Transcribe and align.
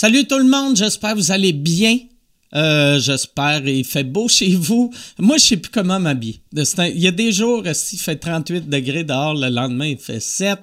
Salut 0.00 0.28
tout 0.28 0.38
le 0.38 0.44
monde, 0.44 0.76
j'espère 0.76 1.14
que 1.14 1.16
vous 1.16 1.32
allez 1.32 1.52
bien. 1.52 1.98
Euh, 2.54 3.00
j'espère 3.00 3.66
il 3.66 3.84
fait 3.84 4.04
beau 4.04 4.28
chez 4.28 4.54
vous. 4.54 4.92
Moi, 5.18 5.38
je 5.38 5.42
sais 5.42 5.56
plus 5.56 5.72
comment 5.72 5.98
m'habiller. 5.98 6.40
Il 6.52 7.00
y 7.00 7.08
a 7.08 7.10
des 7.10 7.32
jours, 7.32 7.64
il 7.66 7.98
fait 7.98 8.14
38 8.14 8.68
degrés 8.68 9.02
dehors, 9.02 9.34
le 9.34 9.48
lendemain, 9.48 9.86
il 9.86 9.98
fait 9.98 10.20
7. 10.20 10.56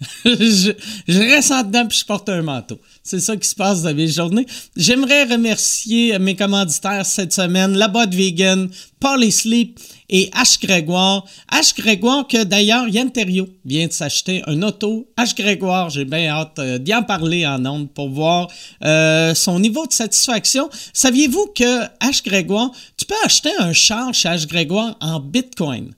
je, 0.24 0.72
reste 1.06 1.50
en 1.50 1.64
dedans 1.64 1.86
puis 1.86 1.98
je 1.98 2.06
porte 2.06 2.30
un 2.30 2.40
manteau. 2.40 2.80
C'est 3.02 3.20
ça 3.20 3.36
qui 3.36 3.46
se 3.46 3.54
passe 3.54 3.82
dans 3.82 3.94
mes 3.94 4.08
journées. 4.08 4.46
J'aimerais 4.74 5.24
remercier 5.24 6.18
mes 6.18 6.34
commanditaires 6.34 7.04
cette 7.04 7.34
semaine, 7.34 7.76
La 7.76 7.88
Boîte 7.88 8.14
Vegan, 8.14 8.70
Polly 9.00 9.30
Sleep 9.30 9.78
et 10.08 10.30
H. 10.34 10.60
Grégoire. 10.60 11.24
H. 11.52 11.76
Grégoire, 11.76 12.26
que 12.26 12.44
d'ailleurs, 12.44 12.88
Yann 12.88 13.10
Terrio 13.10 13.48
vient 13.64 13.86
de 13.86 13.92
s'acheter 13.92 14.42
un 14.46 14.62
auto. 14.62 15.08
H. 15.16 15.36
Grégoire, 15.36 15.90
j'ai 15.90 16.04
bien 16.04 16.28
hâte 16.28 16.58
euh, 16.58 16.78
d'y 16.78 16.94
en 16.94 17.02
parler 17.02 17.46
en 17.46 17.64
ondes 17.66 17.90
pour 17.90 18.08
voir 18.08 18.48
euh, 18.84 19.34
son 19.34 19.60
niveau 19.60 19.86
de 19.86 19.92
satisfaction. 19.92 20.68
Saviez-vous 20.92 21.52
que 21.54 21.84
H. 22.00 22.24
Grégoire, 22.24 22.70
tu 22.96 23.04
peux 23.04 23.14
acheter 23.24 23.50
un 23.58 23.72
char 23.72 24.14
chez 24.14 24.28
H. 24.28 24.46
Grégoire 24.46 24.96
en 25.00 25.20
Bitcoin? 25.20 25.92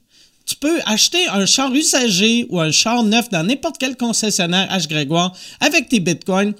Tu 0.45 0.55
peux 0.55 0.79
acheter 0.85 1.27
un 1.29 1.45
char 1.45 1.71
usagé 1.73 2.45
ou 2.49 2.59
un 2.59 2.71
char 2.71 3.03
neuf 3.03 3.29
dans 3.29 3.43
n'importe 3.43 3.77
quel 3.79 3.95
concessionnaire 3.95 4.67
H. 4.71 4.87
Grégoire 4.87 5.33
avec 5.59 5.87
tes 5.87 5.99
bitcoins. 5.99 6.53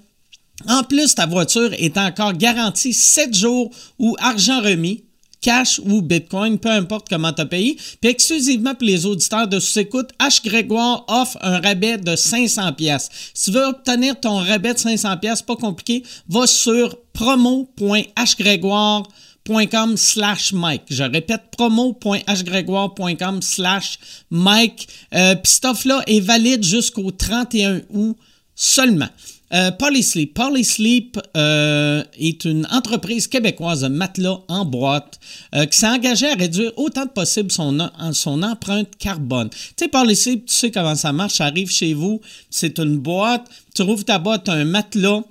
En 0.68 0.84
plus, 0.84 1.16
ta 1.16 1.26
voiture 1.26 1.74
est 1.74 1.98
encore 1.98 2.34
garantie 2.34 2.94
7 2.94 3.36
jours 3.36 3.72
ou 3.98 4.16
argent 4.20 4.62
remis 4.62 5.04
cash 5.42 5.82
ou 5.84 6.02
Bitcoin, 6.02 6.58
peu 6.60 6.70
importe 6.70 7.10
comment 7.10 7.34
tu 7.34 7.42
as 7.42 7.46
payé. 7.46 7.76
Puis 8.00 8.10
exclusivement 8.10 8.74
pour 8.76 8.86
les 8.86 9.06
auditeurs 9.06 9.48
de 9.48 9.60
sous-écoute, 9.60 10.12
H. 10.20 10.46
Grégoire 10.46 11.04
offre 11.08 11.38
un 11.42 11.60
rabais 11.60 11.98
de 11.98 12.16
500 12.16 12.72
pièces. 12.74 13.10
Si 13.34 13.52
tu 13.52 13.58
veux 13.58 13.66
obtenir 13.66 14.20
ton 14.20 14.38
rabais 14.38 14.74
de 14.74 14.80
500 14.80 15.18
pièces, 15.18 15.42
pas 15.42 15.56
compliqué, 15.56 16.04
va 16.30 16.46
sur 16.48 16.96
promo.hgrégoire.com 17.14 19.98
slash 19.98 20.54
Mike. 20.54 20.84
Je 20.90 21.04
répète, 21.04 21.42
promo.hgrégoire.com 21.58 23.42
slash 23.42 24.00
Mike. 24.30 24.88
Euh, 25.14 25.36
Puis 25.36 25.60
offre-là 25.64 26.02
est 26.08 26.22
valide 26.22 26.64
jusqu'au 26.64 27.12
31 27.12 27.82
août 27.90 28.16
seulement. 28.56 29.10
Euh, 29.54 29.72
Polysleep. 29.72 30.34
Polysleep 30.34 31.20
euh, 31.36 32.04
est 32.18 32.46
une 32.46 32.66
entreprise 32.72 33.28
québécoise 33.28 33.82
de 33.82 33.90
matelas 33.90 34.40
en 34.48 34.66
boîte 34.66 35.20
euh, 35.56 35.66
qui 35.66 35.78
s'est 35.78 35.88
engagée 35.88 36.28
à 36.28 36.36
réduire 36.36 36.72
autant 36.78 37.06
que 37.06 37.14
possible 37.14 37.52
son, 37.52 37.80
empreinte 37.80 38.90
carbone. 38.98 39.50
Tu 39.50 39.58
sais, 39.78 39.88
Polysleep, 39.90 40.46
tu 40.46 40.54
sais 40.54 40.72
comment 40.72 40.96
ça 40.96 41.12
marche. 41.12 41.34
Ça 41.34 41.46
arrive 41.46 41.70
chez 41.70 41.94
vous, 41.94 42.22
c'est 42.50 42.80
une 42.80 42.98
boîte. 42.98 43.46
Tu 43.76 43.82
rouvres 43.82 44.06
ta 44.06 44.20
boîte, 44.20 44.48
un 44.48 44.64
matelas 44.64 45.24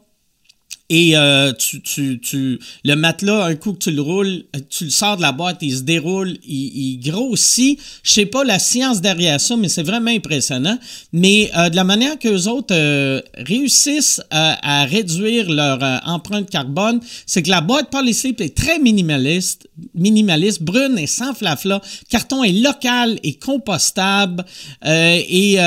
et 0.91 1.17
euh, 1.17 1.53
tu, 1.53 1.81
tu, 1.81 2.19
tu, 2.21 2.59
le 2.85 2.95
matelas, 2.97 3.45
un 3.47 3.55
coup 3.55 3.75
que 3.75 3.79
tu 3.79 3.91
le 3.93 4.03
roules, 4.03 4.43
tu 4.69 4.85
le 4.85 4.91
sors 4.91 5.17
de 5.17 5.23
la 5.23 5.31
boîte, 5.31 5.59
il 5.63 5.77
se 5.77 5.83
déroule, 5.83 6.37
il, 6.45 6.97
il 6.97 7.01
grossit. 7.01 7.79
Je 8.03 8.13
sais 8.13 8.27
pas 8.27 8.43
la 8.43 8.59
science 8.59 9.01
derrière 9.01 9.41
ça, 9.41 9.57
mais 9.57 9.69
c'est 9.69 9.85
vraiment 9.85 10.11
impressionnant. 10.11 10.77
Mais 11.13 11.49
euh, 11.57 11.69
de 11.69 11.77
la 11.77 11.85
manière 11.85 12.19
que 12.19 12.29
les 12.29 12.49
autres 12.49 12.75
euh, 12.75 13.21
réussissent 13.35 14.21
à, 14.31 14.81
à, 14.81 14.85
réduire 14.85 15.49
leur 15.49 15.79
empreinte 16.05 16.51
carbone, 16.51 17.01
c'est 17.25 17.45
que 17.45 17.51
la 17.51 17.61
boîte 17.61 17.89
Polysleep 17.91 18.41
est 18.41 18.57
très 18.57 18.81
minimaliste, 18.81 19.69
minimaliste, 19.95 20.63
brune 20.63 20.99
et 20.99 21.07
sans 21.07 21.35
flafla. 21.35 21.81
Carton 22.09 22.45
est 22.45 22.53
local 22.53 23.19
et 23.23 23.35
compostable. 23.35 24.45
et 24.85 25.59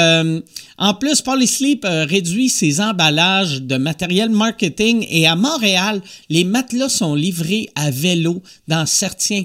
en 0.78 0.94
plus, 0.96 1.22
Polysleep 1.22 1.86
réduit 1.86 2.50
ses 2.50 2.82
emballages 2.82 3.62
de 3.62 3.78
matériel 3.78 4.30
marketing 4.30 5.06
et 5.10 5.28
à 5.28 5.36
Montréal, 5.36 6.02
les 6.30 6.44
matelas 6.44 6.90
sont 6.90 7.16
livrés 7.16 7.70
à 7.76 7.92
vélo 7.92 8.42
dans 8.68 8.86
certains, 8.86 9.44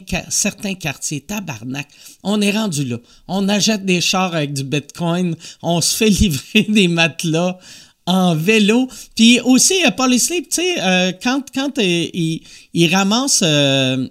quartiers. 0.74 1.20
Tabarnak. 1.20 1.88
On 2.22 2.40
est 2.40 2.50
rendu 2.50 2.84
là. 2.84 2.98
On 3.28 3.48
achète 3.48 3.84
des 3.84 4.00
chars 4.00 4.34
avec 4.34 4.52
du 4.52 4.64
Bitcoin. 4.64 5.34
On 5.62 5.80
se 5.80 5.96
fait 5.96 6.10
livrer 6.10 6.66
des 6.68 6.88
matelas 6.88 7.58
en 8.06 8.34
vélo. 8.34 8.88
Puis 9.14 9.40
aussi, 9.40 9.84
euh, 9.84 9.90
Polysleep, 9.90 10.48
tu 10.48 10.62
sais, 10.62 10.80
euh, 10.80 11.12
quand, 11.22 11.44
quand 11.54 11.78
euh, 11.78 14.08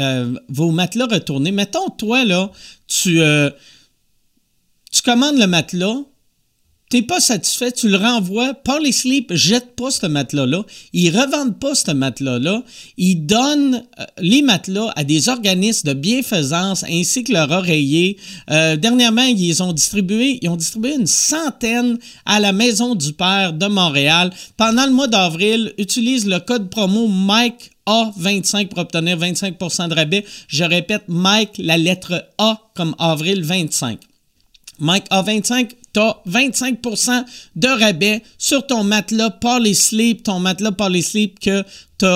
ramassent 0.00 0.40
vos 0.48 0.70
matelas 0.70 1.06
retournés, 1.06 1.52
mettons, 1.52 1.88
toi, 1.90 2.24
là, 2.24 2.50
tu, 2.86 3.20
tu 4.90 5.02
commandes 5.02 5.38
le 5.38 5.46
matelas, 5.46 6.04
t'es 6.90 7.02
pas 7.02 7.20
satisfait, 7.20 7.70
tu 7.70 7.88
le 7.88 7.96
renvoies. 7.96 8.52
Parley 8.52 8.90
Sleep 8.90 9.32
jette 9.32 9.76
pas 9.76 9.92
ce 9.92 10.06
matelas-là. 10.06 10.64
Ils 10.92 11.16
revendent 11.16 11.58
pas 11.58 11.76
ce 11.76 11.92
matelas-là. 11.92 12.64
Ils 12.96 13.24
donnent 13.24 13.84
euh, 14.00 14.04
les 14.18 14.42
matelas 14.42 14.92
à 14.96 15.04
des 15.04 15.28
organismes 15.28 15.88
de 15.88 15.94
bienfaisance 15.94 16.84
ainsi 16.84 17.22
que 17.22 17.32
leur 17.32 17.50
oreiller. 17.52 18.18
Euh, 18.50 18.76
dernièrement, 18.76 19.22
ils 19.22 19.62
ont 19.62 19.72
distribué, 19.72 20.40
ils 20.42 20.48
ont 20.48 20.56
distribué 20.56 20.96
une 20.96 21.06
centaine 21.06 21.96
à 22.26 22.40
la 22.40 22.52
Maison 22.52 22.96
du 22.96 23.12
Père 23.12 23.52
de 23.52 23.66
Montréal. 23.66 24.32
Pendant 24.56 24.84
le 24.84 24.92
mois 24.92 25.08
d'avril, 25.08 25.72
utilise 25.78 26.26
le 26.26 26.40
code 26.40 26.70
promo 26.70 27.06
Mike 27.06 27.70
A25 27.90 28.68
pour 28.68 28.78
obtenir 28.78 29.18
25% 29.18 29.88
de 29.88 29.94
rabais. 29.94 30.24
Je 30.48 30.64
répète, 30.64 31.02
Mike, 31.08 31.58
la 31.58 31.76
lettre 31.76 32.28
A 32.38 32.58
comme 32.74 32.94
avril 32.98 33.42
25. 33.42 33.98
Mike 34.78 35.08
A25 35.10 35.70
tu 35.92 35.98
as 35.98 36.22
25% 36.28 37.24
de 37.56 37.68
rabais 37.68 38.22
sur 38.38 38.64
ton 38.64 38.84
matelas 38.84 39.30
Poly 39.30 39.74
Sleep, 39.74 40.22
ton 40.22 40.38
matelas 40.38 40.70
Poly 40.72 41.02
Sleep 41.02 41.40
que 41.40 41.64
tu 41.98 42.06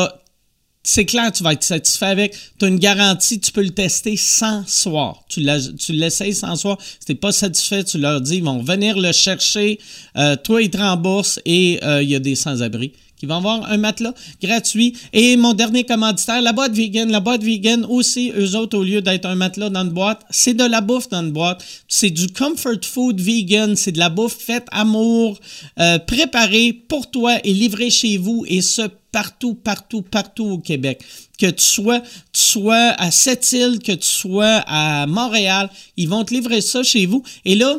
c'est 0.86 1.06
clair, 1.06 1.32
tu 1.32 1.42
vas 1.42 1.54
être 1.54 1.64
satisfait 1.64 2.06
avec. 2.06 2.36
Tu 2.58 2.66
as 2.66 2.68
une 2.68 2.78
garantie, 2.78 3.41
tu 3.41 3.50
peux 3.52 3.62
le 3.62 3.70
tester 3.70 4.18
sans 4.18 4.68
soir. 4.68 5.24
Tu 5.28 5.41
l'essayes 5.41 6.34
sans 6.34 6.56
soir. 6.56 6.76
Si 7.00 7.06
tu 7.06 7.14
pas 7.14 7.32
satisfait, 7.32 7.84
tu 7.84 7.96
leur 7.96 8.20
dis, 8.20 8.36
ils 8.36 8.44
vont 8.44 8.62
venir 8.62 8.98
le 8.98 9.10
chercher. 9.12 9.80
Euh, 10.18 10.36
toi, 10.36 10.60
ils 10.60 10.68
te 10.68 10.76
remboursent 10.76 11.41
et 11.46 11.80
euh, 11.82 12.02
il 12.02 12.10
y 12.10 12.14
a 12.14 12.18
des 12.18 12.34
sans-abri 12.34 12.92
qui 13.16 13.26
vont 13.26 13.36
avoir 13.36 13.70
un 13.70 13.76
matelas 13.76 14.14
gratuit. 14.42 14.97
Et 15.12 15.36
mon 15.36 15.52
dernier 15.52 15.84
commanditaire, 15.84 16.42
la 16.42 16.52
boîte 16.52 16.72
vegan. 16.72 17.10
La 17.10 17.20
boîte 17.20 17.42
vegan 17.42 17.84
aussi, 17.88 18.32
eux 18.36 18.56
autres, 18.56 18.78
au 18.78 18.84
lieu 18.84 19.02
d'être 19.02 19.26
un 19.26 19.34
matelas 19.34 19.70
dans 19.70 19.84
une 19.84 19.91
boîte, 19.91 20.22
c'est 20.30 20.54
de 20.54 20.64
la 20.64 20.80
bouffe 20.80 21.08
dans 21.08 21.22
une 21.22 21.32
boîte. 21.32 21.64
C'est 21.88 22.10
du 22.10 22.28
comfort 22.28 22.84
food 22.84 23.20
vegan. 23.20 23.76
C'est 23.76 23.92
de 23.92 23.98
la 23.98 24.08
bouffe 24.08 24.36
faite 24.36 24.66
amour, 24.72 25.38
euh, 25.78 25.98
préparée 25.98 26.72
pour 26.72 27.10
toi 27.10 27.38
et 27.44 27.53
livrée 27.53 27.91
chez 27.91 28.16
vous. 28.16 28.44
Et 28.48 28.60
ce, 28.60 28.88
partout, 29.14 29.54
partout, 29.54 30.03
partout 30.03 30.44
au 30.44 30.58
Québec. 30.58 31.00
Que 31.38 31.47
tu 31.47 31.64
sois, 31.64 32.00
tu 32.32 32.41
sois 32.41 32.94
à 32.98 33.12
Sept-Îles, 33.12 33.78
que 33.78 33.92
tu 33.92 34.08
sois 34.08 34.64
à 34.66 35.06
Montréal, 35.06 35.70
ils 35.97 36.08
vont 36.08 36.24
te 36.24 36.34
livrer 36.34 36.60
ça 36.60 36.82
chez 36.82 37.06
vous. 37.06 37.22
Et 37.44 37.54
là, 37.54 37.76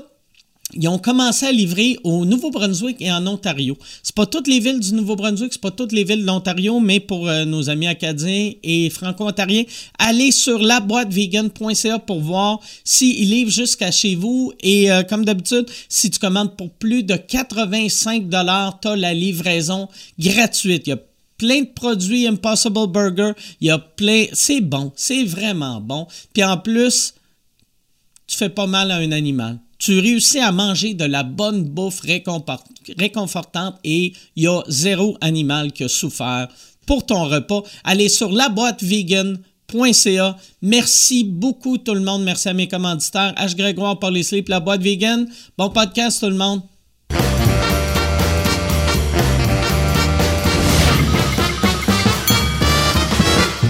ils 0.75 0.87
ont 0.89 0.99
commencé 0.99 1.45
à 1.45 1.51
livrer 1.51 1.97
au 2.03 2.25
Nouveau-Brunswick 2.25 3.01
et 3.01 3.11
en 3.11 3.25
Ontario. 3.25 3.77
C'est 4.03 4.13
pas 4.13 4.25
toutes 4.25 4.47
les 4.47 4.59
villes 4.59 4.79
du 4.79 4.93
Nouveau-Brunswick, 4.93 5.53
c'est 5.53 5.61
pas 5.61 5.71
toutes 5.71 5.93
les 5.93 6.03
villes 6.03 6.21
de 6.21 6.27
l'Ontario, 6.27 6.79
mais 6.79 6.99
pour 6.99 7.27
euh, 7.27 7.45
nos 7.45 7.69
amis 7.69 7.87
acadiens 7.87 8.51
et 8.61 8.89
franco-ontariens, 8.89 9.63
allez 9.97 10.31
sur 10.31 10.59
laboitevegan.ca 10.59 11.99
pour 11.99 12.19
voir 12.19 12.59
s'ils 12.83 13.29
livrent 13.29 13.51
jusqu'à 13.51 13.89
chez 13.89 14.15
vous. 14.15 14.51
Et 14.61 14.91
euh, 14.91 15.03
comme 15.03 15.23
d'habitude, 15.23 15.65
si 15.87 16.09
tu 16.11 16.19
commandes 16.19 16.55
pour 16.57 16.69
plus 16.71 17.03
de 17.03 17.15
85 17.15 18.27
dollars, 18.27 18.79
tu 18.81 18.89
as 18.89 18.95
la 18.95 19.13
livraison 19.13 19.87
gratuite. 20.19 20.87
Il 20.87 20.89
y 20.89 20.93
a 20.93 20.99
plein 21.37 21.61
de 21.61 21.69
produits 21.73 22.27
Impossible 22.27 22.87
Burger, 22.87 23.31
il 23.61 23.67
y 23.67 23.71
a 23.71 23.79
plein, 23.79 24.25
c'est 24.33 24.61
bon, 24.61 24.91
c'est 24.95 25.23
vraiment 25.23 25.79
bon. 25.79 26.07
Puis 26.33 26.43
en 26.43 26.57
plus, 26.57 27.13
tu 28.27 28.35
fais 28.35 28.49
pas 28.49 28.67
mal 28.67 28.91
à 28.91 28.97
un 28.97 29.11
animal 29.11 29.59
tu 29.85 29.99
réussis 29.99 30.39
à 30.39 30.51
manger 30.51 30.95
de 30.95 31.05
la 31.05 31.21
bonne 31.21 31.63
bouffe 31.63 32.01
réconfortante 32.01 33.75
et 33.83 34.13
il 34.35 34.43
y 34.43 34.47
a 34.47 34.63
zéro 34.67 35.15
animal 35.21 35.71
qui 35.73 35.83
a 35.83 35.87
souffert 35.87 36.47
pour 36.87 37.05
ton 37.05 37.25
repas. 37.25 37.61
Allez 37.83 38.09
sur 38.09 38.31
laboitevegan.ca. 38.31 40.37
Merci 40.63 41.23
beaucoup 41.23 41.77
tout 41.77 41.93
le 41.93 42.01
monde. 42.01 42.23
Merci 42.23 42.49
à 42.49 42.55
mes 42.55 42.67
commanditaires. 42.67 43.35
H. 43.37 43.55
Grégoire 43.55 43.99
pour 43.99 44.09
les 44.09 44.23
Sleep, 44.23 44.49
la 44.49 44.59
boîte 44.59 44.81
vegan. 44.81 45.27
Bon 45.55 45.69
podcast 45.69 46.19
tout 46.19 46.29
le 46.29 46.35
monde. 46.35 46.63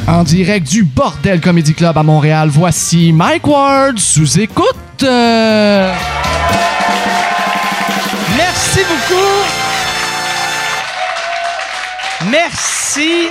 En 0.08 0.24
direct 0.24 0.70
du 0.70 0.84
Bordel 0.84 1.42
Comedy 1.42 1.74
Club 1.74 1.98
à 1.98 2.04
Montréal, 2.04 2.50
voici 2.50 3.12
Mike 3.12 3.48
Ward 3.48 3.98
sous 3.98 4.40
écoute. 4.40 5.04
Merci 8.38 8.82
beaucoup. 8.88 9.16
Merci. 12.30 13.30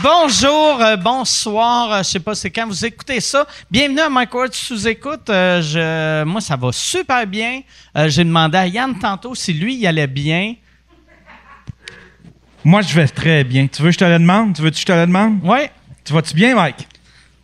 Bonjour, 0.00 0.80
euh, 0.80 0.96
bonsoir, 0.96 1.92
euh, 1.92 1.98
je 1.98 2.04
sais 2.04 2.20
pas 2.20 2.34
c'est 2.34 2.50
quand 2.50 2.66
vous 2.66 2.84
écoutez 2.84 3.20
ça. 3.20 3.46
Bienvenue 3.70 4.00
à 4.00 4.08
Mike 4.08 4.32
Ward 4.32 4.54
sous 4.54 4.86
écoute. 4.86 5.28
Euh, 5.28 5.60
je, 5.60 6.24
moi, 6.24 6.40
ça 6.40 6.54
va 6.56 6.70
super 6.70 7.26
bien. 7.26 7.62
J'ai 8.06 8.22
demandé 8.22 8.58
à 8.58 8.66
Yann 8.68 8.96
tantôt 8.98 9.34
si 9.34 9.52
lui, 9.52 9.76
il 9.76 9.86
allait 9.88 10.06
bien. 10.06 10.54
Moi, 12.64 12.80
je 12.82 12.94
vais 12.94 13.06
très 13.06 13.44
bien. 13.44 13.66
Tu 13.66 13.82
veux 13.82 13.88
que 13.88 13.94
je 13.94 13.98
te 13.98 14.04
le 14.04 14.18
demande? 14.18 14.54
Tu 14.54 14.62
veux 14.62 14.70
que 14.70 14.76
je 14.76 14.84
te 14.84 14.92
le 14.92 15.06
demande? 15.06 15.38
Ouais. 15.42 15.70
Tu 16.02 16.12
vas-tu 16.12 16.34
bien, 16.34 16.54
Mike? 16.54 16.88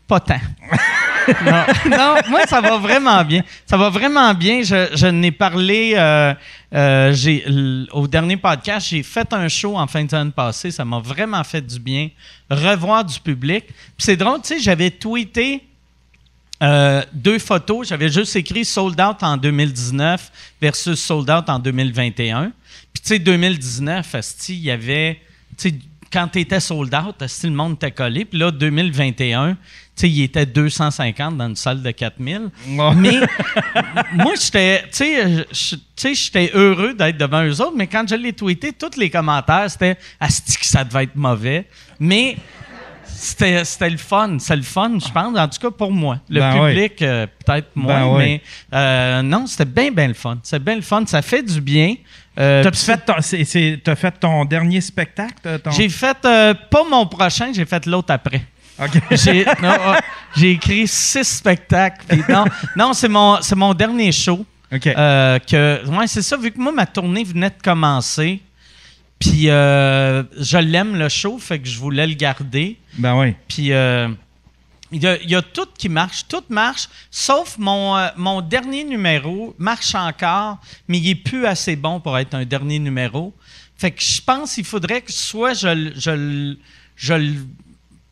Pas 0.08 0.20
tant. 0.20 0.40
non, 1.44 1.64
non, 1.90 2.14
moi, 2.28 2.46
ça 2.46 2.60
va 2.60 2.78
vraiment 2.78 3.22
bien. 3.22 3.42
Ça 3.66 3.76
va 3.76 3.90
vraiment 3.90 4.32
bien. 4.34 4.62
Je, 4.62 4.88
je 4.94 5.06
n'ai 5.06 5.30
parlé 5.30 5.92
euh, 5.94 6.34
euh, 6.74 7.12
j'ai, 7.12 7.44
au 7.92 8.06
dernier 8.06 8.36
podcast. 8.36 8.88
J'ai 8.88 9.02
fait 9.02 9.30
un 9.32 9.48
show 9.48 9.76
en 9.76 9.86
fin 9.86 10.04
de 10.04 10.10
semaine 10.10 10.32
passée. 10.32 10.70
Ça 10.70 10.84
m'a 10.84 10.98
vraiment 10.98 11.44
fait 11.44 11.60
du 11.60 11.78
bien. 11.78 12.08
Revoir 12.50 13.04
du 13.04 13.20
public. 13.20 13.66
Puis 13.66 13.74
c'est 13.98 14.16
drôle, 14.16 14.40
tu 14.42 14.54
sais, 14.54 14.60
j'avais 14.60 14.90
tweeté 14.90 15.62
euh, 16.62 17.02
deux 17.12 17.38
photos. 17.38 17.88
J'avais 17.88 18.08
juste 18.08 18.36
écrit 18.36 18.64
sold 18.64 19.00
out 19.00 19.22
en 19.22 19.36
2019 19.36 20.30
versus 20.60 20.98
sold 20.98 21.30
out 21.30 21.48
en 21.48 21.58
2021. 21.58 22.52
Puis, 22.92 23.02
tu 23.02 23.08
sais, 23.08 23.18
2019, 23.18 24.14
asti, 24.14 24.54
il 24.54 24.62
y 24.64 24.70
avait. 24.70 25.20
Tu 25.56 25.70
sais, 25.70 25.74
quand 26.12 26.26
tu 26.28 26.40
étais 26.40 26.58
sold 26.60 26.92
out, 26.94 27.14
le 27.44 27.50
monde 27.50 27.74
était 27.74 27.92
collé. 27.92 28.24
Puis 28.24 28.38
là, 28.38 28.50
2021, 28.50 29.52
tu 29.52 29.56
sais, 29.94 30.10
il 30.10 30.22
était 30.22 30.44
250 30.46 31.36
dans 31.36 31.46
une 31.48 31.54
salle 31.56 31.82
de 31.82 31.90
4000. 31.92 32.50
Ouais. 32.70 32.94
Mais 32.96 33.20
moi, 34.14 34.32
j'étais, 34.40 34.82
tu 34.92 35.04
sais, 35.52 36.14
j'étais 36.14 36.50
heureux 36.54 36.94
d'être 36.94 37.16
devant 37.16 37.44
eux 37.44 37.60
autres, 37.60 37.76
mais 37.76 37.86
quand 37.86 38.08
je 38.08 38.16
l'ai 38.16 38.32
tweeté, 38.32 38.72
tous 38.72 38.98
les 38.98 39.08
commentaires, 39.08 39.70
c'était 39.70 39.96
Asti 40.18 40.56
que 40.58 40.66
ça 40.66 40.82
devait 40.82 41.04
être 41.04 41.14
mauvais. 41.16 41.68
Mais 42.00 42.36
c'était, 43.04 43.64
c'était 43.64 43.90
le 43.90 43.96
fun. 43.98 44.38
C'est 44.40 44.56
le 44.56 44.62
fun, 44.62 44.98
je 44.98 45.12
pense, 45.12 45.38
en 45.38 45.48
tout 45.48 45.60
cas 45.60 45.70
pour 45.70 45.92
moi. 45.92 46.18
Le 46.28 46.40
Ben 46.40 46.60
oui. 46.60 46.70
public, 46.74 47.02
euh, 47.02 47.26
peut-être 47.44 47.68
moins, 47.76 48.00
Ben 48.00 48.06
oui. 48.16 48.18
mais 48.18 48.42
euh, 48.74 49.22
non, 49.22 49.46
c'était 49.46 49.64
bien, 49.64 49.92
bien 49.92 50.08
le 50.08 50.14
fun. 50.14 50.38
C'est 50.42 50.62
bien 50.62 50.74
le 50.76 50.82
fun. 50.82 51.04
Ça 51.06 51.22
fait 51.22 51.42
du 51.42 51.60
bien. 51.60 51.94
Euh, 52.38 52.62
T'as 52.62 52.70
fait, 52.72 53.00
fait 53.96 54.12
ton 54.20 54.44
dernier 54.44 54.80
spectacle? 54.80 55.34
t'as- 55.42 55.58
ton- 55.58 55.70
j'ai 55.72 55.88
fait, 55.88 56.16
euh, 56.24 56.54
pas 56.70 56.84
mon 56.88 57.06
prochain, 57.06 57.50
j'ai 57.52 57.64
fait 57.66 57.84
l'autre 57.86 58.12
après. 58.12 58.42
OK. 58.82 58.92
J'ai, 59.10 59.44
non, 59.62 59.72
euh, 59.72 59.94
j'ai 60.34 60.52
écrit 60.52 60.86
six 60.88 61.24
spectacles. 61.24 62.16
non, 62.30 62.44
non 62.76 62.92
c'est, 62.94 63.08
mon, 63.08 63.38
mon 63.54 63.74
dernier 63.74 64.10
show. 64.10 64.46
OK. 64.72 64.86
Euh, 64.86 65.38
que, 65.40 65.86
ouais, 65.86 66.06
c'est 66.06 66.22
ça, 66.22 66.38
vu 66.38 66.50
que 66.50 66.58
moi, 66.58 66.72
ma 66.72 66.86
tournée 66.86 67.22
venait 67.24 67.50
de 67.50 67.60
commencer, 67.62 68.40
puis 69.18 69.50
euh, 69.50 70.22
je 70.38 70.56
l'aime, 70.56 70.96
le 70.96 71.10
show, 71.10 71.38
fait 71.38 71.58
que 71.58 71.68
je 71.68 71.78
voulais 71.78 72.06
le 72.06 72.14
garder. 72.14 72.78
ben 72.96 73.18
oui. 73.18 73.34
Puis 73.48 73.70
euh, 73.72 74.08
il 74.92 75.02
y, 75.02 75.34
a- 75.34 75.42
tout 75.42 75.66
qui 75.78 75.88
marche, 75.88 76.26
tout 76.28 76.42
marche, 76.48 76.88
sauf 77.10 77.56
mon, 77.58 77.96
euh, 77.96 78.08
mon 78.16 78.40
dernier 78.40 78.84
numéro 78.84 79.54
marche 79.58 79.94
encore, 79.94 80.58
mais 80.88 80.98
il 80.98 81.08
est 81.10 81.14
plus 81.14 81.46
assez 81.46 81.76
bon 81.76 82.00
pour 82.00 82.18
être 82.18 82.34
un 82.34 82.44
dernier 82.44 82.78
numéro. 82.78 83.32
Fait 83.76 83.90
que 83.92 84.02
je 84.02 84.20
pense 84.20 84.54
qu'il 84.54 84.64
faudrait 84.64 85.00
que 85.02 85.12
soit 85.12 85.54
je, 85.54 85.92
je, 85.96 86.10
le- 86.10 86.58
je 86.96 87.14
le 87.14 87.34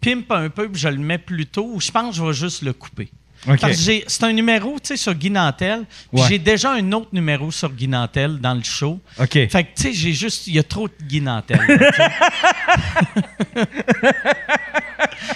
pimpe 0.00 0.30
un 0.32 0.48
peu 0.48 0.68
puis 0.68 0.80
je 0.80 0.88
le 0.88 0.98
mets 0.98 1.18
plus 1.18 1.46
tôt, 1.46 1.70
ou 1.74 1.80
je 1.80 1.90
pense 1.90 2.10
que 2.10 2.16
je 2.16 2.24
vais 2.24 2.32
juste 2.32 2.62
le 2.62 2.72
couper. 2.72 3.10
OK. 3.46 3.60
Parce 3.60 3.72
que 3.76 3.78
j'ai- 3.82 4.04
c'est 4.06 4.24
un 4.24 4.32
numéro, 4.32 4.74
tu 4.80 4.88
sais, 4.88 4.96
sur 4.96 5.14
Guy 5.14 5.30
Nantel. 5.30 5.84
Ouais. 6.12 6.22
J'ai 6.28 6.38
déjà 6.38 6.72
un 6.72 6.92
autre 6.92 7.08
numéro 7.12 7.50
sur 7.50 7.70
Guy 7.70 7.86
Nantel 7.88 8.38
dans 8.38 8.54
le 8.54 8.62
show. 8.64 8.98
OK. 9.20 9.28
Fait 9.32 9.48
que, 9.48 9.58
tu 9.76 9.82
sais, 9.82 9.92
j'ai 9.92 10.12
juste... 10.12 10.46
Il 10.48 10.54
y 10.54 10.58
a 10.58 10.62
trop 10.64 10.88
de 10.88 10.94
Guy 11.06 11.20
Nantel. 11.20 11.60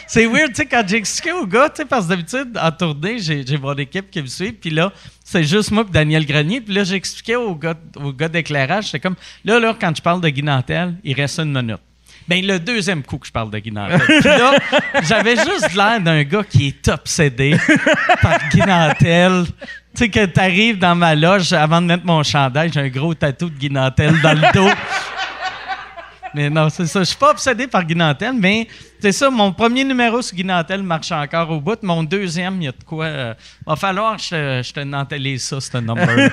c'est 0.06 0.26
weird, 0.26 0.48
tu 0.50 0.56
sais, 0.56 0.66
quand 0.66 0.82
j'ai 0.86 0.96
expliqué 0.96 1.32
au 1.32 1.46
gars, 1.46 1.68
tu 1.68 1.82
sais, 1.82 1.84
parce 1.84 2.04
que 2.06 2.10
d'habitude, 2.10 2.58
en 2.60 2.70
tournée, 2.72 3.18
j'ai 3.18 3.46
j'ai 3.46 3.56
mon 3.58 3.74
équipe 3.74 4.10
qui 4.10 4.20
me 4.20 4.26
suit, 4.26 4.52
puis 4.52 4.70
là, 4.70 4.92
c'est 5.24 5.44
juste 5.44 5.70
moi 5.70 5.84
et 5.88 5.92
Daniel 5.92 6.26
Grenier, 6.26 6.60
puis 6.60 6.74
là, 6.74 6.84
j'expliquais 6.84 7.36
au 7.36 7.54
gars, 7.54 7.74
au 7.96 8.12
gars 8.12 8.28
d'éclairage, 8.28 8.90
c'est 8.90 9.00
comme, 9.00 9.16
là, 9.44 9.58
là, 9.58 9.76
quand 9.78 9.94
je 9.96 10.02
parle 10.02 10.20
de 10.20 10.28
Guy 10.28 10.42
Nantel, 10.42 10.94
il 11.04 11.14
reste 11.14 11.38
une 11.38 11.52
minute. 11.52 11.80
Ben, 12.28 12.44
le 12.44 12.58
deuxième 12.58 13.02
coup 13.02 13.18
que 13.18 13.26
je 13.26 13.32
parle 13.32 13.50
de 13.50 13.58
Guy 13.58 13.70
Nantel. 13.72 14.00
Puis 14.00 14.22
là, 14.24 14.52
j'avais 15.02 15.36
juste 15.36 15.74
l'air 15.74 16.00
d'un 16.00 16.22
gars 16.22 16.44
qui 16.48 16.68
est 16.68 16.88
obsédé 16.88 17.56
par 18.20 18.38
Guy 18.50 18.60
Nantel. 18.60 19.44
Tu 19.94 20.04
sais, 20.04 20.08
que 20.08 20.24
t'arrives 20.26 20.78
dans 20.78 20.94
ma 20.94 21.14
loge, 21.14 21.52
avant 21.52 21.80
de 21.82 21.86
mettre 21.86 22.06
mon 22.06 22.22
chandail, 22.22 22.70
j'ai 22.72 22.80
un 22.80 22.88
gros 22.88 23.12
tatou 23.14 23.50
de 23.50 23.58
Guy 23.58 23.68
Nantel 23.70 24.18
dans 24.22 24.32
le 24.32 24.52
dos. 24.54 24.70
Mais 26.34 26.48
non, 26.48 26.70
c'est 26.70 26.86
ça. 26.86 27.00
Je 27.00 27.04
suis 27.04 27.16
pas 27.18 27.32
obsédé 27.32 27.66
par 27.66 27.84
Guy 27.84 27.94
Nantel, 27.94 28.32
mais 28.32 28.66
c'est 29.00 29.12
ça. 29.12 29.28
Mon 29.28 29.52
premier 29.52 29.84
numéro 29.84 30.22
sur 30.22 30.34
Guy 30.34 30.44
Nantel 30.44 30.82
marche 30.82 31.12
encore 31.12 31.50
au 31.50 31.60
bout. 31.60 31.78
Mon 31.82 32.02
deuxième, 32.02 32.56
il 32.62 32.64
y 32.64 32.68
a 32.68 32.72
de 32.72 32.82
quoi. 32.86 33.04
euh, 33.04 33.34
va 33.66 33.76
falloir 33.76 34.16
que 34.16 34.22
je, 34.22 34.62
je 34.66 34.72
te 34.72 34.80
nantélise 34.80 35.42
ça, 35.42 35.60
ce 35.60 35.76
number. 35.76 36.08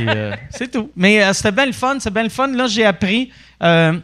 Euh, 0.00 0.36
c'est 0.50 0.70
tout. 0.70 0.92
Mais 0.94 1.20
euh, 1.24 1.32
c'était 1.32 1.50
bien 1.50 1.66
le 1.66 1.72
fun. 1.72 1.96
C'est 1.98 2.12
bien 2.14 2.22
le 2.22 2.28
fun. 2.28 2.46
Là, 2.46 2.68
j'ai 2.68 2.84
appris. 2.84 3.32
euh, 3.64 3.98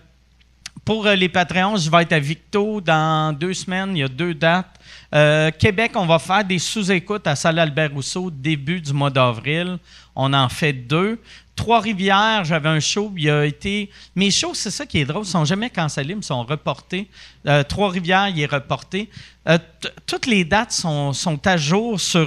pour 0.85 1.07
euh, 1.07 1.15
les 1.15 1.29
Patreons, 1.29 1.77
je 1.77 1.91
vais 1.91 2.03
être 2.03 2.13
à 2.13 2.19
Victo 2.19 2.81
dans 2.81 3.33
deux 3.33 3.55
semaines. 3.55 3.97
Il 3.97 4.01
y 4.01 4.03
a 4.03 4.09
deux 4.09 4.35
dates. 4.35 4.79
Euh, 5.15 5.51
Québec, 5.51 5.93
on 5.95 6.07
va 6.07 6.19
faire 6.19 6.45
des 6.45 6.59
sous-écoutes 6.59 7.27
à 7.27 7.37
Salle 7.37 7.59
Albert 7.59 7.93
Rousseau 7.93 8.31
début 8.31 8.81
du 8.81 8.93
mois 8.93 9.11
d'avril. 9.11 9.79
On 10.15 10.33
en 10.33 10.49
fait 10.49 10.73
deux. 10.73 11.21
Trois-Rivières, 11.57 12.45
j'avais 12.45 12.69
un 12.69 12.81
show. 12.81 13.13
Il 13.17 13.31
a 13.31 13.47
été. 13.47 13.89
Mes 14.15 14.31
shows, 14.31 14.55
c'est 14.55 14.71
ça 14.71 14.85
qui 14.85 14.99
est 14.99 15.05
drôle, 15.05 15.23
ils 15.25 15.29
sont 15.29 15.45
jamais 15.45 15.71
cancellés, 15.71 16.15
mais 16.15 16.23
sont 16.23 16.43
reportés. 16.43 17.09
Euh, 17.47 17.63
Trois-Rivières, 17.63 18.29
il 18.29 18.41
est 18.41 18.53
reporté. 18.53 19.09
Euh, 19.49 19.59
toutes 20.05 20.27
les 20.27 20.45
dates 20.45 20.73
sont, 20.73 21.13
à 21.45 21.57
jour 21.57 21.99
sur 22.01 22.27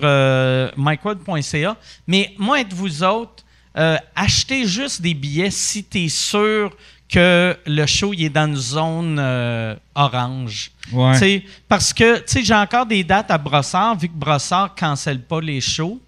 micworld.ca. 0.78 1.76
Mais 2.08 2.34
moi, 2.38 2.62
êtes 2.62 2.74
vous 2.74 3.04
autres, 3.04 3.44
achetez 4.16 4.66
juste 4.66 5.02
des 5.02 5.14
billets 5.14 5.52
si 5.52 5.84
tu 5.84 6.06
es 6.06 6.10
sûr 6.10 6.72
que 7.10 7.58
le 7.66 7.86
show 7.86 8.14
il 8.14 8.26
est 8.26 8.30
dans 8.30 8.48
une 8.48 8.56
zone 8.56 9.18
euh, 9.20 9.76
orange. 9.96 10.72
Ouais. 10.92 11.44
Parce 11.68 11.94
que 11.94 12.18
tu 12.18 12.24
sais, 12.28 12.44
j'ai 12.44 12.54
encore 12.54 12.86
des 12.86 13.04
dates 13.04 13.32
à 13.32 13.38
Brossard, 13.38 13.98
vu 13.98 14.08
que 14.08 14.14
Brossard 14.16 14.74
ne 14.76 14.80
cancelle 14.80 15.22
pas 15.22 15.42
les 15.42 15.62
shows. 15.62 16.00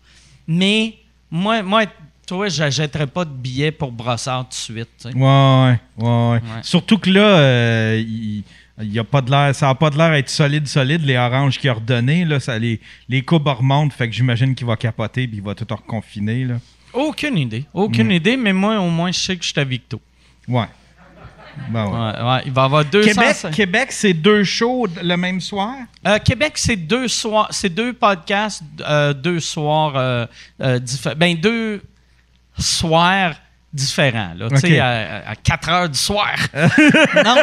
Mais 0.47 0.97
moi, 1.29 1.61
moi 1.63 1.83
toi, 2.25 2.47
je 2.47 2.61
n'achèterais 2.61 3.07
pas 3.07 3.25
de 3.25 3.31
billets 3.31 3.71
pour 3.71 3.91
Brossard 3.91 4.43
tout 4.43 4.49
de 4.51 4.53
suite. 4.55 5.05
Ouais, 5.05 5.11
ouais, 5.15 5.79
ouais, 5.97 6.07
ouais. 6.07 6.31
Ouais. 6.33 6.41
Surtout 6.61 6.97
que 6.99 7.09
là, 7.09 7.21
euh, 7.21 8.03
il, 8.79 8.99
a 8.99 9.03
pas 9.03 9.21
de 9.21 9.31
l'air, 9.31 9.55
ça 9.55 9.65
n'a 9.67 9.75
pas 9.75 9.89
de 9.89 9.97
l'air 9.97 10.11
d'être 10.11 10.29
solide, 10.29 10.67
solide, 10.67 11.03
les 11.03 11.17
oranges 11.17 11.57
qu'il 11.57 11.69
a 11.69 11.73
redonné. 11.73 12.25
Là, 12.25 12.39
ça, 12.39 12.59
les, 12.59 12.79
les 13.07 13.23
courbes 13.23 13.47
remontent, 13.47 13.95
fait 13.95 14.07
que 14.07 14.15
j'imagine 14.15 14.53
qu'il 14.53 14.67
va 14.67 14.75
capoter 14.75 15.27
puis 15.27 15.37
il 15.37 15.43
va 15.43 15.55
tout 15.55 15.65
reconfiner. 15.69 16.45
Là. 16.45 16.55
Aucune 16.93 17.37
idée. 17.37 17.65
Aucune 17.73 18.07
Mm. 18.07 18.11
idée, 18.11 18.37
mais 18.37 18.53
moi, 18.53 18.79
au 18.79 18.89
moins, 18.89 19.11
je 19.11 19.19
sais 19.19 19.35
que 19.35 19.43
je 19.43 19.49
suis 19.49 19.59
à 19.59 19.63
Victo. 19.63 19.99
Ouais. 20.47 20.67
Ben 21.69 21.85
ouais. 21.85 21.91
Ouais, 21.91 22.29
ouais, 22.31 22.41
il 22.45 22.51
va 22.51 22.61
y 22.61 22.65
avoir 22.65 22.85
200... 22.85 23.09
Québec, 23.11 23.55
Québec 23.55 23.91
c'est 23.91 24.13
deux 24.13 24.43
shows 24.43 24.87
le 25.01 25.15
même 25.17 25.41
soir? 25.41 25.75
Euh, 26.07 26.17
Québec, 26.19 26.53
c'est 26.55 26.75
deux 26.75 27.07
soirs, 27.07 27.47
c'est 27.51 27.69
deux 27.69 27.93
podcasts, 27.93 28.63
euh, 28.81 29.13
deux 29.13 29.39
soirs, 29.39 29.93
euh, 29.95 30.25
euh, 30.61 30.79
diffé- 30.79 31.15
ben 31.15 31.35
deux 31.35 31.81
soirs 32.57 33.33
différents, 33.71 34.33
là, 34.35 34.47
tu 34.49 34.55
Ok. 34.55 34.61
sais, 34.61 34.79
à, 34.79 35.29
à 35.29 35.35
4 35.35 35.69
heures 35.69 35.89
du 35.89 35.97
soir. 35.97 36.35
non, 36.53 37.35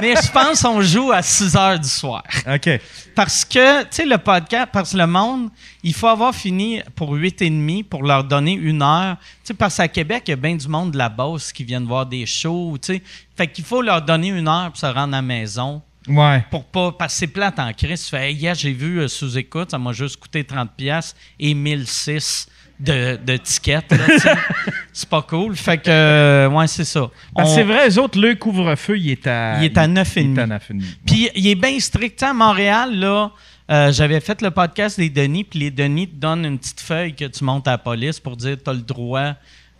mais 0.00 0.14
je 0.16 0.30
pense 0.32 0.62
qu'on 0.62 0.80
joue 0.80 1.12
à 1.12 1.20
6 1.22 1.56
heures 1.56 1.78
du 1.78 1.88
soir. 1.88 2.22
OK. 2.52 2.70
Parce 3.14 3.44
que, 3.44 3.82
tu 3.82 3.88
sais, 3.90 4.06
le 4.06 4.18
podcast, 4.18 4.68
parce 4.72 4.92
que 4.92 4.96
le 4.96 5.06
monde, 5.06 5.50
il 5.82 5.92
faut 5.94 6.06
avoir 6.08 6.34
fini 6.34 6.80
pour 6.96 7.12
8 7.12 7.42
et 7.42 7.50
demi 7.50 7.82
pour 7.82 8.02
leur 8.02 8.24
donner 8.24 8.52
une 8.54 8.82
heure. 8.82 9.16
Tu 9.20 9.48
sais, 9.48 9.54
parce 9.54 9.76
qu'à 9.76 9.88
Québec, 9.88 10.24
il 10.26 10.30
y 10.30 10.34
a 10.34 10.36
bien 10.36 10.56
du 10.56 10.68
monde 10.68 10.90
de 10.92 10.98
la 10.98 11.08
bosse 11.10 11.52
qui 11.52 11.64
viennent 11.64 11.86
voir 11.86 12.06
des 12.06 12.24
shows, 12.26 12.78
tu 12.80 12.94
sais. 12.94 13.02
Fait 13.36 13.46
qu'il 13.46 13.64
faut 13.64 13.82
leur 13.82 14.00
donner 14.02 14.28
une 14.28 14.48
heure 14.48 14.68
pour 14.70 14.78
se 14.78 14.86
rendre 14.86 15.14
à 15.14 15.18
la 15.18 15.22
maison 15.22 15.82
Ouais. 16.06 16.44
pour 16.50 16.64
pas 16.64 16.92
passer 16.92 17.26
plate 17.26 17.58
en 17.58 17.72
crise. 17.72 18.04
Tu 18.04 18.10
fais, 18.10 18.28
Hey, 18.30 18.34
hier, 18.36 18.54
j'ai 18.54 18.72
vu 18.72 19.00
euh, 19.00 19.08
sous 19.08 19.38
écoute, 19.38 19.70
ça 19.70 19.78
m'a 19.78 19.92
juste 19.92 20.18
coûté 20.18 20.42
30$ 20.42 20.68
piastres 20.76 21.16
et 21.40 21.54
1006 21.54 22.46
de, 22.80 23.16
de 23.24 23.36
tickets. 23.36 23.90
là, 23.92 23.98
tu 24.06 24.18
sais. 24.18 24.30
c'est 24.92 25.08
pas 25.08 25.22
cool. 25.22 25.54
Fait 25.56 25.78
que, 25.78 25.88
euh, 25.88 26.48
ouais, 26.48 26.66
c'est 26.66 26.84
ça. 26.84 27.08
Parce 27.34 27.48
que 27.48 27.52
On- 27.52 27.54
c'est 27.56 27.62
vrai, 27.64 27.88
eux 27.88 27.98
autres, 27.98 28.18
le 28.20 28.34
couvre-feu, 28.34 28.98
il 28.98 29.10
est 29.10 29.26
à. 29.26 29.58
Il 29.58 29.64
est 29.64 29.78
à 29.78 29.86
9 29.86 30.16
et 30.16 30.20
Il 30.22 30.36
est 30.36 30.40
à 30.40 30.42
demi. 30.46 30.48
9 30.54 30.70
et 30.70 30.74
demi. 30.74 30.96
Puis 31.06 31.30
il 31.34 31.46
est 31.48 31.54
bien 31.54 31.78
strict. 31.80 32.18
Tu 32.18 32.24
sais, 32.24 32.30
À 32.30 32.34
Montréal, 32.34 32.94
là, 32.98 33.30
euh, 33.70 33.92
j'avais 33.92 34.20
fait 34.20 34.42
le 34.42 34.50
podcast 34.50 34.98
des 34.98 35.08
Denis, 35.08 35.44
puis 35.44 35.58
les 35.60 35.70
Denis 35.70 36.08
te 36.08 36.16
donnent 36.16 36.44
une 36.44 36.58
petite 36.58 36.80
feuille 36.80 37.14
que 37.14 37.24
tu 37.24 37.44
montes 37.44 37.66
à 37.68 37.72
la 37.72 37.78
police 37.78 38.20
pour 38.20 38.36
dire 38.36 38.56
tu 38.62 38.68
as 38.68 38.74
le 38.74 38.80
droit 38.80 39.32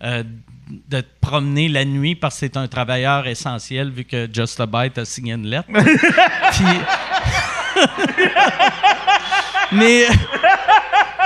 euh, 0.02 0.22
de 0.88 1.00
te 1.02 1.06
promener 1.20 1.68
la 1.68 1.84
nuit 1.84 2.14
parce 2.14 2.34
que 2.36 2.40
c'est 2.40 2.56
un 2.56 2.66
travailleur 2.68 3.26
essentiel 3.26 3.90
vu 3.90 4.04
que 4.04 4.26
Just 4.32 4.58
a 4.60 4.66
Bite 4.66 4.96
a 4.98 5.04
signé 5.04 5.34
une 5.34 5.46
lettre. 5.46 5.68
puis. 6.52 6.64
mais. 9.72 10.06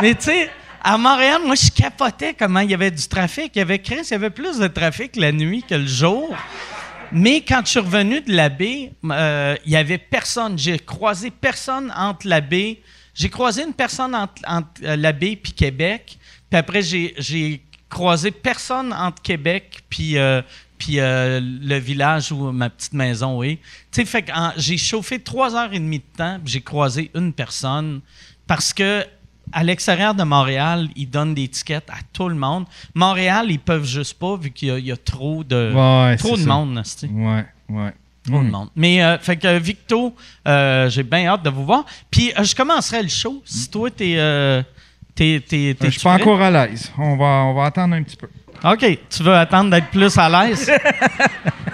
Mais 0.00 0.14
tu 0.14 0.22
sais. 0.24 0.50
À 0.90 0.96
Montréal, 0.96 1.42
moi, 1.44 1.54
je 1.54 1.70
capotais 1.70 2.32
comment 2.32 2.60
il 2.60 2.70
y 2.70 2.72
avait 2.72 2.90
du 2.90 3.06
trafic. 3.06 3.52
Il 3.54 3.58
y 3.58 3.60
avait 3.60 3.78
Chris, 3.78 4.04
il 4.04 4.12
y 4.12 4.14
avait 4.14 4.30
plus 4.30 4.58
de 4.58 4.68
trafic 4.68 5.16
la 5.16 5.32
nuit 5.32 5.62
que 5.62 5.74
le 5.74 5.86
jour. 5.86 6.34
Mais 7.12 7.42
quand 7.42 7.60
je 7.66 7.72
suis 7.72 7.80
revenu 7.80 8.22
de 8.22 8.32
la 8.32 8.48
baie, 8.48 8.92
euh, 9.04 9.54
il 9.66 9.72
y 9.72 9.76
avait 9.76 9.98
personne. 9.98 10.58
J'ai 10.58 10.78
croisé 10.78 11.30
personne 11.30 11.92
entre 11.94 12.26
la 12.26 12.40
baie. 12.40 12.80
J'ai 13.12 13.28
croisé 13.28 13.64
une 13.64 13.74
personne 13.74 14.14
entre, 14.14 14.40
entre, 14.46 14.70
euh, 14.82 14.96
la 14.96 15.12
baie 15.12 15.36
puis 15.36 15.52
Québec. 15.52 16.18
Puis 16.48 16.58
après, 16.58 16.80
j'ai, 16.80 17.62
croisé 17.90 18.30
personne 18.30 18.90
entre 18.94 19.20
Québec 19.20 19.80
puis, 19.90 20.16
euh, 20.16 20.40
le 20.88 21.78
village 21.78 22.32
où 22.32 22.50
ma 22.50 22.70
petite 22.70 22.94
maison 22.94 23.42
est. 23.42 23.58
Tu 23.92 24.00
sais, 24.00 24.04
fait 24.06 24.32
j'ai 24.56 24.78
chauffé 24.78 25.18
trois 25.18 25.54
heures 25.54 25.74
et 25.74 25.80
demie 25.80 25.98
de 25.98 26.16
temps, 26.16 26.38
j'ai 26.46 26.62
croisé 26.62 27.10
une 27.14 27.34
personne 27.34 28.00
parce 28.46 28.72
que 28.72 29.04
à 29.52 29.64
l'extérieur 29.64 30.14
de 30.14 30.22
Montréal, 30.24 30.88
ils 30.96 31.08
donnent 31.08 31.34
des 31.34 31.48
tickets 31.48 31.88
à 31.90 31.96
tout 32.12 32.28
le 32.28 32.34
monde. 32.34 32.64
Montréal, 32.94 33.46
ils 33.50 33.58
peuvent 33.60 33.84
juste 33.86 34.18
pas 34.18 34.36
vu 34.36 34.50
qu'il 34.50 34.68
y 34.68 34.70
a, 34.70 34.78
il 34.78 34.86
y 34.86 34.92
a 34.92 34.96
trop 34.96 35.42
de 35.44 35.72
Ouais, 35.74 36.16
trop 36.16 36.36
de 36.36 36.42
ça. 36.42 36.46
monde. 36.48 36.82
Ouais, 37.12 37.44
ouais. 37.68 37.92
Trop 38.26 38.40
de 38.42 38.44
Hmm. 38.48 38.50
monde. 38.50 38.68
Mais 38.76 39.02
euh, 39.02 39.18
fait 39.18 39.36
que 39.36 39.58
Victo, 39.58 40.14
euh, 40.46 40.90
j'ai 40.90 41.02
bien 41.02 41.26
hâte 41.28 41.42
de 41.42 41.50
vous 41.50 41.64
voir. 41.64 41.84
Puis 42.10 42.32
euh, 42.38 42.44
je 42.44 42.54
commencerai 42.54 43.02
le 43.02 43.08
show 43.08 43.42
si 43.44 43.70
toi 43.70 43.90
t'es 43.90 44.16
t'es 45.14 45.42
t'es 45.46 45.74
t'es 45.78 45.86
Je 45.86 45.90
suis 45.92 46.00
pas 46.02 46.14
encore 46.14 46.40
à 46.42 46.50
l'aise. 46.50 46.92
On 46.98 47.16
va, 47.16 47.24
on 47.46 47.54
va 47.54 47.64
attendre 47.66 47.94
un 47.94 48.02
petit 48.02 48.16
peu. 48.16 48.28
OK, 48.64 48.98
tu 49.08 49.22
veux 49.22 49.34
attendre 49.34 49.70
d'être 49.70 49.88
plus 49.88 50.16
à 50.18 50.28
l'aise? 50.28 50.70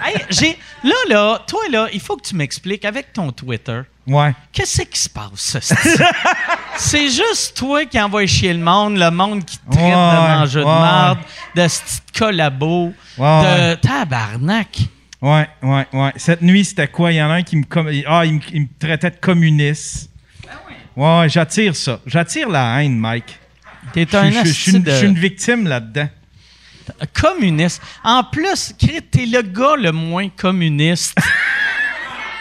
Hey, 0.05 0.55
là 0.83 0.93
là, 1.09 1.41
toi 1.47 1.61
là, 1.71 1.87
il 1.91 1.99
faut 1.99 2.15
que 2.15 2.21
tu 2.27 2.35
m'expliques 2.35 2.85
avec 2.85 3.11
ton 3.11 3.31
Twitter. 3.31 3.81
Ouais. 4.07 4.33
Qu'est-ce 4.51 4.83
qui 4.83 4.99
se 4.99 5.09
passe? 5.09 5.57
C'est 6.77 7.09
juste 7.09 7.57
toi 7.57 7.85
qui 7.85 7.99
envoie 7.99 8.25
chier 8.27 8.53
le 8.53 8.59
monde, 8.59 8.97
le 8.97 9.09
monde 9.09 9.43
qui 9.43 9.57
te 9.57 9.71
traite 9.71 9.83
Ouais, 9.83 9.89
de 9.91 9.95
mangeur 9.95 10.63
de 10.65 10.69
ouais. 10.69 10.79
marde, 10.79 11.19
de 11.55 11.61
petits 11.63 12.01
collabo, 12.17 12.93
Ouais, 13.17 13.41
de 13.41 13.69
ouais. 13.71 13.77
tabarnak. 13.77 14.77
Ouais, 15.21 15.47
ouais, 15.63 15.87
ouais. 15.93 16.13
Cette 16.17 16.41
nuit, 16.43 16.63
c'était 16.65 16.87
quoi? 16.87 17.11
Il 17.11 17.15
y 17.15 17.21
en 17.23 17.29
a 17.31 17.35
un 17.35 17.41
qui 17.43 17.55
me, 17.57 17.63
com- 17.63 17.89
ah, 18.07 18.25
il 18.25 18.33
me, 18.35 18.39
il 18.53 18.61
me 18.63 18.67
traitait 18.77 19.09
de 19.09 19.15
communiste. 19.15 20.09
Ouais, 20.95 21.19
ouais, 21.21 21.29
j'attire 21.29 21.75
ça. 21.75 21.99
J'attire 22.05 22.47
la 22.49 22.83
haine, 22.83 22.97
Mike. 22.99 23.39
T'es 23.93 24.05
Je 24.11 24.17
un 24.17 24.29
suis- 24.31 24.45
je 24.45 24.51
suis 24.53 24.71
une, 24.75 24.83
de- 24.83 24.91
je 24.91 24.95
suis 24.97 25.07
une 25.07 25.17
victime 25.17 25.67
là-dedans. 25.67 26.09
communiste. 27.19 27.81
En 28.03 28.23
plus, 28.23 28.75
Chris, 28.77 29.01
t'es 29.09 29.25
le 29.25 29.41
gars 29.41 29.75
le 29.77 29.91
moins 29.91 30.29
communiste 30.29 31.17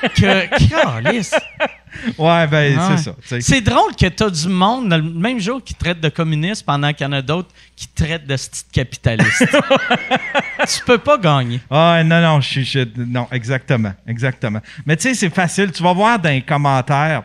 que. 0.08 0.48
Ouais, 2.18 2.46
ben, 2.48 2.80
c'est 2.96 3.04
ça. 3.04 3.16
tu. 3.28 3.40
C'est 3.40 3.60
drôle 3.60 3.94
que 3.94 4.06
t'as 4.06 4.28
du 4.28 4.48
monde 4.48 4.90
le 4.90 5.02
même 5.02 5.38
jour 5.38 5.62
qui 5.62 5.74
traite 5.74 6.00
de 6.00 6.08
communiste 6.08 6.66
pendant 6.66 6.92
qu'il 6.92 7.04
y 7.06 7.08
en 7.08 7.12
a 7.12 7.22
d'autres 7.22 7.50
qui 7.76 7.86
traitent 7.88 8.26
de 8.26 8.36
style 8.36 8.66
capitaliste. 8.72 9.46
tu 10.68 10.84
peux 10.84 10.98
pas 10.98 11.18
gagner. 11.18 11.60
Ah, 11.70 12.02
non, 12.04 12.20
non, 12.20 12.40
je 12.40 12.86
non, 12.96 13.28
exactement. 13.30 13.92
Exactement. 14.06 14.60
Mais 14.86 14.96
tu 14.96 15.04
sais, 15.04 15.14
c'est 15.14 15.30
facile. 15.30 15.70
Tu 15.72 15.82
vas 15.82 15.92
voir 15.92 16.18
dans 16.18 16.30
les 16.30 16.42
commentaires. 16.42 17.22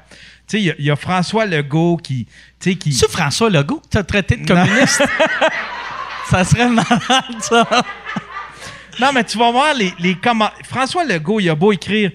Tu 0.48 0.58
sais, 0.58 0.62
il 0.62 0.66
y 0.66 0.72
a- 0.72 0.76
il 0.80 0.86
y, 0.86 0.92
a 0.92 0.96
François 0.96 1.46
Legault 1.46 1.98
qui. 1.98 2.26
Tu 2.60 2.72
sais, 2.72 2.76
qui. 2.76 2.94
C'est 2.94 3.10
François 3.10 3.50
Legault 3.50 3.80
que 3.80 3.88
t'as 3.90 4.04
traité 4.04 4.36
de 4.38 4.48
communiste? 4.48 5.04
ça 6.30 6.44
serait 6.44 6.70
malade, 6.70 7.40
ça. 7.42 7.68
Non, 9.00 9.12
mais 9.14 9.24
tu 9.24 9.38
vas 9.38 9.52
voir 9.52 9.74
les, 9.74 9.94
les 10.00 10.16
commentaires. 10.16 10.60
François 10.66 11.06
Legault, 11.06 11.40
il 11.40 11.50
a 11.50 11.56
beau 11.56 11.72
écrire 11.72 12.12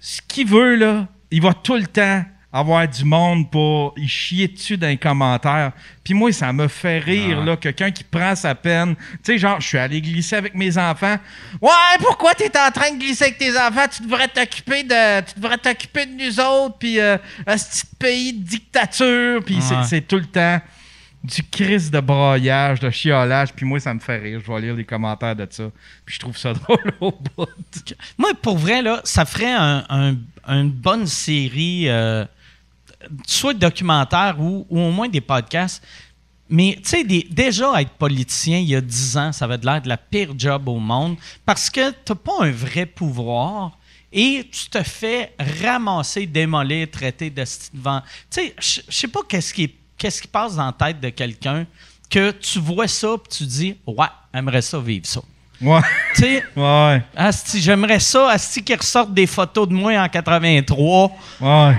ce 0.00 0.20
qu'il 0.26 0.46
veut, 0.48 0.76
là. 0.76 1.06
Il 1.30 1.42
va 1.42 1.54
tout 1.54 1.76
le 1.76 1.86
temps 1.86 2.24
avoir 2.52 2.88
du 2.88 3.04
monde 3.04 3.48
pour 3.48 3.94
y 3.96 4.08
chier 4.08 4.48
dessus 4.48 4.76
dans 4.76 4.88
les 4.88 4.96
commentaires. 4.96 5.70
Puis 6.02 6.14
moi, 6.14 6.32
ça 6.32 6.52
me 6.52 6.66
fait 6.66 6.98
rire, 6.98 7.38
Ah. 7.42 7.44
là, 7.44 7.56
quelqu'un 7.56 7.92
qui 7.92 8.02
prend 8.02 8.34
sa 8.34 8.56
peine. 8.56 8.96
Tu 8.96 9.18
sais, 9.22 9.38
genre, 9.38 9.60
je 9.60 9.68
suis 9.68 9.78
allé 9.78 10.00
glisser 10.00 10.34
avec 10.34 10.56
mes 10.56 10.76
enfants. 10.76 11.16
Ouais, 11.62 11.70
pourquoi 12.00 12.34
t'es 12.34 12.50
en 12.58 12.70
train 12.72 12.90
de 12.92 12.98
glisser 12.98 13.26
avec 13.26 13.38
tes 13.38 13.56
enfants? 13.56 13.86
Tu 13.96 14.02
devrais 14.02 14.26
t'occuper 14.26 14.82
de, 14.82 15.20
tu 15.20 15.38
devrais 15.38 15.58
t'occuper 15.58 16.06
de 16.06 16.24
nous 16.24 16.40
autres, 16.40 16.76
puis 16.78 16.98
euh, 16.98 17.16
un 17.46 17.56
petit 17.56 17.82
pays 17.96 18.32
de 18.32 18.42
dictature. 18.42 19.40
Puis 19.44 19.58
c'est 19.88 20.00
tout 20.08 20.16
le 20.16 20.26
temps 20.26 20.60
du 21.22 21.42
crise 21.42 21.90
de 21.90 22.00
broyage, 22.00 22.80
de 22.80 22.90
chiolage. 22.90 23.52
Puis 23.52 23.66
moi, 23.66 23.78
ça 23.80 23.92
me 23.92 24.00
fait 24.00 24.18
rire. 24.18 24.40
Je 24.44 24.50
vais 24.52 24.60
lire 24.60 24.74
les 24.74 24.84
commentaires 24.84 25.36
de 25.36 25.46
ça. 25.50 25.70
Puis 26.04 26.14
je 26.14 26.20
trouve 26.20 26.36
ça 26.36 26.52
drôle 26.54 26.92
au 27.00 27.10
bout. 27.12 27.46
Moi, 28.16 28.30
pour 28.40 28.56
vrai, 28.58 28.80
là, 28.82 29.00
ça 29.04 29.24
ferait 29.24 29.52
un- 29.52 29.84
un- 29.90 30.16
une 30.48 30.70
bonne 30.70 31.06
série, 31.06 31.88
euh, 31.88 32.24
soit 33.26 33.54
documentaire 33.54 34.36
ou, 34.40 34.66
ou 34.70 34.78
au 34.80 34.90
moins 34.90 35.08
des 35.08 35.20
podcasts. 35.20 35.82
Mais, 36.48 36.76
tu 36.82 36.88
sais, 36.88 37.04
déjà 37.04 37.80
être 37.80 37.90
politicien 37.92 38.58
il 38.58 38.68
y 38.68 38.74
a 38.74 38.80
10 38.80 39.16
ans, 39.16 39.30
ça 39.32 39.44
avait 39.44 39.58
l'air 39.58 39.80
de 39.80 39.88
la 39.88 39.96
pire 39.96 40.32
job 40.36 40.68
au 40.68 40.78
monde 40.80 41.16
parce 41.46 41.70
que 41.70 41.90
tu 41.90 42.14
pas 42.14 42.32
un 42.40 42.50
vrai 42.50 42.86
pouvoir 42.86 43.78
et 44.12 44.44
tu 44.50 44.68
te 44.68 44.82
fais 44.82 45.32
ramasser, 45.62 46.26
démolir, 46.26 46.90
traiter 46.90 47.30
de. 47.30 47.44
Tu 47.44 47.78
sais, 48.30 48.54
je 48.58 48.80
sais 48.88 49.06
pas 49.06 49.20
qu'est-ce 49.28 49.54
qui, 49.54 49.72
qu'est-ce 50.00 50.22
qui 50.22 50.28
passe 50.28 50.56
dans 50.56 50.66
la 50.66 50.72
tête 50.72 50.98
de 51.00 51.10
quelqu'un 51.10 51.66
que 52.08 52.30
tu 52.32 52.58
vois 52.58 52.88
ça 52.88 53.08
et 53.14 53.28
tu 53.28 53.44
dis, 53.44 53.76
ouais, 53.86 54.06
j'aimerais 54.34 54.62
ça 54.62 54.78
vivre 54.80 55.06
ça. 55.06 55.20
Ouais. 55.60 55.80
Tu 56.14 56.22
sais, 56.22 56.44
Ouais. 56.56 57.02
Asti, 57.14 57.60
j'aimerais 57.60 58.00
ça, 58.00 58.30
Asti, 58.30 58.62
qu'ils 58.64 58.76
ressortent 58.78 59.12
des 59.12 59.26
photos 59.26 59.68
de 59.68 59.74
moi 59.74 59.92
en 60.02 60.08
83. 60.08 61.12
Ouais. 61.40 61.76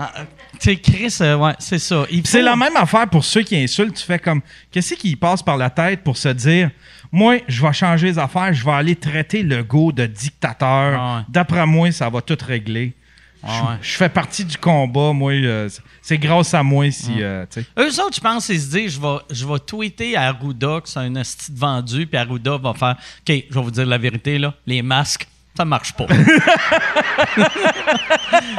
Ah, 0.00 0.12
euh, 0.18 0.24
tu 0.60 0.70
sais, 0.70 0.76
Chris, 0.76 1.16
euh, 1.22 1.36
ouais, 1.36 1.54
c'est 1.58 1.78
ça. 1.78 2.04
Il 2.10 2.22
Puis 2.22 2.30
c'est 2.30 2.38
faut- 2.40 2.44
la 2.44 2.54
même 2.56 2.76
affaire 2.76 3.08
pour 3.08 3.24
ceux 3.24 3.42
qui 3.42 3.56
insultent. 3.56 3.94
Tu 3.96 4.04
fais 4.04 4.18
comme, 4.18 4.42
qu'est-ce 4.70 4.94
qui 4.94 5.16
passe 5.16 5.42
par 5.42 5.56
la 5.56 5.70
tête 5.70 6.04
pour 6.04 6.16
se 6.16 6.28
dire, 6.28 6.70
moi, 7.10 7.36
je 7.48 7.62
vais 7.66 7.72
changer 7.72 8.08
les 8.08 8.18
affaires, 8.18 8.52
je 8.52 8.64
vais 8.64 8.70
aller 8.72 8.94
traiter 8.94 9.42
le 9.42 9.64
go 9.64 9.90
de 9.90 10.06
dictateur. 10.06 11.00
Ah 11.00 11.16
ouais. 11.16 11.22
D'après 11.28 11.66
moi, 11.66 11.90
ça 11.90 12.08
va 12.10 12.20
tout 12.20 12.36
régler. 12.46 12.92
Ah 13.42 13.78
je, 13.80 13.90
fais 13.96 14.08
partie 14.08 14.44
du 14.44 14.56
combat, 14.58 15.12
moi. 15.12 15.32
euh, 15.32 15.68
c'est- 16.02 16.18
grâce 16.18 16.52
à 16.54 16.62
moi 16.62 16.90
si. 16.90 17.22
euh. 17.22 17.46
Eux 17.78 18.00
autres, 18.00 18.16
je 18.16 18.20
pense, 18.20 18.48
ils 18.48 18.60
se 18.60 18.70
disent, 18.70 18.94
je 18.94 19.00
vais, 19.00 19.18
je 19.30 19.46
vais 19.46 19.58
tweeter 19.60 20.16
à 20.16 20.28
Arruda 20.28 20.80
que 20.82 20.88
c'est 20.88 20.98
un 21.00 21.14
asti 21.16 21.52
de 21.52 21.58
vendu, 21.58 22.06
puis 22.06 22.18
Arruda 22.18 22.56
va 22.58 22.74
faire, 22.74 22.96
OK, 23.20 23.44
je 23.48 23.54
vais 23.54 23.62
vous 23.62 23.70
dire 23.70 23.86
la 23.86 23.98
vérité, 23.98 24.38
là, 24.38 24.54
les 24.66 24.82
masques, 24.82 25.26
ça 25.56 25.64
marche 25.64 25.92
pas. 25.92 26.06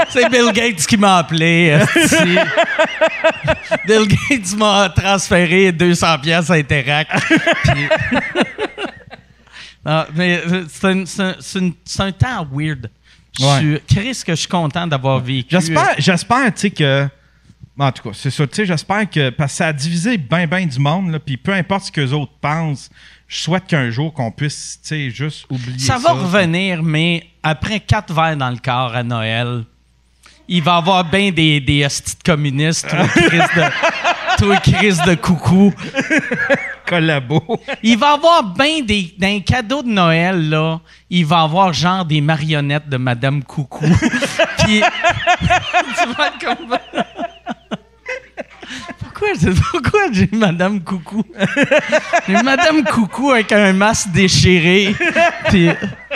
c'est 0.10 0.30
Bill 0.30 0.52
Gates 0.54 0.86
qui 0.88 0.98
m'a 0.98 1.18
appelé. 1.18 1.80
Bill 3.86 4.08
Gates 4.08 4.56
m'a 4.58 4.90
transféré 4.90 5.72
200 5.72 6.20
pièces 6.20 6.50
à 6.50 6.54
Interact. 6.56 7.12
Non, 9.86 10.06
mais 10.16 10.42
euh, 10.46 10.66
un, 10.84 11.02
un- 11.02 11.36
c'est 11.40 12.02
un 12.02 12.12
temps 12.12 12.48
weird. 12.52 12.90
Chris, 13.88 14.22
que 14.26 14.34
je 14.34 14.40
suis 14.40 14.48
content 14.48 14.88
d'avoir 14.88 15.20
vécu. 15.20 15.48
J'espère, 15.50 15.96
j'espère, 15.98 16.54
tu 16.54 16.62
sais, 16.62 16.70
que. 16.72 17.08
En 17.78 17.92
tout 17.94 18.10
cas, 18.10 18.10
c'est 18.14 18.30
ça. 18.30 18.46
Tu 18.46 18.56
sais, 18.56 18.66
j'espère 18.66 19.10
que. 19.10 19.30
Parce 19.30 19.54
que 19.54 19.58
ça 19.58 19.68
a 19.68 19.74
divisé 19.74 20.18
bien, 20.18 20.46
bien 20.48 20.66
du 20.66 20.80
monde, 20.80 21.12
là. 21.12 21.20
Puis 21.20 21.38
peu 21.38 21.54
importe 21.54 21.86
ce 21.86 21.92
que 21.92 22.02
les 22.02 22.14
autres 22.14 22.34
pensent, 22.42 22.90
je 23.28 23.38
souhaite 23.38 23.68
qu'un 23.68 23.90
jour 23.90 24.14
qu'on 24.14 24.32
puisse, 24.32 24.80
tu 24.82 24.90
sais, 24.90 25.10
juste 25.10 25.46
oublier 25.50 25.80
ça. 25.80 25.98
Ça 25.98 26.00
va 26.00 26.14
revenir, 26.14 26.84
mais 26.84 27.26
après 27.44 27.80
quatre 27.80 28.14
verres 28.14 28.36
dans 28.38 28.50
le 28.50 28.58
corps 28.58 28.96
à 28.96 29.04
Noël, 29.04 29.64
il 30.48 30.64
va 30.64 30.76
y 30.76 30.78
avoir 30.78 31.06
bien 31.06 31.32
des, 31.32 31.62
des 31.62 31.88
communistes, 32.26 32.90
toi, 32.90 33.08
Chris 33.08 33.38
de, 33.38 34.38
toi, 34.40 34.58
Chris 34.58 34.98
de 35.06 35.16
coucou. 35.16 35.74
Il 37.84 37.98
va 37.98 38.14
avoir 38.14 38.44
bien 38.44 38.82
des. 38.82 39.14
Dans 39.18 39.28
les 39.28 39.42
cadeaux 39.42 39.84
de 39.84 39.90
Noël, 39.90 40.50
là, 40.50 40.80
il 41.10 41.26
va 41.26 41.42
avoir 41.42 41.74
genre 41.74 42.06
des 42.06 42.22
marionnettes 42.22 42.90
de 42.90 42.98
Madame 42.98 43.44
Coucou. 43.44 43.86
Puis. 44.60 44.82
tu. 46.40 46.56
Pourquoi, 49.00 49.30
pourquoi 49.72 50.00
j'ai 50.12 50.30
Madame 50.32 50.82
Coucou? 50.82 51.24
J'ai 52.28 52.42
Madame 52.42 52.84
Coucou 52.84 53.32
avec 53.32 53.52
un 53.52 53.74
masque 53.74 54.12
déchiré. 54.12 54.96
Puis, 55.50 55.70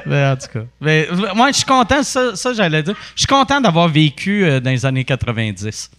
ben, 0.06 0.34
en 0.34 0.38
tout 0.38 0.48
cas. 0.54 0.66
Ben, 0.80 1.08
moi, 1.36 1.52
je 1.52 1.58
suis 1.58 1.66
content, 1.66 2.04
ça, 2.04 2.36
ça 2.36 2.54
j'allais 2.54 2.84
dire. 2.84 2.96
Je 3.16 3.22
suis 3.22 3.28
content 3.28 3.60
d'avoir 3.60 3.90
vécu 3.90 4.46
euh, 4.46 4.60
dans 4.60 4.70
les 4.70 4.86
années 4.86 5.04
90. 5.04 5.92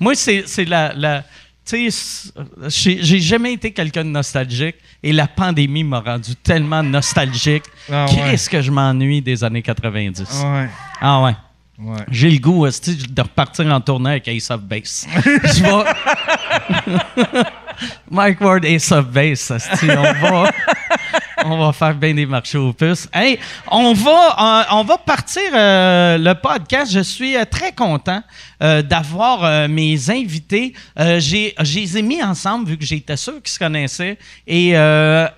Moi, 0.00 0.14
c'est 0.14 0.64
la 0.64 1.22
tu 1.68 1.90
sais, 1.90 2.32
j'ai 2.68 3.02
j'ai 3.02 3.20
jamais 3.20 3.52
été 3.52 3.72
quelqu'un 3.72 4.04
de 4.04 4.08
nostalgique 4.08 4.76
et 5.02 5.12
la 5.12 5.26
pandémie 5.26 5.84
m'a 5.84 6.00
rendu 6.00 6.34
tellement 6.36 6.82
nostalgique. 6.82 7.64
Ah 7.92 8.06
ouais. 8.06 8.14
Qu'est-ce 8.14 8.48
que 8.48 8.62
je 8.62 8.70
m'ennuie 8.70 9.20
des 9.20 9.44
années 9.44 9.60
90? 9.62 10.20
Ouais. 10.44 10.68
Ah 11.00 11.22
ouais. 11.22 11.36
Ouais. 11.78 12.04
J'ai 12.10 12.30
le 12.30 12.38
goût 12.38 12.66
de 12.66 13.22
repartir 13.22 13.66
en 13.66 13.80
tournée 13.80 14.10
avec 14.10 14.26
Ace 14.28 14.50
of 14.50 14.62
Base. 14.62 15.06
Je 15.24 15.62
vais. 15.62 17.42
Mike 18.10 18.40
Ward, 18.40 18.64
Ace 18.64 18.90
of 18.90 19.06
Base. 19.10 19.52
on 19.82 19.86
va. 19.86 20.50
On 21.44 21.58
va 21.58 21.72
faire 21.72 21.94
bien 21.94 22.14
des 22.14 22.26
marchés 22.26 22.58
aux 22.58 22.72
puces. 22.72 23.08
Hey, 23.12 23.38
on 23.70 23.92
va, 23.92 24.62
euh, 24.70 24.76
on 24.76 24.84
va 24.84 24.98
partir 24.98 25.42
euh, 25.54 26.18
le 26.18 26.34
podcast. 26.34 26.92
Je 26.92 27.00
suis 27.00 27.36
euh, 27.36 27.44
très 27.44 27.72
content 27.72 28.22
d'avoir 28.60 29.68
mes 29.68 30.10
invités. 30.10 30.72
J'ai, 30.96 31.54
je 31.60 31.78
les 31.78 31.98
ai 31.98 32.02
mis 32.02 32.20
ensemble 32.20 32.68
vu 32.68 32.76
que 32.76 32.84
j'étais 32.84 33.16
sûr 33.16 33.34
qu'ils 33.34 33.52
se 33.52 33.58
connaissaient. 33.58 34.18
Et 34.48 34.70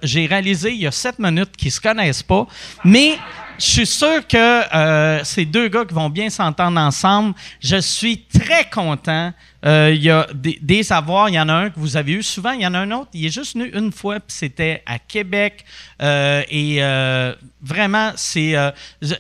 j'ai 0.02 0.25
réalisé 0.25 0.71
il 0.71 0.80
y 0.80 0.87
a 0.87 0.90
sept 0.90 1.19
minutes 1.19 1.54
qu'ils 1.54 1.71
se 1.71 1.83
connaissent 1.83 2.23
pas. 2.23 2.47
Mais 2.83 3.19
je 3.61 3.67
suis 3.67 3.87
sûr 3.87 4.26
que 4.26 4.75
euh, 4.75 5.23
ces 5.23 5.45
deux 5.45 5.69
gars 5.69 5.85
qui 5.85 5.95
vont 5.95 6.09
bien 6.09 6.31
s'entendre 6.31 6.81
ensemble. 6.81 7.35
Je 7.62 7.76
suis 7.76 8.23
très 8.25 8.69
content. 8.71 9.33
Euh, 9.67 9.93
Il 9.95 10.02
y 10.02 10.09
a 10.11 10.26
des, 10.35 10.59
des. 10.62 10.81
Il 10.81 11.35
y 11.35 11.40
en 11.40 11.49
a 11.49 11.52
un 11.52 11.69
que 11.71 11.79
vous 11.79 11.97
avez 11.99 12.12
eu 12.12 12.23
souvent. 12.23 12.52
Il 12.52 12.62
y 12.62 12.67
en 12.67 12.73
a 12.73 12.79
un 12.79 12.90
autre. 12.93 13.11
Il 13.12 13.26
est 13.26 13.31
juste 13.31 13.55
venu 13.55 13.71
une 13.75 13.93
fois, 13.93 14.14
puis 14.21 14.35
c'était 14.35 14.83
à 14.87 14.99
Québec. 14.99 15.64
Euh, 16.00 16.43
et 16.49 16.76
euh, 16.81 17.35
vraiment, 17.61 18.12
c'est 18.17 18.57
euh, 18.57 18.71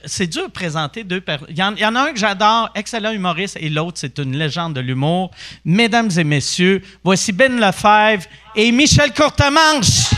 c'est 0.06 0.26
dur 0.26 0.46
de 0.46 0.52
présenter 0.52 1.04
deux 1.04 1.20
personnes. 1.20 1.48
Il 1.50 1.58
y, 1.58 1.62
en- 1.62 1.74
il 1.74 1.80
y 1.82 1.86
en 1.86 1.94
a 1.94 2.00
un 2.08 2.12
que 2.12 2.18
j'adore, 2.18 2.70
excellent 2.74 3.12
humoriste, 3.12 3.58
et 3.60 3.68
l'autre, 3.68 3.98
c'est 4.00 4.18
une 4.18 4.36
légende 4.38 4.72
de 4.74 4.80
l'humour. 4.80 5.30
Mesdames 5.66 6.10
et 6.16 6.24
messieurs, 6.24 6.82
voici 7.04 7.32
Ben 7.32 7.60
Lefebvre 7.60 8.24
et 8.56 8.72
Michel 8.72 9.12
Courtemanche. 9.12 10.08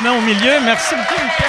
Au 0.00 0.20
milieu. 0.20 0.60
Merci 0.64 0.94
beaucoup, 0.94 1.20
Michel. 1.24 1.46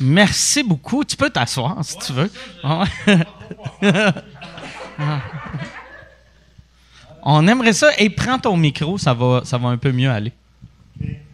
Merci 0.00 0.62
beaucoup. 0.62 1.04
Tu 1.04 1.16
peux 1.16 1.30
t'asseoir 1.30 1.84
si 1.84 1.98
tu 1.98 2.12
veux. 2.12 2.30
On 7.24 7.48
aimerait 7.48 7.72
ça. 7.72 7.88
Et 7.98 8.08
prends 8.08 8.38
ton 8.38 8.56
micro, 8.56 8.98
ça 8.98 9.14
va, 9.14 9.40
ça 9.44 9.58
va 9.58 9.70
un 9.70 9.78
peu 9.78 9.90
mieux 9.90 10.10
aller. 10.10 10.32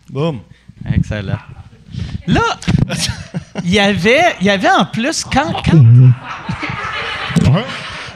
Boum. 0.08 0.40
Excellent. 0.90 1.38
Là, 2.26 2.58
il 3.62 3.70
y 3.70 3.78
avait, 3.78 4.37
il 4.40 4.46
y 4.46 4.50
avait 4.50 4.70
en 4.70 4.87
plus 4.87 5.23
quand, 5.25 5.52
quand 5.62 5.84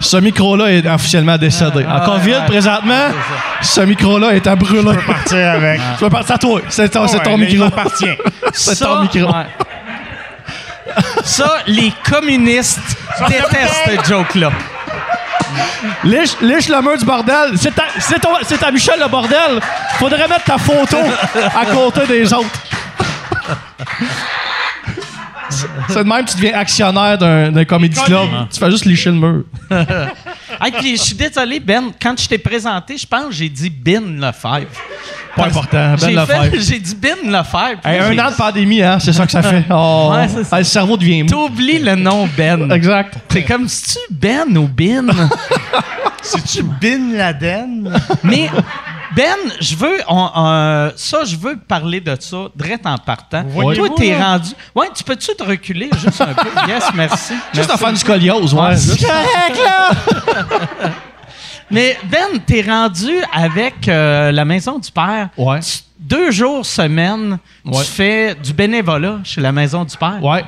Ce 0.01 0.17
micro-là 0.17 0.67
est 0.73 0.87
officiellement 0.87 1.37
décédé. 1.37 1.85
En 1.85 2.01
COVID, 2.05 2.43
présentement, 2.47 3.09
ce 3.61 3.81
micro-là 3.81 4.31
est 4.37 4.47
à 4.47 4.55
brûler. 4.55 4.97
partir 5.07 5.51
avec. 5.51 5.81
Tu 5.99 6.05
peux 6.05 6.11
partir 6.11 6.35
à 6.37 6.39
toi. 6.39 6.61
C'est 6.69 6.89
ton, 6.91 7.07
c'est 7.09 7.19
micro. 7.37 7.65
C'est 8.53 8.75
ça, 8.77 8.87
ton 8.87 9.03
micro. 9.03 9.21
ouais. 9.33 9.47
Ça, 11.25 11.59
les 11.67 11.93
communistes 12.09 12.81
détestent 13.29 13.83
cette 13.87 14.07
joke-là. 14.09 14.51
Liche, 16.05 16.37
liche 16.41 16.69
le 16.69 16.81
mur 16.83 16.97
du 16.99 17.05
bordel. 17.05 17.53
C'est 17.57 17.75
ta, 17.75 17.85
c'est 17.99 18.21
ton- 18.21 18.39
c'est 18.43 18.59
ta 18.59 18.71
Michel 18.71 19.01
le 19.01 19.09
bordel. 19.09 19.61
Faudrait 19.99 20.29
mettre 20.29 20.45
ta 20.45 20.59
photo 20.59 20.97
à 21.61 21.67
côté 21.67 22.07
des 22.07 22.33
autres. 22.33 22.47
C'est 25.51 26.05
de 26.05 26.09
même 26.09 26.25
que 26.25 26.31
tu 26.31 26.37
deviens 26.37 26.59
actionnaire 26.59 27.19
d'un, 27.19 27.65
comedy 27.65 27.99
club. 28.01 28.29
Tu 28.51 28.59
fais 28.59 28.71
juste 28.71 28.85
licher 28.85 29.11
le 29.11 29.17
mur. 29.17 29.45
Hey, 30.61 30.73
puis 30.73 30.97
je 30.97 31.03
suis 31.03 31.15
désolé, 31.15 31.61
Ben, 31.61 31.93
quand 32.03 32.21
je 32.21 32.27
t'ai 32.27 32.39
présenté, 32.39 32.97
je 32.97 33.07
pense 33.07 33.27
que 33.27 33.33
j'ai 33.33 33.49
dit 33.49 33.71
Bin 33.71 34.01
Lefebvre. 34.01 34.67
Pas 35.37 35.47
important. 35.47 35.95
Ben 35.95 35.99
J'ai 35.99 36.13
Lefebvre. 36.13 36.57
J'ai 36.59 36.81
dit 36.81 36.95
Bin 36.97 37.31
Lefebvre. 37.31 37.81
Hey, 37.85 38.01
un 38.01 38.27
an 38.27 38.31
de 38.31 38.37
pandémie, 38.37 38.83
hein, 38.83 38.99
c'est 38.99 39.13
ça 39.13 39.25
que 39.25 39.31
ça 39.31 39.43
fait. 39.43 39.65
Oh. 39.71 40.11
Ouais, 40.13 40.27
c'est 40.27 40.45
ça. 40.45 40.57
Hey, 40.57 40.63
le 40.63 40.69
cerveau 40.69 40.97
devient 40.97 41.23
mou. 41.23 41.29
T'oublies 41.29 41.79
le 41.79 41.95
nom 41.95 42.29
Ben. 42.37 42.71
Exact. 42.73 43.15
C'est 43.29 43.45
comme 43.45 43.69
si 43.69 43.93
tu 43.93 43.99
Ben 44.11 44.57
ou 44.57 44.67
Bin. 44.67 45.07
C'est-tu 46.23 46.65
Bin 46.65 47.17
Laden? 47.17 47.93
Mais 48.25 48.51
Ben, 49.17 49.35
je 49.61 49.75
veux, 49.75 49.99
on- 50.09 50.31
euh, 50.37 50.91
ça, 50.97 51.25
je 51.25 51.37
veux 51.37 51.57
parler 51.57 52.01
de 52.01 52.15
ça, 52.21 52.49
direct 52.55 52.87
en 52.87 52.97
partant. 52.99 53.43
voyez-vous, 53.47 53.87
Toi, 53.89 53.97
t'es 53.99 54.17
rendu. 54.23 54.51
Ouais, 54.75 54.89
tu 54.95 55.03
peux-tu 55.03 55.35
te 55.35 55.43
reculer 55.43 55.89
juste 55.99 56.21
un 56.21 56.35
peu? 56.35 56.49
Yes, 56.69 56.85
merci. 56.95 57.33
Juste 57.55 57.71
en 57.71 57.77
faire 57.77 57.91
du 57.93 57.97
scoliose, 57.99 58.53
ouais. 58.55 58.77
C'est 58.77 59.05
correct, 59.05 59.59
là! 59.65 59.91
Mais 61.71 61.99
Ben, 62.05 62.39
t'es 62.47 62.63
rendu 62.63 63.11
avec 63.33 63.89
euh, 63.89 64.33
la 64.33 64.45
Maison 64.45 64.79
du 64.79 64.91
Père. 64.91 65.29
Ouais. 65.37 65.61
Tu- 65.61 65.79
Deux 65.99 66.31
jours 66.31 66.65
semaine, 66.65 67.39
Ouais. 67.65 67.83
tu 67.85 67.91
fais 67.91 68.35
du 68.35 68.53
bénévolat 68.55 69.19
chez 69.25 69.41
la 69.41 69.53
Maison 69.53 69.85
du 69.85 69.97
Père. 69.97 70.23
Ouais. 70.23 70.45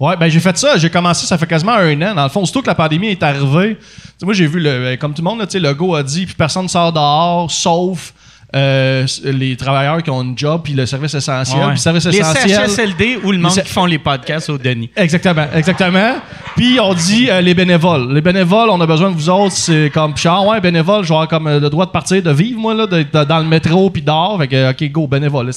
Ouais, 0.00 0.16
ben 0.16 0.28
j'ai 0.28 0.40
fait 0.40 0.56
ça. 0.56 0.76
J'ai 0.76 0.90
commencé, 0.90 1.26
ça 1.26 1.38
fait 1.38 1.46
quasiment 1.46 1.72
un 1.74 2.00
an. 2.02 2.14
Dans 2.14 2.24
le 2.24 2.28
fond, 2.28 2.42
aussitôt 2.42 2.62
que 2.62 2.66
la 2.66 2.74
pandémie 2.74 3.08
est 3.08 3.22
arrivée, 3.22 3.76
tu 3.76 3.84
sais, 4.18 4.24
moi 4.26 4.34
j'ai 4.34 4.46
vu, 4.46 4.58
le, 4.60 4.80
ben, 4.80 4.98
comme 4.98 5.14
tout 5.14 5.22
le 5.22 5.28
monde, 5.30 5.38
là, 5.38 5.46
tu 5.46 5.52
sais, 5.52 5.60
le 5.60 5.72
go 5.74 5.94
a 5.94 6.02
dit, 6.02 6.26
puis 6.26 6.34
personne 6.34 6.64
ne 6.64 6.68
sort 6.68 6.92
dehors, 6.92 7.50
sauf 7.50 8.12
euh, 8.56 9.04
les 9.24 9.56
travailleurs 9.56 10.00
qui 10.02 10.10
ont 10.10 10.22
une 10.22 10.38
job, 10.38 10.60
puis 10.62 10.74
le 10.74 10.86
service 10.86 11.14
essentiel. 11.14 11.58
Ouais. 11.58 11.64
Puis 11.66 11.74
le 11.74 11.80
service 11.80 12.04
les 12.06 12.18
essentiel. 12.18 12.68
CHSLD 12.68 13.18
ou 13.24 13.32
le 13.32 13.38
monde 13.38 13.52
qui 13.52 13.68
font 13.68 13.84
les 13.86 13.98
podcasts 13.98 14.48
au 14.50 14.58
Denis. 14.58 14.90
Exactement, 14.96 15.46
exactement. 15.54 16.14
Puis 16.56 16.78
on 16.80 16.94
dit 16.94 17.28
euh, 17.30 17.40
les 17.40 17.52
bénévoles. 17.54 18.12
Les 18.12 18.20
bénévoles, 18.20 18.70
on 18.70 18.80
a 18.80 18.86
besoin 18.86 19.10
de 19.10 19.16
vous 19.16 19.28
autres. 19.28 19.56
C'est 19.56 19.90
comme, 19.92 20.16
genre, 20.16 20.46
ouais, 20.46 20.60
bénévole, 20.60 21.02
avoir 21.04 21.26
comme 21.26 21.48
euh, 21.48 21.58
le 21.58 21.68
droit 21.68 21.86
de 21.86 21.90
partir, 21.90 22.22
de 22.22 22.30
vivre, 22.30 22.60
moi, 22.60 22.74
là, 22.74 22.86
de- 22.86 23.02
de- 23.02 23.24
dans 23.24 23.38
le 23.38 23.44
métro, 23.46 23.90
puis 23.90 24.02
dehors. 24.02 24.38
Fait 24.38 24.46
que, 24.48 24.70
OK, 24.70 24.90
go, 24.92 25.06
bénévole. 25.08 25.50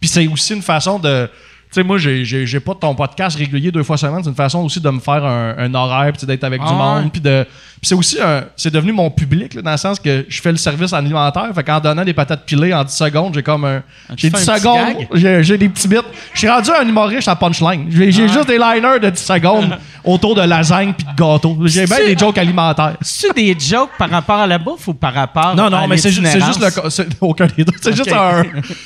Puis 0.00 0.08
c'est 0.08 0.26
aussi 0.26 0.54
une 0.54 0.62
façon 0.62 0.98
de. 0.98 1.28
Tu 1.70 1.74
sais, 1.74 1.82
moi, 1.82 1.98
j'ai, 1.98 2.60
pas 2.60 2.74
ton 2.74 2.94
podcast 2.94 3.36
régulier 3.36 3.70
deux 3.70 3.82
fois 3.82 3.98
semaine. 3.98 4.22
C'est 4.22 4.30
une 4.30 4.34
façon 4.34 4.60
aussi 4.64 4.80
de 4.80 4.88
me 4.88 5.00
faire 5.00 5.24
un, 5.24 5.54
un 5.58 5.74
horaire, 5.74 6.12
puis 6.12 6.26
d'être 6.26 6.44
avec 6.44 6.62
Ah 6.64 6.68
du 6.68 6.72
ouais. 6.72 6.78
monde. 6.78 7.12
Puis 7.12 7.20
de. 7.20 7.46
Puis 7.80 7.88
c'est 7.88 7.94
aussi 7.94 8.20
un. 8.20 8.44
C'est 8.56 8.72
devenu 8.72 8.92
mon 8.92 9.10
public, 9.10 9.54
là, 9.54 9.62
dans 9.62 9.70
le 9.70 9.76
sens 9.76 10.00
que 10.00 10.26
je 10.28 10.40
fais 10.40 10.50
le 10.50 10.56
service 10.58 10.92
alimentaire. 10.92 11.48
Fait 11.54 11.62
qu'en 11.62 11.78
donnant 11.80 12.04
des 12.04 12.12
patates 12.12 12.44
pilées 12.44 12.74
en 12.74 12.82
10 12.84 12.92
secondes, 12.92 13.34
j'ai 13.34 13.42
comme 13.42 13.64
un. 13.64 13.82
J'ai 14.16 14.30
tu 14.30 14.36
10 14.36 14.44
fais 14.44 14.50
un 14.50 14.54
petit 14.54 14.60
secondes. 14.62 15.06
J'ai, 15.14 15.42
j'ai 15.44 15.58
des 15.58 15.68
petits 15.68 15.86
bits. 15.88 15.96
Je 16.34 16.38
suis 16.38 16.48
rendu 16.48 16.70
un 16.70 16.86
humoriste 16.88 17.28
à 17.28 17.36
punchline. 17.36 17.86
J'ai, 17.90 18.10
j'ai 18.10 18.28
juste 18.28 18.48
des 18.48 18.58
liners 18.58 18.98
de 19.00 19.10
10 19.10 19.22
secondes 19.22 19.78
autour 20.04 20.34
de 20.34 20.42
lasagne 20.42 20.92
puis 20.92 21.06
de 21.06 21.16
gâteau. 21.16 21.56
J'ai 21.66 21.84
bien 21.86 21.98
des 22.04 22.16
jokes 22.18 22.38
alimentaires. 22.38 22.96
C'est-tu 23.00 23.34
des 23.54 23.56
jokes 23.58 23.90
par 23.98 24.10
rapport 24.10 24.38
à 24.40 24.46
la 24.46 24.58
bouffe 24.58 24.88
ou 24.88 24.94
par 24.94 25.14
rapport 25.14 25.54
Non, 25.54 25.66
à 25.66 25.70
non, 25.70 25.86
mais 25.88 25.96
c'est 25.98 26.10
juste, 26.10 26.26
c'est 26.26 26.44
juste 26.44 26.60
le. 26.60 26.90
c'est- 26.90 27.08
Aucun 27.20 27.46
des 27.46 27.64
deux. 27.64 27.72
C'est 27.80 27.94
juste 27.96 28.12
un. 28.12 28.42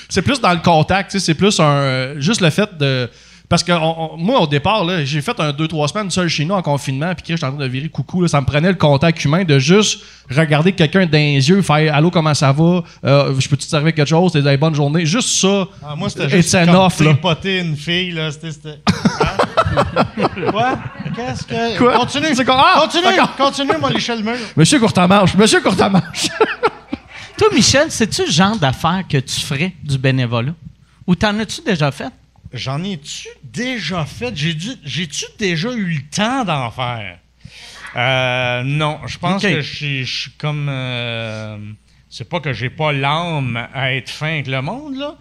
C'est 0.09 0.23
plus 0.23 0.41
dans 0.41 0.53
le 0.53 0.59
contact, 0.61 1.19
c'est 1.19 1.35
plus 1.35 1.59
un. 1.61 1.65
euh, 1.65 2.15
Juste 2.21 2.41
le 2.43 2.51
fait 2.51 2.69
de. 2.79 3.09
Parce 3.53 3.63
que 3.63 3.73
on- 3.73 4.15
on- 4.15 4.17
moi, 4.17 4.41
au 4.41 4.47
départ, 4.47 4.83
là, 4.83 5.05
j'ai 5.05 5.21
fait 5.21 5.39
un 5.39 5.53
2-3 5.53 5.87
semaines 5.87 6.11
seul 6.11 6.27
chez 6.27 6.47
nous 6.47 6.55
en 6.55 6.63
confinement, 6.63 7.13
puis 7.15 7.23
que 7.23 7.29
j'étais 7.35 7.45
en 7.45 7.51
train 7.51 7.61
de 7.61 7.67
virer 7.69 7.91
coucou. 7.91 8.23
là, 8.23 8.29
ça 8.29 8.41
me 8.41 8.47
prenait 8.47 8.71
le 8.71 8.77
contact 8.79 9.23
humain 9.27 9.45
de 9.45 9.59
juste 9.59 10.01
regarder 10.35 10.73
quelqu'un 10.73 11.05
dans 11.05 11.19
les 11.19 11.47
yeux, 11.51 11.61
faire 11.61 11.95
Allô, 11.95 12.11
comment 12.11 12.33
ça 12.33 12.51
va? 12.51 12.83
Euh, 13.05 13.35
Je 13.39 13.47
peux 13.51 13.59
te 13.59 13.65
servir 13.65 13.93
quelque 13.93 14.09
chose? 14.09 14.33
T'as 14.33 14.41
une 14.55 14.57
bonne 14.57 14.75
journée 14.75 15.05
Juste 15.05 15.29
ça. 15.29 15.67
Ah, 15.85 15.95
moi, 15.95 16.09
c'était 16.09 16.31
juste 16.31 16.51
comme 16.51 16.63
enough, 16.71 16.99
là. 17.01 17.11
tripoter 17.13 17.59
une 17.59 17.77
fille, 17.77 18.13
là. 18.13 18.31
C'était... 18.31 18.53
c'était- 18.53 18.81
Hein? 18.87 20.07
Quoi? 20.51 20.79
Qu'est-ce 21.15 21.45
que... 21.45 21.77
Quoi? 21.79 21.99
Continue. 21.99 22.35
C'est 22.35 22.45
quoi? 22.47 22.57
Ah, 22.75 22.81
continue, 22.81 23.05
d'accord. 23.05 23.37
continue, 23.37 23.73
moi, 23.79 23.91
lécher 23.91 24.17
le 24.17 24.23
mur. 24.23 24.33
Monsieur 24.57 24.79
Courtamanche, 24.81 25.35
Monsieur 25.35 25.61
Courtamanche. 25.61 26.29
Toi, 27.37 27.49
Michel, 27.55 27.91
c'est-tu 27.91 28.25
le 28.25 28.31
genre 28.33 28.57
d'affaires 28.57 29.03
que 29.07 29.19
tu 29.19 29.41
ferais 29.41 29.73
du 29.85 29.99
bénévolat? 29.99 30.53
Ou 31.07 31.15
t'en 31.15 31.39
as-tu 31.39 31.61
déjà 31.61 31.91
fait? 31.91 32.09
J'en 32.53 32.83
ai-tu 32.85 33.29
déjà 33.43 34.05
fait? 34.05 34.33
J'ai-tu 34.37 35.25
déjà 35.39 35.71
eu 35.73 35.87
le 35.87 36.03
temps 36.15 36.45
d'en 36.45 36.71
faire? 36.71 37.19
Euh, 37.97 38.63
non, 38.65 39.01
je 39.07 39.19
pense 39.19 39.43
que 39.43 39.61
je 39.61 40.05
suis- 40.05 40.31
comme... 40.39 40.67
euh, 40.71 41.59
c'est 42.09 42.29
pas 42.29 42.41
que 42.41 42.53
j'ai 42.53 42.71
pas 42.71 42.93
l'âme 42.93 43.69
à 43.75 43.95
être 43.95 44.11
fin 44.11 44.29
avec 44.35 44.47
le 44.47 44.61
monde, 44.63 44.97
là, 44.97 45.15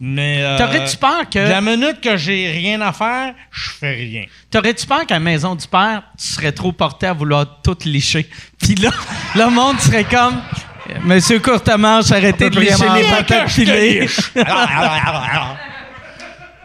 mais... 0.00 0.38
euh, 0.42 0.56
T'aurais-tu 0.58 0.96
peur 0.96 1.28
que. 1.30 1.38
La 1.38 1.60
minute 1.60 2.00
que 2.02 2.16
j'ai 2.16 2.50
rien 2.50 2.80
à 2.82 2.92
faire, 2.92 3.34
je 3.50 3.68
fais 3.70 3.94
rien. 3.94 4.24
T'aurais-tu 4.50 4.86
peur 4.86 5.04
qu'à 5.06 5.14
la 5.14 5.20
maison 5.20 5.54
du 5.54 5.66
père, 5.66 6.02
tu 6.18 6.26
serais 6.26 6.52
trop 6.52 6.72
porté 6.72 7.06
à 7.06 7.12
vouloir 7.12 7.60
tout 7.62 7.76
licher? 7.84 8.26
Puis 8.60 8.74
là, 8.76 8.90
le 9.34 9.50
monde 9.50 9.78
serait 9.80 10.04
comme. 10.04 10.40
Monsieur 11.04 11.38
Courtemanche, 11.38 12.10
arrêtez 12.12 12.48
de 12.48 12.58
licher 12.60 12.84
les 12.94 13.02
patates. 13.10 13.48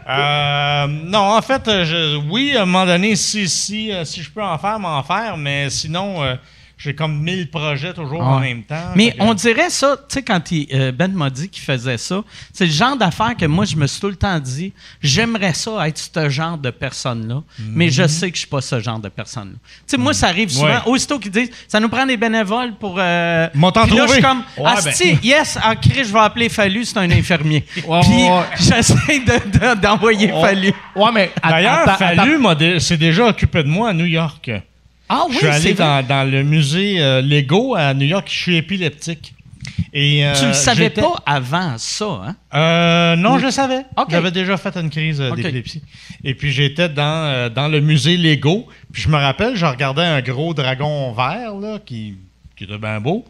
Euh, 0.06 0.86
non, 0.86 1.36
en 1.36 1.40
fait, 1.42 1.62
je- 1.84 2.16
oui, 2.30 2.56
à 2.56 2.62
un 2.62 2.66
moment 2.66 2.84
donné, 2.86 3.16
si, 3.16 3.48
si, 3.48 3.90
euh, 3.92 4.04
si 4.04 4.22
je 4.22 4.30
peux 4.30 4.42
en 4.42 4.58
faire, 4.58 4.78
m'en 4.78 5.02
faire, 5.02 5.36
mais 5.36 5.70
sinon, 5.70 6.22
euh, 6.22 6.34
j'ai 6.76 6.94
comme 6.94 7.20
mille 7.22 7.48
projets 7.50 7.92
toujours 7.94 8.20
en 8.22 8.40
même 8.40 8.62
temps. 8.64 8.92
Mais 8.94 9.12
que- 9.12 9.16
on 9.20 9.32
dirait 9.34 9.70
ça, 9.70 9.96
tu 10.08 10.14
sais, 10.14 10.22
quand 10.22 10.50
il- 10.50 10.66
euh, 10.74 10.92
Ben 10.92 11.12
m'a 11.12 11.30
dit 11.30 11.48
qu'il 11.48 11.62
faisait 11.62 11.98
ça, 11.98 12.22
c'est 12.52 12.66
le 12.66 12.72
genre 12.72 12.96
d'affaire 12.96 13.36
que 13.36 13.46
moi, 13.46 13.64
je 13.64 13.76
me 13.76 13.86
suis 13.86 14.00
tout 14.00 14.08
le 14.08 14.16
temps 14.16 14.38
dit, 14.40 14.72
j'aimerais 15.00 15.54
ça 15.54 15.86
être 15.88 15.98
ce 15.98 16.28
genre 16.28 16.58
de 16.58 16.70
personne-là, 16.70 17.42
mais 17.70 17.90
je 17.90 18.06
sais 18.06 18.28
que 18.30 18.34
je 18.36 18.40
suis 18.40 18.48
pas 18.48 18.60
ce 18.60 18.80
genre 18.80 18.98
de 18.98 19.08
personne-là. 19.08 19.54
Tu 19.54 19.70
sais, 19.86 19.96
moi, 19.96 20.12
ça 20.14 20.28
arrive 20.28 20.50
souvent, 20.50 20.66
Ouais. 20.66 20.80
aussitôt 20.86 21.18
qu'ils 21.18 21.30
disent, 21.30 21.50
ça 21.68 21.80
nous 21.80 21.88
prend 21.88 22.06
des 22.06 22.16
bénévoles 22.16 22.74
pour... 22.74 22.96
Euh... 22.98 23.48
Puis 23.52 23.96
là, 23.96 24.06
je 24.06 24.12
suis 24.12 24.22
comme, 24.22 24.42
Ouais, 24.58 24.70
Asti, 24.70 25.18
yes, 25.22 25.58
en 25.64 25.74
cri, 25.76 26.04
je 26.04 26.12
vais 26.12 26.18
appeler 26.20 26.48
Fallu, 26.48 26.84
c'est 26.84 26.98
un 26.98 27.10
infirmier. 27.10 27.64
Ouais, 27.86 28.00
Puis 28.00 28.66
j'essaie 28.66 29.20
de- 29.20 29.58
de- 29.58 29.80
d'envoyer 29.80 30.28
Fallu. 30.28 30.72
Ouais, 30.96 31.10
mais. 31.12 31.30
D'ailleurs, 31.42 31.98
Fallu 31.98 32.80
s'est 32.80 32.96
déjà 32.96 33.26
occupé 33.26 33.62
de 33.62 33.68
moi 33.68 33.90
à 33.90 33.92
New 33.92 34.06
York. 34.06 34.50
Ah 35.08 35.24
oui, 35.28 35.34
je 35.34 35.38
suis 35.38 35.46
allé 35.48 35.74
dans, 35.74 36.06
dans 36.06 36.30
le 36.30 36.42
musée 36.42 37.00
euh, 37.00 37.20
Lego 37.20 37.74
à 37.74 37.92
New 37.94 38.06
York. 38.06 38.26
Je 38.30 38.36
suis 38.36 38.56
épileptique. 38.56 39.34
Et, 39.92 40.26
euh, 40.26 40.34
tu 40.34 40.46
le 40.46 40.52
savais 40.52 40.90
pas 40.90 41.14
avant 41.24 41.78
ça, 41.78 42.04
hein? 42.04 42.36
Euh, 42.54 43.16
non, 43.16 43.38
je 43.38 43.46
le 43.46 43.50
savais. 43.50 43.82
J'avais 44.08 44.30
déjà 44.30 44.56
fait 44.56 44.76
une 44.76 44.90
crise 44.90 45.20
euh, 45.20 45.30
d'épilepsie. 45.30 45.82
Et 46.22 46.34
puis 46.34 46.52
j'étais 46.52 46.88
dans, 46.88 47.52
dans 47.52 47.68
le 47.68 47.80
musée 47.80 48.16
Lego. 48.16 48.66
Puis 48.92 49.02
je 49.02 49.08
me 49.08 49.16
rappelle, 49.16 49.56
je 49.56 49.64
regardais 49.64 50.02
un 50.02 50.20
gros 50.20 50.52
dragon 50.52 51.12
vert 51.12 51.54
là, 51.54 51.78
qui, 51.84 52.14
qui 52.56 52.64
était 52.64 52.78
bien 52.78 53.00
beau. 53.00 53.24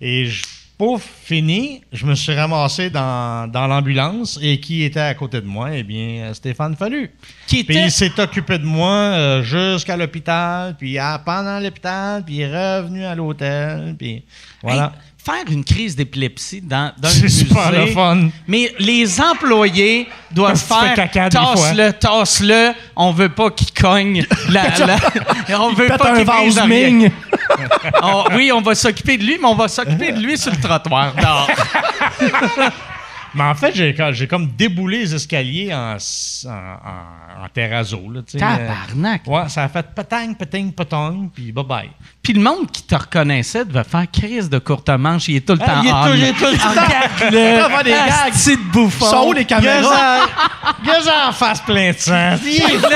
Et 0.00 0.26
je, 0.26 0.42
pouf, 0.78 1.02
fini, 1.24 1.82
je 1.92 2.04
me 2.06 2.14
suis 2.14 2.34
ramassé 2.34 2.90
dans, 2.90 3.50
dans 3.50 3.66
l'ambulance. 3.66 4.38
Et 4.42 4.58
qui 4.60 4.82
était 4.84 5.00
à 5.00 5.14
côté 5.14 5.40
de 5.40 5.46
moi? 5.46 5.68
Eh 5.72 5.82
bien, 5.82 6.32
Stéphane 6.34 6.74
Fallu. 6.76 7.10
Qui 7.46 7.64
Puis 7.64 7.76
il 7.78 7.90
s'est 7.90 8.18
occupé 8.18 8.58
de 8.58 8.64
moi 8.64 8.90
euh, 8.90 9.42
jusqu'à 9.42 9.96
l'hôpital, 9.96 10.74
puis 10.78 10.96
pendant 11.24 11.58
l'hôpital, 11.60 12.24
puis 12.24 12.36
il 12.36 12.40
est 12.42 12.78
revenu 12.78 13.04
à 13.04 13.14
l'hôtel, 13.14 13.94
puis 13.98 14.22
voilà. 14.62 14.84
Hey, 14.94 15.00
faire 15.24 15.52
une 15.52 15.62
crise 15.62 15.94
d'épilepsie 15.94 16.60
dans, 16.60 16.92
dans 16.98 17.08
C'est 17.08 17.22
musée. 17.22 17.44
super 17.46 17.70
le 17.70 17.86
fun. 17.86 18.28
Mais 18.48 18.72
les 18.80 19.20
employés 19.20 20.08
doivent 20.32 20.56
faire 20.58 20.94
tasse-le, 21.30 21.92
tasse-le. 21.92 22.72
On 22.96 23.12
veut 23.12 23.28
pas 23.28 23.50
qu'il 23.50 23.70
cogne. 23.72 24.24
La, 24.48 24.64
la- 24.84 25.60
on 25.60 25.72
veut 25.74 25.86
pas 25.86 26.16
qu'il 26.16 26.24
brise. 26.24 26.60
Oui, 28.34 28.50
on 28.52 28.60
va 28.60 28.74
s'occuper 28.74 29.16
de 29.18 29.24
lui, 29.24 29.38
mais 29.40 29.46
on 29.46 29.54
va 29.54 29.68
s'occuper 29.68 30.12
de 30.12 30.20
lui 30.20 30.36
sur 30.38 30.52
le 30.52 30.60
trottoir. 30.60 31.12
dehors. 31.14 31.48
Mais 33.34 33.44
en 33.44 33.54
fait, 33.54 33.74
j'ai, 33.74 34.26
comme 34.26 34.48
déboulé 34.48 34.98
les 34.98 35.14
escaliers 35.14 35.72
en, 35.72 35.96
en, 35.96 37.44
en, 37.44 37.48
terrazzo. 37.52 38.00
Là, 38.12 38.20
tu 38.20 38.32
sais. 38.32 38.38
Tabarnak. 38.38 39.22
Euh, 39.26 39.30
ouais, 39.30 39.48
ça 39.48 39.64
a 39.64 39.68
fait 39.68 39.86
patang, 39.94 40.34
patang, 40.34 40.70
patang, 40.70 41.28
puis 41.34 41.50
bye-bye. 41.52 41.88
Puis 42.22 42.34
le 42.34 42.42
monde 42.42 42.70
qui 42.70 42.82
te 42.82 42.94
reconnaissait 42.94 43.64
devait 43.64 43.84
faire 43.84 44.04
crise 44.10 44.50
de 44.50 44.58
courte 44.58 44.90
manche. 44.90 45.28
Il 45.28 45.36
est 45.36 45.40
tout 45.46 45.54
le 45.54 45.60
Ah, 45.62 45.66
temps 45.66 45.82
il 45.82 45.88
est 45.88 45.92
tout- 45.92 46.14
il 46.14 46.24
est 46.24 46.32
tout 46.32 46.52
le 46.52 46.58
temps- 46.58 46.70
Regarde-le. 46.70 47.68
Faire 47.68 47.84
des 47.84 47.90
gags. 47.90 48.28
Asti 48.28 48.56
de 48.56 48.62
bouffon. 48.70 49.06
Sont 49.06 49.26
où 49.28 49.32
les 49.32 49.44
caméras? 49.44 50.26
Gaz 50.84 51.08
en 51.28 51.32
face 51.32 51.60
plein 51.62 51.90
de 51.92 51.96
sang. 51.98 52.36
Il 52.44 52.56
est 52.56 52.60
fou. 52.60 52.86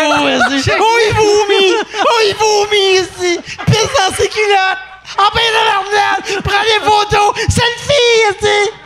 Oh, 0.78 0.98
il 1.08 1.14
vomit! 1.14 1.74
Oh, 1.98 2.20
il 2.28 2.34
vomit 2.36 3.00
ici! 3.00 3.40
Pisse 3.66 3.90
dans 3.98 4.14
ses 4.14 4.28
culottes! 4.28 4.78
En 5.18 5.30
pain 5.32 5.48
de 5.50 5.62
l'arnade! 5.66 6.42
Prends 6.44 6.66
photos! 6.84 7.34
Selfie, 7.48 8.36
ici! 8.42 8.85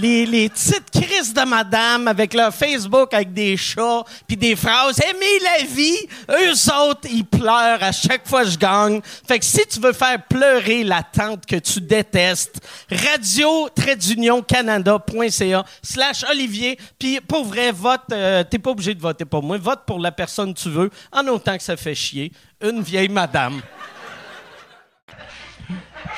Les, 0.00 0.48
petites 0.48 0.90
crises 0.90 1.34
de 1.34 1.42
madame 1.42 2.08
avec 2.08 2.32
leur 2.32 2.54
Facebook 2.54 3.12
avec 3.12 3.34
des 3.34 3.56
chats 3.58 4.02
puis 4.26 4.36
des 4.36 4.56
phrases 4.56 4.98
«Aimez 5.10 5.38
la 5.42 5.66
vie!» 5.66 5.98
Eux 6.30 6.72
autres, 6.88 7.06
ils 7.10 7.24
pleurent 7.24 7.82
à 7.82 7.92
chaque 7.92 8.26
fois 8.26 8.44
que 8.44 8.50
je 8.50 8.58
gagne. 8.58 9.02
Fait 9.28 9.38
que 9.38 9.44
si 9.44 9.60
tu 9.66 9.78
veux 9.78 9.92
faire 9.92 10.22
pleurer 10.26 10.84
la 10.84 11.02
tante 11.02 11.44
que 11.44 11.56
tu 11.56 11.82
détestes, 11.82 12.60
radio 12.90 13.68
canada.ca 14.48 15.64
slash 15.82 16.24
Olivier. 16.30 16.78
Puis 16.98 17.20
pour 17.20 17.44
vrai, 17.44 17.70
vote, 17.70 18.00
euh, 18.12 18.42
t'es 18.44 18.58
pas 18.58 18.70
obligé 18.70 18.94
de 18.94 19.00
voter 19.00 19.26
pour 19.26 19.42
moi. 19.42 19.58
Vote 19.58 19.80
pour 19.86 19.98
la 19.98 20.12
personne 20.12 20.54
que 20.54 20.60
tu 20.60 20.70
veux, 20.70 20.90
en 21.12 21.26
autant 21.26 21.56
que 21.56 21.62
ça 21.62 21.76
fait 21.76 21.94
chier. 21.94 22.32
Une 22.62 22.80
vieille 22.80 23.08
madame. 23.08 23.60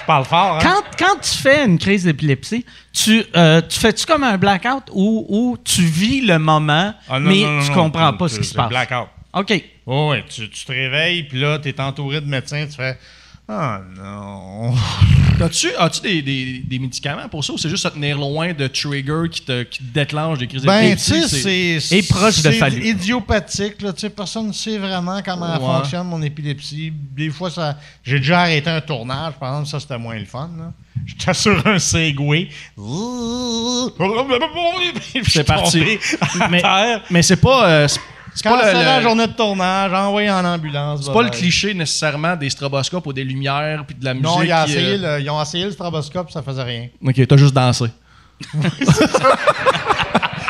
Je 0.00 0.06
parle 0.06 0.24
fort, 0.24 0.56
hein? 0.56 0.58
Quand, 0.62 0.82
quand 1.06 1.20
tu 1.20 1.30
fais 1.36 1.64
une 1.64 1.78
crise 1.78 2.04
d'épilepsie, 2.04 2.64
tu, 2.92 3.24
euh, 3.36 3.60
tu 3.68 3.78
fais-tu 3.78 4.06
comme 4.06 4.24
un 4.24 4.36
blackout 4.38 4.84
ou, 4.92 5.26
ou 5.28 5.56
tu 5.64 5.82
vis 5.82 6.20
le 6.22 6.38
moment, 6.38 6.94
Ah, 7.08 7.18
non, 7.18 7.30
mais 7.30 7.42
non, 7.42 7.50
non, 7.52 7.64
tu 7.66 7.72
comprends 7.72 8.12
pas 8.12 8.28
ce 8.28 8.38
qui 8.40 8.46
se 8.46 8.54
passe? 8.54 8.68
blackout. 8.68 9.08
OK. 9.34 9.64
Oh, 9.86 10.10
ouais, 10.10 10.24
tu, 10.28 10.48
tu 10.50 10.64
te 10.64 10.72
réveilles, 10.72 11.24
puis 11.24 11.40
là, 11.40 11.58
tu 11.58 11.68
es 11.68 11.80
entouré 11.80 12.20
de 12.20 12.26
médecins, 12.26 12.66
tu 12.66 12.76
fais 12.76 12.98
Ah 13.48 13.80
non. 13.96 14.74
As-tu 15.40 15.70
as-tu 15.76 16.00
des, 16.02 16.22
des, 16.22 16.58
des 16.64 16.78
médicaments 16.78 17.28
pour 17.28 17.44
ça 17.44 17.52
ou 17.52 17.58
c'est 17.58 17.68
juste 17.68 17.82
se 17.82 17.88
tenir 17.88 18.16
loin 18.16 18.52
de 18.52 18.68
trigger 18.68 19.24
qui 19.28 19.42
te, 19.42 19.64
qui 19.64 19.78
te 19.80 19.92
déclenche 19.92 20.38
des 20.38 20.46
crises 20.46 20.62
Ben, 20.64 20.96
C'est-. 20.96 21.92
Et 21.92 22.02
proche 22.04 22.36
de 22.36 22.42
c'est 22.42 22.52
Fallu. 22.52 22.86
idiopathique, 22.86 23.82
là. 23.82 23.92
Personne 24.14 24.48
ne 24.48 24.52
sait 24.52 24.78
vraiment 24.78 25.20
comment 25.24 25.52
Ouais. 25.52 25.58
fonctionne 25.80 26.06
mon 26.06 26.22
épilepsie. 26.22 26.92
Des 26.94 27.30
fois, 27.30 27.50
ça. 27.50 27.76
J'ai 28.04 28.18
déjà 28.20 28.42
arrêté 28.42 28.70
un 28.70 28.80
tournage, 28.80 29.34
par 29.34 29.50
exemple, 29.50 29.68
ça, 29.68 29.80
c'était 29.80 29.98
moins 29.98 30.16
le 30.18 30.26
fun, 30.26 30.48
là. 30.56 30.72
J'étais 31.04 31.34
sur 31.34 31.66
un 31.66 31.80
Segway. 31.80 32.48
C'est 35.26 35.44
parti. 35.44 35.98
Mais, 36.50 36.62
mais 37.10 37.22
c'est 37.22 37.36
pas, 37.36 37.68
euh, 37.68 37.88
c'est 38.34 38.48
pas, 38.48 38.72
le, 38.72 38.72
la 38.72 39.00
journée 39.02 39.26
de 39.26 39.32
tournage, 39.32 39.92
envoyé 39.92 40.30
en 40.30 40.44
ambulance. 40.44 41.04
c'est 41.04 41.12
pas 41.12 41.22
le 41.22 41.30
cliché 41.30 41.74
nécessairement 41.74 42.34
des 42.36 42.50
stroboscopes 42.50 43.06
ou 43.06 43.12
des 43.12 43.24
lumières 43.24 43.84
puis 43.86 43.96
de 43.96 44.04
la 44.04 44.14
musique. 44.14 44.26
Non, 44.26 44.42
ils 44.42 44.52
ont, 44.52 44.64
essayé 44.64 44.94
euh, 44.94 45.18
le, 45.18 45.22
ils 45.22 45.30
ont 45.30 45.42
essayé 45.42 45.64
le 45.64 45.70
stroboscope, 45.70 46.30
ça 46.30 46.42
faisait 46.42 46.62
rien. 46.62 46.88
Ok, 47.04 47.26
t'as 47.26 47.36
juste 47.36 47.54
dansé. 47.54 47.86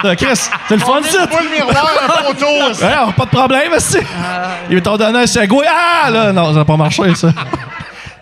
Euh, 0.04 0.16
Chris, 0.16 0.34
c'est 0.34 0.74
le 0.74 0.80
fun, 0.80 1.00
ça! 1.04 1.28
Pas 1.28 1.42
le 1.42 1.50
miroir, 1.50 1.88
un 2.02 2.32
poteau. 2.32 2.70
aussi. 2.70 2.82
Ouais, 2.82 3.12
pas 3.16 3.24
de 3.24 3.30
problème, 3.30 3.72
aussi. 3.72 3.98
Ils 4.68 4.82
t'ont 4.82 4.96
donné 4.96 5.20
un 5.20 5.26
segway. 5.28 5.64
Ah, 5.68 6.10
là, 6.10 6.32
non, 6.32 6.48
ça 6.48 6.54
n'a 6.54 6.64
pas 6.64 6.76
marché, 6.76 7.14
ça. 7.14 7.32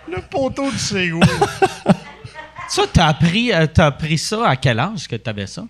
Le 0.07 0.21
poteau 0.21 0.69
du 0.69 0.77
Segway. 0.77 1.25
Ça, 2.67 2.83
t'as 2.91 3.07
appris, 3.07 3.51
euh, 3.51 3.67
t'as 3.67 3.87
appris 3.87 4.17
ça 4.17 4.47
à 4.47 4.55
quel 4.55 4.79
âge 4.79 5.05
que 5.05 5.17
t'avais 5.17 5.45
ça? 5.45 5.63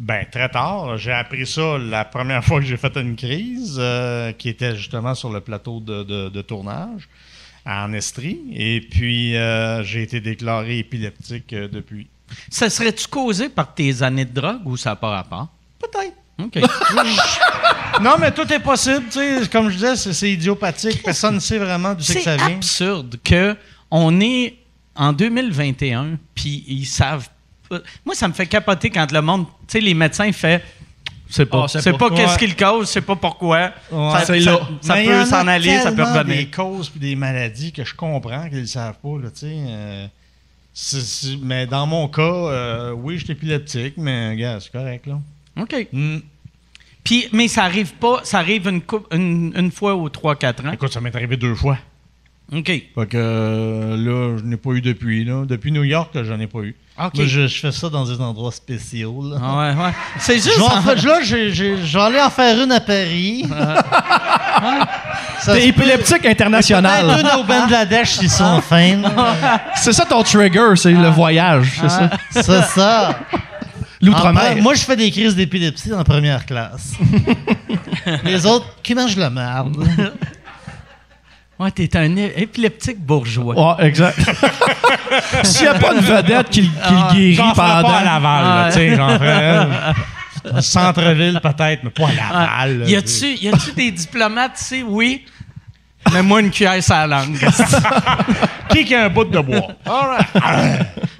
Ben, 0.00 0.24
très 0.32 0.48
tard. 0.48 0.96
J'ai 0.96 1.12
appris 1.12 1.46
ça 1.46 1.76
la 1.78 2.04
première 2.06 2.42
fois 2.48 2.58
que 2.60 2.66
j'ai 2.66 2.78
fait 2.78 2.96
une 2.96 3.16
crise, 3.16 3.76
euh, 3.78 4.32
qui 4.32 4.48
était 4.48 4.74
justement 4.74 5.14
sur 5.14 5.30
le 5.30 5.40
plateau 5.40 5.78
de, 5.80 6.02
de- 6.02 6.28
de 6.30 6.42
tournage 6.42 7.08
en 7.66 7.92
Estrie. 7.92 8.40
Et 8.54 8.80
puis, 8.80 9.36
euh, 9.36 9.82
j'ai 9.84 10.02
été 10.02 10.20
déclaré 10.20 10.78
épileptique 10.78 11.52
euh, 11.52 11.68
depuis. 11.68 12.06
Ça 12.48 12.70
serait-tu 12.70 13.06
causé 13.08 13.48
par 13.50 13.74
tes 13.74 14.02
années 14.02 14.24
de 14.24 14.32
drogue 14.32 14.62
ou 14.66 14.76
ça 14.78 14.90
n'a 14.90 14.96
pas 14.96 15.10
rapport? 15.10 15.48
Peut-être. 15.78 16.14
OK. 16.42 16.58
Non, 18.00 18.14
mais 18.18 18.30
tout 18.32 18.50
est 18.50 18.60
possible. 18.60 19.04
tu 19.10 19.18
sais. 19.18 19.48
Comme 19.52 19.68
je 19.68 19.74
disais, 19.74 19.96
c'est, 19.96 20.14
c'est 20.14 20.30
idiopathique. 20.30 21.02
Personne 21.02 21.34
ne 21.34 21.40
sait 21.40 21.58
vraiment 21.58 21.92
d'où 21.92 22.02
c'est 22.02 22.14
que 22.14 22.20
C'est 22.20 22.36
ça 22.38 22.46
vient. 22.46 22.56
absurde 22.56 23.16
que 23.22 23.54
on 23.90 24.20
est 24.22 24.56
en 24.94 25.12
2021 25.12 26.18
puis 26.34 26.64
ils 26.66 26.86
savent. 26.86 27.28
Moi, 28.04 28.14
ça 28.14 28.28
me 28.28 28.32
fait 28.32 28.46
capoter 28.46 28.90
quand 28.90 29.10
le 29.12 29.22
monde, 29.22 29.46
tu 29.46 29.52
sais, 29.68 29.80
les 29.80 29.94
médecins 29.94 30.30
font 30.32 30.58
c'est 31.32 31.46
pas, 31.46 31.62
Ah, 31.64 31.68
c'est 31.68 31.92
pas. 31.96 32.10
qu'est-ce 32.10 32.32
Ouais. 32.32 32.38
qui 32.38 32.46
le 32.48 32.54
cause, 32.54 32.88
c'est 32.90 33.02
pas 33.02 33.14
pourquoi. 33.14 33.70
Ouais. 33.92 34.10
Ça, 34.12 34.24
ça- 34.26 34.60
ça 34.80 35.00
y 35.00 35.06
peut 35.06 35.20
en 35.20 35.24
s'en 35.26 35.46
aller, 35.46 35.78
ça 35.78 35.92
peut 35.92 36.02
revenir. 36.02 36.24
des 36.38 36.46
causes 36.50 36.88
puis 36.88 36.98
des 36.98 37.14
maladies 37.14 37.70
que 37.72 37.84
je 37.84 37.94
comprends 37.94 38.48
qu'ils 38.48 38.62
ne 38.62 38.66
savent 38.66 38.98
pas. 39.00 39.16
Là, 39.22 39.30
tu 39.30 39.46
sais, 39.46 39.54
euh, 39.54 40.06
mais 41.42 41.66
dans 41.66 41.86
mon 41.86 42.08
cas, 42.08 42.22
euh, 42.22 42.90
oui, 42.92 43.16
je 43.18 43.24
suis 43.24 43.32
épileptique, 43.32 43.94
mais 43.96 44.34
gars, 44.36 44.58
c'est 44.60 44.72
correct. 44.72 45.06
Là. 45.06 45.20
OK. 45.60 45.86
Hmm. 45.92 46.18
Puis, 47.04 47.28
mais 47.32 47.46
ça 47.48 47.62
arrive 47.64 47.92
pas, 47.94 48.20
ça 48.24 48.40
arrive 48.40 48.66
une, 48.68 48.82
coupe, 48.82 49.06
une, 49.14 49.52
une 49.56 49.70
fois 49.70 49.94
ou 49.94 50.08
trois, 50.08 50.34
quatre 50.36 50.66
ans. 50.66 50.72
Écoute, 50.72 50.92
ça 50.92 51.00
m'est 51.00 51.14
arrivé 51.14 51.36
deux 51.36 51.54
fois. 51.54 51.78
OK. 52.52 52.66
Fait 52.66 52.84
que 53.08 53.16
euh, 53.16 53.96
là, 53.96 54.36
je 54.38 54.44
n'ai 54.44 54.56
pas 54.56 54.70
eu 54.70 54.80
depuis. 54.80 55.24
Là. 55.24 55.44
Depuis 55.46 55.70
New 55.70 55.84
York, 55.84 56.10
j'en 56.24 56.40
ai 56.40 56.46
pas 56.48 56.60
eu. 56.60 56.74
OK. 56.98 57.14
Moi, 57.14 57.26
je, 57.26 57.46
je 57.46 57.60
fais 57.60 57.70
ça 57.72 57.88
dans 57.88 58.04
des 58.04 58.20
endroits 58.20 58.50
spéciaux. 58.52 59.22
Là. 59.30 59.38
Ah 59.42 59.58
ouais, 59.58 59.84
ouais. 59.84 59.90
C'est 60.18 60.38
Je 60.38 60.42
juste. 60.42 60.56
vais 60.58 60.64
en 60.64 60.82
là, 60.82 61.20
je 61.22 61.98
aller 61.98 62.20
en 62.20 62.28
faire 62.30 62.60
une 62.62 62.72
à 62.72 62.80
Paris. 62.80 63.44
T'es 65.44 65.66
épileptique 65.68 66.22
Peut-être 66.22 66.40
international. 66.40 67.20
une 67.20 67.40
au 67.40 67.44
Bangladesh 67.44 68.10
s'ils 68.18 68.30
sont 68.30 68.60
fins. 68.60 68.96
là. 68.96 69.60
C'est 69.76 69.92
ça 69.92 70.04
ton 70.04 70.22
trigger, 70.22 70.74
c'est 70.76 70.92
le 70.92 71.08
voyage, 71.08 71.78
c'est 71.80 71.88
ça? 71.88 72.10
C'est 72.30 72.62
ça. 72.64 73.18
L'outre-mer. 74.02 74.56
Moi, 74.62 74.74
je 74.74 74.80
fais 74.80 74.96
des 74.96 75.10
crises 75.10 75.36
d'épilepsie 75.36 75.92
en 75.92 76.02
première 76.04 76.44
classe. 76.46 76.94
Les 78.24 78.44
autres, 78.46 78.66
qui 78.82 78.94
mangent 78.94 79.16
la 79.16 79.28
merde? 79.30 79.76
Ouais, 81.60 81.70
t'es 81.70 81.94
un 81.96 82.16
épileptique 82.16 82.98
bourgeois. 82.98 83.76
Ouais, 83.78 83.86
exact. 83.86 84.18
S'il 85.42 85.62
n'y 85.62 85.68
a 85.68 85.74
pas 85.74 85.92
une 85.92 86.00
vedette 86.00 86.48
qui, 86.48 86.62
le- 86.62 86.68
qui 86.68 86.72
Ah, 86.82 87.08
le 87.10 87.14
guérit 87.14 87.36
pendant. 87.36 87.54
pas 87.54 87.98
à 87.98 88.04
Laval, 88.04 88.44
là, 88.44 88.64
Ah. 88.64 88.68
tu 88.72 88.78
sais, 88.78 88.96
j'en 88.96 89.08
un 90.56 90.62
centre-ville 90.62 91.38
peut-être, 91.42 91.84
mais 91.84 91.90
pas 91.90 92.08
à 92.08 92.12
Laval. 92.14 92.82
Ah, 92.86 92.88
Y 92.90 92.96
a-tu, 92.96 93.26
y 93.44 93.48
a-tu 93.48 93.72
des 93.72 93.90
diplomates 93.90 94.58
ici? 94.60 94.82
Oui. 94.86 95.26
Mais 96.14 96.22
moi, 96.22 96.40
une 96.40 96.50
cuillère 96.50 96.82
sur 96.82 96.94
la 96.94 97.06
langue. 97.06 97.36
Qui 98.70 98.84
qui 98.86 98.94
a 98.94 99.04
un 99.04 99.08
bout 99.10 99.24
de 99.24 99.38
bois? 99.40 99.66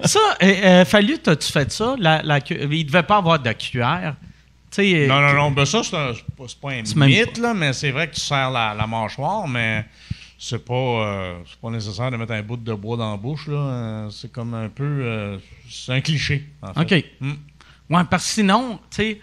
ça, 0.03 0.19
euh, 0.41 0.53
euh, 0.63 0.85
Fallu, 0.85 1.19
t'as-tu 1.19 1.51
fait 1.51 1.71
ça? 1.71 1.95
La, 1.99 2.21
la 2.23 2.39
il 2.49 2.85
devait 2.85 3.03
pas 3.03 3.17
avoir 3.17 3.37
de 3.37 3.51
cuillère. 3.51 4.15
Tu 4.73 4.81
sais, 4.81 5.05
Non, 5.07 5.17
euh, 5.17 5.33
non, 5.33 5.43
non. 5.43 5.51
Ben 5.51 5.65
ça, 5.65 5.81
c'est 5.83 5.91
pas, 5.91 6.69
un 6.71 7.05
mythe, 7.05 7.37
là, 7.37 7.53
mais 7.53 7.73
c'est 7.73 7.91
vrai 7.91 8.07
que 8.07 8.15
tu 8.15 8.21
serres 8.21 8.49
la, 8.49 8.73
la 8.73 8.87
mâchoire, 8.87 9.47
mais 9.47 9.85
c'est 10.43 10.65
pas, 10.65 10.73
euh, 10.73 11.35
c'est 11.47 11.59
pas 11.59 11.69
nécessaire 11.69 12.09
de 12.09 12.17
mettre 12.17 12.31
un 12.31 12.41
bout 12.41 12.57
de 12.57 12.73
bois 12.73 12.97
dans 12.97 13.11
la 13.11 13.17
bouche. 13.17 13.45
Là. 13.47 13.57
Euh, 13.57 14.09
C'est 14.09 14.31
comme 14.31 14.55
un 14.55 14.69
peu. 14.69 14.83
euh, 14.83 15.37
c'est 15.69 15.93
un 15.93 16.01
cliché, 16.01 16.47
en 16.63 16.73
fait. 16.73 16.95
OK. 16.95 17.05
Mm. 17.19 17.33
Ouais, 17.91 18.01
parce 18.09 18.25
que 18.25 18.31
sinon, 18.31 18.79
tu 18.89 18.95
sais. 19.03 19.21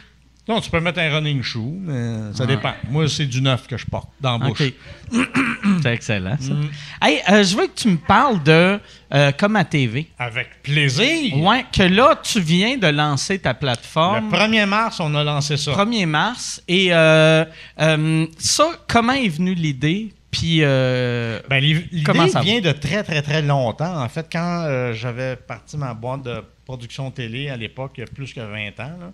Non, 0.48 0.60
tu 0.60 0.70
peux 0.70 0.78
mettre 0.78 1.00
un 1.00 1.10
running 1.10 1.42
shoe, 1.42 1.74
mais 1.80 2.32
ça 2.34 2.46
dépend. 2.46 2.72
Moi, 2.88 3.08
c'est 3.08 3.26
du 3.26 3.42
neuf 3.42 3.66
que 3.66 3.76
je 3.76 3.84
porte 3.84 4.08
dans 4.20 4.38
la 4.38 4.46
bouche. 4.46 4.60
OK. 4.62 4.72
C'est 5.82 5.92
excellent, 5.92 6.36
ça. 6.40 6.54
Mm. 6.54 6.70
Hey, 7.02 7.20
euh, 7.30 7.42
je 7.44 7.56
veux 7.56 7.66
que 7.66 7.74
tu 7.74 7.88
me 7.88 7.98
parles 7.98 8.42
de 8.44 8.78
Comme 9.36 9.56
à 9.56 9.64
TV. 9.64 10.08
Avec 10.18 10.62
plaisir. 10.62 11.36
Ouais, 11.38 11.66
que 11.70 11.82
là, 11.82 12.18
tu 12.22 12.40
viens 12.40 12.78
de 12.78 12.86
lancer 12.86 13.40
ta 13.40 13.52
Le 13.52 13.58
plateforme. 13.58 14.30
1er 14.30 14.66
mars, 14.66 15.00
on 15.00 15.14
a 15.16 15.24
lancé 15.24 15.56
ça. 15.56 15.72
1er 15.72 16.06
mars. 16.06 16.62
Et 16.68 16.90
ça, 16.90 18.68
comment 18.86 19.12
est 19.12 19.28
venue 19.28 19.54
l'idée? 19.54 20.12
Puis, 20.30 20.58
euh, 20.62 21.40
Ben, 21.48 21.62
Comment 22.04 22.28
ça 22.28 22.40
vient 22.42 22.60
de 22.60 22.72
très, 22.72 23.02
très, 23.02 23.22
très 23.22 23.40
longtemps. 23.42 24.02
En 24.02 24.08
fait, 24.08 24.26
quand 24.30 24.62
euh, 24.66 24.92
j'avais 24.92 25.36
parti 25.36 25.76
ma 25.78 25.94
boîte 25.94 26.22
de 26.24 26.42
production 26.66 27.10
télé 27.10 27.48
à 27.48 27.56
l'époque, 27.56 27.92
il 27.96 28.00
y 28.00 28.04
a 28.04 28.06
plus 28.06 28.34
que 28.34 28.40
20 28.40 28.78
ans, 28.80 29.12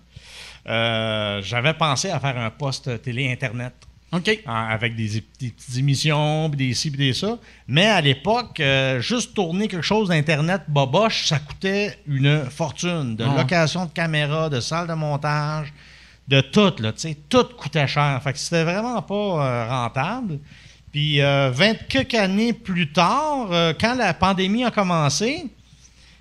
euh, 0.68 1.40
j'avais 1.42 1.74
pensé 1.74 2.10
à 2.10 2.18
faire 2.18 2.36
un 2.38 2.50
poste 2.50 3.02
télé 3.02 3.30
Internet. 3.30 3.72
OK. 4.12 4.30
en- 4.46 4.52
avec 4.68 4.94
des, 4.94 5.20
petites 5.20 5.76
émissions, 5.76 6.48
puis 6.48 6.68
des 6.68 6.74
ci, 6.74 6.88
puis 6.90 6.98
des 6.98 7.12
ça. 7.12 7.36
Mais 7.66 7.86
à 7.86 8.00
l'époque, 8.00 8.60
euh, 8.60 9.00
juste 9.00 9.34
tourner 9.34 9.66
quelque 9.66 9.82
chose 9.82 10.08
d'Internet 10.08 10.62
boboche, 10.68 11.26
ça 11.26 11.40
coûtait 11.40 11.98
une 12.06 12.44
fortune. 12.48 13.16
De 13.16 13.24
Ah. 13.24 13.34
location 13.38 13.86
de 13.86 13.90
caméra, 13.90 14.48
de 14.48 14.60
salle 14.60 14.86
de 14.86 14.92
montage, 14.94 15.72
de 16.28 16.40
tout, 16.40 16.72
là, 16.78 16.92
tu 16.92 17.00
sais, 17.00 17.16
tout 17.28 17.44
coûtait 17.58 17.88
cher. 17.88 18.20
Fait 18.22 18.32
que 18.32 18.38
c'était 18.38 18.62
vraiment 18.62 19.02
pas 19.02 19.66
rentable. 19.68 20.38
Puis, 20.94 21.20
euh, 21.20 21.50
20 21.52 21.88
quelques 21.88 22.14
années 22.14 22.52
plus 22.52 22.92
tard, 22.92 23.48
euh, 23.50 23.72
quand 23.78 23.96
la 23.96 24.14
pandémie 24.14 24.64
a 24.64 24.70
commencé, 24.70 25.46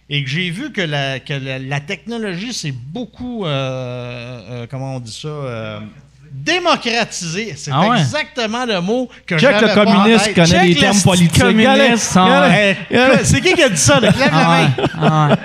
et 0.10 0.24
que 0.24 0.30
j'ai 0.30 0.50
vu 0.50 0.72
que 0.72 0.82
la, 0.82 1.20
que 1.20 1.34
la, 1.34 1.60
la 1.60 1.80
technologie 1.80 2.52
s'est 2.54 2.74
beaucoup, 2.74 3.46
euh, 3.46 4.42
euh, 4.50 4.68
comment 4.68 4.96
on 4.96 5.00
dit 5.00 5.16
ça, 5.22 5.28
euh, 5.28 5.80
démocratisée. 6.32 7.54
C'est 7.56 7.70
Ah 7.72 7.88
ouais? 7.90 8.00
exactement 8.00 8.66
le 8.66 8.82
mot 8.82 9.08
que 9.28 9.38
Check 9.38 9.62
le 9.62 9.68
pas 9.68 9.86
communiste 9.86 10.26
tête. 10.26 10.34
connaît 10.36 10.48
Check 10.48 10.62
les 10.64 10.74
le 10.74 10.80
termes 10.80 11.02
politiques. 11.02 11.44
c'est 13.24 13.42
qui 13.42 13.54
qui 13.54 13.62
a 13.64 13.70
dit 13.70 13.78
ça? 13.78 14.00
Lève 14.00 14.18
la 14.18 14.30
Ah 14.34 14.48
main. 14.50 15.38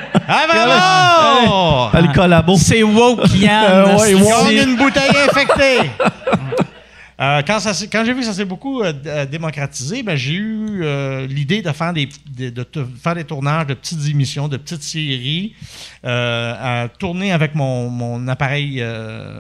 ah. 0.80 1.90
Ah, 1.92 2.00
le 2.00 2.12
collabo. 2.14 2.56
C'est 2.56 2.82
woke, 2.82 3.28
Yann. 3.34 3.64
Euh, 3.68 4.14
woke. 4.16 4.46
Gagne 4.54 4.68
une 4.70 4.76
bouteille 4.76 5.10
infectée. 5.28 5.90
Euh, 7.20 7.42
quand 7.44 7.58
ça 7.58 7.74
s'est- 7.74 7.88
quand 7.88 8.04
j'ai 8.04 8.12
vu 8.12 8.20
que 8.20 8.26
ça 8.26 8.32
s'est 8.32 8.44
beaucoup 8.44 8.80
euh, 8.80 8.92
euh, 9.06 9.26
démocratisé, 9.26 10.04
ben, 10.04 10.14
j'ai 10.14 10.34
eu 10.34 10.82
euh, 10.84 11.26
l'idée 11.26 11.62
de 11.62 11.72
faire 11.72 11.92
des, 11.92 12.08
de, 12.30 12.50
de 12.50 12.62
te- 12.62 12.84
faire 12.84 13.16
des 13.16 13.24
tournages 13.24 13.66
de 13.66 13.74
petites 13.74 14.06
émissions, 14.08 14.46
de 14.46 14.56
petites 14.56 14.84
séries, 14.84 15.54
à 16.04 16.88
tourner 16.98 17.32
avec 17.32 17.54
mon, 17.54 17.90
mon 17.90 18.28
appareil, 18.28 18.84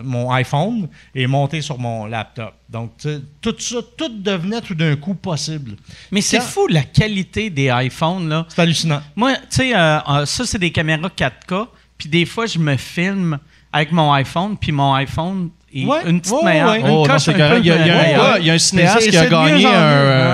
mon 0.02 0.30
iPhone 0.32 0.88
et 1.14 1.26
monter 1.26 1.60
sur 1.62 1.78
mon 1.78 2.06
laptop. 2.06 2.54
Donc, 2.68 2.92
tout 3.40 3.54
ça, 3.58 3.76
tout 3.96 4.08
devenait 4.22 4.60
tout 4.60 4.74
d'un 4.74 4.96
coup 4.96 5.14
possible. 5.14 5.76
Mais 6.10 6.20
c'est 6.20 6.40
fou 6.40 6.66
la 6.68 6.82
qualité 6.82 7.48
des 7.50 7.70
iPhones, 7.72 8.28
là. 8.28 8.46
C'est 8.48 8.60
hallucinant. 8.60 9.00
Moi, 9.16 9.34
tu 9.34 9.42
sais, 9.50 9.70
ça, 9.72 10.26
c'est 10.26 10.58
des 10.58 10.70
caméras 10.72 11.08
4K. 11.16 11.68
Puis 11.96 12.08
des 12.08 12.26
fois, 12.26 12.46
je 12.46 12.58
me 12.58 12.76
filme 12.76 13.38
avec 13.72 13.92
mon 13.92 14.12
iPhone, 14.12 14.56
puis 14.56 14.72
mon 14.72 14.94
iPhone 14.94 15.50
Ouais, 15.74 15.98
une 16.06 16.20
petite 16.20 16.32
ouais, 16.34 16.44
meilleure. 16.44 16.68
ouais. 16.70 16.80
Une 16.80 16.86
Oh, 16.86 16.90
non, 16.90 17.02
coche 17.04 17.22
c'est 17.24 17.34
un 17.34 17.36
correct. 17.36 17.54
peu 17.56 17.60
Il 17.60 17.66
y 17.66 17.70
a, 17.72 17.76
il 17.76 17.86
y 17.86 17.90
a 17.90 17.94
un 17.94 18.02
meilleure. 18.02 18.24
gars- 18.32 18.38
il 18.38 18.46
y 18.46 18.50
a 18.50 18.54
un 18.54 18.58
cinéaste 18.58 19.10
qui 19.10 19.16
a 19.16 19.26
gagné 19.26 19.66
un, 19.66 19.70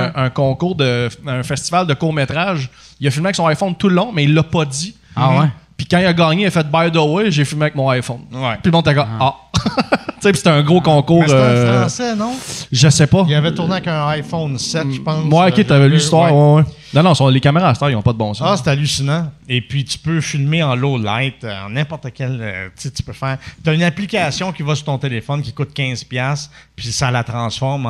hein. 0.06 0.12
un 0.14 0.30
concours 0.30 0.74
de 0.76 1.08
un 1.26 1.42
festival 1.42 1.86
de 1.86 1.94
court 1.94 2.12
métrage. 2.12 2.70
Il 3.00 3.06
a 3.08 3.10
filmé 3.10 3.26
avec 3.26 3.36
son 3.36 3.46
iPhone 3.46 3.74
tout 3.74 3.88
le 3.88 3.96
long, 3.96 4.10
mais 4.12 4.24
il 4.24 4.32
l'a 4.34 4.44
pas 4.44 4.64
dit. 4.64 4.96
Ah 5.16 5.30
ouais? 5.40 5.46
Puis 5.76 5.86
quand 5.88 5.98
il 5.98 6.06
a 6.06 6.12
gagné, 6.12 6.42
il 6.42 6.46
a 6.46 6.50
fait 6.52 6.66
By 6.70 6.92
the 6.92 6.96
way, 6.98 7.30
j'ai 7.32 7.44
filmé 7.44 7.64
avec 7.64 7.74
mon 7.74 7.88
iPhone. 7.90 8.20
Ouais. 8.32 8.54
Puis 8.62 8.70
le 8.70 8.70
monde 8.70 8.86
était 8.86 8.94
comme 8.94 9.08
Ah. 9.20 9.34
sais, 10.28 10.34
c'était 10.34 10.50
un 10.50 10.62
gros 10.62 10.80
concours. 10.80 11.22
C'était 11.22 11.34
un 11.34 11.36
euh, 11.36 11.80
français, 11.80 12.16
non? 12.16 12.32
je 12.72 12.88
sais 12.88 13.06
pas. 13.06 13.24
Il 13.28 13.34
avait 13.34 13.52
tourné 13.52 13.74
avec 13.74 13.88
un 13.88 14.06
iPhone 14.08 14.58
7, 14.58 14.86
je 14.92 15.00
pense. 15.00 15.24
Ouais, 15.32 15.48
ok, 15.50 15.58
Euh, 15.58 15.64
t'avais 15.64 15.88
lu 15.88 15.94
l'histoire. 15.94 16.34
ouais. 16.34 16.60
Ouais. 16.60 16.64
Non, 16.94 17.02
non, 17.02 17.14
sont- 17.14 17.26
les 17.28 17.40
caméras 17.40 17.70
à 17.70 17.72
heure, 17.84 17.90
ils 17.90 17.96
ont 17.96 18.02
pas 18.02 18.12
de 18.12 18.18
bon 18.18 18.32
sens. 18.34 18.46
Ah, 18.48 18.56
c'est 18.56 18.70
hallucinant. 18.70 19.28
Et 19.48 19.60
puis, 19.60 19.84
tu 19.84 19.98
peux 19.98 20.20
filmer 20.20 20.62
en 20.62 20.76
low 20.76 20.96
light, 20.96 21.42
euh, 21.42 21.66
en 21.66 21.70
n'importe 21.70 22.06
quel. 22.14 22.38
euh, 22.40 22.68
tu 22.80 22.88
tu 22.92 23.02
peux 23.02 23.12
faire. 23.12 23.36
Tu 23.64 23.68
as 23.68 23.72
une 23.72 23.82
application 23.82 24.52
qui 24.52 24.62
va 24.62 24.76
sur 24.76 24.84
ton 24.84 24.96
téléphone 24.98 25.42
qui 25.42 25.52
coûte 25.52 25.70
15$, 25.74 26.50
puis 26.76 26.92
ça 26.92 27.10
la 27.10 27.24
transforme 27.24 27.86
en, 27.86 27.88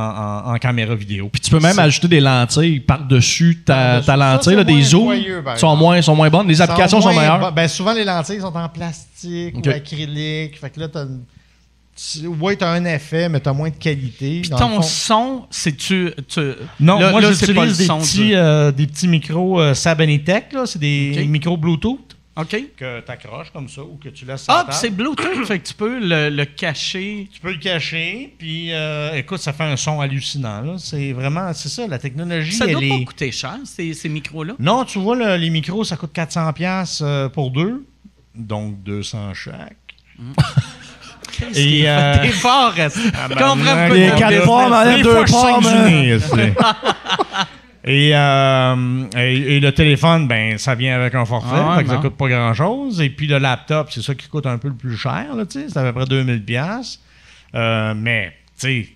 en- 0.49 0.55
en 0.55 0.57
caméra 0.57 0.95
vidéo. 0.95 1.29
Puis 1.31 1.43
tu 1.43 1.51
peux 1.51 1.61
même 1.61 1.79
ajouter 1.79 2.09
des 2.09 2.21
lentilles 2.21 2.81
par-dessus 2.81 3.63
ta, 3.67 4.01
ta 4.01 4.17
lentille, 4.17 4.57
là, 4.57 4.65
des 4.65 4.81
zooms. 4.83 5.13
sont 5.57 5.77
moins, 5.77 6.01
sont 6.01 6.17
moins 6.17 6.31
bonnes. 6.31 6.49
Les 6.49 6.63
applications 6.63 7.03
sont, 7.03 7.09
meilleures. 7.13 7.53
Ben, 7.53 7.69
souvent, 7.69 7.93
les 7.93 8.05
lentilles 8.05 8.41
sont 8.41 8.57
en 8.57 8.69
plastique 8.71 9.55
Ok. 9.59 9.67
ou 9.67 9.71
acrylique. 9.71 10.59
Fait 10.59 10.71
que 10.71 10.81
là, 10.81 10.87
une- 10.95 11.21
tu- 11.21 11.34
Oui, 12.41 12.57
tu 12.57 12.65
as 12.65 12.71
un 12.71 12.85
effet, 12.85 13.29
mais 13.29 13.41
tu 13.41 13.49
as 13.49 13.53
moins 13.53 13.71
de 13.71 13.77
qualité. 13.77 14.41
Puis 14.41 14.51
ton 14.51 14.83
son, 14.83 15.47
c'est-tu. 15.51 16.11
tu- 16.29 16.41
Non, 16.81 16.99
là- 16.99 17.11
moi, 17.11 17.23
c'est 17.23 17.47
j'utilise 17.47 17.79
des, 17.79 17.87
petits, 17.87 18.35
euh, 18.35 18.73
des 18.73 18.87
petits 18.87 19.07
micros 19.09 19.61
euh, 19.61 19.75
Sabanitech. 19.75 20.53
là. 20.53 20.67
C'est 20.67 20.79
des 20.81 21.25
micros 21.29 21.57
Bluetooth 21.57 22.01
OK. 22.37 22.57
que 22.77 23.01
tu 23.01 23.11
accroches 23.13 23.53
comme 23.53 23.69
ça 23.69 23.83
ou 23.83 23.97
que 24.03 24.09
tu 24.09 24.25
laisses 24.25 24.47
Ah, 24.49 24.67
c'est 24.73 24.91
Bluetooth, 24.91 25.47
fait 25.47 25.61
que 25.61 25.69
tu 25.69 25.75
peux 25.75 26.01
le, 26.01 26.31
le 26.31 26.45
cacher. 26.47 27.29
Tu 27.33 27.39
peux 27.41 27.53
le 27.53 27.59
cacher, 27.59 28.35
puis 28.37 28.73
euh, 28.73 29.15
écoute, 29.15 29.39
ça 29.39 29.53
fait 29.53 29.63
un 29.63 29.77
son 29.77 30.01
hallucinant. 30.01 30.63
là. 30.63 30.75
C'est 30.79 31.13
vraiment, 31.13 31.53
c'est 31.53 31.69
ça, 31.69 31.87
la 31.87 32.01
technologie, 32.01 32.51
Ça 32.51 32.67
doit 32.67 32.83
elle 32.83 32.89
pas 32.89 32.95
est... 32.97 33.05
coûter 33.05 33.31
cher, 33.31 33.59
ces, 33.65 33.95
ces 33.95 34.09
micros-là. 34.09 34.55
Non, 34.59 34.85
tu 34.85 34.99
vois, 34.99 35.15
le- 35.15 35.37
les 35.37 35.51
micros, 35.51 35.85
ça 35.85 35.97
coûte 35.97 36.11
400$ 36.13 36.53
piastres, 36.55 37.05
euh, 37.05 37.29
pour 37.29 37.53
deux, 37.53 37.87
donc 38.35 38.83
200 38.83 39.33
chaque. 39.35 39.77
Et, 41.55 41.85
euh, 41.87 42.15
T'es 42.23 42.29
fort. 42.29 42.75
Comprends 42.75 43.89
quatre 44.19 44.45
pommes, 44.45 45.03
deux 45.03 45.25
pommes. 45.25 45.65
euh, 48.15 48.75
le 49.15 49.71
téléphone, 49.71 50.27
ben, 50.27 50.57
ça 50.57 50.75
vient 50.75 50.95
avec 50.97 51.15
un 51.15 51.25
forfait, 51.25 51.49
Ah 51.55 51.77
fait 51.77 51.85
que 51.85 51.91
ça 51.91 51.97
coûte 51.97 52.17
pas 52.17 52.29
grand-chose. 52.29 53.01
Et 53.01 53.11
puis 53.11 53.27
le 53.27 53.39
laptop, 53.39 53.89
c'est 53.91 54.03
ça 54.03 54.15
qui 54.15 54.27
coûte 54.29 54.47
un 54.47 54.57
peu 54.59 54.69
le 54.69 54.75
plus 54.75 54.97
cher, 54.97 55.35
là, 55.37 55.45
tu 55.45 55.61
sais, 55.61 55.67
c'est 55.69 55.79
à 55.79 55.83
peu 55.83 55.93
près 55.93 56.07
2000 56.07 56.43
pièces. 56.43 57.01
mais, 57.53 58.33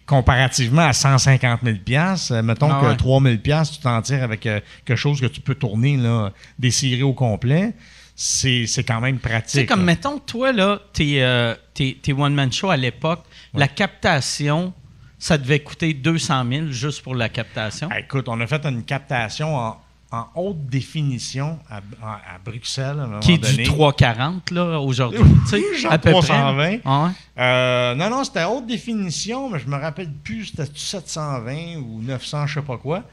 comparativement 0.06 0.82
à 0.82 0.92
150 0.92 1.60
000 1.62 1.76
pièces, 1.84 2.30
mettons 2.30 2.70
Ah 2.70 2.80
que 2.80 2.86
ouais. 2.86 2.96
3000 2.96 3.40
pièces, 3.40 3.72
tu 3.72 3.80
t'en 3.80 4.00
tires 4.02 4.22
avec 4.22 4.46
euh, 4.46 4.60
quelque 4.84 4.96
chose 4.96 5.20
que 5.20 5.26
tu 5.26 5.40
peux 5.40 5.54
tourner, 5.54 5.96
là, 5.96 6.30
des 6.58 6.70
séries 6.70 7.02
au 7.02 7.12
complet. 7.12 7.72
C'est 8.20 8.66
c'est 8.66 8.82
quand 8.82 9.00
même 9.00 9.18
Tu 9.18 9.22
sais, 9.22 9.28
pratique. 9.28 9.68
comme 9.68 9.78
là. 9.80 9.84
mettons, 9.86 10.18
toi, 10.18 10.50
là, 10.52 10.80
tes, 10.92 11.22
euh, 11.22 11.54
tes, 11.72 11.94
tes 12.02 12.12
one-man 12.12 12.50
show 12.52 12.68
à 12.68 12.76
l'époque, 12.76 13.22
la 13.54 13.68
captation, 13.68 14.72
ça 15.20 15.38
devait 15.38 15.60
coûter 15.60 15.94
200 15.94 16.44
000 16.50 16.66
juste 16.70 17.02
pour 17.02 17.14
la 17.14 17.28
captation. 17.28 17.88
Ah, 17.92 18.00
écoute, 18.00 18.28
on 18.28 18.40
a 18.40 18.46
fait 18.48 18.64
une 18.66 18.82
captation 18.82 19.54
en, 19.56 19.76
en 20.10 20.26
haute 20.34 20.66
définition 20.66 21.60
à, 21.70 21.76
à- 22.02 22.34
à 22.34 22.38
Bruxelles. 22.44 22.98
À 22.98 23.04
un 23.18 23.20
qui 23.20 23.34
est 23.34 23.38
donné. 23.38 23.58
du 23.58 23.62
340 23.62 24.50
là 24.50 24.80
aujourd'hui, 24.80 25.20
sais, 25.46 25.62
Genre 25.78 25.92
à 25.92 25.98
peu 25.98 26.10
320. 26.10 26.54
près. 26.56 26.80
Ah 26.86 27.04
ouais? 27.04 27.10
Euh, 27.38 27.94
non, 27.94 28.10
non, 28.10 28.24
c'était 28.24 28.42
haute 28.42 28.66
définition, 28.66 29.48
mais 29.48 29.60
je 29.60 29.68
me 29.68 29.76
rappelle 29.76 30.10
plus, 30.12 30.46
c'était 30.46 30.66
720 30.74 31.76
ou 31.76 32.02
900, 32.02 32.48
je 32.48 32.54
sais 32.54 32.62
pas 32.66 32.78
quoi. 32.78 33.04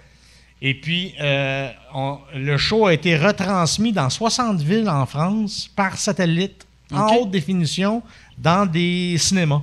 Et 0.62 0.74
puis, 0.74 1.14
euh, 1.22 1.70
on- 1.94 2.18
le 2.36 2.58
show 2.58 2.88
a 2.88 2.94
été 2.94 3.18
retransmis 3.18 3.92
dans 3.92 4.10
60 4.10 4.62
villes 4.62 4.90
en 4.90 5.06
France 5.06 5.70
par 5.76 5.98
satellite 5.98 6.66
en 6.92 7.08
haute 7.16 7.32
définition 7.32 8.02
dans 8.38 8.66
des 8.66 9.18
cinémas. 9.18 9.62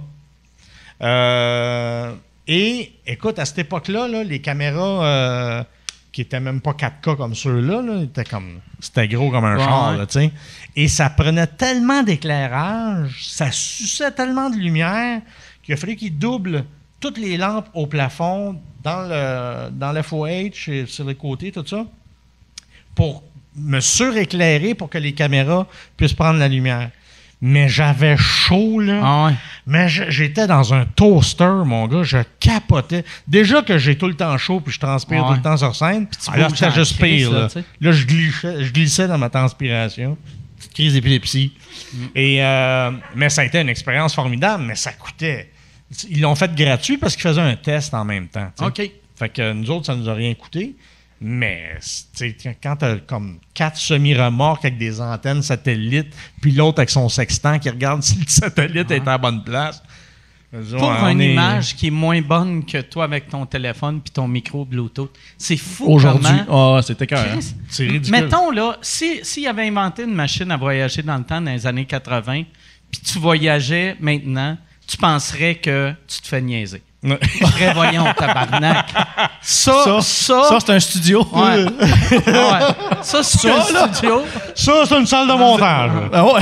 Euh, 1.01 2.13
et 2.47 2.93
écoute, 3.07 3.39
à 3.39 3.45
cette 3.45 3.59
époque-là, 3.59 4.09
là, 4.09 4.23
les 4.25 4.41
caméras 4.41 5.05
euh, 5.05 5.65
qui 6.13 6.21
étaient 6.21 6.41
même 6.41 6.61
pas 6.61 6.73
4K 6.75 7.17
comme 7.17 7.35
ceux-là, 7.35 7.83
là, 7.83 8.03
comme 8.31 8.61
c'était 8.81 9.09
gros 9.09 9.31
comme 9.31 9.45
un 9.45 9.57
Ouais, 9.57 9.65
char, 9.65 9.97
là. 9.97 10.07
Et 10.77 10.89
ça 10.89 11.11
prenait 11.11 11.47
tellement 11.47 12.03
d'éclairage, 12.03 13.27
ça 13.31 13.51
suçait 13.51 14.11
tellement 14.13 14.51
de 14.51 14.57
lumière 14.57 15.21
qu'il 15.63 15.75
a 15.75 15.77
fallu 15.77 15.97
qu'ils 15.97 16.17
doublent 16.19 16.65
toutes 17.03 17.19
les 17.19 17.37
lampes 17.37 17.69
au 17.75 17.87
plafond 17.87 18.59
dans 18.83 19.03
le 19.09 19.71
dans 19.71 19.93
l'FOH 19.93 20.87
sur 20.87 21.05
les 21.05 21.15
côtés, 21.15 21.53
tout 21.53 21.67
ça, 21.67 21.85
pour 22.95 23.23
me 23.57 23.81
suréclairer 23.81 24.75
pour 24.75 24.89
que 24.89 24.97
les 24.99 25.13
caméras 25.13 25.67
puissent 25.99 26.15
prendre 26.15 26.39
la 26.39 26.49
lumière. 26.49 26.91
Mais 27.45 27.69
j'avais 27.69 28.17
chaud, 28.17 28.79
là. 28.79 29.01
Ah 29.03 29.27
ouais. 29.27 29.35
Mais 29.67 29.89
j'étais 29.89 30.47
dans 30.47 30.73
un 30.75 30.85
toaster, 30.85 31.65
mon 31.67 31.89
gars. 31.89 32.05
Je 32.05 32.19
capotais. 32.39 33.05
Déjà 33.27 33.63
que 33.63 33.79
j'ai 33.79 33.99
tout 33.99 34.07
le 34.07 34.15
temps 34.15 34.39
chaud 34.39 34.61
puis 34.61 34.73
je 34.73 34.79
transpire 34.79 35.23
Ouais. 35.25 35.29
tout 35.31 35.35
le 35.35 35.43
temps 35.43 35.57
sur 35.57 35.75
scène. 35.75 36.07
Alors 36.33 36.51
c'était 36.57 36.71
juste 36.71 37.01
pire, 37.03 37.33
là, 37.33 37.49
là. 37.53 37.63
Là, 37.81 37.91
je 37.93 38.07
glissais, 38.07 38.63
je 38.65 38.73
glissais 38.73 39.09
dans 39.09 39.19
ma 39.19 39.29
transpiration. 39.29 40.17
petite 40.57 40.73
crise 40.75 40.93
d'épilepsie. 40.95 41.53
Et, 42.15 42.43
euh, 42.45 42.93
mais 43.17 43.29
ça 43.29 43.43
a 43.43 43.45
été 43.45 43.61
une 43.61 43.69
expérience 43.69 44.15
formidable, 44.15 44.63
mais 44.65 44.77
ça 44.77 44.93
coûtait. 44.93 45.51
Ils 46.09 46.21
l'ont 46.21 46.35
fait 46.35 46.55
gratuit 46.55 46.97
parce 46.99 47.15
qu'ils 47.15 47.23
faisaient 47.23 47.41
un 47.41 47.57
test 47.57 47.93
en 47.95 48.05
même 48.05 48.29
temps. 48.29 48.51
tu 48.57 48.65
sais. 48.65 48.69
OK. 48.87 48.91
Fait 49.17 49.29
que 49.29 49.53
nous 49.53 49.71
autres, 49.71 49.87
ça 49.87 49.95
nous 49.95 50.09
a 50.09 50.15
rien 50.15 50.35
coûté. 50.35 50.75
Mais 51.21 51.77
quand 52.63 52.77
tu 52.77 52.85
as 52.85 52.97
comme 53.07 53.39
quatre 53.55 53.77
semi-remorques 53.77 54.65
avec 54.65 54.77
des 54.79 55.01
antennes 55.01 55.43
satellites, 55.43 56.13
puis 56.41 56.51
l'autre 56.53 56.81
avec 56.81 56.91
son 56.91 57.09
sextant 57.09 57.59
qui 57.61 57.71
regarde 57.71 58.03
si 58.03 58.19
le 58.19 58.25
satellite 58.27 58.91
est 58.91 59.03
à 59.03 59.13
la 59.13 59.19
bonne 59.19 59.45
place. 59.45 59.83
Pour 60.51 60.91
une 61.07 61.21
est- 61.23 61.33
image 61.33 61.77
qui 61.77 61.87
est 61.87 61.91
moins 61.91 62.21
bonne 62.21 62.65
que 62.67 62.79
toi 62.83 63.05
avec 63.05 63.27
ton 63.29 63.47
téléphone 63.47 64.01
puis 64.03 64.11
ton 64.11 64.29
micro 64.29 64.67
Bluetooth. 64.67 65.11
C'est 65.39 65.57
fou 65.57 65.87
Aujourd'hui. 65.87 66.29
c'était 66.83 67.07
carré. 67.07 67.31
Chris, 67.39 67.55
C'est 67.71 67.87
ridicule. 67.87 68.11
Mettons, 68.11 68.51
là, 68.51 68.77
si- 68.83 69.21
s'il 69.25 69.47
avait 69.49 69.67
inventé 69.67 70.03
une 70.03 70.13
machine 70.15 70.51
à 70.51 70.57
voyager 70.59 71.03
dans 71.03 71.17
le 71.17 71.25
temps 71.25 71.41
dans 71.41 71.53
les 71.53 71.67
années 71.67 71.87
80, 71.87 72.43
puis 72.91 73.01
tu 73.01 73.19
voyageais 73.19 73.97
maintenant, 74.01 74.59
tu 74.93 74.97
penserais 74.99 75.55
que 75.57 75.93
tu 76.07 76.21
te 76.21 76.29
fais 76.29 76.41
niaiser. 76.41 76.83
Très 77.57 77.75
voyons, 77.75 78.05
tabarnak. 78.17 78.87
Ça, 79.41 80.01
ça, 80.01 80.43
Ça, 80.49 80.59
c'est 80.61 80.71
un 80.73 80.79
studio. 80.79 81.27
ouais. 81.33 81.65
Ouais. 81.65 82.61
Ça, 83.03 83.23
c'est 83.25 83.51
un 83.51 83.61
studio. 83.63 84.23
Ça, 84.55 84.85
c'est 84.87 84.99
une 85.01 85.07
salle 85.07 85.27
de 85.27 85.33
montage. 85.33 85.91
Ah 86.13 86.25
ouais. 86.25 86.41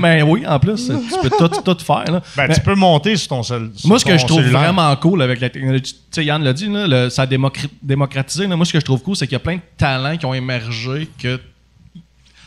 Ben 0.00 0.22
oui, 0.22 0.46
en 0.46 0.58
plus, 0.58 0.86
tu 0.86 1.18
peux 1.28 1.28
tout, 1.28 1.48
tout 1.74 1.84
faire. 1.84 2.10
Là. 2.10 2.22
Ben, 2.36 2.46
Mais 2.48 2.54
tu 2.54 2.60
peux 2.62 2.74
monter 2.74 3.16
sur 3.16 3.28
ton 3.28 3.42
seul. 3.42 3.70
sur 3.76 3.86
moi, 3.88 3.98
ce 3.98 4.04
que 4.06 4.16
je 4.16 4.24
trouve 4.24 4.40
cellulaire. 4.40 4.60
vraiment 4.62 4.96
cool 4.96 5.20
avec 5.20 5.40
la 5.40 5.50
technologie, 5.50 5.92
tu 5.92 5.98
sais, 6.10 6.24
Yann 6.24 6.42
l'a 6.42 6.54
dit, 6.54 6.68
là, 6.68 6.86
le- 6.86 7.10
ça 7.10 7.22
a 7.22 7.26
démocr- 7.26 7.68
démocratisé. 7.82 8.46
là. 8.46 8.56
moi, 8.56 8.64
ce 8.64 8.72
que 8.72 8.80
je 8.80 8.84
trouve 8.86 9.02
cool, 9.02 9.14
c'est 9.16 9.26
qu'il 9.26 9.34
y 9.34 9.36
a 9.36 9.40
plein 9.40 9.56
de 9.56 9.60
talents 9.76 10.16
qui 10.16 10.24
ont 10.24 10.32
émergé 10.34 11.06
que. 11.22 11.38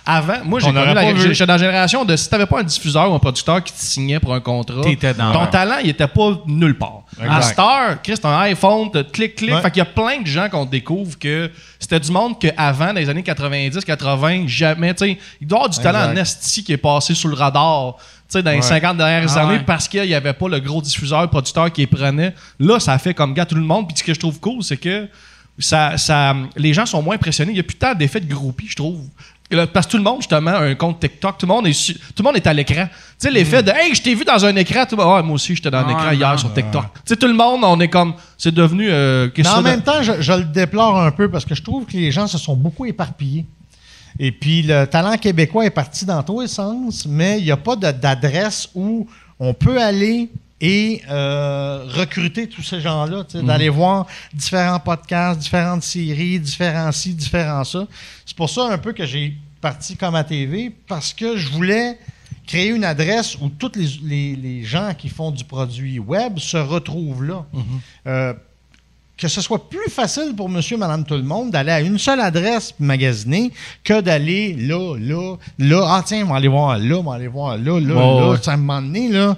Avant, 0.06 0.44
moi, 0.44 0.60
j'ai 0.60 0.68
On 0.70 0.74
connu 0.74 0.94
la- 0.94 1.16
j'étais 1.16 1.46
dans 1.46 1.54
la 1.54 1.60
génération 1.60 2.04
de 2.06 2.16
si 2.16 2.28
t'avais 2.28 2.48
pas 2.48 2.60
un 2.60 2.64
diffuseur 2.64 3.12
ou 3.12 3.14
un 3.14 3.20
producteur 3.20 3.64
qui 3.64 3.72
te 3.72 3.80
signait 3.80 4.20
pour 4.20 4.34
un 4.34 4.40
contrat, 4.40 4.82
dans 5.18 5.32
ton 5.34 5.46
talent, 5.48 5.78
il 5.84 5.90
était 5.92 6.08
pas 6.08 6.42
nulle 6.48 6.76
part. 6.78 7.04
Exact. 7.20 7.32
À 7.36 7.42
Star, 7.44 8.02
Chris, 8.02 8.16
t'as 8.20 8.30
un 8.30 8.40
iPhone, 8.42 8.90
t'as 8.92 9.04
clic, 9.04 9.36
clic. 9.36 9.52
Ouais. 9.54 9.62
Fait 9.62 9.70
qu'il 9.70 9.78
y 9.78 9.82
a 9.82 9.86
plein 9.86 10.22
de 10.22 10.26
gens 10.28 10.50
qu'on 10.50 10.66
découvre 10.66 11.20
que 11.20 11.52
c'était 11.80 12.00
du 12.00 12.12
monde 12.12 12.40
qu'avant, 12.40 12.88
dans 12.88 12.94
les 13.00 13.10
années 13.10 13.22
90, 13.22 13.86
80, 13.86 14.48
jamais, 14.48 14.94
tu 14.96 15.06
sais, 15.06 15.18
il 15.40 15.46
doit 15.48 15.58
y 15.58 15.62
avoir 15.62 15.70
du 15.70 15.80
talent 15.80 16.00
en 16.08 16.12
Exact. 16.12 16.22
esti 16.22 16.64
qui 16.64 16.74
est 16.74 16.78
passé 16.78 17.14
sous 17.14 17.28
le 17.28 17.36
radar. 17.36 17.96
tu 17.98 18.38
sais, 18.38 18.44
dans 18.44 18.52
les 18.52 18.58
Ouais. 18.58 18.62
50 18.64 18.96
dernières 18.98 19.38
Ah 19.38 19.42
années, 19.42 19.58
ouais. 19.58 19.64
parce 19.68 19.88
qu'il 19.90 20.04
n'y 20.04 20.14
avait 20.14 20.32
pas 20.32 20.48
le 20.48 20.60
gros 20.62 20.82
diffuseur, 20.82 21.30
producteur 21.30 21.70
qui 21.72 21.82
les 21.82 21.88
prenait. 21.88 22.34
Là, 22.60 22.80
ça 22.80 22.98
fait 22.98 23.14
comme 23.14 23.34
gars 23.34 23.46
tout 23.46 23.56
le 23.56 23.62
monde. 23.62 23.88
Puis 23.90 23.98
ce 23.98 24.04
que 24.06 24.14
je 24.14 24.20
trouve 24.22 24.40
cool, 24.40 24.64
c'est 24.64 24.78
que 24.78 25.10
ça, 25.60 25.98
ça, 25.98 26.34
les 26.56 26.74
gens 26.74 26.86
sont 26.86 27.02
moins 27.02 27.16
impressionnés. 27.16 27.52
Il 27.52 27.56
n'y 27.56 27.60
a 27.60 27.64
plus 27.64 27.76
tant 27.76 27.94
d'effets 27.94 28.22
de 28.22 28.34
groupie, 28.34 28.68
je 28.70 28.76
trouve. 28.78 29.02
Là, 29.52 29.68
Parce 29.68 29.86
que 29.86 29.92
tout 29.92 29.98
le 29.98 30.04
monde, 30.04 30.18
justement, 30.22 30.52
a 30.52 30.60
un 30.62 30.76
compte 30.76 31.00
TikTok. 31.00 31.38
Tout 31.38 31.46
le 31.46 31.54
monde 31.54 31.68
est, 31.68 31.74
su- 31.74 31.94
tout 31.94 32.02
le 32.20 32.24
monde 32.24 32.36
est 32.38 32.48
à 32.48 32.54
l'écran. 32.54 32.86
Tu 32.88 32.92
sais, 33.28 33.32
l'effet 33.32 33.62
de 33.64 33.72
Hey, 33.72 33.94
je 33.94 34.02
t'ai 34.02 34.16
vu 34.16 34.24
dans 34.24 34.44
un 34.46 34.56
écran. 34.56 34.86
Tout 34.86 34.96
le 34.96 35.04
monde, 35.04 35.16
Ouais, 35.16 35.24
moi 35.24 35.36
aussi, 35.36 35.56
j'étais 35.56 35.70
dans 35.72 35.80
un 35.80 35.90
écran 35.90 36.12
hier 36.12 36.32
non. 36.32 36.38
sur 36.38 36.54
TikTok. 36.54 36.84
Tu 36.94 37.00
sais, 37.06 37.16
tout 37.16 37.28
le 37.28 37.34
monde, 37.34 37.62
on 37.64 37.80
est 37.80 37.88
comme. 37.90 38.14
C'est 38.38 38.54
devenu. 38.54 38.88
euh, 38.90 39.30
Mais 39.38 39.48
en 39.48 39.62
même 39.62 39.82
temps, 39.82 40.02
je, 40.02 40.22
je 40.22 40.34
le 40.34 40.44
déplore 40.46 41.00
un 41.00 41.12
peu 41.12 41.30
parce 41.30 41.46
que 41.46 41.54
je 41.56 41.62
trouve 41.62 41.86
que 41.86 41.94
les 41.98 42.12
gens 42.12 42.28
se 42.28 42.38
sont 42.38 42.56
beaucoup 42.56 42.86
éparpillés. 42.86 43.46
Et 44.20 44.32
puis, 44.32 44.62
le 44.64 44.86
talent 44.86 45.18
québécois 45.18 45.66
est 45.66 45.70
parti 45.70 46.06
dans 46.06 46.22
tous 46.24 46.42
les 46.42 46.48
sens, 46.48 47.06
mais 47.08 47.40
il 47.40 47.46
n'y 47.46 47.52
a 47.52 47.58
pas 47.58 47.76
d'adresse 47.76 48.70
où 48.76 49.08
on 49.40 49.54
peut 49.54 49.82
aller 49.82 50.30
et 50.64 51.02
euh, 51.10 51.86
recruter 51.96 52.48
tous 52.48 52.62
ces 52.62 52.82
gens-là, 52.82 53.24
sais, 53.28 53.42
d'aller 53.42 53.70
voir 53.70 54.06
différents 54.32 54.80
podcasts, 54.80 55.40
différentes 55.40 55.82
séries, 55.82 56.40
différents 56.40 56.92
ci, 56.92 57.16
différents 57.16 57.64
ça. 57.64 57.88
C'est 58.48 58.56
pour 58.56 58.66
ça 58.66 58.74
un 58.74 58.78
peu 58.80 58.92
que 58.94 59.06
j'ai 59.06 59.36
parti 59.62 59.96
comme 59.96 60.16
à 60.16 60.24
TV, 60.24 60.72
parce 60.88 61.14
que 61.14 61.38
je 61.38 61.48
voulais 61.50 62.00
créer 62.48 62.70
une 62.70 62.84
adresse 62.84 63.38
où 63.40 63.50
tous 63.50 63.74
les, 63.76 63.86
les- 64.04 64.36
les 64.36 64.64
gens 64.64 64.96
qui 64.98 65.10
font 65.10 65.30
du 65.30 65.44
produit 65.44 66.00
web 66.00 66.40
se 66.40 66.58
retrouvent 66.58 67.24
là. 67.24 67.46
Euh, 68.08 68.34
que 69.16 69.28
ce 69.28 69.42
soit 69.42 69.70
plus 69.70 69.92
facile 69.92 70.34
pour 70.36 70.50
monsieur, 70.50 70.76
madame, 70.76 71.06
tout 71.06 71.14
le 71.14 71.22
monde 71.22 71.52
d'aller 71.52 71.70
à 71.72 71.82
une 71.82 72.00
seule 72.00 72.20
adresse 72.20 72.74
magasiner 72.80 73.52
que 73.84 74.02
d'aller 74.02 74.56
là, 74.56 74.96
là, 74.98 75.36
là. 75.60 75.84
Ah, 75.88 76.04
tiens, 76.04 76.24
on 76.26 76.30
va 76.32 76.38
aller 76.38 76.48
voir 76.48 76.80
là, 76.80 76.96
on 76.98 77.04
va 77.04 77.14
aller 77.14 77.28
voir 77.28 77.58
là, 77.60 77.80
là, 77.80 77.94
là. 78.32 78.38
Ça 78.42 78.58
me 78.58 78.68
donné, 78.68 79.10
là. 79.10 79.38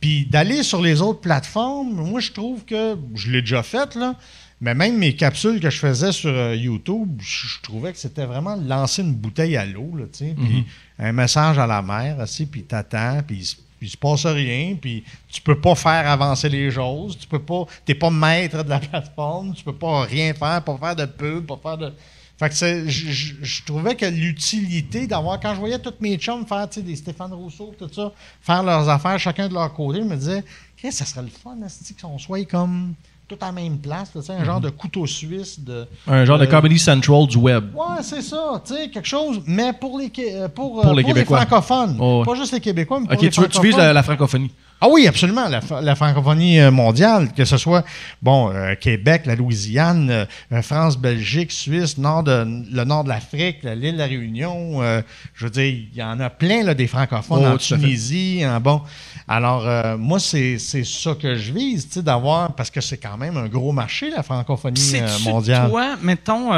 Puis 0.00 0.24
d'aller 0.24 0.62
sur 0.62 0.80
les 0.80 1.02
autres 1.02 1.20
plateformes, 1.20 1.92
moi, 1.92 2.20
je 2.20 2.32
trouve 2.32 2.64
que 2.64 2.96
je 3.14 3.30
l'ai 3.30 3.42
déjà 3.42 3.62
fait, 3.62 3.94
là. 3.94 4.14
Mais 4.60 4.74
même 4.74 4.98
mes 4.98 5.14
capsules 5.14 5.60
que 5.60 5.70
je 5.70 5.78
faisais 5.78 6.10
sur 6.10 6.30
euh, 6.30 6.56
YouTube, 6.56 7.20
je, 7.20 7.60
trouvais 7.62 7.92
que 7.92 7.98
c'était 7.98 8.26
vraiment 8.26 8.56
lancer 8.56 9.02
une 9.02 9.14
bouteille 9.14 9.56
à 9.56 9.64
l'eau, 9.64 9.92
là, 9.96 10.04
tu 10.12 10.18
sais. 10.26 10.34
Puis 10.36 10.64
un 10.98 11.12
message 11.12 11.58
à 11.58 11.66
la 11.66 11.80
mer, 11.80 12.18
aussi, 12.18 12.44
puis 12.46 12.64
t'attends, 12.64 13.20
puis 13.26 13.54
il 13.80 13.88
se- 13.88 13.96
passe 13.96 14.26
rien, 14.26 14.74
puis 14.80 15.04
tu 15.28 15.40
peux 15.40 15.60
pas 15.60 15.76
faire 15.76 16.08
avancer 16.10 16.48
les 16.48 16.68
choses, 16.72 17.16
tu 17.16 17.28
peux 17.28 17.38
pas, 17.38 17.64
t'es 17.84 17.94
pas 17.94 18.10
maître 18.10 18.64
de 18.64 18.68
la 18.68 18.78
plateforme, 18.80 19.54
tu 19.54 19.62
peux 19.62 19.76
pas 19.76 20.02
rien 20.02 20.34
faire, 20.34 20.60
pas 20.64 20.76
faire 20.76 20.96
de 20.96 21.04
pub, 21.06 21.46
pas 21.46 21.58
faire 21.62 21.78
de... 21.78 21.92
Fait 22.36 22.48
que 22.48 22.54
c'est- 22.56 22.88
je, 22.88 23.34
je- 23.42 23.62
trouvais 23.64 23.94
que 23.94 24.06
l'utilité 24.06 25.06
d'avoir, 25.06 25.38
quand 25.38 25.54
je 25.54 25.60
voyais 25.60 25.78
tous 25.78 25.94
mes 26.00 26.16
chums 26.16 26.44
faire, 26.46 26.68
tu 26.68 26.80
sais, 26.80 26.82
des 26.82 26.96
Stéphane 26.96 27.32
Rousseau, 27.32 27.72
tout 27.78 27.88
ça, 27.92 28.12
faire 28.42 28.62
leurs 28.64 28.88
affaires 28.88 29.18
chacun 29.20 29.48
de 29.48 29.54
leur 29.54 29.72
côté, 29.72 30.00
je 30.00 30.04
me 30.04 30.16
disais, 30.16 30.42
Chris, 30.76 30.90
ça 30.92 31.04
serait 31.04 31.22
le 31.22 31.28
fun, 31.28 31.56
esti, 31.64 31.94
qu'on 31.94 32.18
soit 32.18 32.44
comme 32.44 32.94
tout 33.28 33.36
à 33.42 33.46
la 33.46 33.52
même 33.52 33.78
place, 33.78 34.10
tu 34.12 34.22
sais, 34.22 34.32
un 34.32 34.42
genre 34.44 34.60
de 34.60 34.70
couteau 34.70 35.06
suisse 35.06 35.60
de... 35.60 35.86
Un 36.06 36.24
genre 36.24 36.38
de 36.38 36.44
Euh, 36.44 36.46
Comedy 36.46 36.78
Central 36.78 37.26
du 37.26 37.36
web. 37.36 37.74
Ouais, 37.74 38.02
c'est 38.02 38.22
ça, 38.22 38.62
tu 38.66 38.74
sais, 38.74 38.88
quelque 38.90 39.06
chose, 39.06 39.40
mais 39.46 39.72
pour 39.74 39.98
les, 39.98 40.10
euh, 40.32 40.48
pour, 40.48 40.78
euh, 40.80 40.82
Pour 40.82 40.94
les 40.94 41.24
francophones. 41.24 41.96
Oh, 42.00 42.20
ouais. 42.20 42.24
Pas 42.24 42.34
juste 42.34 42.52
les 42.52 42.60
Québécois, 42.60 43.00
mais 43.00 43.06
pour 43.06 43.14
Ok, 43.16 43.22
les 43.22 43.30
tu, 43.30 43.40
veux- 43.40 43.48
tu 43.48 43.60
vises 43.60 43.72
francophones. 43.72 43.86
la, 43.86 43.92
la 43.92 44.02
francophonie. 44.02 44.50
Ah 44.80 44.86
oui, 44.88 45.08
absolument, 45.08 45.48
la, 45.48 45.94
francophonie 45.96 46.60
euh, 46.60 46.70
mondiale, 46.70 47.32
que 47.36 47.44
ce 47.44 47.56
soit, 47.56 47.84
bon, 48.22 48.52
euh, 48.52 48.76
Québec, 48.76 49.22
la 49.26 49.34
Louisiane, 49.34 50.08
euh, 50.52 50.62
France, 50.62 50.96
Belgique, 50.96 51.50
Suisse, 51.50 51.98
nord 51.98 52.22
de, 52.22 52.46
le 52.70 52.84
nord 52.84 53.02
de 53.02 53.08
l'Afrique, 53.08 53.58
la- 53.64 53.74
l'île 53.74 53.94
de 53.94 53.98
la 53.98 54.06
Réunion, 54.06 54.80
euh, 54.80 55.02
je 55.34 55.46
veux 55.46 55.50
dire, 55.50 55.64
il 55.64 55.96
y 55.96 56.02
en 56.02 56.20
a 56.20 56.30
plein, 56.30 56.62
là, 56.62 56.74
des 56.74 56.86
francophones 56.86 57.42
Oh, 57.44 57.54
en. 57.54 57.56
Tunisie, 57.56 58.42
en 58.46 58.60
bon. 58.60 58.80
Alors, 59.26 59.98
moi, 59.98 60.20
c'est 60.20 60.58
c'est 60.58 60.84
ça 60.84 61.14
que 61.20 61.34
je 61.34 61.52
vise, 61.52 61.88
tu 61.88 61.94
sais, 61.94 62.02
d'avoir, 62.02 62.54
parce 62.54 62.70
que 62.70 62.80
c'est 62.80 62.98
quand 62.98 63.16
même 63.16 63.36
un 63.36 63.48
gros 63.48 63.72
marché, 63.72 64.10
la 64.10 64.22
francophonie 64.22 64.80
mondiale. 65.24 65.68
toi, 65.70 65.96
mettons, 66.02 66.50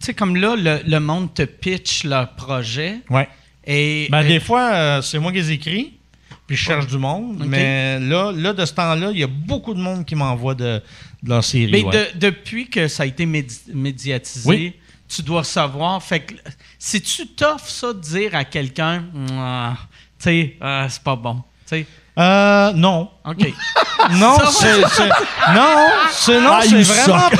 tu 0.00 0.06
sais, 0.06 0.14
comme 0.14 0.34
là, 0.36 0.56
le, 0.56 0.80
le 0.84 0.98
monde 0.98 1.32
te 1.32 1.42
pitch 1.42 2.02
leur 2.04 2.30
projet. 2.34 2.96
Ouais. 3.08 3.28
Et, 3.64 4.08
Ben, 4.10 4.26
des 4.26 4.40
fois, 4.40 5.00
c'est 5.02 5.20
moi 5.20 5.30
qui 5.30 5.38
les 5.38 5.52
écris, 5.52 5.92
puis 6.52 6.56
je 6.60 6.64
cherche 6.66 6.86
du 6.86 6.98
monde. 6.98 7.42
Mais 7.46 7.98
là, 7.98 8.30
là, 8.30 8.52
de 8.52 8.64
ce 8.66 8.72
temps-là, 8.74 9.08
il 9.12 9.18
y 9.18 9.22
a 9.22 9.26
beaucoup 9.26 9.72
de 9.72 9.80
monde 9.80 10.04
qui 10.04 10.14
m'envoie 10.14 10.54
de, 10.54 10.82
de 11.22 11.28
leur 11.30 11.42
série. 11.42 11.72
mais 11.72 11.82
ouais. 11.82 12.10
de- 12.14 12.18
depuis 12.28 12.68
que 12.68 12.88
ça 12.88 13.04
a 13.04 13.06
été 13.06 13.24
médi- 13.24 13.72
médiatisé, 13.72 14.48
Oui. 14.48 14.74
tu 15.08 15.22
dois 15.22 15.44
savoir. 15.44 16.02
Fait 16.02 16.20
que 16.20 16.34
si 16.78 17.00
tu 17.00 17.26
t'offres 17.28 17.68
ça 17.70 17.92
de 17.94 18.00
dire 18.00 18.34
à 18.34 18.44
quelqu'un, 18.44 19.04
Ah, 19.32 19.76
tu 20.18 20.24
sais, 20.24 20.56
ah, 20.60 20.86
c'est 20.90 21.02
pas 21.02 21.16
bon. 21.16 21.36
Tu 21.66 21.76
sais, 21.78 21.86
Euh, 22.18 22.72
non. 22.74 23.08
OK. 23.24 23.38
Non, 24.10 24.36
c'est. 24.50 24.80
Non, 25.54 25.76
c'est 26.10 26.40
non, 26.40 26.50
Ah, 26.52 26.60
c'est 26.62 26.70
you 26.70 26.82
vraiment. 26.84 27.30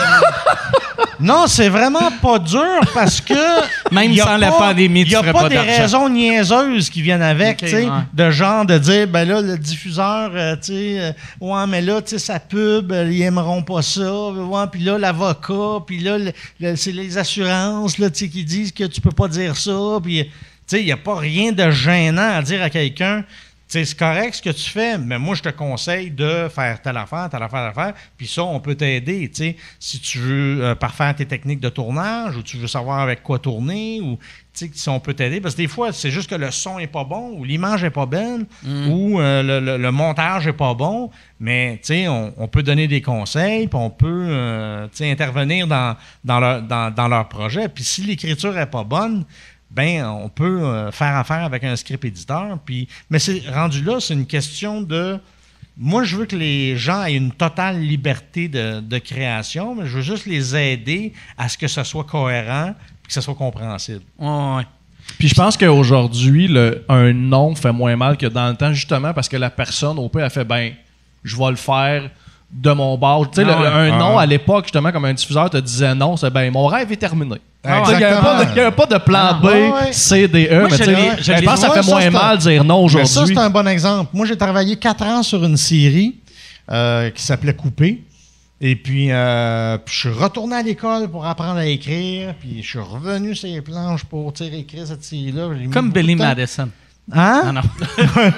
Non, 1.21 1.47
c'est 1.47 1.69
vraiment 1.69 2.11
pas 2.21 2.39
dur 2.39 2.81
parce 2.95 3.21
que. 3.21 3.35
Même 3.93 4.13
a 4.19 4.25
sans 4.25 4.37
la 4.39 4.51
pas- 4.51 4.59
pandémie, 4.59 5.05
tu 5.05 5.11
y 5.11 5.15
a 5.15 5.21
ferais 5.21 5.33
pas, 5.33 5.43
pas 5.43 5.49
des 5.51 5.59
raisons 5.59 6.09
niaiseuses 6.09 6.89
qui 6.91 7.03
viennent 7.03 7.23
avec, 7.23 7.59
tu 7.59 7.69
sais, 7.69 7.85
ouais. 7.85 7.91
de 8.13 8.31
genre 8.31 8.65
de 8.65 8.79
dire, 8.79 9.07
ben 9.07 9.27
là, 9.29 9.41
le 9.41 9.59
diffuseur, 9.59 10.31
euh, 10.35 10.57
tu 10.57 10.73
sais, 10.73 10.97
euh, 10.99 11.13
ouais, 11.41 11.67
mais 11.69 11.81
là, 11.83 12.01
tu 12.01 12.11
sais, 12.11 12.19
sa 12.19 12.41
pub, 12.41 12.91
euh, 12.91 13.09
ils 13.11 13.23
aimeront 13.23 13.63
pas 13.63 13.83
ça, 13.83 14.31
ouais, 14.31 14.65
puis 14.73 14.81
là, 14.83 14.99
l'avocat, 14.99 15.85
puis 15.87 15.99
là, 15.99 16.19
le- 16.19 16.33
le- 16.61 16.77
c'est 16.77 16.93
les 16.93 17.19
assurances, 17.19 17.99
là, 17.99 18.09
tu 18.11 18.21
sais, 18.25 18.29
qui 18.31 18.45
disent 18.45 18.73
que 18.73 18.85
tu 18.85 19.01
peux 19.01 19.11
pas 19.13 19.29
dire 19.29 19.57
ça, 19.57 19.99
puis, 20.03 20.25
tu 20.25 20.31
sais, 20.67 20.81
il 20.81 20.87
n'y 20.87 20.93
a 20.93 20.97
pas 20.97 21.17
rien 21.17 21.53
de 21.53 21.71
gênant 21.71 22.31
à 22.37 22.43
dire 22.43 22.63
à 22.63 22.71
quelqu'un, 22.71 23.25
c'est 23.73 23.97
correct 23.97 24.35
ce 24.35 24.43
que 24.43 24.51
tu 24.51 24.69
fais, 24.71 24.99
mais 24.99 25.19
moi, 25.19 25.35
je 25.35 25.43
te 25.43 25.49
conseille 25.49 26.11
de 26.11 26.49
faire 26.55 26.83
telle 26.83 26.97
affaire, 26.97 27.29
telle 27.31 27.43
affaire, 27.43 27.71
telle 27.73 27.83
affaire, 27.83 27.95
puis 28.17 28.27
ça, 28.27 28.45
on 28.45 28.61
peut 28.61 28.75
t'aider, 28.75 29.29
tu 29.31 29.37
sais. 29.45 29.57
Si 29.79 29.99
tu 30.01 30.19
veux 30.19 30.65
euh, 30.65 30.75
parfaire 30.75 31.15
tes 31.15 31.27
techniques 31.27 31.61
de 31.61 31.69
tournage, 31.69 32.37
ou 32.37 32.43
tu 32.43 32.57
veux 32.59 32.67
savoir 32.67 33.01
avec 33.01 33.23
quoi 33.23 33.39
tourner, 33.39 34.01
ou, 34.03 34.19
tu 34.55 34.67
sais, 34.67 34.71
si 34.75 34.89
on 34.89 35.01
peut 35.01 35.15
t'aider. 35.15 35.41
Parce 35.41 35.55
que 35.55 35.63
des 35.63 35.69
fois, 35.69 35.93
c'est 35.93 36.11
juste 36.11 36.29
que 36.29 36.35
le 36.35 36.51
son 36.51 36.79
est 36.79 36.87
pas 36.87 37.05
bon, 37.05 37.31
ou 37.39 37.45
l'image 37.45 37.83
est 37.85 37.91
pas 37.91 38.05
belle, 38.07 38.45
ou 38.91 39.19
euh, 39.21 39.43
le, 39.43 39.61
le- 39.65 39.79
le 39.79 39.91
montage 39.91 40.47
est 40.47 40.53
pas 40.53 40.75
bon, 40.75 41.11
mais, 41.41 41.79
tu 41.83 41.95
sais, 41.95 42.09
on, 42.09 42.35
on 42.37 42.49
peut 42.49 42.63
donner 42.63 42.89
des 42.89 43.01
conseils, 43.01 43.67
puis 43.69 43.79
on 43.79 43.91
peut, 43.91 44.27
euh, 44.29 44.87
tu 44.89 44.99
sais, 44.99 45.11
intervenir 45.11 45.67
dans, 45.67 45.97
dans, 46.25 46.41
leur, 46.41 46.63
dans, 46.63 46.93
dans 46.93 47.09
leur 47.09 47.29
projet. 47.29 47.69
Puis 47.69 47.85
si 47.85 48.03
l'écriture 48.03 48.57
est 48.59 48.67
pas 48.71 48.85
bonne, 48.85 49.25
ben 49.75 50.05
on 50.07 50.29
peut 50.29 50.63
euh, 50.65 50.91
faire 50.93 51.17
affaire 51.17 51.45
avec 51.45 51.65
un 51.65 51.75
script 51.77 52.05
éditeur. 52.05 52.59
Puis, 52.65 52.89
mais 53.11 53.19
c'est 53.19 53.43
rendu 53.53 53.83
là, 53.83 54.01
c'est 54.01 54.15
une 54.15 54.27
question 54.27 54.83
de. 54.83 55.19
Moi, 55.79 56.05
je 56.05 56.17
veux 56.17 56.27
que 56.27 56.37
les 56.37 56.77
gens 56.77 57.03
aient 57.05 57.15
une 57.15 57.33
totale 57.33 57.81
liberté 57.81 58.47
de, 58.49 58.81
de 58.81 58.99
création, 58.99 59.75
mais 59.75 59.87
je 59.87 59.97
veux 59.97 60.03
juste 60.03 60.27
les 60.27 60.55
aider 60.55 61.15
à 61.39 61.49
ce 61.49 61.57
que 61.57 61.67
ce 61.67 61.83
soit 61.83 62.05
cohérent 62.05 62.69
et 62.71 63.07
que 63.07 63.13
ce 63.13 63.23
soit 63.23 63.35
compréhensible. 63.35 64.03
Ouais, 64.19 64.29
ouais. 64.57 64.63
Puis 65.19 65.29
je 65.29 65.35
pense 65.35 65.57
qu'aujourd'hui, 65.57 66.47
le- 66.47 66.85
un 66.89 67.13
nom 67.15 67.55
fait 67.55 67.73
moins 67.73 67.97
mal 67.97 68.17
que 68.19 68.27
dans 68.27 68.49
le 68.51 68.55
temps, 68.57 68.73
justement 68.75 69.15
parce 69.15 69.29
que 69.29 69.37
la 69.39 69.51
personne, 69.51 69.99
au 69.99 70.09
pire, 70.11 70.25
a 70.25 70.31
fait 70.31 70.45
ben, 70.45 70.73
je 71.25 71.37
vais 71.37 71.51
le 71.51 71.57
faire 71.57 72.11
de 72.53 72.71
mon 72.73 72.97
bord. 72.99 73.31
Tu 73.31 73.43
sais, 73.43 73.49
Ah 73.51 73.61
ouais. 73.61 73.67
un 73.67 73.93
Ah 73.95 73.99
nom 73.99 74.19
à 74.19 74.27
l'époque, 74.27 74.65
justement, 74.67 74.93
comme 74.93 75.07
un 75.07 75.15
diffuseur 75.15 75.49
te 75.51 75.57
disait 75.57 75.95
non, 75.95 76.17
c'est 76.17 76.31
ben, 76.31 76.53
mon 76.53 76.67
rêve 76.67 76.93
est 76.93 76.97
terminé. 76.97 77.37
Ah 77.65 77.83
Il 77.91 77.97
n'y 77.97 78.05
avait, 78.05 78.21
pas 78.21 78.45
de- 78.45 78.51
il 78.51 78.57
y 78.57 78.61
avait 78.61 78.71
pas 78.77 78.87
de 78.87 78.99
plan 78.99 79.35
B, 79.41 79.45
Ouais. 79.45 79.93
C, 79.93 80.27
D, 80.29 80.49
E. 80.51 80.61
Moi, 80.61 80.69
mais 80.71 80.77
je 81.21 81.45
pense 81.45 81.55
que 81.55 81.61
ça 81.61 81.71
fait 81.71 81.83
ça, 81.83 81.91
moins 81.91 82.11
mal 82.11 82.37
de 82.37 82.43
dire 82.43 82.65
non 82.65 82.83
Mais 82.85 82.91
ça, 82.91 83.01
aujourd'hui. 83.03 83.35
c'est 83.37 83.41
un 83.41 83.51
bon 83.51 83.67
exemple. 83.69 84.11
Moi, 84.13 84.27
j'ai 84.27 84.37
travaillé 84.37 84.77
quatre 84.77 85.05
ans 85.05 85.23
sur 85.23 85.43
une 85.45 85.57
série 85.57 86.17
euh, 86.71 87.11
qui 87.11 87.23
s'appelait 87.23 87.55
Coupé. 87.55 88.03
Et 88.61 88.77
puis, 88.77 89.09
euh, 89.11 89.79
puis 89.79 89.95
je 89.95 90.01
suis 90.01 90.09
retourné 90.19 90.57
à 90.57 90.63
l'école 90.63 91.09
pour 91.09 91.25
apprendre 91.27 91.59
à 91.59 91.67
écrire. 91.67 92.35
Puis 92.39 92.63
je 92.63 92.69
suis 92.69 92.79
revenu 92.79 93.35
sur 93.35 93.49
les 93.49 93.61
planches 93.61 94.05
pour 94.05 94.33
écrire 94.41 94.87
cette 94.87 95.03
série-là. 95.05 95.49
Comme 95.73 95.91
Billy. 95.91 96.15
Madison. 96.17 96.69
Hein? 97.13 97.43
Ah 97.47 97.53
non. 97.53 97.63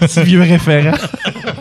Petit 0.00 0.22
vieux 0.22 0.40
référent. 0.40 0.96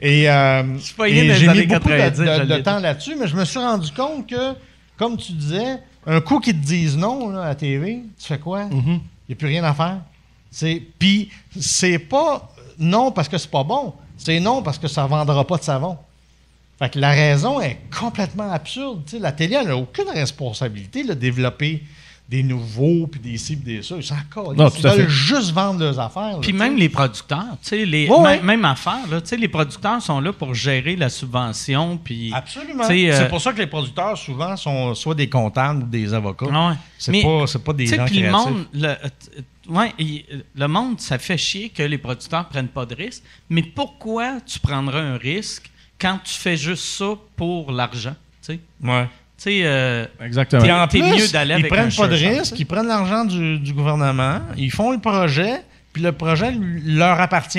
Et, 0.00 0.28
euh, 0.28 0.62
j'ai 1.06 1.48
mis 1.48 1.66
beaucoup 1.66 1.88
de- 1.88 1.96
90, 1.96 2.18
de, 2.48 2.56
temps 2.58 2.78
là-dessus, 2.80 3.16
mais 3.18 3.26
je 3.26 3.36
me 3.36 3.44
suis 3.44 3.58
rendu 3.58 3.90
compte 3.92 4.26
que, 4.28 4.54
comme 4.96 5.16
tu 5.16 5.32
disais, 5.32 5.78
un 6.06 6.20
coup 6.20 6.38
qu'ils 6.40 6.60
te 6.60 6.66
disent 6.66 6.96
non 6.96 7.30
là, 7.30 7.42
à 7.44 7.48
la 7.48 7.54
TV, 7.54 8.02
tu 8.18 8.26
fais 8.26 8.38
quoi? 8.38 8.68
Il 8.70 8.76
Mm-hmm. 8.76 9.00
n'y 9.28 9.32
a 9.32 9.34
plus 9.36 9.46
rien 9.48 9.64
à 9.64 9.74
faire. 9.74 9.98
C'est- 10.50 10.82
Puis, 10.98 11.30
c'est 11.58 11.98
pas 11.98 12.52
non 12.78 13.10
parce 13.10 13.28
que 13.28 13.38
c'est 13.38 13.50
pas 13.50 13.64
bon, 13.64 13.94
c'est 14.18 14.38
non 14.40 14.62
parce 14.62 14.78
que 14.78 14.86
ça 14.88 15.04
ne 15.04 15.08
vendra 15.08 15.46
pas 15.46 15.56
de 15.56 15.62
savon. 15.62 15.96
Fait 16.78 16.90
que 16.90 16.98
la 16.98 17.10
raison 17.12 17.58
est 17.60 17.78
complètement 17.98 18.52
absurde. 18.52 19.02
La 19.18 19.32
télé, 19.32 19.56
elle 19.58 19.68
n'a 19.68 19.76
aucune 19.78 20.10
responsabilité 20.10 21.04
de 21.04 21.14
développer 21.14 21.82
des 22.28 22.42
nouveaux, 22.42 23.06
puis 23.06 23.20
des 23.20 23.38
ci, 23.38 23.54
puis 23.56 23.76
des 23.76 23.82
ça. 23.82 23.94
Ils 23.96 24.02
s'en 24.02 24.16
Ils 24.16 24.56
veulent 24.82 24.96
fait. 25.02 25.08
juste 25.08 25.52
vendre 25.52 25.78
leurs 25.78 26.00
affaires. 26.00 26.38
Puis 26.40 26.52
même 26.52 26.76
les 26.76 26.88
producteurs, 26.88 27.44
tu 27.62 27.68
sais, 27.68 27.84
les, 27.84 28.08
même, 28.08 28.20
ouais. 28.22 28.42
même 28.42 28.64
affaire, 28.64 29.06
là, 29.08 29.20
tu 29.20 29.28
sais, 29.28 29.36
les 29.36 29.46
producteurs 29.46 30.02
sont 30.02 30.18
là 30.20 30.32
pour 30.32 30.52
gérer 30.52 30.96
la 30.96 31.08
subvention, 31.08 31.96
puis... 31.98 32.32
Absolument. 32.34 32.82
Euh, 32.90 33.12
C'est 33.12 33.28
pour 33.28 33.40
ça 33.40 33.52
que 33.52 33.58
les 33.58 33.68
producteurs, 33.68 34.18
souvent, 34.18 34.56
sont 34.56 34.92
soit 34.94 35.14
des 35.14 35.28
comptables 35.28 35.84
ou 35.84 35.86
des 35.86 36.12
avocats. 36.12 36.46
Ouais. 36.46 36.74
C'est 36.98 37.22
pas, 37.22 37.46
c'est 37.46 37.62
pas 37.62 37.72
des 37.72 37.84
tu 37.84 37.90
sais, 37.90 37.96
gens 37.96 38.04
puis 38.06 38.20
le 38.20 38.28
créatifs. 38.28 38.50
monde, 38.50 38.66
le, 38.72 38.88
euh, 38.88 38.96
ouais, 39.68 39.92
il- 40.00 40.24
le 40.56 40.66
monde, 40.66 41.00
ça 41.00 41.18
fait 41.18 41.38
chier 41.38 41.68
que 41.68 41.84
les 41.84 41.98
producteurs 41.98 42.48
prennent 42.48 42.66
pas 42.66 42.86
de 42.86 42.94
risques, 42.96 43.22
mais 43.48 43.62
pourquoi 43.62 44.40
tu 44.44 44.58
prendrais 44.58 45.00
un 45.00 45.16
risque 45.16 45.70
quand 46.00 46.18
tu 46.24 46.34
fais 46.34 46.56
juste 46.56 46.84
ça 46.84 47.14
pour 47.36 47.70
l'argent, 47.70 48.16
tu 48.44 48.54
sais? 48.54 48.60
Ouais. 48.82 49.06
Tu 49.38 49.42
sais, 49.42 49.60
euh, 49.64 50.06
Exactement. 50.24 50.62
T'es 50.88 50.98
mieux 51.00 51.28
d'aller 51.28 51.50
ils 51.54 51.60
avec 51.60 51.68
prennent 51.70 51.88
un 51.88 51.90
pas 51.96 52.08
de 52.08 52.16
chercheur, 52.16 52.38
risque, 52.40 52.58
ils 52.58 52.64
prennent 52.66 52.86
l'argent 52.88 53.24
du, 53.24 53.58
du 53.58 53.72
gouvernement, 53.74 54.40
ils 54.56 54.70
font 54.70 54.92
le 54.92 54.98
projet, 54.98 55.60
puis 55.92 56.02
le 56.02 56.12
projet 56.12 56.52
lui- 56.52 56.82
leur 56.94 57.20
appartient. 57.20 57.58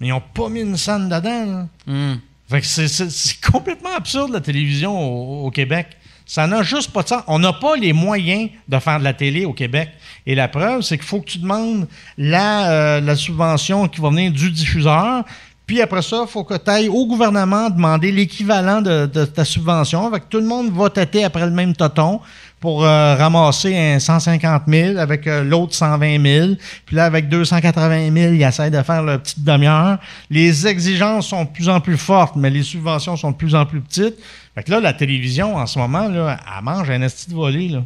Mais 0.00 0.08
ils 0.08 0.10
n'ont 0.10 0.20
pas 0.34 0.48
mis 0.48 0.60
une 0.60 0.76
scène 0.76 1.08
dedans. 1.08 1.46
là. 1.46 1.66
hum. 1.88 2.20
Fait 2.50 2.60
que 2.60 2.66
c'est, 2.66 2.88
c'est- 2.88 3.10
c'est 3.10 3.40
complètement 3.40 3.94
absurde, 3.96 4.30
la 4.32 4.40
télévision 4.40 4.94
au, 4.98 5.46
au 5.46 5.50
Québec. 5.50 5.86
Ça 6.26 6.46
n'a 6.46 6.62
juste 6.62 6.92
pas 6.92 7.02
de 7.02 7.08
sens. 7.08 7.22
On 7.26 7.38
n'a 7.38 7.52
pas 7.54 7.76
les 7.76 7.92
moyens 7.92 8.50
de 8.68 8.78
faire 8.78 8.98
de 8.98 9.04
la 9.04 9.12
télé 9.14 9.44
au 9.44 9.52
Québec. 9.52 9.88
Et 10.26 10.34
la 10.34 10.48
preuve, 10.48 10.82
c'est 10.82 10.96
qu'il 10.96 11.06
faut 11.06 11.20
que 11.20 11.30
tu 11.30 11.38
demandes 11.38 11.88
la, 12.18 12.70
euh, 12.70 13.00
la 13.00 13.16
subvention 13.16 13.88
qui 13.88 14.00
va 14.00 14.10
venir 14.10 14.30
du 14.32 14.50
diffuseur. 14.50 15.24
Puis 15.72 15.80
après 15.80 16.02
ça, 16.02 16.24
il 16.26 16.30
faut 16.30 16.44
que 16.44 16.52
tu 16.52 16.70
ailles 16.70 16.90
au 16.90 17.06
gouvernement 17.06 17.70
demander 17.70 18.12
l'équivalent 18.12 18.82
de, 18.82 19.06
ta 19.06 19.42
subvention. 19.42 20.10
Que 20.10 20.18
tout 20.28 20.36
le 20.36 20.44
monde 20.44 20.70
va 20.70 20.90
tâter 20.90 21.24
après 21.24 21.46
le 21.46 21.50
même 21.50 21.74
toton 21.74 22.20
pour 22.60 22.84
euh, 22.84 23.14
ramasser 23.14 23.74
un 23.74 23.98
150 23.98 24.64
000 24.68 24.98
avec 24.98 25.26
euh, 25.26 25.42
l'autre 25.42 25.74
120 25.74 26.22
000. 26.22 26.48
Puis 26.84 26.94
là, 26.94 27.06
avec 27.06 27.30
280 27.30 28.12
000, 28.12 28.34
ils 28.34 28.42
essayent 28.42 28.70
de 28.70 28.82
faire 28.82 29.02
leur 29.02 29.22
petite 29.22 29.42
demi-heure. 29.42 29.96
Les 30.28 30.66
exigences 30.66 31.28
sont 31.28 31.44
de 31.44 31.48
plus 31.48 31.70
en 31.70 31.80
plus 31.80 31.96
fortes, 31.96 32.36
mais 32.36 32.50
les 32.50 32.64
subventions 32.64 33.16
sont 33.16 33.30
de 33.30 33.36
plus 33.36 33.54
en 33.54 33.64
plus 33.64 33.80
petites. 33.80 34.16
Fait 34.54 34.64
que 34.64 34.70
là, 34.70 34.78
la 34.78 34.92
télévision, 34.92 35.56
en 35.56 35.66
ce 35.66 35.78
moment, 35.78 36.06
là, 36.06 36.38
elle 36.54 36.64
mange 36.64 36.90
un 36.90 37.00
esti 37.00 37.30
de 37.30 37.34
volée, 37.34 37.68
là. 37.68 37.82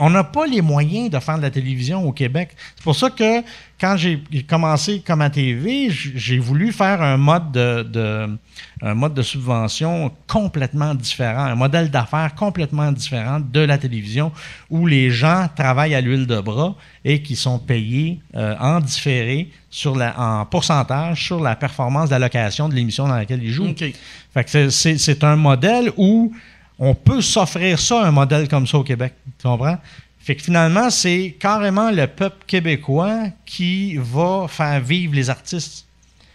On 0.00 0.10
n'a 0.10 0.24
pas 0.24 0.46
les 0.46 0.60
moyens 0.60 1.08
de 1.08 1.18
faire 1.18 1.38
de 1.38 1.42
la 1.42 1.50
télévision 1.50 2.06
au 2.06 2.12
Québec. 2.12 2.50
C'est 2.76 2.82
pour 2.84 2.96
ça 2.96 3.08
que 3.10 3.40
quand 3.80 3.96
j'ai 3.96 4.20
commencé 4.48 5.00
comme 5.04 5.22
à 5.22 5.30
TV, 5.30 5.88
j'ai 5.90 6.38
voulu 6.38 6.72
faire 6.72 7.00
un 7.00 7.16
mode 7.16 7.52
de, 7.52 7.82
de- 7.82 8.38
un 8.82 8.94
mode 8.94 9.14
de 9.14 9.22
subvention 9.22 10.10
complètement 10.26 10.94
différent, 10.94 11.44
un 11.44 11.54
modèle 11.54 11.90
d'affaires 11.90 12.34
complètement 12.34 12.90
différent 12.92 13.40
de 13.40 13.60
la 13.60 13.78
télévision 13.78 14.32
où 14.68 14.86
les 14.86 15.10
gens 15.10 15.48
travaillent 15.54 15.94
à 15.94 16.00
l'huile 16.00 16.26
de 16.26 16.40
bras 16.40 16.74
et 17.04 17.22
qui 17.22 17.36
sont 17.36 17.58
payés 17.60 18.20
euh, 18.34 18.54
en 18.60 18.80
différé 18.80 19.48
sur 19.70 19.96
la, 19.96 20.18
en 20.20 20.44
pourcentage 20.44 21.24
sur 21.24 21.40
la 21.40 21.54
performance 21.56 22.10
d'allocation 22.10 22.68
de 22.68 22.74
l'émission 22.74 23.06
dans 23.08 23.14
laquelle 23.16 23.42
ils 23.42 23.52
jouent. 23.52 23.66
Fait 24.34 24.44
que 24.44 24.68
c'est 24.70 25.24
un 25.24 25.36
modèle 25.36 25.92
où 25.96 26.32
on 26.78 26.94
peut 26.94 27.20
s'offrir 27.20 27.78
ça, 27.78 28.04
un 28.04 28.10
modèle 28.10 28.48
comme 28.48 28.66
ça 28.66 28.78
au 28.78 28.82
Québec. 28.84 29.14
Tu 29.38 29.46
comprends? 29.46 29.78
Fait 30.18 30.36
que 30.36 30.42
finalement, 30.42 30.88
c'est 30.90 31.36
carrément 31.38 31.90
le 31.90 32.06
peuple 32.06 32.44
québécois 32.46 33.24
qui 33.44 33.96
va 33.96 34.46
faire 34.48 34.80
vivre 34.80 35.14
les 35.14 35.30
artistes 35.30 35.86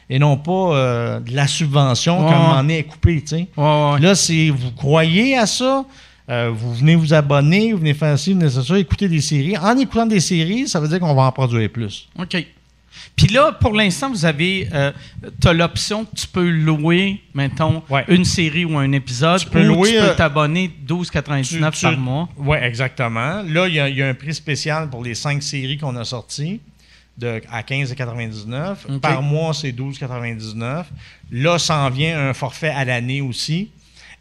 et 0.09 0.19
non 0.19 0.37
pas 0.37 0.51
euh, 0.75 1.19
de 1.19 1.33
la 1.35 1.47
subvention 1.47 2.25
Ouais. 2.25 2.31
moment 2.33 2.57
donné 2.57 2.79
est 2.79 2.83
coupée. 2.83 3.21
tu 3.21 3.27
sais. 3.27 3.47
Ouais, 3.57 3.91
ouais. 3.93 3.99
Là, 3.99 4.15
si 4.15 4.49
vous 4.49 4.71
croyez 4.71 5.37
à 5.37 5.45
ça, 5.45 5.85
euh, 6.29 6.51
vous 6.53 6.73
venez 6.75 6.95
vous 6.95 7.13
abonner, 7.13 7.71
vous 7.71 7.79
venez 7.79 7.93
faire 7.93 8.17
ci, 8.19 8.33
vous 8.33 8.39
venez 8.39 8.51
faire 8.51 8.63
ça, 8.65 8.77
écouter 8.77 9.07
des 9.07 9.21
séries. 9.21 9.57
En 9.57 9.77
écoutant 9.77 10.05
des 10.05 10.19
séries, 10.19 10.67
ça 10.67 10.79
veut 10.81 10.87
dire 10.89 10.99
qu'on 10.99 11.13
va 11.15 11.23
en 11.23 11.31
produire 11.31 11.69
plus. 11.69 12.09
OK. 12.19 12.45
Puis 13.17 13.27
là, 13.27 13.51
pour 13.51 13.73
l'instant, 13.73 14.09
vous 14.11 14.25
avez, 14.25 14.69
euh, 14.73 14.91
tu 15.41 15.47
as 15.47 15.53
l'option 15.53 16.05
que 16.05 16.15
tu 16.15 16.27
peux 16.27 16.47
louer, 16.49 17.19
mettons, 17.33 17.81
Ouais. 17.89 18.05
une 18.09 18.23
série 18.23 18.63
ou 18.63 18.77
un 18.77 18.91
épisode, 18.91 19.39
Tu 19.39 19.47
peux 19.49 19.67
ou 19.67 19.73
louer, 19.73 19.89
tu 19.93 19.95
peux 19.97 20.03
euh, 20.11 20.13
t'abonner 20.15 20.71
12,99 20.85 21.73
Tu- 21.75 21.81
par 21.81 21.97
mois. 21.97 22.29
Oui, 22.37 22.57
exactement. 22.61 23.41
Là, 23.41 23.67
il 23.67 23.73
y, 23.73 23.79
a- 23.79 23.89
il 23.89 23.97
y 23.97 24.03
a 24.03 24.07
un 24.07 24.13
prix 24.13 24.35
spécial 24.35 24.89
pour 24.89 25.03
les 25.03 25.15
cinq 25.15 25.41
séries 25.41 25.77
qu'on 25.79 25.95
a 25.95 26.05
sorties 26.05 26.61
de, 27.17 27.41
à 27.51 27.63
15,99. 27.63 28.85
OK. 28.87 29.01
Par 29.01 29.23
mois, 29.23 29.51
c'est 29.55 29.71
12,99. 29.71 30.85
Là, 31.31 31.57
s'en 31.57 31.89
vient 31.89 32.29
un 32.29 32.33
forfait 32.35 32.69
à 32.69 32.85
l'année 32.85 33.21
aussi. 33.21 33.71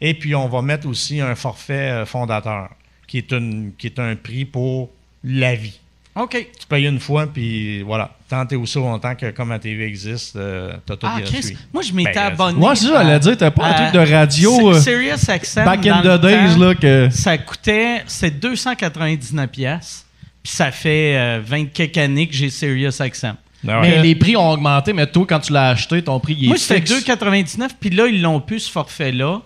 Et 0.01 0.15
puis, 0.15 0.33
on 0.33 0.47
va 0.49 0.63
mettre 0.63 0.87
aussi 0.87 1.21
un 1.21 1.35
forfait 1.35 1.91
euh, 1.91 2.05
fondateur, 2.07 2.69
qui 3.07 3.19
est, 3.19 3.31
une, 3.31 3.73
qui 3.77 3.85
est 3.87 3.99
un 3.99 4.15
prix 4.15 4.45
pour 4.45 4.89
la 5.23 5.53
vie. 5.53 5.79
OK. 6.19 6.31
Tu 6.59 6.67
payes 6.67 6.85
une 6.87 6.99
fois, 6.99 7.27
puis 7.27 7.81
voilà. 7.83 8.11
Tant 8.29 8.45
et 8.47 8.55
aussi 8.55 8.77
longtemps 8.77 9.15
que 9.15 9.31
comme 9.31 9.49
la 9.49 9.59
TV 9.59 9.85
existe, 9.85 10.35
euh, 10.35 10.73
t'as 10.85 10.95
tout 10.95 11.07
Ah, 11.09 11.19
gratuit. 11.21 11.39
Chris, 11.39 11.57
moi, 11.73 11.81
je 11.83 11.93
m'étais 11.93 12.13
Ben, 12.13 12.25
abonné. 12.25 12.57
Moi, 12.59 12.75
c'est 12.75 12.87
ça, 12.87 13.03
j'allais 13.03 13.19
dire, 13.19 13.37
t'as 13.37 13.51
pas 13.51 13.67
un 13.67 13.73
truc 13.73 13.93
de 13.93 14.11
radio 14.13 14.71
euh, 14.73 14.79
Sirius 14.81 15.25
XM. 15.25 15.65
back 15.65 15.85
in 15.85 16.01
the 16.01 16.21
days, 16.21 16.53
temps, 16.53 16.59
là, 16.59 16.75
que. 16.75 17.09
Ça 17.11 17.37
coûtait, 17.37 18.03
c'est 18.07 18.39
299 18.39 19.47
pièces. 19.49 20.05
Puis 20.43 20.51
ça 20.53 20.71
fait 20.71 21.15
euh, 21.17 21.41
20 21.45 21.65
quelques 21.73 21.97
années 21.97 22.27
que 22.27 22.33
j'ai 22.33 22.49
Sirius 22.49 22.99
XM. 23.01 23.35
Ah 23.67 23.81
ouais. 23.81 23.89
Mais 23.89 24.01
les 24.03 24.15
prix 24.15 24.35
ont 24.37 24.49
augmenté, 24.51 24.93
mais 24.93 25.07
toi, 25.07 25.25
quand 25.27 25.39
tu 25.39 25.51
l'as 25.51 25.69
acheté, 25.69 26.01
ton 26.01 26.19
prix, 26.19 26.35
il 26.39 26.45
est 26.45 26.47
Moi, 26.49 26.57
c'était 26.57 26.79
fixe. 26.85 27.05
2,99, 27.05 27.69
puis 27.79 27.89
là, 27.89 28.07
ils 28.07 28.21
l'ont 28.21 28.39
plus, 28.39 28.61
ce 28.61 28.71
forfait-là. 28.71 29.41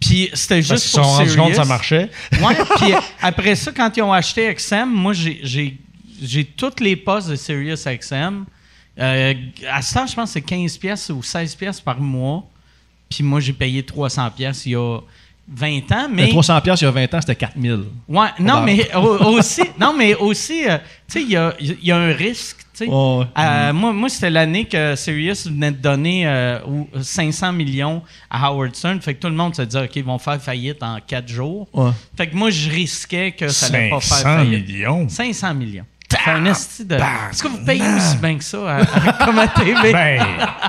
Puis 0.00 0.30
c'était 0.32 0.56
Parce 0.56 0.66
qu'ils 0.66 0.76
juste 0.76 0.84
se 0.84 0.88
sont 0.90 1.00
pour 1.02 1.16
rendus 1.16 1.36
compte 1.36 1.50
que 1.50 1.56
ça 1.56 1.64
marchait. 1.64 2.08
Ouais, 2.40 2.54
puis 2.76 2.92
après 3.20 3.56
ça, 3.56 3.72
quand 3.76 3.96
ils 3.96 4.02
ont 4.02 4.12
acheté 4.12 4.52
XM, 4.54 4.88
moi, 4.92 5.12
j'ai- 5.12 5.40
j'ai 6.22 6.44
toutes 6.44 6.80
les 6.80 6.96
postes 6.96 7.28
de 7.30 7.36
Sirius 7.36 7.84
XM. 7.86 8.44
Euh, 9.00 9.34
à 9.70 9.80
ce 9.82 9.94
temps, 9.94 10.06
je 10.06 10.14
pense 10.14 10.30
que 10.30 10.32
c'est 10.34 10.40
15 10.42 10.76
pièces 10.78 11.10
ou 11.10 11.22
16 11.22 11.54
pièces 11.54 11.80
par 11.80 12.00
mois. 12.00 12.44
Puis 13.08 13.22
moi, 13.22 13.40
j'ai 13.40 13.52
payé 13.52 13.82
300 13.82 14.30
pièces 14.32 14.66
il 14.66 14.72
y 14.72 14.76
a 14.76 14.98
20 15.50 15.92
ans. 15.92 16.08
Mais 16.10 16.24
Mais, 16.24 16.28
300 16.28 16.60
pièces 16.60 16.80
il 16.80 16.84
y 16.84 16.88
a 16.88 16.90
20 16.90 17.14
ans, 17.14 17.20
c'était 17.20 17.36
4000. 17.36 17.84
ouais, 18.08 18.26
non, 18.40 18.62
mais 18.64 18.94
au- 18.94 19.36
aussi, 19.36 19.62
non, 19.80 19.94
mais 19.96 20.14
aussi, 20.16 20.68
euh, 20.68 20.76
tu 21.08 21.20
sais, 21.20 21.22
il 21.22 21.30
y 21.30 21.36
a, 21.36 21.54
il 21.60 21.76
y 21.84 21.90
a 21.92 21.96
un 21.96 22.12
risque. 22.12 22.58
tu 22.74 22.84
sais. 22.84 22.90
Euh, 22.90 23.72
Moi, 23.72 23.92
moi 23.94 24.08
c'était 24.10 24.28
l'année 24.30 24.66
que 24.66 24.94
Sirius 24.96 25.46
venait 25.46 25.70
de 25.70 25.78
donner 25.78 26.26
euh, 26.26 26.58
ou- 26.66 26.88
500 27.00 27.52
millions 27.52 28.02
à 28.28 28.46
Howard 28.48 28.74
Stern. 28.74 29.00
Fait 29.00 29.14
que 29.14 29.20
tout 29.20 29.28
le 29.28 29.34
monde 29.36 29.54
se 29.54 29.62
disait, 29.62 29.84
OK, 29.84 29.96
ils 29.96 30.04
vont 30.04 30.18
faire 30.18 30.42
faillite 30.42 30.82
en 30.82 30.98
4 31.00 31.28
jours. 31.28 31.66
Ouais. 31.72 31.92
Fait 32.16 32.26
que 32.26 32.36
moi, 32.36 32.50
je 32.50 32.68
risquais 32.68 33.30
que 33.32 33.48
ça 33.48 33.66
allait 33.74 33.88
pas 33.90 34.00
faire 34.00 34.18
500 34.18 34.36
faillite. 34.38 34.68
millions? 34.68 35.08
500 35.08 35.54
millions. 35.54 35.86
C'est 36.10 36.30
un 36.30 36.44
esti 36.46 36.84
de. 36.86 36.94
Est-ce 36.94 37.42
que 37.42 37.48
vous 37.48 37.64
payez 37.66 37.82
aussi 37.96 38.16
bien 38.16 38.38
que 38.38 38.44
ça 38.44 38.58
à, 38.66 38.76
à, 38.80 39.24
comme 39.26 39.38
à 39.38 39.46
TV? 39.48 39.92
Ben, 39.92 40.20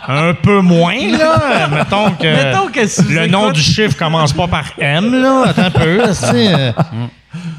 un 0.07 0.33
peu 0.33 0.59
moins, 0.59 0.95
là. 1.17 1.67
Mettons 1.71 2.11
que, 2.11 2.23
Mettons 2.23 2.67
que 2.67 2.85
si 2.87 3.01
vous 3.03 3.11
le 3.13 3.27
nom 3.27 3.43
écoute- 3.45 3.55
du 3.55 3.61
chiffre 3.61 3.97
commence 3.97 4.33
pas 4.33 4.47
par 4.47 4.65
M, 4.77 5.21
là. 5.21 5.43
Attends 5.47 5.61
un 5.63 5.71
peu, 5.71 5.97
là, 5.97 6.11
euh. 6.33 6.71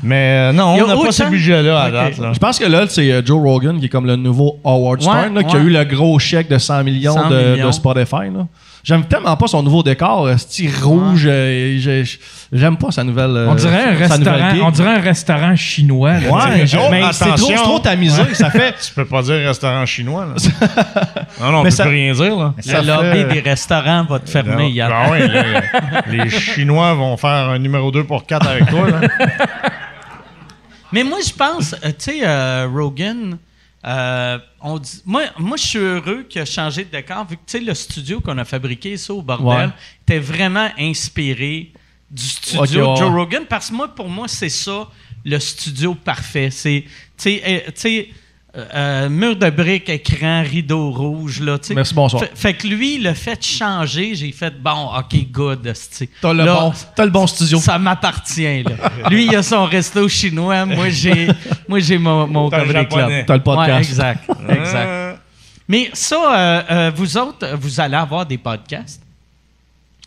Mais 0.02 0.50
euh, 0.50 0.52
non, 0.52 0.74
Il 0.74 0.78
y 0.78 0.80
a 0.80 0.84
on 0.84 0.88
n'a 0.88 0.96
pas 1.04 1.12
ce 1.12 1.22
budget-là 1.24 1.80
à 1.80 1.90
date, 1.90 2.18
là. 2.18 2.32
Je 2.34 2.38
pense 2.38 2.58
que 2.58 2.66
là, 2.66 2.84
c'est 2.88 3.10
euh, 3.10 3.22
Joe 3.24 3.40
Rogan 3.40 3.78
qui 3.78 3.86
est 3.86 3.88
comme 3.88 4.06
le 4.06 4.16
nouveau 4.16 4.58
Howard 4.64 5.00
Stern, 5.00 5.34
Ouais, 5.34 5.42
là, 5.42 5.48
qui 5.48 5.56
a 5.56 5.60
eu 5.60 5.70
le 5.70 5.84
gros 5.84 6.18
chèque 6.18 6.48
de 6.50 6.58
100 6.58 6.84
millions, 6.84 7.14
100 7.14 7.30
de, 7.30 7.52
millions. 7.52 7.66
de 7.68 7.72
Spotify. 7.72 8.28
Là. 8.34 8.46
J'aime 8.82 9.04
tellement 9.04 9.36
pas 9.36 9.46
son 9.46 9.62
nouveau 9.62 9.82
décor, 9.82 10.26
euh, 10.26 10.36
style 10.38 10.72
rouge. 10.82 11.24
euh, 11.26 12.04
J'aime 12.52 12.76
pas 12.78 12.90
sa 12.90 13.04
nouvelle. 13.04 13.36
euh, 13.36 13.48
On 13.50 13.54
dirait 13.54 13.84
un 13.84 13.94
restaurant, 13.94 14.52
on 14.62 14.70
dirait 14.70 14.94
un 14.96 15.00
restaurant 15.00 15.54
chinois. 15.56 16.14
là. 16.14 16.30
Ouais, 16.30 16.42
mais 16.58 16.66
c'est 16.66 16.76
trop, 16.78 16.92
attention. 16.94 17.46
c'est 17.48 17.54
trop 17.56 17.78
tamisé. 17.78 18.34
ça 18.34 18.50
fait. 18.50 18.74
Tu 18.82 18.94
peux 18.94 19.04
pas 19.04 19.22
dire 19.22 19.34
restaurant 19.46 19.84
chinois, 19.84 20.26
là. 20.26 20.34
non, 21.40 21.52
non, 21.52 21.58
on 21.58 21.62
Mais 21.62 21.68
peut 21.70 21.76
ça- 21.76 21.84
plus 21.84 21.92
rien 21.92 22.12
dire, 22.14 22.36
là. 22.36 22.54
Le 22.66 22.86
lobby 22.86 23.18
fait- 23.34 23.34
des 23.42 23.50
restaurants 23.50 24.04
va 24.04 24.18
te 24.18 24.30
fermer, 24.30 24.64
Non. 24.64 24.68
Yann. 24.70 24.92
Ah 24.94 25.10
ouais, 25.10 25.28
les 26.08 26.30
Chinois 26.30 26.94
vont 26.94 27.16
faire 27.16 27.50
un 27.50 27.58
numéro 27.58 27.90
2 27.90 28.04
pour 28.04 28.24
4 28.26 28.48
avec 28.48 28.66
toi, 28.68 28.88
là. 28.90 29.00
Mais 30.92 31.04
moi, 31.04 31.18
je 31.24 31.32
pense, 31.32 31.76
tu 31.82 31.92
sais, 31.98 32.20
euh, 32.24 32.66
Rogan, 32.74 33.36
euh, 33.86 34.38
on 34.60 34.78
dit, 34.78 35.02
moi, 35.06 35.22
moi, 35.38 35.56
je 35.56 35.66
suis 35.66 35.78
heureux 35.78 36.24
qu'il 36.28 36.40
a 36.42 36.44
changé 36.44 36.84
de 36.84 36.90
décor, 36.90 37.26
vu 37.26 37.36
que, 37.36 37.58
le 37.58 37.74
studio 37.74 38.20
qu'on 38.20 38.36
a 38.38 38.44
fabriqué, 38.44 38.96
ça, 38.96 39.14
au 39.14 39.22
bordel, 39.22 39.68
Ouais. 39.68 39.74
était 40.02 40.18
vraiment 40.18 40.68
inspiré 40.78 41.72
du 42.10 42.22
studio 42.22 42.90
ouais. 42.90 42.96
Joe 42.96 43.10
Rogan, 43.10 43.44
parce 43.48 43.70
que 43.70 43.74
moi, 43.74 43.88
pour 43.88 44.08
moi, 44.08 44.28
c'est 44.28 44.48
ça, 44.50 44.88
le 45.24 45.38
studio 45.38 45.94
parfait. 45.94 46.50
C'est, 46.50 46.84
tu 47.16 47.40
sais, 47.74 48.08
euh, 48.56 48.64
euh, 48.74 49.08
mur 49.08 49.36
de 49.36 49.48
briques, 49.48 49.88
écran, 49.88 50.42
rideau 50.42 50.90
rouge, 50.90 51.40
là, 51.40 51.56
tu 51.58 51.68
sais. 51.68 51.74
Merci, 51.74 51.94
bonsoir. 51.94 52.24
Fait, 52.24 52.32
fait 52.34 52.54
que 52.54 52.66
lui, 52.66 52.98
le 52.98 53.14
fait 53.14 53.36
de 53.36 53.44
changer, 53.44 54.16
j'ai 54.16 54.32
fait, 54.32 54.60
bon, 54.60 54.90
OK, 54.98 55.14
good. 55.30 55.72
T'as 56.20 56.32
le, 56.32 56.44
bon, 56.44 56.72
t'as 56.96 57.04
le 57.04 57.10
bon 57.12 57.26
studio. 57.28 57.60
ça 57.60 57.78
m'appartient, 57.78 58.64
là. 58.64 58.90
Lui, 59.08 59.26
il 59.26 59.36
a 59.36 59.44
son 59.44 59.64
resto 59.66 60.08
chinois. 60.08 60.66
Moi, 60.66 60.88
j'ai, 60.90 61.28
moi, 61.68 61.78
j'ai 61.78 61.96
mon, 61.96 62.26
mon 62.26 62.50
T'as 62.50 62.64
le 62.64 62.72
comedy 62.72 62.86
club. 62.88 62.98
japonais. 63.00 63.24
T'as 63.24 63.36
le 63.36 63.42
podcast. 63.42 63.68
Ouais, 63.68 63.78
exact. 63.78 64.30
exact. 64.48 64.86
Euh, 64.88 65.14
Mais 65.68 65.90
ça, 65.92 66.16
euh, 66.16 66.62
euh, 66.70 66.92
vous 66.92 67.16
autres, 67.16 67.56
vous 67.56 67.78
allez 67.80 67.96
avoir 67.96 68.26
des 68.26 68.38
podcasts? 68.38 69.00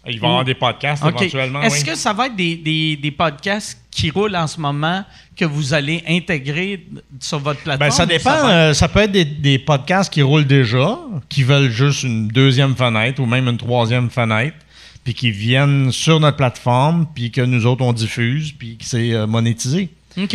Il 0.05 0.19
va 0.19 0.27
y 0.27 0.29
avoir 0.29 0.43
des 0.43 0.55
podcasts 0.55 1.01
OK. 1.01 1.21
éventuellement. 1.21 1.61
Est-ce 1.61 1.85
oui. 1.85 1.91
que 1.91 1.95
ça 1.95 2.11
va 2.11 2.27
être 2.27 2.35
des, 2.35 2.57
des, 2.57 2.97
des 2.97 3.11
podcasts 3.11 3.79
qui 3.93 4.09
roulent 4.09 4.35
en 4.35 4.47
ce 4.47 4.59
moment 4.59 5.03
que 5.35 5.45
vous 5.45 5.73
allez 5.73 6.03
intégrer 6.07 6.85
sur 7.19 7.39
votre 7.39 7.61
plateforme? 7.61 7.89
Ben, 7.89 7.91
ça 7.91 8.03
ou 8.03 8.07
dépend. 8.07 8.29
va 8.31 8.37
être- 8.37 8.45
euh, 8.49 8.73
Ça 8.73 8.87
peut 8.87 8.99
être 9.01 9.11
des, 9.11 9.25
des 9.25 9.59
podcasts 9.59 10.11
qui 10.11 10.21
roulent 10.21 10.45
déjà, 10.47 10.97
qui 11.29 11.43
veulent 11.43 11.69
juste 11.71 12.03
une 12.03 12.27
deuxième 12.27 12.75
fenêtre 12.75 13.21
ou 13.21 13.25
même 13.25 13.47
une 13.47 13.57
troisième 13.57 14.09
fenêtre, 14.09 14.55
puis 15.03 15.13
qui 15.13 15.31
viennent 15.31 15.91
sur 15.91 16.19
notre 16.19 16.37
plateforme, 16.37 17.07
puis 17.13 17.29
que 17.31 17.41
nous 17.41 17.65
autres, 17.65 17.83
on 17.83 17.93
diffuse, 17.93 18.51
puis 18.53 18.77
que 18.77 18.85
c'est 18.85 19.13
euh, 19.13 19.27
monétisé. 19.27 19.89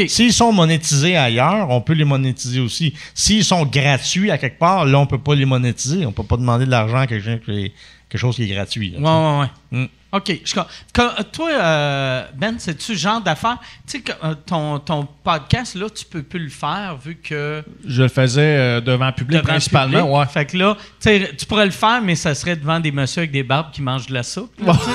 S'ils 0.08 0.32
sont 0.32 0.52
monétisés 0.52 1.16
ailleurs, 1.16 1.70
on 1.70 1.80
peut 1.80 1.92
les 1.92 2.04
monétiser 2.04 2.58
aussi. 2.58 2.94
S'ils 3.14 3.44
sont 3.44 3.64
gratuits 3.64 4.28
à 4.30 4.36
quelque 4.36 4.58
part, 4.58 4.84
là, 4.84 4.98
on 4.98 5.06
peut 5.06 5.18
pas 5.18 5.36
les 5.36 5.44
monétiser. 5.44 6.04
On 6.04 6.10
peut 6.10 6.24
pas 6.24 6.36
demander 6.36 6.66
de 6.66 6.70
l'argent 6.72 6.96
à 6.98 7.06
quelqu'un 7.06 7.38
qui 7.38 7.50
est- 7.66 7.72
quelque 8.08 8.20
chose 8.20 8.34
qui 8.34 8.42
est 8.42 8.54
gratuit. 8.54 8.90
là, 8.90 8.98
Ouais, 8.98 9.38
ouais, 9.38 9.48
ouais. 9.72 9.84
Mm. 9.84 9.88
OK. 10.10 10.40
Je, 10.42 10.54
que- 10.54 11.22
toi, 11.24 11.50
euh, 11.50 12.24
Ben, 12.34 12.54
c'est-tu 12.58 12.92
le 12.92 12.98
genre 12.98 13.20
d'affaire? 13.20 13.58
Tu 13.86 13.98
sais, 13.98 14.00
que, 14.00 14.12
euh, 14.24 14.34
ton, 14.46 14.78
ton 14.78 15.06
podcast, 15.22 15.74
là, 15.74 15.86
tu 15.90 16.06
peux 16.06 16.22
plus 16.22 16.38
le 16.44 16.48
faire 16.48 16.96
vu 17.04 17.16
que. 17.22 17.62
Je 17.86 18.02
le 18.02 18.08
faisais 18.08 18.40
euh, 18.40 18.80
devant 18.80 19.06
le 19.08 19.12
public 19.12 19.38
devant 19.40 19.48
principalement. 19.48 19.98
public. 20.00 20.16
Ouais. 20.16 20.26
Fait 20.26 20.46
que 20.46 20.56
là, 20.56 20.76
tu 21.02 21.46
pourrais 21.46 21.66
le 21.66 21.70
faire, 21.72 22.00
mais 22.02 22.14
ça 22.14 22.34
serait 22.34 22.56
devant 22.56 22.80
des 22.80 22.90
messieurs 22.90 23.20
avec 23.20 23.32
des 23.32 23.42
barbes 23.42 23.70
qui 23.70 23.82
mangent 23.82 24.06
de 24.06 24.14
la 24.14 24.22
soupe. 24.22 24.52
là. 24.64 24.72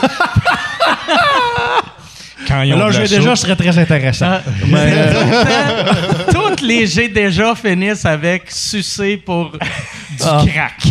Quand 2.47 2.61
ils 2.63 2.73
ont 2.73 2.77
Là, 2.77 2.89
de 2.91 2.97
la 2.97 3.05
j'ai 3.05 3.17
déjà, 3.17 3.35
ce 3.35 3.43
serait 3.43 3.55
très 3.55 3.77
intéressant. 3.77 4.25
Ah, 4.29 4.41
Mais, 4.67 4.93
euh, 4.95 5.93
Toutes 6.33 6.61
les 6.61 6.85
G 6.87 7.07
déjà 7.07 7.55
finissent 7.55 8.05
avec 8.05 8.51
sucer 8.51 9.15
pour 9.17 9.51
du 9.51 9.59
Ah. 10.25 10.43
crack. 10.45 10.83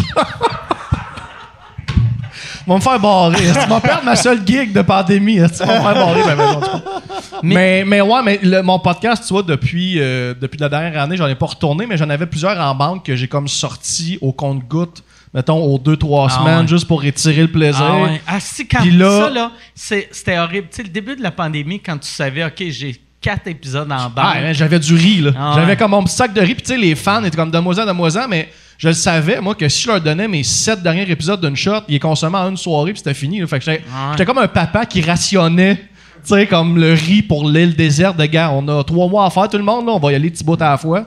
Vont 2.67 2.77
me 2.77 2.81
faire 2.81 3.01
barrer. 3.01 3.37
Ils 3.43 3.69
vont 3.69 3.81
perdre 3.81 4.05
ma 4.05 4.17
seule 4.17 4.41
gig 4.47 4.73
de 4.73 4.83
pandémie. 4.83 5.35
Ils 5.35 5.41
vont 5.43 5.49
me 5.49 5.53
faire 5.53 5.83
barrer. 5.95 6.23
ben, 6.25 6.37
ben, 6.37 6.53
non, 6.53 6.61
mais, 7.43 7.85
mais 7.87 8.01
ouais, 8.01 8.23
mais 8.25 8.39
le- 8.43 8.63
mon 8.63 8.79
podcast, 8.79 9.25
tu 9.27 9.33
vois, 9.35 9.43
depuis, 9.43 9.97
euh, 9.99 10.35
depuis 10.41 10.59
la 10.59 10.69
dernière 10.69 11.01
année, 11.03 11.17
j'en 11.17 11.27
ai 11.27 11.35
pas 11.35 11.47
retourné, 11.47 11.87
mais 11.87 11.97
j'en 11.97 12.09
avais 12.11 12.27
plusieurs 12.27 12.59
en 12.61 12.75
banque 12.75 13.05
que 13.07 13.17
j'ai 13.17 13.29
comme 13.29 13.49
sorti 13.49 14.19
au 14.21 14.33
compte-goutte, 14.33 15.03
mettons, 15.35 15.59
aux 15.63 15.79
deux, 15.79 15.97
trois 15.97 16.29
Ah 16.31 16.39
semaines, 16.39 16.61
ouais. 16.63 16.69
juste 16.69 16.87
pour 16.87 17.05
étirer 17.05 17.43
le 17.43 17.49
plaisir. 17.49 17.85
Ah, 17.85 18.03
ouais. 18.03 18.21
ah 18.27 18.39
si, 18.41 18.67
quand 18.69 18.85
là- 18.85 19.21
ça, 19.21 19.31
là, 19.31 19.51
c'était 19.75 20.39
horrible. 20.39 20.69
Tu 20.71 20.77
sais, 20.77 20.83
le 20.85 20.89
début 20.91 21.17
de 21.17 21.23
la 21.23 21.31
pandémie, 21.33 21.81
quand 21.81 21.99
tu 21.99 22.09
savais, 22.09 22.45
OK, 22.45 22.63
j'ai 22.69 23.01
quatre 23.21 23.47
épisodes 23.49 23.91
en 23.91 23.97
Ah, 23.97 24.09
banque. 24.15 24.25
hein, 24.37 24.53
j'avais 24.53 24.79
du 24.79 24.95
riz, 24.95 25.21
là. 25.21 25.31
Ah. 25.39 25.53
J'avais 25.57 25.77
comme 25.77 25.93
mon 25.93 26.07
sac 26.07 26.33
de 26.33 26.41
riz, 26.41 26.55
puis 26.55 26.63
tu 26.63 26.73
sais, 26.73 26.79
les 26.79 26.95
fans 26.95 27.23
étaient 27.25 27.37
comme 27.37 27.51
demoiselle, 27.51 27.87
demoiselle, 27.87 28.27
mais 28.29 28.49
je 28.83 28.89
le 28.89 28.95
savais, 28.95 29.41
moi, 29.41 29.55
que 29.55 29.69
si 29.69 29.83
je 29.83 29.89
leur 29.89 30.01
donnais 30.01 30.27
mes 30.27 30.43
sept 30.43 30.83
derniers 30.83 31.09
épisodes 31.09 31.41
d'une 31.41 31.55
shot, 31.55 31.83
ils 31.87 31.93
les 31.93 31.99
consommaient 32.01 32.39
en 32.39 32.51
une 32.51 32.57
soirée, 32.57 32.91
puis 32.93 32.99
c'était 32.99 33.15
fini. 33.15 33.39
là. 33.39 33.47
Fait 33.47 33.61
que 33.61 33.65
j'étais 33.65 33.85
Ah 33.95 34.07
ouais. 34.07 34.13
j'étais 34.13 34.25
comme 34.25 34.39
un 34.39 34.49
papa 34.49 34.85
qui 34.87 35.01
rationnait, 35.03 35.77
tu 35.77 35.83
sais, 36.25 36.47
comme 36.49 36.77
le 36.79 36.93
riz 36.95 37.23
pour 37.23 37.49
l'île 37.49 37.77
déserte 37.77 38.17
de 38.17 38.27
gars. 38.27 38.51
On 38.51 38.67
a 38.67 38.83
trois 38.83 39.07
mois 39.09 39.25
à 39.27 39.31
faire, 39.31 39.49
tout 39.49 39.57
le 39.57 39.63
monde, 39.63 39.87
là, 39.87 39.93
on 39.93 40.01
va 40.01 40.11
y 40.11 40.15
aller 40.17 40.31
petit 40.31 40.43
bout 40.43 40.61
à 40.61 40.71
la 40.71 40.79
fois. 40.79 41.07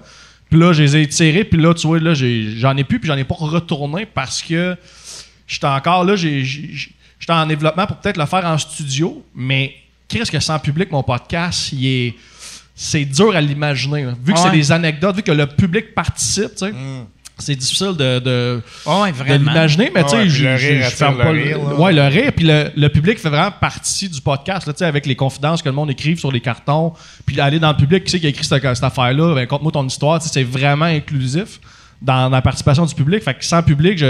Puis 0.50 0.58
là, 0.58 0.72
je 0.72 0.84
les 0.84 0.96
ai 0.96 1.08
tirés, 1.08 1.44
puis 1.44 1.60
là, 1.62 1.74
tu 1.74 1.86
vois, 1.86 2.00
là, 2.00 2.14
j'en 2.14 2.78
ai 2.78 2.84
plus, 2.86 3.00
puis 3.00 3.08
j'en 3.10 3.18
ai 3.18 3.26
pas 3.26 3.36
retourné 3.36 4.06
parce 4.06 4.42
que 4.42 4.78
j'étais 5.46 5.68
encore 5.68 6.06
là, 6.06 6.16
j'étais 6.16 6.64
en 7.30 7.46
développement 7.46 7.88
pour 7.88 7.98
peut-être 7.98 8.18
le 8.18 8.26
faire 8.26 8.46
en 8.46 8.58
studio, 8.58 9.22
mais 9.36 9.74
qu'est-ce 10.08 10.32
que 10.32 10.40
sans 10.40 10.60
public, 10.60 10.92
mon 10.92 11.04
podcast, 11.04 11.72
il 11.74 11.86
est. 11.88 12.16
C'est 12.78 13.06
dur 13.06 13.36
à 13.36 13.40
l'imaginer. 13.42 14.06
Vu 14.24 14.34
que 14.34 14.38
Ouais. 14.40 14.46
c'est 14.46 14.52
des 14.52 14.72
anecdotes, 14.72 15.16
vu 15.16 15.24
que 15.24 15.32
le 15.32 15.48
public 15.48 15.94
participe, 15.96 16.52
tu 16.58 16.66
sais, 16.68 16.74
c'est 17.38 17.56
difficile 17.56 17.94
de, 17.98 18.20
de, 18.20 18.62
Ouais, 18.86 19.12
de 19.12 19.18
vraiment. 19.18 19.52
l'imaginer, 19.52 19.92
mais 19.94 20.04
tu 20.04 20.10
sais, 20.10 20.16
Ouais, 20.18 20.30
je- 20.30 20.46
le 20.46 20.58
je 20.58 20.68
rire 20.68 20.90
je 20.90 20.96
ferme 20.96 21.18
le 21.18 21.24
pas 21.24 21.32
le 21.34 21.44
rire, 21.44 21.58
là. 21.58 21.76
Ouais, 21.76 21.94
le 21.94 22.08
rire, 22.08 22.32
puis 22.36 22.46
le, 22.46 22.72
le 22.76 22.88
public 22.90 23.20
fait 23.20 23.30
vraiment 23.30 23.52
partie 23.52 24.08
du 24.10 24.22
podcast, 24.22 24.66
là, 24.68 24.74
tu 24.74 24.80
sais, 24.80 24.86
avec 24.86 25.06
les 25.06 25.16
confidences 25.16 25.62
que 25.62 25.70
le 25.70 25.76
monde 25.76 25.90
écrive 25.92 26.18
sur 26.20 26.32
les 26.32 26.40
cartons, 26.42 26.94
puis 27.26 27.40
aller 27.42 27.60
dans 27.60 27.72
le 27.72 27.78
public, 27.78 28.04
qui 28.06 28.12
c'est 28.12 28.20
qui 28.20 28.26
a 28.26 28.30
écrit 28.30 28.46
cette, 28.46 28.62
cette 28.64 28.84
affaire-là, 28.84 29.36
ben, 29.36 29.46
conte-moi 29.48 29.72
ton 29.72 29.86
histoire, 29.86 30.20
tu 30.20 30.28
sais, 30.28 30.34
c'est 30.34 30.44
vraiment 30.44 30.86
inclusif 30.86 31.60
dans 32.02 32.30
la 32.30 32.42
participation 32.42 32.86
du 32.86 32.94
public. 32.94 33.24
Fait 33.24 33.34
que 33.34 33.44
sans 33.46 33.64
public, 33.64 34.04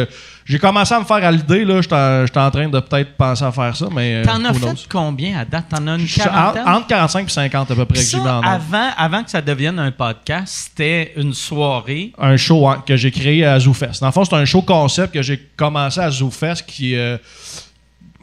j'ai 0.45 0.59
commencé 0.59 0.93
à 0.93 0.99
me 0.99 1.05
faire 1.05 1.17
à 1.23 1.31
l'idée, 1.31 1.63
là, 1.65 1.81
j'étais 1.81 2.39
en- 2.39 2.51
train 2.51 2.67
de 2.67 2.79
peut-être 2.79 3.15
penser 3.15 3.43
à 3.43 3.51
faire 3.51 3.75
ça, 3.75 3.88
mais. 3.91 4.15
euh, 4.15 4.23
T'en 4.25 4.43
as 4.45 4.53
fait 4.53 4.59
knows? 4.59 4.73
combien 4.89 5.39
à 5.39 5.45
date? 5.45 5.65
T'en 5.69 5.88
as 5.88 5.95
une 5.95 6.03
en- 6.05 6.23
quarantaine? 6.23 6.67
entre 6.67 6.88
45 6.88 7.27
et 7.27 7.29
50 7.31 7.71
à 7.71 7.75
peu 7.75 7.86
près 7.86 7.99
que 8.03 8.17
en 8.17 8.41
avant, 8.41 8.89
avant 8.97 9.23
que 9.23 9.29
ça 9.31 9.41
devienne 9.41 9.79
un 9.79 9.91
podcast, 9.91 10.71
c'était 10.75 11.13
une 11.17 11.33
soirée. 11.33 12.11
un 12.19 12.38
show 12.38 12.67
hein, 12.67 12.83
que 12.86 12.95
j'ai 12.97 13.11
créé 13.11 13.45
à 13.45 13.59
ZooFest. 13.59 14.01
Dans 14.01 14.07
le 14.07 14.11
fond, 14.13 14.25
c'est 14.25 14.36
un 14.36 14.45
show 14.45 14.61
concept 14.61 15.13
que 15.13 15.21
j'ai 15.21 15.38
commencé 15.55 15.99
à 15.99 16.09
ZooFest 16.11 16.63
qui. 16.67 16.95
euh, 16.95 17.17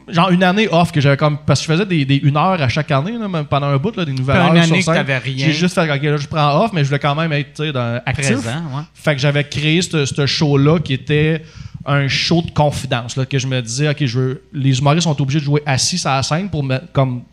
genre 0.07 0.29
une 0.31 0.43
année 0.43 0.67
off 0.71 0.91
que 0.91 0.99
j'avais 1.01 1.17
comme. 1.17 1.37
Parce 1.45 1.59
que 1.61 1.67
je 1.67 1.71
faisais 1.73 1.85
des, 1.85 2.05
des 2.05 2.17
une 2.17 2.37
heure 2.37 2.61
à 2.61 2.67
chaque 2.69 2.91
année, 2.91 3.17
là, 3.17 3.27
même 3.27 3.45
pendant 3.45 3.67
un 3.67 3.77
bout, 3.77 3.95
là, 3.95 4.05
des 4.05 4.13
nouvelles 4.13 4.37
heures. 4.37 4.53
une 4.53 4.63
sur 4.63 4.71
année 4.73 4.79
que 4.79 4.85
scène. 4.85 4.93
t'avais 4.95 5.17
rien. 5.17 5.45
J'ai 5.47 5.53
juste 5.53 5.75
fait, 5.75 5.89
ok, 5.91 6.01
là, 6.03 6.17
je 6.17 6.27
prends 6.27 6.63
off, 6.63 6.71
mais 6.73 6.81
je 6.83 6.89
voulais 6.89 6.99
quand 6.99 7.15
même 7.15 7.31
être 7.33 7.63
dans- 7.71 8.01
actif. 8.05 8.33
Présent, 8.33 8.49
ouais. 8.75 8.83
Fait 8.93 9.15
que 9.15 9.21
j'avais 9.21 9.43
créé 9.43 9.81
ce 9.81 10.05
ce 10.05 10.25
show-là 10.25 10.79
qui 10.79 10.93
était 10.93 11.43
un 11.85 12.07
show 12.07 12.41
de 12.41 12.51
confidence. 12.51 13.17
Là, 13.17 13.25
que 13.25 13.37
je 13.37 13.47
me 13.47 13.61
disais, 13.61 13.89
OK, 13.89 14.05
je 14.05 14.17
veux, 14.19 14.43
les 14.53 14.79
humoristes 14.79 15.03
sont 15.03 15.21
obligés 15.21 15.39
de 15.39 15.43
jouer 15.45 15.61
assis 15.65 16.01
à 16.05 16.15
la 16.17 16.23
scène 16.23 16.49
pour 16.49 16.63
me, 16.63 16.79
comme, 16.93 17.23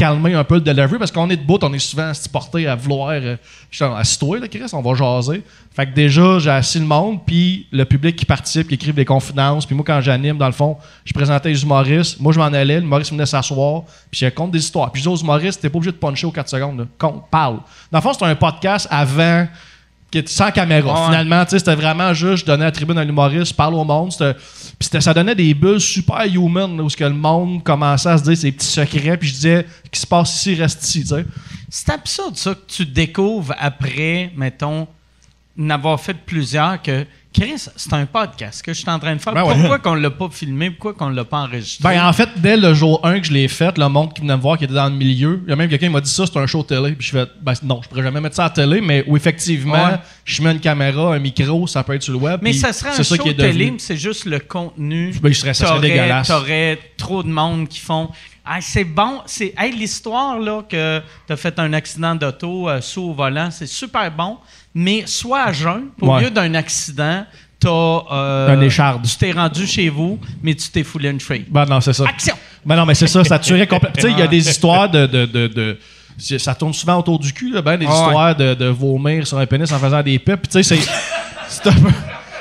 calmer 0.00 0.32
un 0.32 0.44
peu 0.44 0.54
le 0.54 0.62
delivery 0.62 0.98
parce 0.98 1.12
qu'on 1.12 1.28
est 1.28 1.36
debout, 1.36 1.58
on 1.60 1.74
est 1.74 1.78
souvent 1.78 2.10
porté 2.32 2.66
à 2.66 2.74
vouloir. 2.74 3.10
Euh, 3.10 3.36
je 3.70 3.84
assis-toi, 3.84 4.38
là, 4.38 4.48
Chris, 4.48 4.62
on 4.72 4.80
va 4.80 4.94
jaser. 4.94 5.42
Fait 5.76 5.84
que 5.84 5.92
déjà, 5.92 6.38
j'ai 6.38 6.50
assis 6.50 6.78
le 6.78 6.86
monde, 6.86 7.20
puis 7.26 7.66
le 7.70 7.84
public 7.84 8.16
qui 8.16 8.24
participe, 8.24 8.68
qui 8.68 8.76
écrive 8.76 8.94
des 8.94 9.04
confidences. 9.04 9.66
Puis 9.66 9.74
moi, 9.74 9.84
quand 9.86 10.00
j'anime, 10.00 10.38
dans 10.38 10.46
le 10.46 10.52
fond, 10.52 10.78
je 11.04 11.12
présentais 11.12 11.50
les 11.50 11.62
humoristes. 11.62 12.18
Moi, 12.18 12.32
je 12.32 12.38
m'en 12.38 12.46
allais, 12.46 12.80
l'humoriste 12.80 13.10
venait 13.10 13.26
s'asseoir, 13.26 13.82
puis 14.10 14.20
je 14.20 14.24
raconte 14.24 14.52
des 14.52 14.60
histoires. 14.60 14.90
Puis 14.90 15.02
les 15.02 15.08
autres 15.08 15.22
humoristes, 15.22 15.60
t'es 15.60 15.68
pas 15.68 15.76
obligé 15.76 15.92
de 15.92 15.98
puncher 15.98 16.26
aux 16.26 16.32
4 16.32 16.48
secondes. 16.48 16.78
Là. 16.78 16.86
Compte, 16.96 17.24
parle. 17.30 17.58
Dans 17.92 17.98
le 17.98 18.02
fond, 18.02 18.14
c'était 18.14 18.24
un 18.24 18.34
podcast 18.34 18.88
avant 18.90 19.46
sans 20.26 20.50
caméra. 20.50 20.92
Ouais. 20.92 21.06
Finalement, 21.06 21.44
tu 21.44 21.50
sais, 21.50 21.58
c'était 21.58 21.74
vraiment 21.74 22.12
juste, 22.12 22.38
je 22.38 22.46
donnais 22.46 22.64
la 22.64 22.72
tribune 22.72 22.98
à 22.98 23.04
l'humoriste, 23.04 23.52
je 23.52 23.54
parle 23.54 23.74
au 23.74 23.84
monde. 23.84 24.12
Puis 24.78 24.88
ça 25.00 25.14
donnait 25.14 25.34
des 25.34 25.54
bulles 25.54 25.80
super 25.80 26.24
human, 26.24 26.76
là, 26.76 26.82
où 26.82 26.90
ce 26.90 26.96
que 26.96 27.04
le 27.04 27.10
monde 27.10 27.62
commençait 27.62 28.08
à 28.08 28.18
se 28.18 28.24
dire 28.24 28.36
ses 28.36 28.52
petits 28.52 28.66
secrets. 28.66 29.16
Puis 29.16 29.28
je 29.28 29.34
disais, 29.34 29.66
ce 29.84 29.90
qui 29.90 30.00
se 30.00 30.06
passe 30.06 30.36
ici, 30.36 30.54
reste 30.54 30.82
ici. 30.84 31.04
C'est 31.68 31.90
absurde, 31.90 32.36
ça, 32.36 32.54
que 32.54 32.66
tu 32.66 32.84
découvres 32.86 33.54
après, 33.58 34.32
mettons, 34.36 34.86
n'avoir 35.56 36.00
fait 36.00 36.14
plusieurs 36.14 36.80
que. 36.82 37.06
Chris, 37.32 37.66
c'est 37.76 37.92
un 37.92 38.06
podcast 38.06 38.60
que 38.60 38.72
je 38.72 38.80
suis 38.80 38.90
en 38.90 38.98
train 38.98 39.14
de 39.14 39.20
faire. 39.20 39.32
Ben 39.32 39.44
ouais. 39.44 39.54
Pourquoi 39.54 39.78
qu'on 39.78 39.94
l'a 39.94 40.10
pas 40.10 40.28
filmé? 40.32 40.70
Pourquoi 40.70 40.94
qu'on 40.94 41.10
l'a 41.10 41.24
pas 41.24 41.38
enregistré? 41.42 41.88
Ben, 41.88 42.04
en 42.04 42.12
fait, 42.12 42.28
dès 42.36 42.56
le 42.56 42.74
jour 42.74 43.00
1 43.06 43.20
que 43.20 43.26
je 43.28 43.32
l'ai 43.32 43.46
fait, 43.46 43.78
le 43.78 43.88
monde 43.88 44.12
qui 44.12 44.20
venait 44.22 44.36
me 44.36 44.42
voir, 44.42 44.58
qui 44.58 44.64
était 44.64 44.74
dans 44.74 44.88
le 44.88 44.96
milieu, 44.96 45.40
il 45.46 45.50
y 45.50 45.52
a 45.52 45.56
même 45.56 45.68
quelqu'un 45.70 45.86
qui 45.86 45.92
m'a 45.92 46.00
dit 46.00 46.10
ça, 46.10 46.24
c'est 46.26 46.36
un 46.38 46.46
show 46.46 46.64
télé. 46.64 46.90
Puis 46.92 47.06
je 47.06 47.12
fais, 47.12 47.26
ben 47.40 47.52
non, 47.62 47.80
je 47.84 47.88
pourrais 47.88 48.02
jamais 48.02 48.20
mettre 48.20 48.34
ça 48.34 48.46
à 48.46 48.48
la 48.48 48.54
télé, 48.54 48.80
mais 48.80 49.04
où 49.06 49.16
effectivement, 49.16 49.74
Ouais. 49.74 49.98
je 50.24 50.42
mets 50.42 50.50
une 50.50 50.58
caméra, 50.60 51.14
un 51.14 51.20
micro, 51.20 51.68
ça 51.68 51.84
peut 51.84 51.94
être 51.94 52.02
sur 52.02 52.14
le 52.14 52.18
web. 52.18 52.40
mais 52.42 52.52
ça 52.52 52.72
serait 52.72 52.90
un 52.98 53.02
show 53.02 53.16
télé, 53.32 53.74
c'est 53.78 53.96
juste 53.96 54.24
le 54.24 54.40
contenu. 54.40 55.14
Ben, 55.22 55.32
je 55.32 55.38
serais, 55.38 55.54
ça 55.54 55.68
serait 55.68 55.80
dégueulasse. 55.80 56.26
T'aurais 56.26 56.78
trop 56.96 57.22
de 57.22 57.28
monde 57.28 57.68
qui 57.68 57.78
font. 57.78 58.08
Ah, 58.52 58.58
c'est 58.60 58.82
bon. 58.84 59.20
C'est 59.26 59.54
hey, 59.56 59.70
l'histoire 59.72 60.36
là 60.40 60.62
que 60.68 61.00
t'as 61.28 61.36
fait 61.36 61.56
un 61.60 61.72
accident 61.72 62.16
d'auto 62.16 62.68
euh, 62.68 62.80
sous 62.80 63.02
au 63.02 63.12
volant, 63.14 63.48
c'est 63.52 63.66
super 63.68 64.10
bon. 64.10 64.38
Mais 64.74 65.04
soit 65.06 65.42
à 65.44 65.52
jeun, 65.52 65.84
au 66.00 66.08
Ouais. 66.08 66.22
lieu 66.22 66.30
d'un 66.30 66.54
accident, 66.54 67.24
t'as. 67.60 67.68
euh, 67.70 68.48
Un 68.56 68.60
écharde. 68.60 69.06
Tu 69.06 69.16
t'es 69.16 69.30
rendu 69.30 69.66
chez 69.68 69.88
vous, 69.88 70.18
mais 70.42 70.54
tu 70.56 70.68
t'es 70.70 70.82
foulé 70.82 71.10
une 71.10 71.20
free. 71.20 71.44
Ben 71.48 71.64
non, 71.64 71.80
c'est 71.80 71.92
ça. 71.92 72.04
Action! 72.08 72.34
Ben 72.66 72.74
non, 72.74 72.86
mais 72.86 72.94
c'est 72.96 73.06
ça, 73.06 73.22
ça 73.22 73.38
tuerait 73.38 73.68
complètement. 73.68 73.94
Tu 74.02 74.08
sais, 74.08 74.10
il 74.12 74.18
y 74.18 74.22
a 74.22 74.26
des 74.26 74.48
histoires 74.48 74.88
de. 74.90 75.06
de, 75.06 75.26
de, 75.26 75.78
ça 76.38 76.54
tourne 76.54 76.74
souvent 76.74 76.98
autour 76.98 77.18
du 77.20 77.32
cul, 77.32 77.50
là, 77.52 77.62
ben, 77.62 77.76
des 77.76 77.86
Ah 77.88 77.90
ouais. 77.92 77.96
histoires 78.06 78.34
de, 78.36 78.54
de 78.54 78.66
vomir 78.66 79.24
sur 79.26 79.38
un 79.38 79.46
pénis 79.46 79.70
en 79.70 79.78
faisant 79.78 80.02
des 80.02 80.18
pipes. 80.18 80.48
Tu 80.50 80.62
sais, 80.62 80.62
c'est. 80.64 80.90
c'est 81.48 81.66
un 81.68 81.72
peu- 81.72 81.88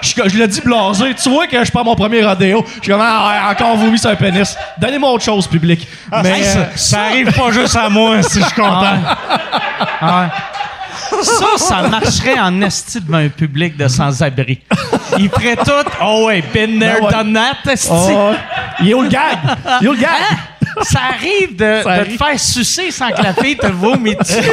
Je, 0.02 0.14
je 0.30 0.38
l'ai 0.38 0.48
dit 0.48 0.62
blasé. 0.62 1.14
Tu 1.22 1.30
vois 1.30 1.48
que 1.48 1.64
je 1.64 1.72
prends 1.72 1.84
mon 1.84 1.96
premier 1.96 2.24
rodéo. 2.24 2.66
Je 2.78 2.84
suis 2.84 2.92
comme, 2.92 3.02
ah, 3.04 3.50
encore 3.52 3.76
vomi 3.76 3.98
sur 3.98 4.10
un 4.10 4.16
pénis. 4.16 4.56
Donnez-moi 4.78 5.12
autre 5.12 5.24
chose, 5.24 5.48
public. 5.48 5.88
Mais. 6.24 6.40
Hey, 6.40 6.44
ça, 6.46 6.60
euh, 6.60 6.66
ça 6.76 7.02
arrive 7.04 7.32
pas 7.34 7.52
juste 7.52 7.76
à 7.76 7.90
moi, 7.90 8.22
si 8.24 8.40
je 8.40 8.46
suis 8.46 8.56
content. 8.56 8.98
Ça, 11.22 11.46
ça 11.58 11.82
marcherait 11.90 12.40
en 12.40 12.62
esti 12.62 13.02
devant 13.02 13.18
un 13.18 13.30
public 13.30 13.76
de 13.76 13.88
sans-abri. 13.88 14.62
Ils 15.18 15.30
feraient 15.30 15.56
tout. 15.56 15.90
Oh 16.02 16.26
ouais, 16.28 16.42
been 16.54 16.80
there, 16.80 17.00
Ben 17.02 17.10
done 17.12 17.34
that, 17.34 17.72
esti. 17.72 17.90
oh, 17.92 18.34
il 18.82 18.90
est 18.90 18.94
où 18.94 19.02
le 19.02 19.10
gag? 19.10 19.38
Il 19.82 19.86
est 19.86 19.90
où 19.90 19.94
le 19.94 20.00
gag? 20.00 20.10
Ça 20.84 21.00
arrive 21.14 21.56
de, 21.56 21.82
Ça 21.84 21.96
de 21.96 22.02
arrive. 22.02 22.18
te 22.18 22.24
faire 22.24 22.40
sucer 22.40 22.92
sans 22.92 23.10
que 23.10 23.22
la 23.22 23.34
fille 23.34 23.58
te 23.58 23.68
vomit 23.68 24.16
dessus. 24.16 24.50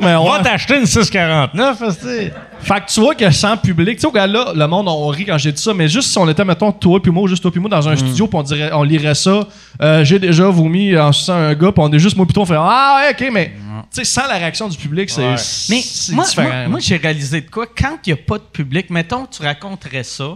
Mais 0.00 0.16
ouais. 0.16 0.28
Va 0.30 0.40
t'acheter 0.42 0.78
une 0.78 0.86
649, 0.86 1.82
esti. 1.82 2.30
Fait 2.60 2.80
que 2.80 2.86
tu 2.92 3.00
vois 3.00 3.14
que 3.14 3.30
sans 3.30 3.56
public, 3.56 3.96
tu 3.96 4.00
sais, 4.02 4.06
au 4.06 4.10
gars 4.12 4.26
là, 4.26 4.52
le 4.54 4.66
monde, 4.66 4.88
on 4.88 5.06
rit 5.08 5.24
quand 5.26 5.38
j'ai 5.38 5.52
dit 5.52 5.62
ça, 5.62 5.72
mais 5.74 5.88
juste 5.88 6.10
si 6.10 6.18
on 6.18 6.28
était, 6.28 6.44
mettons, 6.44 6.72
toi 6.72 7.00
puis 7.00 7.10
moi, 7.12 7.28
juste 7.28 7.42
toi 7.42 7.50
puis 7.50 7.60
moi, 7.60 7.70
dans 7.70 7.88
un 7.88 7.96
studio, 7.96 8.26
puis 8.26 8.38
on, 8.38 8.42
dirait, 8.42 8.70
on 8.72 8.82
lirait 8.82 9.14
ça, 9.14 9.46
euh, 9.80 10.04
j'ai 10.04 10.18
déjà 10.18 10.48
vomi 10.48 10.96
en 10.98 11.12
suçant 11.12 11.34
un 11.34 11.54
gars, 11.54 11.72
puis 11.72 11.82
on 11.84 11.92
est 11.92 11.98
juste 11.98 12.16
moi 12.16 12.26
toi, 12.32 12.42
on 12.42 12.46
fait 12.46 12.56
Ah, 12.58 13.00
ouais, 13.00 13.10
ok, 13.26 13.30
mais 13.32 13.52
tu 13.54 13.86
sais, 13.90 14.04
sans 14.04 14.26
la 14.26 14.34
réaction 14.34 14.68
du 14.68 14.76
public, 14.76 15.08
c'est 15.10 15.22
Ouais. 15.28 15.34
Mais 15.70 15.82
moi, 16.14 16.24
différent. 16.24 16.48
moi, 16.48 16.68
moi, 16.68 16.80
j'ai 16.80 16.96
réalisé 16.96 17.40
de 17.42 17.50
quoi? 17.50 17.66
Quand 17.66 17.98
il 18.06 18.12
n'y 18.12 18.18
a 18.18 18.22
pas 18.22 18.38
de 18.38 18.42
public, 18.44 18.90
mettons, 18.90 19.26
tu 19.26 19.42
raconterais 19.42 20.02
ça, 20.02 20.30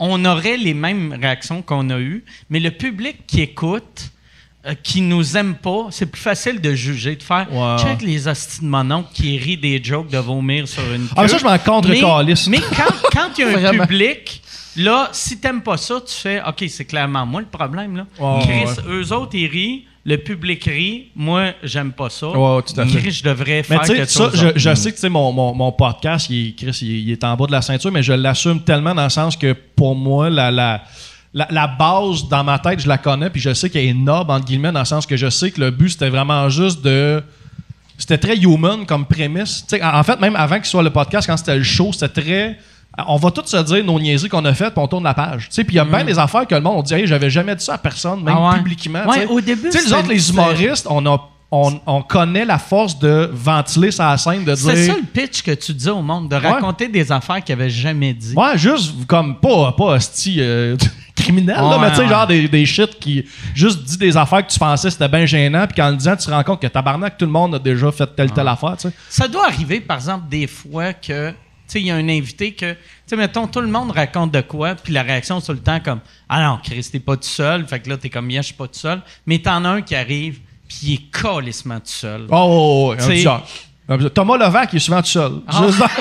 on 0.00 0.24
aurait 0.24 0.56
les 0.56 0.74
mêmes 0.74 1.16
réactions 1.20 1.62
qu'on 1.62 1.88
a 1.90 1.98
eues, 2.00 2.24
mais 2.48 2.58
le 2.58 2.70
public 2.72 3.18
qui 3.26 3.42
écoute, 3.42 4.10
euh, 4.66 4.74
qui 4.82 5.00
nous 5.02 5.36
aime 5.36 5.54
pas, 5.54 5.86
c'est 5.90 6.06
plus 6.06 6.20
facile 6.20 6.60
de 6.60 6.74
juger, 6.74 7.14
de 7.16 7.22
faire 7.22 7.46
Ouais. 7.52 7.76
check 7.82 8.02
les 8.02 8.26
hosties 8.26 8.60
de 8.62 8.66
qui 9.14 9.38
rient 9.38 9.56
des 9.56 9.82
jokes 9.82 10.10
de 10.10 10.18
vomir 10.18 10.66
sur 10.66 10.82
une 10.92 11.06
Ah, 11.16 11.22
mais 11.22 11.28
ça, 11.28 11.34
queue. 11.36 11.40
je 11.40 11.44
m'en 11.48 11.58
contre 11.58 11.88
Mais, 11.88 12.00
mais 12.48 12.58
quand 13.12 13.28
il 13.38 13.44
y 13.44 13.44
a 13.44 13.68
un 13.70 13.86
public, 13.86 14.42
là, 14.76 15.08
si 15.12 15.38
t'aimes 15.38 15.62
pas 15.62 15.76
ça, 15.76 16.00
tu 16.06 16.14
fais 16.14 16.42
OK, 16.46 16.64
c'est 16.68 16.84
clairement 16.86 17.24
moi 17.26 17.40
le 17.42 17.46
problème. 17.46 17.96
Là. 17.96 18.06
Chris, 18.42 18.64
ouais. 18.64 18.82
eux 18.88 19.12
autres, 19.12 19.34
ils 19.34 19.46
rient, 19.48 19.84
le 20.04 20.16
public 20.16 20.64
rit, 20.64 21.08
moi, 21.14 21.52
j'aime 21.62 21.92
pas 21.92 22.08
ça. 22.08 22.28
Ouais, 22.30 22.62
tout 22.62 22.80
à 22.80 22.86
fait. 22.86 22.98
Chris, 22.98 23.10
je 23.10 23.22
devrais 23.22 23.56
Mais 23.56 23.62
faire 23.62 23.82
quelque 23.82 24.06
ça, 24.06 24.30
chose. 24.30 24.52
je, 24.56 24.74
sais 24.74 24.92
que 24.92 25.06
mon, 25.08 25.30
mon, 25.32 25.54
mon 25.54 25.72
podcast, 25.72 26.28
il 26.30 26.54
Chris, 26.56 26.78
il, 26.82 26.90
est- 26.90 27.00
il 27.02 27.10
est 27.12 27.24
en 27.24 27.36
bas 27.36 27.46
de 27.46 27.52
la 27.52 27.60
ceinture, 27.62 27.92
mais 27.92 28.02
je 28.02 28.12
l'assume 28.14 28.60
tellement 28.62 28.94
dans 28.94 29.04
le 29.04 29.10
sens 29.10 29.36
que 29.36 29.52
pour 29.52 29.94
moi, 29.94 30.30
la, 30.30 30.50
la, 30.50 30.82
la, 31.34 31.46
la 31.50 31.66
base 31.66 32.28
dans 32.28 32.42
ma 32.42 32.58
tête, 32.58 32.80
je 32.80 32.88
la 32.88 32.96
connais, 32.98 33.28
puis 33.30 33.40
je 33.42 33.52
sais 33.52 33.68
qu'elle 33.68 33.84
est 33.84 33.92
noble, 33.94 34.30
entre 34.30 34.46
guillemets, 34.46 34.72
dans 34.72 34.80
le 34.80 34.84
sens 34.86 35.04
que 35.06 35.16
je 35.18 35.28
sais 35.28 35.50
que 35.50 35.60
le 35.60 35.70
but, 35.70 35.90
c'était 35.90 36.08
vraiment 36.10 36.48
juste 36.48 36.82
de. 36.82 37.22
C'était 37.98 38.16
très 38.18 38.38
human 38.38 38.86
comme 38.86 39.04
prémisse. 39.04 39.66
En 39.82 40.02
fait, 40.02 40.18
même 40.18 40.34
avant 40.34 40.56
qu'il 40.56 40.64
soit 40.64 40.82
le 40.82 40.88
podcast, 40.88 41.26
quand 41.28 41.36
c'était 41.36 41.58
le 41.58 41.62
show, 41.62 41.92
c'était 41.92 42.22
très. 42.22 42.58
On 43.06 43.16
va 43.16 43.30
tous 43.30 43.46
se 43.46 43.56
dire 43.56 43.84
nos 43.84 43.98
niaiseries 44.00 44.28
qu'on 44.28 44.44
a 44.44 44.52
faites, 44.52 44.74
puis 44.74 44.82
on 44.82 44.88
tourne 44.88 45.04
la 45.04 45.14
page. 45.14 45.48
Puis 45.48 45.64
il 45.68 45.74
y 45.74 45.78
a 45.78 45.84
bien 45.84 46.04
des 46.04 46.18
affaires 46.18 46.46
que 46.46 46.54
le 46.54 46.60
monde, 46.60 46.74
on 46.78 46.82
dit, 46.82 46.94
hey, 46.94 47.06
j'avais 47.06 47.30
jamais 47.30 47.54
dit 47.54 47.64
ça 47.64 47.74
à 47.74 47.78
personne, 47.78 48.22
même 48.22 48.34
Mm. 48.34 48.38
Ah 48.38 48.50
ouais. 48.50 48.56
publiquement. 48.58 49.06
Ouais, 49.06 49.20
tu 49.22 49.26
sais. 49.26 49.32
au 49.32 49.40
début, 49.40 49.70
les 49.70 49.92
autres, 49.92 50.08
les 50.08 50.30
humoristes, 50.30 50.86
on 50.90 51.04
a. 51.06 51.28
On, 51.52 51.80
on 51.84 52.02
connaît 52.02 52.44
la 52.44 52.58
force 52.58 52.96
de 53.00 53.28
ventiler 53.32 53.90
sa 53.90 54.16
scène, 54.16 54.44
de 54.44 54.54
dire. 54.54 54.56
C'est 54.56 54.86
ça 54.86 54.94
le 54.94 55.02
pitch 55.02 55.42
que 55.42 55.50
tu 55.50 55.74
dis 55.74 55.88
au 55.88 56.00
monde, 56.00 56.28
de 56.28 56.36
raconter 56.36 56.86
des 56.86 57.10
affaires 57.10 57.42
qu'ils 57.42 57.56
n'avaient 57.56 57.68
jamais 57.70 58.12
dit. 58.14 58.34
Ouais, 58.36 58.56
juste 58.56 58.94
comme 59.08 59.34
pas, 59.40 59.72
pas 59.72 59.84
hostie 59.96 60.36
euh, 60.38 60.76
criminel, 61.16 61.56
là, 61.56 61.76
mais 61.80 61.90
tu 61.90 61.96
sais, 61.96 62.02
ouais. 62.02 62.08
genre 62.08 62.26
des, 62.28 62.46
des 62.46 62.64
shit 62.64 62.96
qui 63.00 63.24
juste 63.52 63.82
dit 63.82 63.96
des 63.98 64.16
affaires 64.16 64.46
que 64.46 64.52
tu 64.52 64.60
pensais 64.60 64.90
c'était 64.90 65.08
bien 65.08 65.26
gênant, 65.26 65.66
puis 65.66 65.74
qu'en 65.74 65.90
le 65.90 65.96
disant, 65.96 66.14
tu 66.14 66.26
te 66.26 66.30
rends 66.30 66.44
compte 66.44 66.62
que 66.62 66.68
tabarnak, 66.68 67.18
tout 67.18 67.24
le 67.26 67.32
monde 67.32 67.56
a 67.56 67.58
déjà 67.58 67.90
fait 67.90 68.06
telle 68.14 68.30
telle 68.30 68.46
affaire, 68.46 68.76
tu 68.76 68.88
sais. 68.88 68.94
Ça 69.08 69.26
doit 69.26 69.46
arriver, 69.46 69.80
par 69.80 69.96
exemple, 69.96 70.28
des 70.30 70.46
fois 70.46 70.92
que, 70.92 71.32
il 71.78 71.86
y 71.86 71.90
a 71.90 71.94
un 71.96 72.08
invité 72.08 72.52
que, 72.52 72.72
tu 72.72 72.78
sais, 73.06 73.16
mettons, 73.16 73.46
tout 73.46 73.60
le 73.60 73.68
monde 73.68 73.92
raconte 73.92 74.32
de 74.32 74.40
quoi, 74.40 74.74
puis 74.74 74.92
la 74.92 75.02
réaction, 75.02 75.38
c'est 75.40 75.46
tout 75.46 75.52
le 75.52 75.58
temps 75.60 75.80
comme, 75.80 76.00
ah 76.28 76.42
non, 76.42 76.58
Chris, 76.62 76.88
t'es 76.90 76.98
pas 77.00 77.16
tout 77.16 77.22
seul, 77.22 77.66
fait 77.66 77.80
que 77.80 77.88
là, 77.90 77.96
t'es 77.96 78.10
comme, 78.10 78.30
yeah, 78.30 78.42
je 78.42 78.46
suis 78.46 78.54
pas 78.56 78.66
tout 78.66 78.78
seul. 78.78 79.00
Mais 79.26 79.38
t'en 79.38 79.64
as 79.64 79.68
un 79.68 79.82
qui 79.82 79.94
arrive, 79.94 80.40
puis 80.68 80.78
il 80.82 80.94
est 80.94 81.10
calissement 81.12 81.78
tout 81.80 81.86
seul. 81.86 82.26
Oh, 82.30 82.34
oh, 82.34 82.94
oh, 82.98 83.02
un 83.02 83.14
genre. 83.16 83.46
Un 83.88 83.98
petit- 83.98 84.10
Thomas 84.10 84.36
Levac, 84.36 84.72
il 84.72 84.76
est 84.76 84.80
souvent 84.80 85.00
tout 85.02 85.08
seul. 85.08 85.32
Ah. 85.46 85.62
Juste 85.66 85.78
dans- 85.78 85.86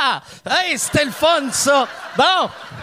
Ah! 0.00 0.22
Hey, 0.46 0.78
c'était 0.78 1.04
le 1.04 1.10
fun, 1.10 1.50
ça! 1.52 1.86
Bon! 2.16 2.48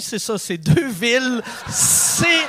c'est 0.00 0.18
ça, 0.18 0.38
c'est 0.38 0.56
deux 0.58 0.88
villes. 0.88 1.42
C'est. 1.68 2.48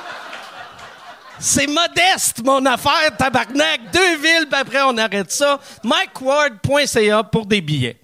C'est 1.39 1.65
modeste, 1.65 2.43
mon 2.45 2.63
affaire, 2.67 3.17
tabarnak. 3.17 3.91
Deux 3.91 4.17
villes, 4.17 4.47
puis 4.49 4.61
après, 4.61 4.81
on 4.83 4.95
arrête 4.97 5.31
ça. 5.31 5.59
MikeWard.ca 5.83 7.23
pour 7.23 7.47
des 7.47 7.61
billets. 7.61 7.97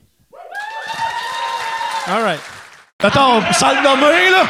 All 2.07 2.23
right. 2.23 2.39
Attends, 3.03 3.43
sans 3.53 3.75
le 3.75 3.83
nommer, 3.83 4.29
là. 4.31 4.43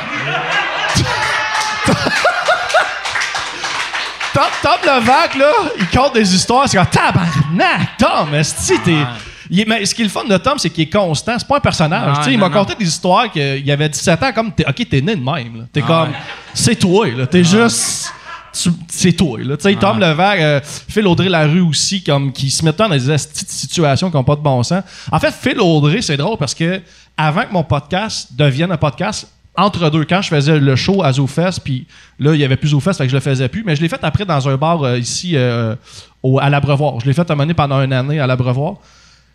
Top, 4.33 4.51
top 4.61 4.85
Levac, 4.85 5.35
là, 5.35 5.51
il 5.79 5.89
compte 5.89 6.13
des 6.13 6.35
histoires, 6.35 6.69
c'est 6.69 6.77
comme 6.77 6.85
tabarnak, 6.85 7.97
Tom, 7.97 8.35
esti, 8.35 8.79
t'es. 8.85 9.03
Il 9.49 9.59
est- 9.61 9.65
mais 9.67 9.85
ce 9.85 9.93
qui 9.95 10.01
est 10.01 10.05
le 10.05 10.09
fun 10.11 10.25
de 10.25 10.37
Tom, 10.37 10.57
c'est 10.57 10.69
qu'il 10.69 10.83
est 10.83 10.89
constant. 10.91 11.37
C'est 11.37 11.47
pas 11.47 11.57
un 11.57 11.61
personnage. 11.61 12.17
Il 12.31 12.37
m'a 12.39 12.49
conté 12.49 12.75
des 12.75 12.85
histoires 12.87 13.31
qu'il 13.31 13.71
avait 13.71 13.89
17 13.89 14.21
ans, 14.23 14.31
comme, 14.33 14.51
t'es- 14.51 14.65
OK, 14.67 14.87
t'es 14.89 15.01
né 15.01 15.15
de 15.15 15.23
même. 15.23 15.67
T'es 15.71 15.81
Ah 15.83 15.87
comme, 15.87 16.09
ouais. 16.09 16.15
c'est 16.53 16.75
toi, 16.75 17.07
là. 17.07 17.27
T'es 17.27 17.43
juste. 17.43 18.11
tu- 18.53 18.69
C'est 18.89 19.11
toi, 19.13 19.37
là. 19.43 19.55
Tu 19.57 19.63
sais, 19.63 19.75
Tom 19.75 19.99
Levac, 19.99 20.39
euh, 20.39 20.59
Phil 20.63 21.05
Audrey 21.05 21.29
Larue 21.29 21.61
aussi, 21.61 22.01
comme, 22.03 22.31
qui 22.31 22.49
se 22.49 22.65
mettent 22.65 22.77
dans 22.77 22.89
des 22.89 23.17
situations 23.17 24.09
qui 24.09 24.15
n'ont 24.17 24.23
pas 24.23 24.35
de 24.35 24.41
bon 24.41 24.63
sens. 24.63 24.83
En 25.11 25.19
fait, 25.19 25.31
Phil 25.33 25.59
Audrey, 25.59 26.01
c'est 26.01 26.17
drôle 26.17 26.37
parce 26.37 26.55
que 26.55 26.81
avant 27.15 27.43
que 27.43 27.53
mon 27.53 27.63
podcast 27.63 28.29
devienne 28.35 28.71
un 28.71 28.77
podcast, 28.77 29.27
entre 29.55 29.89
deux, 29.89 30.05
quand 30.05 30.21
je 30.21 30.29
faisais 30.29 30.59
le 30.59 30.75
show 30.75 31.03
à 31.03 31.11
ZooFest, 31.13 31.61
puis 31.63 31.87
là, 32.19 32.33
il 32.33 32.39
y 32.39 32.43
avait 32.45 32.57
plus 32.57 32.69
ZooFest, 32.69 32.93
fait 32.97 33.05
que 33.05 33.09
je 33.09 33.15
le 33.15 33.21
faisais 33.21 33.47
plus, 33.47 33.63
mais 33.65 33.75
je 33.75 33.81
l'ai 33.81 33.89
fait 33.89 33.99
après 34.03 34.23
dans 34.25 34.47
un 34.47 34.55
bar 34.55 34.83
euh, 34.83 34.97
ici 34.99 35.31
euh, 35.35 35.75
au- 36.23 36.39
à 36.39 36.49
l'Abreuvoir. 36.49 36.99
Je 36.99 37.05
l'ai 37.05 37.13
fait 37.13 37.21
à 37.21 37.33
un 37.33 37.35
moment 37.35 37.43
donné 37.43 37.53
pendant 37.55 37.81
une 37.81 37.93
année 37.93 38.19
à 38.19 38.27
l'Abreuvoir. 38.27 38.75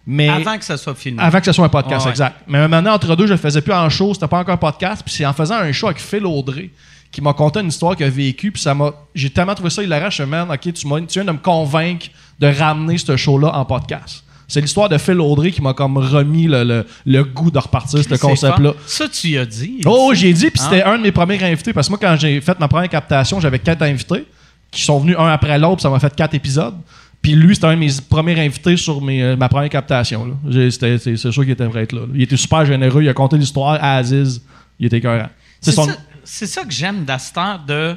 Mais 0.07 0.29
Avant 0.29 0.59
que 0.59 0.65
ça 0.65 0.77
soit 0.77 0.95
filmé. 0.97 1.23
avant 1.23 1.39
que 1.39 1.47
ce 1.47 1.53
soit 1.53 1.65
un 1.65 1.69
podcast, 1.69 2.05
ouais. 2.07 2.11
exact. 2.11 2.37
Mais 2.49 2.59
un 2.59 2.63
moment 2.69 2.83
donné, 2.83 2.91
entre 2.95 3.15
deux, 3.15 3.27
je 3.27 3.33
le 3.33 3.39
faisais 3.39 3.61
plus 3.61 3.73
en 3.73 3.89
show, 3.89 4.13
c'était 4.15 4.27
pas 4.27 4.39
encore 4.41 4.55
un 4.55 4.59
podcast, 4.59 5.03
puis 5.05 5.15
c'est 5.15 5.25
en 5.27 5.33
faisant 5.33 5.55
un 5.57 5.71
show 5.73 5.87
avec 5.87 6.01
Phil 6.01 6.27
Audrey 6.27 6.71
qui 7.13 7.21
m'a 7.21 7.33
conté 7.35 7.61
une 7.61 7.69
histoire 7.69 7.95
qu'il 7.95 8.07
a 8.07 8.11
vécue, 8.11 8.51
puis 8.51 8.61
ça 8.63 8.75
m'a 8.75 8.91
j'ai 9.15 9.31
tellement 9.31 9.55
trouvé 9.55 9.71
ça 9.71 9.83
hilarant, 9.83 10.11
je 10.11 10.23
me 10.25 10.43
OK, 10.43 10.73
tu, 10.73 10.89
m'as- 10.89 11.01
tu 11.03 11.21
viens 11.21 11.25
de 11.25 11.33
me 11.33 11.39
convaincre 11.39 12.07
de 12.41 12.47
ramener 12.49 12.99
ce 12.99 13.17
show-là 13.17 13.55
en 13.55 13.65
podcast. 13.65 14.25
C'est 14.49 14.61
l'histoire 14.61 14.89
de 14.89 14.99
Phil 14.99 15.21
Audrey 15.21 15.51
qui 15.51 15.63
m'a 15.63 15.73
comme 15.73 15.97
remis 15.99 16.47
le, 16.47 16.65
le- 16.65 16.87
le 17.07 17.25
goût 17.25 17.51
de 17.51 17.59
repartir 17.59 18.03
ce 18.03 18.15
concept-là. 18.17 18.73
Ça, 18.87 19.09
tu 19.09 19.29
y 19.29 19.39
as 19.39 19.47
dit. 19.47 19.81
Oh, 19.87 20.11
j'ai 20.15 20.33
dit, 20.33 20.51
puis 20.51 20.61
Ah. 20.61 20.69
c'était 20.71 20.83
un 20.83 20.99
de 20.99 21.03
mes 21.03 21.13
premiers 21.13 21.43
invités, 21.45 21.73
parce 21.73 21.87
que 21.87 21.93
moi, 21.93 21.99
quand 22.03 22.17
j'ai 22.19 22.41
fait 22.41 22.59
ma 22.59 22.67
première 22.69 22.89
captation, 22.91 23.39
j'avais 23.41 23.59
quatre 23.61 23.83
invités 23.83 24.27
qui 24.71 24.83
sont 24.83 24.99
venus 24.99 25.17
un 25.19 25.29
après 25.29 25.59
l'autre, 25.59 25.77
puis 25.77 25.83
ça 25.83 25.91
m'a 25.91 26.01
fait 26.01 26.15
quatre 26.15 26.35
épisodes. 26.35 26.75
Puis 27.23 27.33
lui, 27.37 27.55
c'était 27.55 27.69
un 27.69 27.75
de 27.75 27.79
mes 27.79 27.91
premiers 28.11 28.39
invités 28.45 28.77
sur 28.77 29.01
mes, 29.01 29.23
euh, 29.23 29.37
ma 29.37 29.49
première 29.49 29.71
captation. 29.71 30.27
là. 30.27 30.35
J'ai- 30.49 30.71
c'était- 30.73 30.99
C'est 30.99 31.17
sûr 31.17 31.43
qu'il 31.43 31.51
était 31.51 31.65
vrai 31.67 31.85
être 31.85 31.93
là, 31.93 32.01
là. 32.01 32.07
Il 32.15 32.23
était 32.23 32.37
super 32.37 32.67
généreux, 32.67 33.03
il 33.03 33.09
a 33.09 33.15
conté 33.15 33.39
l'histoire 33.39 33.75
à 33.83 33.97
Aziz. 33.97 34.43
Il 34.81 34.87
était 34.87 34.99
écœurant. 34.99 35.29
C'est 35.61 35.71
son- 35.73 35.87
ça, 35.87 35.97
c'est 36.25 36.47
ça 36.47 36.65
que 36.65 36.73
j'aime 36.73 37.05
d'Astor 37.05 37.61
de. 37.61 37.97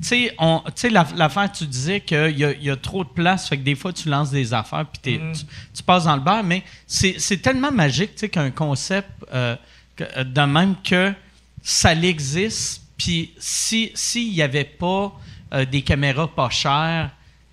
Tu 0.00 0.06
sais, 0.08 0.34
on- 0.38 0.62
tu 0.66 0.72
sais, 0.76 0.90
la- 0.90 1.06
l'affaire, 1.16 1.50
tu 1.50 1.66
disais 1.66 2.00
qu'il 2.00 2.30
y, 2.38 2.64
y 2.64 2.70
a 2.70 2.76
trop 2.76 3.02
de 3.04 3.08
place, 3.08 3.48
fait 3.48 3.58
que 3.58 3.64
des 3.64 3.74
fois, 3.74 3.92
tu 3.92 4.08
lances 4.08 4.30
des 4.30 4.54
affaires, 4.54 4.86
puis 4.86 5.00
t'es- 5.02 5.20
tu, 5.34 5.44
tu 5.74 5.82
passes 5.82 6.04
dans 6.04 6.14
le 6.14 6.22
beurre, 6.22 6.44
mais 6.44 6.62
c'est 6.86 7.16
c'est 7.18 7.38
tellement 7.38 7.72
magique, 7.72 8.14
tu 8.14 8.20
sais, 8.20 8.28
qu'un 8.28 8.50
concept 8.52 9.08
euh, 9.34 9.56
que- 9.96 10.04
euh, 10.16 10.22
de 10.24 10.40
même 10.42 10.76
que 10.84 11.12
ça 11.62 11.92
l'existe, 11.94 12.82
puis 12.96 13.32
si- 13.38 13.90
s'il 13.94 14.32
n'y 14.32 14.40
avait 14.42 14.64
pas 14.64 15.12
euh, 15.52 15.64
des 15.64 15.82
caméras 15.82 16.28
pas 16.28 16.48
chères, 16.50 17.10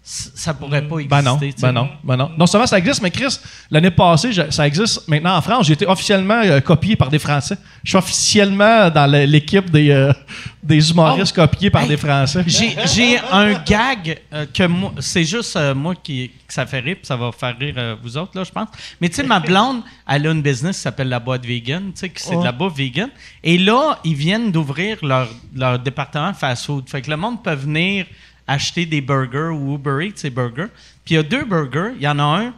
ça 0.08 0.53
pourrait 0.53 0.84
pas 0.88 0.99
exister. 0.99 1.10
Ben 1.10 1.22
non, 1.24 1.39
ben 1.60 1.72
non, 1.72 1.89
ben 2.03 2.16
non. 2.16 2.32
Non 2.38 2.45
seulement 2.45 2.68
ça 2.68 2.78
existe, 2.78 3.01
mais 3.01 3.10
Chris, 3.10 3.39
l'année 3.72 3.89
passée, 3.89 4.32
je- 4.32 4.51
ça 4.51 4.68
existe 4.68 5.08
maintenant 5.08 5.36
en 5.36 5.41
France. 5.41 5.66
J'ai 5.66 5.74
été 5.74 5.88
officiellement 5.88 6.41
euh, 6.43 6.60
copié 6.60 6.95
par 6.95 7.10
des 7.10 7.18
Français. 7.18 7.58
Je 7.84 7.89
suis 7.89 7.97
officiellement 7.97 8.91
dans 8.91 9.10
l'équipe 9.10 9.68
des, 9.72 9.89
euh, 9.89 10.14
des 10.62 10.91
humoristes 10.91 11.36
copiés 11.36 11.72
par 11.72 11.82
Oh. 11.82 11.86
Hey, 11.86 11.89
des 11.89 11.97
Français. 11.97 12.43
J'ai, 12.45 13.18
un 13.32 13.53
gag 13.53 14.22
euh, 14.32 14.45
que 14.53 14.68
moi, 14.68 14.93
c'est 14.99 15.24
juste 15.24 15.58
moi 15.76 15.95
qui 15.95 16.30
que 16.47 16.53
ça 16.53 16.68
fait 16.68 16.82
rire, 16.82 16.97
puis 16.97 17.08
ça 17.08 17.16
va 17.16 17.32
faire 17.32 17.58
rire 17.60 17.97
vous 18.03 18.16
autres, 18.18 18.38
là, 18.38 18.43
je 18.43 18.51
pense. 18.51 18.68
Mais 19.01 19.10
tu 19.10 19.16
sais, 19.16 19.24
ma 19.24 19.39
blonde, 19.39 19.82
elle 20.08 20.28
a 20.28 20.32
une 20.32 20.43
business 20.43 20.76
qui 20.78 20.82
s'appelle 20.84 21.10
La 21.10 21.20
Boîte 21.20 21.43
Vegan, 21.43 21.86
tu 21.86 21.91
sais, 22.01 22.10
que 22.10 22.22
c'est 22.22 22.36
de 22.38 22.43
la 22.43 22.51
bouffe 22.51 22.76
vegan. 22.76 23.10
Et 23.43 23.58
là, 23.58 23.97
ils 24.03 24.14
viennent 24.14 24.51
d'ouvrir 24.51 25.03
leur, 25.03 25.28
leur 25.56 25.80
département 25.80 26.32
fast-food. 26.36 26.88
Fait 26.88 27.01
que 27.01 27.10
le 27.10 27.18
monde 27.18 27.41
peut 27.41 27.56
venir 27.56 28.06
acheter 28.48 28.86
des 28.86 29.02
burgers 29.02 29.54
ou 29.54 29.76
Uber 29.76 30.08
Eats, 30.08 30.18
ces 30.18 30.30
burgers. 30.30 30.70
Puis 31.04 31.16
il 31.16 31.18
y 31.18 31.20
a 31.20 31.24
deux 31.24 31.46
burgers. 31.46 31.93
Il 31.96 32.02
y 32.02 32.08
en 32.08 32.20
a 32.20 32.24
un, 32.24 32.54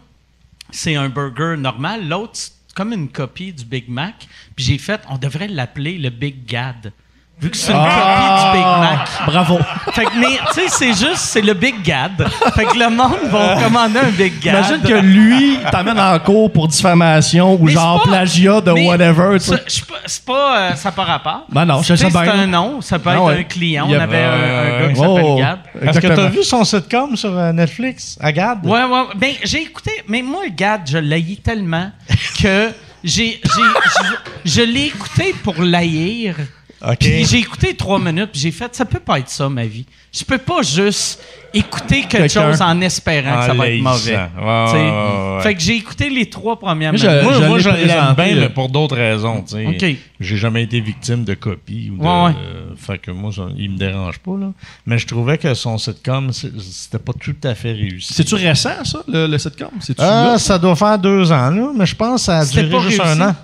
c'est 0.71 0.95
un 0.95 1.09
burger 1.09 1.55
normal. 1.57 2.07
L'autre, 2.07 2.33
c'est 2.35 2.51
comme 2.75 2.93
une 2.93 3.09
copie 3.09 3.53
du 3.53 3.65
Big 3.65 3.89
Mac. 3.89 4.27
Puis 4.55 4.65
j'ai 4.65 4.77
fait, 4.77 5.01
on 5.09 5.17
devrait 5.17 5.47
l'appeler 5.47 5.97
le 5.97 6.09
Big 6.09 6.45
Gad. 6.45 6.91
Vu 7.39 7.51
que 7.51 7.57
c'est 7.57 7.71
une 7.71 7.77
copie 7.77 7.91
du 7.91 8.57
Big 8.57 8.65
Mac. 8.65 9.09
Bravo. 9.27 9.59
Fait 9.93 10.05
que, 10.05 10.19
mais, 10.19 10.39
tu 10.51 10.53
sais, 10.61 10.67
c'est 10.69 10.87
juste, 10.93 11.17
c'est 11.17 11.41
le 11.41 11.53
Big 11.53 11.83
Gad. 11.83 12.27
Fait 12.55 12.65
que 12.65 12.75
le 12.79 12.89
monde 12.89 13.29
va 13.29 13.61
commander 13.61 13.99
un 13.99 14.09
Big 14.09 14.39
Gad. 14.41 14.55
Imagine 14.65 14.81
que 14.81 14.93
lui 15.01 15.59
t'amène 15.71 15.99
en 15.99 16.17
cours 16.17 16.51
pour 16.51 16.67
diffamation 16.67 17.53
ou 17.53 17.65
Mais 17.65 17.73
genre 17.73 18.01
pas- 18.01 18.09
plagiat 18.09 18.59
de 18.61 18.71
whatever. 18.71 19.37
pas- 19.37 19.55
C'est 20.07 20.25
pas, 20.25 20.57
euh, 20.57 20.73
ça 20.75 20.89
n'a 20.89 20.95
pas 20.95 21.03
rapport. 21.03 21.45
Ben 21.49 21.63
non, 21.65 21.83
je 21.83 21.93
sais, 21.93 22.09
bien. 22.09 22.23
C'est 22.23 22.29
un 22.31 22.47
nom, 22.47 22.81
ça 22.81 22.97
peut 22.97 23.09
Ah 23.11 23.15
être 23.17 23.23
ouais. 23.25 23.39
un 23.39 23.43
client. 23.43 23.85
On 23.87 23.93
avait 23.93 24.23
un, 24.23 24.31
un 24.31 24.87
gars 24.87 24.93
qui 24.93 24.99
Oh. 25.05 25.15
s'appelle 25.17 25.37
Gad. 25.37 25.59
Est-ce 25.75 25.79
que 25.79 25.81
tu 25.81 25.87
as 26.07 26.09
Exactement. 26.09 26.29
vu 26.29 26.43
son 26.43 26.63
sitcom 26.63 27.15
sur 27.15 27.37
euh, 27.37 27.51
Netflix, 27.53 28.17
Agad? 28.19 28.65
Ouais, 28.65 28.83
ouais. 28.83 29.03
Ben, 29.15 29.33
j'ai 29.43 29.61
écouté, 29.61 29.91
mais 30.07 30.23
moi, 30.23 30.41
Gad, 30.49 30.81
je 30.89 30.97
l'haïs 30.97 31.39
tellement 31.43 31.91
que 32.41 32.71
j'ai, 33.03 33.39
j'ai- 33.43 34.09
je, 34.45 34.51
je 34.51 34.61
l'ai 34.63 34.85
écouté 34.87 35.35
pour 35.43 35.61
l'haïr. 35.61 36.33
J'ai 37.01 37.37
écouté 37.39 37.75
trois 37.75 37.99
minutes, 37.99 38.29
puis 38.31 38.41
j'ai 38.41 38.51
fait, 38.51 38.73
ça 38.75 38.85
peut 38.85 38.99
pas 38.99 39.19
être 39.19 39.29
ça, 39.29 39.49
ma 39.49 39.65
vie. 39.65 39.85
Je 40.13 40.23
peux 40.23 40.37
pas 40.37 40.61
juste 40.61 41.21
écouter 41.53 42.03
quelque 42.03 42.31
chose 42.31 42.61
en 42.61 42.79
espérant 42.81 43.39
que 43.39 43.45
ça 43.47 43.53
va 43.53 43.69
être 43.69 43.81
mauvais. 43.81 44.17
Ouais. 44.17 45.41
Fait 45.43 45.55
que 45.55 45.61
j'ai 45.61 45.75
écouté 45.75 46.09
les 46.09 46.29
trois 46.29 46.57
premières 46.59 46.93
minutes. 46.93 47.07
Moi, 47.23 47.33
je 47.33 47.45
moi, 47.45 47.59
je 47.59 47.69
bien, 48.15 48.35
mais 48.35 48.49
pour 48.49 48.69
d'autres 48.69 48.95
raisons. 48.95 49.43
tu 49.43 49.55
sais. 49.55 49.65
OK. 49.65 49.97
J'ai 50.19 50.37
jamais 50.37 50.63
été 50.63 50.79
victime 50.79 51.23
de 51.23 51.33
copies. 51.35 51.91
Ou 51.91 51.97
de, 51.97 52.03
Ouais, 52.03 52.23
ouais. 52.25 52.31
euh, 52.37 52.69
fait 52.75 52.97
que 52.97 53.11
moi, 53.11 53.31
ça, 53.31 53.47
il 53.57 53.71
me 53.71 53.77
dérange 53.77 54.17
pas. 54.19 54.31
Là. 54.39 54.51
Mais 54.85 54.97
je 54.97 55.05
trouvais 55.05 55.37
que 55.37 55.53
son 55.53 55.77
sitcom, 55.77 56.31
c'était 56.33 56.97
pas 56.99 57.13
tout 57.13 57.35
à 57.43 57.53
fait 57.53 57.73
réussi. 57.73 58.13
C'est-tu 58.13 58.35
récent, 58.35 58.83
ça, 58.83 58.99
le, 59.07 59.27
le 59.27 59.37
sitcom? 59.37 59.69
Là? 59.99 60.37
ça 60.39 60.57
doit 60.57 60.75
faire 60.75 60.97
deux 60.97 61.31
ans, 61.31 61.49
là, 61.51 61.71
mais 61.75 61.85
je 61.85 61.95
pense 61.95 62.21
que 62.21 62.25
ça 62.25 62.39
a 62.39 62.45
duré 62.45 62.69
pas 62.69 62.79
juste 62.81 63.01
réussi. 63.01 63.21
un 63.21 63.29
an. 63.29 63.35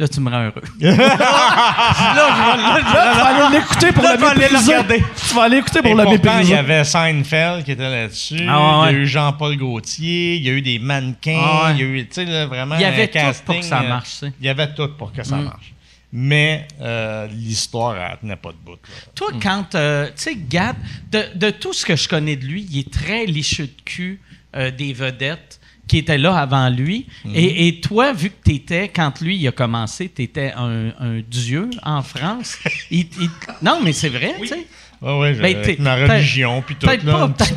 Là, 0.00 0.08
tu 0.08 0.18
me 0.20 0.30
rends 0.30 0.44
heureux. 0.44 0.62
là, 0.80 0.90
je 0.90 0.96
vais- 0.96 2.62
là, 2.62 2.78
je- 2.78 2.86
Tu 2.86 3.18
vas 3.20 3.26
aller 3.26 3.56
l'écouter 3.58 3.92
pour 3.92 4.02
Là, 4.02 4.12
le 4.12 4.16
tu 4.16 4.22
vas 4.24 4.30
aller 4.30 4.40
le 4.40 4.48
mépriser. 4.52 4.72
regarder. 4.76 5.04
Tu 5.28 5.34
vas 5.34 5.42
aller 5.42 5.56
écouter 5.58 5.82
pour 5.82 5.90
Et 5.90 5.94
le 5.94 6.04
pourtant, 6.04 6.38
il 6.40 6.48
y 6.48 6.54
avait 6.54 6.84
Seinfeld 6.84 7.64
qui 7.64 7.72
était 7.72 7.88
là-dessus. 7.90 8.46
Ah, 8.48 8.80
ouais, 8.80 8.92
Il 8.92 8.94
y 8.94 8.96
a 8.96 8.98
eu 9.00 9.06
Jean-Paul 9.06 9.56
Gaultier. 9.56 10.36
Il 10.36 10.42
y 10.42 10.48
a 10.48 10.52
eu 10.52 10.62
des 10.62 10.78
mannequins. 10.78 11.38
Ah, 11.42 11.66
ouais. 11.66 11.72
Il 11.74 11.80
y 11.80 11.82
a 11.82 11.86
eu, 11.86 12.06
tu 12.08 12.14
sais, 12.14 12.24
là, 12.24 12.46
vraiment 12.46 12.76
Il 12.76 12.80
y 12.80 12.84
avait 12.84 13.02
un 13.02 13.06
tout 13.06 13.12
casting. 13.12 13.44
pour 13.44 13.56
que 13.58 13.62
ça 13.64 13.80
euh, 13.82 13.88
marche, 13.88 14.08
sais. 14.08 14.32
Il 14.40 14.46
y 14.46 14.48
avait 14.48 14.72
tout 14.74 14.88
pour 14.96 15.12
que 15.12 15.22
ça 15.22 15.36
Mm. 15.36 15.44
marche. 15.44 15.74
Mais 16.12 16.66
euh, 16.80 17.28
l'histoire, 17.30 17.94
elle 17.96 18.18
tenait 18.18 18.36
pas 18.36 18.50
de 18.52 18.56
bout. 18.64 18.72
là. 18.72 18.76
Toi, 19.14 19.28
quand. 19.40 19.74
euh, 19.74 20.06
tu 20.06 20.12
sais, 20.16 20.34
Gad, 20.34 20.76
de, 21.12 21.24
de 21.36 21.50
tout 21.50 21.72
ce 21.72 21.84
que 21.86 21.94
je 21.94 22.08
connais 22.08 22.36
de 22.36 22.46
lui, 22.46 22.66
il 22.70 22.78
est 22.80 22.90
très 22.92 23.26
licheux 23.26 23.66
de 23.66 23.82
cul 23.84 24.20
euh, 24.56 24.70
des 24.72 24.92
vedettes 24.92 25.59
qui 25.90 25.98
étaient 25.98 26.18
là 26.18 26.36
avant 26.36 26.68
lui. 26.68 27.06
et, 27.34 27.66
et 27.66 27.80
toi, 27.80 28.12
vu 28.12 28.30
que 28.30 28.36
tu 28.44 28.54
étais, 28.54 28.88
quand 28.88 29.20
lui 29.20 29.36
il 29.36 29.48
a 29.48 29.50
commencé, 29.50 30.08
tu 30.14 30.22
étais 30.22 30.52
un, 30.56 30.90
un 31.00 31.20
dieu 31.28 31.68
en 31.82 32.00
France. 32.02 32.58
Il- 32.92 33.08
il- 33.20 33.28
non, 33.60 33.80
mais 33.82 33.92
c'est 33.92 34.08
vrai, 34.08 34.34
tu 34.40 34.46
sais. 34.46 34.66
Ouais, 35.02 35.18
ouais, 35.18 35.32
Ben, 35.34 35.76
ma 35.80 35.96
religion, 35.96 36.62
puis 36.64 36.76
tout. 36.76 36.86
Peut-être 36.86 37.04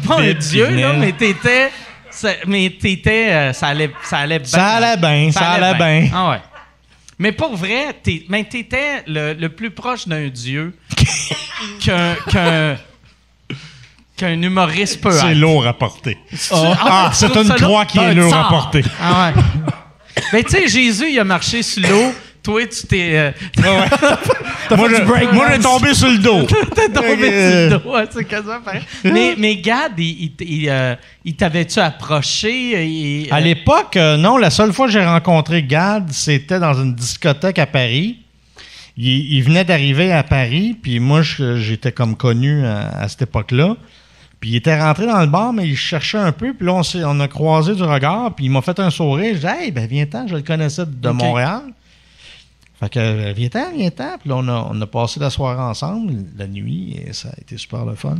pas, 0.08 0.20
un 0.20 0.34
dieu, 0.34 0.68
là, 0.70 0.94
mais 0.94 1.12
t'étais. 1.12 1.70
ça- 2.10 2.34
Mais 2.48 2.72
t'étais. 2.72 3.32
euh, 3.32 3.54
ça 3.54 3.68
allait, 3.68 3.92
ça 4.02 4.18
allait 4.20 4.40
bien. 4.40 4.48
Ça 4.48 4.68
allait 4.78 4.98
bien, 5.00 5.32
ça 5.32 5.52
allait 5.52 5.78
bien. 5.78 6.10
Ah 6.12 6.32
ouais. 6.32 6.42
Mais 7.20 7.32
pour 7.34 7.56
vrai, 7.56 7.94
t'étais 8.02 9.04
le, 9.06 9.34
le 9.34 9.50
plus 9.50 9.70
proche 9.70 10.08
d'un 10.08 10.28
dieu 10.30 10.74
qu'un, 11.80 12.16
qu'un, 12.32 12.78
qu'un 14.18 14.42
humoriste 14.42 15.02
peut 15.02 15.12
C'est 15.12 15.32
être. 15.32 15.38
lourd 15.38 15.66
à 15.68 15.74
porter. 15.74 16.18
Ah, 16.52 16.78
Ah, 16.82 17.10
c'est 17.14 17.36
une 17.36 17.46
ça 17.46 17.56
croix 17.56 17.86
qui 17.86 18.00
est 18.00 18.14
lourde 18.14 18.34
à 18.34 18.48
porter. 18.50 18.84
Ah 19.02 19.32
ouais. 19.36 19.42
Ben, 20.32 20.44
tu 20.44 20.52
sais, 20.52 20.68
Jésus, 20.68 21.10
il 21.12 21.20
a 21.20 21.24
marché 21.24 21.64
sur 21.64 21.82
l'eau. 21.90 22.14
Toi, 22.44 22.62
tu 22.68 22.86
t'es. 22.88 23.12
euh, 23.14 23.32
moi, 24.76 24.88
je- 24.90 25.34
moi, 25.34 25.46
j'ai 25.54 25.60
tombé 25.60 25.94
sur 25.94 26.10
le 26.10 26.18
dos. 26.20 26.44
T'es 26.76 26.90
tombé 26.90 27.30
Euh, 27.32 27.70
sur 27.70 27.78
le 27.80 27.84
dos, 28.06 28.10
c'est 28.12 28.26
quasiment 28.26 28.62
pareil. 28.62 28.82
Mais, 29.06 29.34
mais 29.38 29.56
Gad, 29.56 29.94
il, 29.98 30.04
il, 30.40 30.48
il, 30.48 30.70
euh, 30.70 30.96
il 31.26 31.36
t'avait-tu 31.36 31.80
approché? 31.80 32.86
Il- 32.86 33.28
À 33.32 33.38
euh, 33.38 33.40
l'époque, 33.40 33.96
euh, 33.98 34.18
non. 34.18 34.38
La 34.38 34.50
seule 34.50 34.74
fois 34.74 34.86
que 34.88 34.92
j'ai 34.92 35.04
rencontré 35.06 35.64
Gad, 35.64 36.12
c'était 36.12 36.60
dans 36.60 36.74
une 36.74 36.94
discothèque 36.94 37.58
à 37.60 37.66
Paris. 37.66 38.18
Il, 38.98 39.08
il 39.34 39.42
venait 39.42 39.64
d'arriver 39.64 40.12
à 40.12 40.24
Paris, 40.24 40.76
puis 40.82 41.00
moi, 41.00 41.22
je- 41.24 41.58
j'étais 41.58 41.92
comme 41.92 42.16
connu 42.16 42.66
à, 42.66 42.90
à 43.00 43.08
cette 43.08 43.24
époque-là. 43.24 43.76
Puis 44.44 44.50
il 44.52 44.56
était 44.58 44.78
rentré 44.78 45.06
dans 45.06 45.22
le 45.22 45.28
bar, 45.28 45.54
mais 45.54 45.66
il 45.70 45.78
cherchait 45.78 46.18
un 46.18 46.34
peu. 46.34 46.54
Puis 46.54 46.66
là, 46.66 46.74
on, 46.74 46.84
s'est- 46.84 47.06
on 47.06 47.18
a 47.22 47.30
croisé 47.30 47.76
du 47.76 47.84
regard, 47.84 48.36
puis 48.36 48.44
il 48.44 48.52
m'a 48.52 48.62
fait 48.62 48.78
un 48.78 48.90
sourire. 48.90 49.36
Je 49.36 49.40
dis 49.40 49.46
Hey, 49.48 49.72
ben 49.72 49.88
viens-t'en, 49.88 50.28
je 50.28 50.36
le 50.36 50.42
connaissais 50.42 50.84
de. 50.86 51.10
Montréal. 51.12 51.62
Fait 52.78 52.90
que 52.90 53.00
euh, 53.00 53.32
viens-t'en, 53.34 53.72
viens-t'en. 53.74 54.18
Puis 54.20 54.28
là, 54.28 54.36
on 54.36 54.48
a, 54.50 54.68
on 54.70 54.82
a 54.82 54.86
passé 54.86 55.22
la 55.22 55.30
soirée 55.30 55.62
ensemble, 55.62 56.26
la 56.38 56.48
nuit, 56.48 57.00
et 57.08 57.14
ça 57.14 57.30
a 57.30 57.40
été 57.40 57.56
super 57.56 57.86
le 57.86 57.96
fun. 57.96 58.16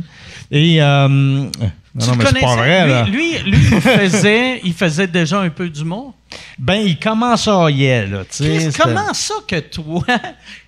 Et. 0.50 0.80
euh, 0.80 1.08
non, 1.08 1.50
tu 1.50 2.06
non, 2.06 2.12
le 2.12 2.16
mais 2.16 2.24
c'est 2.24 2.40
pas 2.40 2.56
vrai, 2.56 2.88
là. 2.88 3.04
lui, 3.04 3.38
lui, 3.40 3.58
il, 3.72 3.80
faisait, 3.82 4.60
il 4.64 4.72
faisait 4.72 5.06
déjà 5.06 5.40
un 5.42 5.50
peu 5.50 5.68
d'humour. 5.68 6.14
Ben, 6.58 6.76
il 6.76 6.98
commence 6.98 7.46
à 7.48 7.68
là. 7.68 8.24
Chris, 8.30 8.68
comment 8.80 9.12
ça 9.12 9.34
que 9.46 9.60
toi, 9.60 10.02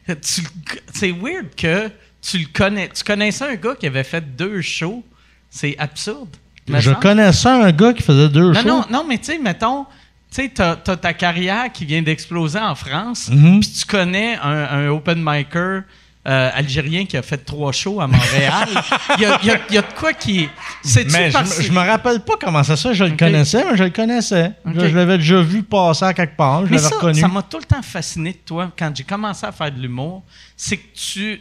c'est 0.20 1.12
weird 1.12 1.54
que 1.56 1.88
tu 2.20 2.40
le 2.40 2.46
connais. 2.52 2.90
Tu 2.90 3.02
connaissais 3.02 3.46
un 3.46 3.54
gars 3.54 3.74
qui 3.74 3.86
avait 3.86 4.04
fait 4.04 4.36
deux 4.36 4.60
shows. 4.60 5.02
C'est 5.50 5.76
absurde. 5.78 6.28
Je 6.68 6.90
connaissais 6.92 7.48
un 7.48 7.70
gars 7.72 7.92
qui 7.92 8.02
faisait 8.02 8.28
deux 8.28 8.52
Non, 8.52 8.60
shows. 8.60 8.68
non, 8.68 8.84
non, 8.90 9.04
mais 9.08 9.18
tu 9.18 9.26
sais, 9.26 9.38
mettons, 9.38 9.84
tu 10.30 10.42
sais, 10.42 10.50
t'as, 10.52 10.74
t'as 10.76 10.96
ta 10.96 11.12
carrière 11.14 11.70
qui 11.72 11.84
vient 11.84 12.02
d'exploser 12.02 12.58
en 12.58 12.74
France, 12.74 13.28
Mhm. 13.30 13.60
puis 13.60 13.70
tu 13.70 13.84
connais 13.86 14.36
un, 14.42 14.50
un 14.70 14.88
open 14.88 15.22
micer 15.22 15.82
euh, 16.28 16.50
algérien 16.52 17.06
qui 17.06 17.16
a 17.16 17.22
fait 17.22 17.36
trois 17.38 17.70
shows 17.70 18.00
à 18.00 18.08
Montréal. 18.08 18.66
Il 19.16 19.22
y, 19.22 19.26
a, 19.26 19.38
il 19.42 19.46
y 19.46 19.50
a- 19.52 19.60
il 19.68 19.74
y 19.76 19.78
a 19.78 19.82
de 19.82 19.92
quoi 19.96 20.12
qui. 20.12 20.48
C'est-tu 20.82 21.12
Mais 21.12 21.28
je, 21.28 21.34
parce 21.34 21.62
je 21.62 21.70
me 21.70 21.78
rappelle 21.78 22.18
pas 22.18 22.34
comment 22.40 22.64
ça 22.64 22.76
ça, 22.76 22.92
je 22.92 23.04
le 23.04 23.16
connaissais, 23.16 23.64
mais 23.70 23.76
je 23.76 23.84
le 23.84 23.90
connaissais. 23.90 24.50
Je, 24.74 24.88
je 24.88 24.96
l'avais 24.96 25.18
déjà 25.18 25.40
vu 25.40 25.62
passer 25.62 26.04
à 26.04 26.12
quelque 26.12 26.36
part, 26.36 26.66
je 26.66 26.72
l'avais 26.72 26.82
ça, 26.82 26.96
reconnu. 26.96 27.20
ça 27.20 27.28
m'a 27.28 27.42
tout 27.42 27.58
le 27.58 27.64
temps 27.64 27.80
fasciné 27.80 28.32
de 28.32 28.38
toi 28.44 28.72
quand 28.76 28.90
j'ai 28.96 29.04
commencé 29.04 29.46
à 29.46 29.52
faire 29.52 29.70
de 29.70 29.78
l'humour. 29.80 30.24
C'est 30.56 30.78
que 30.78 30.88
tu. 30.96 31.40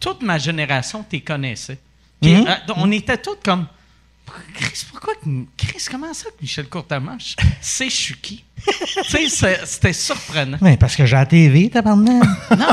Toute 0.00 0.20
ma 0.24 0.36
génération 0.38 1.04
t'es 1.08 1.20
connaissait. 1.20 1.78
Puis, 2.24 2.34
Mhm. 2.34 2.46
euh, 2.48 2.72
on 2.76 2.90
était 2.92 3.18
tous 3.18 3.36
comme. 3.44 3.66
Chris, 4.54 4.84
pourquoi. 4.90 5.14
Chris, 5.56 5.84
comment 5.90 6.12
ça 6.14 6.24
que 6.30 6.34
Michel 6.40 6.66
je 7.90 7.94
suis 7.94 8.14
qui? 8.16 8.44
tu 8.66 9.04
sais, 9.04 9.28
c'est- 9.28 9.66
c'était 9.66 9.92
surprenant. 9.92 10.58
Mais 10.60 10.76
parce 10.76 10.96
que 10.96 11.04
j'ai 11.06 11.14
la 11.16 11.26
TV, 11.26 11.68
tabarnak. 11.70 12.22
non. 12.56 12.66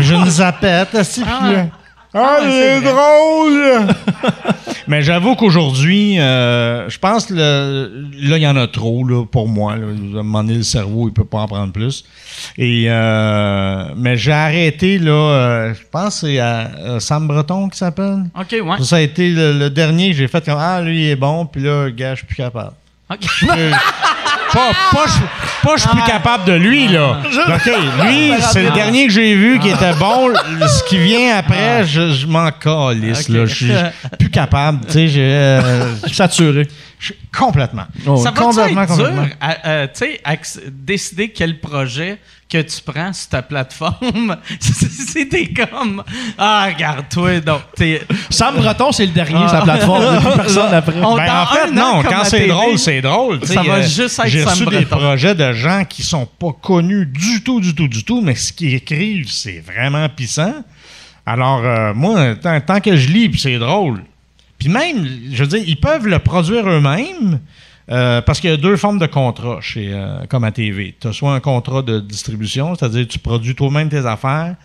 je 0.00 0.14
nous 0.14 0.40
appelle, 0.40 0.88
c'est 1.04 1.22
Ah. 1.26 1.66
Ah, 2.18 2.38
ouais, 2.40 2.50
c'est 2.50 2.80
drôle! 2.80 3.86
Mais 4.88 5.02
j'avoue 5.02 5.34
qu'aujourd'hui, 5.34 6.18
euh, 6.20 6.88
je 6.88 6.96
pense 6.98 7.26
que 7.26 7.34
là, 7.34 8.36
il 8.36 8.42
y 8.42 8.46
en 8.46 8.56
a 8.56 8.68
trop 8.68 9.04
là, 9.04 9.24
pour 9.24 9.48
moi. 9.48 9.74
Là. 9.76 9.86
À 9.86 10.20
un 10.20 10.22
moment 10.22 10.44
donné, 10.44 10.58
le 10.58 10.62
cerveau, 10.62 11.08
il 11.08 11.12
peut 11.12 11.24
pas 11.24 11.38
en 11.38 11.48
prendre 11.48 11.72
plus. 11.72 12.04
Et, 12.56 12.84
euh, 12.88 13.86
mais 13.96 14.16
j'ai 14.16 14.30
arrêté, 14.32 14.98
là, 14.98 15.10
euh, 15.10 15.74
je 15.74 15.80
pense 15.90 16.20
que 16.20 16.26
c'est 16.28 16.38
à- 16.38 17.00
Sam 17.00 17.26
Breton 17.26 17.68
qui 17.68 17.78
s'appelle. 17.78 18.26
OK, 18.38 18.52
ouais. 18.64 18.78
Ça, 18.78 18.84
ça 18.84 18.96
a 18.96 19.00
été 19.00 19.28
le, 19.30 19.52
le 19.58 19.70
dernier 19.70 20.10
que 20.12 20.16
j'ai 20.16 20.28
fait 20.28 20.44
comme 20.44 20.58
Ah, 20.60 20.80
lui, 20.80 21.06
il 21.06 21.10
est 21.10 21.16
bon, 21.16 21.46
puis 21.46 21.62
là, 21.62 21.90
gars, 21.90 22.12
je 22.14 22.18
suis 22.18 22.26
plus 22.26 22.36
capable. 22.36 22.72
OK. 23.10 23.26
Euh, 24.56 24.72
pas, 24.92 24.98
pas, 24.98 25.06
je- 25.06 25.66
pas 25.66 25.76
je 25.76 25.80
suis 25.82 25.90
plus 25.90 26.02
capable 26.02 26.44
de 26.44 26.52
lui, 26.52 26.88
là. 26.88 27.20
OK, 27.48 27.70
lui, 28.06 28.32
c'est 28.52 28.62
le 28.62 28.70
dernier 28.70 29.06
que 29.06 29.12
j'ai 29.12 29.34
vu 29.34 29.58
qui 29.58 29.68
était 29.68 29.92
bon. 29.94 30.32
Ce 30.66 30.82
qui 30.84 30.98
vient 30.98 31.36
après, 31.36 31.84
je, 31.84 32.12
je 32.12 32.26
m'en 32.26 32.50
calisse, 32.50 33.22
Ok. 33.28 33.28
là. 33.36 33.46
Je 33.46 33.54
suis 33.54 33.72
plus 34.18 34.30
capable, 34.30 34.84
tu 34.86 34.92
sais. 34.92 35.08
j'ai, 35.08 35.20
euh, 35.22 35.94
Saturé. 36.12 36.66
Je- 36.98 37.12
complètement. 37.36 37.84
Ça 38.22 38.30
va 38.30 38.40
complètement, 38.40 38.82
être 38.82 38.96
dur, 38.96 39.12
à- 39.40 39.68
euh, 39.68 39.86
tu 39.86 39.98
sais, 40.06 40.20
à 40.24 40.34
décider 40.70 41.28
quel 41.28 41.58
projet 41.60 42.18
que 42.48 42.62
tu 42.62 42.80
prends 42.84 43.12
sur 43.12 43.28
ta 43.30 43.42
plateforme. 43.42 44.36
C'était 44.60 45.48
comme, 45.52 46.02
ah, 46.38 46.68
regarde-toi, 46.72 47.40
donc, 47.40 47.60
t'es- 47.74 48.02
Sam 48.30 48.56
Breton, 48.56 48.92
c'est 48.92 49.06
le 49.06 49.12
dernier 49.12 49.48
sur 49.48 49.56
la 49.58 49.62
plateforme. 49.62 50.02
Il 50.02 50.14
y 50.14 50.16
a 50.16 50.20
plus 50.30 50.36
personne 50.36 50.72
après. 50.74 50.94
On- 51.02 51.16
Ben, 51.16 51.42
en 51.42 51.46
fait, 51.46 51.70
non, 51.72 52.02
quand 52.08 52.24
c'est 52.24 52.46
drôle, 52.46 52.78
c'est 52.78 53.00
drôle. 53.00 53.44
ça 53.44 53.62
va 53.62 53.74
euh, 53.74 53.82
juste 53.82 54.18
être 54.20 54.28
J'ai 54.28 54.42
Sam 54.44 54.50
reçu 54.52 54.64
des 54.66 54.84
Breton. 54.84 54.96
projets 54.98 55.34
de 55.34 55.52
gens 55.52 55.84
qui 55.88 56.02
sont 56.04 56.26
pas 56.26 56.52
connus 56.62 57.06
du 57.06 57.42
tout, 57.42 57.60
du 57.60 57.74
tout, 57.74 57.88
du 57.88 58.04
tout, 58.04 58.20
mais 58.20 58.34
ce 58.36 58.52
qu'ils 58.52 58.74
écrivent, 58.74 59.28
c'est 59.30 59.60
vraiment 59.66 60.08
pissant. 60.08 60.54
Alors, 61.26 61.64
euh, 61.64 61.92
moi, 61.94 62.36
tant, 62.36 62.60
tant 62.60 62.80
que 62.80 62.94
je 62.94 63.08
lis, 63.08 63.30
c'est 63.38 63.58
drôle. 63.58 64.04
Puis 64.58 64.68
même, 64.68 65.04
je 65.32 65.42
veux 65.42 65.48
dire, 65.48 65.64
ils 65.66 65.78
peuvent 65.80 66.06
le 66.06 66.18
produire 66.20 66.68
eux-mêmes. 66.68 67.40
Euh, 67.90 68.20
parce 68.22 68.40
qu'il 68.40 68.50
y 68.50 68.52
a 68.52 68.56
deux 68.56 68.76
formes 68.76 68.98
de 68.98 69.06
contrat 69.06 69.60
chez 69.60 69.92
euh, 69.92 70.24
comme 70.28 70.44
à 70.44 70.52
TV. 70.52 70.94
Tu 71.00 71.06
as 71.08 71.12
soit 71.12 71.34
un 71.34 71.40
contrat 71.40 71.82
de 71.82 72.00
distribution, 72.00 72.74
c'est-à-dire 72.74 73.06
tu 73.08 73.18
produis 73.18 73.54
toi-même 73.54 73.88
tes 73.88 74.04
affaires. 74.06 74.56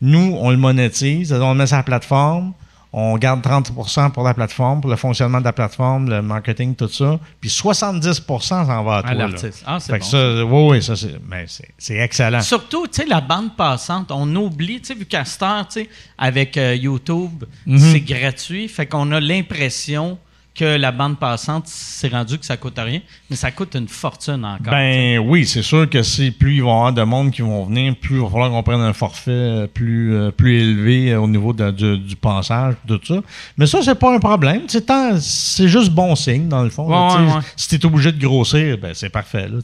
Nous, 0.00 0.36
on 0.40 0.50
le 0.50 0.56
monétise, 0.56 1.28
c'est-à-dire 1.28 1.46
on 1.46 1.52
le 1.52 1.58
met 1.58 1.66
sur 1.66 1.76
la 1.76 1.82
plateforme. 1.82 2.52
On 2.90 3.18
garde 3.18 3.42
30% 3.42 4.12
pour 4.12 4.22
la 4.22 4.32
plateforme, 4.32 4.80
pour 4.80 4.88
le 4.88 4.96
fonctionnement 4.96 5.40
de 5.40 5.44
la 5.44 5.52
plateforme, 5.52 6.08
le 6.08 6.22
marketing, 6.22 6.74
tout 6.74 6.88
ça. 6.88 7.20
Puis 7.38 7.50
70% 7.50 8.40
s'en 8.40 8.64
va 8.84 8.96
à 8.96 9.02
toi. 9.02 9.10
à 9.10 9.14
là. 9.14 9.28
l'artiste. 9.28 9.62
Ah, 9.66 9.78
c'est 9.78 9.98
bon. 9.98 10.04
ça, 10.04 10.44
oui, 10.44 10.68
oui, 10.70 10.82
ça, 10.82 10.96
c'est, 10.96 11.16
mais 11.28 11.44
c'est, 11.48 11.68
c'est 11.76 11.96
excellent. 11.96 12.40
Surtout, 12.40 12.86
tu 12.86 13.02
sais, 13.02 13.06
la 13.06 13.20
bande 13.20 13.54
passante, 13.56 14.10
on 14.10 14.34
oublie, 14.36 14.80
tu 14.80 14.86
sais, 14.86 14.94
vu 14.94 15.04
qu'à 15.04 15.24
tu 15.24 15.30
sais, 15.68 15.88
avec 16.16 16.56
euh, 16.56 16.74
YouTube, 16.76 17.44
Mhm. 17.66 17.78
c'est 17.78 18.00
gratuit, 18.00 18.68
fait 18.68 18.86
qu'on 18.86 19.12
a 19.12 19.20
l'impression 19.20 20.16
que 20.58 20.76
la 20.76 20.90
bande 20.90 21.18
passante, 21.18 21.64
c'est 21.66 22.08
rendu 22.08 22.38
que 22.38 22.44
ça 22.44 22.56
coûte 22.56 22.78
rien, 22.78 23.00
mais 23.30 23.36
ça 23.36 23.50
coûte 23.50 23.74
une 23.76 23.86
fortune 23.88 24.44
encore. 24.44 24.72
Ben 24.72 25.18
oui, 25.18 25.46
c'est 25.46 25.62
sûr 25.62 25.88
que 25.88 26.02
si 26.02 26.30
plus 26.32 26.56
il 26.56 26.62
va 26.62 26.68
y 26.68 26.70
avoir 26.70 26.92
de 26.92 27.02
monde 27.02 27.30
qui 27.30 27.42
vont 27.42 27.64
venir, 27.66 27.94
plus 27.96 28.16
il 28.16 28.22
va 28.22 28.28
falloir 28.28 28.50
qu'on 28.50 28.62
prenne 28.62 28.80
un 28.80 28.92
forfait 28.92 29.30
euh, 29.30 29.66
plus, 29.66 30.14
euh, 30.14 30.30
plus 30.30 30.60
élevé 30.60 31.12
euh, 31.12 31.20
au 31.20 31.28
niveau 31.28 31.52
de- 31.52 31.70
du, 31.70 31.98
du 31.98 32.16
passage, 32.16 32.74
tout 32.86 33.00
ça. 33.06 33.14
Mais 33.56 33.66
ça, 33.66 33.78
c'est 33.82 33.94
pas 33.98 34.14
un 34.14 34.18
problème. 34.18 34.62
C'est, 34.68 34.84
c'est 35.20 35.68
juste 35.68 35.90
bon 35.92 36.16
signe, 36.16 36.48
dans 36.48 36.62
le 36.64 36.70
fond. 36.70 36.88
là, 36.90 37.16
Ouais, 37.16 37.32
ouais. 37.34 37.40
Si 37.56 37.68
tu 37.68 37.76
es 37.76 37.86
obligé 37.86 38.10
de 38.12 38.20
grossir, 38.20 38.76
ben 38.78 38.92
c'est 38.94 39.10
parfait. 39.10 39.48
Là, 39.48 39.58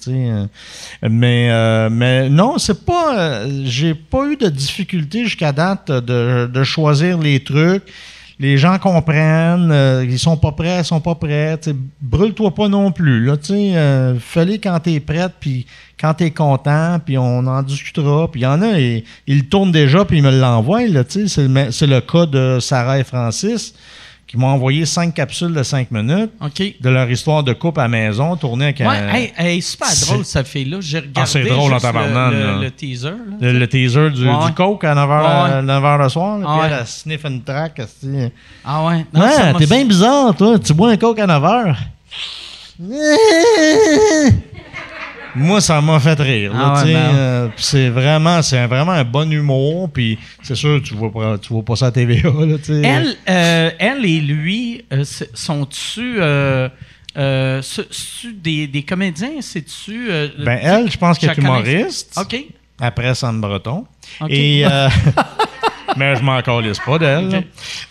mais, 1.02 1.48
euh, 1.50 1.88
mais 1.90 2.28
non, 2.28 2.58
c'est 2.58 2.84
pas. 2.84 3.18
euh, 3.18 3.62
j'ai 3.64 3.94
pas 3.94 4.26
eu 4.30 4.36
de 4.36 4.48
difficulté 4.48 5.24
jusqu'à 5.24 5.52
date 5.52 5.90
de, 5.90 6.46
de 6.52 6.64
choisir 6.64 7.18
les 7.18 7.40
trucs. 7.42 7.82
Les 8.40 8.58
gens 8.58 8.78
comprennent, 8.78 9.70
euh, 9.70 10.04
ils 10.04 10.18
sont 10.18 10.36
pas 10.36 10.50
prêts, 10.50 10.80
ils 10.80 10.84
sont 10.84 11.00
pas 11.00 11.14
prêts. 11.14 11.58
Brûle-toi 12.00 12.52
pas 12.52 12.68
non 12.68 12.90
plus. 12.90 13.24
Là, 13.24 13.36
euh, 13.50 14.16
fais-les 14.18 14.58
quand 14.58 14.80
t'es 14.80 14.98
prête, 14.98 15.32
puis 15.38 15.66
quand 16.00 16.14
t'es 16.14 16.32
content, 16.32 16.98
puis 17.04 17.16
on 17.16 17.46
en 17.46 17.62
discutera. 17.62 18.28
Puis 18.30 18.40
il 18.40 18.44
y 18.44 18.46
en 18.46 18.60
a, 18.60 18.78
ils, 18.78 19.04
ils 19.28 19.38
le 19.38 19.44
tournent 19.44 19.70
déjà, 19.70 20.04
puis 20.04 20.18
ils 20.18 20.24
me 20.24 20.36
l'envoient. 20.36 20.80
C'est 21.08 21.46
le, 21.46 21.86
le 21.86 22.00
cas 22.00 22.26
de 22.26 22.58
Sarah 22.60 22.98
et 22.98 23.04
Francis, 23.04 23.74
qui 24.26 24.36
m'ont 24.38 24.48
envoyé 24.48 24.86
cinq 24.86 25.14
capsules 25.14 25.52
de 25.52 25.62
cinq 25.62 25.90
minutes 25.90 26.30
de 26.80 26.88
leur 26.90 27.10
histoire 27.10 27.42
de 27.42 27.52
couple 27.52 27.80
à 27.80 27.84
la 27.84 27.88
maison, 27.88 28.36
tournée 28.36 28.64
avec 28.66 28.80
Ouais, 28.80 28.86
un- 28.86 29.14
hey, 29.14 29.32
hey, 29.36 29.62
super 29.62 29.88
c'est- 29.88 30.06
drôle, 30.06 30.24
cette 30.24 30.46
fille-là. 30.48 30.78
J'ai 30.80 30.98
regardé 30.98 31.20
Ah, 31.20 31.26
c'est 31.26 31.42
drôle 31.44 31.72
en 31.72 31.78
juste 31.78 31.92
le- 32.30 32.36
le, 32.38 32.44
là. 32.46 32.58
le 32.62 32.70
teaser. 32.70 33.10
là, 33.10 33.16
le, 33.52 33.58
le 33.58 33.68
teaser 33.68 34.10
du, 34.10 34.26
Ouais, 34.28 34.34
ouais. 34.34 34.46
du 34.46 34.52
Coke 34.54 34.84
à 34.84 34.94
9h, 34.94 35.20
Ouais, 35.20 35.56
ouais. 35.56 35.62
le 36.04 36.08
soir. 36.08 36.38
Là, 36.38 36.46
Ah, 36.48 36.58
puis 36.62 36.72
elle, 36.80 36.86
sniffe 36.86 37.24
une 37.24 37.42
track. 37.42 37.80
Ah 38.64 38.84
ouais? 38.86 39.06
Non, 39.12 39.20
Ouais, 39.20 39.30
ça 39.32 39.52
t'es 39.58 39.66
bien 39.66 39.84
bizarre, 39.84 40.34
toi. 40.34 40.58
Tu 40.58 40.72
bois 40.74 40.90
un 40.90 40.96
Coke 40.96 41.18
à 41.18 41.26
9h. 41.26 41.76
Moi, 45.36 45.60
ça 45.60 45.80
m'a 45.80 45.98
fait 46.00 46.18
rire. 46.20 46.52
Ah 46.54 46.82
ouais, 46.84 46.92
ben. 46.92 46.98
euh, 47.14 47.48
c'est 47.56 47.88
vraiment, 47.88 48.40
c'est 48.42 48.66
vraiment 48.66 48.92
un 48.92 49.04
bon 49.04 49.30
humour. 49.32 49.90
Puis 49.92 50.18
c'est 50.42 50.54
sûr, 50.54 50.80
tu 50.82 50.94
vois 50.94 51.12
pas, 51.12 51.38
tu 51.38 51.52
vois 51.52 51.64
pas 51.64 51.76
ça 51.76 51.86
à 51.86 51.90
TVA. 51.92 52.30
Là, 52.30 52.56
sais. 52.62 52.82
Elle, 52.84 53.16
euh, 53.28 53.70
elle 53.78 54.04
et 54.06 54.20
lui, 54.20 54.84
euh, 54.92 55.04
sont-tu 55.34 56.16
euh, 56.20 56.68
euh, 57.16 57.62
des, 58.42 58.66
des 58.66 58.82
comédiens? 58.82 59.40
C'est-tu. 59.40 60.06
euh, 60.10 60.28
Ben, 60.38 60.58
elle, 60.62 60.90
je 60.90 60.96
pense 60.98 61.18
qu'elle 61.18 61.30
est 61.30 61.38
humoriste. 61.38 62.18
OK. 62.20 62.36
Après 62.80 63.14
Sam 63.14 63.40
Breton. 63.40 63.84
OK. 64.20 64.30
Et. 64.30 64.64
euh, 64.66 64.88
mais 65.96 66.16
je 66.16 66.22
m'en 66.22 66.40
calisse 66.42 66.78
pas 66.84 66.98
d'elle. 66.98 67.44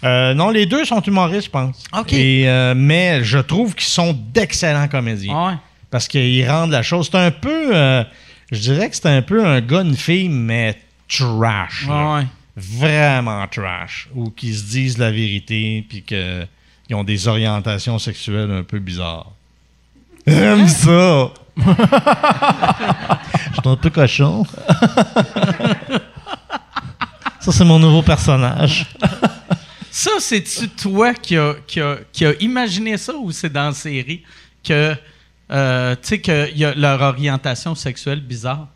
Euh, 0.03 0.33
non, 0.33 0.49
les 0.49 0.65
deux 0.65 0.83
sont 0.85 1.01
humoristes, 1.01 1.45
je 1.45 1.49
pense. 1.51 1.83
Et, 2.13 2.43
euh, 2.49 2.73
mais 2.75 3.23
je 3.23 3.39
trouve 3.39 3.75
qu'ils 3.75 3.87
sont 3.87 4.13
d'excellents 4.33 4.87
comédiens. 4.87 5.33
Ah 5.35 5.47
ouais. 5.47 5.53
Parce 5.93 6.07
qu'ils 6.07 6.49
rendent 6.49 6.71
la 6.71 6.81
chose. 6.81 7.07
C'est 7.11 7.19
un 7.19 7.29
peu. 7.29 7.69
euh, 7.75 8.03
je 8.51 8.59
dirais 8.59 8.89
que 8.89 8.95
c'est 8.95 9.05
un 9.05 9.21
peu 9.21 9.45
un 9.45 9.61
gars, 9.61 9.81
une 9.81 9.95
fille, 9.95 10.27
mais 10.27 10.75
trash. 11.07 11.85
Ah 11.87 12.15
ouais. 12.15 12.25
Vraiment 12.57 13.45
trash. 13.47 14.09
Ou 14.15 14.31
qui 14.31 14.55
se 14.55 14.63
disent 14.63 14.97
la 14.97 15.11
vérité, 15.11 15.85
puis 15.87 16.01
qu'ils 16.01 16.47
ont 16.93 17.03
des 17.03 17.27
orientations 17.27 17.99
sexuelles 17.99 18.49
un 18.49 18.63
peu 18.63 18.79
bizarres. 18.79 19.33
J'aime 20.25 20.67
ça! 20.67 21.29
Je 21.57 21.63
suis 23.61 23.69
un 23.69 23.75
peu 23.75 23.91
cochon. 23.91 24.47
ça, 27.39 27.51
c'est 27.51 27.65
mon 27.65 27.77
nouveau 27.77 28.01
personnage. 28.01 28.87
Ça, 29.91 30.09
c'est-tu 30.17 30.69
toi 30.69 31.13
qui 31.13 31.37
a, 31.37 31.53
qui, 31.67 31.79
a, 31.79 31.97
qui 32.11 32.25
a 32.25 32.33
imaginé 32.39 32.97
ça 32.97 33.13
ou 33.13 33.31
c'est 33.31 33.53
dans 33.53 33.65
la 33.67 33.73
série 33.73 34.23
que. 34.63 34.95
Euh, 35.53 35.95
tu 36.01 36.07
sais, 36.07 36.19
qu'il 36.21 36.57
y 36.57 36.65
a 36.65 36.73
leur 36.75 37.01
orientation 37.01 37.75
sexuelle 37.75 38.19
bizarre? 38.21 38.67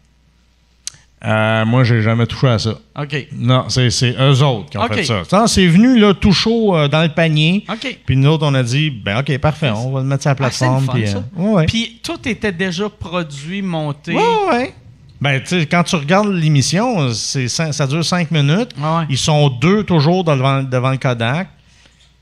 Euh, 1.25 1.65
moi, 1.65 1.83
j'ai 1.83 2.03
jamais 2.03 2.27
touché 2.27 2.47
à 2.47 2.59
ça. 2.59 2.75
OK. 2.99 3.27
Non, 3.33 3.65
c'est, 3.69 3.89
c'est 3.89 4.11
eux 4.19 4.43
autres 4.43 4.69
qui 4.69 4.77
ont 4.77 4.87
fait 4.87 5.03
ça. 5.03 5.47
C'est 5.47 5.65
venu 5.65 5.97
là, 5.97 6.13
tout 6.13 6.31
chaud 6.31 6.75
euh, 6.77 6.87
dans 6.87 7.01
le 7.01 7.09
panier. 7.09 7.65
OK. 7.67 7.99
Puis 8.05 8.15
nous 8.15 8.29
autres, 8.29 8.45
on 8.45 8.53
a 8.53 8.61
dit, 8.61 8.91
ben 8.91 9.19
OK, 9.19 9.35
parfait, 9.39 9.71
on 9.71 9.89
va 9.91 10.01
le 10.01 10.05
mettre 10.05 10.21
sur 10.21 10.29
la 10.29 10.33
Ah, 10.33 10.35
plateforme. 10.35 10.87
puis, 10.93 11.07
ça. 11.07 11.17
euh, 11.39 11.41
ouais, 11.41 11.65
tout 12.03 12.19
était 12.29 12.51
déjà 12.51 12.87
produit, 12.87 13.63
monté. 13.63 14.13
Ouais, 14.13 14.21
ouais. 14.51 14.73
Ben, 15.19 15.39
tu 15.41 15.47
sais, 15.59 15.65
quand 15.65 15.81
tu 15.81 15.95
regardes 15.95 16.31
l'émission, 16.31 17.11
ça 17.11 17.87
dure 17.87 18.05
cinq 18.05 18.29
minutes. 18.29 18.69
Ah 18.79 18.99
ouais. 18.99 19.05
Ils 19.09 19.17
sont 19.17 19.49
deux 19.49 19.83
toujours 19.83 20.23
devant, 20.23 20.61
devant 20.61 20.91
le 20.91 20.97
Kodak. 20.97 21.49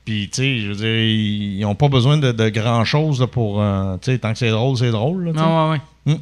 Puis, 0.06 0.30
tu 0.30 0.36
sais, 0.36 0.58
je 0.60 0.68
veux 0.68 0.74
dire, 0.76 0.86
ils 0.86 1.60
n'ont 1.60 1.74
pas 1.74 1.88
besoin 1.88 2.16
de, 2.16 2.30
de 2.32 2.48
grand-chose 2.48 3.26
pour. 3.32 3.60
euh, 3.60 3.96
tu 4.00 4.12
sais, 4.12 4.18
tant 4.18 4.32
que 4.32 4.38
c'est 4.38 4.50
drôle, 4.50 4.78
c'est 4.78 4.92
drôle. 4.92 5.24
là. 5.26 5.32
Ah 5.36 5.70
ouais, 5.70 5.80
ouais. 6.06 6.14
Mm. 6.14 6.20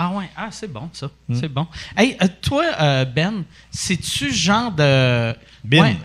Ah 0.00 0.10
ouais, 0.14 0.30
ah 0.36 0.46
c'est 0.52 0.72
bon 0.72 0.88
ça, 0.92 1.10
c'est 1.34 1.48
bon. 1.48 1.66
Hey, 1.96 2.16
euh, 2.22 2.28
toi 2.40 2.62
euh, 2.80 3.04
Ben, 3.04 3.42
c'est-tu 3.72 4.32
genre 4.32 4.70
de 4.70 5.32
Bin. 5.64 5.82
Ouais, 5.82 5.96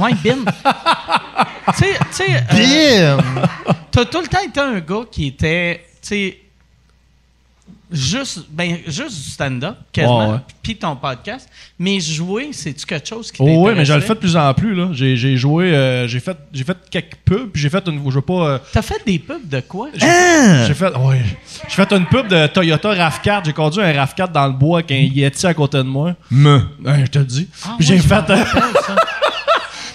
ouais 0.00 0.10
Ben. 0.24 0.44
tu 1.68 1.74
sais, 1.84 1.94
tu 2.10 2.12
sais, 2.12 3.04
euh, 3.04 3.16
t'as 3.92 4.04
tout 4.06 4.20
le 4.20 4.26
temps 4.26 4.42
été 4.44 4.58
un 4.58 4.80
gars 4.80 5.04
qui 5.08 5.28
était, 5.28 5.84
tu 6.02 6.08
sais, 6.08 6.38
juste, 7.94 8.40
ben, 8.50 8.78
juste 8.86 9.24
du 9.24 9.30
stand-up, 9.30 9.76
quasiment, 9.92 10.40
puis 10.62 10.76
ton 10.76 10.96
podcast. 10.96 11.48
Mais 11.78 12.00
jouer, 12.00 12.50
c'est-tu 12.52 12.84
quelque 12.86 13.08
chose 13.08 13.30
qui 13.32 13.40
Oh, 13.40 13.44
t'intéresse? 13.46 13.66
oui, 13.68 13.72
mais 13.76 13.84
je 13.84 13.92
le 13.94 14.00
fais 14.00 14.14
de 14.14 14.18
plus 14.18 14.36
en 14.36 14.52
plus. 14.54 14.74
là. 14.74 14.88
J'ai 14.92 15.16
j'ai 15.16 15.36
joué, 15.36 15.74
euh, 15.74 16.06
j'ai 16.08 16.20
fait, 16.20 16.36
j'ai 16.52 16.64
fait 16.64 16.76
quelques 16.90 17.16
pubs, 17.24 17.50
puis 17.50 17.62
j'ai 17.62 17.70
fait 17.70 17.86
une. 17.88 18.02
Je 18.08 18.14
veux 18.14 18.20
pas. 18.20 18.32
euh, 18.48 18.58
T'as 18.72 18.82
fait 18.82 19.02
des 19.06 19.18
pubs 19.18 19.48
de 19.48 19.60
quoi? 19.60 19.88
J'ai 19.94 20.74
fait, 20.74 20.94
ouais. 20.96 21.22
J'ai 21.68 21.74
fait 21.74 21.92
une 21.92 22.06
pub 22.06 22.28
de 22.28 22.46
Toyota 22.48 22.92
RAV4. 22.94 23.42
J'ai 23.46 23.52
conduit 23.52 23.82
un 23.82 23.92
RAV4 23.92 24.32
dans 24.32 24.46
le 24.46 24.52
bois 24.52 24.78
avec 24.80 24.92
un 24.92 24.96
Yeti 24.96 25.46
à 25.46 25.54
côté 25.54 25.78
de 25.78 25.82
moi. 25.82 26.14
Me. 26.30 26.58
Ouais, 26.84 27.00
je 27.02 27.06
te 27.06 27.18
le 27.18 27.24
dis. 27.24 27.48
Ah 27.64 27.74
Puis 27.78 27.86
j'ai 27.86 27.98
fait. 27.98 28.30
euh. 28.30 28.36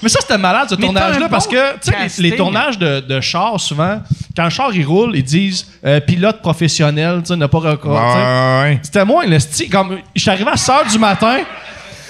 Mais 0.01 0.09
ça, 0.09 0.19
c'était 0.21 0.37
malade, 0.37 0.67
ce 0.69 0.75
tournage-là, 0.75 1.27
parce 1.29 1.47
que, 1.47 1.73
tu 1.73 1.91
sais, 1.91 2.21
les- 2.21 2.29
les, 2.31 2.35
tournages 2.37 2.77
de, 2.77 2.99
de 3.01 3.19
chars, 3.21 3.59
souvent, 3.59 3.99
quand 4.35 4.43
le 4.45 4.49
char, 4.49 4.69
il 4.73 4.85
roule, 4.85 5.15
ils 5.15 5.23
disent 5.23 5.67
euh, 5.85 5.99
pilote 5.99 6.41
professionnel, 6.41 7.19
tu 7.21 7.27
sais, 7.27 7.35
n'a 7.35 7.47
pas 7.47 7.59
recours. 7.59 7.99
tu 7.99 8.13
sais. 8.13 8.69
Ouais. 8.69 8.79
C'était 8.81 9.05
moi, 9.05 9.25
le 9.25 9.39
style. 9.39 9.69
Comme, 9.69 9.97
je 10.15 10.21
suis 10.21 10.29
arrivé 10.29 10.49
à 10.51 10.57
6 10.57 10.71
h 10.71 10.91
du 10.91 10.99
matin, 10.99 11.37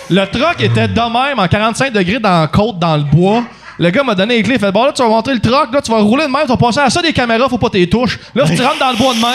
le 0.09 0.25
truck 0.25 0.59
était 0.61 0.87
de 0.87 0.99
même, 1.01 1.39
en 1.39 1.47
45 1.47 1.93
degrés 1.93 2.19
dans 2.19 2.41
la 2.41 2.47
côte, 2.47 2.79
dans 2.79 2.97
le 2.97 3.03
bois. 3.03 3.43
Le 3.77 3.89
gars 3.91 4.03
m'a 4.03 4.13
donné 4.13 4.35
les 4.37 4.43
clés, 4.43 4.55
il 4.55 4.59
fait 4.59 4.71
Bon, 4.71 4.83
là, 4.83 4.91
tu 4.91 5.01
vas 5.01 5.07
monter 5.07 5.33
le 5.33 5.39
truck, 5.39 5.71
là, 5.73 5.81
tu 5.81 5.89
vas 5.91 5.99
rouler 5.99 6.25
de 6.25 6.29
même, 6.31 6.41
tu 6.41 6.47
vas 6.49 6.57
passer 6.57 6.79
à 6.81 6.89
ça 6.89 7.01
des 7.01 7.13
caméras, 7.13 7.47
faut 7.47 7.57
pas 7.57 7.69
t'y 7.69 7.87
touches. 7.87 8.19
Là, 8.35 8.43
tu 8.45 8.61
rentres 8.61 8.79
dans 8.79 8.91
le 8.91 8.97
bois 8.97 9.13
de 9.13 9.19
même. 9.19 9.33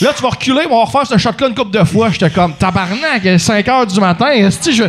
Là, 0.00 0.12
tu 0.16 0.22
vas 0.22 0.28
reculer, 0.30 0.62
on 0.70 0.78
va 0.78 0.84
refaire 0.84 1.06
ce 1.06 1.18
shot-là 1.18 1.48
une 1.48 1.54
couple 1.54 1.76
de 1.78 1.84
fois. 1.84 2.08
J'étais 2.10 2.30
comme 2.30 2.54
Tabarnak, 2.54 3.20
il 3.24 3.28
est 3.28 3.38
5 3.38 3.66
h 3.66 3.92
du 3.92 4.00
matin. 4.00 4.26
esti, 4.30 4.72
je. 4.74 4.84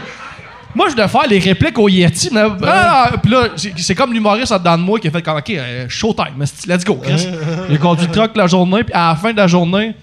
Moi, 0.76 0.88
je 0.90 0.96
devais 0.96 1.08
faire 1.08 1.28
les 1.28 1.40
répliques 1.40 1.78
au 1.80 1.90
Yeti. 1.90 2.30
Mais, 2.32 2.44
Ah, 2.68 3.12
puis 3.22 3.32
là, 3.32 3.48
c'est 3.78 3.96
comme 3.96 4.14
l'humoriste 4.14 4.52
en 4.52 4.60
dedans 4.60 4.78
de 4.78 4.84
moi 4.84 5.00
qui 5.00 5.08
a 5.08 5.12
fait 5.12 5.22
comme, 5.22 5.38
OK, 5.38 5.50
euh, 5.50 5.86
showtime, 5.90 6.40
let's 6.68 6.84
go, 6.86 6.96
Chris. 6.96 7.28
J'ai 7.70 7.78
conduit 7.78 8.06
le 8.08 8.12
truck 8.12 8.36
la 8.36 8.48
journée, 8.48 8.84
puis 8.84 8.94
à 8.94 9.10
la 9.10 9.16
fin 9.16 9.32
de 9.32 9.38
la 9.38 9.48
journée, 9.48 9.96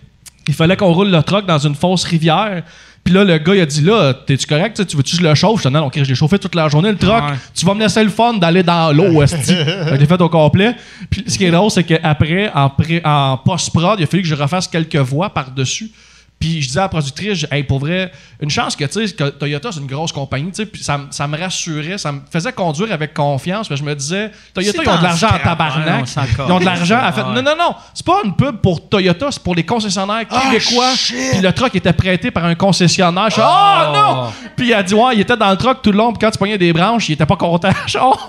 il 0.49 0.55
fallait 0.55 0.77
qu'on 0.77 0.93
roule 0.93 1.11
le 1.11 1.23
truck 1.23 1.47
dans 1.47 1.59
une 1.59 1.75
fausse 1.75 2.05
rivière. 2.05 2.63
Puis 3.05 3.15
là, 3.15 3.23
le 3.23 3.39
gars, 3.39 3.55
il 3.55 3.61
a 3.61 3.67
dit 3.67 3.83
là, 3.83 4.13
t'es-tu 4.15 4.47
correct? 4.49 4.85
Tu 4.85 4.97
veux-tu 4.97 5.17
que 5.17 5.23
je 5.23 5.29
le 5.29 5.33
chauffe? 5.37 5.63
Je 5.63 5.69
dis 5.69 5.73
non, 5.75 5.83
non, 5.83 5.91
je 5.95 6.03
l'ai 6.03 6.15
chauffé 6.17 6.41
toute 6.41 6.57
la 6.57 6.69
journée, 6.69 6.91
le 6.91 6.97
truck. 6.99 7.23
Ouais. 7.23 7.35
Tu 7.55 7.65
vas 7.65 7.73
me 7.75 7.79
laisser 7.81 8.03
le 8.03 8.11
fun 8.11 8.35
d'aller 8.35 8.65
dans 8.65 8.93
l'eau, 8.93 9.23
esti. 9.23 9.55
Je 9.55 9.95
l'ai 9.95 10.07
fait 10.07 10.21
au 10.21 10.29
complet. 10.29 10.75
Puis 11.09 11.23
ce 11.29 11.39
qui 11.39 11.45
est 11.45 11.53
drôle, 11.53 11.71
c'est 11.71 11.85
qu'après, 11.85 12.51
en, 12.53 12.69
en 13.05 13.37
post-prod, 13.39 14.01
il 14.01 14.03
a 14.03 14.07
fallu 14.07 14.23
que 14.25 14.29
je 14.29 14.35
refasse 14.35 14.67
quelques 14.67 14.97
voix 14.97 15.31
par-dessus. 15.31 15.93
Puis 16.39 16.61
je 16.61 16.67
disais 16.69 16.81
à 16.81 16.83
la 16.83 16.89
productrice, 16.91 17.47
hey, 17.51 17.63
pour 17.63 17.79
vrai, 17.79 18.13
une 18.41 18.51
chance 18.51 18.77
que, 18.77 18.85
tu 18.85 19.07
sais, 19.09 19.15
que 19.15 19.31
Toyota, 19.31 19.73
c'est 19.73 19.81
une 19.81 19.87
grosse 19.87 20.13
compagnie, 20.13 20.51
tu 20.51 20.57
sais, 20.57 20.67
puis 20.67 20.83
ça, 20.85 20.99
me- 20.99 21.07
ça 21.11 21.27
me 21.27 21.39
rassurait, 21.39 21.97
ça 21.97 22.13
me 22.13 22.21
faisait 22.31 22.53
conduire 22.53 22.93
avec 22.93 23.15
confiance, 23.15 23.69
que 23.69 23.75
je 23.75 23.83
me 23.83 23.95
disais, 23.95 24.31
Toyota, 24.53 24.83
ils 24.83 24.89
ont 24.89 24.93
de 24.93 24.99
en 24.99 25.03
l'argent 25.03 25.29
en 25.29 25.39
tabarnak. 25.39 26.07
ils 26.47 26.53
ont 26.53 26.59
de 26.61 26.65
l'argent. 26.67 27.01
ouais. 27.01 27.23
non, 27.35 27.43
non, 27.43 27.57
non, 27.59 27.75
c'est 27.95 28.05
pas 28.05 28.21
une 28.23 28.37
pub 28.37 28.57
pour 28.59 28.87
Toyota, 28.87 29.29
c'est 29.31 29.43
pour 29.43 29.55
les 29.55 29.65
concessionnaires 29.65 30.27
québécois. 30.29 30.91
Puis 31.33 31.41
le 31.41 31.53
truck 31.53 31.75
était 31.75 31.95
prêté 31.95 32.31
par 32.31 32.45
un 32.45 32.55
concessionnaire. 32.55 33.29
Je 33.29 33.33
suis, 33.35 33.43
oh, 33.43 33.93
non! 33.95 34.31
Puis 34.55 34.69
il 34.69 34.75
a 34.75 34.83
dit, 34.83 34.93
ouais, 34.95 35.15
il 35.15 35.21
était 35.21 35.37
dans 35.39 35.51
le 35.51 35.57
truck 35.57 35.81
tout 35.83 35.91
le 35.91 35.97
long, 35.97 36.13
puis 36.13 36.19
quand 36.21 36.31
tu 36.31 36.39
pognais 36.39 36.59
des 36.59 36.73
branches, 36.73 37.09
il 37.09 37.13
était 37.13 37.25
pas 37.27 37.37
content. 37.37 37.71
Oh. 38.01 38.15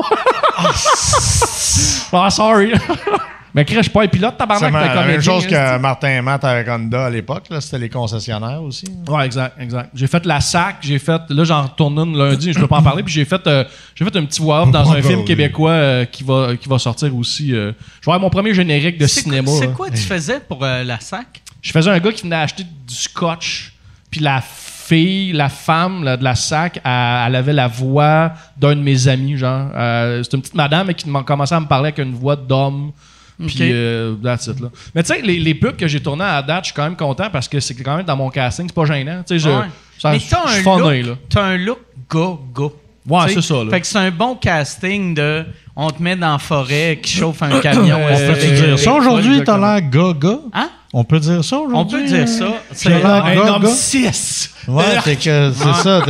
Ah, 2.14 2.30
sorry. 2.30 2.72
Mais 3.58 3.66
Chris, 3.66 3.78
je 3.78 3.82
suis 3.82 3.92
pas 3.92 4.04
un 4.04 4.08
pilote, 4.08 4.34
C'est 4.34 4.38
tabarnak, 4.38 4.72
t'es 4.72 4.96
la 4.96 5.04
même 5.08 5.20
chose 5.22 5.46
hein, 5.46 5.50
que 5.50 5.78
Martin 5.80 6.10
et 6.10 6.22
Matt 6.22 6.44
avec 6.44 6.68
Honda 6.70 7.06
à 7.08 7.10
l'époque. 7.10 7.46
là, 7.50 7.60
C'était 7.60 7.80
les 7.80 7.90
concessionnaires 7.90 8.62
aussi. 8.62 8.86
Ouais, 9.08 9.26
exact, 9.26 9.60
exact. 9.60 9.90
J'ai 9.96 10.06
fait 10.06 10.24
la 10.28 10.40
SAC, 10.42 10.76
j'ai 10.82 11.00
fait. 11.00 11.22
Là, 11.30 11.44
j'en 11.44 11.64
retourne 11.64 11.98
une 11.98 12.16
lundi, 12.16 12.54
je 12.54 12.60
peux 12.60 12.68
pas 12.68 12.78
en 12.78 12.84
parler. 12.84 13.02
Puis 13.02 13.14
j'ai 13.16 13.26
fait, 13.26 13.46
euh, 13.48 13.64
j'ai 13.96 14.06
fait 14.06 14.16
un 14.16 14.26
petit 14.26 14.42
voix-off 14.44 14.70
dans 14.70 14.82
un 14.92 14.96
film 15.02 15.08
parler. 15.10 15.24
québécois 15.26 15.72
euh, 15.72 16.06
qui, 16.06 16.24
va, 16.24 16.56
qui 16.56 16.70
va 16.70 16.78
sortir 16.78 17.16
aussi. 17.16 17.52
euh. 17.56 17.72
je 18.00 18.06
vais 18.06 18.12
avoir 18.14 18.20
mon 18.20 18.30
premier 18.30 18.54
générique 18.54 19.00
de 19.00 19.08
C'est 19.08 19.24
quoi- 19.24 19.32
cinéma. 19.34 19.52
C'est 19.60 19.74
quoi 19.74 19.90
tu 19.90 19.98
faisais 20.04 20.40
pour 20.40 20.64
euh, 20.64 20.84
la 20.84 21.00
SAC? 21.00 21.42
Je 21.64 21.72
faisais 21.72 21.90
un 21.90 21.98
gars 22.00 22.12
qui 22.12 22.22
venait 22.24 22.36
acheter 22.36 22.64
du 22.64 22.94
scotch, 22.94 23.74
puis 24.12 24.22
la 24.22 24.40
fille, 24.42 25.34
la 25.34 25.50
femme 25.50 26.04
là, 26.04 26.16
de 26.16 26.24
la 26.24 26.36
SAC, 26.36 26.80
elle, 26.86 26.92
elle 27.28 27.36
avait 27.36 27.54
la 27.54 27.68
voix 27.68 28.34
d'un 28.56 28.76
de 28.76 28.82
mes 28.82 29.08
amis, 29.08 29.36
genre. 29.36 29.70
Euh, 29.76 30.22
C'était 30.22 30.38
une 30.38 30.42
petite 30.44 30.56
madame 30.56 30.94
qui 30.94 31.10
m'a 31.10 31.24
commencé 31.24 31.56
à 31.56 31.60
me 31.60 31.66
parler 31.66 31.88
avec 31.88 31.98
une 31.98 32.14
voix 32.14 32.36
d'homme. 32.36 32.92
Puis, 33.40 33.56
Ok. 33.56 33.62
euh, 33.62 34.16
that's 34.24 34.48
it, 34.48 34.60
là. 34.60 34.70
Mais 34.96 35.04
tu 35.04 35.14
sais, 35.14 35.22
les, 35.22 35.38
les 35.40 35.54
pubs 35.54 35.76
que 35.76 35.88
j'ai 35.88 36.00
tournées 36.02 36.24
à 36.24 36.42
date, 36.42 36.64
je 36.64 36.68
suis 36.68 36.74
quand 36.76 36.84
même 36.86 36.96
content 36.96 37.30
parce 37.32 37.48
que 37.48 37.60
c'est 37.60 37.76
quand 37.76 37.96
même 37.98 38.06
dans 38.06 38.16
mon 38.18 38.30
casting, 38.30 38.66
c'est 38.68 38.74
pas 38.76 38.86
gênant. 38.86 39.22
Tu 39.28 39.38
sais, 39.38 39.40
je, 39.40 39.50
Ouais. 39.50 39.66
ça- 40.00 40.12
Mais 40.12 40.20
je 40.20 40.28
t'as 40.30 40.48
suis 40.48 40.60
un, 40.60 40.64
funné, 40.64 41.02
là. 41.04 41.10
look, 41.10 41.18
t'as 41.30 41.44
un 41.44 41.58
look 41.58 41.80
go-go. 42.10 42.76
Ouais, 43.08 43.22
c'est 43.34 43.42
ça, 43.42 43.64
là. 43.64 43.70
Fait 43.70 43.80
que 43.80 43.88
c'est 43.88 43.98
un 44.00 44.12
bon 44.12 44.36
casting 44.36 45.14
de 45.14 45.46
on 45.76 45.90
te 45.92 46.02
met 46.02 46.16
dans 46.16 46.34
la 46.34 46.38
forêt 46.40 47.00
qui 47.02 47.14
chauffe 47.16 47.42
un 47.44 47.60
camion. 47.62 47.98
Euh, 48.02 48.34
que 48.34 48.34
Peux-tu 48.34 48.48
tu- 48.62 48.66
dire 48.68 48.80
ça 48.80 48.94
aujourd'hui? 48.94 49.44
T'as 49.46 49.58
l'air 49.58 49.90
gaga? 49.90 50.40
Hein? 50.54 50.70
On 50.92 51.04
peut 51.04 51.20
dire 51.20 51.44
ça 51.44 51.58
On 51.58 51.68
aujourd'hui? 51.68 52.02
peut 52.02 52.08
dire 52.08 52.28
ça. 52.28 52.44
euh, 52.46 52.50
C'est 52.72 52.92
Un 52.92 53.38
homme 53.38 53.62
gars? 53.64 53.70
6! 53.70 54.54
Ouais, 54.68 54.84
c'est 55.04 55.16
que 55.16 55.52
c'est 55.54 55.74
ça. 55.84 56.02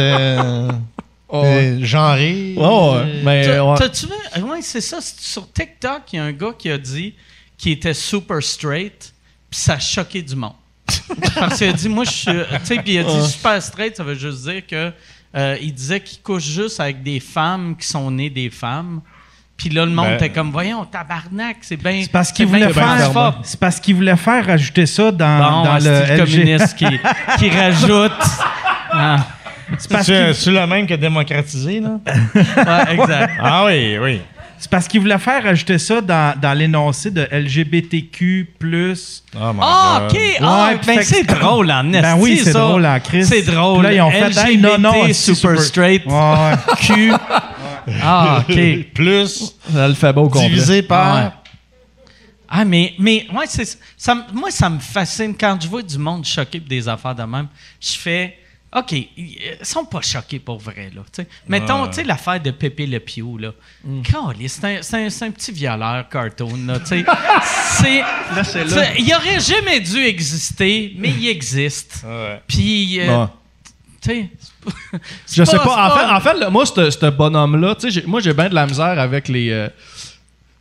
T'es 1.31 1.83
genré. 1.83 2.53
Oh, 2.57 2.95
ouais. 2.95 3.21
Mais, 3.23 3.45
T'as- 3.45 3.63
ouais. 3.65 3.77
T'as-tu 3.77 4.05
vu? 4.05 4.43
Ouais, 4.43 4.61
c'est 4.61 4.81
ça. 4.81 4.99
Sur 5.01 5.51
TikTok, 5.51 6.01
il 6.13 6.15
y 6.15 6.19
a 6.19 6.23
un 6.25 6.31
gars 6.31 6.53
qui 6.57 6.69
a 6.71 6.77
dit 6.77 7.13
qu'il 7.57 7.73
était 7.73 7.93
super 7.93 8.41
straight, 8.41 9.13
puis 9.49 9.59
ça 9.59 9.73
a 9.73 9.79
choqué 9.79 10.21
du 10.21 10.35
monde. 10.35 10.53
Parce 11.35 11.57
qu'il 11.57 11.67
a 11.67 11.73
dit, 11.73 11.89
moi, 11.89 12.05
je 12.05 12.11
suis. 12.11 12.31
Tu 12.31 12.59
sais, 12.63 12.75
puis 12.77 12.93
il 12.93 12.99
a 12.99 13.03
dit 13.03 13.27
super 13.29 13.61
straight, 13.61 13.97
ça 13.97 14.03
veut 14.03 14.15
juste 14.15 14.43
dire 14.43 14.65
que. 14.65 14.91
euh, 15.35 15.57
il 15.61 15.73
disait 15.73 15.99
qu'il 15.99 16.19
couche 16.21 16.43
juste 16.45 16.79
avec 16.79 17.03
des 17.03 17.19
femmes 17.19 17.75
qui 17.75 17.85
sont 17.87 18.09
nées 18.09 18.29
des 18.29 18.49
femmes. 18.49 19.01
Puis 19.57 19.69
là, 19.69 19.85
le 19.85 19.91
monde 19.91 20.05
Ben- 20.05 20.15
était 20.15 20.29
comme, 20.29 20.51
voyons, 20.51 20.85
tabarnak, 20.85 21.57
c'est 21.61 21.75
bien. 21.77 21.99
C'est 22.03 22.11
parce 22.11 22.31
qu'il 22.31 22.45
voulait 22.47 22.71
faire. 22.71 22.85
transphobe. 23.11 23.35
C'est 23.43 23.59
parce 23.59 23.79
qu'il 23.81 23.95
voulait 23.95 24.15
faire 24.15 24.45
rajouter 24.45 24.85
ça 24.85 25.11
dans, 25.11 25.39
Bon, 25.39 25.63
dans 25.63 25.79
c'est 25.79 25.89
le 25.89 26.15
le 26.15 26.23
LG. 26.23 26.31
communiste 26.31 26.75
qui, 26.77 26.85
qui 27.39 27.49
rajoute. 27.57 28.11
Ah, 28.91 29.27
C'est 29.77 29.89
parce 29.89 30.07
le 30.09 30.65
même 30.67 30.87
que 30.87 30.93
démocratisé, 30.93 31.79
là? 31.79 31.99
ouais, 32.35 32.93
exact. 32.93 33.33
ah 33.41 33.65
oui, 33.65 33.97
oui. 34.01 34.21
c'est 34.57 34.69
parce 34.69 34.87
qu'il 34.87 35.01
voulait 35.01 35.17
faire 35.17 35.43
rajouter 35.43 35.77
ça 35.77 35.99
dans, 36.01 36.39
dans 36.39 36.53
l'énoncé 36.57 37.11
de 37.11 37.27
LGBTQ+. 37.31 38.47
Oh 39.35 39.53
my 39.53 39.59
Ah, 39.61 40.07
God. 40.09 40.11
OK. 40.17 40.21
Ah, 40.41 40.69
Ouais, 40.71 40.79
ben, 40.95 41.03
c'est 41.03 41.23
drôle 41.23 41.71
en 41.71 41.83
Ben 41.83 42.03
esti, 42.03 42.21
oui, 42.21 42.41
c'est 42.43 42.51
ça. 42.53 42.59
drôle 42.59 42.85
en 42.85 42.99
Christ. 42.99 43.29
C'est 43.29 43.41
drôle. 43.43 43.79
Puis 43.79 43.87
là, 43.87 43.93
ils 43.93 44.01
ont 44.01 44.11
fait, 44.11 44.49
hey, 44.49 44.57
non, 44.57 44.77
non, 44.77 44.91
LGBT, 45.03 45.13
c'est 45.13 45.35
super 45.35 45.51
super- 45.51 45.61
straight. 45.61 46.05
Ouais, 46.05 46.13
ouais. 46.13 46.75
Q. 46.81 47.13
Ah, 48.03 48.43
OK. 48.47 48.93
Plus 48.93 49.55
L'alphabet 49.73 50.21
au 50.21 50.29
complet. 50.29 50.49
divisé 50.49 50.81
par... 50.81 51.15
Ouais. 51.15 51.29
Ah, 52.49 52.63
mais, 52.63 52.93
mais 52.97 53.27
ouais, 53.33 53.45
c'est, 53.47 53.77
ça, 53.97 54.15
moi, 54.33 54.49
ça 54.51 54.69
me 54.69 54.79
fascine. 54.79 55.35
Quand 55.37 55.57
je 55.61 55.67
vois 55.67 55.81
du 55.81 55.97
monde 55.97 56.23
choqué 56.25 56.59
pour 56.61 56.69
des 56.69 56.87
affaires 56.87 57.13
de 57.15 57.23
même, 57.23 57.47
je 57.81 57.91
fais 57.97 58.37
OK, 58.75 58.91
ils 58.91 59.07
ils 59.17 59.39
sont 59.65 59.85
pas 59.85 60.01
choqués 60.01 60.39
pour 60.39 60.59
vrai. 60.59 60.91
Là, 60.93 61.01
tu 61.05 61.21
sais. 61.23 61.27
Mettons, 61.47 61.87
tu 61.87 61.93
sais, 61.93 62.03
l'affaire 62.03 62.39
de 62.41 62.51
Pépé 62.51 62.85
Le 62.85 62.99
Pew. 62.99 63.37
Là. 63.39 63.51
Caliste, 64.03 64.59
c'est, 64.61 64.77
un, 64.77 64.81
c'est, 64.81 65.05
un, 65.05 65.09
c'est 65.09 65.25
un 65.25 65.31
petit 65.31 65.51
violeur 65.53 66.07
cartoon. 66.09 66.65
Là, 66.67 66.79
tu 66.79 66.87
sais. 66.87 67.05
c'est, 67.79 68.03
tu 68.43 68.69
sais, 68.69 68.93
il 68.99 69.13
aurait 69.15 69.39
jamais 69.39 69.79
dû 69.79 69.97
exister, 70.03 70.93
mais 70.97 71.09
il 71.09 71.27
existe. 71.29 72.05
Puis, 72.45 72.99
euh, 72.99 73.21
Ouais. 73.21 73.27
tu 74.01 74.09
sais. 74.09 74.29
Je 75.33 75.43
sais 75.45 75.57
pas. 75.57 75.89
En 75.91 75.97
fait, 75.97 76.05
en 76.05 76.19
fait 76.19 76.33
là, 76.39 76.49
moi, 76.49 76.65
ce 76.65 77.09
bonhomme-là, 77.09 77.75
tu 77.75 77.81
sais, 77.83 77.91
j'ai- 78.01 78.05
moi, 78.05 78.19
j'ai 78.19 78.33
bien 78.33 78.49
de 78.49 78.55
la 78.55 78.67
misère 78.67 78.99
avec 78.99 79.29
les. 79.29 79.49
euh, 79.49 79.69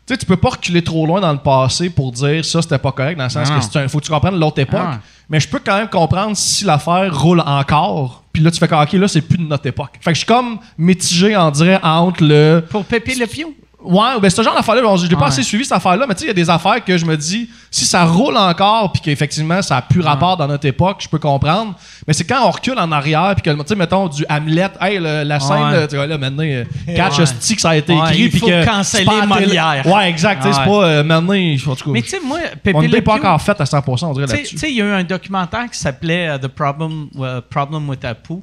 tu 0.07 0.15
sais, 0.15 0.19
tu 0.19 0.27
peux 0.27 0.37
pas 0.37 0.51
reculer 0.51 0.83
trop 0.85 1.05
loin 1.07 1.21
dans 1.21 1.33
le 1.33 1.41
passé 1.41 1.91
pour 1.91 2.13
dire 2.13 2.45
ça, 2.45 2.63
c'était 2.63 2.79
pas 2.79 2.93
correct, 2.93 3.17
dans 3.19 3.25
le 3.25 3.31
sens 3.31 3.51
Non. 3.51 3.59
que 3.59 3.65
c'est 3.65 3.77
un, 3.81 3.89
faut 3.89 3.99
que 3.99 4.05
tu 4.05 4.13
comprennes 4.13 4.39
l'autre 4.39 4.61
époque. 4.61 4.79
Ah. 4.81 5.01
Mais 5.29 5.41
je 5.41 5.49
peux 5.49 5.59
quand 5.59 5.77
même 5.77 5.89
comprendre 5.89 6.37
si 6.37 6.65
l'affaire 6.65 7.19
roule 7.19 7.41
encore. 7.41 8.23
Puis 8.33 8.43
là, 8.43 8.51
tu 8.51 8.59
fais 8.59 8.73
OK, 8.73 8.93
là, 8.93 9.09
c'est 9.09 9.23
plus 9.23 9.39
de 9.39 9.45
notre 9.45 9.67
époque. 9.67 9.93
Fait 10.01 10.11
que 10.11 10.15
je 10.15 10.19
suis 10.19 10.27
comme 10.27 10.59
mitigé, 10.79 11.37
on 11.37 11.51
dirait, 11.51 11.81
entre 11.83 12.23
le. 12.23 12.63
Pour 12.69 12.85
Pépé 12.85 13.15
Le 13.15 13.27
Pew? 13.27 13.55
Ouais, 13.87 14.21
ben 14.21 14.29
ce 14.31 14.43
genre 14.43 14.55
d'affaire-là, 14.55 14.83
je 14.97 15.07
l'ai 15.07 15.17
pas 15.17 15.27
assez 15.29 15.43
suivi 15.43 15.65
cette 15.65 15.77
affaire-là, 15.77 16.07
mais 16.09 16.15
tu 16.15 16.21
sais, 16.21 16.25
il 16.27 16.29
y 16.29 16.31
a 16.31 16.35
des 16.35 16.51
affaires 16.51 16.85
que 16.85 16.97
je 16.99 17.05
me 17.07 17.17
dis, 17.17 17.49
si 17.71 17.85
ça 17.85 18.05
roule 18.05 18.37
encore, 18.37 18.91
puis 18.93 19.01
qu'effectivement, 19.01 19.63
ça 19.63 19.77
a 19.79 19.83
plus 19.83 20.01
rapport 20.01 20.37
dans 20.37 20.47
notre 20.49 20.67
époque, 20.67 20.99
je 21.01 21.09
peux 21.09 21.19
comprendre. 21.19 21.75
Mais 22.07 22.13
c'est 22.13 22.25
quand 22.25 22.45
on 22.47 22.51
recule 22.51 22.79
en 22.79 22.91
arrière, 22.93 23.33
puis 23.35 23.43
que, 23.43 23.51
tu 23.51 23.67
sais, 23.67 23.75
mettons, 23.77 24.09
du 24.09 24.25
Hamlet, 24.29 24.69
hey, 24.81 24.99
le- 24.99 25.23
la 25.25 25.41
scène, 25.41 25.63
Ouais. 25.63 25.89
tu 25.89 25.97
vois, 25.97 26.07
là, 26.07 26.19
maintenant, 26.19 26.43
euh, 26.45 26.65
catch 26.95 27.19
a 27.21 27.27
stick, 27.27 27.61
ça 27.61 27.71
a 27.71 27.77
été 27.77 27.93
écrit, 27.95 28.29
puis 28.29 28.41
que. 28.41 28.65
canceller 28.65 29.07
Molière. 29.27 29.87
Ouais, 29.87 30.09
exact, 30.09 30.43
tu 30.43 30.49
sais, 30.49 30.55
c'est 30.55 30.65
pas, 30.65 30.85
euh, 30.85 31.03
maintenant, 31.05 31.35
en 31.35 31.75
tout 31.77 31.85
cas. 31.85 31.91
Mais 31.91 32.03
tu 32.03 32.09
sais, 32.11 32.21
moi, 32.25 32.39
Pépé 32.63 32.77
on 32.77 32.83
n'est 32.83 33.01
pas 33.03 33.15
encore 33.15 33.41
fait 33.41 33.61
à 33.61 33.65
100%, 33.67 34.11
on 34.11 34.13
dirait 34.15 34.27
Tu 34.27 34.31
sais- 34.33 34.37
là-dessus. 34.39 34.55
Tu 34.55 34.61
sais, 34.61 34.71
il 34.71 34.77
y 34.77 34.83
a 34.83 34.85
eu 34.87 34.93
un 34.93 35.05
documentaire 35.05 35.71
qui 35.71 35.79
s'appelait 35.79 36.29
euh, 36.29 36.39
The 36.39 36.49
Problem, 36.49 37.09
euh, 37.21 37.41
Problem 37.49 37.89
with 37.89 38.05
Apu, 38.05 38.35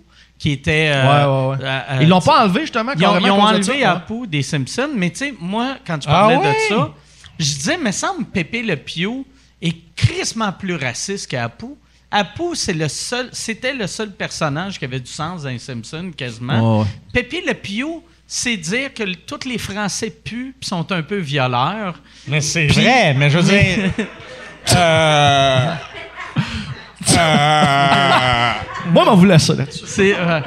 qui 0.43 0.51
était. 0.51 0.91
euh, 0.93 1.03
Ouais, 1.03 1.55
ouais, 1.55 1.57
ouais. 1.57 1.65
euh, 1.65 1.79
euh, 1.91 1.99
Ils 2.01 2.09
l'ont 2.09 2.19
pas 2.19 2.43
enlevé, 2.43 2.61
justement, 2.61 2.91
Ils 2.97 3.05
ont, 3.05 3.17
ils 3.17 3.31
ont 3.31 3.41
enlevé 3.41 3.63
ça. 3.81 3.91
Apu 3.93 4.27
des 4.27 4.43
Simpsons, 4.43 4.89
mais 4.93 5.09
tu 5.09 5.19
sais, 5.19 5.33
moi, 5.39 5.77
quand 5.87 6.01
je 6.03 6.07
Ah 6.09 6.11
parlais 6.11 6.35
de 6.37 6.53
ça, 6.67 6.91
je 7.39 7.45
disais, 7.45 7.77
me 7.77 7.91
semble 7.91 8.25
Pépé 8.25 8.61
Le 8.61 8.75
Pew 8.75 9.25
est 9.61 9.75
crissement 9.95 10.51
plus 10.51 10.75
raciste 10.75 11.31
qu'Apu. 11.31 11.67
Apu, 12.11 12.55
c'est 12.55 12.73
le 12.73 12.89
seul, 12.89 13.29
c'était 13.31 13.73
le 13.73 13.87
seul 13.87 14.11
personnage 14.11 14.77
qui 14.77 14.83
avait 14.85 14.99
du 14.99 15.09
sens 15.09 15.43
dans 15.43 15.49
les 15.49 15.59
Simpsons, 15.59 16.11
quasiment. 16.15 16.85
Pépé 17.13 17.41
Le 17.47 17.53
Pew, 17.53 18.03
c'est 18.27 18.57
dire 18.57 18.93
que 18.93 19.03
le- 19.03 19.15
tous 19.15 19.47
les 19.47 19.57
Français 19.57 20.09
puent 20.09 20.53
pis 20.59 20.67
sont 20.67 20.91
un 20.91 21.03
peu 21.03 21.17
violeurs. 21.19 21.95
Mais 22.27 22.41
c'est 22.41 22.67
vrai, 22.67 23.13
mais 23.13 23.29
je 23.29 23.37
veux 23.39 23.43
dire... 23.43 23.91
euh, 24.75 25.73
Moi, 28.91 29.05
on 29.07 29.15
vous 29.15 29.25
laisse 29.25 29.45
ça 29.45 29.53
là-dessus. 29.55 29.85
C'est 29.85 30.15
euh, 30.15 30.41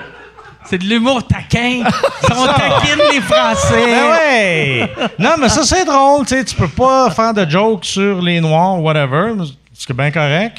c'est 0.69 0.79
de 0.79 0.85
l'humour 0.85 1.27
taquin. 1.27 1.83
On 2.31 2.47
taquine 2.47 3.01
les 3.13 3.21
Français. 3.21 3.87
Ben 3.87 4.11
ouais! 4.11 4.93
Non, 5.19 5.35
mais 5.39 5.49
ça, 5.49 5.63
c'est 5.65 5.85
drôle, 5.85 6.27
tu 6.27 6.35
sais. 6.35 6.45
Tu 6.45 6.57
peux 6.57 6.69
pas 6.69 7.11
faire 7.11 7.33
de 7.33 7.49
jokes 7.49 7.85
sur 7.85 8.21
les 8.21 8.41
Noirs, 8.41 8.81
whatever, 8.83 9.33
ce 9.73 9.87
qui 9.87 9.93
est 9.93 9.95
bien 9.95 10.11
correct, 10.11 10.59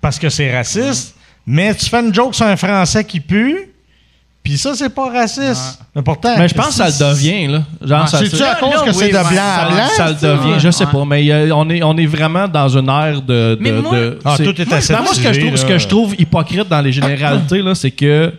parce 0.00 0.18
que 0.18 0.28
c'est 0.28 0.54
raciste. 0.54 1.14
Mais 1.46 1.72
tu 1.74 1.86
fais 1.86 2.00
une 2.00 2.12
joke 2.12 2.34
sur 2.34 2.46
un 2.46 2.56
Français 2.56 3.04
qui 3.04 3.20
pue, 3.20 3.70
puis 4.48 4.56
ça, 4.58 4.76
c'est 4.76 4.88
pas 4.94 5.10
raciste. 5.10 5.80
Mais 5.94 6.02
pourtant... 6.02 6.34
Mais 6.38 6.46
je 6.48 6.54
pense 6.54 6.68
que 6.68 6.72
ça 6.74 6.86
le 6.86 7.12
devient, 7.14 7.48
là. 7.48 7.62
Genre, 7.84 8.08
ça, 8.08 8.18
C'est-tu 8.18 8.40
à 8.44 8.54
cause 8.54 8.80
que 8.84 8.92
c'est 8.92 9.08
de 9.08 9.12
blanc? 9.12 9.22
à 9.24 9.30
ça, 9.32 9.68
blanc? 9.68 9.88
ça 9.96 10.08
le 10.08 10.14
devient, 10.14 10.60
je 10.60 10.70
sais 10.70 10.84
Ouais. 10.84 10.92
pas, 10.92 11.04
mais 11.04 11.32
a- 11.32 11.56
on, 11.56 11.68
est, 11.68 11.82
on 11.82 11.96
est 11.96 12.06
vraiment 12.06 12.46
dans 12.46 12.68
une 12.68 12.88
ère 12.88 13.20
de. 13.22 13.56
de- 13.56 13.58
Mais 13.60 13.72
moi- 13.72 13.90
de- 13.96 14.18
Ah, 14.24 14.34
c'est- 14.36 14.44
tout 14.44 14.50
est 14.60 14.66
moi, 14.68 14.78
ben, 14.88 15.02
moi, 15.02 15.14
ce 15.14 15.20
que 15.20 15.32
je 15.32 15.40
trouve, 15.40 15.54
aseptisé, 15.54 15.56
ce 15.56 15.64
que 15.66 15.72
là. 15.72 15.78
je 15.78 15.88
trouve 15.88 16.14
hypocrite 16.16 16.68
dans 16.68 16.80
les 16.80 16.92
généralités, 16.92 17.60
là, 17.60 17.74
c'est 17.74 17.90
que 17.90 18.32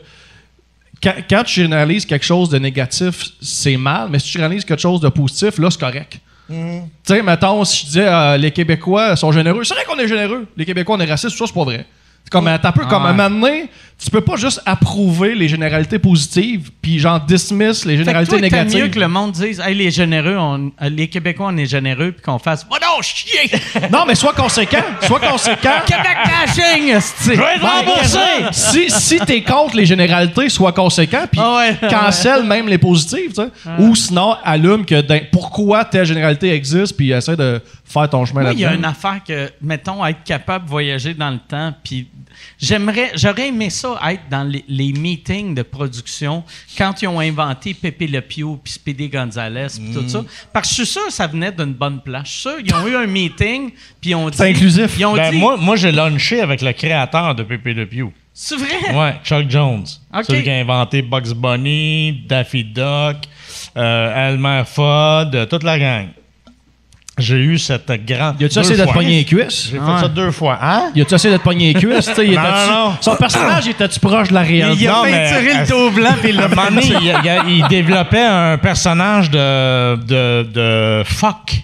quand, 1.04 1.14
quand 1.30 1.44
tu 1.44 1.62
généralises 1.62 2.06
quelque 2.06 2.26
chose 2.26 2.50
de 2.50 2.58
négatif, 2.58 3.26
c'est 3.42 3.76
mal, 3.78 4.08
mais 4.10 4.20
si 4.20 4.28
tu 4.28 4.32
généralises 4.34 4.64
quelque 4.66 4.82
chose 4.82 5.02
de 5.02 5.10
positif, 5.10 5.58
là, 5.60 5.70
c'est 5.70 5.80
correct. 5.80 6.20
Mm. 6.50 6.80
Tu 7.06 7.14
sais, 7.14 7.22
mettons, 7.22 7.66
si 7.66 7.82
je 7.82 7.86
disais 7.88 8.08
euh, 8.08 8.38
les 8.38 8.52
Québécois 8.52 9.16
sont 9.18 9.32
généreux, 9.34 9.64
c'est 9.66 9.74
vrai 9.74 9.84
qu'on 9.84 10.00
est 10.00 10.08
généreux. 10.08 10.48
Les 10.56 10.66
Québécois, 10.66 10.96
on 10.98 11.00
est 11.02 11.06
racistes, 11.10 11.38
ça, 11.38 11.44
c'est 11.46 11.54
pas 11.54 11.64
vrai. 11.66 11.86
Comme, 12.32 12.46
t'as 12.62 12.70
un 12.70 12.72
peu 12.74 12.86
comme 12.86 13.04
Ouais. 13.04 13.10
un 13.10 13.14
moment 13.14 13.30
donné, 13.48 13.70
tu 14.04 14.12
peux 14.12 14.22
pas 14.22 14.36
juste 14.36 14.62
approuver 14.66 15.34
les 15.34 15.48
généralités 15.48 15.98
positives, 15.98 16.70
puis 16.82 17.00
genre 17.00 17.20
dismiss 17.20 17.84
les 17.84 17.94
Fait 17.94 17.98
que 17.98 18.06
généralités 18.06 18.30
toi, 18.32 18.42
négatives. 18.42 18.80
mieux 18.84 18.88
que 18.90 19.00
le 19.00 19.08
monde 19.08 19.32
dise 19.32 19.60
hey, 19.60 19.74
les 19.76 19.90
généreux, 19.90 20.38
on- 20.38 20.72
euh, 20.82 20.90
les 20.90 21.08
Québécois, 21.08 21.48
on 21.50 21.58
est 21.58 21.66
généreux, 21.66 22.12
puis 22.12 22.22
qu'on 22.22 22.38
fasse 22.38 22.66
Va 22.72 22.78
donc 22.80 23.02
chier! 23.04 23.50
Non, 23.92 24.06
mais 24.08 24.14
sois 24.16 24.34
conséquent. 24.34 24.84
Sois 25.02 25.20
conséquent. 25.20 25.80
Québec 25.88 26.18
bashing! 26.26 26.90
esti. 26.90 27.32
Ben, 27.38 28.52
si 28.52 28.90
si 28.90 29.20
t'es 29.20 29.42
contre 29.42 29.76
les 29.76 29.86
généralités, 29.86 30.50
sois 30.50 30.72
conséquent, 30.74 31.26
puis 31.32 31.42
Ah 31.44 31.58
ouais, 31.58 31.90
cancelle 31.90 32.44
même 32.44 32.68
les 32.68 32.78
positives, 32.78 33.30
tu 33.30 33.36
sais. 33.42 33.50
Ou 33.80 33.96
sinon, 33.96 34.36
allume 34.44 34.86
que 34.86 35.02
d'un- 35.02 35.22
pourquoi 35.32 35.86
telle 35.86 36.06
généralité 36.06 36.54
existe, 36.54 36.96
puis 36.96 37.12
essaie 37.12 37.36
de 37.36 37.62
faire 37.84 38.10
ton 38.10 38.26
chemin 38.26 38.42
Moi, 38.44 38.54
il 38.54 38.60
y 38.60 38.66
a 38.66 38.74
une 38.74 38.82
là-dedans. 38.82 38.90
affaire 38.90 39.22
que, 39.28 39.50
mettons, 39.62 40.06
être 40.06 40.24
capable 40.24 40.66
de 40.66 40.70
voyager 40.70 41.14
dans 41.14 41.30
le 41.32 41.40
temps, 41.40 41.74
puis 41.84 42.08
j'aimerais, 42.60 43.12
j'aurais 43.16 43.48
aimé 43.48 43.70
ça 43.96 44.12
être 44.14 44.30
dans 44.30 44.44
les, 44.44 44.64
les 44.68 44.92
meetings 44.94 45.56
de 45.56 45.62
production 45.62 46.44
quand 46.78 47.02
ils 47.02 47.08
ont 47.08 47.20
inventé 47.20 47.74
Pepe 47.74 48.08
Le 48.10 48.22
Pew 48.22 48.58
puis 48.64 48.74
Speedy 48.74 49.10
Gonzalez 49.10 49.68
puis 49.76 49.94
tout 49.94 50.08
ça. 50.08 50.24
Parce 50.54 50.70
que 50.70 50.76
je 50.76 50.84
suis 50.84 50.94
sûr 50.94 51.06
que 51.08 51.14
ça 51.14 51.28
venait 51.28 51.52
d'une 51.52 51.74
bonne 51.74 52.02
place. 52.02 52.28
Je 52.28 52.32
suis 52.32 52.42
sûr 52.42 52.54
ils 52.64 52.74
ont 52.74 52.88
eu 52.88 52.96
un 52.96 53.08
meeting 53.08 53.72
puis 54.02 54.12
ils 54.12 54.16
ont 54.16 54.30
dit... 54.30 54.38
C'est 54.38 54.50
inclusif. 54.50 54.96
Ils 54.98 55.06
ont 55.06 55.16
Ben, 55.16 55.32
dit... 55.32 55.38
moi, 55.38 55.58
moi 55.58 55.76
j'ai 55.76 55.92
lunché 55.92 56.42
avec 56.42 56.62
le 56.62 56.72
créateur 56.74 57.36
de 57.36 57.44
Pepe 57.44 57.74
Le 57.74 57.86
Pew. 57.86 58.12
C'est 58.34 58.56
vrai? 58.56 58.96
Ouais, 58.96 59.16
Chuck 59.24 59.50
Jones. 59.50 59.86
Celui 60.22 60.44
qui 60.44 60.50
a 60.52 60.58
inventé 60.58 61.02
Bugs 61.02 61.34
Bunny, 61.36 62.24
Daffy 62.28 62.64
Duck, 62.64 63.18
euh, 63.76 64.30
Elmer 64.30 64.62
Fudd, 64.66 65.48
toute 65.50 65.64
la 65.64 65.80
gang. 65.80 66.08
J'ai 67.18 67.38
eu 67.38 67.58
cette 67.58 67.92
grande. 68.06 68.40
Y 68.40 68.46
a-tu 68.46 68.60
essayé 68.60 68.78
de 68.78 68.86
te 68.86 68.94
pogner 68.94 69.18
les 69.18 69.26
cuisses? 69.26 69.70
J'ai 69.72 69.80
fait 69.80 70.00
ça 70.02 70.08
deux 70.08 70.32
fois. 70.32 70.60
Hein? 70.62 70.92
Y 70.94 71.02
a-tu 71.02 71.16
essayé 71.16 71.34
de 71.34 71.40
te 71.40 71.44
pogner 71.44 71.74
les 71.74 71.80
cuisses? 71.80 72.12
il 72.18 72.32
Non, 72.36 72.42
non. 72.42 72.98
Son 73.02 73.16
personnage 73.16 73.68
était-tu 73.68 74.00
proche 74.00 74.28
de 74.30 74.34
la 74.36 74.42
réalité? 74.42 74.84
Il 74.84 74.88
a 74.88 74.92
Non, 74.94 75.04
mais- 75.04 75.12
peinturé 75.12 75.60
le 75.62 75.68
dos 75.68 75.90
blanc 75.92 76.16
l'a 76.24 76.46
un 76.46 76.70
moment 76.70 76.82
il, 77.48 77.68
développait 77.70 78.22
un 78.26 78.58
personnage 78.60 79.32
de, 79.32 79.96
de, 79.96 80.44
de 80.44 81.04
fuck. 81.06 81.64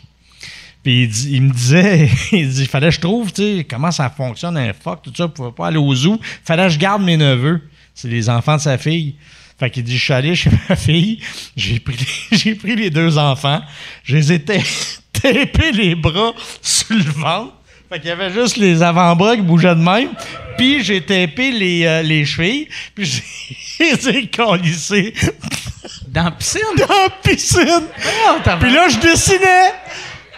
Puis 0.84 1.04
il, 1.30 1.43
me 1.43 1.51
disait, 1.54 2.10
il 2.32 2.49
dit, 2.49 2.66
fallait 2.66 2.89
que 2.89 2.95
je 2.95 2.99
trouve, 2.99 3.32
tu 3.32 3.41
sais, 3.60 3.68
comment 3.70 3.91
ça 3.91 4.10
fonctionne 4.10 4.58
un 4.58 4.74
fuck, 4.74 5.01
tout 5.04 5.14
ça, 5.16 5.28
pour 5.28 5.54
pas 5.54 5.68
aller 5.68 5.78
au 5.78 5.93
zoo. 5.95 6.20
Fallait 6.43 6.64
que 6.64 6.74
je 6.74 6.80
garde 6.80 7.01
mes 7.04 7.16
neveux. 7.16 7.62
C'est 7.93 8.10
les 8.10 8.30
enfants 8.30 8.58
de 8.58 8.62
sa 8.62 8.78
fille. 8.78 9.16
Fait 9.60 9.70
qu'il 9.70 9.84
dit, 9.84 9.97
je 9.97 10.04
suis 10.04 10.14
allé 10.14 10.36
chez 10.36 10.49
ma 10.68 10.76
fille, 10.76 11.20
j'ai 11.56 11.80
pris, 11.80 11.95
les- 11.95 12.38
j'ai 12.38 12.56
pris 12.56 12.76
les 12.76 12.89
deux 12.89 13.18
enfants, 13.18 13.62
je 14.04 14.16
les 14.18 14.34
ai 14.34 14.39
ta- 15.14 15.34
tapés 15.34 15.72
les 15.72 15.95
bras 15.95 16.34
sur 16.61 16.95
le 16.95 17.03
ventre. 17.22 17.53
Fait 17.89 17.99
qu'il 17.99 18.09
y 18.09 18.11
avait 18.11 18.32
juste 18.32 18.57
les 18.57 18.82
avant-bras 18.82 19.36
qui 19.36 19.41
bougeaient 19.41 19.76
de 19.76 19.82
même. 19.82 20.09
Puis 20.57 20.84
j'ai 20.84 21.01
tapé 21.01 21.51
les, 21.51 21.86
euh, 21.86 22.01
les 22.01 22.26
chevilles, 22.26 22.68
puis 22.95 23.24
j'ai 23.80 24.28
collissés 24.36 25.14
Dans 26.07 26.26
la 26.26 26.32
piscine? 26.32 26.61
dans 26.78 26.88
la 27.03 27.09
piscine. 27.24 27.84
Oh, 28.30 28.49
Puis 28.59 28.72
là, 28.72 28.88
je 28.89 28.97
dessinais. 28.99 29.74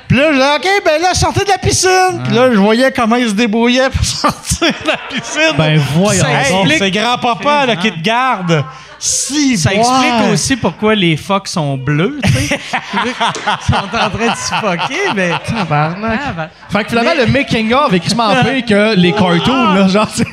Puis 0.07 0.17
là, 0.17 0.31
je 0.31 0.37
disais, 0.37 0.55
OK, 0.55 0.83
ben 0.85 1.01
là, 1.01 1.13
sortez 1.15 1.43
de 1.43 1.49
la 1.49 1.57
piscine. 1.57 2.21
Puis 2.25 2.33
là, 2.35 2.51
je 2.51 2.57
voyais 2.57 2.91
comment 2.91 3.15
ils 3.15 3.29
se 3.29 3.33
débrouillaient 3.33 3.89
pour 3.89 4.05
sortir 4.05 4.67
de 4.83 4.87
la 4.87 4.97
piscine. 5.09 5.55
Ben 5.57 5.81
voyons 5.95 6.21
Ça 6.21 6.41
explique- 6.41 6.77
c'est 6.77 6.91
grand-papa 6.91 7.65
là, 7.65 7.75
qui 7.75 7.91
te 7.91 7.99
garde. 8.01 8.63
Si, 8.97 9.57
Ça 9.57 9.69
boy. 9.71 9.79
explique 9.79 10.31
aussi 10.33 10.55
pourquoi 10.55 10.95
les 10.95 11.17
phoques 11.17 11.47
sont 11.47 11.77
bleus, 11.77 12.19
tu 12.23 12.31
sais. 12.31 12.59
Ils 13.05 13.65
sont 13.67 13.75
en 13.75 14.09
train 14.09 14.31
de 14.31 14.37
suffoquer, 14.37 15.01
mais... 15.15 15.31
Ah, 15.33 15.65
ben- 15.69 16.49
Fait 16.69 16.83
que 16.83 16.89
finalement, 16.89 17.13
le 17.17 17.25
making-of 17.31 17.93
est 17.93 17.99
quasiment 17.99 18.29
pire 18.43 18.65
que 18.65 18.95
les 18.95 19.11
cartoons, 19.11 19.73
là. 19.73 19.87
Genre, 19.87 20.09
c'est- 20.13 20.25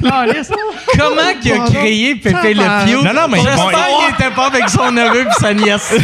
Comment 0.98 1.32
qu'il 1.40 1.52
a 1.52 1.58
créé 1.66 2.14
Pépé 2.16 2.54
Le 2.54 2.62
Pew? 2.84 3.04
Non, 3.04 3.12
non, 3.14 3.28
mais 3.28 3.38
J'espère 3.42 3.66
bon, 3.66 3.98
qu'il 4.06 4.14
était 4.14 4.34
pas 4.34 4.46
avec 4.46 4.68
son 4.68 4.92
neveu 4.92 5.22
et 5.26 5.32
sa 5.40 5.54
nièce. 5.54 5.92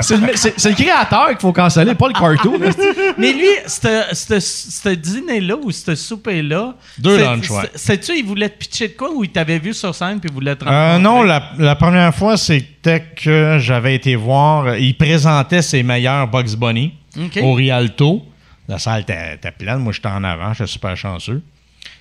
c'est 0.00 0.16
le, 0.16 0.28
c'est- 0.36 0.54
c'est 0.56 0.70
le 0.70 0.74
créateur 0.74 1.28
qu'il 1.28 1.38
faut 1.40 1.52
canceller, 1.52 1.94
pas 1.94 2.08
le 2.08 2.14
cartoon. 2.14 2.58
là. 2.58 2.70
Mais 3.16 3.32
lui, 3.32 3.48
ce 3.66 4.88
dîner-là 4.88 5.56
ou 5.62 5.70
ce 5.70 5.94
souper-là... 5.94 6.74
Deux 6.98 7.18
lunchs, 7.18 7.50
ouais. 7.50 7.62
c'est- 7.74 7.88
Sais-tu, 7.98 8.18
il 8.18 8.24
voulait 8.24 8.48
te 8.48 8.58
pitcher 8.58 8.88
de 8.88 8.92
quoi 8.94 9.10
ou 9.10 9.24
il 9.24 9.30
t'avait 9.30 9.58
vu 9.58 9.72
sur 9.74 9.94
scène? 9.94 10.07
Puis 10.16 10.30
Euh, 10.72 10.98
non, 10.98 11.22
la, 11.22 11.50
la 11.58 11.74
première 11.76 12.14
fois, 12.14 12.36
c'était 12.36 13.00
que 13.14 13.58
j'avais 13.60 13.94
été 13.94 14.16
voir. 14.16 14.76
Il 14.76 14.96
présentait 14.96 15.62
ses 15.62 15.82
meilleurs 15.82 16.26
Bugs 16.28 16.56
Bunny 16.56 16.94
au 17.42 17.52
Rialto. 17.54 18.24
La 18.68 18.78
salle 18.78 19.02
était, 19.02 19.38
pleine. 19.58 19.78
Moi, 19.78 19.92
j'étais 19.92 20.08
en 20.08 20.24
avant. 20.24 20.52
J'étais 20.54 20.66
super 20.70 20.96
chanceux. 20.96 21.42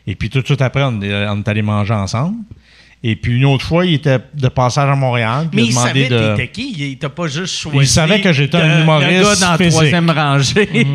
Et 0.06 0.16
puis, 0.16 0.30
tout 0.30 0.42
de 0.42 0.46
suite 0.46 0.62
après, 0.62 0.84
on, 0.84 1.00
on 1.02 1.40
est 1.40 1.48
allé 1.50 1.62
manger 1.62 1.94
ensemble. 1.94 2.38
Et 3.04 3.16
puis, 3.16 3.36
une 3.38 3.46
autre 3.46 3.64
fois, 3.64 3.86
il 3.86 3.94
était 3.94 4.18
de 4.34 4.48
passage 4.48 4.90
à 4.90 4.96
Montréal. 4.96 5.48
puis 5.52 5.62
Mais 5.62 5.68
il 5.68 5.72
il 5.72 5.78
a 5.78 5.82
demandé 5.82 6.08
savait 6.08 6.10
de. 6.10 6.36
t'étais 6.36 6.48
qui? 6.48 6.74
Il 6.92 6.98
t'a 6.98 7.10
pas 7.10 7.28
juste 7.28 7.56
choisi. 7.56 7.78
Il 7.80 7.88
savait 7.88 8.22
que 8.22 8.34
j'étais 8.34 8.58
un 8.58 8.82
humoriste 8.82 9.12
Le 9.12 9.24
gars 9.24 9.36
dans 9.36 9.52
la 9.64 9.70
troisième 9.70 10.10
rangée. 10.10 10.88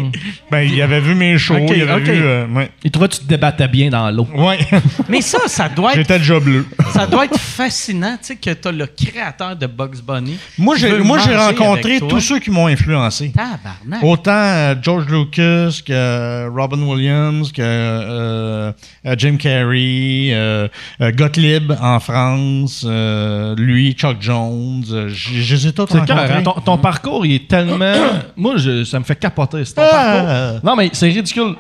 Ben, 0.50 0.60
il 0.62 0.82
avait 0.82 1.00
vu 1.00 1.14
mes 1.14 1.38
shows. 1.38 1.58
Il 1.74 1.82
avait 1.88 2.00
vu. 2.00 2.20
euh, 2.22 2.46
ouais. 2.48 2.70
Il 2.82 2.90
trouvait 2.90 3.08
que 3.08 3.14
tu 3.14 3.20
te 3.20 3.28
débattais 3.28 3.68
bien 3.68 3.88
dans 3.88 4.10
l'eau. 4.10 4.26
Ouais. 4.34 4.58
Mais 5.08 5.20
ça, 5.20 5.38
ça 5.46 5.68
doit 5.68 5.92
être 5.92 5.98
J'étais 5.98 6.18
déjà 6.18 6.40
bleu. 6.40 6.66
Ça 6.92 7.06
doit 7.06 7.24
être 7.24 7.38
fascinant, 7.38 8.16
tu 8.20 8.26
sais, 8.28 8.36
que 8.36 8.50
t'as 8.50 8.72
le 8.72 8.86
créateur 8.86 9.54
de 9.56 9.66
Bugs 9.66 10.02
Bunny. 10.06 10.36
Moi, 10.58 10.76
j'ai, 10.76 10.98
moi, 10.98 11.18
rencontré 11.20 11.98
toi. 12.00 12.08
tous 12.08 12.20
ceux 12.20 12.38
qui 12.40 12.50
m'ont 12.50 12.66
influencé. 12.66 13.32
Tabarnak. 13.32 14.02
Autant 14.02 14.30
euh, 14.32 14.74
George 14.82 15.06
Lucas 15.08 15.80
que 15.86 15.92
euh, 15.92 16.48
Robin 16.52 16.82
Williams, 16.82 17.52
que 17.52 17.62
euh, 17.62 18.72
euh, 19.06 19.14
Jim 19.16 19.36
Carrey, 19.38 20.30
euh, 20.32 20.68
euh, 21.00 21.12
Gottlieb 21.12 21.72
en 21.80 21.91
France, 22.00 22.84
euh, 22.86 23.54
lui, 23.56 23.92
Chuck 23.92 24.16
Jones. 24.20 24.82
euh, 24.90 25.08
j- 25.08 25.42
je 25.42 25.54
les 25.56 25.66
ai 25.68 25.72
tous 25.72 25.86
rencontrés. 25.92 26.42
ton, 26.42 26.52
ton 26.64 26.78
parcours, 26.78 27.24
il 27.26 27.34
est 27.34 27.48
tellement. 27.48 27.94
moi, 28.36 28.54
je- 28.56 28.84
ça 28.84 28.98
me 28.98 29.04
fait 29.04 29.16
capoter. 29.16 29.64
C'est 29.64 29.74
ton 29.74 29.82
Ah. 29.84 29.90
parcours. 30.24 30.60
Non, 30.64 30.76
mais 30.76 30.90
c'est 30.92 31.06
ridicule. 31.08 31.54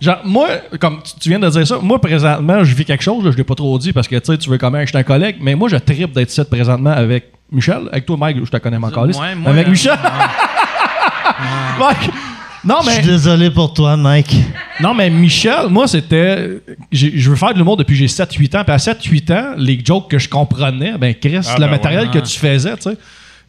Genre, 0.00 0.18
moi, 0.24 0.48
comme 0.78 0.98
tu, 1.02 1.12
tu 1.20 1.28
viens 1.30 1.38
de 1.38 1.48
dire 1.48 1.66
ça, 1.66 1.78
moi, 1.80 1.98
présentement, 2.00 2.62
je 2.64 2.74
vis 2.74 2.84
quelque 2.84 3.02
chose, 3.02 3.24
là, 3.24 3.30
je 3.30 3.36
l'ai 3.36 3.44
pas 3.44 3.54
trop 3.54 3.78
dit 3.78 3.92
parce 3.94 4.06
que 4.08 4.16
tu 4.16 4.26
sais, 4.32 4.36
tu 4.38 4.50
veux 4.50 4.58
quand 4.58 4.70
même 4.70 4.82
que 4.82 4.86
je 4.88 4.92
suis 4.92 4.98
un 4.98 5.02
collègue, 5.02 5.36
mais 5.40 5.54
moi, 5.54 5.68
je 5.70 5.76
tripe 5.76 6.12
d'être 6.12 6.30
ici 6.30 6.42
présentement 6.50 6.90
avec 6.90 7.32
Michel. 7.50 7.88
Avec 7.90 8.04
toi, 8.04 8.16
Mike, 8.18 8.44
je 8.44 8.50
te 8.50 8.56
connais 8.58 8.76
encore. 8.76 9.04
Ouais, 9.06 9.34
moi, 9.34 9.50
avec 9.52 9.66
euh, 9.66 9.70
Michel. 9.70 9.96
Mike. 11.78 12.10
Non, 12.66 12.80
mais. 12.84 13.00
désolé 13.02 13.50
pour 13.50 13.72
toi, 13.72 13.96
Mike. 13.96 14.34
Non, 14.80 14.92
mais 14.92 15.08
Michel, 15.08 15.68
moi, 15.70 15.86
c'était. 15.86 16.60
Je 16.90 17.30
veux 17.30 17.36
faire 17.36 17.52
de 17.52 17.58
l'humour 17.58 17.76
depuis 17.76 17.92
que 17.94 17.98
j'ai 17.98 18.06
7-8 18.06 18.58
ans. 18.58 18.64
Puis 18.64 18.72
à 18.72 18.76
7-8 18.76 19.32
ans, 19.32 19.54
les 19.56 19.80
jokes 19.84 20.10
que 20.10 20.18
je 20.18 20.28
comprenais, 20.28 20.98
ben, 20.98 21.14
Chris, 21.14 21.38
Ah, 21.46 21.54
le 21.54 21.60
ben 21.66 21.70
matériel 21.70 22.10
que 22.10 22.18
tu 22.18 22.38
faisais, 22.38 22.76
tu 22.76 22.82
sais. 22.90 22.96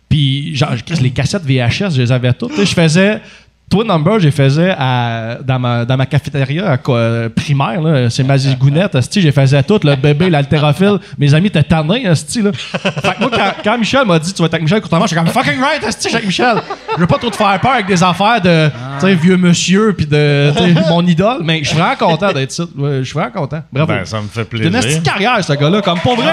Puis, 0.09 0.55
genre, 0.55 0.70
Chris, 0.86 0.99
les 1.01 1.11
cassettes 1.11 1.43
VHS, 1.43 1.95
je 1.95 2.01
les 2.01 2.11
avais 2.11 2.32
toutes. 2.34 2.51
Tu 2.51 2.57
sais, 2.57 2.65
je 2.65 2.74
faisais. 2.74 3.22
Twin 3.70 3.86
Number, 3.86 4.18
les 4.18 4.32
faisais 4.32 4.74
à- 4.80 5.39
dans, 5.43 5.59
ma, 5.59 5.84
dans 5.84 5.97
ma 5.97 6.05
cafétéria 6.05 6.72
à 6.72 6.78
quoi, 6.78 6.97
euh, 6.97 7.30
primaire. 7.30 7.82
là. 7.82 8.09
C'est 8.09 8.24
ma 8.24 8.38
zigounette. 8.38 8.95
asti, 8.95 9.20
Je 9.22 9.26
les 9.28 9.32
faisais 9.34 9.61
toutes. 9.63 9.84
Le 9.84 9.95
bébé, 9.97 10.30
l'haltérophile. 10.30 10.99
Mes 11.18 11.34
amis 11.34 11.47
étaient 11.47 11.63
tannés. 11.63 12.07
asti, 12.07 12.41
Là. 12.41 12.51
Fait 12.53 12.89
que 13.15 13.20
moi, 13.20 13.30
quand, 13.30 13.51
quand 13.63 13.78
Michel 13.78 14.05
m'a 14.05 14.20
dit 14.20 14.34
Tu 14.34 14.41
vas 14.41 14.45
être 14.45 14.53
avec 14.53 14.63
Michel 14.63 14.80
Courtois, 14.80 15.01
j'étais 15.05 15.15
comme 15.22 15.28
fucking 15.28 15.59
right, 15.61 15.84
asti, 15.84 16.07
avec 16.13 16.26
Michel. 16.26 16.61
Je 16.95 17.01
veux 17.01 17.07
pas 17.07 17.18
trop 17.18 17.30
te 17.30 17.36
faire 17.36 17.59
peur 17.59 17.72
avec 17.72 17.88
des 17.88 18.01
affaires 18.01 18.39
de 18.41 18.70
sais, 18.99 19.13
vieux 19.15 19.36
monsieur 19.36 19.93
puis 19.93 20.05
de 20.05 20.51
mon 20.89 21.05
idole. 21.05 21.39
Mais 21.43 21.59
je 21.61 21.68
suis 21.68 21.78
vraiment 21.78 21.95
content 21.97 22.32
d'être 22.32 22.51
ici. 22.51 22.63
Je 22.80 23.03
suis 23.03 23.13
vraiment 23.13 23.32
content. 23.32 23.61
Bravo. 23.74 23.91
Ben, 23.91 24.05
ça 24.05 24.22
me 24.22 24.28
fait 24.30 24.47
C'est 24.49 24.57
une 24.63 24.70
plaisir. 24.72 24.82
petite 24.82 25.03
carrière, 25.03 25.43
ce 25.43 25.51
gars-là. 25.53 25.82
Comme 25.82 25.99
pour 25.99 26.15
vrai. 26.15 26.32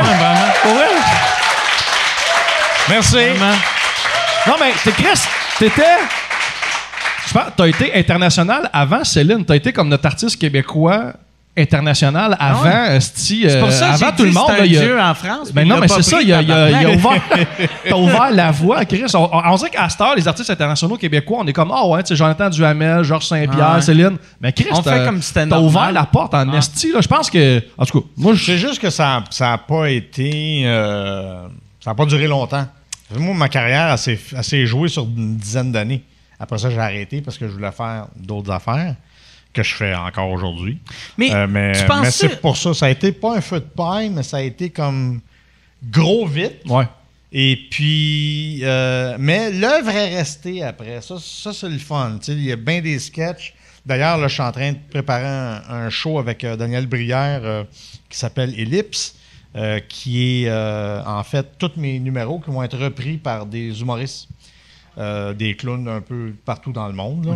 Pour 0.62 0.72
vrai. 0.72 0.84
Merci. 2.88 3.16
Non, 4.46 4.54
mais 4.60 4.72
t'es 4.84 4.92
Chris, 4.92 5.20
t'étais. 5.58 5.82
Je 7.28 7.32
pense 7.32 7.44
t'as 7.56 7.66
été 7.66 7.94
international 7.94 8.68
avant 8.72 9.04
Céline. 9.04 9.44
T'as 9.44 9.56
été 9.56 9.72
comme 9.72 9.88
notre 9.88 10.06
artiste 10.06 10.38
québécois 10.40 11.12
international 11.56 12.36
avant, 12.40 12.84
esti, 12.96 13.44
C'est 13.48 13.60
pour 13.60 13.68
euh, 13.68 13.70
ça 13.70 13.90
que 13.90 13.94
avant 14.02 14.10
tout 14.16 14.24
le 14.24 14.32
monde. 14.32 14.44
c'est 14.48 14.56
là, 14.56 14.62
un 14.62 14.66
il 14.66 14.72
y 14.72 14.76
a- 14.76 14.80
dieu 14.80 15.00
en 15.00 15.14
France. 15.14 15.52
Mais 15.54 15.62
puis 15.62 15.70
non, 15.70 15.78
mais 15.78 15.86
c'est 15.86 16.02
ça, 16.02 16.20
il 16.20 16.32
a, 16.32 16.42
il 16.42 16.50
a- 16.50 16.64
a 16.64 16.90
ouvert, 16.90 17.22
t'as 17.88 17.96
ouvert 17.96 18.30
la 18.32 18.50
voie, 18.50 18.84
Chris. 18.84 19.04
On, 19.14 19.18
on- 19.32 19.52
on 19.52 19.56
dirait 19.56 19.70
qu'à 19.70 19.88
cette 19.88 20.00
heure, 20.00 20.16
les 20.16 20.26
artistes 20.26 20.50
internationaux 20.50 20.96
québécois, 20.96 21.38
on 21.42 21.46
est 21.46 21.52
comme, 21.52 21.70
ah 21.72 21.86
ouais, 21.86 22.02
tu 22.02 22.08
sais, 22.08 22.16
Jonathan 22.16 22.50
Duhamel, 22.50 23.04
Georges 23.04 23.26
Saint-Pierre, 23.26 23.74
Ouais. 23.76 23.80
Céline. 23.82 24.16
Mais 24.40 24.52
Chris, 24.52 24.66
On 24.72 24.82
fait 24.82 24.90
t'as- 24.90 25.04
comme 25.06 25.22
si 25.22 25.32
ouvert 25.38 25.92
la 25.92 26.04
porte 26.06 26.34
en 26.34 26.52
esti, 26.54 26.90
là. 26.92 27.00
Je 27.00 27.06
pense 27.08 27.30
que, 27.30 27.62
en 27.78 27.86
tout 27.86 28.00
cas, 28.00 28.06
moi, 28.16 28.34
je 28.34 28.44
C'est 28.44 28.58
juste 28.58 28.80
que 28.80 28.90
ça 28.90 29.22
n'a 29.40 29.58
pas 29.58 29.88
été. 29.90 30.62
euh, 30.64 31.46
ça 31.80 31.90
n'a 31.90 31.94
pas 31.94 32.04
duré 32.06 32.26
longtemps. 32.26 32.66
Moi, 33.16 33.32
ma 33.34 33.48
carrière, 33.48 33.92
elle 33.92 33.98
s'est 33.98 34.18
elle 34.36 34.42
s'est 34.42 34.66
jouée 34.66 34.88
sur 34.88 35.04
une 35.04 35.36
dizaine 35.36 35.70
d'années. 35.70 36.02
Après 36.38 36.58
ça, 36.58 36.70
j'ai 36.70 36.78
arrêté 36.78 37.20
parce 37.20 37.38
que 37.38 37.46
je 37.46 37.52
voulais 37.52 37.72
faire 37.72 38.08
d'autres 38.16 38.50
affaires 38.50 38.96
que 39.52 39.62
je 39.62 39.74
fais 39.74 39.94
encore 39.94 40.30
aujourd'hui. 40.30 40.78
Mais, 41.16 41.32
Euh, 41.32 41.46
mais 41.48 41.72
tu 41.72 41.84
penses 41.86 42.02
mais 42.02 42.10
c'est 42.10 42.40
pour 42.40 42.56
ça. 42.56 42.74
Ça 42.74 42.86
a 42.86 42.90
été 42.90 43.12
pas 43.12 43.36
un 43.36 43.40
feu 43.40 43.60
de 43.60 43.64
paille, 43.64 44.10
mais 44.10 44.22
ça 44.24 44.38
a 44.38 44.42
été 44.42 44.70
comme 44.70 45.20
gros 45.90 46.26
vite. 46.26 46.60
Ouais. 46.66 46.86
Et 47.36 47.58
puis, 47.68 48.60
euh, 48.62 49.16
mais 49.18 49.50
l'œuvre 49.50 49.90
est 49.90 50.16
restée 50.16 50.62
après. 50.62 51.00
Ça, 51.00 51.16
ça 51.20 51.52
c'est 51.52 51.68
le 51.68 51.78
fun. 51.78 52.18
Il 52.28 52.44
y 52.44 52.52
a 52.52 52.56
bien 52.56 52.80
des 52.80 52.98
sketchs 52.98 53.54
D'ailleurs, 53.86 54.16
là, 54.16 54.28
je 54.28 54.32
suis 54.32 54.42
en 54.42 54.52
train 54.52 54.72
de 54.72 54.78
préparer 54.88 55.26
un, 55.26 55.62
un 55.68 55.90
show 55.90 56.18
avec 56.18 56.42
euh, 56.42 56.56
Daniel 56.56 56.86
Brière 56.86 57.40
euh, 57.42 57.64
qui 58.08 58.16
s'appelle 58.16 58.58
Ellipse, 58.58 59.16
qui 59.88 60.42
est 60.44 60.50
en 60.50 61.22
fait 61.22 61.46
tous 61.58 61.70
mes 61.76 62.00
numéros 62.00 62.40
qui 62.40 62.50
vont 62.50 62.64
être 62.64 62.76
repris 62.76 63.18
par 63.18 63.46
des 63.46 63.80
humoristes, 63.80 64.26
euh, 64.98 65.32
des 65.32 65.54
clowns 65.54 65.88
un 65.88 66.00
peu 66.00 66.32
partout 66.44 66.72
dans 66.72 66.86
le 66.86 66.92
monde. 66.94 67.26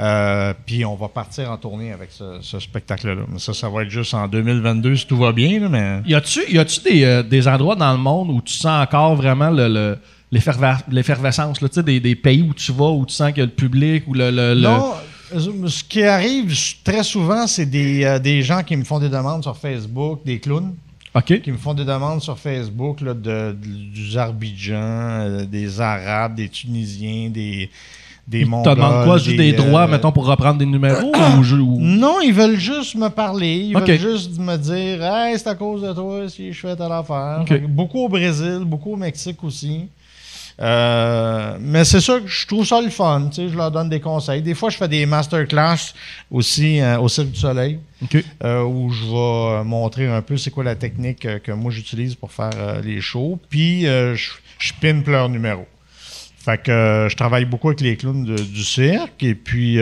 Euh, 0.00 0.54
puis 0.66 0.84
on 0.84 0.94
va 0.94 1.08
partir 1.08 1.50
en 1.50 1.56
tournée 1.56 1.92
avec 1.92 2.10
ce, 2.12 2.38
ce 2.40 2.58
spectacle-là. 2.60 3.22
Mais 3.32 3.38
ça, 3.38 3.52
ça 3.54 3.68
va 3.68 3.82
être 3.82 3.90
juste 3.90 4.14
en 4.14 4.28
2022 4.28 4.96
si 4.96 5.06
tout 5.06 5.16
va 5.16 5.32
bien. 5.32 5.60
là, 5.60 5.68
mais... 5.68 6.00
Y 6.06 6.58
a-tu, 6.58 6.80
des, 6.80 7.04
euh, 7.04 7.22
des 7.22 7.48
endroits 7.48 7.76
dans 7.76 7.92
le 7.92 7.98
monde 7.98 8.30
où 8.30 8.40
tu 8.40 8.54
sens 8.54 8.82
encore 8.82 9.14
vraiment 9.16 9.50
le, 9.50 9.68
le- 9.68 9.98
l'effervescence, 10.90 11.60
là, 11.60 11.68
tu 11.68 11.74
sais, 11.74 11.82
des, 11.82 12.00
des 12.00 12.14
pays 12.14 12.42
où 12.42 12.54
tu 12.54 12.72
vas, 12.72 12.90
où 12.90 13.04
tu 13.06 13.14
sens 13.14 13.28
qu'il 13.30 13.38
y 13.38 13.42
a 13.42 13.46
le 13.46 13.52
public, 13.52 14.04
ou 14.06 14.14
le. 14.14 14.30
le- 14.30 14.54
Non, 14.60 14.92
ce 15.68 15.82
qui 15.84 16.02
arrive 16.04 16.54
très 16.84 17.02
souvent, 17.02 17.46
c'est 17.46 17.66
des, 17.66 18.04
euh, 18.04 18.18
des 18.18 18.42
gens 18.42 18.62
qui 18.62 18.76
me 18.76 18.84
font 18.84 18.98
des 18.98 19.08
demandes 19.08 19.42
sur 19.42 19.56
Facebook, 19.56 20.20
des 20.24 20.38
clowns, 20.38 20.74
OK. 21.14 21.40
qui 21.42 21.52
me 21.52 21.58
font 21.58 21.74
des 21.74 21.84
demandes 21.84 22.22
sur 22.22 22.38
Facebook 22.38 23.00
là, 23.02 23.12
de, 23.14 23.20
de- 23.20 23.54
du 23.92 24.06
Azerbaïdjan, 24.08 24.74
euh, 24.76 25.44
des 25.44 25.80
Arabes, 25.80 26.34
des 26.36 26.48
Tunisiens, 26.48 27.28
des, 27.30 27.68
des 28.26 28.40
Ils 28.40 28.44
te 28.44 28.46
demandent 28.46 29.04
quoi, 29.04 29.18
juste 29.18 29.36
des, 29.36 29.52
droits, 29.52 29.82
euh, 29.84 29.88
mettons, 29.88 30.12
pour 30.12 30.26
reprendre 30.26 30.58
des 30.58 30.64
numéros 30.66 31.12
ou, 31.38 31.42
je- 31.42 31.56
ou- 31.56 31.78
Non, 31.80 32.20
ils 32.22 32.32
veulent 32.32 32.58
juste 32.58 32.94
me 32.94 33.08
parler. 33.08 33.56
Ils 33.56 33.74
veulent 33.76 33.98
juste 33.98 34.38
me 34.38 34.56
dire 34.56 35.02
Hey, 35.04 35.38
c'est 35.38 35.48
à 35.48 35.54
cause 35.54 35.82
de 35.82 35.92
toi 35.92 36.28
si 36.28 36.52
je 36.52 36.60
fais 36.60 36.76
telle 36.76 36.92
affaire. 36.92 37.38
Ok. 37.42 37.48
Fait 37.48 37.60
que 37.60 37.66
Beaucoup 37.66 37.98
au 37.98 38.08
Brésil, 38.08 38.60
beaucoup 38.64 38.92
au 38.92 38.96
Mexique 38.96 39.42
aussi. 39.44 39.88
Euh, 40.60 41.56
mais 41.60 41.84
c'est 41.84 42.00
ça 42.00 42.20
que 42.20 42.26
je 42.26 42.46
trouve 42.46 42.66
ça 42.66 42.80
le 42.80 42.90
fun. 42.90 43.28
tu 43.30 43.36
sais, 43.36 43.48
Je 43.48 43.56
leur 43.56 43.70
donne 43.70 43.88
des 43.88 44.00
conseils. 44.00 44.42
Des 44.42 44.54
fois, 44.54 44.70
je 44.70 44.76
fais 44.76 44.88
des 44.88 45.06
masterclass 45.06 45.92
aussi 46.30 46.80
euh, 46.80 46.98
au 46.98 47.08
Cirque 47.08 47.30
du 47.30 47.38
Soleil 47.40 47.78
euh, 48.44 48.62
où 48.62 48.90
je 48.90 49.04
vais 49.04 49.64
montrer 49.64 50.06
un 50.08 50.22
peu 50.22 50.36
c'est 50.36 50.50
quoi 50.50 50.64
la 50.64 50.74
technique 50.74 51.26
que 51.42 51.52
moi 51.52 51.70
j'utilise 51.70 52.14
pour 52.14 52.30
faire 52.32 52.80
les 52.84 53.00
shows. 53.00 53.38
Puis 53.48 53.82
je, 53.82 54.14
je 54.58 54.72
pimpe 54.80 55.06
leurs 55.08 55.28
numéros. 55.28 55.66
Fait 56.44 56.60
que 56.60 57.06
je 57.10 57.16
travaille 57.16 57.44
beaucoup 57.44 57.68
avec 57.68 57.80
les 57.80 57.96
clowns 57.96 58.24
de- 58.24 58.36
du 58.42 58.64
cirque. 58.64 59.22
Et 59.22 59.34
puis. 59.34 59.78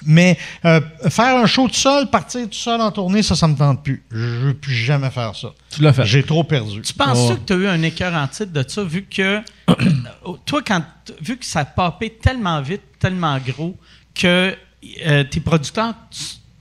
Euh, 0.00 0.04
mais 0.06 0.38
euh, 0.64 0.80
faire 1.08 1.36
un 1.36 1.46
show 1.46 1.68
tout 1.68 1.74
seul, 1.74 2.08
partir 2.10 2.42
tout 2.46 2.52
seul 2.56 2.80
en 2.80 2.90
tournée, 2.90 3.22
ça, 3.22 3.34
ça 3.36 3.46
me 3.48 3.56
tente 3.56 3.82
plus. 3.82 4.02
Je 4.10 4.16
veux 4.18 4.54
plus 4.54 4.74
jamais 4.74 5.10
faire 5.10 5.34
ça. 5.36 5.48
Tu 5.70 5.82
l'as 5.82 5.92
fait. 5.92 6.04
J'ai 6.06 6.22
trop 6.22 6.44
perdu. 6.44 6.80
Tu 6.82 6.92
penses 6.94 7.18
Oh. 7.30 7.34
que 7.34 7.40
tu 7.46 7.52
as 7.52 7.56
eu 7.56 7.66
un 7.68 7.82
écœur 7.82 8.14
en 8.14 8.26
titre 8.28 8.52
de 8.52 8.64
ça, 8.66 8.82
vu 8.84 9.02
que, 9.04 9.40
toi, 10.46 10.60
quand, 10.66 10.82
vu 11.20 11.36
que 11.36 11.44
ça 11.44 11.60
a 11.60 11.64
popé 11.64 12.10
tellement 12.10 12.60
vite, 12.62 12.82
tellement 12.98 13.38
gros, 13.38 13.76
que 14.14 14.54
euh, 15.06 15.24
tes 15.24 15.40
producteurs 15.40 15.94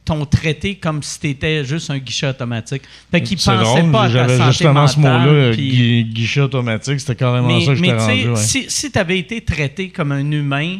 t'ont 0.05 0.25
traité 0.25 0.75
comme 0.75 1.03
si 1.03 1.19
tu 1.19 1.29
étais 1.29 1.65
juste 1.65 1.89
un 1.89 1.97
guichet 1.97 2.29
automatique. 2.29 2.83
Fait 3.11 3.21
qu'ils 3.21 3.35
pensaient 3.37 3.57
drôle, 3.57 3.91
pas 3.91 4.03
à 4.05 4.09
ta 4.09 4.27
santé 4.37 4.51
justement 4.51 4.87
ce 4.87 4.99
mentale, 4.99 5.19
mot-là, 5.19 5.31
euh, 5.33 5.51
puis- 5.53 5.69
gui- 5.69 6.03
guichet 6.13 6.39
automatique, 6.41 6.99
c'était 7.01 7.15
carrément 7.15 7.47
mais, 7.47 7.65
ça 7.65 7.73
que 7.75 7.79
mais 7.81 7.87
j'étais 7.89 7.97
tu 7.99 8.05
sais, 8.05 8.11
rendu. 8.11 8.29
ouais. 8.29 8.35
si, 8.37 8.65
si 8.69 8.89
tu 8.91 8.97
avais 8.99 9.19
été 9.19 9.41
traité 9.41 9.89
comme 9.89 10.13
un 10.13 10.31
humain, 10.31 10.79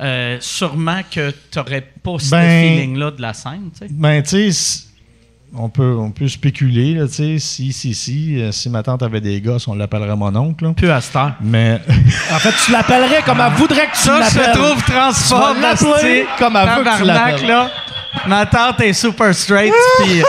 euh, 0.00 0.36
sûrement 0.40 1.00
que 1.10 1.30
tu 1.30 1.58
n'aurais 1.58 1.82
pas 2.02 2.18
ce 2.18 2.30
Ben- 2.30 2.68
feeling-là 2.76 3.10
de 3.12 3.22
la 3.22 3.34
scène. 3.34 3.70
tu 3.72 3.86
sais. 3.86 3.92
Ben, 3.92 4.22
tu 4.22 4.52
sais, 4.52 4.84
on 5.54 5.68
peut, 5.68 5.96
on 5.98 6.10
peut 6.10 6.28
spéculer, 6.28 6.94
là, 6.94 7.06
tu 7.06 7.12
sais, 7.14 7.38
si, 7.38 7.72
si, 7.74 7.92
si, 7.94 8.40
euh, 8.40 8.52
si 8.52 8.70
ma 8.70 8.82
tante 8.82 9.02
avait 9.02 9.20
des 9.20 9.38
gosses, 9.42 9.68
on 9.68 9.74
l'appellerait 9.74 10.16
mon 10.16 10.34
oncle, 10.34 10.64
là. 10.64 10.72
Plus 10.72 10.90
à 10.90 11.00
cette 11.02 11.14
heure. 11.14 11.34
Mais, 11.42 11.78
En 12.32 12.38
fait, 12.38 12.54
tu 12.64 12.72
l'appellerais 12.72 13.22
comme 13.22 13.38
elle 13.40 13.52
voudrait 13.52 13.86
que 13.88 13.92
tu 13.96 13.98
Ça, 13.98 14.20
je 14.30 14.38
l'appelles. 14.38 14.54
trouve 14.54 14.82
transforme 14.82 15.60
l'appeler 15.60 16.26
comme 16.38 16.56
elle 16.56 16.68
veut 16.78 16.84
que 16.84 16.96
tu 16.98 17.04
l'appelles. 17.04 17.46
là. 17.46 17.70
Ma 18.26 18.46
tante 18.46 18.80
est 18.80 18.92
super 18.94 19.34
straight, 19.34 19.72
puis 20.04 20.22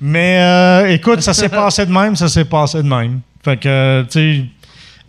mais 0.00 0.38
euh, 0.40 0.90
écoute, 0.92 1.20
ça 1.22 1.32
s'est 1.32 1.48
passé 1.48 1.86
de 1.86 1.92
même, 1.92 2.16
ça 2.16 2.28
s'est 2.28 2.44
passé 2.44 2.82
de 2.82 2.88
même. 2.88 3.20
Fait 3.44 3.56
que, 3.58 3.68
euh, 3.68 4.02
tu 4.04 4.10
sais, 4.10 4.44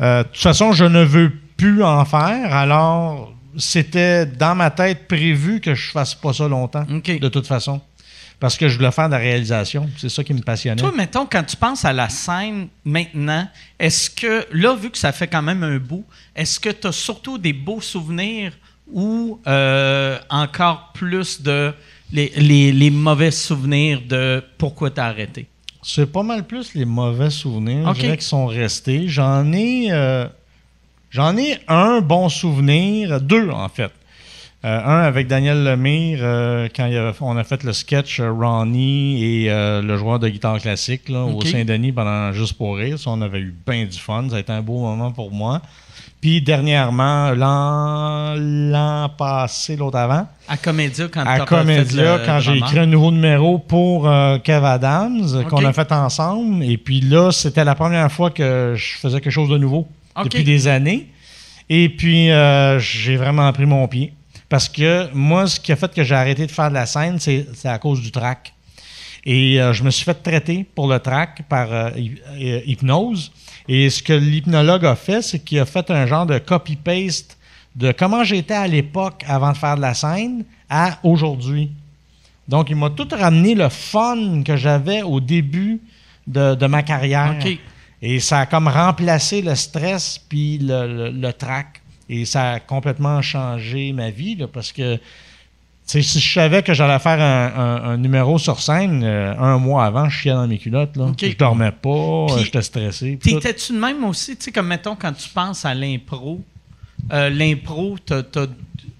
euh, 0.01 0.23
de 0.23 0.27
toute 0.29 0.41
façon, 0.41 0.71
je 0.71 0.85
ne 0.85 1.03
veux 1.03 1.31
plus 1.57 1.83
en 1.83 2.03
faire, 2.05 2.53
alors 2.53 3.33
c'était 3.57 4.25
dans 4.25 4.55
ma 4.55 4.69
tête 4.71 5.07
prévu 5.07 5.61
que 5.61 5.73
je 5.75 5.91
fasse 5.91 6.13
pas 6.13 6.33
ça 6.33 6.47
longtemps, 6.47 6.85
de 6.89 7.27
toute 7.29 7.47
façon. 7.47 7.81
Parce 8.37 8.57
que 8.57 8.67
je 8.67 8.75
voulais 8.75 8.91
faire 8.91 9.07
de 9.07 9.13
la 9.13 9.17
réalisation. 9.19 9.89
C'est 9.97 10.09
ça 10.09 10.21
qui 10.21 10.33
me 10.33 10.41
passionnait. 10.41 10.81
Toi, 10.81 10.91
mettons, 10.95 11.25
quand 11.25 11.43
tu 11.43 11.55
penses 11.55 11.85
à 11.85 11.93
la 11.93 12.09
scène 12.09 12.67
maintenant, 12.83 13.47
est-ce 13.79 14.09
que, 14.09 14.45
là, 14.51 14.75
vu 14.75 14.89
que 14.89 14.97
ça 14.97 15.13
fait 15.13 15.27
quand 15.27 15.41
même 15.41 15.63
un 15.63 15.77
bout, 15.77 16.03
est-ce 16.35 16.59
que 16.59 16.67
tu 16.69 16.85
as 16.87 16.91
surtout 16.91 17.37
des 17.37 17.53
beaux 17.53 17.79
souvenirs 17.79 18.51
ou 18.91 19.39
euh, 19.47 20.19
encore 20.29 20.91
plus 20.93 21.41
de 21.41 21.73
les, 22.11 22.33
les- 22.35 22.73
les 22.73 22.89
mauvais 22.91 23.31
souvenirs 23.31 24.01
de 24.07 24.43
pourquoi 24.57 24.91
tu 24.91 24.99
as 24.99 25.05
arrêté? 25.05 25.47
C'est 25.81 26.11
pas 26.11 26.23
mal 26.23 26.43
plus 26.45 26.73
les 26.75 26.85
mauvais 26.85 27.29
souvenirs 27.29 27.87
Ok. 27.87 27.95
je 27.95 28.01
dirais, 28.01 28.17
qui 28.17 28.25
sont 28.25 28.47
restés. 28.47 29.07
J'en 29.07 29.51
ai, 29.53 29.87
euh, 29.91 30.27
j'en 31.15 31.35
ai 31.37 31.57
un 31.67 32.01
bon 32.01 32.29
souvenir, 32.29 33.19
deux 33.21 33.49
en 33.49 33.69
fait. 33.69 33.91
Euh, 34.63 34.79
un 34.83 35.01
avec 35.03 35.27
Daniel 35.27 35.63
Lemire, 35.63 36.19
euh, 36.23 36.67
quand 36.75 36.87
il 36.87 36.97
a- 36.97 37.13
on 37.21 37.37
a 37.37 37.43
fait 37.43 37.63
le 37.63 37.71
sketch 37.71 38.19
euh, 38.19 38.31
Ronnie 38.31 39.23
et 39.23 39.49
le 39.49 39.95
joueur 39.97 40.17
de 40.19 40.27
guitare 40.27 40.59
classique 40.59 41.07
là, 41.09 41.23
au. 41.23 41.39
Saint-Denis 41.45 41.91
pendant 41.91 42.31
Juste 42.33 42.53
pour 42.57 42.75
rire. 42.77 42.97
Ça, 42.97 43.11
on 43.11 43.21
avait 43.21 43.39
eu 43.41 43.53
bien 43.67 43.85
du 43.85 43.97
fun. 43.99 44.25
Ça 44.29 44.37
a 44.37 44.39
été 44.39 44.51
un 44.51 44.61
beau 44.63 44.79
moment 44.79 45.11
pour 45.11 45.29
moi. 45.31 45.61
Puis 46.19 46.41
dernièrement, 46.41 47.29
l'an, 48.35 49.09
passé, 49.17 49.75
l'autre 49.75 49.97
avant, 49.97 50.27
À 50.47 50.57
Comédia, 50.57 51.07
quand 51.13 51.23
à 51.25 51.39
Comédia, 51.41 52.19
quand 52.25 52.39
j'ai 52.39 52.57
écrit 52.57 52.79
un 52.79 52.85
nouveau 52.87 53.11
numéro 53.11 53.59
pour 53.59 54.09
Kev 54.43 54.65
Adams, 54.65 55.43
qu'on 55.49 55.63
a 55.63 55.73
fait 55.73 55.91
ensemble. 55.91 56.63
Et 56.63 56.77
puis 56.77 57.01
là, 57.01 57.31
c'était 57.31 57.63
la 57.63 57.75
première 57.75 58.11
fois 58.11 58.31
que 58.31 58.73
je 58.75 58.97
faisais 58.97 59.21
quelque 59.21 59.31
chose 59.31 59.49
de 59.49 59.57
nouveau 59.59 59.87
Depuis 60.23 60.43
des 60.45 60.67
années. 60.67 61.07
Et 61.69 61.89
puis, 61.89 62.29
euh, 62.31 62.79
j'ai 62.79 63.17
vraiment 63.17 63.51
pris 63.53 63.65
mon 63.65 63.87
pied. 63.87 64.13
Parce 64.49 64.69
que 64.69 65.09
moi, 65.13 65.47
ce 65.47 65.59
qui 65.59 65.71
a 65.71 65.75
fait 65.75 65.91
que 65.93 66.03
j'ai 66.03 66.15
arrêté 66.15 66.45
de 66.45 66.51
faire 66.51 66.69
de 66.69 66.75
la 66.75 66.85
scène, 66.85 67.19
c'est 67.19 67.45
à 67.65 67.77
cause 67.79 68.01
du 68.01 68.11
track. 68.11 68.53
Et 69.25 69.59
euh, 69.59 69.73
je 69.73 69.83
me 69.83 69.89
suis 69.89 70.05
fait 70.05 70.13
traiter 70.13 70.63
pour 70.75 70.87
le 70.87 70.99
track 70.99 71.41
par 71.49 71.71
euh, 71.73 71.89
hy- 71.97 72.61
hypnose. 72.67 73.31
Et 73.67 73.89
ce 73.89 74.03
que 74.03 74.13
l'hypnologue 74.13 74.85
a 74.85 74.95
fait, 74.95 75.23
c'est 75.23 75.39
qu'il 75.39 75.57
a 75.59 75.65
fait 75.65 75.89
un 75.89 76.05
genre 76.05 76.27
de 76.27 76.37
copy-paste 76.37 77.35
de 77.75 77.91
comment 77.91 78.23
j'étais 78.23 78.53
à 78.53 78.67
l'époque 78.67 79.23
avant 79.27 79.51
de 79.51 79.57
faire 79.57 79.75
de 79.75 79.81
la 79.81 79.95
scène 79.95 80.45
à 80.69 80.99
aujourd'hui. 81.03 81.71
Donc, 82.47 82.69
il 82.69 82.75
m'a 82.75 82.91
tout 82.91 83.07
ramené 83.11 83.55
le 83.55 83.67
fun 83.69 84.43
que 84.45 84.55
j'avais 84.55 85.01
au 85.01 85.19
début 85.19 85.81
de, 86.27 86.53
de 86.53 86.67
ma 86.67 86.83
carrière. 86.83 87.33
OK. 87.43 87.57
Et 88.07 88.19
ça 88.19 88.39
a 88.41 88.45
comme 88.45 88.67
remplacé 88.67 89.41
le 89.41 89.55
stress 89.55 90.19
puis 90.29 90.59
le, 90.59 90.87
le, 90.87 91.09
le 91.11 91.33
trac. 91.33 91.81
Et 92.07 92.23
ça 92.25 92.51
a 92.51 92.59
complètement 92.59 93.21
changé 93.23 93.91
ma 93.93 94.11
vie 94.11 94.35
là, 94.35 94.47
parce 94.47 94.71
que 94.71 94.99
si 95.87 96.01
je 96.01 96.33
savais 96.33 96.61
que 96.63 96.73
j'allais 96.73 96.99
faire 96.99 97.19
un, 97.21 97.59
un- 97.59 97.83
un 97.93 97.97
numéro 97.97 98.37
sur 98.39 98.59
scène 98.59 99.03
euh, 99.03 99.33
un 99.39 99.57
mois 99.57 99.85
avant, 99.85 100.07
je 100.09 100.17
chiais 100.19 100.33
dans 100.33 100.47
mes 100.47 100.57
culottes. 100.59 100.95
Là. 100.97 101.05
OK. 101.05 101.25
Je 101.25 101.35
dormais 101.37 101.71
pas, 101.71 101.89
euh, 101.89 102.37
j'étais 102.43 102.61
stressé. 102.61 103.17
T'étais-tu 103.21 103.73
de 103.73 103.79
même 103.79 104.03
aussi, 104.03 104.35
tu 104.37 104.45
sais, 104.45 104.51
comme 104.51 104.67
mettons, 104.67 104.95
quand 104.95 105.13
tu 105.13 105.29
penses 105.29 105.63
à 105.65 105.73
l'impro, 105.73 106.41
euh, 107.11 107.29
l'impro, 107.29 107.97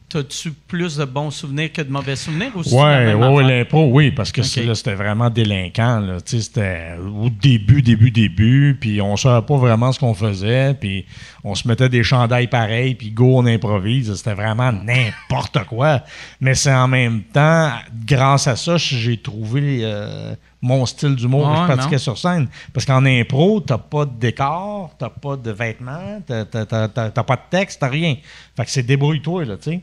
t'as-tu 0.10 0.52
plus 0.52 0.98
de 0.98 1.06
bons 1.06 1.32
souvenirs 1.32 1.72
que 1.72 1.82
de 1.82 1.92
mauvais 1.92 2.16
souvenirs? 2.16 2.52
La 2.56 2.62
Ouais, 2.62 3.14
ouais, 3.14 3.68
oui, 3.74 4.12
parce 4.12 4.32
que 4.32 4.42
là, 4.62 4.76
c'était 4.76 4.94
vraiment 4.94 5.30
délinquant. 5.30 6.00
Là. 6.00 6.18
C'était 6.24 6.92
au 7.00 7.30
début, 7.30 7.82
début, 7.82 8.12
début, 8.12 8.78
puis 8.80 9.02
on 9.02 9.18
savait 9.18 9.46
pas 9.46 9.58
vraiment 9.58 9.92
ce 9.92 10.00
qu'on 10.00 10.14
faisait, 10.14 10.74
puis 10.74 11.06
on 11.44 11.56
se 11.56 11.68
mettait 11.68 11.90
des 11.90 12.04
chandails 12.04 12.48
pareils, 12.48 12.96
puis 12.96 13.12
go, 13.12 13.38
on 13.38 13.46
improvise. 13.46 14.14
C'était 14.16 14.34
vraiment 14.34 14.72
n'importe 14.72 15.64
quoi. 15.66 16.02
Mais 16.40 16.56
c'est 16.56 16.74
en 16.74 16.88
même 16.88 17.24
temps, 17.24 17.72
grâce 18.06 18.48
à 18.48 18.56
ça, 18.56 18.78
j'ai 18.78 19.18
trouvé 19.18 19.80
euh, 19.84 20.36
mon 20.66 20.86
style 20.86 21.16
d'humour 21.16 21.48
que 21.50 21.56
je 21.58 21.64
pratiquais 21.74 21.96
non. 21.96 22.00
sur 22.00 22.18
scène. 22.18 22.48
Parce 22.74 22.86
qu'en 22.86 23.06
impro, 23.06 23.62
t'as 23.62 23.78
pas 23.78 24.06
de 24.06 24.14
décor, 24.20 24.94
t'as 24.98 25.10
pas 25.10 25.38
de 25.38 25.52
vêtements, 25.52 26.22
t'as 26.26 26.44
t'as- 26.46 26.66
t'as- 26.66 26.88
t'as- 26.88 27.12
t'as 27.12 27.24
pas 27.24 27.36
de 27.36 27.42
texte, 27.50 27.80
t'as 27.80 27.88
rien. 27.88 28.16
Fait 28.58 28.66
que 28.66 28.72
c'est 28.72 28.84
débrouille-toi, 28.84 29.46
là, 29.46 29.58
tu 29.58 29.72
sais. 29.72 29.82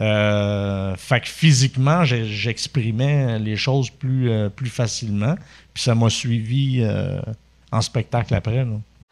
Euh, 0.00 0.94
fait 0.96 1.20
que 1.20 1.28
physiquement, 1.28 2.04
j'exprimais 2.04 3.38
les 3.38 3.56
choses 3.56 3.90
plus, 3.90 4.30
euh, 4.30 4.48
plus 4.48 4.68
facilement. 4.70 5.34
Puis 5.74 5.82
ça 5.82 5.94
m'a 5.94 6.08
suivi 6.08 6.80
euh, 6.82 7.20
en 7.72 7.80
spectacle 7.80 8.34
après. 8.34 8.64
là. 8.64 8.80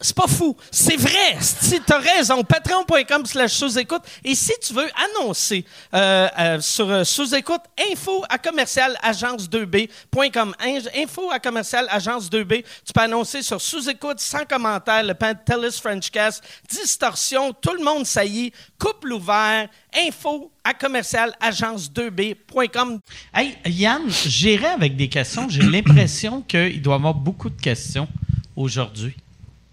C'est 0.00 0.14
pas 0.16 0.26
fou. 0.28 0.56
C'est 0.70 0.96
vrai. 0.96 1.36
Si 1.40 1.80
tu 1.80 1.92
as 1.92 1.98
raison, 1.98 2.42
patreon.com 2.44 3.26
slash 3.26 3.52
sous-écoute. 3.52 4.02
Et 4.24 4.34
si 4.34 4.52
tu 4.64 4.72
veux 4.72 4.88
annoncer 5.16 5.64
euh, 5.94 6.28
euh, 6.38 6.60
sur 6.60 6.88
euh, 6.88 7.04
sous-écoute, 7.04 7.62
info 7.92 8.24
à 8.28 8.38
commercial 8.38 8.96
agence2b.com. 9.02 10.54
In- 10.60 10.78
Info 11.02 11.30
à 11.30 11.38
commercial 11.40 11.86
agence2b. 11.88 12.64
Tu 12.84 12.92
peux 12.92 13.00
annoncer 13.00 13.42
sur 13.42 13.60
sous-écoute, 13.60 14.20
sans 14.20 14.44
commentaire, 14.44 15.02
le 15.02 15.14
Pantelis 15.14 15.78
Frenchcast, 15.80 16.42
distorsion, 16.70 17.52
tout 17.52 17.72
le 17.76 17.82
monde 17.84 18.06
saillit, 18.06 18.52
couple 18.78 19.12
ouvert, 19.12 19.68
info 20.06 20.50
à 20.64 20.74
commercial 20.74 21.34
agence2b.com. 21.40 23.00
Hey, 23.34 23.56
Yann, 23.66 24.02
j'irai 24.08 24.66
avec 24.66 24.96
des 24.96 25.08
questions. 25.08 25.48
J'ai 25.48 25.62
l'impression 25.62 26.42
qu'il 26.42 26.80
doit 26.82 26.94
y 26.94 26.96
avoir 26.98 27.14
beaucoup 27.14 27.50
de 27.50 27.60
questions 27.60 28.08
aujourd'hui. 28.56 29.14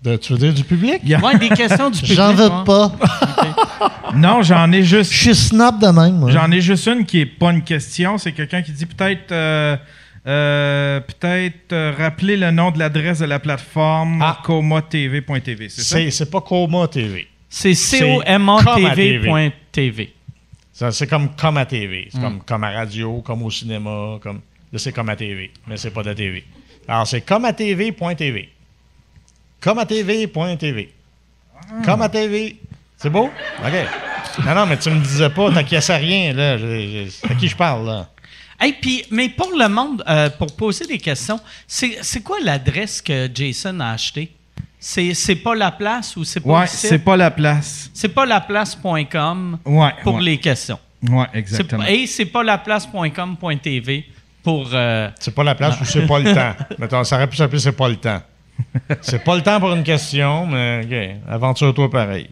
De- 0.06 0.16
tu 0.18 0.34
veux 0.34 0.40
dire 0.40 0.54
du 0.54 0.64
public? 0.64 1.02
Ouais, 1.04 1.38
des 1.38 1.50
questions 1.50 1.90
du 1.90 2.00
public. 2.02 2.16
J'en 2.16 2.34
veux 2.34 2.46
ouais. 2.50 2.64
pas. 2.66 2.92
Non, 4.16 4.42
j'en 4.44 4.72
ai 4.72 4.82
juste. 4.84 5.12
Je 5.12 5.18
suis 5.18 5.36
snob 5.36 5.80
de 5.82 5.88
même, 5.88 6.20
moi. 6.20 6.32
J'en 6.32 6.50
ai 6.50 6.62
juste 6.62 6.88
une 6.88 7.06
qui 7.06 7.20
est 7.22 7.26
pas 7.26 7.52
une 7.52 7.64
question. 7.64 8.18
C'est 8.18 8.32
quelqu'un 8.32 8.62
qui 8.62 8.72
dit 8.72 8.86
peut-être. 8.86 9.32
euh, 9.34 9.76
euh, 10.28 11.00
peut-être 11.02 11.74
euh, 11.74 11.94
rappeler 11.98 12.36
le 12.38 12.50
nom 12.50 12.72
de 12.72 12.80
l'adresse 12.80 13.20
de 13.20 13.26
la 13.26 13.40
plateforme 13.40 14.22
Ah. 14.24 14.40
comatv.tv, 14.44 15.70
c'est 15.70 15.82
ça? 15.82 15.98
C'est 15.98 16.10
c'est 16.12 16.32
pas 16.32 16.42
Coma 16.42 16.88
TV. 16.88 17.28
C'est 17.50 17.74
comatv.tv. 18.64 20.14
Ça, 20.74 20.92
C'est 20.92 21.08
comme 21.08 21.30
comme 21.36 21.58
à 21.58 21.66
TV. 21.66 22.06
Hmm. 22.06 22.10
C'est 22.14 22.22
comme, 22.22 22.40
comme 22.42 22.64
à 22.64 22.72
radio, 22.72 23.22
comme 23.22 23.44
au 23.44 23.52
cinéma. 23.52 24.18
Comme... 24.22 24.42
Là, 24.72 24.80
c'est 24.80 24.92
comme 24.92 25.10
à 25.10 25.16
TV, 25.16 25.52
mais 25.68 25.78
c'est 25.78 25.92
pas 25.92 26.04
de 26.04 26.14
TV. 26.14 26.44
Alors, 26.88 27.08
c'est 27.08 27.22
comme 27.22 27.46
à 27.46 27.54
TV.tv. 27.54 28.50
Comme 29.66 29.80
à 29.80 29.86
TV.tv. 29.88 30.94
Ah. 31.58 31.62
Comme 31.84 32.02
à 32.04 32.08
TV. 32.10 32.56
C'est 32.98 33.10
beau? 33.10 33.26
OK. 33.66 34.46
Non, 34.46 34.54
non, 34.56 34.66
mais 34.68 34.78
tu 34.78 34.90
me 34.92 35.00
disais 35.02 35.30
pas, 35.32 35.52
t'acquiesces 35.52 35.90
rien, 35.90 36.34
là. 36.34 36.58
Je- 36.58 37.08
je- 37.10 37.32
À 37.32 37.36
qui 37.36 37.48
je 37.48 37.56
parle, 37.56 37.88
là? 37.88 38.08
Hey, 38.60 38.74
puis, 38.74 39.04
mais 39.10 39.28
pour 39.30 39.52
le 39.58 39.68
monde, 39.68 40.04
euh, 40.08 40.30
pour 40.30 40.56
poser 40.56 40.86
des 40.86 41.00
questions, 41.00 41.40
c'est 41.68 41.98
c'est 42.04 42.22
quoi 42.22 42.38
l'adresse 42.44 43.02
que 43.02 43.28
Jason 43.34 43.80
a 43.80 43.90
achetée? 43.94 44.32
C'est 44.80 45.14
c'est 45.16 45.36
pas 45.38 45.56
la 45.56 45.72
place 45.72 46.16
ou 46.16 46.24
c'est 46.24 46.40
pas 46.42 46.50
Ouais, 46.50 46.62
le 46.62 46.68
site? 46.68 46.90
c'est 46.92 47.00
pas 47.00 47.18
la 47.18 47.32
place. 47.32 47.90
C'est 47.94 48.10
pas 48.10 48.26
laplace.com 48.28 49.58
Ouais. 49.66 49.90
pour 50.04 50.16
ouais. 50.16 50.22
les 50.22 50.38
questions. 50.38 50.78
Ouais, 51.02 51.26
C'est 51.34 51.40
exactement. 51.40 51.84
pas- 51.84 51.92
Et 51.92 52.06
c'est 52.08 52.26
pas 52.26 52.44
laplace.com.tv 52.44 54.06
pour. 54.44 54.70
euh, 54.74 55.10
C'est 55.20 55.34
pas 55.34 55.44
la 55.44 55.56
place 55.56 55.82
ou 55.82 55.86
c'est 55.86 56.06
pas 56.06 56.20
le 56.20 56.34
temps. 56.36 56.54
Mettons, 56.78 57.04
ça 57.04 57.16
aurait 57.16 57.28
pu 57.28 57.36
s'appeler 57.38 57.60
c'est 57.60 57.72
pas 57.72 57.90
le 57.90 57.96
temps. 57.98 58.22
C'est 59.02 59.24
pas 59.24 59.36
le 59.36 59.42
temps 59.42 59.60
pour 59.60 59.74
une 59.74 59.84
question, 59.84 60.46
mais 60.48 60.82
OK. 60.84 61.32
Aventure-toi 61.34 61.90
pareil. 61.90 62.30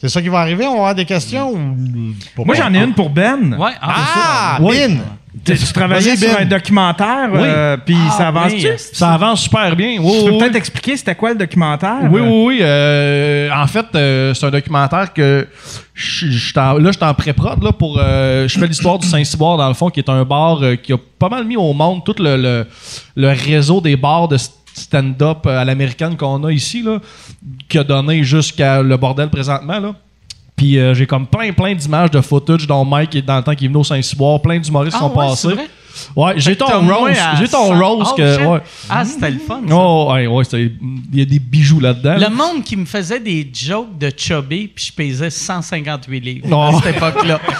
C'est 0.00 0.08
ça 0.10 0.20
qui 0.20 0.28
va 0.28 0.40
arriver? 0.40 0.66
On 0.66 0.72
va 0.72 0.76
avoir 0.78 0.94
des 0.94 1.06
questions 1.06 1.50
ou. 1.52 2.44
Moi, 2.44 2.54
j'en 2.54 2.72
ai 2.74 2.78
une 2.84 2.92
pour 2.94 3.08
Ben. 3.10 3.54
Ouais, 3.58 3.70
Ah! 3.80 4.58
Oui. 4.60 4.76
Bin! 4.88 4.96
Tu, 5.44 5.54
tu 5.56 5.72
travaillais 5.72 6.16
sur 6.16 6.28
Ben. 6.34 6.42
un 6.42 6.44
documentaire, 6.46 7.28
Oui. 7.30 7.40
euh, 7.42 7.76
puis 7.76 7.96
Ah, 8.08 8.10
ça 8.10 8.28
avance-tu? 8.28 8.56
oui. 8.68 8.72
Ça? 8.92 9.12
avance 9.12 9.42
super 9.42 9.74
bien. 9.76 9.94
Tu 9.96 10.00
oui, 10.00 10.24
peux 10.24 10.30
oui. 10.32 10.38
peut-être 10.38 10.56
expliquer 10.56 10.96
c'était 10.96 11.14
quoi 11.14 11.30
le 11.30 11.36
documentaire? 11.36 11.98
Oui, 12.10 12.20
oui, 12.20 12.44
oui. 12.46 12.58
euh, 12.62 13.50
en 13.54 13.66
fait, 13.66 13.86
euh, 13.94 14.32
c'est 14.34 14.46
un 14.46 14.50
documentaire 14.50 15.12
que 15.12 15.46
je 15.94 16.26
là, 16.54 16.76
je 16.78 16.90
suis 16.92 17.04
en 17.04 17.14
pré-prod 17.14 17.62
là, 17.62 17.72
pour. 17.72 17.98
euh, 17.98 18.48
je 18.48 18.58
fais 18.58 18.66
l'histoire 18.66 18.98
du 18.98 19.06
Saint-Cyboire, 19.06 19.56
dans 19.58 19.68
le 19.68 19.74
fond, 19.74 19.88
qui 19.90 20.00
est 20.00 20.08
un 20.10 20.24
bar 20.24 20.62
euh, 20.62 20.76
qui 20.76 20.92
a 20.92 20.98
pas 21.18 21.28
mal 21.28 21.44
mis 21.44 21.56
au 21.56 21.72
monde 21.72 22.02
tout 22.04 22.14
le, 22.18 22.36
le, 22.36 22.66
le 23.14 23.28
réseau 23.28 23.80
des 23.80 23.96
bars 23.96 24.28
de 24.28 24.36
stand-up 24.76 25.46
euh, 25.46 25.60
à 25.60 25.64
l'américaine 25.64 26.16
qu'on 26.16 26.44
a 26.44 26.52
ici, 26.52 26.82
là, 26.82 26.98
qui 27.68 27.78
a 27.78 27.84
donné 27.84 28.22
jusqu'à 28.22 28.82
le 28.82 28.96
bordel 28.96 29.28
présentement. 29.30 29.78
Là. 29.78 29.94
Puis 30.56 30.78
euh, 30.78 30.94
j'ai 30.94 31.06
comme 31.06 31.26
plein, 31.26 31.52
plein 31.52 31.74
d'images 31.74 32.10
de 32.10 32.20
footage 32.20 32.66
dont 32.66 32.84
Mike 32.84 33.14
est 33.14 33.22
dans 33.22 33.36
le 33.36 33.42
temps 33.42 33.54
qui 33.54 33.66
est 33.66 33.68
venu 33.68 33.80
au 33.80 33.84
Saint-Cyboire, 33.84 34.40
plein 34.40 34.58
d'humoristes 34.58 34.96
Ah 34.98 35.04
qui 35.04 35.12
sont 35.12 35.18
ouais, 35.18 35.26
passés. 35.26 35.68
Ouais, 36.14 36.34
j'ai 36.36 36.56
ton 36.56 36.66
rose. 36.86 37.10
J'ai 37.38 37.48
ton 37.48 37.68
100. 37.68 37.78
rose 37.80 38.14
que. 38.16 38.34
shit. 38.38 38.46
Ouais. 38.46 38.58
Ah, 38.88 39.04
c'était 39.04 39.30
le 39.30 39.38
fun. 39.38 39.60
ça. 39.66 39.74
Oh, 39.74 40.10
ouais, 40.12 40.26
ouais, 40.26 40.44
il 40.52 40.70
y 41.18 41.22
a 41.22 41.24
des 41.24 41.38
bijoux 41.38 41.80
là-dedans. 41.80 42.16
Le 42.18 42.28
monde 42.28 42.64
qui 42.64 42.76
me 42.76 42.84
faisait 42.86 43.20
des 43.20 43.50
jokes 43.52 43.96
de 43.98 44.10
chubby, 44.16 44.68
puis 44.74 44.86
je 44.86 44.92
pesais 44.92 45.30
158 45.30 46.20
livres 46.20 46.62
à 46.62 46.80
cette 46.82 46.96
époque-là. 46.96 47.40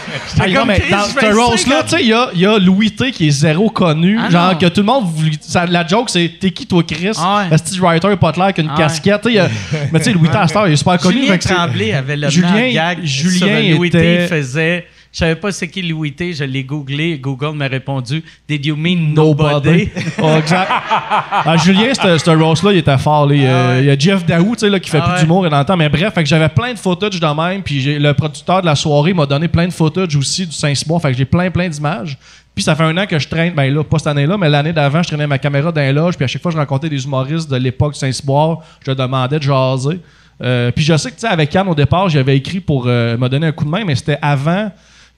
Non, 0.57 0.65
mais 0.65 0.83
dans 0.91 1.03
ce 1.05 1.27
rose-là, 1.35 1.57
50 1.57 1.85
tu 1.85 1.91
sais, 1.97 2.03
il 2.03 2.09
y 2.09 2.13
a, 2.13 2.31
y 2.35 2.47
a 2.47 2.59
Louis 2.59 2.91
T 2.91 3.11
qui 3.11 3.29
est 3.29 3.31
zéro 3.31 3.69
connu. 3.71 4.19
Ah 4.21 4.31
genre 4.31 4.53
non. 4.53 4.59
que 4.59 4.67
tout 4.67 4.81
le 4.81 4.87
monde. 4.87 5.05
ça- 5.41 5.67
la 5.67 5.87
joke, 5.87 6.09
c'est 6.11 6.31
T'es 6.41 6.51
qui, 6.51 6.67
toi, 6.67 6.83
Chris? 6.83 7.11
Ah 7.19 7.47
ouais. 7.51 7.59
Steve 7.59 7.81
Writer 7.83 8.09
est 8.09 8.17
pas 8.17 8.33
clair 8.33 8.53
qu'une 8.55 8.69
Ah 8.69 8.73
ouais. 8.75 8.79
casquette. 8.79 9.27
y 9.27 9.39
a- 9.39 9.49
mais 9.93 9.99
tu 9.99 10.05
sais, 10.07 10.13
Louis 10.13 10.29
T, 10.29 10.37
il 10.67 10.73
est 10.73 10.77
super 10.77 10.99
connu. 10.99 11.23
Julien 11.23 11.39
Tremblay 11.39 11.93
avait 11.93 12.17
le 12.17 12.29
Julien- 12.31 12.71
gag 12.73 12.99
Julien 13.05 13.63
sur 13.69 13.77
Louis 13.79 13.91
T 13.91 14.27
faisait... 14.29 14.87
Je 15.17 15.21
savais 15.21 15.37
pas 15.37 15.51
c'est 15.51 15.69
qui 15.69 15.81
Louis 15.81 16.13
T, 16.13 16.35
je 16.35 16.45
l'ai 16.45 16.63
googlé. 16.63 17.19
Google 17.19 17.57
m'a 17.57 17.69
répondu 17.69 18.23
«Did 18.51 18.67
you 18.67 18.77
mean 18.77 19.15
Nobody. 19.15 19.89
nobody? 19.89 19.89
Oh, 20.23 20.35
exact. 20.39 20.71
Ah, 20.71 21.57
Julien, 21.57 21.95
ce 21.95 22.31
rose-là, 22.37 22.73
il 22.73 22.77
était 22.81 22.99
fort. 22.99 23.27
là. 23.27 23.35
Il, 23.35 23.43
y 23.43 23.47
a- 23.47 23.57
Ah 23.65 23.69
ouais. 23.71 23.81
il 23.81 23.87
y 23.87 23.91
a 23.91 23.99
Jeff 23.99 24.27
Daou, 24.27 24.53
tu 24.53 24.59
sais, 24.61 24.69
là, 24.69 24.79
qui 24.79 24.91
fait 24.91 24.99
Ah 25.01 25.05
plus 25.09 25.13
ouais. 25.15 25.21
d'humour 25.23 25.47
et 25.47 25.49
dans 25.49 25.59
le 25.59 25.65
temps. 25.65 25.75
Mais 25.79 25.89
bref, 25.89 26.13
fait 26.13 26.23
que 26.23 26.29
j'avais 26.29 26.51
plein 26.51 26.75
de 26.75 26.79
footage 26.79 27.19
de 27.19 27.27
même. 27.43 27.63
Puis 27.63 27.99
le 27.99 28.13
producteur 28.13 28.61
de 28.61 28.67
la 28.67 28.75
soirée 28.75 29.15
m'a 29.15 29.25
donné 29.25 29.49
plein 29.49 29.67
de 29.67 29.73
footage 29.73 30.15
aussi 30.17 30.45
du 30.45 30.53
Saint-Simon. 30.53 30.99
Fait 30.99 31.13
que 31.13 31.17
j'ai 31.17 31.25
plein, 31.25 31.51
plein 31.51 31.71
d'images. 31.71 32.19
Puis 32.55 32.63
ça 32.63 32.75
fait 32.77 32.85
un 32.85 32.99
an 32.99 33.07
que 33.07 33.19
je 33.19 33.27
traîne, 33.27 33.55
ben 33.55 33.73
là, 33.75 33.83
pas 33.85 33.97
cette 33.97 34.09
année-là, 34.09 34.37
mais 34.37 34.51
l'année 34.51 34.75
d'avant, 34.75 35.03
je 35.03 35.09
traînais 35.09 35.27
ma 35.27 35.39
caméra 35.39 35.73
dans 35.73 35.81
les 35.81 35.95
loges. 35.95 36.17
Puis 36.17 36.25
à 36.25 36.29
chaque 36.29 36.43
fois, 36.43 36.51
je 36.51 36.59
rencontrais 36.59 36.91
des 36.91 37.03
humoristes 37.07 37.51
de 37.51 37.57
l'époque 37.57 37.95
du 37.95 37.99
Saint-Cyboire. 38.01 38.59
Je 38.87 38.93
demandais 38.93 39.39
de 39.39 39.43
jaser. 39.45 39.99
Euh, 40.43 40.71
puis 40.73 40.85
je 40.85 40.95
sais 40.99 41.09
que, 41.09 41.15
tu 41.15 41.23
sais, 41.23 41.29
avec 41.29 41.55
Yann, 41.55 41.67
au 41.69 41.75
départ, 41.75 42.11
j'avais 42.11 42.37
écrit 42.37 42.61
pour 42.61 42.85
euh, 42.87 43.17
me 43.17 43.31
donner 43.31 43.47
un 43.47 43.53
coup 43.53 43.65
de 43.65 43.71
main, 43.71 43.83
mais 43.87 43.95
c'était 43.95 44.19
avant 44.21 44.71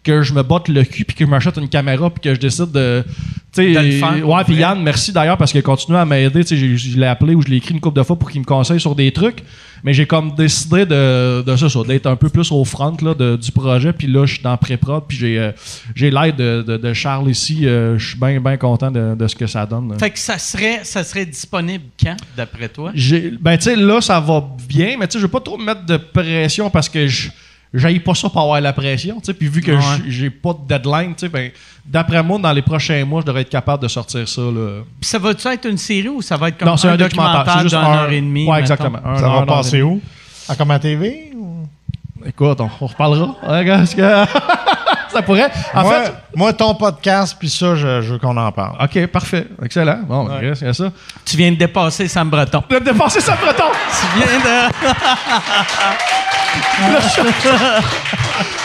que 0.08 0.22
je 0.22 0.32
me 0.32 0.42
botte 0.42 0.68
le 0.68 0.84
cul 0.84 1.04
puis 1.04 1.14
que 1.16 1.24
je 1.24 1.30
m'achète 1.30 1.56
une 1.58 1.68
caméra 1.68 2.08
puis 2.10 2.20
que 2.22 2.34
je 2.34 2.40
décide 2.40 2.72
de 2.72 3.04
tu 3.52 3.74
sais 3.74 4.22
ouais 4.22 4.44
puis. 4.44 4.56
Yann 4.56 4.82
merci 4.82 5.12
d'ailleurs 5.12 5.36
parce 5.36 5.50
qu'il 5.52 5.58
a 5.58 5.62
continué 5.62 5.98
à 5.98 6.04
m'aider 6.04 6.44
tu 6.44 6.56
sais 6.58 6.76
je 6.78 6.98
l'ai 6.98 7.06
appelé 7.06 7.34
ou 7.34 7.42
je 7.42 7.48
l'ai 7.48 7.56
écrit 7.56 7.74
une 7.74 7.80
couple 7.80 7.98
de 7.98 8.02
fois 8.02 8.18
pour 8.18 8.30
qu'il 8.30 8.40
me 8.40 8.46
conseille 8.46 8.80
sur 8.80 8.94
des 8.94 9.12
trucs 9.12 9.42
mais 9.84 9.92
j'ai 9.94 10.06
comme 10.06 10.34
décidé 10.34 10.84
de, 10.86 11.42
de 11.42 11.56
ça, 11.56 11.68
ça, 11.68 11.82
d'être 11.84 12.06
un 12.06 12.16
peu 12.16 12.28
plus 12.30 12.50
au 12.50 12.64
front 12.64 12.96
là, 13.00 13.14
de- 13.14 13.36
du 13.36 13.52
projet 13.52 13.92
puis 13.92 14.06
là 14.08 14.26
je 14.26 14.34
suis 14.34 14.42
dans 14.42 14.56
pré-prod 14.56 15.04
puis 15.06 15.16
j'ai 15.18 15.38
euh, 15.38 15.52
j'ai 15.94 16.10
l'aide 16.10 16.36
de, 16.36 16.62
de- 16.66 16.76
de 16.78 16.92
Charles 16.92 17.30
ici 17.30 17.66
euh, 17.66 17.96
je 17.98 18.08
suis 18.08 18.18
bien 18.18 18.40
bien 18.40 18.56
content 18.56 18.90
de, 18.90 19.14
de 19.14 19.26
ce 19.28 19.36
que 19.36 19.46
ça 19.46 19.64
donne 19.66 19.94
Fait 19.98 20.10
que 20.10 20.18
ça 20.18 20.38
serait, 20.38 20.80
ça 20.84 21.04
serait 21.04 21.26
disponible 21.26 21.84
quand, 22.02 22.16
d'après 22.36 22.68
toi? 22.68 22.92
ben 23.40 23.56
tu 23.56 23.64
sais 23.64 23.76
là 23.76 24.00
ça 24.00 24.18
va 24.20 24.44
bien 24.68 24.96
mais 24.98 25.06
tu 25.06 25.12
sais 25.12 25.18
je 25.18 25.24
veux 25.24 25.30
pas 25.30 25.40
trop 25.40 25.56
me 25.58 25.64
mettre 25.64 25.84
de 25.86 25.96
pression 25.96 26.70
parce 26.70 26.88
que 26.88 27.06
je 27.06 27.28
j'aille 27.74 28.00
pas 28.00 28.14
ça 28.14 28.28
pour 28.28 28.40
avoir 28.40 28.60
la 28.60 28.72
pression 28.72 29.16
tu 29.20 29.26
sais 29.26 29.34
puis 29.34 29.48
vu 29.48 29.60
que 29.60 29.72
Ouais. 29.72 30.02
j'ai 30.08 30.30
pas 30.30 30.52
de 30.54 30.66
deadline 30.66 31.14
tu 31.14 31.20
sais 31.20 31.28
ben 31.28 31.50
d'après 31.84 32.22
moi 32.22 32.38
dans 32.38 32.52
les 32.52 32.62
prochains 32.62 33.04
mois 33.04 33.20
je 33.20 33.26
devrais 33.26 33.42
être 33.42 33.50
capable 33.50 33.82
de 33.82 33.88
sortir 33.88 34.26
ça 34.28 34.40
là 34.40 34.82
Puis 35.00 35.08
ça 35.10 35.18
va-tu 35.18 35.46
être 35.48 35.66
une 35.68 35.76
série 35.78 36.08
ou 36.08 36.22
ça 36.22 36.36
va 36.36 36.48
être 36.48 36.58
comme 36.58 36.68
non 36.68 36.76
c'est 36.76 36.88
un, 36.88 36.96
documentaire, 36.96 37.52
c'est 37.54 37.62
juste 37.64 37.74
d'une 37.74 37.84
un- 37.84 37.94
heure 37.96 38.10
et 38.10 38.20
demie? 38.20 38.40
ouais 38.44 38.52
mettons? 38.52 38.60
exactement 38.60 38.98
Un 39.04 39.16
Ça 39.18 39.28
va 39.28 39.42
passer 39.46 39.82
où? 39.82 40.00
À 40.48 40.54
comme 40.56 40.70
à 40.70 40.78
TV? 40.78 41.30
ou- 41.36 41.66
écoute 42.26 42.60
on, 42.60 42.70
on 42.80 42.86
reparlera 42.86 43.36
Ça 45.12 45.22
pourrait 45.22 45.50
en 45.74 45.82
moi, 45.82 46.02
fait 46.04 46.12
moi, 46.34 46.52
ton 46.52 46.74
podcast, 46.74 47.36
puis 47.38 47.48
ça, 47.48 47.74
je, 47.74 48.00
je 48.02 48.12
veux 48.12 48.18
qu'on 48.18 48.36
en 48.36 48.52
parle. 48.52 48.76
ok 48.82 49.06
parfait 49.08 49.46
excellent 49.64 50.00
bon 50.06 50.24
ben, 50.24 50.30
Ouais. 50.32 50.36
regarde, 50.38 50.56
c'est 50.56 50.72
ça 50.72 50.84
Tu 51.24 51.36
viens 51.36 51.50
de 51.52 51.56
dépasser 51.56 52.08
Sam 52.08 52.28
Breton. 52.30 52.62
de 52.68 52.78
dépasser 52.78 53.20
ça 53.20 53.36
breton 53.40 53.64
Tu 54.00 54.06
viens 54.18 54.38
de... 54.38 54.68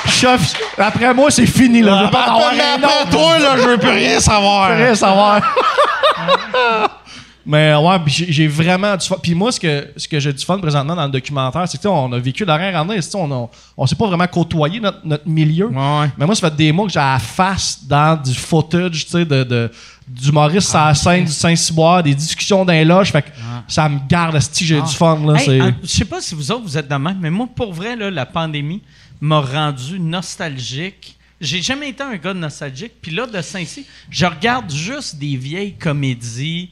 chef 0.09 0.53
après 0.77 1.13
moi 1.13 1.29
c'est 1.31 1.45
fini 1.45 1.81
là 1.81 1.97
je 1.99 2.05
veux 2.05 2.11
pas 2.11 2.29
en 2.31 2.37
avoir 2.39 3.09
toi, 3.09 3.39
là, 3.39 3.55
je 3.57 3.67
veux 3.67 3.77
plus 3.77 3.89
rien 3.89 4.19
savoir. 4.19 4.69
Je 4.71 4.73
veux 4.77 4.83
rien 4.85 4.95
savoir 4.95 5.41
Mais 7.45 7.75
ouais, 7.75 7.97
j'ai 8.07 8.47
vraiment 8.47 8.95
du 8.95 9.05
fun. 9.05 9.17
Puis 9.21 9.35
moi, 9.35 9.51
ce 9.51 9.59
que, 9.59 9.89
ce 9.97 10.07
que 10.07 10.17
j'ai 10.19 10.31
du 10.31 10.45
fun 10.45 10.57
présentement 10.59 10.95
dans 10.95 11.03
le 11.05 11.11
documentaire, 11.11 11.67
c'est 11.67 11.81
que 11.81 11.87
on 11.89 12.11
a 12.13 12.19
vécu 12.19 12.45
l'arrière 12.45 12.85
sais, 13.01 13.15
on, 13.15 13.29
a- 13.31 13.49
on 13.75 13.85
s'est 13.85 13.95
pas 13.95 14.07
vraiment 14.07 14.27
côtoyé 14.27 14.79
notre, 14.79 14.99
notre 15.03 15.27
milieu. 15.27 15.67
Ouais. 15.67 16.09
Mais 16.17 16.25
moi, 16.25 16.35
ça 16.35 16.49
fait 16.49 16.55
des 16.55 16.71
mois 16.71 16.85
que 16.87 16.93
j'ai 16.93 16.99
la 16.99 17.19
face 17.19 17.79
dans 17.85 18.21
du 18.21 18.33
footage, 18.33 19.05
tu 19.05 19.11
sais, 19.11 19.25
de, 19.25 19.43
de, 19.43 19.71
d'humoristes 20.07 20.73
à 20.75 20.87
la 20.87 20.93
scène 20.95 21.25
du 21.25 21.31
Saint-Cyboire, 21.31 22.01
des 22.01 22.15
discussions 22.15 22.63
dans 22.63 22.71
les 22.73 22.85
loges. 22.85 23.11
Fait 23.11 23.23
que 23.23 23.29
ça 23.67 23.89
me 23.89 23.99
garde, 24.07 24.39
si 24.39 24.65
j'ai 24.65 24.81
du 24.81 24.93
fun, 24.95 25.19
là. 25.25 25.33
Hey, 25.51 25.61
en- 25.61 25.71
je 25.83 25.87
sais 25.89 26.05
pas 26.05 26.21
si 26.21 26.35
vous 26.35 26.49
autres, 26.51 26.63
vous 26.63 26.77
êtes 26.77 26.87
de 26.89 26.95
même, 26.95 27.17
mais 27.19 27.29
moi, 27.29 27.47
pour 27.53 27.73
vrai, 27.73 27.95
là, 27.97 28.09
la 28.09 28.25
pandémie 28.25 28.81
m'a 29.19 29.41
rendu 29.41 29.99
nostalgique. 29.99 31.17
J'ai 31.43 31.61
jamais 31.61 31.89
été 31.89 32.01
un 32.01 32.15
gars 32.15 32.33
nostalgique. 32.33 32.93
Puis 33.01 33.11
là, 33.11 33.27
de 33.27 33.41
Saint-Cy, 33.41 33.85
je 34.09 34.25
regarde 34.25 34.71
juste 34.71 35.17
des 35.17 35.35
vieilles 35.35 35.77
comédies. 35.77 36.71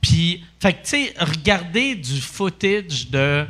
Puis, 0.00 0.44
fait 0.60 0.74
que, 0.74 0.82
tu 0.82 0.90
sais, 0.90 1.14
regarder 1.18 1.94
du 1.94 2.20
footage 2.20 3.08
de, 3.08 3.46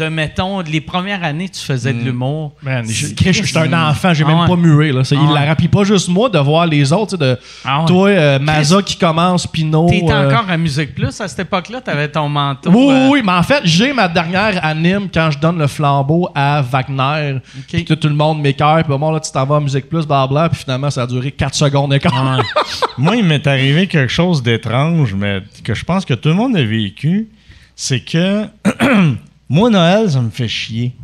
de, 0.00 0.08
mettons, 0.08 0.60
les 0.60 0.80
premières 0.80 1.22
années, 1.22 1.48
tu 1.48 1.60
faisais 1.60 1.92
de 1.92 2.00
l'humour. 2.02 2.52
Man, 2.62 2.84
j'étais 2.88 3.58
un 3.58 3.72
enfant, 3.90 4.12
j'ai 4.14 4.24
Ah 4.24 4.28
même 4.28 4.40
ouais. 4.40 4.46
pas 4.48 4.56
mué. 4.56 4.92
Là. 4.92 5.04
C'est 5.04 5.16
Ah 5.16 5.20
ouais. 5.22 5.30
hilarant. 5.30 5.54
Puis 5.56 5.68
pas 5.68 5.84
juste 5.84 6.08
moi 6.08 6.28
de 6.28 6.38
voir 6.38 6.66
les 6.66 6.92
autres, 6.92 7.16
de 7.16 7.38
Ah 7.64 7.80
ouais. 7.80 7.86
toi, 7.86 8.08
euh, 8.08 8.38
Maza 8.38 8.82
qui 8.82 8.96
commence, 8.96 9.46
Pinot. 9.46 9.88
T'étais 9.88 10.10
euh, 10.12 10.28
encore 10.28 10.48
à 10.50 10.56
Musique 10.56 10.94
Plus 10.94 11.20
à 11.20 11.28
cette 11.28 11.40
époque-là, 11.40 11.80
t'avais 11.80 12.08
ton 12.08 12.28
manteau. 12.28 12.70
Oui, 12.70 12.76
oui, 12.86 12.92
euh, 12.92 13.08
oui, 13.10 13.22
mais 13.24 13.32
en 13.32 13.42
fait, 13.42 13.60
j'ai 13.64 13.92
ma 13.92 14.08
dernière 14.08 14.64
anime 14.64 15.08
quand 15.12 15.30
je 15.30 15.38
donne 15.38 15.58
le 15.58 15.66
flambeau 15.66 16.28
à 16.34 16.62
Wagner. 16.62 17.38
Puis 17.68 17.84
que 17.84 17.94
tout 17.94 18.08
le 18.08 18.14
monde 18.14 18.40
m'écœure, 18.40 18.82
puis 18.84 18.96
bon, 18.98 19.10
là, 19.10 19.20
tu 19.20 19.30
t'en 19.30 19.44
vas 19.46 19.56
à 19.56 19.60
Musique 19.60 19.88
Plus, 19.88 20.06
blablabla, 20.06 20.48
puis 20.48 20.62
finalement, 20.62 20.90
ça 20.90 21.02
a 21.02 21.06
duré 21.06 21.30
4 21.30 21.54
secondes 21.54 21.92
et 21.94 21.98
quart. 21.98 22.42
Moi, 22.98 23.16
il 23.16 23.24
m'est 23.24 23.46
arrivé 23.46 23.86
quelque 23.86 24.10
chose 24.12 24.42
d'étrange, 24.42 25.14
mais 25.14 25.42
que 25.62 25.74
je 25.74 25.84
pense 25.84 26.04
que 26.04 26.14
tout 26.14 26.28
le 26.30 26.34
monde 26.34 26.56
a 26.56 26.62
vécu. 26.62 27.28
C'est 27.76 28.00
que 28.00 28.44
moi, 29.50 29.68
Noël, 29.68 30.08
ça 30.08 30.20
me 30.20 30.30
fait 30.30 30.46
chier. 30.46 30.94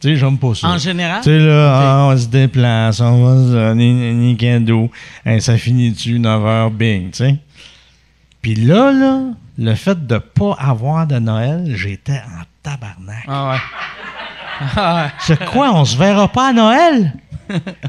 Tu 0.00 0.08
sais, 0.08 0.16
j'aime 0.16 0.38
pas 0.38 0.54
ça. 0.54 0.68
En 0.68 0.78
général? 0.78 1.20
Tu 1.22 1.28
sais, 1.28 1.38
là, 1.38 1.74
ah, 1.76 2.08
on 2.10 2.16
se 2.16 2.26
déplace, 2.26 3.00
on 3.00 3.22
va 3.22 3.46
se 3.46 3.52
donner 3.52 4.30
un 4.32 4.34
cadeau. 4.36 4.90
Hein, 5.26 5.38
ça 5.40 5.58
finit-tu 5.58 6.18
9h, 6.18 6.70
bing, 6.70 7.10
tu 7.10 7.18
sais. 7.18 7.36
Puis 8.40 8.54
là, 8.54 8.90
là, 8.90 9.20
le 9.58 9.74
fait 9.74 10.06
de 10.06 10.16
pas 10.16 10.56
avoir 10.58 11.06
de 11.06 11.18
Noël, 11.18 11.72
j'étais 11.76 12.12
en 12.12 12.42
tabarnak. 12.62 13.24
Ah 13.28 13.50
ouais. 13.50 13.58
Ah 14.76 14.94
ouais. 14.96 15.10
C'est 15.18 15.44
quoi, 15.44 15.74
on 15.74 15.84
se 15.84 15.98
verra 15.98 16.28
pas 16.28 16.48
à 16.48 16.52
Noël? 16.54 17.12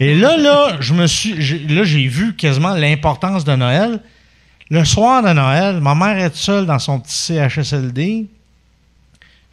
Et 0.01 0.13
là, 0.13 0.35
là, 0.35 0.75
je 0.81 0.93
me 0.93 1.07
suis. 1.07 1.67
Là, 1.69 1.85
j'ai 1.85 2.07
vu 2.07 2.35
quasiment 2.35 2.73
l'importance 2.73 3.45
de 3.45 3.55
Noël. 3.55 4.01
Le 4.69 4.83
soir 4.83 5.23
de 5.23 5.31
Noël, 5.31 5.79
ma 5.79 5.95
mère 5.95 6.17
est 6.17 6.35
seule 6.35 6.65
dans 6.65 6.79
son 6.79 6.99
petit 6.99 7.15
CHSLD. 7.15 8.27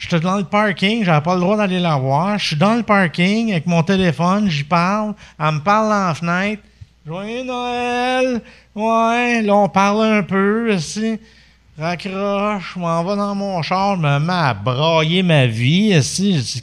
J'étais 0.03 0.19
dans 0.21 0.37
le 0.37 0.43
parking, 0.45 1.05
j'avais 1.05 1.21
pas 1.21 1.35
le 1.35 1.41
droit 1.41 1.57
d'aller 1.57 1.79
la 1.79 1.95
voir. 1.97 2.37
Je 2.37 2.49
suis 2.49 2.57
dans 2.57 2.75
le 2.75 2.83
parking 2.83 3.53
avec 3.53 3.67
mon 3.67 3.85
téléphone, 3.85 4.51
j'y 4.51 4.65
parle. 4.65 5.15
Elle 5.39 5.53
me 5.53 5.61
parle 5.61 5.89
la 5.91 6.13
fenêtre. 6.15 6.63
Joyeux 7.07 7.45
Noël! 7.45 8.43
Ouais, 8.75 9.43
là, 9.43 9.55
on 9.55 9.69
parle 9.69 10.05
un 10.07 10.23
peu, 10.25 10.75
aussi. 10.75 11.21
Raccroche, 11.79 12.73
je 12.75 12.81
m'en 12.81 13.05
vais 13.05 13.17
dans 13.17 13.35
mon 13.37 13.63
char, 13.63 13.97
me 13.97 14.19
mets 14.19 14.33
à 14.33 14.55
brailler 14.55 15.23
ma 15.23 15.47
vie. 15.47 15.95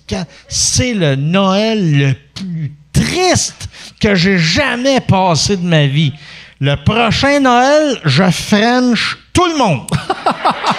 Quand- 0.10 0.26
C'est 0.50 0.94
le 0.94 1.16
Noël 1.16 1.98
le 1.98 2.14
plus 2.36 2.74
triste 2.92 3.70
que 4.02 4.16
j'ai 4.16 4.38
jamais 4.38 5.00
passé 5.00 5.56
de 5.56 5.66
ma 5.66 5.88
vie. 5.88 6.14
Le 6.60 6.76
prochain 6.84 7.40
Noël, 7.40 8.00
je 8.04 8.30
French 8.32 9.18
tout 9.34 9.46
le 9.46 9.58
monde. 9.58 9.88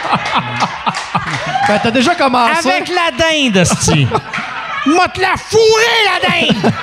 Ben, 1.72 1.80
t'as 1.82 1.90
déjà 1.90 2.14
commencé. 2.14 2.68
Avec 2.68 2.88
la 2.88 3.10
dinde, 3.16 3.56
esti. 3.56 4.06
M'a 4.86 5.09
te 5.09 5.20
la 5.20 5.34
fourré, 5.36 5.94
la 6.06 6.28
dinde! 6.30 6.72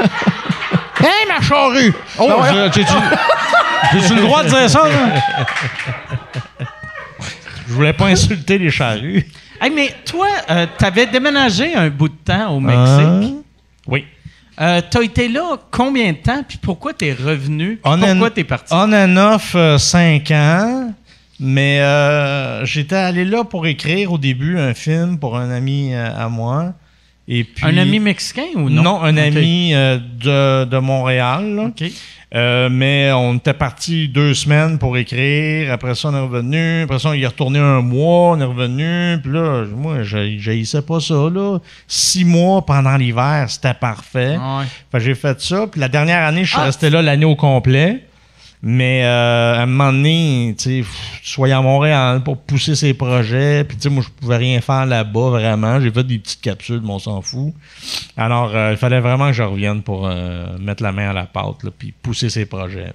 Hein, 0.99 1.27
ma 1.27 1.39
charrue? 1.41 1.93
Oh, 2.17 2.41
je- 2.49 2.71
j'ai-tu 2.73 2.91
j'ai-tu 3.93 4.15
le 4.15 4.21
droit 4.21 4.43
de 4.43 4.49
dire 4.49 4.67
ça, 4.67 4.81
là? 4.89 6.65
Je 7.67 7.73
voulais 7.73 7.93
pas 7.93 8.05
insulter 8.07 8.57
les 8.57 8.71
charrues. 8.71 9.23
Hey, 9.61 9.69
mais 9.69 9.93
toi, 10.05 10.27
euh, 10.49 10.65
t'avais 10.77 11.05
déménagé 11.05 11.75
un 11.75 11.89
bout 11.89 12.09
de 12.09 12.15
temps 12.25 12.55
au 12.55 12.57
Hein? 12.67 13.19
Mexique. 13.19 13.35
Oui. 13.85 14.05
Euh, 14.59 14.81
T'as 14.89 15.01
été 15.03 15.27
là 15.27 15.57
combien 15.69 16.13
de 16.13 16.17
temps? 16.17 16.41
Puis 16.47 16.57
pourquoi 16.57 16.93
t'es 16.93 17.13
revenu? 17.13 17.75
Puis 17.75 17.81
On 17.83 17.99
pourquoi 17.99 18.27
and- 18.27 18.31
t'es 18.31 18.43
parti? 18.43 18.73
On 18.73 18.91
and 18.91 19.17
off 19.17 19.55
5 19.77 20.31
ans. 20.31 20.93
Mais 21.39 21.81
euh, 21.81 22.65
j'étais 22.65 22.95
allé 22.95 23.23
là 23.25 23.43
pour 23.43 23.67
écrire 23.67 24.11
au 24.11 24.17
début 24.17 24.57
un 24.57 24.73
film 24.73 25.19
pour 25.19 25.37
un 25.37 25.49
ami 25.51 25.93
euh, 25.93 26.09
à 26.17 26.29
moi. 26.29 26.73
Et 27.29 27.43
puis, 27.43 27.65
Un 27.65 27.77
ami 27.77 27.99
mexicain 27.99 28.45
ou 28.55 28.69
non? 28.69 28.83
Non, 28.83 29.01
un 29.03 29.17
ami 29.17 29.71
euh, 29.75 29.97
de, 29.97 30.63
de 30.65 30.77
Montréal. 30.77 31.55
là. 31.55 31.71
Euh, 32.35 32.67
mais 32.69 33.11
on 33.13 33.35
était 33.35 33.53
parti 33.53 34.07
deux 34.07 34.33
semaines 34.33 34.77
pour 34.79 34.97
écrire. 34.97 35.71
Après 35.73 35.93
ça, 35.93 36.07
on 36.09 36.15
est 36.15 36.19
revenu. 36.21 36.81
Après 36.83 36.99
ça, 36.99 37.09
on 37.09 37.13
y 37.13 37.23
est 37.23 37.27
retourné 37.27 37.59
un 37.59 37.81
mois. 37.81 38.31
On 38.31 38.39
est 38.39 38.45
revenu. 38.45 39.17
Puis 39.21 39.31
là, 39.31 39.65
moi, 39.75 40.03
je 40.03 40.79
pas 40.79 40.99
ça. 41.01 41.13
Là. 41.13 41.59
Six 41.87 42.23
mois 42.25 42.65
pendant 42.65 42.95
l'hiver, 42.95 43.45
c'était 43.49 43.73
parfait. 43.73 44.37
Ah 44.39 44.61
ouais. 44.93 44.99
J'ai 44.99 45.15
fait 45.15 45.39
ça. 45.41 45.67
Puis 45.67 45.81
la 45.81 45.89
dernière 45.89 46.23
année, 46.25 46.45
je 46.45 46.51
suis 46.51 46.59
Ah. 46.61 46.65
resté 46.65 46.89
là 46.89 47.01
l'année 47.01 47.25
au 47.25 47.35
complet. 47.35 48.06
Mais 48.69 49.05
euh, 49.05 49.59
à 49.59 49.61
un 49.61 49.65
moment 49.65 49.93
donné, 49.93 50.53
tu 50.59 50.85
sois 51.23 51.55
à 51.55 51.61
Montréal 51.61 52.21
pour 52.21 52.37
pousser 52.37 52.75
ses 52.75 52.93
projets. 52.93 53.63
Puis 53.63 53.77
tu 53.77 53.83
sais, 53.83 53.89
moi, 53.89 54.03
je 54.05 54.09
pouvais 54.09 54.35
rien 54.35 54.59
faire 54.59 54.85
là-bas, 54.85 55.29
vraiment. 55.29 55.79
J'ai 55.79 55.89
fait 55.89 56.03
des 56.03 56.19
petites 56.19 56.41
capsules, 56.41 56.81
mais 56.83 56.91
on 56.91 56.99
s'en 56.99 57.21
fout. 57.21 57.53
Alors, 58.17 58.53
euh, 58.53 58.71
il 58.71 58.77
fallait 58.77 58.99
vraiment 58.99 59.27
que 59.27 59.33
je 59.33 59.43
revienne 59.43 59.83
pour 59.83 60.05
euh, 60.05 60.57
mettre 60.59 60.83
la 60.83 60.91
main 60.91 61.11
à 61.11 61.13
la 61.13 61.23
pâte, 61.27 61.65
puis 61.79 61.93
pousser 62.01 62.29
ses 62.29 62.45
projets. 62.45 62.91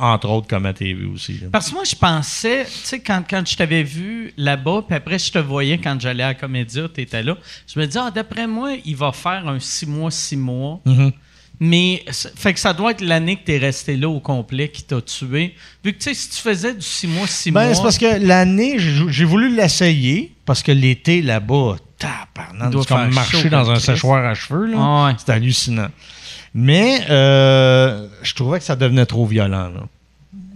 Entre 0.00 0.28
autres, 0.28 0.48
comme 0.48 0.66
à 0.66 0.72
TV 0.72 1.04
aussi. 1.04 1.34
là. 1.34 1.50
Parce 1.52 1.68
que 1.68 1.74
moi, 1.74 1.84
je 1.84 1.94
pensais, 1.94 2.64
tu 2.64 2.70
sais, 2.72 2.98
quand, 2.98 3.22
quand 3.30 3.46
je 3.46 3.56
t'avais 3.56 3.84
vu 3.84 4.34
là-bas, 4.36 4.82
puis 4.88 4.96
après, 4.96 5.20
je 5.20 5.30
te 5.30 5.38
voyais 5.38 5.78
quand 5.78 6.00
j'allais 6.00 6.24
à 6.24 6.28
la 6.28 6.34
Comédia, 6.34 6.88
tu 6.92 7.00
étais 7.00 7.22
là, 7.22 7.36
je 7.72 7.78
me 7.78 7.86
disais, 7.86 8.00
ah, 8.02 8.10
d'après 8.10 8.48
moi, 8.48 8.72
il 8.84 8.96
va 8.96 9.12
faire 9.12 9.46
un 9.46 9.60
six 9.60 9.86
mois, 9.86 10.10
six 10.10 10.36
mois. 10.36 10.80
Mhm. 10.84 11.12
Mais, 11.58 12.04
fait 12.10 12.52
que 12.52 12.60
ça 12.60 12.74
doit 12.74 12.90
être 12.90 13.00
l'année 13.00 13.36
que 13.36 13.44
tu 13.46 13.52
es 13.52 13.58
resté 13.58 13.96
là 13.96 14.08
au 14.08 14.20
complet 14.20 14.68
qui 14.68 14.82
t'a 14.82 15.00
tué. 15.00 15.54
Vu 15.82 15.94
que, 15.94 15.98
tu 15.98 16.04
sais, 16.04 16.14
si 16.14 16.28
tu 16.28 16.36
faisais 16.36 16.74
du 16.74 16.82
six 16.82 17.06
mois, 17.06 17.26
six 17.26 17.50
Ben, 17.50 17.64
mois. 17.64 17.74
c'est 17.74 17.82
parce 17.82 17.98
que 17.98 18.26
l'année, 18.26 18.76
j'ai 18.78 19.24
voulu 19.24 19.54
l'essayer, 19.54 20.32
parce 20.44 20.62
que 20.62 20.72
l'été, 20.72 21.22
là-bas, 21.22 21.76
c'est 21.98 22.88
comme 22.88 23.14
marcher 23.14 23.48
dans 23.48 23.70
un 23.70 23.78
séchoir 23.78 24.24
à 24.26 24.34
cheveux, 24.34 24.66
là. 24.66 24.76
Ah 24.78 25.06
ouais. 25.06 25.12
C'est 25.18 25.32
hallucinant. 25.32 25.88
Mais 26.54 27.00
euh, 27.08 28.06
je 28.22 28.34
trouvais 28.34 28.58
que 28.58 28.64
ça 28.64 28.76
devenait 28.76 29.06
trop 29.06 29.24
violent, 29.26 29.70
là. 29.70 29.88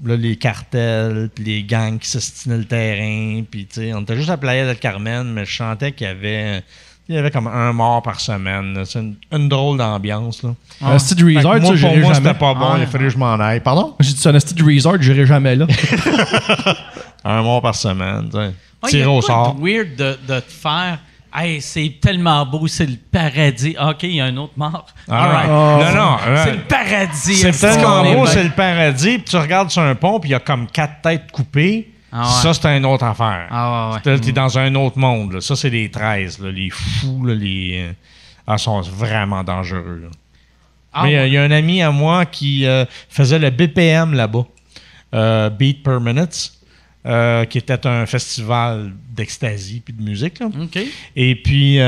Là, 0.05 0.17
les 0.17 0.37
cartels, 0.37 1.31
puis 1.35 1.45
les 1.45 1.63
gangs 1.63 1.99
qui 1.99 2.09
s'estinaient 2.09 2.59
le 2.59 2.65
terrain, 2.65 3.43
puis 3.51 3.67
tu 3.67 3.81
sais, 3.81 3.95
on 3.95 4.01
était 4.01 4.17
juste 4.17 4.31
à 4.31 4.37
Playa 4.37 4.67
del 4.67 4.79
Carmen, 4.79 5.31
mais 5.31 5.45
je 5.47 5.57
sentais 5.57 5.93
qu'il 5.93 6.07
y 6.07 6.11
avait... 6.11 6.63
Il 7.11 7.17
y 7.17 7.19
avait 7.19 7.33
comme 7.33 7.49
un 7.49 7.73
mort 7.73 8.03
par 8.03 8.21
semaine. 8.21 8.81
C'est 8.85 9.01
une, 9.01 9.17
une 9.33 9.49
drôle 9.49 9.79
d'ambiance. 9.79 10.45
Là. 10.45 10.51
Un 10.81 10.97
style 11.01 11.25
resort, 11.37 11.57
moi, 11.61 11.77
ça, 11.77 11.89
pour 11.89 11.97
moi, 11.99 12.15
c'était 12.15 12.35
pas 12.35 12.55
bon. 12.55 12.77
Il 12.79 12.87
fallait 12.87 13.05
que 13.07 13.11
je 13.11 13.19
m'en 13.19 13.35
aille. 13.35 13.59
Pardon? 13.59 13.97
J'ai 13.99 14.13
dit, 14.13 14.17
c'est 14.21 14.29
un 14.29 14.39
style 14.39 14.63
resort, 14.65 14.95
j'irai 15.01 15.27
jamais 15.27 15.57
là. 15.57 15.67
Un 17.25 17.43
mort 17.43 17.61
par 17.63 17.75
semaine. 17.75 18.27
tu 18.31 18.37
sais. 18.37 18.39
Ouais, 18.39 18.45
y 18.45 18.87
a 18.87 18.89
Tirer 18.89 19.05
au 19.07 19.19
quoi 19.19 19.27
sort. 19.27 19.55
de 19.57 19.61
weird 19.61 19.97
de, 19.97 20.19
de 20.29 20.39
te 20.41 20.53
faire. 20.53 20.99
Hey, 21.35 21.61
c'est 21.61 21.97
tellement 22.01 22.47
beau, 22.47 22.67
c'est 22.69 22.87
le 22.87 22.97
paradis. 23.11 23.75
Ah, 23.79 23.91
OK, 23.91 24.03
il 24.05 24.15
y 24.15 24.21
a 24.21 24.27
un 24.27 24.37
autre 24.37 24.53
mort. 24.57 24.87
Ah, 25.09 25.23
All 25.25 25.31
right. 25.33 25.95
Non, 25.95 26.01
non. 26.01 26.17
C'est 26.45 26.53
le 26.53 26.59
paradis. 26.63 27.35
C'est 27.37 27.51
tellement 27.53 28.05
beau, 28.15 28.27
c'est 28.27 28.45
le 28.45 28.51
paradis. 28.51 29.19
Puis 29.19 29.25
tu 29.31 29.37
regardes 29.37 29.71
sur 29.71 29.83
un 29.83 29.95
pont, 29.97 30.19
puis 30.21 30.31
il 30.31 30.33
y 30.33 30.37
a 30.37 30.41
comme 30.41 30.67
quatre 30.69 31.01
têtes 31.03 31.31
coupées. 31.33 31.91
Ah 32.13 32.23
ouais. 32.25 32.43
Ça, 32.43 32.55
c'est 32.55 32.77
une 32.77 32.87
autre 32.87 33.05
affaire. 33.05 33.47
Ah 33.51 33.89
ouais, 33.91 33.95
ouais. 33.95 34.01
T'es 34.03 34.19
t'es 34.19 34.33
dans 34.33 34.59
un 34.59 34.75
autre 34.75 34.99
monde. 34.99 35.35
là. 35.35 35.41
Ça, 35.41 35.55
c'est 35.57 35.71
les 35.71 35.91
13. 35.91 36.41
là, 36.41 36.51
les 36.51 36.71
fous, 36.71 37.25
là, 37.25 37.35
les. 37.35 37.91
Ah, 38.47 38.59
sont 38.59 38.81
vraiment 38.81 39.45
dangereux. 39.45 40.11
Ah 40.93 41.05
Mais 41.05 41.17
euh, 41.17 41.27
il 41.29 41.33
y 41.35 41.39
a 41.39 41.43
un 41.45 41.51
ami 41.53 41.83
à 41.83 41.93
moi 41.93 42.27
qui 42.27 42.67
euh, 42.67 42.85
faisait 43.09 43.39
le 43.39 43.51
BPM 43.51 44.13
là-bas, 44.15 44.45
euh, 45.15 45.49
Beat 45.51 45.85
Per 45.85 45.99
Minute, 46.01 46.53
euh, 47.07 47.45
qui 47.45 47.59
était 47.59 47.87
un 47.87 48.07
festival 48.07 48.91
d'ecstasy 49.15 49.81
puis 49.85 49.95
de 49.95 50.03
musique. 50.03 50.41
là. 50.41 50.47
OK. 50.47 50.79
Et 51.15 51.35
puis. 51.37 51.75
C'est 51.77 51.81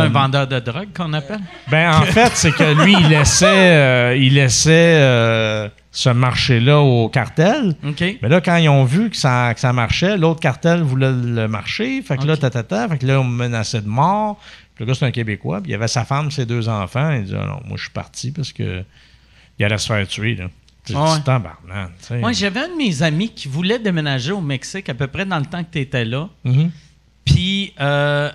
un 0.00 0.08
vendeur 0.10 0.46
de 0.46 0.58
drogue 0.60 0.88
qu'on 0.94 1.14
appelle? 1.14 1.40
ben, 1.70 1.94
en 1.94 2.02
fait, 2.12 2.30
c'est 2.34 2.52
que 2.52 2.84
lui, 2.84 2.92
il 3.00 3.08
laissait, 3.08 4.18
il 4.20 4.34
laissait 4.34 5.70
ce 5.96 6.10
marché-là 6.10 6.78
au 6.80 7.08
cartel. 7.08 7.74
Mais 8.22 8.28
là, 8.28 8.42
quand 8.42 8.56
ils 8.56 8.68
ont 8.68 8.84
vu 8.84 9.08
que 9.08 9.16
ça, 9.16 9.54
que 9.54 9.60
ça 9.60 9.72
marchait, 9.72 10.18
l'autre 10.18 10.40
cartel 10.40 10.82
voulait 10.82 11.10
le 11.10 11.48
marcher. 11.48 12.02
Fait 12.02 12.18
que 12.18 12.24
là, 12.26 12.36
tatata, 12.36 12.86
fait 12.88 12.98
que 12.98 13.06
là, 13.06 13.18
on 13.18 13.24
me 13.24 13.34
menaçait 13.44 13.80
de 13.80 13.88
mort. 13.88 14.38
Puis 14.74 14.84
le 14.84 14.88
gars, 14.88 14.94
c'est 14.94 15.06
un 15.06 15.10
Québécois. 15.10 15.62
Puis 15.62 15.70
il 15.70 15.72
y 15.72 15.74
avait 15.74 15.88
sa 15.88 16.04
femme, 16.04 16.30
ses 16.30 16.44
deux 16.44 16.68
enfants. 16.68 17.12
Il 17.12 17.24
dit, 17.24 17.34
ah 17.34 17.46
non, 17.46 17.60
moi, 17.66 17.76
je 17.78 17.84
suis 17.84 17.90
parti 17.92 18.30
parce 18.30 18.52
que 18.52 18.84
il 19.58 19.64
allait 19.64 19.78
se 19.78 19.86
faire 19.86 20.06
tuer. 20.06 20.34
Là. 20.34 20.48
Tu 20.84 20.92
Ouais. 20.94 22.18
Moi, 22.20 22.32
j'avais 22.32 22.60
un 22.60 22.68
de 22.68 22.76
mes 22.76 23.02
amis 23.02 23.30
qui 23.30 23.48
voulait 23.48 23.78
déménager 23.78 24.32
au 24.32 24.42
Mexique 24.42 24.90
à 24.90 24.94
peu 24.94 25.06
près 25.06 25.24
dans 25.24 25.38
le 25.38 25.46
temps 25.46 25.64
que 25.64 25.70
tu 25.72 25.78
étais 25.80 26.04
là. 26.04 26.28
Mhm. 26.44 26.70
Puis, 27.24 27.72
euh, 27.80 28.30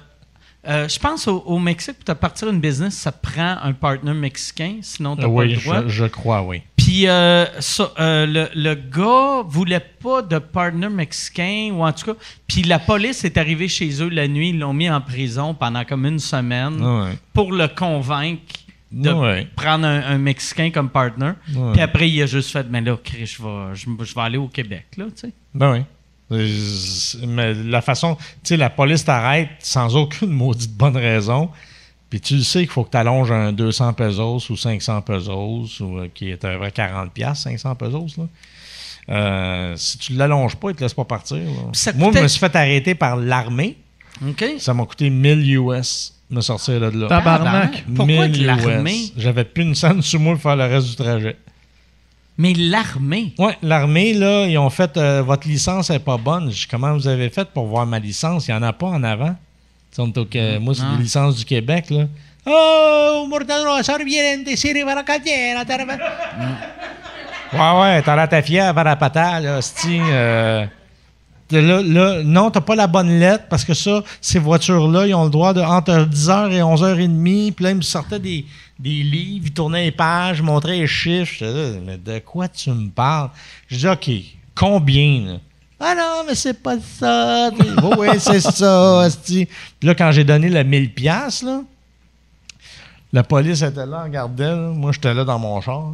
euh, 0.67 0.87
je 0.87 0.99
pense 0.99 1.27
au, 1.27 1.43
au 1.45 1.59
Mexique, 1.59 1.97
pour 1.97 2.05
te 2.05 2.11
partir 2.19 2.49
une 2.49 2.59
business, 2.59 2.95
ça 2.95 3.11
prend 3.11 3.57
un 3.61 3.73
partner 3.73 4.13
mexicain, 4.13 4.77
sinon 4.81 5.15
tu 5.15 5.21
n'as 5.21 5.27
pas 5.27 5.33
Oui, 5.33 5.53
le 5.53 5.61
droit. 5.61 5.81
je, 5.83 5.89
je 5.89 6.05
crois, 6.05 6.41
oui. 6.41 6.61
Puis, 6.91 7.07
euh, 7.07 7.45
ça, 7.61 7.89
euh, 8.01 8.25
le, 8.25 8.49
le 8.53 8.75
gars 8.75 9.43
voulait 9.47 9.79
pas 9.79 10.21
de 10.21 10.39
partner 10.39 10.89
mexicain, 10.89 11.69
ou 11.71 11.85
en 11.85 11.93
tout 11.93 12.07
cas. 12.13 12.19
Puis, 12.47 12.63
la 12.63 12.79
police 12.79 13.23
est 13.23 13.37
arrivée 13.37 13.69
chez 13.69 14.03
eux 14.03 14.09
la 14.09 14.27
nuit, 14.27 14.49
ils 14.49 14.59
l'ont 14.59 14.73
mis 14.73 14.89
en 14.89 14.99
prison 14.99 15.53
pendant 15.53 15.85
comme 15.85 16.05
une 16.05 16.19
semaine 16.19 16.83
Ouais. 16.83 17.11
pour 17.33 17.53
le 17.53 17.69
convaincre 17.69 18.41
de 18.91 19.09
Ouais. 19.09 19.47
prendre 19.55 19.85
un, 19.85 20.01
un 20.03 20.17
Mexicain 20.17 20.69
comme 20.69 20.89
partner. 20.89 21.31
Ouais. 21.55 21.71
Puis 21.71 21.81
après, 21.81 22.09
il 22.09 22.21
a 22.23 22.25
juste 22.25 22.51
fait, 22.51 22.65
mais 22.69 22.81
là, 22.81 22.97
Chris, 23.01 23.25
je 23.37 23.41
vais, 23.41 23.73
je, 23.73 23.85
je 24.03 24.13
vais 24.13 24.21
aller 24.21 24.37
au 24.37 24.49
Québec, 24.49 24.87
là, 24.97 25.05
tu 25.05 25.11
sais. 25.29 25.31
Ben 25.53 25.71
oui. 25.71 25.83
Mais 27.25 27.53
la 27.53 27.81
façon, 27.81 28.15
tu 28.15 28.21
sais, 28.43 28.57
la 28.57 28.69
police 28.69 29.05
t'arrête 29.05 29.47
sans 29.59 29.95
aucune 29.95 30.29
maudite 30.31 30.73
bonne 30.75 30.97
raison. 30.97 31.51
Puis 32.11 32.19
tu 32.19 32.35
le 32.35 32.43
sais 32.43 32.59
qu'il 32.59 32.69
faut 32.69 32.83
que 32.83 32.91
tu 32.91 32.97
allonges 32.97 33.31
un 33.31 33.53
200 33.53 33.93
pesos 33.93 34.49
ou 34.49 34.57
500 34.57 35.01
pesos, 35.01 35.79
ou, 35.79 35.97
euh, 35.97 36.09
qui 36.13 36.29
est 36.29 36.43
à 36.43 36.51
peu 36.51 36.59
près 36.59 36.71
40 36.71 37.09
piastres, 37.13 37.43
500 37.43 37.75
pesos. 37.75 38.17
Là. 38.17 38.23
Euh, 39.09 39.73
si 39.77 39.97
tu 39.97 40.13
ne 40.13 40.17
l'allonges 40.17 40.57
pas, 40.57 40.71
ils 40.71 40.75
te 40.75 40.83
laissent 40.83 40.93
pas 40.93 41.05
partir. 41.05 41.37
Moi, 41.95 42.11
je 42.13 42.19
me 42.19 42.27
suis 42.27 42.39
fait 42.39 42.53
arrêter 42.53 42.95
par 42.95 43.15
l'armée. 43.15 43.77
Ça 44.59 44.73
m'a 44.73 44.85
coûté 44.85 45.09
1000 45.09 45.55
US 45.55 46.13
de 46.29 46.35
me 46.35 46.41
sortir 46.41 46.81
de 46.81 46.99
là. 46.99 47.07
Tabarnak. 47.07 47.85
Pourquoi 47.95 48.27
1000 48.27 48.39
que 48.39 48.45
l'armée? 48.45 49.05
US. 49.05 49.13
J'avais 49.15 49.45
plus 49.45 49.63
une 49.63 49.75
scène 49.75 50.01
sur 50.01 50.19
moi 50.19 50.33
pour 50.33 50.41
faire 50.41 50.57
le 50.57 50.65
reste 50.65 50.89
du 50.89 50.95
trajet. 50.97 51.37
Mais 52.37 52.53
l'armée? 52.53 53.33
Oui, 53.39 53.53
l'armée, 53.61 54.13
là, 54.13 54.47
ils 54.47 54.57
ont 54.57 54.69
fait 54.69 54.97
euh, 54.97 55.21
votre 55.21 55.47
licence 55.47 55.89
n'est 55.89 55.99
pas 55.99 56.17
bonne. 56.17 56.51
Je 56.51 56.67
comment 56.67 56.93
vous 56.93 57.07
avez 57.07 57.29
fait 57.29 57.47
pour 57.49 57.67
voir 57.67 57.85
ma 57.85 57.99
licence? 57.99 58.49
Il 58.49 58.51
n'y 58.51 58.57
en 58.57 58.63
a 58.63 58.73
pas 58.73 58.87
en 58.87 59.01
avant. 59.01 59.35
Est 59.97 60.17
au 60.17 60.25
Qué- 60.25 60.57
moi, 60.59 60.73
c'est 60.73 60.81
Ah. 60.85 60.95
des 60.97 61.03
licences 61.03 61.35
du 61.37 61.45
Québec, 61.45 61.89
là. 61.89 62.05
Oh, 62.45 63.25
Mortadelo, 63.29 63.81
sorbiente, 63.83 64.47
siri, 64.55 64.83
varacatiera, 64.83 65.63
taraba. 65.65 65.93
Ouais, 67.53 67.81
ouais, 67.81 68.01
t'as 68.01 68.15
la 68.15 68.27
ta 68.27 68.41
fière, 68.41 68.73
varapata, 68.73 69.39
là, 69.39 69.61
c'ti, 69.61 69.99
euh, 69.99 70.65
Là, 71.51 71.81
là, 71.81 72.23
non, 72.23 72.49
t'as 72.49 72.61
pas 72.61 72.75
la 72.75 72.87
bonne 72.87 73.19
lettre 73.19 73.43
parce 73.49 73.65
que 73.65 73.73
ça, 73.73 74.01
ces 74.21 74.39
voitures-là, 74.39 75.05
ils 75.05 75.13
ont 75.13 75.25
le 75.25 75.29
droit 75.29 75.53
de 75.53 75.59
entre 75.59 76.05
10h 76.05 76.49
et 76.53 76.61
11h30. 76.63 77.51
Puis 77.51 77.65
là, 77.65 77.71
ils 77.71 77.75
me 77.75 77.81
sortaient 77.81 78.19
des, 78.21 78.45
des 78.79 79.03
livres, 79.03 79.47
ils 79.47 79.51
tournaient 79.53 79.83
les 79.83 79.91
pages, 79.91 80.37
ils 80.39 80.43
montraient 80.45 80.77
les 80.77 80.87
chiffres. 80.87 81.43
Là, 81.43 81.71
mais 81.85 81.97
de 81.97 82.19
quoi 82.19 82.47
tu 82.47 82.69
me 82.69 82.87
parles? 82.89 83.31
Je 83.67 83.75
dis, 83.79 83.87
OK, 83.89 84.09
combien? 84.55 85.25
là? 85.33 85.39
Ah 85.83 85.95
non, 85.95 86.23
mais 86.27 86.35
c'est 86.35 86.61
pas 86.61 86.75
ça. 86.79 87.49
oui, 87.59 87.95
oui, 87.97 88.07
c'est 88.19 88.39
ça. 88.41 89.07
Puis 89.25 89.47
là, 89.81 89.95
quand 89.95 90.11
j'ai 90.11 90.23
donné 90.23 90.47
le 90.49 90.63
1000 90.63 90.93
pièces 90.93 91.41
là, 91.43 91.61
la 93.13 93.23
police 93.23 93.61
était 93.61 93.85
là, 93.85 94.03
regardait. 94.03 94.45
là. 94.55 94.55
Moi, 94.73 94.91
j'étais 94.93 95.13
là 95.13 95.23
dans 95.25 95.39
mon 95.39 95.59
char. 95.59 95.91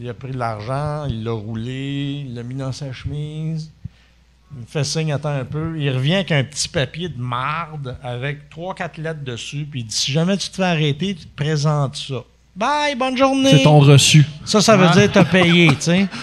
Il 0.00 0.08
a 0.08 0.14
pris 0.14 0.30
de 0.30 0.38
l'argent, 0.38 1.04
il 1.08 1.22
l'a 1.24 1.32
roulé, 1.32 2.24
il 2.26 2.34
l'a 2.34 2.42
mis 2.42 2.54
dans 2.54 2.72
sa 2.72 2.92
chemise. 2.92 3.70
Il 4.54 4.62
me 4.62 4.66
fait 4.66 4.84
signe, 4.84 5.12
attends 5.12 5.28
un 5.28 5.44
peu. 5.44 5.74
Il 5.78 5.90
revient 5.90 6.14
avec 6.14 6.32
un 6.32 6.42
petit 6.42 6.68
papier 6.68 7.08
de 7.08 7.20
marde 7.20 7.96
avec 8.02 8.48
trois, 8.48 8.74
quatre 8.74 8.96
lettres 8.98 9.22
dessus. 9.22 9.66
Puis 9.70 9.80
il 9.80 9.86
dit 9.86 9.94
si 9.94 10.12
jamais 10.12 10.36
tu 10.36 10.48
te 10.48 10.56
fais 10.56 10.62
arrêter, 10.64 11.14
tu 11.14 11.26
te 11.26 11.36
présentes 11.36 11.96
ça. 11.96 12.22
Bye, 12.56 12.94
bonne 12.96 13.16
journée. 13.16 13.58
C'est 13.58 13.62
ton 13.62 13.78
reçu. 13.80 14.24
Ça, 14.44 14.60
ça 14.60 14.76
veut 14.76 14.86
Ah. 14.90 14.96
dire 14.96 15.10
t'as 15.12 15.24
payé, 15.24 15.68
tu 15.68 15.76
sais. 15.80 16.06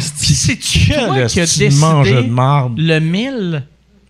C'est-tu 0.00 0.92
toi 0.92 1.24
qui 1.26 1.40
as 1.40 1.44
décidé 1.44 1.68
de 1.70 2.28
marde? 2.30 2.78
le 2.78 2.98
1000? 3.00 3.62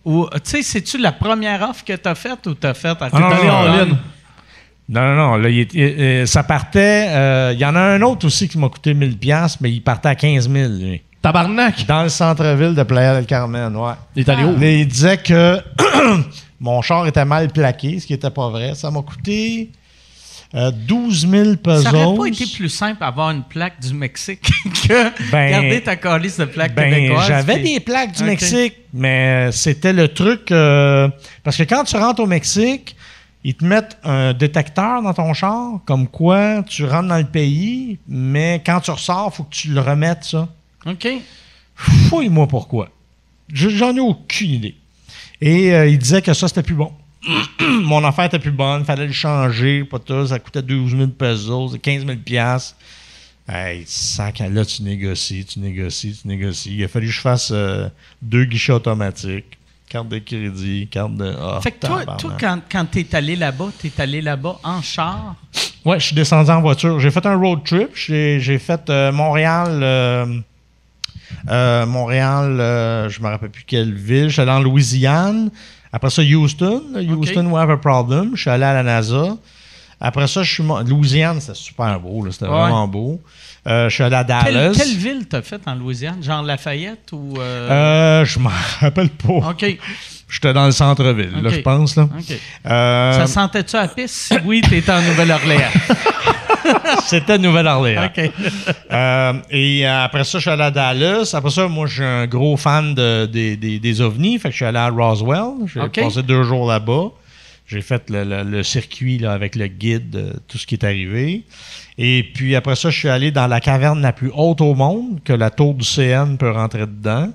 Ou, 0.05 0.27
tu 0.33 0.39
sais, 0.43 0.61
c'est-tu 0.63 0.97
la 0.97 1.11
première 1.11 1.61
offre 1.69 1.83
que 1.85 1.93
t'as 1.93 2.15
faite 2.15 2.47
ou 2.47 2.53
t'as 2.53 2.73
faite 2.73 3.01
à 3.01 3.09
Ah, 3.11 3.19
non, 3.19 3.29
non, 3.29 3.49
en 3.51 3.65
non. 3.67 3.83
ligne. 3.85 3.97
Non, 4.89 5.01
non, 5.01 5.15
non. 5.15 5.35
Là, 5.37 5.49
il 5.49 5.59
est- 5.59 5.73
il- 6.21 6.27
ça 6.27 6.41
partait. 6.43 7.05
euh, 7.09 7.51
Il 7.53 7.59
y 7.59 7.65
en 7.65 7.75
a 7.75 7.79
un 7.79 8.01
autre 8.01 8.25
aussi 8.25 8.47
qui 8.47 8.57
m'a 8.57 8.69
coûté 8.69 8.93
1000$, 8.93 9.17
piastres, 9.17 9.59
mais 9.61 9.71
il 9.71 9.81
partait 9.81 10.09
à 10.09 10.15
15 10.15 10.49
000, 10.49 10.69
lui. 10.73 11.01
Tabarnak. 11.21 11.85
Dans 11.85 12.03
le 12.03 12.09
centre-ville 12.09 12.73
de 12.73 12.83
Playa 12.83 13.13
del 13.15 13.25
Carmen, 13.25 13.75
ouais. 13.75 13.91
Il 14.15 14.21
est 14.21 14.29
allé 14.29 14.43
où? 14.45 14.57
Là, 14.57 14.71
il 14.71 14.87
disait 14.87 15.17
que 15.17 15.59
mon 16.59 16.81
char 16.81 17.05
était 17.07 17.25
mal 17.25 17.49
plaqué, 17.49 17.99
ce 17.99 18.07
qui 18.07 18.13
n'était 18.13 18.29
pas 18.31 18.49
vrai. 18.49 18.73
Ça 18.73 18.89
m'a 18.89 19.01
coûté 19.01 19.69
euh, 20.55 20.71
12 20.71 21.27
000 21.29 21.55
pesos. 21.57 21.83
Ça 21.83 21.93
aurait 21.93 22.17
pas 22.17 22.25
été 22.25 22.45
plus 22.47 22.69
simple 22.69 23.03
avoir 23.03 23.29
une 23.31 23.43
plaque 23.43 23.79
du 23.79 23.93
Mexique 23.93 24.41
que 24.87 25.29
Ben- 25.31 25.51
garder 25.51 25.81
ta 25.81 25.95
calice 25.95 26.37
de 26.37 26.45
plaque 26.45 26.73
Ben, 26.73 26.91
québécoise. 26.93 27.27
j'avais 27.27 27.59
puis- 27.59 27.73
des 27.75 27.79
plaques 27.79 28.13
du. 28.13 28.23
Mexique, 28.23 28.73
mais 28.93 29.51
c'était 29.51 29.93
le 29.93 30.07
truc. 30.07 30.51
euh, 30.51 31.07
parce 31.43 31.55
que 31.57 31.63
quand 31.63 31.83
tu 31.83 31.95
rentres 31.97 32.21
au 32.21 32.25
Mexique, 32.27 32.95
ils 33.43 33.53
te 33.55 33.63
mettent 33.63 33.97
un 34.03 34.33
détecteur 34.33 35.01
dans 35.01 35.13
ton 35.13 35.33
char, 35.33 35.79
comme 35.85 36.07
quoi 36.07 36.63
tu 36.63 36.83
rentres 36.85 37.07
dans 37.09 37.17
le 37.17 37.23
pays, 37.25 37.99
mais 38.07 38.61
quand 38.65 38.79
tu 38.81 38.91
ressors, 38.91 39.29
il 39.33 39.37
faut 39.37 39.43
que 39.43 39.53
tu 39.55 39.69
le 39.69 39.79
remettes, 39.81 40.23
ça. 40.25 40.47
OK. 40.85 41.07
Fouille-moi 41.75 42.47
pourquoi. 42.47 42.89
Je- 43.53 43.69
J'en 43.69 43.95
ai 43.95 43.99
aucune 43.99 44.51
idée. 44.51 44.75
Et 45.41 45.73
euh, 45.73 45.87
il 45.87 45.97
disait 45.97 46.21
que 46.21 46.33
ça, 46.33 46.47
c'était 46.47 46.63
plus 46.63 46.75
bon. 46.75 46.91
Mon 47.83 48.03
affaire 48.03 48.25
était 48.25 48.39
plus 48.39 48.51
bonne, 48.51 48.85
fallait 48.85 49.07
le 49.07 49.13
changer, 49.13 49.83
pas 49.83 49.99
tout, 49.99 50.27
ça 50.27 50.39
coûtait 50.39 50.61
12 50.61 50.95
000 50.95 51.07
pesos, 51.09 51.77
15 51.81 52.05
000 52.05 52.17
piastres. 52.23 52.75
Hey, 53.47 53.83
sac, 53.87 54.39
là, 54.39 54.63
tu 54.63 54.83
négocies, 54.83 55.43
tu 55.45 55.59
négocies, 55.59 56.19
tu 56.21 56.27
négocies. 56.27 56.75
Il 56.75 56.83
a 56.83 56.87
fallu 56.87 57.07
que 57.07 57.13
je 57.13 57.19
fasse 57.19 57.49
euh, 57.51 57.89
deux 58.21 58.45
guichets 58.45 58.73
automatiques, 58.73 59.57
carte 59.89 60.07
de 60.07 60.19
crédit, 60.19 60.87
carte 60.89 61.15
de... 61.15 61.35
Ah, 61.41 61.59
Fait 61.61 61.71
que 61.71 61.85
toi, 61.85 62.05
toi 62.17 62.37
quand, 62.39 62.59
quand 62.71 62.85
t'es 62.85 63.07
allé 63.15 63.35
là-bas, 63.35 63.69
t'es 63.81 63.91
allé 63.97 64.21
là-bas 64.21 64.59
en 64.63 64.81
char? 64.83 65.35
Ouais, 65.83 65.99
je 65.99 66.05
suis 66.05 66.15
descendu 66.15 66.51
en 66.51 66.61
voiture. 66.61 66.99
J'ai 66.99 67.09
fait 67.09 67.25
un 67.25 67.35
road 67.35 67.63
trip. 67.65 67.89
J'ai 67.95 68.59
fait 68.59 68.87
euh, 68.89 69.11
Montréal. 69.11 69.79
euh, 69.81 70.39
euh, 71.49 71.85
Montréal, 71.87 73.09
je 73.09 73.19
me 73.21 73.27
rappelle 73.29 73.49
plus 73.49 73.63
quelle 73.65 73.93
ville. 73.95 74.27
Je 74.27 74.33
suis 74.33 74.41
allé 74.41 74.51
en 74.51 74.59
Louisiane. 74.59 75.49
Après 75.91 76.09
ça, 76.09 76.21
Houston. 76.21 76.83
Houston, 76.95 77.45
we 77.47 77.55
have 77.61 77.69
a 77.71 77.77
problem. 77.77 78.31
Je 78.35 78.41
suis 78.41 78.49
allé 78.49 78.63
à 78.63 78.73
la 78.73 78.83
NASA. 78.83 79.35
Après 80.01 80.27
ça, 80.27 80.43
je 80.43 80.53
suis. 80.53 80.63
Louisiane, 80.85 81.41
c'était 81.41 81.55
super 81.55 81.99
beau. 81.99 82.23
là. 82.23 82.31
C'était 82.31 82.45
Ouais. 82.45 82.51
vraiment 82.51 82.87
beau. 82.87 83.21
Euh, 83.67 83.89
je 83.89 83.95
suis 83.95 84.03
allé 84.03 84.15
à 84.15 84.23
Dallas. 84.23 84.71
quelle 84.75 84.95
ville 84.95 85.27
t'as 85.27 85.41
fait 85.41 85.59
en 85.67 85.75
Louisiane? 85.75 86.23
Genre 86.23 86.41
Lafayette 86.41 87.11
ou. 87.11 87.33
euh, 87.39 88.21
Euh, 88.21 88.25
je 88.25 88.39
m'en 88.39 88.49
rappelle 88.79 89.09
pas. 89.09 89.49
OK. 89.49 89.77
J'étais 90.29 90.53
dans 90.53 90.67
le 90.67 90.71
centre-ville, 90.71 91.41
là, 91.41 91.49
je 91.49 91.59
pense. 91.61 91.95
Là. 91.95 92.07
Euh, 92.67 93.13
Ça 93.13 93.25
sentait-tu 93.27 93.75
à 93.75 93.81
la 93.81 93.87
piste? 93.87 94.13
Si 94.15 94.35
oui, 94.45 94.61
t'étais 94.61 94.91
en 94.91 95.01
Nouvelle-Orléans. 95.01 95.71
C'était 97.05 97.37
Nouvelle-Orléans. 97.37 98.09
Euh, 98.91 99.33
et 99.51 99.85
après 99.85 100.23
ça, 100.23 100.39
je 100.39 100.41
suis 100.41 100.49
allé 100.49 100.63
à 100.63 100.71
Dallas. 100.71 101.31
Après 101.33 101.51
ça, 101.51 101.67
moi, 101.67 101.85
je 101.85 101.93
suis 101.93 102.03
un 102.03 102.25
gros 102.25 102.57
fan 102.57 102.95
de- 102.95 103.27
des, 103.27 103.55
des- 103.55 103.79
des 103.79 104.01
ovnis. 104.01 104.39
Fait 104.39 104.49
que 104.49 104.53
je 104.53 104.57
suis 104.57 104.65
allé 104.65 104.79
à 104.79 104.89
Roswell. 104.89 105.67
J'ai 105.67 105.79
passé 106.01 106.23
deux 106.23 106.41
jours 106.43 106.67
là-bas. 106.67 107.09
J'ai 107.67 107.81
fait 107.81 108.09
le, 108.09 108.23
le- 108.23 108.43
le 108.43 108.63
circuit 108.63 109.19
là, 109.19 109.33
avec 109.33 109.55
le 109.55 109.67
guide, 109.67 110.15
euh, 110.15 110.33
tout 110.47 110.57
ce 110.57 110.65
qui 110.65 110.73
est 110.73 110.83
arrivé. 110.83 111.43
Et 111.99 112.23
puis 112.33 112.55
après 112.55 112.75
ça, 112.75 112.89
je 112.89 112.97
suis 112.97 113.09
allé 113.09 113.29
dans 113.29 113.45
la 113.45 113.59
caverne 113.61 114.01
la 114.01 114.11
plus 114.11 114.31
haute 114.33 114.59
au 114.61 114.73
monde, 114.73 115.19
que 115.23 115.33
la 115.33 115.51
tour 115.51 115.75
du 115.75 115.85
CN 115.85 116.35
peut 116.37 116.49
rentrer 116.51 116.87
dedans. 116.87 117.29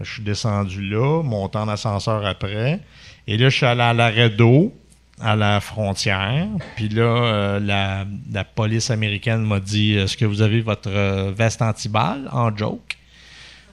Je 0.00 0.10
suis 0.12 0.22
descendu 0.22 0.82
là, 0.90 1.22
monté 1.22 1.56
en 1.56 1.68
ascenseur 1.68 2.26
après. 2.26 2.80
Et 3.26 3.38
là, 3.38 3.48
je 3.48 3.56
suis 3.56 3.66
allé 3.66 3.80
à 3.80 3.94
l'arrêt 3.94 4.28
d'eau, 4.28 4.74
à 5.22 5.36
la 5.36 5.60
frontière. 5.60 6.46
Puis 6.76 6.88
là, 6.88 7.02
euh, 7.02 7.60
la, 7.60 8.04
la 8.32 8.44
police 8.44 8.90
américaine 8.90 9.42
m'a 9.42 9.60
dit 9.60 9.94
Est-ce 9.94 10.16
que 10.16 10.24
vous 10.24 10.42
avez 10.42 10.60
votre 10.60 10.90
euh, 10.90 11.32
veste 11.36 11.62
antiballe? 11.62 12.28
En 12.32 12.54
joke 12.56 12.96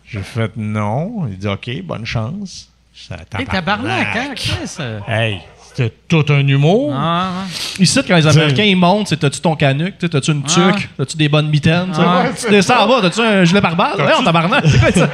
J'ai 0.07 0.21
fait 0.21 0.51
non. 0.57 1.27
Il 1.30 1.38
dit 1.38 1.47
OK, 1.47 1.69
bonne 1.84 2.05
chance. 2.05 2.69
Ça, 2.93 3.15
Hey, 3.38 3.45
tabarnak, 3.45 4.07
hein, 4.15 4.34
Chris? 4.35 4.77
Hey, 5.07 5.39
c'était 5.63 5.93
tout 6.09 6.26
un 6.30 6.45
humour. 6.45 6.93
Ah. 6.93 7.45
Ici, 7.80 7.99
quand 8.05 8.15
les 8.17 8.27
Américains 8.27 8.63
ils 8.65 8.76
montent, 8.76 9.07
c'est 9.07 9.17
t'as-tu 9.17 9.39
ton 9.39 9.55
canuc, 9.55 9.97
t'as-tu 9.97 10.31
une 10.34 10.43
Ah. 10.45 10.71
tuque, 10.73 10.89
t'as-tu 10.97 11.15
des 11.15 11.30
bonnes 11.30 11.47
mitaines? 11.49 11.93
Ah. 11.97 12.26
tu 12.38 12.49
descends 12.51 12.84
en 12.84 12.88
bas, 12.89 12.99
t'as-tu 13.01 13.21
un 13.21 13.45
gilet 13.45 13.61
pare-balles? 13.61 14.01
Ouais, 14.01 14.11
on 14.19 14.23
tabarnak, 14.23 14.65
c'est 14.67 14.80
quoi 14.80 14.91
ça? 14.91 15.09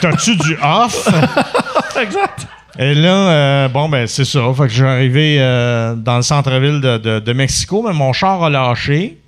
T'as-tu 0.00 0.34
du 0.36 0.58
off? 0.60 1.08
Exact. 2.02 2.48
Et 2.78 2.94
là, 2.94 3.28
euh, 3.30 3.68
bon, 3.68 3.88
ben, 3.88 4.06
c'est 4.06 4.24
ça. 4.24 4.40
Fait 4.56 4.62
que 4.64 4.68
je 4.68 4.74
suis 4.74 4.84
arrivé 4.84 5.36
euh, 5.40 5.94
dans 5.96 6.16
le 6.16 6.22
centre-ville 6.22 6.80
de, 6.80 6.98
de- 6.98 7.18
de 7.18 7.32
Mexico, 7.32 7.82
mais 7.86 7.92
mon 7.92 8.12
char 8.12 8.42
a 8.44 8.48
lâché. 8.50 9.18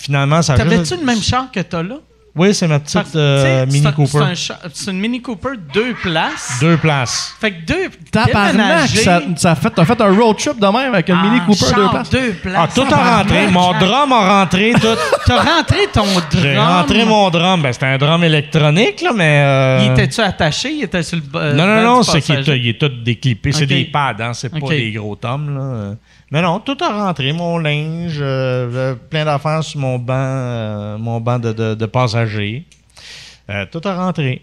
Finalement, 0.00 0.42
ça 0.42 0.52
a 0.54 0.56
T'avais-tu 0.58 0.80
juste- 0.80 1.00
le 1.00 1.04
même 1.04 1.20
char 1.20 1.50
que 1.50 1.58
t'as 1.60 1.82
là? 1.82 1.96
Oui, 2.38 2.54
c'est 2.54 2.68
ma 2.68 2.78
petite 2.78 3.14
euh, 3.16 3.66
Mini 3.66 3.80
c'est 3.80 3.86
un- 3.88 3.92
Cooper. 3.92 4.08
C'est 4.12 4.22
un 4.22 4.34
cha- 4.34 4.58
c'est 4.72 4.90
une 4.90 5.00
Mini 5.00 5.20
Cooper 5.20 5.50
deux 5.74 5.94
places. 5.94 6.58
Deux 6.60 6.76
places. 6.76 7.34
Fait 7.40 7.50
que 7.52 7.66
deux. 7.66 7.88
Tabarnak, 8.10 8.52
déménager 8.52 9.02
ça, 9.02 9.20
ça 9.36 9.54
fait, 9.54 9.70
t'as 9.70 9.84
fait 9.84 10.00
un 10.00 10.16
road 10.16 10.36
trip 10.38 10.58
de 10.58 10.66
même 10.66 10.94
avec 10.94 11.10
un 11.10 11.22
Mini 11.22 11.40
Cooper 11.40 11.74
deux 11.74 11.82
char, 11.82 11.90
places. 11.90 12.10
Deux 12.10 12.32
places. 12.34 12.54
Ah, 12.56 12.68
tout 12.74 12.94
a 12.94 13.16
rentré. 13.18 13.48
Mon 13.48 13.72
drum 13.78 14.12
a 14.12 14.38
rentré. 14.40 14.72
Tout. 14.80 14.86
T'as 15.26 15.42
rentré 15.42 15.78
ton 15.92 16.04
drum. 16.04 16.42
J'ai 16.42 16.56
rentré 16.58 17.04
mon 17.04 17.28
drum. 17.30 17.60
Ben, 17.60 17.72
c'était 17.72 17.86
un 17.86 17.98
drum 17.98 18.22
électronique, 18.24 19.02
là, 19.02 19.10
mais. 19.14 19.42
euh, 19.44 19.80
Il 19.84 19.92
était-tu 19.92 20.20
attaché? 20.20 20.70
Il 20.72 20.84
était 20.84 21.02
sur 21.02 21.18
le. 21.18 21.52
Non, 21.54 21.66
non, 21.66 21.82
non, 21.82 22.00
du 22.00 22.06
c'est 22.10 22.20
qu'il 22.20 22.36
est, 22.36 22.58
il 22.58 22.68
est 22.68 22.78
tout 22.80 22.88
déclippé. 23.04 23.52
C'est 23.52 23.64
Ok. 23.64 23.68
des 23.68 23.84
pads, 23.84 24.14
hein, 24.20 24.32
c'est 24.32 24.52
Ok. 24.54 24.60
pas 24.60 24.68
des 24.68 24.92
gros 24.92 25.16
tomes. 25.16 25.54
Là. 25.54 25.60
Euh, 25.62 25.94
Mais 26.30 26.42
non, 26.42 26.58
tout 26.60 26.76
a 26.82 26.88
rentré. 27.06 27.32
Mon 27.32 27.56
linge, 27.58 28.18
euh, 28.20 28.94
plein 29.10 29.24
d'affaires 29.24 29.64
sur 29.64 29.80
mon 29.80 29.98
banc, 29.98 30.12
euh, 30.14 30.98
mon 30.98 31.20
banc 31.20 31.38
de, 31.38 31.52
de, 31.52 31.74
de 31.74 31.86
passager. 31.86 32.27
Euh, 33.50 33.66
tout 33.70 33.80
a 33.84 33.94
rentré. 33.96 34.42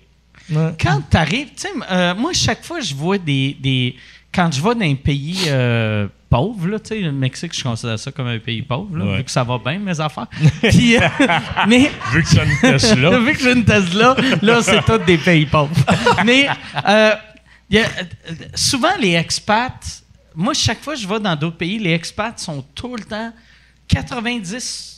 Ouais. 0.50 0.72
Quand 0.80 1.02
t'arrives, 1.10 1.50
tu 1.56 1.64
sais, 1.64 1.70
euh, 1.92 2.14
moi, 2.16 2.32
chaque 2.34 2.64
fois, 2.64 2.80
je 2.80 2.94
vois 2.94 3.18
des. 3.18 3.56
des 3.60 3.96
quand 4.34 4.52
je 4.54 4.62
vais 4.62 4.76
dans 4.76 4.82
un 4.86 4.96
pays 4.96 5.44
euh, 5.48 6.08
pauvre, 6.30 6.68
là, 6.68 6.80
tu 6.80 6.90
sais, 6.90 7.00
le 7.00 7.12
Mexique, 7.12 7.56
je 7.58 7.64
considère 7.64 7.98
ça 7.98 8.12
comme 8.12 8.28
un 8.28 8.38
pays 8.40 8.62
pauvre, 8.62 8.98
là, 8.98 9.06
Ouais. 9.06 9.18
vu 9.18 9.24
que 9.24 9.32
ça 9.32 9.44
va 9.44 9.58
bien, 9.58 9.80
mes 9.80 9.98
affaires. 10.00 10.28
Puis, 10.62 10.98
euh, 10.98 11.08
mais. 11.68 11.90
Vu 12.12 12.22
que 12.22 12.28
c'est 12.30 12.44
une 12.44 12.60
Tesla. 12.60 13.18
Vu 13.20 13.34
que 13.34 13.40
j'ai 13.42 13.54
une 13.54 13.64
Tesla, 13.66 14.16
là, 14.42 14.62
c'est 14.62 14.84
tous 14.84 14.98
des 15.00 15.18
pays 15.18 15.46
pauvres. 15.46 15.74
Mais 16.26 16.48
y 17.70 17.78
a, 17.80 17.86
souvent, 18.56 18.96
les 19.00 19.16
expats, 19.16 20.04
moi, 20.36 20.54
chaque 20.54 20.82
fois 20.82 20.96
que 20.96 21.00
je 21.00 21.08
vais 21.08 21.20
dans 21.20 21.36
d'autres 21.36 21.58
pays, 21.58 21.80
les 21.80 21.94
expats 21.94 22.38
sont 22.40 22.64
tout 22.76 22.96
le 22.96 23.04
temps 23.04 23.32
90 23.88 24.95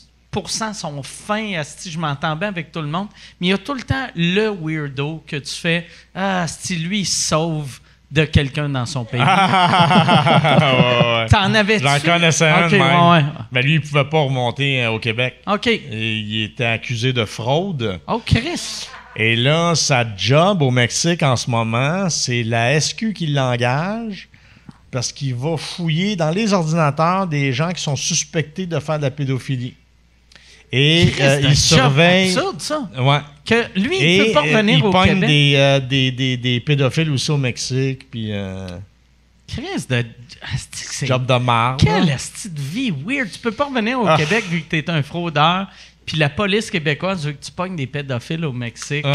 sont 0.73 1.01
fins, 1.03 1.53
asti, 1.59 1.91
je 1.91 1.97
m'entends 1.97 2.35
bien 2.35 2.49
avec 2.49 2.71
tout 2.71 2.81
le 2.81 2.87
monde, 2.87 3.07
mais 3.39 3.47
il 3.47 3.49
y 3.49 3.53
a 3.53 3.57
tout 3.57 3.73
le 3.73 3.81
temps 3.81 4.07
le 4.15 4.49
weirdo 4.49 5.23
que 5.25 5.37
tu 5.37 5.53
fais, 5.53 5.87
ah, 6.13 6.43
asti, 6.43 6.75
lui, 6.75 6.99
il 6.99 7.05
sauve 7.05 7.79
de 8.11 8.23
quelqu'un 8.23 8.69
dans 8.69 8.85
son 8.85 9.03
pays. 9.03 9.19
Ah, 9.21 10.73
ouais, 10.73 11.21
ouais. 11.23 11.25
T'en 11.27 11.53
avais-tu? 11.53 11.83
J'en 11.83 11.99
connaissais 11.99 12.47
un 12.47 12.65
Ok, 12.67 12.71
de 12.71 12.77
même. 12.77 13.01
ouais, 13.01 13.11
ouais. 13.17 13.23
Mais 13.51 13.61
lui, 13.61 13.73
il 13.75 13.81
pouvait 13.81 14.05
pas 14.05 14.19
remonter 14.21 14.83
euh, 14.83 14.91
au 14.91 14.99
Québec. 14.99 15.35
OK. 15.47 15.67
Et 15.67 16.17
il 16.19 16.43
était 16.43 16.65
accusé 16.65 17.11
de 17.13 17.25
fraude. 17.25 17.99
Oh, 18.07 18.21
Chris. 18.25 18.87
Et 19.15 19.35
là, 19.35 19.73
sa 19.75 20.05
job 20.15 20.61
au 20.61 20.71
Mexique 20.71 21.23
en 21.23 21.35
ce 21.35 21.49
moment, 21.49 22.09
c'est 22.09 22.43
la 22.43 22.79
SQ 22.79 23.13
qui 23.13 23.27
l'engage 23.27 24.29
parce 24.91 25.11
qu'il 25.11 25.35
va 25.35 25.57
fouiller 25.57 26.15
dans 26.15 26.29
les 26.29 26.53
ordinateurs 26.53 27.27
des 27.27 27.51
gens 27.51 27.71
qui 27.71 27.81
sont 27.81 27.95
suspectés 27.95 28.67
de 28.67 28.79
faire 28.79 28.97
de 28.99 29.03
la 29.03 29.11
pédophilie. 29.11 29.73
Et 30.71 31.07
euh, 31.21 31.39
c'est 31.41 31.47
il 31.47 31.55
surveille. 31.55 32.27
absurde, 32.29 32.59
ça. 32.59 32.89
Ouais. 32.99 33.19
Que 33.45 33.79
lui, 33.79 33.97
il 33.99 34.03
Et 34.03 34.25
peut 34.25 34.31
pas 34.33 34.39
euh, 34.45 34.51
revenir 34.51 34.77
il 34.79 34.83
au 34.85 34.91
pogne 34.91 35.07
Québec. 35.13 35.29
des, 35.29 35.53
euh, 35.55 35.79
des, 35.79 36.11
des, 36.11 36.37
des 36.37 36.59
pédophiles 36.59 37.09
aussi 37.11 37.31
au 37.31 37.37
Mexique. 37.37 38.09
Puis, 38.11 38.33
euh, 38.33 38.67
Chris 39.47 39.63
de. 39.89 40.03
c'est- 40.81 41.05
job 41.07 41.25
de 41.25 41.33
marde. 41.35 41.79
Quelle 41.79 42.11
asti 42.11 42.49
de 42.49 42.59
vie 42.59 42.91
weird. 42.91 43.31
Tu 43.31 43.39
peux 43.39 43.51
pas 43.51 43.65
revenir 43.65 43.99
au 44.01 44.07
Ah. 44.07 44.17
Québec 44.17 44.43
vu 44.49 44.61
que 44.61 44.69
tu 44.69 44.77
es 44.77 44.89
un 44.89 45.01
fraudeur. 45.03 45.67
Puis 46.05 46.17
la 46.17 46.29
police 46.29 46.69
québécoise 46.69 47.25
veut 47.25 47.31
que 47.33 47.43
tu 47.45 47.51
pognes 47.51 47.75
des 47.77 47.87
pédophiles 47.87 48.43
au 48.45 48.51
Mexique. 48.53 49.05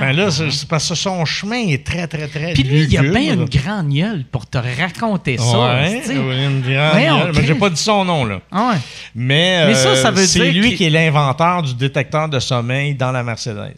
Ben 0.00 0.12
là, 0.16 0.30
c'est 0.30 0.38
Tabarnak. 0.38 0.52
c'est 0.58 0.68
parce 0.68 0.88
que 0.88 0.94
son 0.96 1.24
chemin 1.24 1.68
est 1.68 1.86
très, 1.86 2.06
très, 2.08 2.26
très 2.28 2.52
Puis 2.54 2.64
lui, 2.64 2.82
il 2.84 2.98
a 2.98 3.02
bien 3.02 3.34
une 3.34 3.44
grande 3.44 3.88
gueule 3.92 4.24
pour 4.32 4.44
te 4.46 4.58
raconter 4.58 5.38
ça. 5.38 5.76
Ouais, 5.78 6.02
une 6.08 6.60
grande. 6.62 7.32
Mais 7.34 7.46
j'ai 7.46 7.54
pas 7.54 7.70
dit 7.70 7.80
son 7.80 8.04
nom, 8.04 8.24
là. 8.24 8.40
Ouais. 8.52 8.76
Mais, 9.14 9.66
Mais 9.68 9.74
ça, 9.74 9.90
euh, 9.90 9.94
ça 10.02 10.10
veut 10.10 10.26
c'est 10.26 10.40
dire 10.50 10.52
lui 10.62 10.68
qu'il- 10.70 10.76
qui 10.78 10.84
est 10.84 10.90
l'inventeur 10.90 11.62
du 11.62 11.74
détecteur 11.74 12.28
de 12.28 12.40
sommeil 12.40 12.94
dans 12.94 13.12
la 13.12 13.22
Mercedes. 13.22 13.74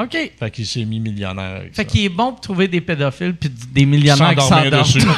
OK. 0.00 0.16
Fait 0.38 0.50
qu'il 0.52 0.64
s'est 0.66 0.84
mis 0.84 1.00
millionnaire 1.00 1.56
avec 1.56 1.70
Fait 1.74 1.82
ça. 1.82 1.84
qu'il 1.84 2.04
est 2.04 2.08
bon 2.08 2.30
pour 2.32 2.40
trouver 2.40 2.68
des 2.68 2.80
pédophiles 2.80 3.34
puis 3.34 3.50
des 3.72 3.84
millionnaires 3.84 4.34
qui 4.36 4.40
s'endorment. 4.46 4.70
dessus. 4.82 5.02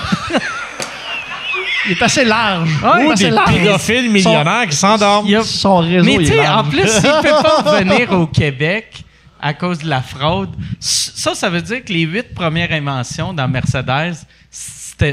Il 1.87 1.93
est 1.93 2.03
assez 2.03 2.25
large. 2.25 2.69
Ouais, 2.83 2.91
Il 2.99 3.03
est 3.03 3.07
Ou 3.07 3.11
assez 3.13 3.25
des 3.25 3.31
large. 3.31 3.55
pédophiles 3.55 4.11
millionnaires 4.11 4.67
qui 4.69 4.77
s'endorment. 4.77 5.27
Il 5.29 5.43
Son 5.45 5.79
réseau 5.79 6.05
Mais 6.05 6.15
il 6.15 6.27
tu 6.27 6.27
sais, 6.35 6.47
en 6.47 6.65
plus, 6.65 6.87
s'il 6.89 7.01
peut 7.03 7.43
pas 7.43 7.63
revenir 7.65 8.13
au 8.13 8.27
Québec 8.27 9.03
à 9.43 9.55
cause 9.55 9.79
de 9.81 9.89
la 9.89 10.03
fraude, 10.03 10.51
ça, 10.79 11.35
ça 11.35 11.51
veut 11.51 11.63
dire 11.63 11.85
que 11.85 11.93
les 11.93 12.03
huit 12.03 12.35
premières 12.35 12.73
inventions 12.73 13.33
dans 13.33 13.49
Mercedes, 13.49 14.15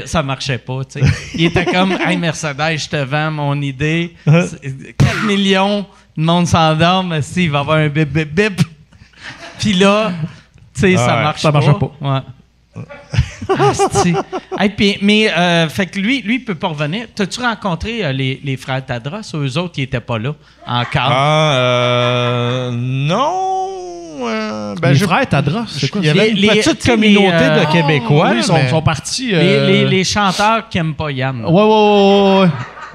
ça 0.06 0.22
marchait 0.22 0.58
pas. 0.58 0.80
Il 1.34 1.44
était 1.46 1.64
comme 1.64 1.92
Hey 1.92 2.16
Mercedes, 2.16 2.76
je 2.78 2.88
te 2.88 2.96
vends 2.96 3.30
mon 3.30 3.60
idée. 3.62 4.14
C'est- 4.26 4.94
4 4.96 5.24
millions 5.24 5.86
de 6.16 6.22
monde 6.22 6.46
s'endorme, 6.46 7.22
si, 7.22 7.44
il 7.44 7.50
va 7.50 7.58
y 7.58 7.60
avoir 7.60 7.78
un 7.78 7.88
bip 7.88 8.08
bip 8.10 8.32
bip. 8.34 8.60
Puis 9.58 9.72
là, 9.72 10.12
tu 10.74 10.80
sais, 10.82 10.96
ça 10.96 11.16
marche 11.22 11.40
ça 11.42 11.50
pas. 11.52 11.60
marchait 11.60 11.78
pas. 11.78 11.92
Ouais. 12.76 12.82
Asti. 13.58 14.14
Hey, 14.58 14.70
puis- 14.70 14.98
mais 15.02 15.30
euh, 15.30 15.68
fait 15.68 15.86
que 15.86 15.98
lui, 15.98 16.22
lui, 16.22 16.36
il 16.36 16.44
peut 16.44 16.54
pas 16.54 16.68
revenir. 16.68 17.06
T'as-tu 17.14 17.40
rencontré 17.40 18.04
euh, 18.04 18.12
les, 18.12 18.40
les 18.44 18.56
frères 18.56 18.84
Tadros? 18.84 19.20
Eux 19.34 19.58
autres, 19.58 19.74
ils 19.78 19.82
étaient 19.84 20.00
pas 20.00 20.18
là 20.18 20.34
encore. 20.66 21.10
Ah, 21.10 21.52
euh, 21.54 22.70
non. 22.72 24.26
euh, 24.26 24.74
ben, 24.80 24.90
Les 24.92 24.98
frères 24.98 25.28
Tadros, 25.28 25.66
c'est 25.68 25.88
quoi? 25.88 26.00
Il 26.02 26.06
y 26.06 26.10
avait 26.10 26.26
Les- 26.26 26.30
une 26.30 26.36
les- 26.38 26.48
petite 26.60 26.84
communauté 26.86 27.26
les, 27.26 27.32
euh, 27.32 27.64
de 27.66 27.72
Québécois. 27.72 28.28
Oui, 28.32 28.36
ils 28.38 28.42
sont, 28.44 28.54
mais- 28.54 28.68
sont 28.68 28.82
partis. 28.82 29.28
Les, 29.30 29.34
euh, 29.36 29.66
les- 29.66 29.84
les 29.86 30.04
chanteurs 30.04 30.68
qui 30.68 30.78
aiment 30.78 30.94
pas 30.94 31.10
Yann. 31.10 31.44
Ouais, 31.44 31.50
ouais, 31.50 31.62
ouais, 31.62 31.62
ouais, 31.62 32.40
ouais. 32.42 32.48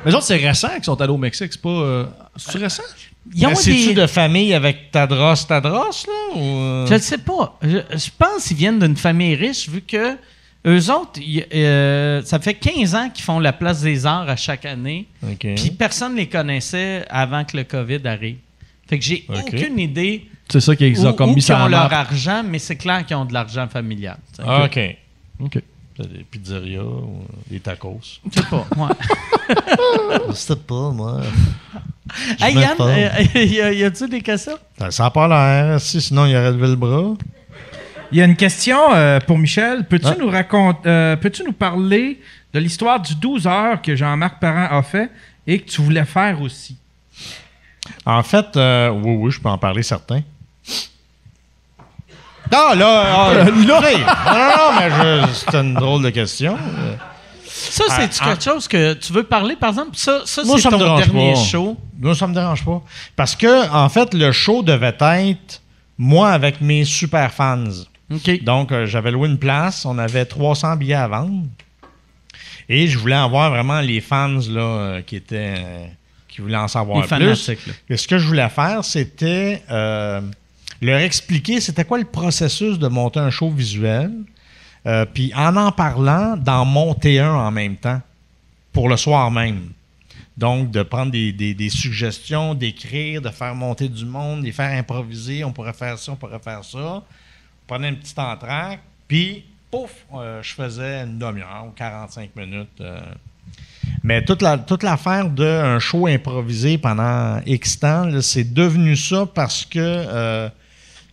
Mais 0.05 0.11
les 0.11 0.15
autres, 0.15 0.25
c'est 0.25 0.35
récent 0.35 0.69
qu'ils 0.75 0.83
sont 0.83 0.99
allés 1.01 1.13
au 1.13 1.17
Mexique. 1.17 1.47
C'est 1.53 1.61
pas. 1.61 1.69
euh, 1.69 2.05
C'est 2.35 2.57
récent? 2.57 2.83
Ils 3.35 3.45
ont 3.47 3.53
des... 3.53 3.93
de 3.93 4.07
famille 4.07 4.53
avec 4.53 4.91
Tadros, 4.91 5.35
Tadros, 5.47 6.05
là? 6.07 6.35
Ou... 6.35 6.39
euh? 6.39 6.85
Je 6.87 6.93
ne 6.95 6.99
sais 6.99 7.17
pas. 7.19 7.57
Je, 7.61 7.77
je 7.91 8.09
pense 8.17 8.47
qu'ils 8.47 8.57
viennent 8.57 8.79
d'une 8.79 8.97
famille 8.97 9.35
riche, 9.35 9.69
vu 9.69 9.81
que 9.81 10.17
eux 10.65 10.91
autres, 10.91 11.19
ils- 11.21 11.45
euh, 11.53 12.21
ça 12.23 12.39
fait 12.39 12.53
15 12.53 12.95
ans 12.95 13.09
qu'ils 13.09 13.23
font 13.23 13.39
la 13.39 13.53
place 13.53 13.81
des 13.81 14.05
arts 14.05 14.29
à 14.29 14.35
chaque 14.35 14.65
année. 14.65 15.07
Puis 15.55 15.71
personne 15.71 16.13
ne 16.13 16.17
les 16.17 16.27
connaissait 16.27 17.05
avant 17.09 17.43
que 17.45 17.55
le 17.57 17.63
COVID 17.63 18.01
arrive. 18.05 18.37
Fait 18.87 18.99
que 18.99 19.05
j'ai 19.05 19.25
aucune 19.29 19.79
idée 19.79 20.27
C'est 20.49 20.59
ça 20.59 20.75
qu'ils 20.75 20.99
où, 20.99 21.07
ont 21.07 21.13
comme 21.13 21.33
mis 21.33 21.41
ça 21.41 21.57
ont 21.59 21.63
en 21.63 21.67
leur 21.69 21.91
argent, 21.93 22.43
mais 22.45 22.59
c'est 22.59 22.75
clair 22.75 23.05
qu'ils 23.05 23.15
ont 23.15 23.25
de 23.25 23.33
l'argent 23.33 23.67
familial. 23.69 24.17
Ah, 24.45 24.65
OK. 24.65 24.79
OK. 25.39 25.59
Des 25.99 26.23
pizzerias 26.23 26.81
ou 26.81 27.21
des 27.49 27.59
tacos. 27.59 27.99
Je 28.31 28.39
sais 28.41 28.47
pas. 28.49 28.65
ouais. 28.77 28.93
Je 30.29 30.33
sais 30.33 30.55
pas, 30.55 30.89
moi. 30.89 31.21
hey 32.41 32.55
Yann, 32.55 32.75
euh, 32.79 33.09
y 33.35 33.61
a- 33.61 33.71
y 33.73 33.83
a-tu 33.83 34.07
des 34.09 34.21
questions? 34.21 34.57
Ça- 34.79 34.89
Ça 34.91 35.03
n'a 35.03 35.11
pas 35.11 35.27
l'air. 35.27 35.79
Si, 35.79 36.01
sinon, 36.01 36.25
il 36.25 36.35
aurait 36.35 36.51
levé 36.51 36.67
le 36.69 36.75
bras. 36.75 37.13
Il 38.11 38.17
y 38.17 38.21
a 38.21 38.25
une 38.25 38.35
question 38.35 38.77
euh, 38.93 39.19
pour 39.19 39.37
Michel. 39.37 39.85
Peux-tu 39.87 40.07
Ah. 40.07 40.15
nous 40.19 40.29
raconter, 40.29 40.87
euh, 40.89 41.15
peux-tu 41.15 41.43
nous 41.43 41.53
parler 41.53 42.19
de 42.53 42.59
l'histoire 42.59 42.99
du 42.99 43.15
12 43.15 43.45
heures 43.47 43.81
que 43.81 43.95
Jean-Marc 43.95 44.39
Parent 44.39 44.67
a 44.75 44.81
fait 44.83 45.09
et 45.45 45.59
que 45.59 45.69
tu 45.69 45.81
voulais 45.81 46.05
faire 46.05 46.41
aussi? 46.41 46.75
En 48.05 48.23
fait, 48.23 48.55
euh, 48.55 48.89
oui, 48.89 49.15
oui, 49.19 49.31
je 49.31 49.39
peux 49.39 49.49
en 49.49 49.57
parler 49.57 49.83
certains. 49.83 50.21
Ah, 52.55 52.75
là, 52.75 53.03
ah, 53.05 53.33
là. 53.35 53.43
Non, 53.45 53.51
non, 53.61 53.81
non, 53.81 54.79
mais 54.79 54.89
je- 55.27 55.33
c'était 55.33 55.61
une 55.61 55.73
drôle 55.73 56.03
de 56.03 56.09
question. 56.09 56.55
Euh, 56.55 56.95
Ça, 57.47 57.85
c'est-tu 57.89 58.19
Ah, 58.21 58.29
quelque 58.29 58.43
chose 58.43 58.67
que 58.67 58.93
tu 58.93 59.13
veux 59.13 59.23
parler, 59.23 59.55
par 59.55 59.69
exemple? 59.69 59.91
Ça, 59.93 60.21
ça 60.25 60.43
c'est 60.45 60.57
ça 60.61 60.69
ton 60.69 60.97
dernier 60.97 61.33
pas. 61.33 61.39
show. 61.39 61.77
Moi, 61.99 62.15
ça 62.15 62.27
me 62.27 62.33
dérange 62.33 62.63
pas. 62.65 62.81
Parce 63.15 63.35
que, 63.35 63.69
en 63.71 63.89
fait, 63.89 64.13
le 64.13 64.31
show 64.31 64.61
devait 64.63 64.95
être 64.99 65.61
moi 65.97 66.29
avec 66.31 66.61
mes 66.61 66.83
super 66.85 67.31
fans. 67.31 67.63
OK. 68.13 68.43
Donc, 68.43 68.71
euh, 68.71 68.85
j'avais 68.85 69.11
loué 69.11 69.29
une 69.29 69.39
place, 69.39 69.85
on 69.85 69.97
avait 69.97 70.25
300 70.25 70.75
billets 70.75 70.93
à 70.95 71.07
vendre. 71.07 71.43
Et 72.69 72.87
je 72.87 72.97
voulais 72.97 73.15
avoir 73.15 73.49
vraiment 73.51 73.81
les 73.81 74.01
fans 74.01 74.27
là, 74.49 74.61
euh, 74.61 75.01
qui 75.01 75.15
étaient. 75.15 75.55
euh, 75.57 75.85
qui 76.27 76.41
voulaient 76.41 76.57
en 76.57 76.67
savoir 76.67 77.01
Les 77.01 77.07
plus. 77.35 77.51
Et 77.89 77.95
ce 77.95 78.07
que 78.07 78.17
je 78.17 78.25
voulais 78.25 78.49
faire, 78.49 78.83
c'était 78.83 79.61
euh, 79.69 80.19
leur 80.83 80.99
expliquer 80.99 81.61
c'était 81.61 81.85
quoi 81.85 81.97
le 81.97 82.05
processus 82.05 82.77
de 82.79 82.87
monter 82.87 83.19
un 83.19 83.29
show 83.29 83.49
visuel. 83.49 84.11
euh, 84.85 85.05
puis 85.05 85.33
en 85.33 85.55
en 85.55 85.71
parlant, 85.71 86.35
d'en 86.35 86.65
monter 86.65 87.19
un 87.19 87.33
en 87.33 87.51
même 87.51 87.77
temps, 87.77 88.01
pour 88.73 88.89
le 88.89 88.97
soir 88.97 89.31
même. 89.31 89.69
Donc, 90.35 90.71
de 90.71 90.81
prendre 90.81 91.11
des, 91.11 91.69
suggestions, 91.69 92.55
d'écrire, 92.55 93.21
de 93.21 93.29
faire 93.29 93.53
monter 93.53 93.87
du 93.87 94.03
monde, 94.03 94.41
de 94.41 94.45
les 94.45 94.51
faire 94.51 94.77
improviser. 94.77 95.43
On 95.43 95.51
pourrait 95.51 95.73
faire 95.73 95.97
ça, 95.97 96.11
on 96.11 96.15
pourrait 96.15 96.39
faire 96.39 96.63
ça. 96.65 96.79
On 96.79 97.03
prenait 97.67 97.89
une 97.89 97.97
petite 97.97 98.17
entraque, 98.19 98.81
puis, 99.07 99.45
pouf, 99.69 99.91
euh, 100.15 100.41
je 100.41 100.53
faisais 100.53 101.03
une 101.03 101.19
demi-heure 101.19 101.65
ou 101.67 101.71
45 101.71 102.35
minutes. 102.35 102.81
euh. 102.81 102.99
Mais 104.03 104.25
toute, 104.25 104.41
la, 104.41 104.57
toute 104.57 104.83
l'affaire 104.83 105.29
d'un 105.29 105.79
show 105.79 106.07
improvisé 106.07 106.77
pendant 106.77 107.39
X 107.45 107.79
temps, 107.79 108.09
c'est 108.21 108.53
devenu 108.53 108.95
ça 108.95 109.25
parce 109.33 109.65
que 109.65 109.79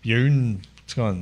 il 0.04 0.10
y 0.10 0.14
a 0.14 0.18
eu 0.18 0.26
une, 0.28 0.58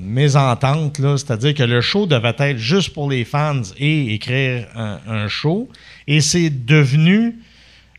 mésentente, 0.03 0.97
c'est-à-dire 0.97 1.55
que 1.55 1.63
le 1.63 1.81
show 1.81 2.07
devait 2.07 2.35
être 2.39 2.57
juste 2.59 2.95
pour 2.95 3.11
les 3.11 3.25
fans 3.25 3.61
et 3.79 4.15
écrire 4.15 4.67
un, 4.75 4.99
un 5.07 5.29
show. 5.29 5.69
Et 6.07 6.21
c'est 6.21 6.51
devenu 6.51 7.35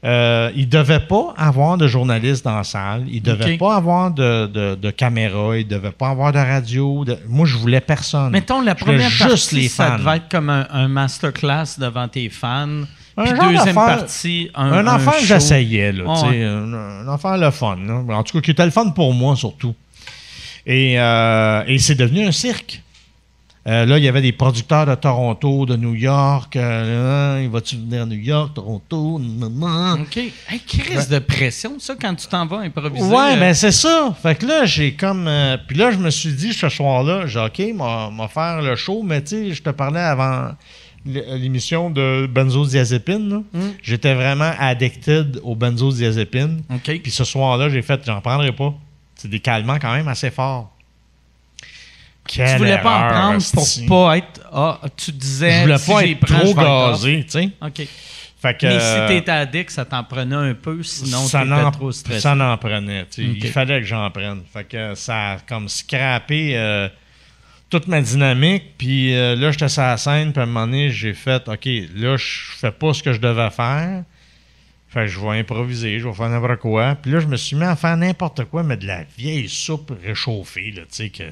Euh, 0.06 0.50
il 0.56 0.68
ne 0.68 0.70
devait 0.72 1.02
pas 1.02 1.34
avoir 1.36 1.78
de 1.78 1.86
journalistes 1.86 2.46
dans 2.46 2.56
la 2.56 2.64
salle. 2.64 3.04
Il 3.10 3.22
ne 3.22 3.32
devait 3.32 3.58
pas 3.58 3.76
avoir 3.76 4.10
de, 4.12 4.48
de, 4.48 4.76
de 4.76 4.92
caméra. 4.92 5.58
Il 5.58 5.66
ne 5.66 5.70
devait 5.72 5.92
pas 5.92 6.08
avoir 6.12 6.32
de 6.32 6.38
radio. 6.38 7.04
de- 7.04 7.18
Moi, 7.28 7.46
je 7.46 7.58
voulais 7.58 7.82
personne. 7.82 8.32
Mettons, 8.32 8.62
la 8.62 8.76
première 8.76 9.10
juste 9.10 9.28
partie, 9.52 9.68
ça 9.68 9.98
devait 9.98 10.16
être 10.16 10.30
comme 10.32 10.50
un, 10.50 10.66
un 10.72 10.88
masterclass 10.88 11.78
devant 11.78 12.08
tes 12.08 12.30
fans. 12.30 12.84
Un 13.18 13.24
Puis 13.26 13.34
deuxième 13.34 13.76
partie, 13.76 14.50
un, 14.56 14.72
un 14.72 14.88
enfant 14.88 15.12
que 15.12 15.26
j'essayais, 15.26 15.92
sais, 15.92 16.02
ouais. 16.02 16.44
un, 16.46 16.74
un 16.74 17.08
enfant 17.10 17.36
le 17.36 17.52
fun. 17.52 17.76
là. 17.86 18.02
En 18.16 18.24
tout 18.24 18.38
cas, 18.38 18.42
qui 18.42 18.52
était 18.52 18.64
le 18.64 18.72
fun 18.72 18.88
pour 18.92 19.14
moi, 19.14 19.36
surtout. 19.36 19.76
Et, 20.66 21.00
euh, 21.00 21.64
et 21.68 21.78
c'est 21.80 21.96
devenu 21.96 22.26
un 22.26 22.32
cirque. 22.32 22.82
Euh, 23.68 23.86
là, 23.86 23.98
il 23.98 24.04
y 24.04 24.08
avait 24.08 24.22
des 24.22 24.32
producteurs 24.32 24.86
de 24.86 24.96
Toronto, 24.96 25.66
de 25.66 25.76
New 25.76 25.94
York. 25.94 26.56
euh, 26.56 27.36
Hein, 27.38 27.42
il 27.44 27.50
va-tu 27.50 27.76
venir 27.76 28.04
à 28.04 28.06
New 28.06 28.18
York, 28.18 28.54
Toronto? 28.56 29.20
Nanana. 29.20 30.02
OK. 30.02 30.18
Hey, 30.18 30.60
crise 30.66 31.10
de 31.10 31.20
pression, 31.20 31.78
ça, 31.78 31.94
quand 32.00 32.16
tu 32.16 32.26
t'en 32.28 32.46
vas 32.48 32.60
improviser. 32.60 33.06
Ouais, 33.06 33.34
euh, 33.34 33.40
mais 33.40 33.54
c'est 33.54 33.74
ça. 33.74 34.16
Fait 34.24 34.36
que 34.36 34.46
là, 34.46 34.66
j'ai 34.66 34.94
comme. 34.94 35.30
puis 35.68 35.78
là, 35.78 35.92
je 35.92 35.98
me 35.98 36.10
suis 36.10 36.32
dit 36.34 36.54
ce 36.54 36.70
soir-là, 36.70 37.28
j'ai 37.28 37.40
OK, 37.40 37.62
m'a 37.76 38.28
faire 38.28 38.62
le 38.62 38.76
show, 38.76 39.04
mais 39.04 39.22
tu 39.22 39.28
sais, 39.28 39.54
je 39.54 39.62
te 39.62 39.70
parlais 39.70 40.00
avant 40.00 40.52
l'émission 41.06 41.90
de 41.90 42.28
benzodiazépine. 42.28 43.44
Mm. 43.54 43.60
J'étais 43.84 44.14
vraiment 44.14 44.52
addicted 44.58 45.40
aux 45.44 45.56
benzodiazépines. 45.56 46.62
OK. 46.74 47.02
Puis 47.02 47.12
ce 47.12 47.24
soir-là, 47.24 47.70
j'ai 47.70 47.82
fait, 47.82 48.02
j'en 48.06 48.22
prendrai 48.22 48.52
pas. 48.52 48.74
C'est 49.20 49.28
des 49.28 49.42
calmants 49.42 49.80
quand 49.80 49.94
même 49.94 50.08
assez 50.08 50.32
forts. 50.32 50.74
tu 52.26 52.42
voulais 52.58 52.82
pas 52.82 53.00
en 53.00 53.10
prendre 53.10 53.52
pour 53.52 53.68
pas 53.88 54.18
être. 54.18 54.42
Ah, 54.50 54.80
tu 54.96 55.12
disais. 55.12 55.52
Je 55.52 55.62
voulais 55.64 55.78
si 55.78 55.92
pas 55.92 56.06
être 56.06 56.20
prends, 56.22 56.40
trop 56.40 56.54
gazé, 56.54 57.26
tu 57.26 57.32
sais. 57.32 57.50
OK. 57.62 57.88
Fait 58.42 58.58
que, 58.58 58.68
Mais 58.68 58.80
si 58.80 58.86
euh, 58.86 59.08
t'étais 59.10 59.32
addict, 59.32 59.70
ça 59.72 59.84
t'en 59.84 60.02
prenait 60.06 60.34
un 60.34 60.54
peu, 60.54 60.82
sinon 60.82 61.26
t'étais 61.28 61.72
trop 61.72 61.92
stressé. 61.92 62.22
Ça 62.22 62.36
n'en 62.36 62.58
prenait. 62.58 63.06
Il 63.18 63.46
fallait 63.48 63.82
que 63.82 63.86
j'en 63.86 64.10
prenne. 64.12 64.44
Fait 64.54 64.64
que 64.64 64.96
ça 64.96 65.32
a 65.32 65.38
comme 65.40 65.68
scrappé 65.68 66.54
euh, 66.56 66.88
toute 67.70 67.90
ma 67.90 68.00
dynamique. 68.00 68.78
Puis 68.78 69.14
euh, 69.14 69.36
là, 69.36 69.52
j'étais 69.52 69.68
sur 69.68 69.82
la 69.82 69.98
scène. 69.98 70.32
Puis 70.32 70.40
à 70.40 70.44
un 70.44 70.46
moment 70.46 70.66
donné, 70.66 70.90
j'ai 70.90 71.14
fait 71.14 71.46
OK, 71.50 71.66
là, 71.66 72.16
je 72.16 72.56
fais 72.56 72.72
pas 72.72 72.94
ce 72.94 73.04
que 73.04 73.12
je 73.12 73.20
devais 73.20 73.50
faire. 73.50 74.06
Fait 74.90 75.02
que 75.02 75.08
je 75.08 75.20
vais 75.20 75.38
improviser, 75.40 76.00
je 76.00 76.08
vais 76.08 76.14
faire 76.14 76.30
n'importe 76.30 76.60
quoi. 76.62 76.96
Puis 76.96 77.12
là, 77.12 77.20
je 77.20 77.28
me 77.28 77.38
suis 77.38 77.56
mis 77.56 77.64
à 77.64 77.76
faire 77.76 77.96
n'importe 77.96 78.46
quoi, 78.46 78.64
mais 78.64 78.76
de 78.78 78.88
la 78.88 79.04
vieille 79.18 79.48
soupe 79.48 79.94
réchauffée, 80.04 80.72
là, 80.72 80.82
tu 80.84 80.88
sais, 80.90 81.10
que. 81.10 81.24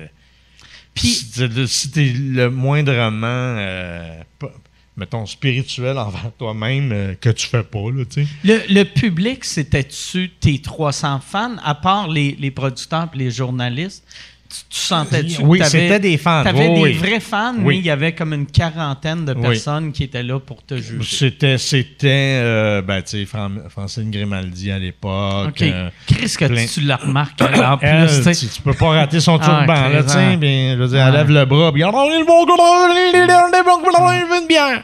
Puis- 0.93 1.27
si 1.67 1.91
t'es- 1.91 2.13
le 2.13 2.49
moindrement, 2.49 3.25
euh, 3.27 4.21
pas- 4.39 4.51
mettons, 4.95 5.25
spirituel 5.25 5.97
envers 5.97 6.31
toi-même, 6.38 6.91
euh, 6.91 7.13
que 7.19 7.29
tu 7.29 7.47
fais 7.47 7.63
pas, 7.63 7.91
là, 7.91 8.03
tu 8.05 8.23
sais. 8.23 8.27
Le, 8.43 8.73
le 8.73 8.84
public, 8.84 9.43
c'était-tu 9.45 10.29
tes 10.39 10.59
300 10.59 11.19
fans, 11.19 11.55
à 11.63 11.75
part 11.75 12.07
les, 12.07 12.35
les 12.39 12.51
producteurs 12.51 13.09
et 13.13 13.17
les 13.17 13.31
journalistes? 13.31 14.03
Tu, 14.49 14.60
tu 14.69 14.80
sentais-tu 14.80 15.41
Oui, 15.41 15.60
c'était 15.65 15.99
des 15.99 16.18
fans. 16.18 16.44
T'avais 16.44 16.68
Oui, 16.69 16.74
des 16.76 16.82
oui. 16.82 16.94
vrais 16.94 17.19
fans, 17.19 17.53
Oui. 17.57 17.64
mais 17.65 17.78
il 17.80 17.86
y 17.86 17.90
avait 17.90 18.14
comme 18.14 18.34
une 18.34 18.45
quarantaine 18.45 19.26
de 19.26 19.34
personnes 19.34 19.91
qui 19.91 20.03
étaient 20.06 20.24
là 20.24 20.40
pour 20.40 20.64
te 20.65 20.76
juger. 20.78 21.03
C'était, 21.03 21.57
c'était, 21.57 22.40
euh, 22.41 22.82
ben, 22.82 23.02
tu 23.02 23.10
sais, 23.19 23.26
Fran- 23.26 23.49
Francine 23.69 24.10
Grimaldi 24.10 24.72
à 24.72 24.80
l'époque. 24.80 25.49
OK. 25.49 25.61
euh, 25.64 25.90
Qu'est-ce 26.06 26.38
que 26.38 26.45
plein- 26.45 26.65
tu 26.65 26.82
la 26.82 26.95
remarques 26.95 27.41
en 27.41 27.78
plus? 27.78 27.88
elle, 27.88 28.07
tu 28.07 28.24
sais? 28.24 28.36
tu, 28.36 28.48
tu 28.48 28.61
peux 28.61 28.74
pas 28.74 28.90
rater 28.90 29.19
son 29.19 29.38
Ah, 29.41 29.45
turban, 29.45 29.90
là, 29.90 30.03
tu 30.03 30.10
sais. 30.10 30.38
bien, 30.38 30.76
je 30.78 30.82
veux 30.82 30.88
dire, 30.88 31.06
elle 31.07 31.14
lève 31.14 31.30
le 31.30 31.45
bras, 31.45 31.72
puis 31.74 31.84
on 31.84 31.90
est 32.10 32.19
le 32.19 32.26
bon 32.26 32.45
on 32.48 32.94
est 32.95 33.11
le 33.11 33.64
bon 33.65 33.82
gars, 33.82 33.99
on 33.99 34.11
est 34.14 34.41
une 34.41 34.48
bière. 34.48 34.84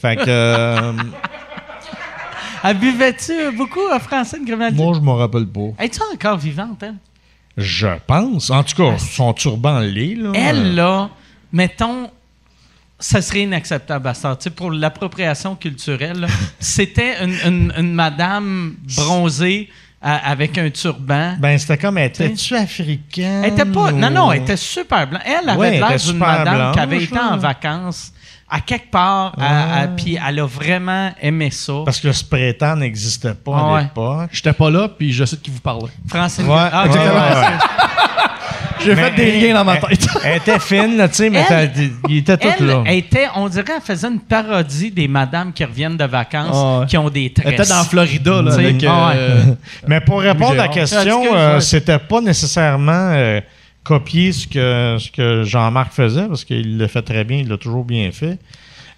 Fait 0.00 0.16
que, 0.16 0.24
euh, 0.26 0.92
Elle 2.62 2.76
buvait-tu 2.78 3.56
beaucoup 3.56 3.80
à 3.90 3.98
Francine 3.98 4.44
Grimaldi? 4.44 4.76
moi, 4.82 4.92
je 4.94 5.00
m'en 5.00 5.16
rappelle 5.16 5.46
pas. 5.46 5.82
Es-tu 5.82 6.00
encore 6.12 6.36
vivante, 6.36 6.82
elle? 6.82 6.94
Je 7.60 7.88
pense. 8.06 8.50
En 8.50 8.62
tout 8.64 8.74
cas, 8.76 8.98
son 8.98 9.32
turban 9.34 9.78
l'est, 9.80 10.14
là. 10.16 10.32
Elle, 10.34 10.74
là, 10.74 11.10
mettons, 11.52 12.10
ça 12.98 13.22
serait 13.22 13.42
inacceptable 13.42 14.08
à 14.08 14.14
ça. 14.14 14.34
Tu 14.36 14.44
sais, 14.44 14.50
pour 14.50 14.70
l'appropriation 14.70 15.54
culturelle, 15.56 16.20
là, 16.20 16.26
c'était 16.58 17.22
une, 17.24 17.34
une- 17.46 17.72
une 17.78 17.92
madame 17.94 18.74
bronzée 18.96 19.68
à- 20.02 20.30
avec 20.30 20.56
un 20.58 20.70
turban. 20.70 21.36
Ben, 21.38 21.58
c'était 21.58 21.78
comme, 21.78 21.98
étais-tu 21.98 22.56
africaine? 22.56 23.42
Elle 23.44 23.52
était 23.52 23.64
pas. 23.64 23.92
Non, 23.92 24.08
ou- 24.08 24.10
non, 24.12 24.32
elle 24.32 24.42
était 24.42 24.56
super 24.56 25.06
blanche. 25.06 25.22
Elle 25.26 25.48
avait 25.48 25.58
Ouais, 25.58 25.70
l'air 25.78 25.96
d'une 25.96 26.16
madame 26.18 26.72
qui 26.72 26.78
avait 26.80 27.02
été 27.04 27.18
en 27.18 27.36
vacances 27.36 28.12
à 28.50 28.60
quelque 28.60 28.90
part, 28.90 29.32
à- 29.40 29.82
à- 29.82 29.86
puis 29.88 30.18
elle 30.26 30.40
a 30.40 30.46
vraiment 30.46 31.12
aimé 31.22 31.50
ça. 31.50 31.72
Parce 31.84 32.00
que 32.00 32.08
le 32.08 32.12
spray 32.12 32.52
tan 32.54 32.76
n'existait 32.76 33.34
pas 33.34 33.52
Ah 33.54 33.60
à 33.70 33.74
ouais. 33.74 33.82
l'époque. 33.82 34.28
J'étais 34.32 34.52
pas 34.52 34.70
là, 34.70 34.88
puis 34.88 35.12
je 35.12 35.24
sais 35.24 35.36
de 35.36 35.40
qui 35.42 35.50
vous 35.50 35.60
parlez. 35.60 35.86
Francine. 36.08 36.46
Ouais, 36.46 36.56
Ah, 36.72 36.82
ouais, 36.84 36.88
ok, 36.90 36.94
ouais, 36.96 37.00
ouais, 37.00 37.10
ouais. 37.10 37.46
J'ai 38.82 38.96
fait 38.96 39.10
des 39.10 39.40
liens 39.40 39.54
dans 39.54 39.64
ma 39.64 39.74
elle- 39.74 39.98
tête. 39.98 40.08
Elle 40.24 40.36
était 40.38 40.58
fine, 40.58 40.96
là, 40.96 41.06
tu 41.08 41.16
sais, 41.16 41.28
mais 41.30 41.44
Elle- 41.50 41.70
il 42.08 42.16
était 42.18 42.38
tout 42.38 42.48
Elle 42.58 42.66
là. 42.66 42.82
était, 42.86 43.26
on 43.36 43.46
dirait, 43.46 43.64
elle 43.76 43.82
faisait 43.82 44.08
une 44.08 44.20
parodie 44.20 44.90
des 44.90 45.06
madames 45.06 45.52
qui 45.52 45.62
reviennent 45.66 45.98
de 45.98 46.04
vacances, 46.06 46.56
Ah 46.56 46.78
ouais. 46.80 46.86
qui 46.86 46.96
ont 46.96 47.10
des 47.10 47.26
Elle 47.26 47.42
tresses. 47.42 47.52
était 47.60 47.68
dans 47.68 47.84
Florida, 47.84 48.40
là, 48.40 48.50
Tu 48.56 48.56
sais, 48.62 48.68
avec... 48.70 48.84
ah 48.88 49.10
euh, 49.14 49.42
Mais 49.86 50.00
pour 50.00 50.20
répondre 50.20 50.52
à 50.52 50.66
la 50.66 50.68
question, 50.68 51.22
euh, 51.34 51.60
c'était 51.60 51.98
pas 51.98 52.22
nécessairement 52.22 53.10
euh, 53.12 53.40
copier 53.84 54.32
ce 54.32 54.46
que, 54.46 54.96
ce 54.98 55.10
que 55.10 55.42
Jean-Marc 55.44 55.92
faisait, 55.92 56.26
parce 56.28 56.44
qu'il 56.44 56.78
le 56.78 56.86
fait 56.86 57.02
très 57.02 57.24
bien, 57.24 57.38
il 57.38 57.48
l'a 57.48 57.56
toujours 57.56 57.84
bien 57.84 58.10
fait. 58.12 58.38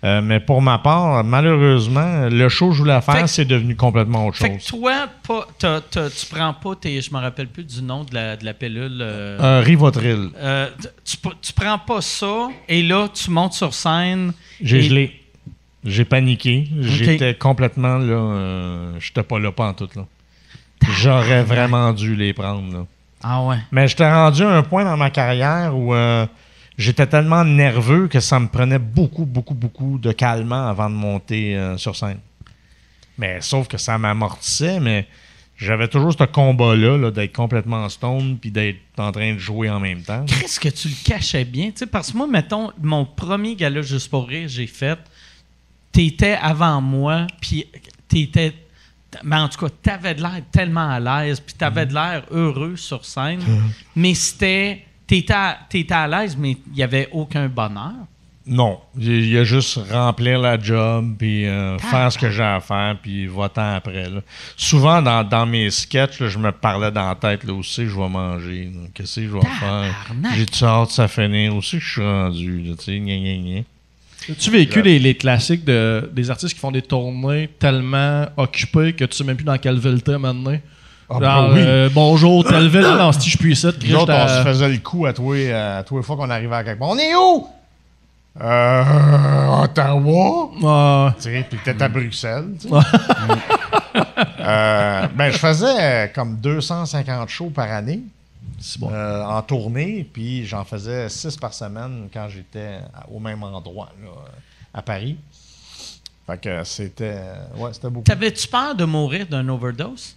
Euh, 0.05 0.21
mais 0.21 0.41
pour 0.41 0.61
ma 0.61 0.79
part, 0.79 1.23
malheureusement, 1.23 2.29
le 2.29 2.49
show 2.49 2.71
que 2.71 2.75
je 2.75 2.79
voulais 2.81 3.01
faire, 3.03 3.29
c'est 3.29 3.45
devenu 3.45 3.77
complètement 3.77 4.27
autre 4.27 4.39
Fait 4.39 4.57
que 4.57 4.61
chose. 4.61 4.81
toi, 4.81 5.07
pas, 5.27 5.47
tu 5.61 6.27
prends 6.29 6.53
pas 6.55 6.75
tes. 6.75 7.01
Je 7.01 7.13
me 7.15 7.21
rappelle 7.21 7.47
plus 7.47 7.63
du 7.63 7.83
nom 7.83 8.03
de 8.03 8.13
la, 8.13 8.37
de 8.37 8.45
la 8.45 8.53
pilule. 8.53 8.99
euh, 9.01 9.61
Un 9.61 9.61
Rivotril. 9.63 10.31
euh, 10.39 10.69
tu, 11.41 11.53
prends 11.53 11.79
pas 11.79 12.01
ça 12.01 12.49
et 12.69 12.83
là, 12.83 13.07
tu 13.15 13.31
montes 13.31 13.53
sur 13.53 13.73
scène. 13.73 14.33
J'ai 14.61 14.79
et- 14.79 14.83
gelé. 14.83 15.21
J'ai 15.85 16.05
paniqué. 16.05 16.69
J'étais 16.81 17.35
complètement 17.35 17.99
là. 17.99 18.13
euh, 18.15 18.93
J'étais 18.99 19.23
pas 19.23 19.39
là 19.39 19.53
pas 19.53 19.69
en 19.69 19.75
tout 19.75 19.89
là. 19.95 20.05
J'aurais 21.01 21.45
vraiment 21.45 21.93
dû 21.93 22.17
les 22.17 22.33
prendre 22.33 22.73
là. 22.73 22.87
Ah 23.23 23.43
ouais. 23.45 23.59
Mais 23.71 23.89
j'étais 23.89 24.11
rendu 24.11 24.43
à 24.43 24.51
un 24.51 24.63
point 24.63 24.85
dans 24.85 24.97
ma 24.97 25.11
carrière 25.11 25.77
où 25.77 25.95
euh, 25.95 26.27
j'étais 26.77 27.07
tellement 27.07 27.45
nerveux 27.45 28.09
que 28.09 28.21
ça 28.21 28.41
me 28.41 28.49
prenait 28.49 28.79
beaucoup, 28.79 29.25
beaucoup, 29.25 29.55
beaucoup 29.55 29.99
de 29.99 30.13
calmant 30.13 30.69
avant 30.69 30.91
de 30.91 30.95
monter 30.95 31.57
euh, 31.57 31.77
sur 31.77 31.97
scène. 31.97 32.19
Mais 33.19 33.41
sauf 33.41 33.69
que 33.69 33.79
ça 33.79 33.99
m'amortissait, 33.99 34.81
mais 34.81 35.07
j'avais 35.57 35.87
toujours 35.87 36.13
ce 36.13 36.25
combat-là 36.25 36.97
là, 36.97 37.11
d'être 37.11 37.35
complètement 37.35 37.89
stone 37.89 38.37
puis 38.41 38.51
d'être 38.51 38.81
en 38.99 39.13
train 39.13 39.35
de 39.35 39.39
jouer 39.39 39.71
en 39.71 39.79
même 39.79 40.03
temps. 40.03 40.25
Qu'est-ce 40.27 40.59
que 40.59 40.69
tu 40.69 40.89
le 40.89 40.95
cachais 41.05 41.45
bien? 41.45 41.71
Parce 41.91 42.11
que 42.11 42.17
moi, 42.17 42.27
mettons, 42.27 42.73
mon 42.83 43.05
premier 43.05 43.55
gala 43.55 43.83
Juste 43.83 44.11
pour 44.11 44.27
rire, 44.27 44.49
j'ai 44.49 44.67
fait. 44.67 44.99
T'étais 45.93 46.39
avant 46.41 46.81
moi, 46.81 47.27
puis 47.41 47.67
t'étais. 48.09 48.55
Mais 49.23 49.37
en 49.37 49.49
tout 49.49 49.59
cas, 49.67 49.73
t'avais 49.83 50.15
de 50.15 50.23
l'air 50.23 50.41
tellement 50.51 50.89
à 50.89 51.01
l'aise, 51.01 51.41
puis 51.41 51.55
t'avais 51.55 51.87
de 51.87 51.95
l'air 51.95 52.25
heureux 52.31 52.77
sur 52.77 53.05
scène. 53.05 53.41
mais 53.97 54.15
c'était. 54.15 54.85
T'étais 55.07 55.35
à, 55.35 56.03
à 56.03 56.09
l'aise, 56.09 56.37
mais 56.39 56.53
il 56.69 56.73
n'y 56.75 56.83
avait 56.83 57.09
aucun 57.13 57.47
bonheur? 57.47 57.93
Non, 58.47 58.81
il 58.99 59.29
y 59.29 59.39
a 59.39 59.45
juste 59.45 59.79
remplir 59.91 60.41
la 60.41 60.59
job 60.59 61.15
puis 61.19 61.47
euh, 61.47 61.79
faire 61.79 62.11
ce 62.11 62.19
que 62.19 62.29
j'ai 62.31 62.43
à 62.43 62.61
faire 62.61 62.97
puis 63.01 63.27
va-t'en 63.27 63.75
après. 63.75 64.11
là. 64.11 64.21
Souvent 64.57 65.01
dans, 65.01 65.23
dans 65.23 65.47
mes 65.47 65.71
sketchs, 65.71 66.19
là, 66.19 66.29
je 66.29 66.39
me 66.39 66.51
parlais 66.51 66.91
dans 66.91 67.09
la 67.09 67.15
tête 67.15 67.45
là 67.45 67.53
aussi 67.53 67.87
je 67.87 67.95
vais 67.97 68.09
manger, 68.09 68.73
qu'est-ce 68.95 69.21
que 69.21 69.27
je 69.29 69.33
vais 69.33 69.41
faire? 69.41 69.95
J'ai-tu 70.35 70.65
hâte 70.65 70.89
de 70.89 70.93
ça 70.93 71.09
finir 71.09 71.55
aussi 71.55 71.79
que 71.79 71.85
je 71.85 71.91
suis 71.93 72.03
rendu, 72.03 72.75
tu 72.79 72.85
sais. 72.85 73.65
As-tu 74.31 74.51
vécu 74.51 74.83
les, 74.83 74.99
les 74.99 75.15
classiques 75.17 75.65
de, 75.65 76.11
des 76.13 76.31
artistes 76.31 76.55
qui 76.55 76.61
font 76.61 76.71
des 76.71 76.83
tournées 76.83 77.49
tellement 77.59 78.27
occupés 78.37 78.93
que 78.93 79.05
tu 79.05 79.17
sais 79.17 79.25
même 79.25 79.37
plus 79.37 79.45
dans 79.45 79.59
quelle 79.59 79.79
ville 79.79 80.03
t'es 80.03 80.19
maintenant? 80.19 80.57
Ah, 81.11 81.19
Genre, 81.21 81.21
ben 81.21 81.55
oui. 81.55 81.61
euh, 81.63 81.89
bonjour, 81.93 82.45
telle 82.45 82.69
ville. 82.69 82.81
Non, 82.83 83.13
si 83.13 83.29
je 83.29 83.37
puis 83.37 83.55
ça, 83.57 83.69
Nous 83.85 83.95
autres, 83.97 84.13
on 84.15 84.29
se 84.29 84.43
faisait 84.45 84.69
le 84.69 84.79
coup 84.79 85.05
à 85.07 85.13
les, 85.13 85.51
à 85.53 85.85
les 85.91 86.03
fois 86.03 86.17
qu'on 86.17 86.31
arrivait 86.31 86.55
à 86.57 86.65
quelque 86.65 86.79
part. 86.79 86.89
On 86.89 86.99
est 86.99 87.15
où? 87.15 87.47
Euh, 88.41 89.63
Ottawa. 89.63 91.15
Tu 91.19 91.23
sais, 91.25 91.47
puis 91.51 91.59
peut-être 91.63 91.83
à 91.83 91.89
Bruxelles. 91.89 92.47
tu 92.61 92.69
sais. 92.69 92.75
Euh, 94.41 95.07
ben, 95.15 95.31
je 95.31 95.37
faisais 95.39 95.67
euh, 95.79 96.07
comme 96.15 96.37
250 96.37 97.29
shows 97.29 97.51
par 97.55 97.71
année 97.71 98.01
bon. 98.79 98.91
euh, 98.93 99.25
en 99.25 99.43
tournée, 99.43 100.09
puis 100.13 100.45
j'en 100.47 100.65
faisais 100.65 101.09
6 101.09 101.37
par 101.37 101.53
semaine 101.55 102.09
quand 102.13 102.29
j'étais 102.29 102.79
au 103.11 103.19
même 103.19 103.43
endroit, 103.43 103.91
là, 104.03 104.11
à 104.75 104.83
Paris. 104.83 105.17
Fait 106.27 106.41
que 106.41 106.65
c'était. 106.65 107.21
Ouais, 107.57 107.73
c'était 107.73 107.91
beaucoup. 107.91 108.05
T'avais-tu 108.05 108.47
peur 108.49 108.75
de 108.75 108.85
mourir 108.85 109.27
d'un 109.27 109.49
overdose? 109.49 110.17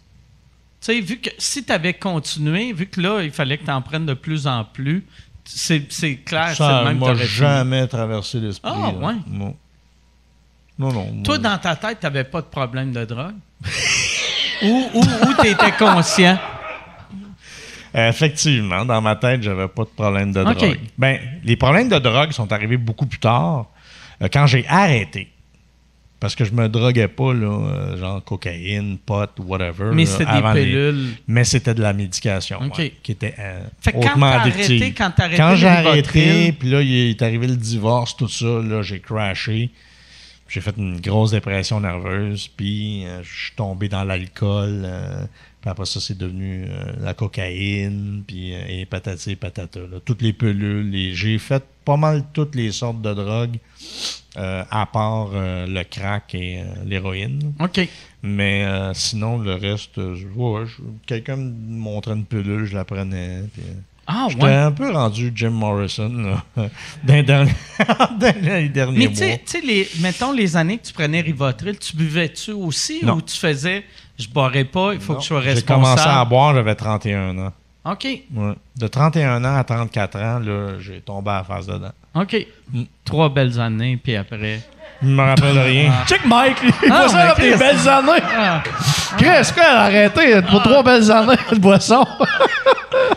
Tu 0.81 0.93
sais, 0.93 0.99
vu 1.01 1.17
que 1.19 1.31
si 1.39 1.63
t'avais 1.63 1.93
continué, 1.95 2.71
vu 2.73 2.85
que 2.87 3.01
là, 3.01 3.21
il 3.23 3.31
fallait 3.31 3.57
que 3.57 3.65
t'en 3.65 3.81
prennes 3.81 4.05
de 4.05 4.13
plus 4.13 4.45
en 4.45 4.63
plus, 4.65 5.03
c'est 5.43 5.91
c'est 5.91 6.17
clair, 6.17 6.49
c'est 6.49 6.55
Ça 6.57 6.79
le 6.81 6.89
même 6.89 6.99
m'a 6.99 7.15
fini. 7.15 7.27
jamais 7.27 7.87
traversé 7.87 8.39
l'esprit. 8.39 8.71
Ah, 8.71 8.91
là. 8.91 9.07
ouais? 9.07 9.15
Non. 9.27 9.55
Non, 10.77 10.91
non. 10.93 11.23
Toi, 11.23 11.37
moi- 11.39 11.49
dans 11.49 11.57
ta 11.57 11.75
tête, 11.75 12.01
t'avais 12.01 12.23
pas 12.25 12.41
de 12.41 12.47
problème 12.47 12.91
de 12.91 13.03
drogue? 13.05 13.33
ou 14.61 14.89
ou, 14.93 14.99
ou 14.99 15.33
tu 15.41 15.47
étais 15.47 15.71
conscient? 15.71 16.37
Effectivement, 17.95 18.83
dans 18.85 19.01
ma 19.01 19.15
tête, 19.15 19.41
j'avais 19.41 19.67
pas 19.67 19.83
de 19.83 19.89
problème 19.89 20.31
de 20.31 20.43
drogue. 20.43 20.79
Ben, 20.97 21.17
les 21.43 21.55
problèmes 21.55 21.89
de 21.89 21.97
drogue 21.99 22.31
sont 22.31 22.51
arrivés 22.51 22.77
beaucoup 22.77 23.05
plus 23.05 23.19
tard, 23.19 23.67
euh, 24.21 24.27
quand 24.31 24.45
j'ai 24.47 24.65
arrêté. 24.67 25.29
Parce 26.19 26.33
que 26.33 26.43
je 26.45 26.53
me 26.53 26.67
droguais 26.69 27.07
pas, 27.09 27.33
là, 27.33 27.47
euh, 27.47 27.97
genre 27.97 28.23
cocaïne, 28.23 28.97
pot, 28.97 29.29
whatever. 29.39 29.91
Mais 29.93 30.05
c'était 30.05 30.25
des 30.53 30.65
les-. 30.65 31.09
Mais 31.27 31.43
c'était 31.43 31.73
de 31.73 31.81
la 31.81 31.93
médication, 31.93 32.59
ouais, 32.61 32.93
qui 33.03 33.11
était 33.11 33.35
euh, 33.37 33.63
Fait 33.81 33.91
quand 33.93 34.21
addictive. 34.23 34.81
arrêté- 34.81 34.93
quand 35.37 35.55
j'ai 35.55 35.67
arrêté, 35.67 36.51
puis 36.53 36.69
là, 36.69 36.81
il 36.81 37.09
est 37.11 37.21
arrivé 37.21 37.47
le 37.47 37.57
divorce, 37.57 38.15
tout 38.17 38.29
ça, 38.29 38.45
là, 38.45 38.81
j'ai 38.81 38.99
crashé. 38.99 39.69
J'ai 40.47 40.61
fait 40.61 40.75
une 40.77 40.99
grosse 41.01 41.31
dépression 41.31 41.79
nerveuse, 41.79 42.47
puis 42.47 43.05
euh, 43.05 43.21
je 43.23 43.43
suis 43.45 43.55
tombé 43.55 43.89
dans 43.89 44.03
l'alcool. 44.03 44.83
euh, 44.85 45.25
puis 45.65 45.71
après 45.71 45.85
ça, 45.87 45.99
c'est 45.99 46.15
devenu 46.15 46.65
euh, 46.69 46.93
la 47.01 47.15
cocaïne, 47.15 48.21
puis 48.27 48.53
euh, 48.53 48.59
et 48.67 48.85
patati 48.85 49.31
et 49.31 49.35
patata. 49.35 49.79
là. 49.79 49.97
Toutes 50.05 50.21
les 50.21 50.31
pilules. 50.31 50.91
les- 50.91 51.15
J'ai 51.15 51.39
fait 51.39 51.63
pas 51.83 51.97
mal 51.97 52.23
toutes 52.33 52.53
les 52.53 52.71
sortes 52.71 53.01
de 53.01 53.11
drogues, 53.15 53.57
euh, 54.37 54.63
à 54.69 54.85
part 54.85 55.29
le 55.33 55.83
crack 55.83 56.35
et 56.35 56.61
l'héroïne. 56.85 57.53
OK. 57.59 57.87
Mais 58.21 58.63
sinon, 58.93 59.39
le 59.39 59.55
reste, 59.55 59.95
je- 59.97 60.27
ouais, 60.35 60.65
je- 60.67 60.83
quelqu'un 61.07 61.35
me 61.37 61.51
montrait 61.77 62.13
une 62.13 62.25
pilule, 62.25 62.65
je 62.65 62.75
la 62.75 62.85
prenais. 62.85 63.41
puis, 63.53 63.63
Ah, 64.07 64.27
J'étais 64.29 64.43
ouais. 64.43 64.53
un 64.53 64.71
peu 64.71 64.91
rendu 64.91 65.31
Jim 65.33 65.49
Morrison 65.49 66.09
là, 66.13 66.45
dans, 67.23 67.47
les 68.59 68.69
derniers- 68.69 68.99
Mais 68.99 69.05
mois. 69.05 69.13
tu 69.13 69.15
sais- 69.15 69.41
tu 69.43 69.61
sais, 69.67 69.87
mettons 69.99 70.31
les 70.31 70.55
années 70.55 70.77
que 70.77 70.85
tu 70.85 70.93
prenais 70.93 71.21
Rivotril, 71.21 71.77
tu 71.79 71.95
buvais-tu 71.97 72.51
aussi 72.51 73.03
Non. 73.03 73.15
ou 73.15 73.21
tu 73.23 73.35
faisais 73.35 73.83
je 74.17 74.27
boirai 74.29 74.63
pas, 74.65 74.93
il 74.93 74.99
faut 74.99 75.13
Non, 75.13 75.17
que 75.19 75.23
je 75.23 75.27
sois 75.27 75.41
J'ai 75.41 75.49
responsable? 75.51 75.81
commencé 75.83 76.07
à 76.09 76.25
boire, 76.25 76.55
j'avais 76.55 76.75
31 76.75 77.37
ans. 77.37 77.51
OK. 77.85 78.03
Ouais. 78.33 78.53
De 78.77 78.87
31 78.87 79.43
ans 79.45 79.55
à 79.57 79.63
34 79.63 80.15
ans, 80.19 80.39
là, 80.39 80.79
j'ai 80.79 81.01
tombé 81.01 81.31
à 81.31 81.37
la 81.37 81.43
face 81.43 81.67
dedans. 81.67 81.91
OK. 82.15 82.47
Mm. 82.73 82.83
Trois 83.03 83.29
belles 83.29 83.59
années, 83.59 83.97
puis 84.01 84.15
après. 84.15 84.61
Je 85.01 85.07
me 85.07 85.21
rappelle 85.21 85.57
rien. 85.59 85.91
Check 86.07 86.25
Mike, 86.25 86.57
il 86.63 86.91
Ah, 86.91 87.07
voit 87.07 87.09
ça 87.09 87.35
des 87.35 87.55
belles 87.55 87.87
années. 87.87 88.23
Ah. 88.35 88.63
Chris, 89.17 89.53
quoi, 89.53 89.63
arrêtez, 89.65 90.41
pour 90.49 90.63
trois 90.63 90.81
belles 90.81 91.11
années 91.11 91.35
de 91.51 91.57
boisson? 91.59 92.05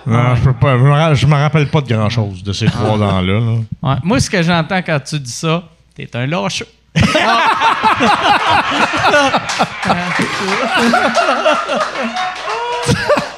Non, 0.06 0.34
je 0.36 0.42
peux 0.44 0.52
pas. 0.54 0.76
Je 1.14 1.26
me, 1.26 1.34
rappelle 1.34 1.68
pas 1.68 1.80
de 1.82 1.94
grand 1.94 2.08
chose 2.08 2.42
de 2.42 2.52
ces 2.52 2.66
trois 2.66 2.96
ans-là. 3.00 3.40
là. 3.40 3.56
Ouais. 3.82 3.96
Moi, 4.02 4.18
ce 4.20 4.28
que 4.30 4.42
j'entends 4.42 4.80
quand 4.82 4.98
tu 5.00 5.18
dis 5.20 5.30
ça, 5.30 5.62
t'es 5.94 6.08
un 6.16 6.26
lâcheux. 6.26 6.66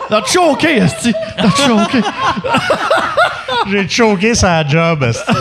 T'as 0.09 0.25
choqué, 0.27 0.79
Esti. 0.79 1.13
T'as 1.37 1.51
choqué. 1.51 2.01
J'ai 3.71 3.89
choqué 3.89 4.35
sa 4.35 4.67
job. 4.67 5.05
esti. 5.05 5.33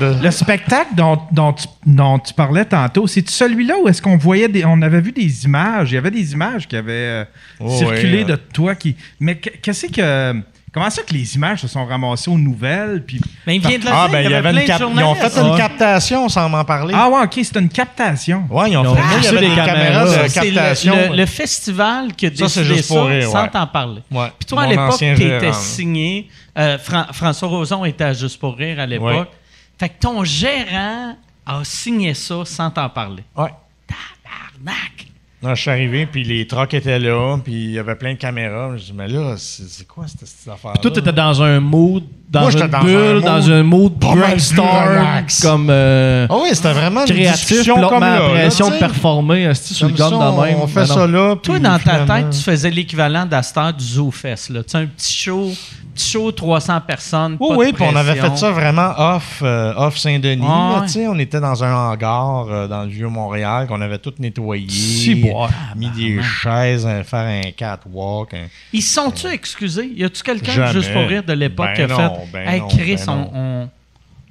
Le 0.00 0.30
spectacle 0.30 0.94
dont, 0.94 1.18
dont 1.32 1.52
tu, 1.52 1.66
dont 1.84 2.18
tu 2.18 2.32
parlais 2.32 2.64
tantôt, 2.64 3.06
c'est 3.06 3.28
celui-là 3.28 3.74
où 3.82 3.88
est-ce 3.88 4.00
qu'on 4.00 4.16
voyait 4.16 4.48
des, 4.48 4.64
on 4.64 4.80
avait 4.82 5.00
vu 5.00 5.12
des 5.12 5.44
images, 5.44 5.90
il 5.90 5.94
y 5.94 5.98
avait 5.98 6.10
des 6.10 6.32
images 6.32 6.66
qui 6.68 6.76
avaient 6.76 6.92
euh, 6.92 7.24
Oh, 7.58 7.68
circulé 7.76 8.24
de 8.24 8.36
toi 8.36 8.74
qui. 8.76 8.96
Mais 9.18 9.36
que- 9.36 9.50
qu'est-ce 9.60 9.86
que 9.88 10.40
comment 10.72 10.88
ça 10.90 11.02
que 11.02 11.12
les 11.12 11.34
images 11.34 11.60
se 11.60 11.68
sont 11.68 11.84
ramassées 11.84 12.30
aux 12.30 12.38
nouvelles 12.38 13.04
puis 13.04 13.20
Mais 13.46 13.56
il 13.56 13.60
vient 13.66 13.78
de 13.78 13.84
le 13.84 13.90
Ah, 13.92 14.02
dire, 14.08 14.12
ben, 14.12 14.24
il 14.24 14.30
y 14.30 14.34
avait 14.34 14.50
une 14.52 14.64
cap- 14.66 14.80
Ils 14.80 15.02
ont 15.04 15.14
fait 15.14 15.36
une 15.40 15.50
Ouais. 15.50 15.56
captation 15.58 16.28
sans 16.28 16.48
m'en 16.48 16.64
parler. 16.64 16.94
ah 16.96 17.08
ouais 17.08 17.22
ok 17.24 17.32
c'est 17.42 17.56
une 17.56 17.68
captation. 17.68 18.44
Ouais, 18.50 18.70
ils 18.70 18.76
ont 18.76 18.84
Ils 18.84 18.88
ont 18.88 18.94
fait. 18.96 19.02
Il 19.02 19.12
y 19.12 19.16
poussé 19.16 19.28
avait 19.28 19.40
des 19.40 19.48
des 19.48 19.54
caméras 19.56 19.74
caméras. 19.74 20.04
de 20.04 20.10
C'est 20.28 20.44
le- 20.48 20.54
captation. 20.54 20.94
le, 21.10 21.16
le 21.16 21.26
festival 21.26 22.12
qui 22.14 22.26
a 22.26 22.28
Ça, 22.30 22.34
c'est 22.48 22.60
décidé 22.60 22.76
juste 22.76 22.88
ça 22.88 22.94
pour 22.94 23.06
rire, 23.06 23.28
sans 23.30 23.42
ouais. 23.42 23.50
t'en 23.50 23.66
parler. 23.66 24.02
Ouais. 24.10 24.28
Puis 24.38 24.46
toi, 24.46 24.62
à 24.62 24.66
l'époque, 24.66 24.98
tu 24.98 25.04
étais 25.06 25.52
signé. 25.52 26.28
euh, 26.58 26.78
Fran- 26.78 27.06
François 27.12 27.48
Roson 27.48 27.84
était 27.84 28.04
à 28.04 28.12
Juste 28.12 28.38
pour 28.40 28.56
rire 28.56 28.80
à 28.80 28.86
l'époque. 28.86 29.06
Ouais. 29.08 29.30
Fait 29.78 29.88
que 29.88 29.98
ton 30.00 30.24
gérant 30.24 31.16
a 31.46 31.60
signé 31.64 32.12
ça 32.14 32.44
sans 32.44 32.70
t'en 32.70 32.88
parler. 32.88 33.22
Ouais. 33.36 33.50
Tabarnak! 33.86 35.06
Non, 35.42 35.54
je 35.54 35.62
suis 35.62 35.70
arrivé, 35.70 36.04
puis 36.04 36.22
les 36.22 36.46
trucks 36.46 36.74
étaient 36.74 36.98
là, 36.98 37.38
puis 37.42 37.52
il 37.52 37.70
y 37.70 37.78
avait 37.78 37.94
plein 37.94 38.12
de 38.12 38.18
caméras. 38.18 38.76
Je 38.76 38.84
dis, 38.84 38.92
mais 38.94 39.08
là, 39.08 39.36
c'est 39.38 39.86
quoi 39.86 40.04
cette, 40.06 40.26
cette 40.26 40.52
affaire-là? 40.52 40.78
Toi, 40.78 40.90
t'étais 40.90 41.14
dans 41.14 41.42
un 41.42 41.60
mood, 41.60 42.04
dans 42.28 42.42
Moi, 42.42 42.52
une 42.52 42.66
dans 42.66 42.80
bulle, 42.82 42.94
un 42.94 43.14
mood 43.14 43.24
dans 43.24 43.50
un 43.50 43.62
mood 43.62 43.92
brainstorm, 43.94 45.24
comme 45.40 45.68
euh, 45.70 46.26
Ah 46.28 46.34
oui, 46.42 46.50
c'était 46.52 46.74
vraiment 46.74 47.06
une 47.06 47.06
créatif, 47.06 47.46
puis 47.46 47.54
discussion 47.54 47.76
l'autre 47.76 47.88
comme 47.88 48.00
là. 48.00 48.18
là, 48.18 48.28
pression 48.28 48.68
de 48.68 48.76
performer, 48.76 49.54
sur 49.54 49.88
le 49.88 49.96
ça, 49.96 50.10
de 50.10 50.42
même. 50.42 50.56
On 50.60 50.66
fait 50.66 50.80
non. 50.80 50.86
ça 50.86 51.06
là. 51.06 51.36
Toi, 51.36 51.54
puis 51.54 51.62
dans 51.62 51.78
ta 51.78 52.00
tête, 52.00 52.30
tu 52.30 52.42
faisais 52.42 52.70
l'équivalent 52.70 53.24
d'Astor 53.24 53.72
du 53.72 53.84
Zoo 53.84 54.10
Fest. 54.10 54.50
Là. 54.50 54.62
Tu 54.62 54.72
sais, 54.72 54.78
un 54.78 54.86
petit 54.86 55.14
show, 55.14 55.52
petit 56.00 56.10
show 56.10 56.32
300 56.32 56.80
personnes. 56.86 57.36
Oui, 57.40 57.48
pas 57.48 57.56
oui, 57.56 57.72
puis 57.72 57.84
on 57.86 57.96
avait 57.96 58.14
fait 58.14 58.36
ça 58.36 58.50
vraiment 58.50 58.92
off, 58.96 59.40
euh, 59.42 59.72
off 59.76 59.98
Saint-Denis. 59.98 60.44
Ah, 60.46 60.84
ouais. 60.94 61.06
On 61.06 61.18
était 61.18 61.40
dans 61.40 61.62
un 61.62 61.74
hangar 61.74 62.46
euh, 62.48 62.68
dans 62.68 62.82
le 62.82 62.88
Vieux-Montréal 62.88 63.66
qu'on 63.66 63.80
avait 63.80 63.98
tout 63.98 64.12
nettoyé. 64.18 64.68
Si, 64.68 65.14
boire. 65.14 65.50
mis 65.76 65.90
des 65.90 66.22
chaises, 66.22 66.86
euh, 66.86 67.02
faire 67.04 67.20
un 67.46 67.50
catwalk. 67.52 68.34
un- 68.34 68.46
Ils 68.72 68.82
se 68.82 68.94
sont-tu 68.94 69.26
excusés? 69.28 69.90
Y 69.94 70.04
a-tu 70.04 70.22
quelqu'un, 70.22 70.72
juste 70.72 70.92
pour 70.92 71.02
rire, 71.06 71.22
de 71.22 71.32
l'époque 71.32 71.66
Ben 71.66 71.74
qui 71.74 71.82
a 71.82 71.86
non, 71.88 71.96
fait 71.96 72.32
ben 72.32 72.48
Hey, 72.48 72.62
Chris, 72.68 72.96
ben 73.06 73.12
on, 73.12 73.16
non. 73.16 73.30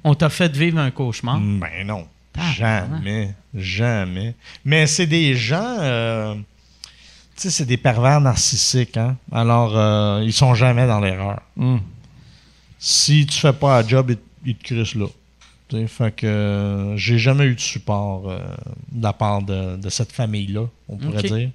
on, 0.04 0.10
on 0.10 0.14
t'a 0.14 0.28
fait 0.28 0.54
vivre 0.56 0.78
un 0.78 0.90
cauchemar? 0.90 1.38
Ben 1.38 1.86
non. 1.86 2.04
Ah, 2.38 2.42
Jamais. 2.56 3.34
Jamais. 3.54 4.34
Mais 4.64 4.86
c'est 4.86 5.06
des 5.06 5.34
gens. 5.34 6.36
Sais, 7.42 7.50
c'est 7.50 7.64
des 7.66 7.76
pervers 7.76 8.20
narcissiques. 8.20 8.96
Hein? 8.96 9.16
Alors, 9.32 9.76
euh, 9.76 10.22
ils 10.24 10.32
sont 10.32 10.54
jamais 10.54 10.86
dans 10.86 11.00
l'erreur. 11.00 11.40
Hmm. 11.56 11.78
Si 12.78 13.26
tu 13.26 13.38
fais 13.38 13.52
pas 13.52 13.78
un 13.80 13.86
job, 13.86 14.10
ils, 14.10 14.16
te- 14.16 14.22
ils 14.46 14.56
te 14.56 14.64
crissent 14.64 14.94
là. 14.94 15.06
Tu 15.68 15.76
sais, 15.76 15.86
fait 15.86 16.14
que 16.16 16.26
euh, 16.26 16.96
j'ai 16.96 17.18
jamais 17.18 17.44
eu 17.44 17.54
de 17.54 17.60
support 17.60 18.28
euh, 18.28 18.38
de 18.90 19.02
la 19.02 19.12
part 19.12 19.42
de, 19.42 19.76
de 19.76 19.88
cette 19.90 20.12
famille-là, 20.12 20.66
on 20.88 20.96
pourrait 20.96 21.22
dire. 21.22 21.50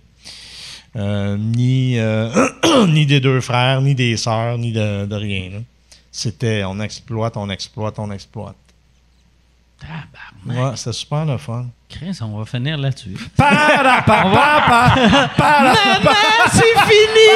Euh, 0.96 1.36
ni, 1.38 1.98
ni 2.88 3.06
des 3.06 3.20
deux 3.20 3.42
frères, 3.42 3.82
ni 3.82 3.96
des 3.96 4.16
sœurs, 4.18 4.58
ni 4.58 4.72
de, 4.72 5.06
de 5.06 5.16
rien. 5.16 5.52
C'était 6.12 6.64
on 6.64 6.80
exploite, 6.80 7.36
on 7.36 7.50
exploite, 7.50 8.00
on 8.00 8.10
exploite. 8.12 8.56
Tabarnak. 9.86 10.72
Ouais, 10.72 10.78
c'était 10.78 10.94
super 10.94 11.26
le 11.26 11.38
fun. 11.38 11.68
Chris, 11.90 12.18
on 12.22 12.38
va 12.38 12.46
finir 12.46 12.78
là-dessus. 12.78 13.16
c'est 16.52 16.76
fini! 16.88 17.30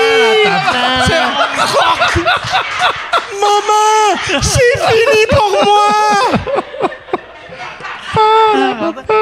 Maman! 3.39 4.41
C'est 4.41 4.77
fini 4.89 5.25
pour 5.29 5.49
moi! 5.63 5.93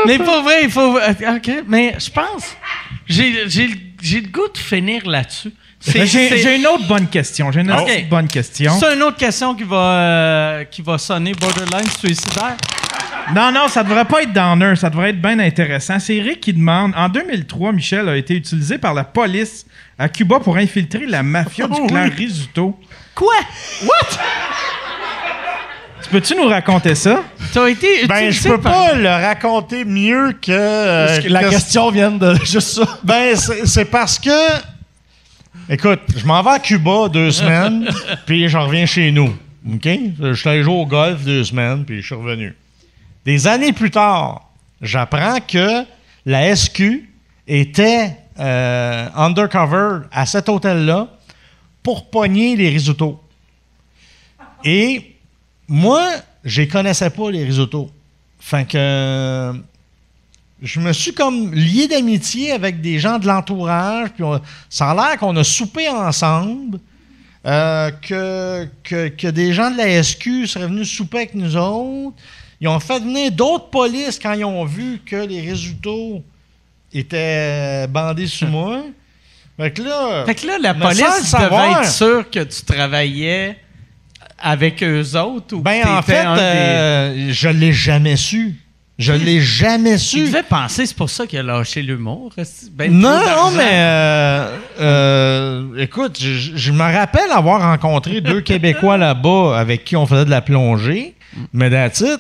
mais 0.06 0.18
pas 0.18 0.42
vrai, 0.42 0.64
il 0.64 0.72
faut. 0.72 0.98
euh, 0.98 1.36
OK, 1.36 1.52
mais 1.68 1.96
je 2.00 2.10
pense. 2.10 2.56
J'ai 3.06 3.32
le 3.32 4.28
goût 4.32 4.48
de 4.52 4.58
finir 4.58 5.06
là-dessus. 5.06 5.54
J'ai 5.86 6.56
une 6.56 6.68
autre 6.68 6.88
bonne 6.88 7.08
question. 7.08 7.52
J'ai 7.52 7.62
une 7.62 7.72
autre 7.72 7.84
Ok. 7.84 8.10
bonne 8.10 8.28
question. 8.28 8.74
c'est 8.80 8.96
une 8.96 9.04
autre 9.04 9.18
question 9.18 9.54
qui 9.56 9.64
va, 9.64 9.76
euh, 9.78 10.64
qui 10.66 10.82
va 10.82 10.98
sonner 10.98 11.34
borderline 11.34 11.88
suicidaire. 12.00 12.56
Non, 13.36 13.52
non, 13.52 13.68
ça 13.68 13.84
devrait 13.84 14.06
pas 14.06 14.24
être 14.24 14.32
downer, 14.34 14.76
ça 14.78 14.90
devrait 14.90 15.10
être 15.10 15.22
bien 15.22 15.38
intéressant. 15.40 16.00
C'est 16.00 16.16
Eric 16.16 16.40
qui 16.40 16.54
demande 16.54 16.94
En 16.96 17.10
2003, 17.10 17.74
Michel 17.74 18.08
a 18.08 18.16
été 18.16 18.36
utilisé 18.36 18.78
par 18.78 18.94
la 18.94 19.04
police 19.04 19.66
à 20.00 20.08
Cuba 20.08 20.40
pour 20.40 20.56
infiltrer 20.58 21.06
la 21.06 21.24
mafia 21.24 21.68
du 21.68 21.82
clan 21.88 22.08
Risuto. 22.16 22.80
Quoi? 23.14 23.34
Tu 26.04 26.10
peux-tu 26.10 26.36
nous 26.36 26.48
raconter 26.48 26.96
ça? 26.96 27.22
T'as 27.54 27.68
été 27.68 28.06
Ben, 28.08 28.32
je 28.32 28.48
peux 28.48 28.60
par- 28.62 28.92
pas 28.92 28.94
le 28.94 29.10
raconter 29.10 29.84
mieux 29.84 30.32
que. 30.42 30.52
euh, 30.52 31.20
la 31.28 31.44
que- 31.44 31.50
question 31.50 31.90
vient 31.92 32.12
de 32.12 32.36
juste 32.46 32.70
ça. 32.78 33.00
Ben, 33.04 33.36
c'est 33.36 33.66
c'est 33.66 33.86
parce 33.86 34.18
que. 34.20 34.30
Écoute, 35.70 36.00
je 36.16 36.26
m'en 36.26 36.42
vais 36.44 36.52
à 36.52 36.60
Cuba 36.60 37.10
deux 37.10 37.30
semaines, 37.30 37.90
puis 38.26 38.48
je 38.48 38.58
reviens 38.58 38.86
chez 38.86 39.12
nous. 39.12 39.36
OK? 39.70 39.90
Je 40.22 40.34
suis 40.34 40.48
allé 40.48 40.64
jouer 40.64 40.74
au 40.74 40.86
golf 40.86 41.26
deux 41.26 41.44
semaines, 41.44 41.84
puis 41.84 42.02
je 42.02 42.06
suis 42.06 42.16
revenu. 42.16 42.56
Des 43.26 43.48
années 43.48 43.74
plus 43.74 43.92
tard, 43.92 44.50
j'apprends 44.82 45.40
que 45.46 45.84
la 46.26 46.56
SQ 46.56 47.10
était 47.46 48.16
euh, 48.40 49.10
undercover 49.14 50.06
à 50.14 50.26
cet 50.26 50.48
hôtel-là 50.48 51.10
pour 51.84 52.10
pogner 52.10 52.56
les 52.56 52.70
risottos. 52.70 53.22
Et 54.64 55.18
moi, 55.68 56.12
je 56.46 56.62
les 56.62 56.70
connaissais 56.70 57.10
pas, 57.10 57.30
les 57.30 57.44
risottos. 57.44 57.92
Fait 58.40 58.66
que 58.66 58.78
euh, 58.78 59.54
je 60.62 60.80
me 60.80 60.92
suis 60.94 61.14
comme 61.14 61.54
lié 61.54 61.88
d'amitié 61.88 62.52
avec 62.52 62.82
des 62.82 62.98
gens 63.00 63.20
de 63.20 63.28
l'entourage. 63.28 64.10
Puis 64.16 64.24
on- 64.24 64.42
ça 64.70 64.92
a 64.92 64.96
l'air 64.96 65.18
qu'on 65.20 65.36
a 65.38 65.44
soupé 65.44 65.88
ensemble. 65.90 66.80
euh, 67.46 67.92
que, 68.02 68.68
que, 68.84 69.08
que 69.08 69.28
des 69.28 69.54
gens 69.54 69.72
de 69.72 69.78
la 69.78 70.04
SQ 70.04 70.48
seraient 70.48 70.68
venus 70.68 70.90
souper 70.92 71.18
avec 71.20 71.34
nous 71.36 71.56
autres. 71.56 72.18
Ils 72.60 72.68
ont 72.68 72.80
fait 72.80 73.00
venir 73.00 73.32
d'autres 73.32 73.70
polices 73.70 74.20
quand 74.22 74.34
ils 74.34 74.44
ont 74.44 74.66
vu 74.66 75.00
que 75.06 75.16
les 75.16 75.40
résultats 75.40 76.20
était 76.94 77.88
bandé 77.88 78.28
sur 78.28 78.48
moi. 78.50 78.84
Fait 79.58 79.72
que 79.72 79.82
là, 79.82 80.26
Fait 80.26 80.36
que 80.36 80.46
là, 80.48 80.58
la 80.60 80.74
police 80.74 81.00
devait 81.50 81.56
être 81.84 81.92
sûre 81.92 82.30
que 82.30 82.44
tu 82.44 82.62
travaillais 82.64 83.58
avec 84.40 84.84
eux 84.84 85.16
autres 85.18 85.56
ou 85.56 85.62
ben 85.62 85.82
en 85.88 86.02
fait, 86.02 86.24
des- 86.36 86.42
euh, 86.42 87.32
je 87.34 87.50
l'ai 87.50 87.74
jamais 87.74 88.16
su. 88.18 88.56
Je 89.00 89.14
l'ai 89.14 89.40
jamais 89.42 89.94
Tu 89.94 90.00
su. 90.00 90.24
devais 90.26 90.42
penser, 90.44 90.86
c'est 90.88 90.98
pour 90.98 91.10
ça 91.10 91.28
qu'il 91.28 91.38
a 91.38 91.44
lâché 91.44 91.84
l'humour. 91.84 92.34
Ben, 92.74 92.92
Non, 92.92 93.20
non, 93.20 93.52
mais 93.56 93.70
euh, 93.74 94.58
euh, 94.80 95.64
écoute, 95.78 96.18
je, 96.20 96.56
je 96.58 96.72
me 96.72 96.82
rappelle 96.82 97.30
avoir 97.32 97.62
rencontré 97.62 98.22
deux 98.22 98.42
Québécois 98.50 98.98
là-bas 98.98 99.56
avec 99.60 99.84
qui 99.84 99.96
on 99.96 100.08
faisait 100.08 100.26
de 100.26 100.32
la 100.32 100.42
plongée, 100.42 101.14
mais 101.54 101.70
that's 101.70 102.00
it. 102.00 102.20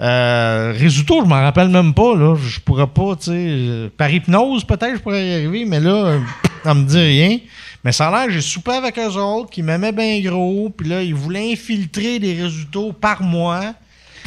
Euh, 0.00 0.72
Résultat, 0.78 1.14
je 1.24 1.28
m'en 1.28 1.42
rappelle 1.42 1.68
même 1.68 1.92
pas. 1.92 2.14
Là. 2.14 2.36
Je 2.36 2.60
pourrais 2.60 2.86
pas, 2.86 3.16
tu 3.16 3.24
sais. 3.24 3.32
euh, 3.34 3.88
Par 3.96 4.08
hypnose, 4.10 4.64
peut-être, 4.64 4.94
je 4.94 5.00
pourrais 5.00 5.26
y 5.28 5.34
arriver, 5.34 5.64
mais 5.66 5.80
là, 5.80 6.18
ça 6.64 6.72
me 6.72 6.84
dit 6.84 6.98
rien. 6.98 7.38
Mais 7.84 7.92
ça 7.92 8.08
a 8.08 8.10
l'air 8.12 8.26
que 8.26 8.32
j'ai 8.32 8.40
soupé 8.40 8.72
avec 8.72 8.96
eux 8.98 9.16
autres, 9.18 9.50
qui 9.50 9.62
m'aimaient 9.62 9.92
bien 9.92 10.20
gros, 10.20 10.70
puis 10.70 10.88
là, 10.88 11.02
ils 11.02 11.14
voulaient 11.14 11.52
infiltrer 11.52 12.18
des 12.18 12.34
résultats 12.42 12.92
par 13.00 13.22
moi. 13.22 13.74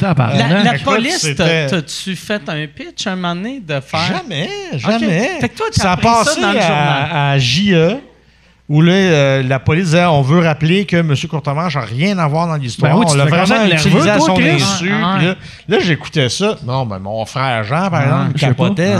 La, 0.02 0.62
la 0.64 0.78
police, 0.78 1.26
t'as-tu 1.36 2.16
fait 2.16 2.42
un 2.48 2.66
pitch 2.66 3.06
un 3.06 3.16
moment 3.16 3.34
donné 3.34 3.60
de 3.60 3.80
faire? 3.80 4.00
Jamais, 4.22 4.48
jamais. 4.74 5.38
Fait 5.40 5.48
que 5.48 5.56
toi, 5.56 5.66
t'as 5.72 5.82
ça 5.82 5.92
a 5.92 5.96
ça 5.96 6.02
passé 6.02 6.40
dans 6.40 6.52
le 6.52 6.60
journal. 6.60 7.08
à, 7.10 7.30
à 7.30 7.38
JE, 7.38 7.96
où 8.68 8.80
là, 8.80 8.92
euh, 8.92 9.42
la 9.42 9.58
police 9.58 9.86
disait 9.86 10.04
on 10.06 10.22
veut 10.22 10.40
rappeler 10.40 10.86
que 10.86 10.96
M. 10.96 11.14
Courtemanche 11.28 11.74
n'a 11.74 11.82
rien 11.82 12.16
à 12.18 12.26
voir 12.26 12.46
dans 12.46 12.56
l'histoire. 12.56 12.92
Ben 12.92 12.98
oui, 12.98 13.06
on 13.08 13.14
l'a 13.14 13.24
vraiment 13.26 13.66
utilisé 13.66 14.08
à 14.10 14.18
son 14.18 14.38
insu. 14.38 14.90
Ah, 14.92 15.16
Puis 15.18 15.26
là, 15.26 15.34
là, 15.68 15.78
j'écoutais 15.80 16.28
ça. 16.28 16.56
Non, 16.64 16.86
ben 16.86 16.98
mon 16.98 17.24
frère 17.26 17.64
Jean, 17.64 17.90
par 17.90 18.02
exemple, 18.02 18.30
il 18.34 18.36
je 18.36 18.40
sais 18.40 18.46
capotait. 18.46 18.94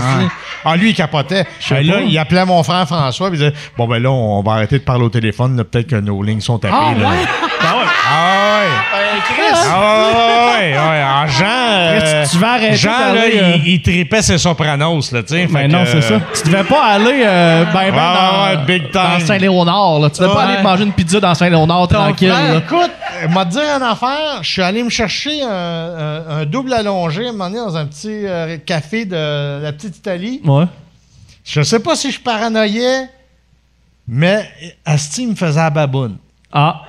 Ah, 0.65 0.77
lui, 0.77 0.91
il 0.91 0.95
capotait. 0.95 1.47
Ben 1.71 1.87
là, 1.87 2.01
il 2.01 2.19
appelait 2.19 2.45
mon 2.45 2.63
frère 2.63 2.87
François, 2.87 3.31
puis 3.31 3.39
il 3.39 3.45
disait 3.45 3.55
Bon, 3.79 3.87
ben 3.87 4.03
là, 4.03 4.11
on 4.11 4.43
va 4.43 4.53
arrêter 4.53 4.79
de 4.79 4.85
parler 4.85 5.05
au 5.05 5.11
téléphone. 5.11 5.63
Peut-être 5.65 5.87
que 5.89 5.97
nos 5.97 6.23
lignes 6.23 6.41
sont 6.41 6.59
tapées. 6.59 6.75
Ah, 6.79 6.95
là. 6.99 7.09
ouais? 7.09 7.17
Ah 7.65 7.77
ouais. 7.79 8.92
Ah 9.15 10.07
ouais. 10.09 10.15
Ah 10.15 10.59
ouais, 10.59 10.73
ouais, 10.73 11.23
ouais. 11.23 11.29
Jean, 11.29 11.45
euh, 11.47 12.27
tu 12.31 12.39
vas 12.39 12.53
arrêter 12.53 12.77
Jean, 12.77 12.91
là, 12.91 13.23
euh, 13.23 13.57
il, 13.57 13.69
il 13.75 13.83
tripait 13.83 14.23
ses 14.23 14.39
sopranos, 14.39 15.13
là, 15.13 15.23
tu 15.23 15.29
sais. 15.35 15.47
Mais 15.51 15.63
Fait 15.63 15.69
non, 15.69 15.85
c'est 15.87 16.01
ça. 16.03 16.21
Tu 16.35 16.51
devais 16.51 16.65
pas 16.65 16.85
aller 16.85 17.23
euh, 17.25 17.65
ben, 17.67 17.91
ben 17.91 17.97
dans, 17.97 18.45
ouais, 18.45 18.57
big 18.67 18.91
time. 18.91 19.01
dans 19.19 19.27
Saint-Léonard. 19.27 19.99
là. 20.01 20.11
Tu 20.11 20.21
devais 20.21 20.33
pas 20.35 20.43
aller 20.45 20.63
manger 20.63 20.85
une 20.85 20.93
pizza 20.93 21.21
dans 21.21 21.35
Saint-Léonard 21.35 21.89
tranquille. 21.89 22.35
écoute, 22.57 22.91
euh, 23.25 23.29
m'a 23.29 23.45
dit 23.45 23.59
une 23.59 23.83
affaire. 23.83 24.39
Je 24.43 24.51
suis 24.51 24.63
allé 24.63 24.83
me 24.83 24.91
chercher 24.91 25.43
un, 25.43 25.49
un- 25.49 26.37
un 26.41 26.45
double 26.47 26.73
allongé 26.73 27.27
à 27.27 27.29
un 27.29 27.33
moment 27.33 27.51
donné 27.51 27.59
dans 27.61 27.77
un 27.77 27.87
petit 27.87 28.27
euh, 28.27 28.57
café 28.65 29.05
de 29.05 29.63
la 29.63 29.73
petite 29.73 29.97
Italie. 29.97 30.41
Ouais. 30.45 30.65
Je 31.45 31.63
sais 31.63 31.81
pas 31.81 31.97
si 31.97 32.11
je 32.13 32.21
paranoïais, 32.21 33.09
mais 34.07 34.49
Asti 34.85 35.27
me 35.27 35.35
faisait 35.35 35.61
la 35.61 35.71
baboune. 35.71 36.17
Ah. 36.53 36.83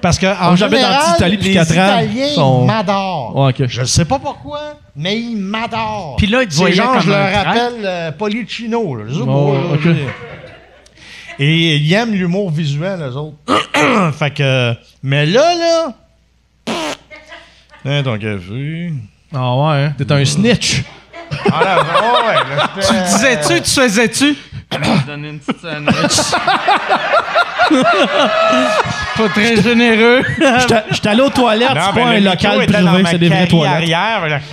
Parce 0.00 0.18
que 0.18 0.26
en 0.26 0.56
j'habite 0.56 0.82
en 0.84 0.88
petite 0.98 1.16
Italie 1.16 1.36
depuis 1.36 1.48
les 1.48 1.54
quatre 1.54 1.70
ans. 1.78 1.98
Italiens 2.00 2.28
Sont- 2.34 2.60
ils 2.62 2.66
m'adorent. 2.66 3.36
Ouais, 3.36 3.50
ok. 3.50 3.66
Je 3.68 3.80
ne 3.82 3.86
sais 3.86 4.04
pas 4.04 4.18
pourquoi, 4.18 4.60
mais 4.96 5.18
ils 5.18 5.36
m'adorent. 5.36 6.16
Puis 6.16 6.26
là, 6.26 6.42
ils 6.42 6.48
voyaient 6.50 6.74
genre, 6.76 6.92
comme 6.92 7.00
je 7.02 7.10
leur 7.10 7.32
rappelle 7.32 7.82
euh, 7.84 8.12
Policino. 8.12 8.94
Là, 8.96 9.04
autres, 9.12 9.26
Oh, 9.28 9.52
là, 9.54 9.60
ok. 9.74 9.80
je- 9.82 11.42
Et 11.42 11.76
ils 11.76 11.92
aiment 11.94 12.12
l'humour 12.12 12.50
visuel, 12.50 13.00
les 13.00 13.16
autres. 13.16 13.36
fait 14.18 14.30
que... 14.30 14.74
Mais 15.02 15.24
là, 15.26 15.54
là... 15.54 15.92
Hein, 17.86 18.02
ton 18.02 18.18
café... 18.18 18.92
Ah 19.34 19.54
ouais, 19.56 19.84
hein. 19.84 19.94
T'es 19.96 20.12
un 20.12 20.24
snitch. 20.24 20.82
Ah 21.52 21.62
là, 21.62 21.76
ouais, 21.78 22.26
ouais, 22.26 22.56
là, 22.56 22.70
Tu 22.76 22.92
disais-tu, 23.14 23.60
tu 23.62 23.70
faisais-tu? 23.70 24.36
Je 24.72 24.78
vais 24.78 24.84
te 25.00 25.06
donner 25.06 25.28
une 25.28 25.38
petite 25.38 25.60
sandwich. 25.62 26.18
Pas 29.20 29.28
très 29.28 29.62
généreux. 29.62 30.22
J'étais 30.90 31.08
allé 31.08 31.20
aux 31.20 31.30
toilettes, 31.30 31.68
c'est 31.70 31.94
ben, 31.94 32.04
pas 32.04 32.08
un 32.10 32.20
local 32.20 32.66
privé, 32.66 33.04
c'est 33.10 33.18
des 33.18 33.28
vraies 33.28 33.46
toilettes. 33.48 33.74
arrière. 33.74 34.40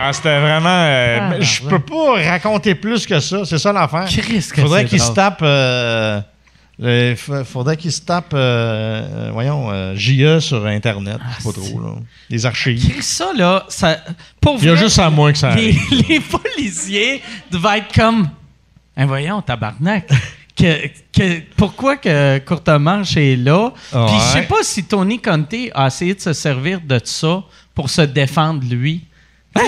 Ah, 0.00 0.12
c'était 0.12 0.38
vraiment. 0.38 0.68
euh, 0.68 1.30
mais 1.30 1.42
je 1.42 1.60
peux 1.64 1.80
pas 1.80 2.22
raconter 2.30 2.76
plus 2.76 3.04
que 3.04 3.18
ça. 3.18 3.44
C'est 3.44 3.58
ça 3.58 3.72
l'affaire. 3.72 4.06
Que 4.06 4.60
Faudrait 4.62 4.84
qu'il 4.84 5.00
se 5.00 5.10
tape. 5.10 5.40
euh, 5.42 6.20
faudrait 7.44 7.76
qu'il 7.76 7.90
se 7.90 8.02
tape. 8.02 8.32
euh, 8.32 9.02
euh, 9.26 9.30
voyons, 9.32 9.70
euh, 9.72 9.94
JE 9.96 10.38
sur 10.38 10.64
Internet. 10.66 11.18
je 11.38 11.42
sais 11.42 11.48
pas 11.48 11.60
trop, 11.60 11.80
là. 11.80 11.94
Les 12.30 12.46
archives. 12.46 13.02
Ça, 13.02 13.32
là, 13.36 13.64
ça, 13.68 13.96
pour 14.40 14.58
Il 14.60 14.66
y 14.66 14.68
a 14.68 14.74
vrai, 14.74 14.84
juste 14.84 15.00
à 15.00 15.10
moi 15.10 15.32
que 15.32 15.38
ça 15.38 15.52
les, 15.56 15.76
arrive. 15.76 16.04
les 16.08 16.20
policiers 16.20 17.20
devaient 17.50 17.78
être 17.78 17.92
comme. 17.92 18.28
Hein, 18.96 19.06
voyons, 19.06 19.42
tabarnak. 19.42 20.08
que, 20.58 20.88
que, 21.16 21.40
pourquoi 21.56 21.96
que 21.96 22.38
Courtemanche 22.38 23.16
est 23.16 23.36
là? 23.36 23.70
Puis 23.90 24.00
je 24.18 24.32
sais 24.32 24.38
Ouais. 24.40 24.46
pas 24.46 24.62
si 24.62 24.84
Tony 24.84 25.20
Conte 25.20 25.54
a 25.74 25.86
essayé 25.86 26.14
de 26.14 26.20
se 26.20 26.32
servir 26.32 26.80
de 26.80 27.00
ça 27.04 27.42
pour 27.74 27.88
se 27.90 28.02
défendre 28.02 28.62
lui. 28.68 29.04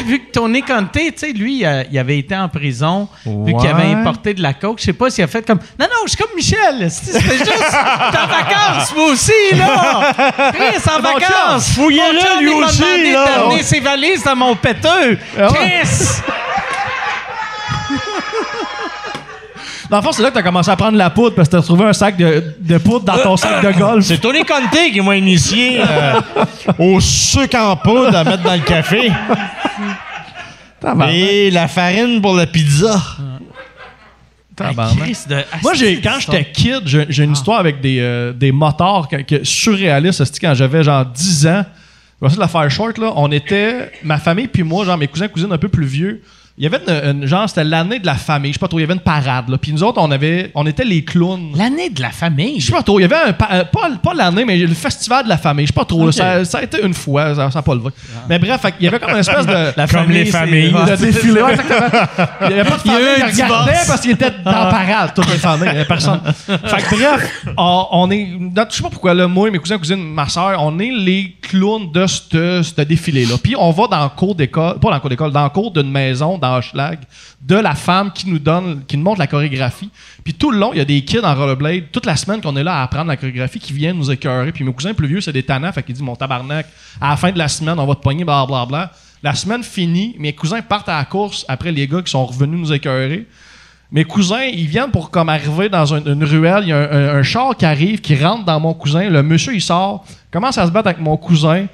Vu 0.07 0.21
que 0.21 0.31
Tony 0.31 0.63
Conte, 0.63 0.93
tu 0.93 1.13
sais, 1.17 1.33
lui, 1.33 1.65
il, 1.91 1.99
avait 1.99 2.19
été 2.19 2.37
en 2.37 2.49
prison, 2.49 3.09
vu 3.27 3.53
qu'il 3.57 3.67
avait 3.69 3.87
Ouais. 3.89 3.95
importé 3.95 4.35
de 4.35 4.43
la 4.43 4.53
coke. 4.55 4.79
Je 4.79 4.85
sais 4.85 4.93
pas 4.93 5.11
s'il 5.11 5.25
a 5.25 5.27
fait 5.27 5.45
comme 5.45 5.59
Non, 5.79 5.87
non, 5.87 6.03
je 6.05 6.11
suis 6.11 6.19
comme 6.19 6.37
Michel. 6.37 6.89
C'était 6.91 7.39
juste. 7.39 7.75
En 7.75 8.27
vacances, 8.29 8.95
moi 8.95 9.07
aussi, 9.11 9.33
là. 9.57 10.13
Chris, 10.53 10.83
en 10.89 10.97
Mon 11.03 11.13
vacances. 11.13 11.71
fouillez-le, 11.75 12.41
lui 12.45 12.53
il 12.53 12.61
m'a 12.61 12.67
aussi, 12.67 12.79
demandé 12.81 13.13
d'amener 13.13 13.63
ses 13.65 13.81
valises 13.81 14.23
dans 14.23 14.37
mon 14.37 14.55
péteux. 14.55 15.19
Ah 15.37 15.51
ouais. 15.51 15.59
Chris! 15.83 15.89
Dans 19.91 19.97
le 19.97 20.03
fond, 20.03 20.13
c'est 20.13 20.23
là 20.23 20.29
que 20.31 20.35
t'as 20.35 20.43
commencé 20.43 20.71
à 20.71 20.77
prendre 20.77 20.97
la 20.97 21.11
poudre 21.11 21.35
parce 21.35 21.49
que 21.49 21.57
t'as 21.57 21.63
trouvé 21.63 21.85
un 21.85 21.93
sac 21.93 22.17
de, 22.17 22.55
de 22.61 22.79
poudre 22.79 23.05
dans 23.05 23.19
ton 23.19 23.37
sac 23.37 23.63
de 23.65 23.73
golf. 23.79 24.05
C'est 24.05 24.19
Tony 24.19 24.45
Conte 24.45 24.71
qui 24.93 25.01
m'a 25.01 25.17
initié 25.17 25.81
euh, 25.81 26.21
au 26.79 27.01
sucre 27.01 27.59
en 27.59 27.77
poudre 27.77 28.15
à 28.17 28.23
mettre 28.25 28.43
dans 28.45 28.55
le 28.55 28.61
café. 28.61 29.11
Et 31.13 31.51
la 31.51 31.67
farine 31.69 32.21
pour 32.23 32.35
la 32.35 32.47
pizza. 32.47 33.03
Chris 34.97 35.19
de- 35.29 35.37
Moi, 35.63 35.75
j'ai, 35.75 36.01
quand 36.01 36.19
j'étais 36.21 36.45
kid, 36.53 36.83
j'ai, 36.85 37.07
j'ai 37.09 37.25
une 37.25 37.33
histoire 37.33 37.59
avec 37.61 37.81
des, 37.81 37.99
euh, 38.01 38.33
des 38.33 38.53
motards 38.53 39.09
que, 39.09 39.17
que- 39.23 39.43
surréalistes. 39.45 40.25
C'était 40.25 40.47
quand 40.47 40.55
j'avais 40.55 40.83
genre 40.85 41.05
10 41.05 41.47
ans. 41.47 41.65
Je 42.23 42.27
vais 42.27 42.27
essayer 42.27 42.37
de 42.37 42.41
la 42.41 42.49
faire 42.49 42.71
short, 42.71 42.99
là. 42.99 43.13
On 43.17 43.31
était, 43.33 43.91
ma 44.03 44.19
famille 44.19 44.47
puis 44.49 44.63
moi, 44.63 44.85
genre 44.85 44.99
mes 44.99 45.09
cousins 45.09 45.29
cousines 45.29 45.53
un 45.53 45.59
peu 45.59 45.69
plus 45.69 45.87
vieux. 45.87 46.23
Il 46.61 46.65
y 46.65 46.67
avait 46.67 46.79
une, 46.87 47.23
une- 47.23 47.27
genre, 47.27 47.49
c'était 47.49 47.65
l'année 47.65 48.01
de 48.01 48.05
la 48.05 48.17
famille. 48.17 48.51
Je 48.53 48.57
sais 48.57 48.61
pas 48.61 48.69
trop, 48.69 48.79
il 48.79 48.83
y 48.83 48.85
avait 48.85 48.93
une 48.93 49.01
parade, 49.01 49.49
là. 49.49 49.57
Puis 49.57 49.73
nous 49.73 49.83
autres, 49.83 49.99
on 49.99 50.11
avait, 50.11 50.51
on 50.55 50.67
était 50.67 50.85
les 50.85 51.03
clowns. 51.03 51.53
L'année 51.57 51.89
de 51.89 52.03
la 52.03 52.11
famille? 52.11 52.61
Je 52.61 52.67
sais 52.67 52.73
pas 52.73 52.83
trop. 52.83 52.99
Il 53.01 53.03
y 53.03 53.05
avait 53.07 53.31
un. 53.31 53.33
pa- 53.33 53.49
euh, 53.51 53.65
pas, 53.65 53.89
pas 54.03 54.13
l'année, 54.13 54.45
mais 54.45 54.59
le 54.59 54.75
festival 54.75 55.25
de 55.25 55.31
la 55.31 55.39
famille. 55.39 55.65
Je 55.65 55.73
sais 55.73 55.75
pas 55.79 55.87
trop. 55.87 56.05
là. 56.05 56.13
Ça, 56.13 56.45
ça 56.45 56.59
a 56.59 56.63
été 56.63 56.85
une 56.85 56.93
fois. 56.93 57.35
Ça 57.35 57.49
n'a 57.55 57.63
pas 57.63 57.75
levé. 57.75 57.89
Mais 58.29 58.39
bref, 58.39 58.61
fait 58.61 58.73
qu'il 58.73 58.85
y 58.85 58.89
avait 58.89 58.99
comme 59.01 59.13
une 59.13 59.17
espèce 59.21 59.47
de. 59.47 59.71
La 59.77 59.87
Comme 59.89 60.11
les 60.11 60.27
c'est- 60.27 60.33
familles. 60.33 60.71
de 60.73 60.97
c'est 60.97 61.07
défilé. 61.07 61.41
Ouais, 61.43 61.53
exactement. 61.55 62.01
Il 62.43 62.47
n'y 62.49 62.61
avait 62.61 62.71
pas 62.71 62.77
de 62.77 62.83
Il 62.85 62.93
y 62.93 62.95
a 62.95 63.01
eu 63.01 63.05
famille 63.05 63.23
un 63.23 63.31
qui 63.31 63.43
regardait 63.43 63.71
divorce. 63.71 63.87
parce 63.89 64.01
qu'il 64.03 64.11
était 64.11 64.31
dans 64.45 64.51
la 64.51 64.67
parade, 64.67 65.13
toutes 65.15 65.31
les 65.33 65.39
familles. 65.39 65.69
Il 65.69 65.73
n'y 65.73 65.79
avait 65.79 65.85
personne. 65.87 66.21
fait 66.47 66.57
que 66.59 66.95
bref, 66.95 67.45
on, 67.57 67.87
on 67.93 68.11
est. 68.11 68.29
dans- 68.39 68.67
Je 68.69 68.77
sais 68.77 68.83
pas 68.83 68.91
pourquoi, 68.91 69.15
là, 69.15 69.27
moi, 69.27 69.51
mes 69.51 69.59
cousins, 69.59 69.79
cousines, 69.79 69.97
ma 70.13 70.29
soeur, 70.29 70.63
on 70.63 70.79
est 70.79 70.91
les 70.91 71.37
clowns 71.41 71.91
de 71.91 72.07
ce 72.07 72.61
ce 72.63 72.81
défilé-là. 72.83 73.37
Puis 73.43 73.55
on 73.59 73.71
va 73.71 73.87
dans 73.87 74.03
le 74.03 74.11
cours 74.11 74.35
d'école, 74.35 74.79
pas 74.79 74.89
dans 74.89 74.95
le 74.97 75.01
cours 75.01 75.11
d'école, 75.11 75.33
dans 75.33 75.45
le 75.45 75.49
cours 75.51 75.71
d'une 75.71 75.91
maison, 75.91 76.37
dans 76.37 76.50
De 77.41 77.55
la 77.57 77.75
femme 77.75 78.13
qui 78.13 78.29
nous 78.29 78.39
donne, 78.39 78.83
qui 78.87 78.97
nous 78.97 79.05
montre 79.05 79.19
la 79.19 79.27
chorégraphie. 79.27 79.91
Puis 80.25 80.35
tout 80.35 80.51
le 80.51 80.59
long, 80.59 80.73
il 80.73 80.79
y 80.79 80.81
a 80.81 80.85
des 80.85 81.03
kids 81.05 81.21
en 81.25 81.35
rollerblade, 81.35 81.85
toute 81.93 82.07
la 82.07 82.17
semaine 82.17 82.41
qu'on 82.41 82.57
est 82.57 82.65
là 82.65 82.81
à 82.81 82.83
apprendre 82.83 83.07
la 83.09 83.17
chorégraphie, 83.17 83.59
qui 83.59 83.73
viennent 83.73 83.97
nous 83.97 84.11
écœurer. 84.11 84.53
Puis 84.53 84.65
mes 84.65 84.73
cousins 84.73 84.95
plus 84.95 85.07
vieux, 85.09 85.21
c'est 85.21 85.33
des 85.33 85.43
tannants, 85.43 85.73
fait 85.73 85.83
qu'ils 85.83 85.95
disent, 85.95 86.03
mon 86.03 86.17
tabarnak, 86.17 86.67
à 87.01 87.11
la 87.11 87.17
fin 87.17 87.33
de 87.33 87.39
la 87.39 87.49
semaine, 87.49 87.79
on 87.79 87.87
va 87.87 87.95
te 87.95 88.03
pogner, 88.03 88.25
blablabla. 88.25 88.67
Bla, 88.67 88.87
bla. 88.87 88.93
La 89.23 89.35
semaine 89.35 89.63
finie, 89.63 90.17
mes 90.19 90.33
cousins 90.33 90.63
partent 90.63 90.89
à 90.89 90.97
la 90.99 91.05
course 91.05 91.45
après 91.49 91.73
les 91.73 91.87
gars 91.87 92.01
qui 92.03 92.11
sont 92.11 92.25
revenus 92.25 92.59
nous 92.59 92.73
écœurer. 92.73 93.27
Mes 93.93 94.05
cousins, 94.05 94.45
ils 94.45 94.67
viennent 94.69 94.91
pour 94.93 95.11
comme 95.11 95.29
arriver 95.29 95.69
dans 95.69 95.93
un- 95.93 96.05
une 96.05 96.25
ruelle. 96.25 96.63
Il 96.63 96.69
y 96.69 96.73
a 96.73 96.79
un, 96.79 96.91
un- 96.93 97.19
un 97.19 97.23
char 97.23 97.57
qui 97.57 97.67
arrive, 97.67 98.01
qui 98.01 98.15
rentre 98.17 98.45
dans 98.45 98.61
mon 98.61 98.73
cousin. 98.73 99.09
Le 99.11 99.23
monsieur, 99.23 99.53
il 99.55 99.61
sort, 99.61 100.05
commence 100.31 100.57
à 100.59 100.67
se 100.67 100.71
battre 100.71 100.87
avec 100.89 101.01
mon 101.01 101.17
cousin? 101.17 101.67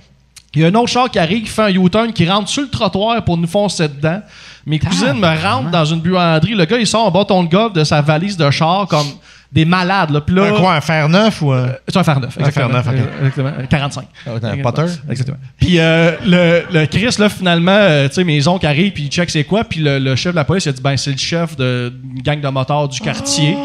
Il 0.54 0.62
y 0.62 0.64
a 0.64 0.68
un 0.68 0.74
autre 0.74 0.88
char 0.88 1.10
qui 1.10 1.18
arrive, 1.18 1.42
qui 1.42 1.50
fait 1.50 1.62
un 1.62 1.68
U-turn, 1.68 2.12
qui 2.12 2.26
rentre 2.28 2.48
sur 2.48 2.62
le 2.62 2.68
trottoir 2.70 3.22
pour 3.24 3.36
nous 3.36 3.46
foncer 3.46 3.88
dedans. 3.88 4.20
Mes 4.64 4.78
cousines 4.78 5.12
me 5.20 5.42
rentrent 5.42 5.70
dans 5.70 5.84
une 5.84 6.00
buanderie. 6.00 6.54
Le 6.54 6.64
gars, 6.64 6.78
il 6.78 6.86
sort 6.86 7.06
un 7.06 7.10
bâton 7.10 7.44
de 7.44 7.48
golf 7.50 7.72
de 7.74 7.84
sa 7.84 8.00
valise 8.00 8.36
de 8.36 8.50
char 8.50 8.86
comme 8.88 9.06
des 9.52 9.64
malades. 9.64 10.10
Là. 10.10 10.20
Puis 10.22 10.34
là, 10.34 10.46
Un 10.46 10.52
quoi, 10.58 10.74
un 10.74 10.80
fer 10.80 11.08
neuf 11.08 11.40
ou 11.42 11.52
un. 11.52 11.68
c'est 11.86 11.96
un 11.98 12.02
fer 12.04 12.18
neuf. 12.20 12.36
Un 12.40 12.50
fer 12.50 12.66
exactement. 12.66 12.72
neuf, 12.72 12.86
ok. 12.88 13.26
Exactement. 13.26 13.52
45. 13.68 14.04
un 14.26 14.62
Potter? 14.62 14.82
Exactement. 15.10 15.36
Puis 15.58 15.78
euh, 15.78 16.12
le, 16.24 16.62
le 16.72 16.86
Chris, 16.86 17.14
là, 17.18 17.28
finalement, 17.28 17.70
euh, 17.72 18.08
tu 18.08 18.14
sais, 18.14 18.24
mes 18.24 18.48
oncles 18.48 18.66
arrivent, 18.66 18.92
puis 18.92 19.04
ils 19.04 19.08
checkent 19.10 19.30
c'est 19.30 19.44
quoi. 19.44 19.62
Puis 19.62 19.80
le, 19.80 19.98
le 19.98 20.16
chef 20.16 20.32
de 20.32 20.36
la 20.36 20.44
police, 20.44 20.64
il 20.64 20.70
a 20.70 20.72
dit, 20.72 20.82
ben, 20.82 20.96
c'est 20.96 21.12
le 21.12 21.18
chef 21.18 21.54
de- 21.56 21.92
d'une 22.02 22.22
gang 22.22 22.40
de 22.40 22.48
motards 22.48 22.88
du 22.88 22.98
quartier. 23.00 23.56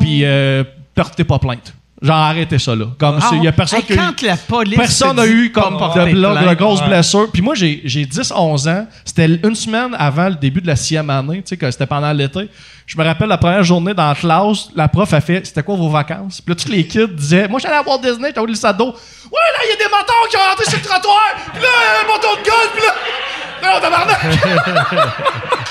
Puis 0.00 0.24
euh, 0.24 0.64
portez 0.94 1.24
pas 1.24 1.38
plainte. 1.38 1.72
Genre, 2.02 2.16
arrêtez 2.16 2.58
ça, 2.58 2.74
là. 2.74 2.86
Comme, 2.98 3.18
Ah, 3.22 3.26
c'est- 3.30 3.36
il 3.36 3.44
y 3.44 3.48
a 3.48 3.52
personne 3.52 3.78
hey, 3.78 3.84
qui 3.84 3.92
a 3.92 3.94
eu- 3.94 3.98
quand 3.98 4.22
la 4.22 4.36
police 4.36 4.76
Personne 4.76 5.16
n'a 5.16 5.26
eu 5.26 5.52
comme 5.52 5.76
de, 5.76 6.48
de 6.48 6.54
grosses 6.54 6.82
blessures. 6.82 7.30
Puis 7.32 7.40
moi, 7.42 7.54
j'ai 7.54 7.80
j'ai 7.84 8.04
10-11 8.04 8.66
ans. 8.68 8.86
C'était 9.04 9.26
une 9.26 9.54
semaine 9.54 9.94
avant 9.98 10.28
le 10.28 10.34
début 10.34 10.60
de 10.60 10.66
la 10.66 10.74
sixième 10.76 11.08
année, 11.10 11.36
tu 11.42 11.50
sais, 11.50 11.56
que 11.56 11.70
c'était 11.70 11.86
pendant 11.86 12.12
l'été. 12.12 12.48
Je 12.86 12.98
me 12.98 13.04
rappelle 13.04 13.28
la 13.28 13.38
première 13.38 13.62
journée 13.62 13.94
dans 13.94 14.08
la 14.08 14.14
classe, 14.16 14.68
la 14.74 14.88
prof 14.88 15.12
a 15.14 15.20
fait 15.20 15.46
C'était 15.46 15.62
quoi 15.62 15.76
vos 15.76 15.88
vacances? 15.88 16.40
Puis 16.40 16.52
là, 16.54 16.60
tous 16.60 16.70
les 16.72 16.84
kids 16.86 17.06
disaient 17.08 17.46
Moi, 17.46 17.60
j'allais 17.60 17.76
à 17.76 17.82
Walt 17.82 17.98
Disney, 18.02 18.28
j'étais 18.28 18.40
au 18.40 18.46
lycée 18.46 18.66
d'eau. 18.76 18.86
Ouais, 18.88 19.40
là, 19.54 19.60
il 19.64 19.70
y 19.70 19.72
a 19.72 19.76
des 19.76 19.90
motards 19.90 20.28
qui 20.28 20.36
ont 20.36 20.40
rentré 20.50 20.64
sur 20.64 20.78
le 20.78 20.84
trottoir. 20.84 21.22
Puis 21.54 21.62
là, 21.62 21.68
un 22.00 22.04
de 22.04 22.44
golf. 22.44 22.70
Puis 22.74 22.82
là, 22.84 23.72
non, 23.74 23.80
tabarnak. 23.80 24.18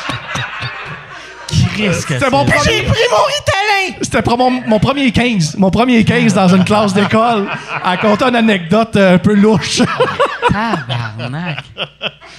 C'était 1.94 2.30
mon 2.30 2.45
premier. 2.45 2.82
pris 2.84 3.02
mon 3.12 3.24
Ritalin! 3.26 3.98
C'était 4.02 4.22
pour 4.22 4.38
mon, 4.38 4.49
mon 4.52 4.80
premier 4.80 5.12
15. 5.12 5.56
Mon 5.58 5.70
premier 5.72 6.03
15 6.03 6.34
dans 6.34 6.48
une 6.48 6.64
classe 6.64 6.94
d'école. 6.94 7.48
À 7.84 7.98
compter 7.98 8.26
une 8.26 8.36
anecdote 8.36 8.95
euh, 8.95 9.16
un 9.16 9.18
peu 9.18 9.34
louche. 9.34 9.82
Tabarnak. 10.52 11.64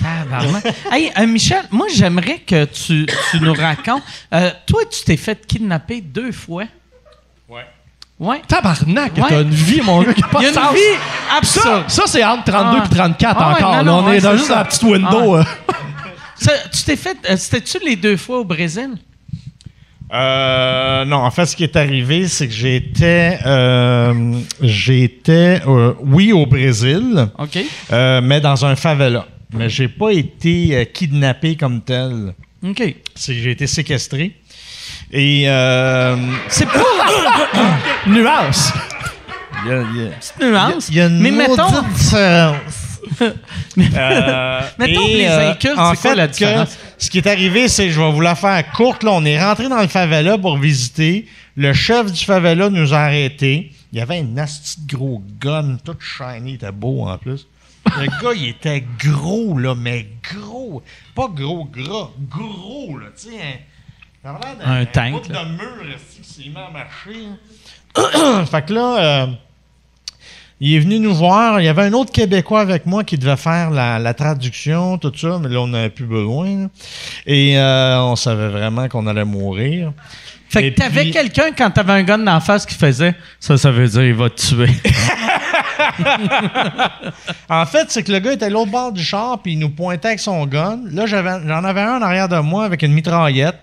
Tabarnak. 0.02 0.64
Hey, 0.90 1.12
euh, 1.18 1.26
Michel, 1.26 1.62
moi, 1.70 1.86
j'aimerais 1.94 2.38
que 2.46 2.64
tu, 2.66 3.06
tu 3.30 3.40
nous 3.40 3.54
racontes. 3.54 4.02
euh, 4.34 4.50
toi, 4.66 4.82
tu 4.90 5.04
t'es 5.04 5.16
fait 5.16 5.46
kidnapper 5.46 6.00
deux 6.00 6.32
fois. 6.32 6.64
Ouais. 7.48 7.66
Ouais. 8.18 8.42
Tabarnak, 8.46 9.16
Ouais. 9.16 9.22
t'as 9.28 9.42
une 9.42 9.50
vie, 9.50 9.80
mon 9.82 10.02
gars, 10.02 10.14
qui 10.14 10.22
a 10.22 10.26
pas 10.28 10.40
Il 10.40 10.44
y 10.44 10.48
a 10.48 10.52
de 10.52 10.56
une 10.56 10.62
sens. 10.62 10.74
vie 10.74 10.80
Ça, 11.28 11.36
absurde. 11.38 11.84
ça 11.88 12.02
c'est 12.06 12.24
entre 12.24 12.44
32 12.44 12.78
Ah. 12.80 12.84
et 12.84 12.94
34 12.94 13.36
Ah 13.40 13.48
ouais, 13.48 13.54
encore. 13.54 13.70
non, 13.70 13.76
là. 13.78 13.82
non, 13.82 13.98
on 13.98 14.06
ouais, 14.08 14.16
est 14.18 14.20
dans- 14.20 14.32
juste 14.32 14.44
ça. 14.46 14.52
dans 14.54 14.58
la 14.60 14.64
petite 14.66 14.82
window. 14.84 15.36
Ah. 15.36 15.44
Ça, 16.36 16.52
tu 16.72 16.82
t'es 16.84 16.96
fait. 16.96 17.16
euh, 17.30 17.36
C'était-tu 17.36 17.78
les 17.84 17.96
deux 17.96 18.16
fois 18.16 18.38
au 18.40 18.44
Brésil? 18.44 18.90
Euh, 20.12 21.04
non, 21.06 21.16
en 21.18 21.30
fait, 21.30 21.46
ce 21.46 21.56
qui 21.56 21.64
est 21.64 21.74
arrivé, 21.76 22.28
c'est 22.28 22.46
que 22.46 22.52
j'étais, 22.52 23.38
euh, 23.46 24.34
j'étais, 24.60 25.60
euh, 25.66 25.94
oui, 26.00 26.32
au 26.32 26.44
Brésil, 26.46 27.28
OK. 27.38 27.58
euh, 27.92 28.20
mais 28.22 28.40
dans 28.40 28.64
un 28.66 28.76
favela. 28.76 29.26
Mais 29.54 29.68
j'ai 29.70 29.88
pas 29.88 30.10
été 30.10 30.76
euh, 30.76 30.84
kidnappé 30.84 31.56
comme 31.56 31.80
tel. 31.82 32.34
OK. 32.66 32.82
C'est 33.14 33.34
j'ai 33.34 33.50
été 33.52 33.66
séquestré. 33.66 34.32
Et 35.10 35.44
euh, 35.46 36.16
C'est 36.48 36.66
pas 36.66 36.72
Nuance. 38.06 38.72
il 39.64 39.70
y 39.70 39.74
a- 39.74 39.82
il 39.94 39.96
y 39.96 40.00
a- 40.00 40.46
une 40.46 40.50
nuance. 40.52 40.88
il 40.90 40.94
y 40.96 41.00
a 41.00 41.06
une 41.06 41.18
mais 41.20 41.30
mettons, 41.30 41.54
différence. 41.54 42.14
Euh, 43.20 44.60
Mettons 44.78 45.06
et, 45.08 45.16
les 45.16 45.26
euh, 45.26 45.50
en 45.50 45.94
c'est 45.94 46.00
quoi 46.02 46.10
fait, 46.10 46.14
la 46.14 46.26
que 46.28 46.32
différence? 46.32 46.78
ce 46.98 47.10
qui 47.10 47.18
est 47.18 47.26
arrivé, 47.26 47.68
c'est 47.68 47.86
que 47.86 47.92
je 47.92 48.00
vais 48.00 48.12
vous 48.12 48.20
la 48.20 48.34
faire 48.34 48.70
courte. 48.72 49.02
Là, 49.02 49.10
on 49.12 49.24
est 49.24 49.42
rentré 49.42 49.68
dans 49.68 49.80
le 49.80 49.88
favela 49.88 50.38
pour 50.38 50.56
visiter. 50.58 51.26
Le 51.56 51.72
chef 51.72 52.12
du 52.12 52.24
favela 52.24 52.70
nous 52.70 52.94
a 52.94 52.98
arrêtés. 52.98 53.72
Il 53.92 53.98
y 53.98 54.00
avait 54.00 54.18
un 54.18 54.22
de 54.22 54.46
gros 54.88 55.22
gun, 55.40 55.76
tout 55.84 55.96
shiny, 56.00 56.52
il 56.52 56.54
était 56.54 56.72
beau 56.72 57.06
en 57.06 57.18
plus. 57.18 57.46
Le 57.98 58.06
gars, 58.22 58.32
il 58.34 58.48
était 58.48 58.84
gros, 58.98 59.58
là, 59.58 59.74
mais 59.74 60.06
gros. 60.32 60.82
Pas 61.14 61.28
gros, 61.28 61.64
gras, 61.64 62.10
gros, 62.30 62.96
là, 62.98 63.06
tu 63.20 63.30
sais. 63.30 63.60
Un, 64.24 64.32
d'un- 64.34 64.80
Un 64.80 64.84
tank, 64.86 65.12
bout 65.14 65.28
de 65.28 65.32
mur, 65.32 65.96
à 66.56 66.70
marcher. 66.70 67.26
hein? 67.96 68.44
fait 68.50 68.64
que 68.66 68.72
là, 68.72 68.96
euh, 68.98 69.26
il 70.64 70.76
est 70.76 70.78
venu 70.80 70.98
nous 70.98 71.14
voir. 71.14 71.60
Il 71.60 71.64
y 71.64 71.68
avait 71.68 71.82
un 71.82 71.92
autre 71.92 72.12
Québécois 72.12 72.60
avec 72.60 72.86
moi 72.86 73.04
qui 73.04 73.18
devait 73.18 73.36
faire 73.36 73.70
la, 73.70 73.98
la 73.98 74.14
traduction, 74.14 74.96
tout 74.96 75.12
ça, 75.16 75.38
mais 75.42 75.48
là, 75.48 75.60
on 75.60 75.66
n'avait 75.66 75.90
plus 75.90 76.06
besoin. 76.06 76.46
là. 76.62 76.66
Et 77.26 77.58
euh, 77.58 78.00
on 78.02 78.16
savait 78.16 78.48
vraiment 78.48 78.88
qu'on 78.88 79.06
allait 79.06 79.24
mourir. 79.24 79.92
Fait 80.48 80.70
que 80.70 80.76
t'avais 80.76 81.02
puis- 81.02 81.10
quelqu'un 81.12 81.50
quand 81.56 81.70
t'avais 81.70 81.92
un 81.94 82.02
gun 82.02 82.18
d'en 82.18 82.38
face 82.40 82.66
qui 82.66 82.74
faisait 82.74 83.14
ça, 83.40 83.56
ça 83.56 83.70
veut 83.70 83.88
dire 83.88 84.02
il 84.04 84.14
va 84.14 84.28
te 84.30 84.40
tuer. 84.40 84.68
En 87.48 87.66
fait, 87.66 87.86
c'est 87.90 88.02
que 88.02 88.12
le 88.12 88.18
gars 88.18 88.32
était 88.34 88.44
à 88.46 88.50
l'autre 88.50 88.70
bord 88.70 88.92
du 88.92 89.02
char, 89.02 89.38
puis 89.42 89.52
il 89.54 89.58
nous 89.58 89.70
pointait 89.70 90.08
avec 90.08 90.20
son 90.20 90.46
gun. 90.46 90.78
Là, 90.90 91.06
j'avais- 91.06 91.46
j'en 91.46 91.64
avais 91.64 91.80
un 91.82 91.98
en 91.98 92.02
arrière 92.02 92.28
de 92.28 92.38
moi 92.38 92.64
avec 92.64 92.82
une 92.82 92.92
mitraillette. 92.92 93.58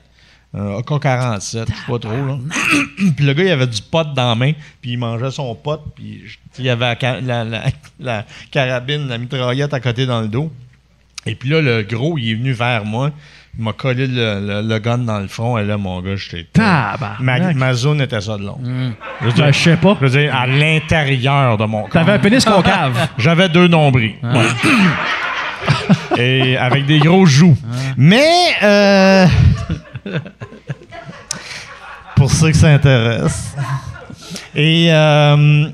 Un 0.52 0.80
AK-47, 0.80 1.40
je 1.42 1.50
sais 1.50 1.66
pas 1.88 2.00
trop, 2.00 2.12
là. 2.12 2.38
puis 3.16 3.24
le 3.26 3.34
gars, 3.34 3.44
il 3.44 3.52
avait 3.52 3.68
du 3.68 3.82
pot 3.84 4.08
dans 4.16 4.30
la 4.30 4.36
main, 4.36 4.52
puis 4.82 4.92
il 4.94 4.98
mangeait 4.98 5.30
son 5.30 5.54
pot, 5.54 5.80
puis 5.96 6.24
il 6.58 6.66
y 6.66 6.70
avait 6.70 6.86
la, 6.88 6.96
ca- 7.00 7.22
la- 7.22 7.44
la- 7.44 7.66
la 8.00 8.26
carabine, 8.50 9.08
la 9.08 9.20
mitraillette 9.20 9.74
à 9.76 9.80
côté 9.80 10.08
dans 10.08 10.22
le 10.22 10.28
dos. 10.28 10.52
Et 11.28 11.36
puis 11.36 11.50
là, 11.50 11.62
le 11.62 11.84
gros, 11.84 12.18
il 12.18 12.32
est 12.32 12.34
venu 12.36 12.52
vers 12.54 12.84
moi. 12.84 13.12
Il 13.58 13.64
m'a 13.64 13.74
collé 13.74 14.08
le, 14.08 14.40
le- 14.62 14.68
le 14.68 14.80
gun 14.80 14.98
dans 15.00 15.20
le 15.20 15.28
front, 15.28 15.58
et 15.60 15.66
là, 15.66 15.78
mon 15.78 16.02
gars, 16.02 16.16
j'étais... 16.16 16.48
Ma, 17.20 17.38
ma 17.54 17.74
zone 17.74 18.02
était 18.02 18.22
ça 18.22 18.36
de 18.38 18.44
long. 18.44 18.58
Je 19.22 19.26
veux 19.28 19.32
Ben, 19.34 19.52
je 19.54 19.60
sais 19.60 19.78
pas. 19.78 19.98
je 20.02 20.06
veux 20.08 20.20
dire, 20.20 20.36
à 20.36 20.48
l'intérieur 20.48 21.58
de 21.58 21.66
mon 21.66 21.82
corps. 21.82 21.90
T'avais 21.92 22.14
un 22.14 22.20
pénis 22.20 22.44
concave. 22.44 23.08
J'avais 23.20 23.50
deux 23.50 23.68
nombrils. 23.68 24.16
Ouais. 24.24 24.48
Et 26.18 26.58
avec 26.58 26.86
des 26.86 27.00
gros 27.00 27.26
joues. 27.26 27.58
Mais, 27.98 28.56
euh, 28.64 29.26
pour 32.16 32.32
ceux 32.32 32.52
que 32.52 32.58
ça 32.58 32.68
intéresse. 32.68 33.56
Et, 34.56 34.88
euh, 34.92 35.68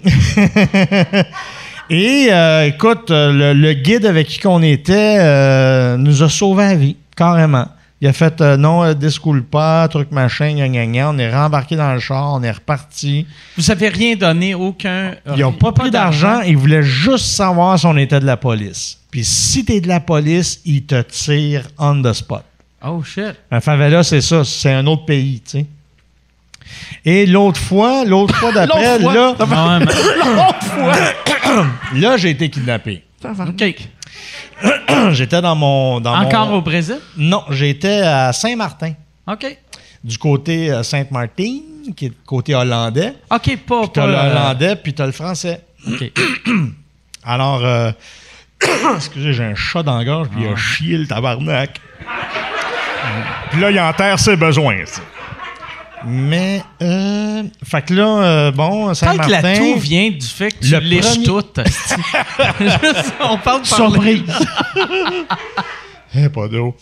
et 1.89 2.27
euh, 2.29 2.65
écoute, 2.65 3.09
le, 3.09 3.53
le 3.53 3.73
guide 3.73 4.05
avec 4.05 4.27
qui 4.27 4.39
qu'on 4.39 4.61
était 4.61 5.17
euh, 5.19 5.97
nous 5.97 6.23
a 6.23 6.29
sauvé 6.29 6.63
la 6.63 6.75
vie, 6.75 6.95
carrément. 7.15 7.67
Il 8.01 8.07
a 8.07 8.13
fait 8.13 8.41
euh, 8.41 8.57
non, 8.57 8.93
discoule 8.93 9.43
pas, 9.43 9.87
truc 9.87 10.11
machin, 10.11 10.53
gna, 10.53 10.67
gna, 10.67 10.85
gna. 10.85 11.09
On 11.09 11.17
est 11.17 11.33
rembarqué 11.33 11.75
dans 11.75 11.93
le 11.93 11.99
char, 11.99 12.33
on 12.33 12.43
est 12.43 12.51
reparti. 12.51 13.25
Vous 13.57 13.71
avez 13.71 13.87
rien 13.87 14.15
donné, 14.15 14.53
aucun. 14.53 15.15
Ils 15.35 15.41
n'ont 15.41 15.53
pas 15.53 15.71
pris 15.71 15.89
d'argent, 15.89 16.41
ils 16.41 16.57
voulaient 16.57 16.83
juste 16.83 17.25
savoir 17.25 17.79
si 17.79 17.85
on 17.85 17.97
était 17.97 18.19
de 18.19 18.25
la 18.25 18.37
police. 18.37 18.99
Puis 19.09 19.23
si 19.23 19.63
t'es 19.63 19.79
de 19.79 19.87
la 19.87 20.01
police, 20.01 20.59
ils 20.65 20.83
te 20.83 21.01
tirent 21.01 21.67
on 21.77 22.01
the 22.01 22.13
spot. 22.13 22.43
Oh 22.87 23.03
shit. 23.03 23.35
Un 23.51 23.59
favela, 23.61 24.03
c'est 24.03 24.21
ça, 24.21 24.43
c'est 24.43 24.71
un 24.73 24.85
autre 24.87 25.05
pays, 25.05 25.41
tu 25.41 25.59
sais. 25.59 25.65
Et 27.03 27.25
l'autre 27.25 27.59
fois, 27.59 28.03
l'autre 28.05 28.35
fois 28.35 28.51
d'après, 28.53 28.99
L'autre 28.99 29.37
fois. 29.37 29.39
là, 29.47 29.79
mais- 31.93 31.99
là 32.01 32.17
j'ai 32.17 32.31
été 32.31 32.49
kidnappé. 32.49 33.03
OK. 33.23 33.75
J'étais 35.11 35.41
dans 35.41 35.55
mon... 35.55 35.99
Dans 35.99 36.15
Encore 36.15 36.47
mon- 36.47 36.57
au 36.57 36.61
Brésil? 36.61 36.97
Non, 37.17 37.43
j'étais 37.49 38.01
à 38.01 38.31
Saint-Martin, 38.33 38.93
OK. 39.27 39.57
du 40.03 40.17
côté 40.17 40.71
euh, 40.71 40.83
Sainte-Martine, 40.83 41.93
qui 41.95 42.05
est 42.05 42.09
le 42.09 42.15
côté 42.25 42.55
hollandais. 42.55 43.13
OK, 43.31 43.57
pas. 43.67 43.87
T'as 43.87 44.01
pas 44.01 44.07
le 44.07 44.13
euh, 44.15 44.31
hollandais, 44.31 44.75
puis 44.77 44.93
t'as 44.93 45.05
le 45.05 45.11
français. 45.11 45.61
OK. 45.87 46.11
Alors, 47.23 47.63
euh, 47.65 47.91
excusez, 48.95 49.33
j'ai 49.33 49.43
un 49.43 49.55
chat 49.55 49.83
dans 49.83 49.97
la 49.97 50.05
gorge, 50.05 50.29
puis 50.29 50.41
il 50.43 50.47
Ah. 50.49 50.53
a 50.53 50.55
chié 50.55 50.97
le 50.97 51.07
tabarnak. 51.07 51.81
Puis 53.51 53.59
là, 53.61 53.71
il 53.71 53.79
enterre 53.79 54.19
ses 54.19 54.35
besoins. 54.35 54.77
ça. 54.85 55.01
Mais, 56.07 56.61
euh, 56.83 57.43
fait 57.63 57.81
que 57.83 57.93
là, 57.95 58.03
euh, 58.07 58.51
bon, 58.51 58.85
Peut-être 58.87 58.89
que 58.89 59.05
Saint-Martin... 59.23 59.41
la 59.41 59.57
toux 59.57 59.75
vient 59.79 60.09
du 60.11 60.25
fait 60.27 60.51
que 60.51 60.59
tu 60.63 60.79
liches 60.81 61.05
premier- 61.05 61.25
tout. 61.25 61.43
Juste, 62.59 63.13
on 63.21 63.37
parle 63.39 63.61
de 63.61 63.65
Surprise. 63.67 64.23
Eh, 66.17 66.29
pas 66.29 66.47
d'eau. 66.47 66.73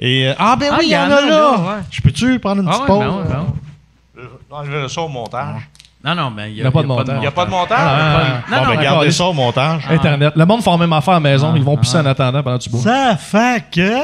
Et, 0.00 0.26
euh, 0.26 0.34
ah, 0.36 0.56
ben 0.58 0.70
Ah, 0.72 0.76
oui, 0.80 0.86
il 0.86 0.90
y 0.92 0.96
en 0.96 1.02
a 1.02 1.20
là. 1.20 1.50
ouais. 1.52 1.82
Je 1.92 2.00
peux-tu 2.02 2.40
prendre 2.40 2.60
une 2.62 2.68
Ah 2.68 2.72
petite 2.72 2.82
ouais, 2.82 2.86
pause? 2.88 2.98
ben 3.04 3.28
ben 3.28 3.38
ouais. 3.38 4.24
Euh, 4.24 4.26
enlever 4.50 4.88
ça 4.88 5.02
au 5.02 5.08
montage. 5.08 5.60
Non, 6.02 6.14
non, 6.16 6.30
mais 6.30 6.50
il 6.50 6.54
n'y 6.56 6.62
a 6.66 6.72
pas 6.72 6.82
de 6.82 6.86
montage. 6.88 7.14
Il 7.18 7.20
n'y 7.20 7.26
a 7.26 7.30
pas 7.30 7.44
de 7.44 7.50
montage? 7.50 7.78
Ah, 7.80 8.42
Non, 8.50 8.56
bon, 8.56 8.64
non, 8.64 8.74
ben, 8.74 8.82
gardez 8.82 9.06
pas- 9.06 9.12
ça 9.12 9.24
au 9.26 9.32
montage. 9.32 9.82
Internet. 9.88 10.32
Le 10.34 10.44
monde 10.44 10.62
font 10.64 10.76
même 10.76 10.92
affaire 10.92 11.14
à 11.14 11.16
la 11.18 11.20
maison. 11.20 11.52
Ils 11.54 11.62
vont 11.62 11.76
pisser 11.76 11.98
en 11.98 12.06
attendant 12.06 12.42
pendant 12.42 12.58
que 12.58 12.64
tu 12.64 12.70
bois. 12.70 12.80
Ça 12.82 13.16
fait 13.16 13.64
que. 13.70 14.00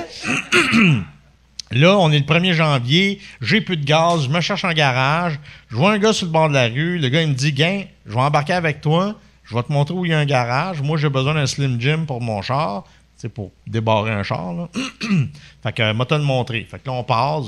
Là, 1.72 1.98
on 1.98 2.12
est 2.12 2.18
le 2.18 2.24
1er 2.24 2.52
janvier, 2.52 3.18
j'ai 3.40 3.60
plus 3.60 3.76
de 3.76 3.84
gaz, 3.84 4.24
je 4.24 4.28
me 4.28 4.40
cherche 4.40 4.64
un 4.64 4.72
garage, 4.72 5.40
je 5.68 5.76
vois 5.76 5.92
un 5.92 5.98
gars 5.98 6.12
sur 6.12 6.26
le 6.26 6.32
bord 6.32 6.48
de 6.48 6.54
la 6.54 6.68
rue, 6.68 6.98
le 6.98 7.08
gars 7.08 7.22
il 7.22 7.28
me 7.30 7.34
dit 7.34 7.52
Gain, 7.52 7.82
je 8.06 8.12
vais 8.12 8.20
embarquer 8.20 8.52
avec 8.52 8.80
toi, 8.80 9.16
je 9.44 9.54
vais 9.54 9.62
te 9.62 9.72
montrer 9.72 9.94
où 9.94 10.04
il 10.04 10.10
y 10.10 10.14
a 10.14 10.18
un 10.18 10.24
garage. 10.24 10.82
Moi, 10.82 10.96
j'ai 10.96 11.08
besoin 11.08 11.34
d'un 11.34 11.46
Slim 11.46 11.80
Jim 11.80 12.04
pour 12.06 12.20
mon 12.20 12.42
char, 12.42 12.84
c'est 13.16 13.28
pour 13.28 13.52
débarrer 13.66 14.12
un 14.12 14.22
char. 14.22 14.52
Là. 14.52 14.68
fait 15.62 15.72
que, 15.72 15.92
moi, 15.92 16.06
te 16.06 16.14
le 16.14 16.22
montrer. 16.22 16.66
Fait 16.70 16.78
que 16.78 16.86
là, 16.86 16.92
on 16.92 17.04
part. 17.04 17.42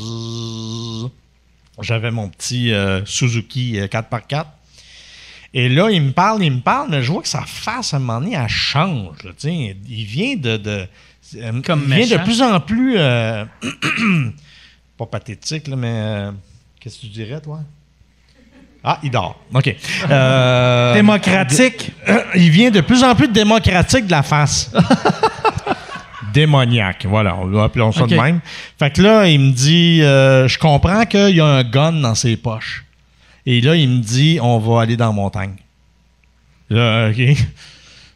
J'avais 1.80 2.10
mon 2.10 2.28
petit 2.28 2.72
euh, 2.72 3.04
Suzuki 3.04 3.78
euh, 3.78 3.86
4x4. 3.86 4.46
Et 5.54 5.68
là, 5.68 5.90
il 5.90 6.02
me 6.02 6.12
parle, 6.12 6.42
il 6.44 6.52
me 6.52 6.60
parle, 6.60 6.90
mais 6.90 7.02
je 7.02 7.10
vois 7.10 7.22
que 7.22 7.28
sa 7.28 7.42
face, 7.42 7.94
à 7.94 7.96
un 7.96 8.00
moment 8.00 8.20
donné, 8.20 8.34
elle 8.36 8.48
change. 8.48 9.22
là, 9.24 9.30
il 9.44 10.04
vient 10.04 10.36
de. 10.36 10.60
euh, 10.66 10.86
Comme 11.64 11.82
il 11.82 11.86
vient 11.88 11.96
méchant. 11.98 12.16
de 12.18 12.22
plus 12.24 12.42
en 12.42 12.60
plus. 12.60 12.94
euh, 12.96 13.44
pas 14.96 15.06
pathétique, 15.06 15.68
là, 15.68 15.76
mais. 15.76 15.88
euh, 15.92 16.30
Qu'est-ce 16.80 16.96
que 16.96 17.00
tu 17.02 17.08
dirais, 17.08 17.40
toi? 17.40 17.60
Ah, 18.84 19.00
il 19.02 19.10
dort. 19.10 19.38
OK. 19.52 19.74
Euh, 20.10 20.94
Démocratique. 20.94 21.90
il 22.36 22.50
vient 22.50 22.70
de 22.70 22.80
plus 22.80 23.02
en 23.02 23.14
plus 23.14 23.28
démocratique 23.28 24.06
de 24.06 24.10
la 24.12 24.22
face. 24.22 24.70
Démoniaque, 26.32 27.06
voilà, 27.06 27.36
on 27.36 27.46
va 27.46 27.64
appeler 27.64 27.90
ça 27.92 28.02
Ok. 28.04 28.10
de 28.10 28.16
même. 28.16 28.40
Fait 28.78 28.90
que 28.92 29.00
là, 29.02 29.26
il 29.26 29.40
me 29.40 29.50
dit, 29.50 30.02
euh, 30.02 30.46
je 30.46 30.58
comprends 30.58 31.04
qu'il 31.06 31.34
y 31.34 31.40
a 31.40 31.46
un 31.46 31.64
gun 31.64 31.92
dans 31.92 32.14
ses 32.14 32.36
poches. 32.36 32.84
Et 33.46 33.60
là, 33.60 33.74
il 33.76 33.88
me 33.88 34.00
dit, 34.00 34.38
on 34.42 34.58
va 34.58 34.82
aller 34.82 34.96
dans 34.96 35.06
la 35.06 35.12
montagne. 35.12 35.54
Là, 36.70 37.08
OK. 37.10 37.36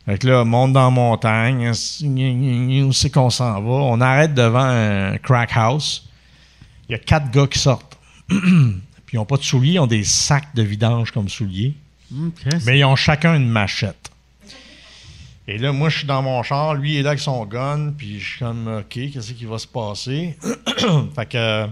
Fait 0.07 0.19
que 0.19 0.27
là, 0.27 0.45
monte 0.45 0.73
dans 0.73 0.85
la 0.85 0.91
montagne. 0.91 1.71
Où 1.71 2.93
c'est 2.93 3.11
qu'on 3.11 3.31
s'en 3.31 3.61
va? 3.61 3.71
On 3.71 4.01
arrête 4.01 4.35
devant 4.35 4.65
un 4.65 5.17
crack 5.19 5.51
house. 5.55 6.09
Il 6.89 6.93
y 6.93 6.95
a 6.95 6.99
quatre 6.99 7.31
gars 7.31 7.47
qui 7.47 7.59
sortent. 7.59 7.99
Puis 8.29 9.15
ils 9.15 9.17
n'ont 9.17 9.25
pas 9.25 9.37
de 9.37 9.43
souliers, 9.43 9.73
ils 9.75 9.81
ont 9.81 9.87
des 9.87 10.05
sacs 10.05 10.55
de 10.55 10.63
vidange 10.63 11.11
comme 11.13 11.29
souliers. 11.29 11.75
Mais 12.67 12.79
ils 12.79 12.85
ont 12.85 12.97
chacun 12.97 13.37
une 13.37 13.49
machette. 13.49 14.11
Et 15.49 15.59
là, 15.59 15.73
moi, 15.73 15.89
je 15.89 15.99
suis 15.99 16.07
dans 16.07 16.23
mon 16.23 16.43
char, 16.43 16.75
lui 16.75 16.95
il 16.95 16.99
est 16.99 17.03
là 17.03 17.11
avec 17.11 17.21
son 17.21 17.45
gun, 17.45 17.93
puis 17.97 18.21
je 18.21 18.27
suis 18.27 18.39
comme, 18.39 18.69
OK, 18.69 19.11
qu'est-ce 19.13 19.33
qui 19.33 19.45
va 19.45 19.59
se 19.59 19.67
passer? 19.67 20.37
fait 21.15 21.27
que 21.27 21.37
euh, 21.37 21.67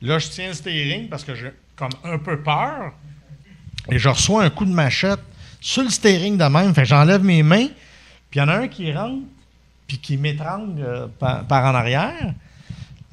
là, 0.00 0.18
je 0.18 0.28
tiens 0.28 0.48
le 0.48 0.54
steering 0.54 1.08
parce 1.08 1.22
que 1.22 1.34
j'ai 1.34 1.52
comme 1.76 1.92
un 2.04 2.18
peu 2.18 2.42
peur. 2.42 2.92
Et 3.90 3.98
je 3.98 4.08
reçois 4.08 4.44
un 4.44 4.50
coup 4.50 4.64
de 4.64 4.72
machette 4.72 5.20
sur 5.62 5.82
le 5.84 5.88
steering 5.90 6.36
de 6.36 6.44
même. 6.44 6.74
Fait 6.74 6.84
j'enlève 6.84 7.22
mes 7.24 7.42
mains, 7.42 7.68
puis 8.30 8.38
il 8.38 8.38
y 8.38 8.42
en 8.42 8.48
a 8.48 8.56
un 8.56 8.68
qui 8.68 8.92
rentre, 8.92 9.22
puis 9.86 9.96
qui 9.98 10.16
m'étrangle 10.18 10.82
euh, 10.84 11.06
par, 11.18 11.44
par 11.44 11.64
en 11.64 11.74
arrière. 11.74 12.34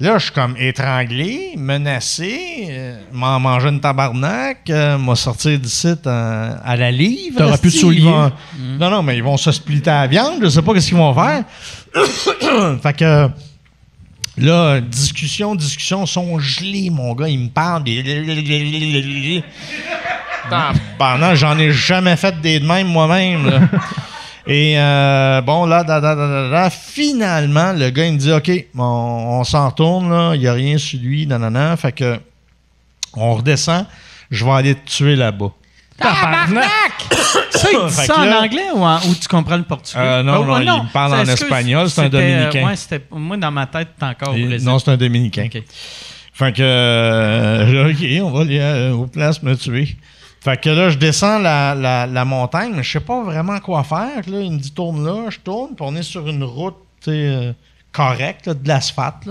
Là, 0.02 0.16
je 0.16 0.24
suis 0.24 0.32
comme 0.32 0.56
étranglé, 0.56 1.52
menacé, 1.58 2.68
euh, 2.70 3.00
m'en 3.12 3.38
manger 3.38 3.68
une 3.68 3.80
tabarnak, 3.80 4.70
euh, 4.70 4.96
m'a 4.96 5.14
sorti 5.14 5.58
d'ici 5.58 5.88
euh, 6.06 6.56
à 6.64 6.74
la 6.76 6.90
livre. 6.90 7.36
T'auras 7.38 7.58
plus 7.58 7.74
de 7.74 7.78
souliers. 7.78 8.00
ils 8.00 8.04
vont- 8.06 8.32
Non, 8.78 8.88
non, 8.90 9.02
mais 9.02 9.18
ils 9.18 9.22
vont 9.22 9.36
se 9.36 9.52
splitter 9.52 9.90
à 9.90 10.00
la 10.02 10.06
viande, 10.06 10.38
je 10.42 10.48
sais 10.48 10.62
pas 10.62 10.72
qu'est-ce 10.72 10.88
qu'ils 10.88 10.96
vont 10.96 11.12
faire. 11.14 11.44
fait 12.82 12.96
que 12.96 13.28
là, 14.38 14.80
discussion, 14.80 15.54
discussion, 15.54 16.06
sont 16.06 16.38
gelés, 16.38 16.88
mon 16.88 17.14
gars, 17.14 17.28
il 17.28 17.38
me 17.38 17.48
parle. 17.50 17.84
des- 17.84 18.02
Tabarnak, 20.48 21.36
j'en 21.36 21.58
ai 21.58 21.70
jamais 21.72 22.16
fait 22.16 22.40
des 22.40 22.60
de 22.60 22.66
même 22.66 22.86
moi-même. 22.86 23.68
Et 24.46 24.74
euh, 24.78 25.42
bon, 25.42 25.66
là, 25.66 25.84
da, 25.84 26.00
da, 26.00 26.14
da, 26.14 26.26
da, 26.26 26.48
da, 26.50 26.70
finalement, 26.70 27.72
le 27.72 27.90
gars, 27.90 28.06
il 28.06 28.14
me 28.14 28.18
dit 28.18 28.32
OK, 28.32 28.50
on, 28.76 28.82
on 28.82 29.44
s'en 29.44 29.68
retourne, 29.68 30.10
là, 30.10 30.32
il 30.34 30.40
n'y 30.40 30.48
a 30.48 30.52
rien 30.54 30.78
sur 30.78 30.98
lui, 30.98 31.26
nanana. 31.26 31.76
Fait 31.76 31.92
que 31.92 32.18
on 33.14 33.34
redescend, 33.34 33.86
je 34.30 34.44
vais 34.44 34.50
aller 34.50 34.74
te 34.74 34.88
tuer 34.90 35.14
là-bas. 35.14 35.50
Tabarnak! 35.98 36.64
Ça, 37.50 37.68
il 37.72 37.86
dit 37.88 37.94
ça 37.94 38.16
en 38.20 38.32
anglais 38.44 38.68
ou, 38.74 38.82
en- 38.82 38.96
ou 39.00 39.14
tu 39.20 39.28
comprends 39.28 39.56
le 39.58 39.64
portugais? 39.64 40.00
Euh, 40.00 40.22
non, 40.22 40.38
Oh, 40.40 40.44
non, 40.46 40.54
oh, 40.54 40.60
il 40.62 40.82
me 40.84 40.92
parle 40.92 41.12
en 41.14 41.24
espagnol, 41.24 41.90
c'est 41.90 42.00
un 42.00 42.04
euh, 42.04 42.08
Dominicain. 42.08 42.66
ouais, 42.66 42.76
c'était- 42.76 43.04
moi, 43.10 43.36
dans 43.36 43.50
ma 43.50 43.66
tête, 43.66 43.88
t'es 43.98 44.06
encore 44.06 44.32
au 44.32 44.36
Et- 44.36 44.46
Brésil. 44.46 44.66
non, 44.66 44.78
c'est 44.78 44.90
un 44.92 44.96
Dominicain. 44.96 45.44
OK. 45.44 45.62
Fait 46.32 46.52
que, 46.54 46.62
euh, 46.62 47.90
OK, 47.90 48.06
on 48.24 48.30
va 48.30 48.40
aller 48.40 48.58
euh, 48.60 48.92
aux 48.92 49.06
places 49.06 49.42
me 49.42 49.54
tuer. 49.56 49.94
Fait 50.42 50.58
que 50.58 50.70
là, 50.70 50.88
je 50.88 50.96
descends 50.96 51.38
la, 51.38 51.74
la- 51.74 52.24
montagne, 52.24 52.72
mais 52.74 52.82
je 52.82 52.92
sais 52.92 53.00
pas 53.00 53.22
vraiment 53.22 53.60
quoi 53.60 53.84
faire. 53.84 54.26
Là, 54.28 54.40
il 54.40 54.52
me 54.52 54.58
dit 54.58 54.72
tourne 54.72 55.04
là, 55.04 55.28
je 55.28 55.38
tourne, 55.38 55.74
puis 55.74 55.84
on 55.86 55.94
est 55.94 56.02
sur 56.02 56.26
une 56.28 56.44
route 56.44 56.76
euh, 57.08 57.52
correcte, 57.92 58.48
de 58.48 58.66
l'asphalte. 58.68 59.28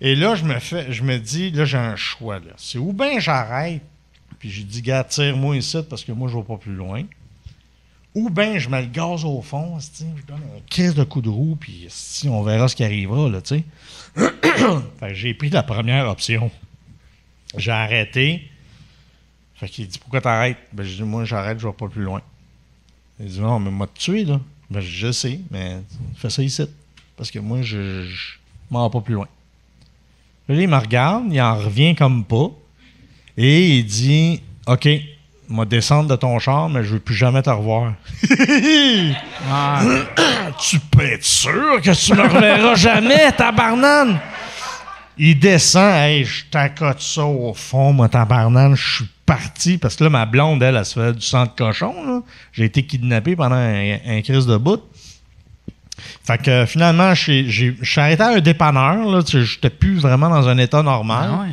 Et 0.00 0.14
là, 0.14 0.34
je 0.36 0.44
me 0.44 0.58
fais, 0.60 0.92
je 0.92 1.02
me 1.02 1.18
dis, 1.18 1.50
là, 1.50 1.64
j'ai 1.64 1.78
un 1.78 1.96
choix. 1.96 2.36
là. 2.38 2.52
C'est 2.56 2.78
ou 2.78 2.92
bien 2.92 3.18
j'arrête, 3.18 3.82
puis 4.38 4.50
j'ai 4.50 4.62
dit, 4.62 4.82
gars, 4.82 5.02
tire-moi 5.04 5.56
ici 5.56 5.78
parce 5.88 6.04
que 6.04 6.12
moi, 6.12 6.28
je 6.30 6.36
vais 6.36 6.42
pas 6.44 6.56
plus 6.58 6.74
loin. 6.74 7.02
Ou 8.14 8.28
bien 8.28 8.58
je 8.58 8.68
mets 8.68 8.82
le 8.82 8.88
gaz 8.88 9.24
au 9.24 9.40
fond, 9.42 9.78
je 9.80 10.04
donne 10.26 10.36
un 10.36 10.60
crise 10.68 10.94
de 10.94 11.02
coup 11.02 11.22
de 11.22 11.30
roue, 11.30 11.56
puis 11.58 11.88
on 12.28 12.42
verra 12.42 12.68
ce 12.68 12.76
qui 12.76 12.84
arrivera, 12.84 13.28
là, 13.28 13.40
tu 13.40 13.64
sais. 14.16 14.34
J'ai 15.14 15.34
pris 15.34 15.48
la 15.50 15.62
première 15.62 16.08
option. 16.08 16.50
J'ai 17.56 17.70
arrêté. 17.70 18.48
Fait 19.62 19.68
qu'il 19.68 19.86
dit 19.86 20.00
Pourquoi 20.00 20.20
t'arrêtes? 20.20 20.58
Ben, 20.72 20.84
je 20.84 20.96
dis 20.96 21.04
Moi, 21.04 21.24
j'arrête, 21.24 21.60
je 21.60 21.68
vais 21.68 21.72
pas 21.72 21.86
plus 21.86 22.02
loin. 22.02 22.20
Il 23.20 23.26
dit 23.26 23.38
Non, 23.38 23.60
mais 23.60 23.70
moi, 23.70 23.86
te 23.86 23.96
tuer, 23.96 24.24
là. 24.24 24.40
Ben, 24.68 24.80
je 24.80 25.12
sais, 25.12 25.38
mais 25.52 25.76
fais 26.16 26.30
ça 26.30 26.42
ici. 26.42 26.64
Parce 27.16 27.30
que 27.30 27.38
moi, 27.38 27.62
je, 27.62 28.02
je 28.02 28.32
m'en 28.72 28.88
vais 28.88 28.92
pas 28.92 29.00
plus 29.00 29.14
loin. 29.14 29.28
Là, 30.48 30.56
il 30.56 30.66
me 30.66 30.76
regarde, 30.76 31.26
il 31.30 31.40
en 31.40 31.54
revient 31.54 31.94
comme 31.94 32.24
pas. 32.24 32.50
Et 33.36 33.78
il 33.78 33.86
dit 33.86 34.42
OK, 34.66 34.88
moi, 35.48 35.64
descendre 35.64 36.08
de 36.08 36.16
ton 36.16 36.40
char, 36.40 36.68
mais 36.68 36.82
je 36.82 36.94
veux 36.94 36.98
plus 36.98 37.14
jamais 37.14 37.42
te 37.42 37.50
revoir. 37.50 37.94
tu 40.58 40.80
peux 40.90 41.04
être 41.04 41.24
sûr 41.24 41.80
que 41.80 41.94
tu 41.94 42.14
me 42.14 42.22
reverras 42.22 42.74
jamais, 42.74 43.30
tabarnane! 43.30 44.18
Il 45.18 45.38
descend, 45.38 45.94
hey, 45.94 46.24
je 46.24 46.46
t'accote 46.46 47.00
ça 47.00 47.24
au 47.24 47.54
fond, 47.54 47.92
moi, 47.92 48.08
tabarnane, 48.08 48.74
je 48.74 48.94
suis 48.94 49.08
parti. 49.26 49.78
Parce 49.78 49.96
que 49.96 50.04
là, 50.04 50.10
ma 50.10 50.26
blonde, 50.26 50.62
elle, 50.62 50.76
elle 50.76 50.84
se 50.84 50.98
fait 50.98 51.12
du 51.12 51.22
sang 51.22 51.44
de 51.44 51.50
cochon. 51.56 52.22
J'ai 52.52 52.64
été 52.64 52.84
kidnappé 52.84 53.36
pendant 53.36 53.56
un, 53.56 54.22
crise 54.22 54.46
de 54.46 54.56
bout. 54.56 54.82
Fait 56.24 56.38
que 56.38 56.66
finalement, 56.66 57.14
je 57.14 57.42
suis 57.50 58.00
arrêté 58.00 58.22
à 58.22 58.28
un 58.28 58.40
dépanneur, 58.40 59.24
J'étais 59.26 59.70
plus 59.70 59.98
vraiment 59.98 60.28
dans 60.28 60.48
un 60.48 60.58
état 60.58 60.82
normal. 60.82 61.30
Ah. 61.32 61.46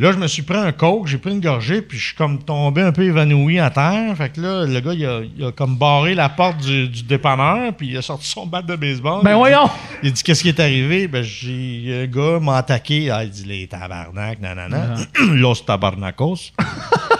Là, 0.00 0.12
je 0.12 0.16
me 0.18 0.28
suis 0.28 0.42
pris 0.42 0.56
un 0.56 0.70
coke, 0.70 1.08
j'ai 1.08 1.18
pris 1.18 1.32
une 1.32 1.40
gorgée, 1.40 1.82
puis 1.82 1.98
je 1.98 2.06
suis 2.06 2.14
comme 2.14 2.38
tombé 2.44 2.82
un 2.82 2.92
peu 2.92 3.02
évanoui 3.02 3.58
à 3.58 3.68
terre. 3.68 4.16
Fait 4.16 4.28
que 4.28 4.40
là, 4.40 4.64
le 4.64 4.78
gars, 4.78 4.92
il 4.94 5.04
a, 5.04 5.20
il 5.36 5.44
a 5.44 5.50
comme 5.50 5.76
barré 5.76 6.14
la 6.14 6.28
porte 6.28 6.58
du, 6.58 6.88
du 6.88 7.02
dépanneur, 7.02 7.72
puis 7.76 7.88
il 7.88 7.96
a 7.96 8.02
sorti 8.02 8.28
son 8.28 8.46
bat 8.46 8.62
de 8.62 8.76
baseball. 8.76 9.24
Ben 9.24 9.30
Il 9.30 9.34
dit- 9.34 9.38
voyons! 9.38 9.70
il 10.04 10.12
dit 10.12 10.22
Qu'est-ce 10.22 10.42
qui 10.42 10.50
est 10.50 10.60
arrivé? 10.60 11.08
Ben, 11.08 11.24
j'ai 11.24 12.02
un 12.04 12.06
gars 12.06 12.38
m'a 12.40 12.58
attaqué. 12.58 13.10
Ah, 13.10 13.24
il 13.24 13.30
dit 13.30 13.44
Les 13.44 13.66
tabarnak, 13.66 14.40
nanana. 14.40 14.94
Los 15.32 15.64
tabarnacos. 15.66 16.52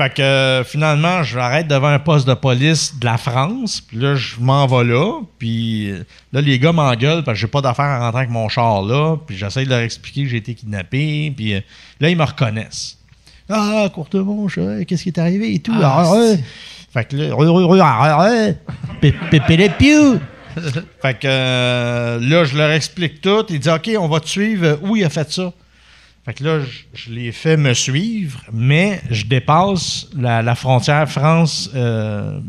fait 0.00 0.14
que 0.14 0.22
euh, 0.22 0.64
finalement, 0.64 1.22
je 1.22 1.36
m'arrête 1.36 1.68
devant 1.68 1.88
un 1.88 1.98
poste 1.98 2.26
de 2.26 2.32
police 2.32 2.98
de 2.98 3.04
la 3.04 3.18
France. 3.18 3.82
Puis 3.82 3.98
là, 3.98 4.14
je 4.14 4.36
m'en 4.40 4.66
vais 4.66 4.84
là. 4.84 5.20
Puis 5.38 5.90
euh, 5.90 6.04
là, 6.32 6.40
les 6.40 6.58
gars 6.58 6.72
m'engueulent 6.72 7.22
parce 7.22 7.36
que 7.36 7.40
j'ai 7.42 7.46
pas 7.48 7.60
d'affaire 7.60 7.84
à 7.84 7.98
rentrer 8.06 8.20
avec 8.20 8.30
mon 8.30 8.48
char 8.48 8.80
là. 8.82 9.16
Puis 9.26 9.36
j'essaie 9.36 9.64
de 9.66 9.68
leur 9.70 9.80
expliquer 9.80 10.22
que 10.24 10.30
j'ai 10.30 10.38
été 10.38 10.54
kidnappé. 10.54 11.30
Puis 11.36 11.52
euh, 11.52 11.60
là, 12.00 12.08
ils 12.08 12.16
me 12.16 12.24
reconnaissent. 12.24 12.96
Ah, 13.50 13.90
courte 13.92 14.14
manche, 14.14 14.56
ouais, 14.56 14.86
qu'est-ce 14.86 15.02
qui 15.02 15.10
est 15.10 15.18
arrivé 15.18 15.54
et 15.54 15.58
tout? 15.58 15.74
Ah, 15.82 16.10
ouais. 16.12 16.38
Fait 16.94 17.04
que 17.04 17.16
là. 17.16 17.34
Pé- 19.02 19.14
pépé 19.30 19.56
les. 19.58 19.68
Fait 21.02 21.14
que 21.14 21.26
euh, 21.26 22.18
là, 22.20 22.44
je 22.44 22.56
leur 22.56 22.70
explique 22.70 23.20
tout. 23.20 23.44
Ils 23.50 23.58
disent 23.60 23.70
OK, 23.72 23.90
on 23.98 24.08
va 24.08 24.20
te 24.20 24.28
suivre. 24.28 24.78
Où 24.82 24.96
il 24.96 25.04
a 25.04 25.10
fait 25.10 25.30
ça? 25.30 25.52
Fait 26.30 26.34
que 26.34 26.44
là, 26.44 26.60
je, 26.60 26.82
je 26.94 27.10
les 27.10 27.32
fais 27.32 27.56
me 27.56 27.74
suivre, 27.74 28.40
mais 28.52 29.00
je 29.10 29.24
dépasse 29.26 30.06
la, 30.16 30.54
frontière 30.54 31.10
France-Hollande. 31.10 32.44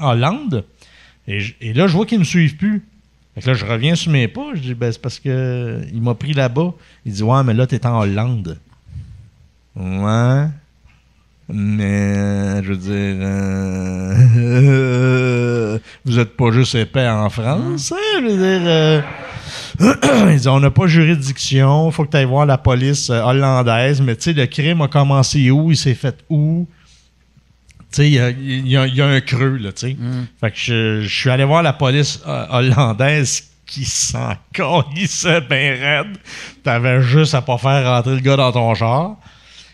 Hollande. 0.00 0.64
Et, 1.28 1.38
je- 1.38 1.54
et 1.60 1.72
là, 1.72 1.86
je 1.86 1.92
vois 1.92 2.06
qu'ils 2.06 2.18
ne 2.18 2.22
me 2.22 2.26
suivent 2.26 2.56
plus. 2.56 2.82
Fait 3.36 3.42
que 3.42 3.46
là, 3.46 3.54
je 3.54 3.64
reviens 3.64 3.94
sur 3.94 4.10
mes 4.10 4.26
pas. 4.26 4.48
Je 4.54 4.58
dis, 4.60 4.74
ben, 4.74 4.90
c'est 4.90 5.00
parce 5.00 5.20
que 5.20 5.82
il 5.92 6.02
m'a 6.02 6.14
pris 6.14 6.32
là-bas. 6.32 6.74
Il 7.06 7.12
dit, 7.12 7.22
ouais, 7.22 7.44
mais 7.44 7.54
là, 7.54 7.68
t'es 7.68 7.86
en 7.86 8.00
Hollande. 8.00 8.58
Ouais. 9.76 10.46
Mais, 11.48 12.60
je 12.64 12.72
veux 12.72 12.76
dire, 12.76 13.16
euh, 14.42 15.78
vous 16.04 16.18
êtes 16.18 16.36
pas 16.36 16.50
juste 16.50 16.74
épais 16.74 17.08
en 17.08 17.30
France, 17.30 17.92
hein? 17.92 17.96
Je 18.16 18.20
veux 18.26 18.36
dire, 18.36 19.04
euh, 19.80 20.30
il 20.32 20.40
dit, 20.40 20.48
on 20.48 20.60
n'a 20.60 20.70
pas 20.70 20.86
juridiction, 20.86 21.90
faut 21.90 22.04
que 22.04 22.10
tu 22.10 22.16
ailles 22.18 22.24
voir 22.24 22.46
la 22.46 22.58
police 22.58 23.10
euh, 23.10 23.22
hollandaise, 23.22 24.00
mais 24.00 24.16
tu 24.16 24.22
sais, 24.24 24.32
le 24.32 24.46
crime 24.46 24.80
a 24.82 24.88
commencé 24.88 25.50
où, 25.50 25.70
il 25.70 25.76
s'est 25.76 25.94
fait 25.94 26.16
où? 26.28 26.66
Tu 27.92 27.96
sais, 27.96 28.10
il 28.10 28.68
y 28.68 28.76
a, 28.76 28.86
y 28.86 28.94
y 28.94 29.02
un 29.02 29.20
creux, 29.20 29.56
là, 29.56 29.72
tu 29.72 29.88
sais. 29.88 29.96
Fait 30.40 30.50
que 30.50 30.56
je, 30.56 31.00
je 31.02 31.18
suis 31.20 31.30
allé 31.30 31.44
voir 31.44 31.62
la 31.62 31.72
police 31.72 32.20
euh, 32.26 32.46
hollandaise 32.50 33.44
qui 33.66 33.84
s'en 33.84 34.34
calissait 34.52 35.40
bien 35.42 35.76
raide. 35.80 36.16
T'avais 36.62 37.02
juste 37.02 37.34
à 37.34 37.42
pas 37.42 37.58
faire 37.58 37.84
rentrer 37.88 38.14
le 38.14 38.20
gars 38.20 38.36
dans 38.36 38.52
ton 38.52 38.74
char. 38.74 39.16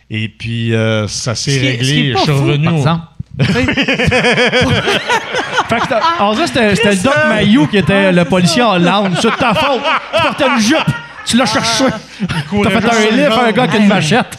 Et 0.09 0.29
puis, 0.29 0.73
euh, 0.75 1.09
ça 1.09 1.35
s'est 1.35 1.57
est- 1.57 1.71
réglé. 1.73 2.11
est 2.11 2.13
Je 2.13 2.19
suis 2.19 2.33
fou, 2.33 2.45
revenu 2.45 2.65
par 2.65 2.75
au- 2.75 2.79
exemple. 2.79 3.05
Fait 5.69 5.81
que 5.81 5.87
dirait 5.87 6.71
que 6.71 6.75
c'était 6.77 6.91
le 6.95 7.03
Doc 7.03 7.15
Mayou 7.29 7.67
qui 7.67 7.79
était 7.79 8.13
le 8.13 8.25
policier 8.25 8.63
en 8.63 8.75
Hollande. 8.75 9.17
C'est 9.21 9.31
de 9.31 9.37
ta 9.37 9.55
faute. 9.55 9.81
Tu 10.15 10.23
portais 10.23 10.47
une 10.49 10.61
jupe. 10.61 10.79
Tu 11.25 11.37
l'as 11.37 11.47
cherché. 11.47 11.85
T'as 12.63 12.71
fait 12.71 12.85
un 12.85 13.17
livre 13.17 13.39
à 13.39 13.47
un 13.47 13.53
gars 13.53 13.67
qui 13.67 13.77
a 13.77 13.81
une 13.81 13.89
machette. 13.89 14.39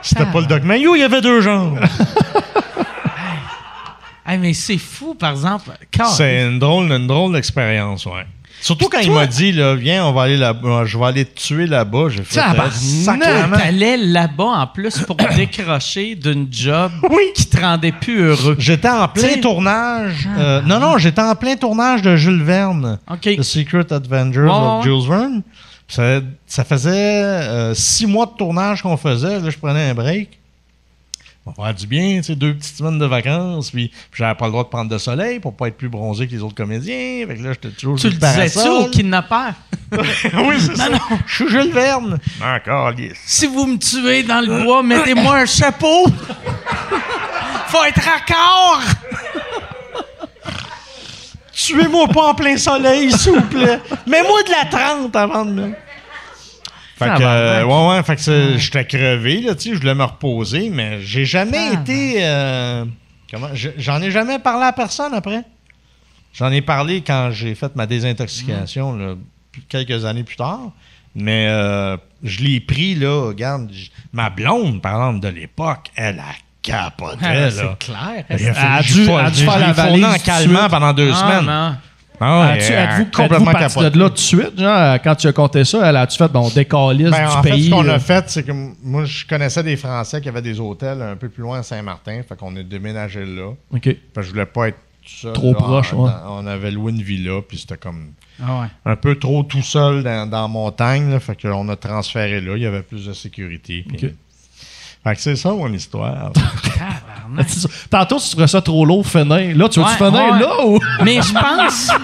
C'était 0.00 0.26
pas 0.26 0.40
le 0.40 0.46
Doc 0.46 0.62
Mayou, 0.62 0.94
il 0.94 1.00
y 1.00 1.04
avait 1.04 1.20
deux 1.20 1.40
jambes. 1.40 1.80
Hey, 4.24 4.38
mais 4.38 4.54
c'est 4.54 4.78
fou, 4.78 5.14
par 5.14 5.32
exemple. 5.32 5.70
C'est 6.10 6.42
une 6.42 6.60
drôle, 6.60 6.90
une 6.92 7.08
drôle 7.08 7.32
d'expérience, 7.32 8.06
ouais. 8.06 8.24
Surtout 8.62 8.88
quand 8.88 9.00
il 9.00 9.10
m'a 9.10 9.26
dit, 9.26 9.50
là, 9.52 9.74
viens, 9.74 10.06
on 10.06 10.12
va 10.12 10.22
aller 10.22 10.36
là-bas, 10.36 10.84
je 10.84 10.96
vais 10.96 11.04
aller 11.04 11.24
te 11.24 11.38
tuer 11.38 11.66
là-bas. 11.66 12.08
J'ai 12.10 12.22
fait 12.22 12.36
Tabarnak! 12.36 12.72
sacrément. 12.72 13.56
T'allais 13.58 13.96
là-bas 13.96 14.44
en 14.44 14.66
plus 14.68 14.98
pour 15.00 15.16
décrocher 15.36 16.14
d'une 16.14 16.46
job 16.50 16.92
qui 17.34 17.46
te 17.46 17.60
rendait 17.60 17.92
plus 17.92 18.20
heureux. 18.22 18.54
J'étais 18.58 18.88
en 18.88 19.08
plein 19.08 19.28
T'sais- 19.30 19.40
tournage. 19.40 20.28
euh, 20.38 20.60
non, 20.62 20.78
non, 20.78 20.96
j'étais 20.96 21.20
en 21.22 21.34
plein 21.34 21.56
tournage 21.56 22.02
de 22.02 22.14
Jules 22.16 22.42
Verne. 22.44 22.98
OK. 23.10 23.36
The 23.36 23.42
Secret 23.42 23.92
Adventures 23.92 24.44
Ouais, 24.44 24.78
of. 24.78 24.84
Jules 24.84 25.08
Verne. 25.10 25.42
Ça, 25.88 26.20
ça 26.46 26.64
faisait 26.64 26.90
euh, 26.94 27.74
six 27.74 28.06
mois 28.06 28.26
de 28.26 28.32
tournage 28.38 28.80
qu'on 28.82 28.96
faisait. 28.96 29.40
Là, 29.40 29.50
je 29.50 29.58
prenais 29.58 29.90
un 29.90 29.94
break. 29.94 30.38
Ça 31.44 31.52
va 31.56 31.64
faire 31.64 31.74
du 31.74 31.86
bien, 31.88 32.18
tu 32.18 32.22
sais, 32.22 32.34
deux 32.36 32.54
petites 32.54 32.76
semaines 32.76 33.00
de 33.00 33.04
vacances, 33.04 33.72
puis, 33.72 33.88
puis 33.88 34.22
j'avais 34.22 34.36
pas 34.36 34.44
le 34.44 34.52
droit 34.52 34.62
de 34.62 34.68
prendre 34.68 34.88
de 34.88 34.98
soleil 34.98 35.40
pour 35.40 35.56
pas 35.56 35.66
être 35.66 35.76
plus 35.76 35.88
bronzé 35.88 36.28
que 36.28 36.32
les 36.32 36.40
autres 36.40 36.54
comédiens. 36.54 37.26
Fait 37.26 37.36
que 37.36 37.42
là, 37.42 37.52
j'étais 37.52 37.70
toujours 37.70 37.98
Tu 37.98 38.10
le 38.10 38.14
disais-tu 38.14 38.68
au 38.68 38.86
kidnappeur? 38.86 39.52
oui, 39.92 40.54
c'est 40.60 40.76
ça. 40.76 40.88
Je 41.26 41.34
suis 41.34 41.48
Jules 41.48 41.72
Verne. 41.72 42.18
Encore, 42.40 42.92
yes. 42.92 43.18
Si 43.26 43.46
vous 43.48 43.66
me 43.66 43.76
tuez 43.76 44.22
dans 44.22 44.40
le 44.40 44.62
bois, 44.62 44.84
mettez-moi 44.84 45.38
un 45.38 45.46
chapeau. 45.46 46.06
Faut 47.66 47.84
être 47.84 48.00
raccord. 48.00 48.80
Tuez-moi 51.52 52.06
pas 52.08 52.28
en 52.28 52.34
plein 52.34 52.56
soleil, 52.56 53.10
s'il 53.10 53.32
vous 53.32 53.40
plaît. 53.42 53.80
Mets-moi 54.06 54.42
de 54.44 54.50
la 54.50 54.64
30 54.66 55.16
avant 55.16 55.44
de 55.44 55.50
me. 55.50 55.72
Fait 57.04 57.18
que, 57.18 57.22
euh, 57.22 57.64
ouais, 57.64 57.88
ouais, 57.96 58.02
fait 58.02 58.16
que 58.16 58.58
j'étais 58.58 58.84
crevé, 58.84 59.40
là, 59.40 59.54
tu 59.54 59.68
sais, 59.70 59.74
je 59.74 59.80
voulais 59.80 59.94
me 59.94 60.04
reposer, 60.04 60.70
mais 60.70 61.00
j'ai 61.02 61.24
jamais 61.24 61.72
été. 61.74 62.16
euh, 62.18 62.84
comment 63.30 63.48
je- 63.54 63.70
J'en 63.78 64.00
ai 64.02 64.10
jamais 64.10 64.38
parlé 64.38 64.64
à 64.64 64.72
personne 64.72 65.14
après. 65.14 65.42
J'en 66.34 66.50
ai 66.50 66.62
parlé 66.62 67.02
quand 67.06 67.30
j'ai 67.32 67.54
fait 67.54 67.74
ma 67.76 67.86
désintoxication, 67.86 68.96
là, 68.96 69.14
quelques 69.68 70.04
années 70.04 70.24
plus 70.24 70.36
tard. 70.36 70.60
Mais 71.14 71.46
euh, 71.48 71.98
je 72.22 72.40
l'ai 72.40 72.58
pris, 72.60 72.94
là, 72.94 73.26
regarde, 73.28 73.70
ma 74.14 74.30
blonde, 74.30 74.80
par 74.80 74.94
exemple, 74.94 75.20
de 75.20 75.28
l'époque, 75.28 75.90
elle 75.94 76.18
a 76.20 76.32
capoté, 76.62 77.16
là. 77.22 77.50
C'est 77.50 77.78
clair. 77.78 78.24
Elle 78.30 78.40
elle 78.40 78.56
a 78.56 78.82
dû 78.82 79.44
faire 79.44 79.58
la 79.58 79.72
valise 79.72 80.04
en 80.04 80.18
calmant 80.18 80.68
pendant 80.70 80.92
deux 80.94 81.10
Ah, 81.12 81.16
semaines. 81.16 81.44
non. 81.44 81.76
Ah 82.20 82.40
ouais, 82.40 82.52
As-tu- 82.58 82.72
elle 82.72 82.78
a 82.78 82.84
Êtes-vous 82.84 83.04
complètement 83.06 83.38
complètement 83.38 83.52
parti 83.52 83.74
capoté. 83.74 83.90
de 83.90 83.98
là 83.98 84.08
tout 84.08 84.14
de 84.14 84.18
suite? 84.18 84.58
Genre, 84.60 84.94
quand 85.02 85.14
tu 85.16 85.26
as 85.26 85.32
compté 85.32 85.64
ça, 85.64 85.88
elle 85.90 85.96
a-tu 85.96 86.16
fait, 86.18 86.28
bon, 86.28 86.48
décaliste 86.50 87.10
Ben, 87.10 87.28
du 87.28 87.32
en 87.36 87.42
pays? 87.42 87.52
fait, 87.52 87.64
ce 87.64 87.70
qu'on 87.70 87.88
a 87.88 87.98
fait, 87.98 88.24
c'est 88.30 88.42
que 88.44 88.52
moi, 88.84 89.04
je 89.04 89.26
connaissais 89.26 89.62
des 89.62 89.76
Français 89.76 90.20
qui 90.20 90.28
avaient 90.28 90.42
des 90.42 90.60
hôtels 90.60 91.02
un 91.02 91.16
peu 91.16 91.28
plus 91.28 91.42
loin 91.42 91.58
à 91.58 91.62
Saint-Martin. 91.62 92.20
Fait 92.28 92.36
qu'on 92.36 92.54
est 92.56 92.64
déménagé 92.64 93.24
là. 93.24 93.50
OK. 93.72 93.82
Fait 93.84 93.98
que 94.14 94.22
je 94.22 94.30
voulais 94.30 94.46
pas 94.46 94.68
être 94.68 94.76
tout 95.02 95.08
seul. 95.10 95.32
Trop 95.32 95.52
là, 95.52 95.58
proche, 95.58 95.92
en- 95.94 96.04
ouais. 96.04 96.10
dans- 96.10 96.38
On 96.44 96.46
avait 96.46 96.70
loué 96.70 96.92
une 96.92 97.02
villa, 97.02 97.40
puis 97.48 97.58
c'était 97.58 97.76
comme 97.76 98.12
Ah 98.40 98.60
ouais. 98.60 98.66
un 98.92 98.94
peu 98.96 99.16
trop 99.16 99.42
tout 99.42 99.62
seul 99.62 100.04
dans, 100.04 100.28
dans 100.30 100.42
la 100.42 100.48
montagne. 100.48 101.10
Là, 101.10 101.18
fait 101.18 101.40
qu'on 101.42 101.68
a 101.70 101.76
transféré 101.76 102.40
là. 102.40 102.56
Il 102.56 102.62
y 102.62 102.66
avait 102.66 102.82
plus 102.82 103.06
de 103.06 103.12
sécurité. 103.12 103.84
OK. 103.92 104.06
Fait 105.04 105.14
que 105.16 105.20
c'est 105.20 105.36
ça, 105.36 105.50
mon 105.50 105.72
histoire. 105.72 106.30
C'est. 107.46 107.66
Tantôt, 107.88 108.18
tu 108.18 108.28
trouvais 108.30 108.46
ça 108.46 108.60
trop 108.60 108.84
lourd, 108.84 109.06
finir. 109.06 109.56
Là, 109.56 109.68
tu 109.68 109.80
veux-tu 109.80 110.02
Ouais, 110.02 110.08
ouais. 110.10 110.38
là 110.40 110.66
ou? 110.66 110.78
Mais 111.04 111.20
je 111.22 111.32
pense. 111.32 111.88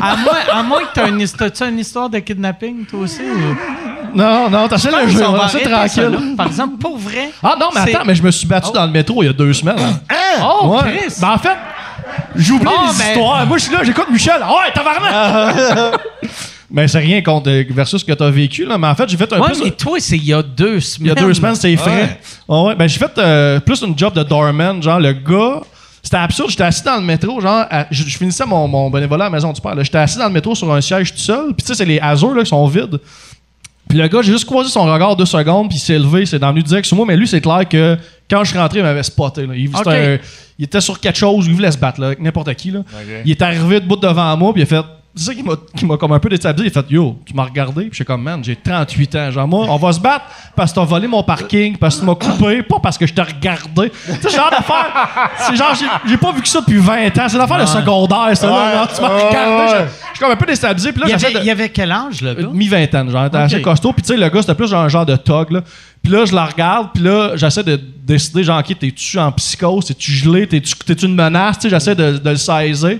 À 0.00 0.16
moins, 0.16 0.32
à 0.52 0.62
moins 0.62 0.80
que 0.80 0.94
tu 0.94 1.00
aies 1.00 1.08
une, 1.10 1.20
histo- 1.22 1.50
t'as 1.50 1.68
une 1.68 1.78
histoire 1.78 2.08
de 2.08 2.18
kidnapping, 2.18 2.84
toi 2.86 3.00
aussi. 3.00 3.20
Ou... 3.20 4.16
Non, 4.16 4.48
non, 4.50 4.66
t'as 4.66 4.76
Je 4.76 4.88
le 4.88 5.08
jeu, 5.08 5.18
ça, 5.18 5.58
tranquille. 5.60 6.02
là. 6.04 6.18
Par 6.36 6.46
exemple, 6.46 6.78
pour 6.78 6.96
vrai. 6.98 7.30
Ah 7.42 7.54
non, 7.60 7.68
mais 7.74 7.80
c'est- 7.84 7.94
attends, 7.94 8.04
mais 8.04 8.14
je 8.14 8.22
me 8.22 8.30
suis 8.30 8.46
battu 8.46 8.72
dans 8.72 8.86
le 8.86 8.90
métro 8.90 9.22
il 9.22 9.26
y 9.26 9.28
a 9.28 9.32
deux 9.32 9.52
semaines. 9.52 9.78
hein? 9.78 10.14
Oh, 10.42 10.68
Ouais. 10.82 10.96
Chris! 10.98 11.14
Ben, 11.20 11.30
en 11.32 11.38
fait, 11.38 11.56
j'oublie 12.34 12.66
Oh, 12.68 12.86
les 12.90 12.98
mais- 12.98 13.10
histoires. 13.12 13.46
Moi, 13.46 13.58
je 13.58 13.62
suis 13.64 13.72
là, 13.72 13.84
j'écoute 13.84 14.06
Michel. 14.10 14.40
Ah 14.42 14.50
Ouais, 14.52 14.72
tabarnak! 14.74 16.00
Mais 16.70 16.86
c'est 16.86 16.98
rien 16.98 17.22
contre 17.22 17.48
euh, 17.50 17.64
versus 17.70 18.00
ce 18.00 18.04
que 18.04 18.12
t'as 18.12 18.28
vécu, 18.28 18.66
là. 18.66 18.76
Mais 18.76 18.86
en 18.88 18.94
fait, 18.94 19.08
j'ai 19.08 19.16
fait 19.16 19.32
un 19.32 19.40
Ouais, 19.40 19.52
peu. 19.52 19.64
mais 19.64 19.70
toi, 19.70 19.96
c'est 20.00 20.16
il 20.18 20.24
y 20.26 20.34
a 20.34 20.42
deux 20.42 20.74
Il 20.76 20.82
semaines. 20.82 21.08
y 21.08 21.10
a 21.12 21.14
deux 21.14 21.32
semaines, 21.32 21.54
c'était 21.54 21.76
frais. 21.76 22.20
Ah 22.48 22.62
ouais. 22.64 22.74
Ben, 22.74 22.86
j'ai 22.86 22.98
fait 22.98 23.16
euh, 23.18 23.58
plus 23.60 23.80
une 23.82 23.96
job 23.98 24.12
de 24.12 24.22
doorman. 24.22 24.82
Genre, 24.82 25.00
le 25.00 25.12
gars, 25.14 25.62
c'était 26.02 26.18
absurde. 26.18 26.50
J'étais 26.50 26.64
assis 26.64 26.82
dans 26.84 26.96
le 26.96 27.02
métro. 27.02 27.40
Genre, 27.40 27.64
à- 27.70 27.86
je, 27.90 28.04
je 28.04 28.18
finissais 28.18 28.44
mon, 28.44 28.68
mon 28.68 28.90
bénévolat 28.90 29.24
à 29.24 29.28
la 29.28 29.32
maison 29.34 29.50
du 29.52 29.60
père. 29.62 29.74
là. 29.74 29.82
J'étais 29.82 29.96
assis 29.98 30.18
dans 30.18 30.26
le 30.26 30.32
métro 30.32 30.54
sur 30.54 30.70
un 30.72 30.80
siège 30.82 31.12
tout 31.12 31.18
seul. 31.18 31.54
Puis, 31.54 31.62
tu 31.64 31.66
sais, 31.68 31.74
c'est 31.74 31.86
les 31.86 31.98
Azur 32.00 32.34
là, 32.34 32.42
qui 32.42 32.50
sont 32.50 32.66
vides. 32.66 33.00
Puis, 33.88 33.96
le 33.96 34.06
gars, 34.06 34.20
j'ai 34.20 34.32
juste 34.32 34.44
croisé 34.44 34.68
son 34.68 34.84
regard 34.84 35.16
deux 35.16 35.24
secondes. 35.24 35.70
Puis, 35.70 35.78
il 35.78 35.80
s'est 35.80 35.98
levé. 35.98 36.26
C'est 36.26 36.38
devenu 36.38 36.62
direct 36.62 36.86
sur 36.86 36.98
moi. 36.98 37.06
Mais 37.08 37.16
lui, 37.16 37.26
c'est 37.26 37.40
clair 37.40 37.66
que 37.66 37.96
quand 38.30 38.44
je 38.44 38.50
suis 38.50 38.58
rentré, 38.58 38.80
il 38.80 38.84
m'avait 38.84 39.02
spoté. 39.02 39.46
là. 39.46 39.54
Il, 39.56 39.70
il 40.58 40.64
était 40.66 40.82
sur 40.82 41.00
quelque 41.00 41.16
chose. 41.18 41.46
Il 41.46 41.54
voulait 41.54 41.72
se 41.72 41.78
battre 41.78 41.98
là, 41.98 42.08
avec 42.08 42.20
n'importe 42.20 42.52
qui. 42.56 42.72
Là. 42.72 42.80
Il 43.24 43.30
est 43.30 43.40
arrivé 43.40 43.80
debout 43.80 43.96
devant 43.96 44.36
moi. 44.36 44.52
Puis, 44.52 44.60
il 44.60 44.64
a 44.64 44.66
fait. 44.66 44.86
C'est 45.18 45.24
ça 45.24 45.34
qui 45.34 45.42
m'a, 45.42 45.52
qui 45.76 45.84
m'a 45.84 45.96
comme 45.96 46.12
un 46.12 46.18
peu 46.18 46.28
déstabilisé. 46.28 46.70
Il 46.72 46.78
a 46.78 46.82
fait 46.82 46.90
Yo, 46.90 47.18
tu 47.26 47.34
m'as 47.34 47.44
regardé. 47.44 47.82
Puis, 47.82 47.90
je 47.90 47.96
suis 47.96 48.04
comme, 48.04 48.22
man, 48.22 48.42
j'ai 48.42 48.56
38 48.56 49.14
ans. 49.16 49.30
Genre, 49.30 49.48
moi, 49.48 49.66
on 49.68 49.76
va 49.76 49.92
se 49.92 50.00
battre 50.00 50.26
parce 50.54 50.70
que 50.72 50.76
t'as 50.76 50.84
volé 50.84 51.06
mon 51.08 51.22
parking, 51.22 51.76
parce 51.76 51.96
que 51.96 52.00
tu 52.00 52.06
m'as 52.06 52.14
coupé, 52.14 52.62
pas 52.62 52.78
parce 52.80 52.96
que 52.96 53.06
je 53.06 53.12
t'ai 53.12 53.22
regardé. 53.22 53.90
Tu 53.90 54.12
sais, 54.12 54.28
ce 54.30 54.36
genre 54.36 54.50
d'affaire. 54.50 55.30
C'est 55.38 55.56
genre, 55.56 55.74
j'ai, 55.74 55.86
j'ai 56.10 56.16
pas 56.16 56.32
vu 56.32 56.40
que 56.42 56.48
ça 56.48 56.60
depuis 56.60 56.78
20 56.78 57.06
ans. 57.18 57.28
C'est 57.28 57.36
l'affaire 57.38 57.60
de 57.60 57.66
secondaire, 57.66 58.36
ça. 58.36 58.46
là. 58.48 58.74
Genre, 58.74 58.88
tu 58.94 59.02
m'as 59.02 59.08
regardé. 59.08 59.72
ouais. 59.72 59.78
Je, 59.80 59.84
je 59.84 60.14
suis 60.14 60.20
comme 60.20 60.30
un 60.32 60.36
peu 60.36 60.46
déstabilisé. 60.46 60.92
Puis 60.92 61.00
là, 61.02 61.06
Il 61.08 61.10
y, 61.10 61.14
avait, 61.14 61.32
de. 61.34 61.38
il 61.40 61.44
y 61.46 61.50
avait 61.50 61.68
quel 61.68 61.90
âge, 61.92 62.20
le 62.22 62.34
gars? 62.34 62.48
Mi-vingtaine, 62.52 63.10
genre, 63.10 63.24
il 63.24 63.26
était 63.26 63.36
Ok. 63.38 63.42
assez 63.44 63.62
costaud. 63.62 63.92
Puis 63.92 64.02
tu 64.02 64.08
sais, 64.08 64.16
le 64.16 64.28
gars, 64.28 64.40
c'était 64.40 64.54
plus 64.54 64.68
genre 64.68 64.82
un 64.84 64.88
genre 64.88 65.06
de 65.06 65.16
tog, 65.16 65.50
là. 65.50 65.60
Puis 66.02 66.12
là, 66.12 66.24
je 66.24 66.32
la 66.34 66.44
regarde, 66.46 66.90
puis 66.94 67.02
là, 67.02 67.32
j'essaie 67.34 67.64
de 67.64 67.76
décider, 67.76 68.44
genre, 68.44 68.60
OK, 68.60 68.78
t'es-tu 68.78 69.18
en 69.18 69.32
psychose, 69.32 69.86
t'es-tu 69.86 70.12
gelé, 70.12 70.46
t'es-tu, 70.46 70.74
t'es-tu 70.76 71.06
une 71.06 71.14
menace, 71.14 71.58
tu 71.58 71.62
sais, 71.62 71.70
j'essaie 71.70 71.94
de, 71.96 72.18
de 72.18 72.30
le 72.30 72.36
saisir. 72.36 72.98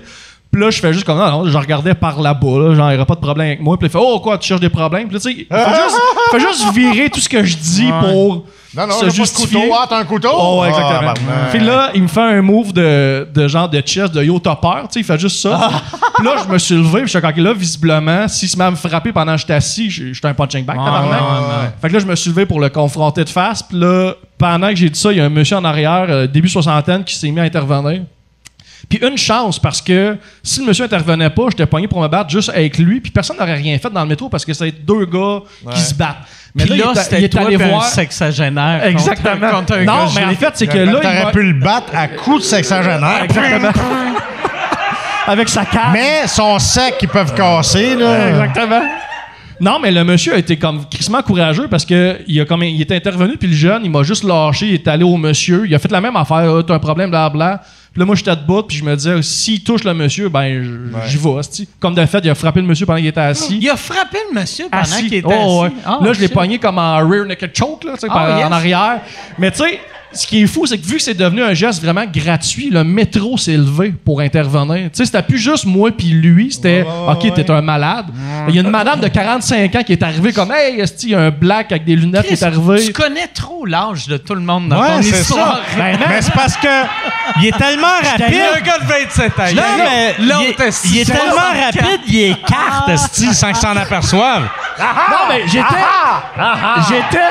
Puis 0.51 0.59
là, 0.59 0.71
je 0.71 0.79
fais 0.79 0.91
juste 0.93 1.05
comme, 1.05 1.19
non, 1.19 1.29
non, 1.29 1.45
je 1.45 1.57
regardais 1.57 1.93
par 1.93 2.19
là-bas, 2.19 2.57
là, 2.59 2.75
genre, 2.75 2.87
il 2.89 2.93
n'y 2.93 2.95
aurait 2.97 3.05
pas 3.05 3.13
de 3.15 3.19
problème 3.19 3.47
avec 3.47 3.61
moi. 3.61 3.77
Puis 3.77 3.87
il 3.87 3.91
fait, 3.91 3.99
oh, 4.01 4.19
quoi, 4.19 4.35
tu 4.39 4.47
cherches 4.47 4.61
des 4.61 4.69
problèmes? 4.69 5.07
Puis 5.07 5.13
là, 5.13 5.19
tu 5.19 5.31
sais, 5.31 5.47
il 5.49 5.55
fait 6.31 6.39
juste, 6.47 6.73
virer 6.73 7.09
tout 7.11 7.19
ce 7.19 7.29
que 7.29 7.43
je 7.43 7.55
dis 7.55 7.91
pour 8.01 8.45
Non, 8.75 8.87
non, 8.87 8.93
se 8.95 9.09
justifier. 9.11 9.61
couteau. 9.61 9.75
Ah, 9.79 9.85
t'as 9.87 9.99
un 9.99 10.05
couteau? 10.05 10.29
Oh, 10.33 10.61
ouais, 10.61 10.69
exactement. 10.69 11.11
Ah, 11.11 11.13
ben, 11.13 11.49
Puis 11.51 11.59
là, 11.59 11.91
il 11.93 12.01
me 12.01 12.07
fait 12.07 12.21
un 12.21 12.41
move 12.41 12.73
de, 12.73 13.27
de 13.31 13.47
genre 13.47 13.69
de 13.69 13.79
chest 13.81 14.11
de 14.11 14.23
yo 14.23 14.39
topper, 14.39 14.81
tu 14.83 14.93
sais, 14.93 14.99
il 15.01 15.05
fait 15.05 15.19
juste 15.19 15.39
ça. 15.39 15.69
Puis 16.15 16.25
là, 16.25 16.33
je 16.43 16.51
me 16.51 16.57
suis 16.57 16.75
levé, 16.75 17.01
puis 17.03 17.11
je 17.11 17.19
suis 17.19 17.21
comme, 17.21 17.43
là, 17.43 17.53
visiblement, 17.53 18.27
s'il 18.27 18.49
se 18.49 18.57
met 18.57 18.63
à 18.63 18.71
me 18.71 18.75
frapper 18.75 19.11
pendant 19.13 19.33
que 19.35 19.41
j'étais 19.41 19.53
assis, 19.53 19.91
j'étais 19.91 20.27
un 20.27 20.33
punching 20.33 20.65
bag, 20.65 20.77
tabarnak. 20.77 21.19
Fait 21.79 21.89
que 21.89 21.93
là, 21.93 21.99
je 21.99 22.07
me 22.07 22.15
suis 22.15 22.31
levé 22.31 22.47
pour 22.47 22.59
le 22.59 22.69
confronter 22.69 23.23
de 23.23 23.29
face, 23.29 23.61
puis 23.61 23.79
là, 23.79 24.13
pendant 24.39 24.69
que 24.69 24.75
j'ai 24.77 24.89
dit 24.89 24.99
ça, 24.99 25.11
il 25.11 25.19
y 25.19 25.21
a 25.21 25.25
un 25.25 25.29
monsieur 25.29 25.57
en 25.57 25.63
arrière, 25.65 26.07
euh, 26.09 26.25
début 26.25 26.49
soixantaine, 26.49 27.03
qui 27.03 27.13
s'est 27.13 27.29
mis 27.29 27.39
à 27.39 27.43
intervenir. 27.43 28.01
Puis 28.89 28.97
une 29.07 29.17
chance, 29.17 29.59
parce 29.59 29.81
que 29.83 30.17
si 30.41 30.59
le 30.61 30.65
monsieur 30.65 30.83
intervenait 30.85 31.29
pas, 31.29 31.43
j'étais 31.51 31.67
pogné 31.67 31.87
pour 31.87 32.01
me 32.01 32.07
battre 32.07 32.29
juste 32.31 32.49
avec 32.49 32.75
lui, 32.79 32.99
puis 32.99 33.11
personne 33.11 33.37
n'aurait 33.37 33.53
rien 33.53 33.77
fait 33.77 33.91
dans 33.91 34.01
le 34.01 34.07
métro 34.09 34.29
parce 34.29 34.43
que 34.43 34.51
c'était 34.51 34.71
deux 34.75 35.05
gars 35.05 35.41
qui 35.75 35.79
se 35.79 35.93
battent. 35.93 36.17
Mais 36.55 36.65
Puis 36.65 36.77
là, 36.79 36.85
là, 36.95 37.03
il 37.11 37.23
est- 37.23 37.35
allé 37.37 37.55
puis 37.57 37.65
un 37.67 37.69
voir. 37.69 37.85
sexagénaire. 37.85 38.79
contre- 38.81 38.87
Exactement. 38.89 39.49
contre 39.51 39.73
un 39.75 39.83
non, 39.85 40.05
gars 40.05 40.11
mais 40.15 40.25
en 40.25 40.31
fait, 40.35 40.49
c'est 40.55 40.65
que 40.65 40.77
là, 40.79 40.83
il 40.95 40.99
T'aurais 41.01 41.23
m'a- 41.25 41.31
pu 41.31 41.43
le 41.43 41.53
battre 41.59 41.93
à 41.95 42.07
coups 42.07 42.39
de 42.39 42.43
sexagénaire. 42.45 43.23
Exactement. 43.25 43.71
Avec 45.27 45.47
sa 45.49 45.65
carte. 45.65 45.93
Mais 45.93 46.25
son 46.27 46.57
sec 46.57 46.97
qu'ils 46.97 47.09
peuvent 47.09 47.35
casser, 47.35 47.95
là. 47.95 48.29
Exactement. 48.29 48.81
Non, 49.61 49.77
mais 49.79 49.91
le 49.91 50.03
monsieur 50.03 50.33
a 50.33 50.37
été 50.37 50.57
comme 50.57 50.85
crissement 50.89 51.21
courageux 51.21 51.67
parce 51.67 51.85
que 51.85 52.17
il 52.27 52.39
a 52.41 52.45
comme 52.45 52.63
il 52.63 52.79
est 52.81 52.91
intervenu 52.91 53.35
puis 53.37 53.49
le 53.49 53.53
jeune, 53.55 53.81
il 53.83 53.91
m'a 53.91 54.01
juste 54.03 54.23
lâché, 54.23 54.67
il 54.67 54.73
est 54.75 54.87
allé 54.87 55.03
au 55.03 55.17
monsieur, 55.17 55.67
il 55.67 55.75
a 55.75 55.79
fait 55.79 55.91
la 55.91 55.99
même 56.01 56.15
affaire, 56.15 56.49
Ah, 56.57 56.63
t'as 56.65 56.73
un 56.73 56.79
problème 56.79 57.09
blabla. 57.11 57.61
Puis 57.91 57.99
là 57.99 58.05
moi 58.05 58.15
j'étais 58.15 58.35
debout 58.35 58.61
puis 58.63 58.77
je 58.77 58.83
me 58.83 58.95
disais 58.95 59.21
s'il 59.23 59.63
touche 59.63 59.83
le 59.83 59.93
monsieur, 59.93 60.29
ben 60.29 60.63
j'y 61.07 61.17
vais, 61.17 61.37
asti. 61.39 61.67
Comme 61.79 61.95
de 61.95 62.05
fait, 62.05 62.19
il 62.23 62.29
a 62.29 62.35
frappé 62.35 62.61
le 62.61 62.67
monsieur 62.67 62.85
pendant 62.85 62.99
qu'il 62.99 63.07
était 63.07 63.19
assis. 63.19 63.57
Il 63.59 63.69
a 63.69 63.75
frappé 63.75 64.17
le 64.31 64.39
monsieur 64.39 64.65
pendant 64.69 64.83
Assis. 64.83 65.03
qu'il 65.03 65.13
était 65.15 65.27
Oh, 65.27 65.63
assis. 65.63 65.73
ouais. 65.75 65.81
Ah, 65.85 65.99
là, 66.01 66.13
je 66.13 66.19
l'ai 66.21 66.27
pogné 66.27 66.59
comme 66.59 66.77
en 66.77 66.97
rear 67.07 67.25
naked 67.25 67.51
choke, 67.55 67.83
là, 67.85 67.93
tu 67.93 68.01
sais, 68.01 68.07
Ah, 68.09 68.13
par- 68.13 68.37
yes. 68.37 68.47
en 68.47 68.51
arrière. 68.51 69.01
Mais 69.39 69.49
tu 69.51 69.57
sais, 69.63 69.79
ce 70.11 70.25
qui 70.25 70.41
est 70.41 70.47
fou, 70.47 70.65
c'est 70.65 70.77
que 70.77 70.85
vu 70.85 70.97
que 70.97 71.01
c'est 71.03 71.13
devenu 71.13 71.43
un 71.43 71.53
geste 71.53 71.83
vraiment 71.83 72.05
gratuit, 72.11 72.69
le 72.71 72.83
métro 72.83 73.37
s'est 73.37 73.55
levé 73.57 73.93
pour 74.03 74.21
intervenir. 74.21 74.85
Tu 74.85 74.97
sais, 74.97 75.05
c'était 75.05 75.21
plus 75.21 75.37
juste 75.37 75.65
moi 75.65 75.91
puis 75.91 76.07
lui, 76.07 76.51
c'était 76.51 76.83
OK, 77.07 77.33
t'es 77.33 77.49
un 77.51 77.61
malade. 77.61 78.07
Il 78.47 78.55
y 78.55 78.57
a 78.57 78.61
une 78.61 78.69
madame 78.69 78.99
de 78.99 79.07
45 79.07 79.75
ans 79.75 79.83
qui 79.83 79.91
est 79.93 80.01
arrivée 80.03 80.33
comme 80.33 80.51
Hey, 80.51 80.79
esti, 80.79 81.07
il 81.07 81.11
y 81.11 81.15
a 81.15 81.19
un 81.21 81.29
black 81.29 81.71
avec 81.71 81.85
des 81.85 81.95
lunettes 81.95 82.25
qui 82.27 82.33
est 82.33 82.43
arrivé. 82.43 82.83
Tu 82.85 82.93
connais 82.93 83.27
trop 83.27 83.65
l'âge 83.65 84.07
de 84.07 84.17
tout 84.17 84.33
le 84.35 84.41
monde 84.41 84.69
dans 84.69 84.77
ton 84.77 84.81
Ouais, 84.97 85.03
c'est 85.03 85.21
histoire. 85.21 85.61
ça. 85.77 85.83
mais 86.09 86.21
c'est 86.21 86.33
parce 86.33 86.57
que 86.57 86.67
il 87.39 87.47
est 87.47 87.57
tellement 87.57 87.87
Il 88.01 88.05
y 88.05 88.23
a 88.23 88.25
rapide. 88.25 88.41
un 88.57 88.61
gars 88.61 88.79
de 88.79 88.85
27 88.85 89.39
ans. 89.39 89.43
Non, 89.55 89.61
mais 89.77 90.15
il 90.19 90.27
l'autre, 90.27 90.61
est, 90.63 90.85
il 90.85 90.97
est 90.99 91.05
tellement 91.05 91.31
64. 91.53 91.75
rapide, 91.75 92.01
il 92.07 92.19
écarte, 92.31 92.89
esti, 92.89 93.33
sans 93.33 93.47
qu'ils 93.47 93.55
s'en 93.57 93.75
aperçoivent. 93.77 94.47
Non, 94.79 95.17
mais 95.29 95.47
j'étais. 95.47 95.65
J'étais. 96.87 97.25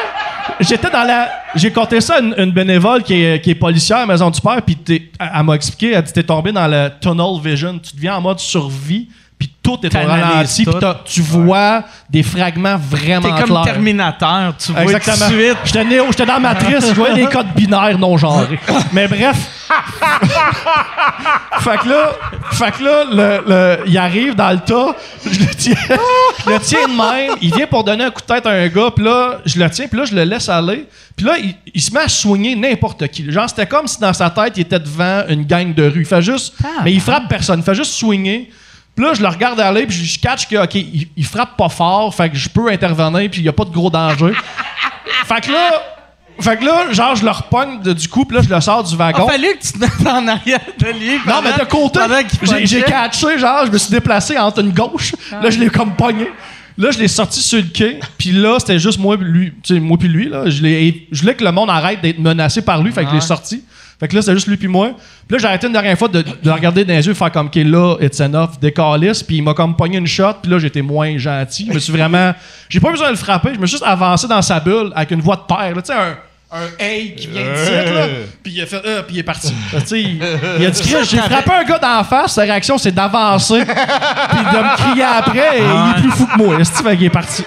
J'étais 0.61 0.91
dans 0.91 1.05
la. 1.05 1.29
J'ai 1.55 1.73
compté 1.73 2.01
ça 2.01 2.17
à 2.17 2.21
une, 2.21 2.35
une 2.37 2.51
bénévole 2.51 3.03
qui 3.03 3.23
est, 3.23 3.41
qui 3.41 3.51
est 3.51 3.55
policière 3.55 3.99
à 3.99 4.01
la 4.01 4.07
Maison 4.07 4.31
du 4.31 4.41
Père, 4.41 4.61
puis 4.63 4.77
elle, 4.89 5.01
elle 5.35 5.43
m'a 5.45 5.55
expliqué, 5.55 5.93
elle 5.93 6.03
dit 6.03 6.13
t'es 6.13 6.23
tombé 6.23 6.53
dans 6.53 6.67
le 6.67 6.91
tunnel 7.01 7.41
vision. 7.43 7.79
Tu 7.79 7.95
deviens 7.95 8.17
en 8.17 8.21
mode 8.21 8.41
survie, 8.41 9.09
tout 9.69 9.79
est 9.83 9.87
au 9.87 9.91
T'analyses 9.91 10.25
ralenti, 10.25 10.65
puis 10.65 10.75
tu 11.05 11.21
vois 11.21 11.83
des 12.09 12.23
fragments 12.23 12.77
vraiment 12.79 13.29
T'es 13.29 13.41
comme 13.43 13.51
clairs. 13.51 13.65
Terminateur. 13.65 14.55
Tu 14.59 14.73
vois 14.73 14.83
Exactement. 14.83 15.17
tout 15.17 15.33
de 15.35 15.39
suite. 15.41 15.57
J'étais 15.65 15.85
Néo, 15.85 16.05
j'étais 16.09 16.27
dans 16.27 16.41
Matrice, 16.41 16.89
je 16.89 16.95
voyais 16.95 17.15
des 17.15 17.27
codes 17.27 17.53
binaires 17.55 17.99
non 17.99 18.17
genrés. 18.17 18.59
Mais 18.93 19.07
bref. 19.09 19.37
fait 21.61 21.79
que 21.79 21.89
là, 21.89 22.13
fait 22.53 22.71
que 22.73 22.85
là 22.85 23.05
le, 23.11 23.43
le- 23.47 23.79
il 23.87 23.99
arrive 23.99 24.35
dans 24.35 24.51
le 24.51 24.59
tas, 24.59 24.95
je 25.31 25.41
le 25.41 25.47
tiens, 25.55 25.75
je 26.47 26.51
le 26.51 26.59
tiens 26.61 26.87
de 26.89 26.97
même, 26.97 27.37
il 27.43 27.55
vient 27.55 27.67
pour 27.67 27.85
donner 27.85 28.05
un 28.05 28.11
coup 28.11 28.23
de 28.23 28.27
tête 28.27 28.47
à 28.47 28.51
un 28.51 28.69
gars, 28.69 28.91
puis 28.95 29.05
là, 29.05 29.39
je 29.45 29.59
le 29.59 29.69
tiens, 29.71 29.87
puis 29.89 29.99
là, 29.99 30.05
je 30.07 30.15
le 30.15 30.25
laisse 30.25 30.49
aller. 30.49 30.87
Puis 31.17 31.27
là, 31.27 31.35
il, 31.39 31.55
il 31.75 31.83
se 31.83 31.93
met 31.93 32.01
à 32.01 32.09
soigner 32.09 32.55
n'importe 32.57 33.07
qui. 33.09 33.31
Genre, 33.31 33.49
c'était 33.49 33.67
comme 33.67 33.87
si 33.87 34.01
dans 34.01 34.13
sa 34.13 34.31
tête, 34.31 34.55
il 34.57 34.61
était 34.61 34.79
devant 34.79 35.25
une 35.29 35.45
gang 35.45 35.75
de 35.75 35.83
rue. 35.89 36.01
Il 36.01 36.07
fait 36.07 36.23
juste. 36.23 36.55
mais 36.85 36.93
il 36.93 37.01
frappe 37.01 37.29
personne. 37.29 37.59
Il 37.61 37.65
fait 37.65 37.75
juste 37.75 37.93
swinger. 37.93 38.51
Puis 38.99 39.07
là, 39.07 39.15
je 39.15 39.23
le 39.23 39.29
regarde 39.29 39.61
aller, 39.61 39.87
puis 39.87 39.97
je 39.97 40.19
catch 40.19 40.49
que, 40.49 40.57
OK, 40.57 40.75
il, 40.75 41.07
il 41.17 41.25
frappe 41.25 41.57
pas 41.57 41.69
fort, 41.69 42.13
fait 42.13 42.31
que 42.31 42.37
je 42.37 42.49
peux 42.49 42.69
intervenir, 42.69 43.31
puis 43.31 43.41
il 43.43 43.45
y 43.45 43.49
a 43.49 43.53
pas 43.53 43.65
de 43.65 43.71
gros 43.71 43.91
danger. 43.91 44.33
fait 45.27 45.41
que 45.41 45.53
là, 45.53 45.71
Fait 46.41 46.57
que 46.59 46.65
là, 46.65 46.93
genre, 46.93 47.15
je 47.15 47.25
le 47.25 47.31
repogne 47.31 47.81
de- 47.81 47.93
du 47.93 48.09
coup, 48.09 48.25
puis 48.25 48.37
là, 48.37 48.43
je 48.43 48.53
le 48.53 48.61
sors 48.61 48.83
du 48.83 48.95
Il 48.95 48.97
wagon. 48.99 49.29
a 49.29 49.31
fallu 49.31 49.47
que 49.57 49.63
tu 49.65 49.73
te 49.73 49.79
mettes 49.79 50.05
en 50.05 50.27
arrière 50.27 50.59
de 50.81 50.87
lui. 50.87 51.17
Non, 51.27 51.41
mais 51.45 51.53
de 51.53 51.65
côté, 51.69 52.01
j'ai- 52.43 52.83
catché, 52.83 53.39
genre, 53.39 53.67
je 53.67 53.71
me 53.71 53.79
suis 53.79 53.91
déplacé 53.93 54.37
entre 54.37 54.59
une 54.61 54.73
gauche. 54.73 55.15
Là, 55.31 55.49
je 55.49 55.59
l'ai 55.61 55.69
comme 55.71 55.95
pogné. 55.95 56.29
Là, 56.77 56.91
je 56.91 56.99
l'ai 56.99 57.07
sorti 57.09 57.41
sur 57.41 57.59
le 57.59 57.65
quai. 57.73 58.01
Puis 58.19 58.31
là, 58.33 58.57
c'était 58.59 58.79
juste 58.81 58.99
moi 58.99 59.17
puis 59.17 59.27
lui. 59.29 59.53
Tu 59.63 59.75
sais, 59.75 59.81
moi 59.81 59.97
puis 59.97 60.09
lui, 60.09 60.29
là. 60.29 60.49
Je, 60.51 60.61
l'ai- 60.63 61.07
je 61.13 61.21
voulais 61.21 61.35
que 61.37 61.45
le 61.45 61.51
monde 61.53 61.71
arrête 61.71 62.01
d'être 62.01 62.19
menacé 62.19 62.63
par 62.63 62.83
lui. 62.83 62.91
Fait 62.93 63.03
que 63.05 63.11
je 63.11 63.15
l'ai 63.15 63.21
sorti. 63.21 63.63
Fait 64.01 64.07
que 64.07 64.15
là, 64.15 64.23
c'était 64.23 64.35
juste 64.35 64.47
lui 64.47 64.57
puis 64.57 64.69
moi. 64.69 64.93
Puis 65.27 65.37
là, 65.37 65.39
j'ai 65.39 65.47
arrêté 65.47 65.67
une 65.67 65.73
dernière 65.73 65.99
fois 65.99 66.07
de, 66.09 66.23
de 66.23 66.29
le 66.45 66.53
regarder 66.53 66.85
dans 66.85 66.95
les 66.95 67.05
yeux, 67.07 67.15
faire 67.15 67.33
comme, 67.33 67.47
OK, 67.49 67.57
là, 67.57 67.97
it's 68.01 68.21
enough, 68.21 68.51
décalisse. 68.61 69.23
Puis 69.23 69.37
il 69.39 69.43
m'a 69.43 69.55
comme 69.55 69.75
pogné 69.75 69.99
une 69.99 70.07
shot. 70.07 70.35
Puis 70.43 70.51
là, 70.51 70.59
j'étais 70.59 70.83
moins 70.83 71.19
gentil. 71.19 71.67
Je 71.69 71.75
me 71.75 71.79
suis 71.81 71.93
vraiment. 71.93 72.33
J'ai 72.69 72.79
pas 72.79 72.91
besoin 72.91 73.09
de 73.09 73.13
le 73.13 73.19
frapper. 73.19 73.55
Je 73.55 73.59
me 73.59 73.67
suis 73.67 73.77
juste 73.77 73.85
avancé 73.87 74.29
dans 74.29 74.43
sa 74.43 74.61
bulle 74.61 74.93
avec 74.95 75.11
une 75.11 75.21
voix 75.21 75.37
de 75.37 75.53
père. 75.53 75.73
Tu 75.75 75.81
sais, 75.85 75.95
un. 75.95 76.17
Un 76.51 76.65
hey 76.79 77.15
qui 77.15 77.27
vient 77.27 77.43
de 77.43 77.55
titre, 77.63 77.93
là. 77.93 78.07
Puis 78.43 78.53
il 78.55 78.63
a 78.63 78.65
fait, 78.65 78.81
euh, 78.83 79.03
puis 79.03 79.17
il 79.17 79.19
est 79.19 79.23
parti. 79.23 79.53
Tu 79.71 79.81
sais, 79.87 80.01
il, 80.01 80.19
il 80.59 80.65
a 80.65 80.71
dit, 80.71 80.83
j'ai 81.11 81.19
frappé 81.19 81.51
un 81.53 81.65
gars 81.65 81.79
d'en 81.79 82.03
face. 82.05 82.33
Sa 82.33 82.41
réaction, 82.41 82.79
c'est 82.79 82.91
d'avancer. 82.91 83.65
puis 83.67 84.39
de 84.39 84.59
me 84.63 84.77
crier 84.77 85.03
après. 85.03 85.59
Et 85.59 85.63
il 85.63 85.91
est 85.91 86.01
plus 86.01 86.11
fou 86.13 86.27
que 86.27 86.39
moi. 86.39 86.59
Est-ce 86.59 86.83
qu'il 86.83 87.05
est 87.05 87.11
parti? 87.11 87.45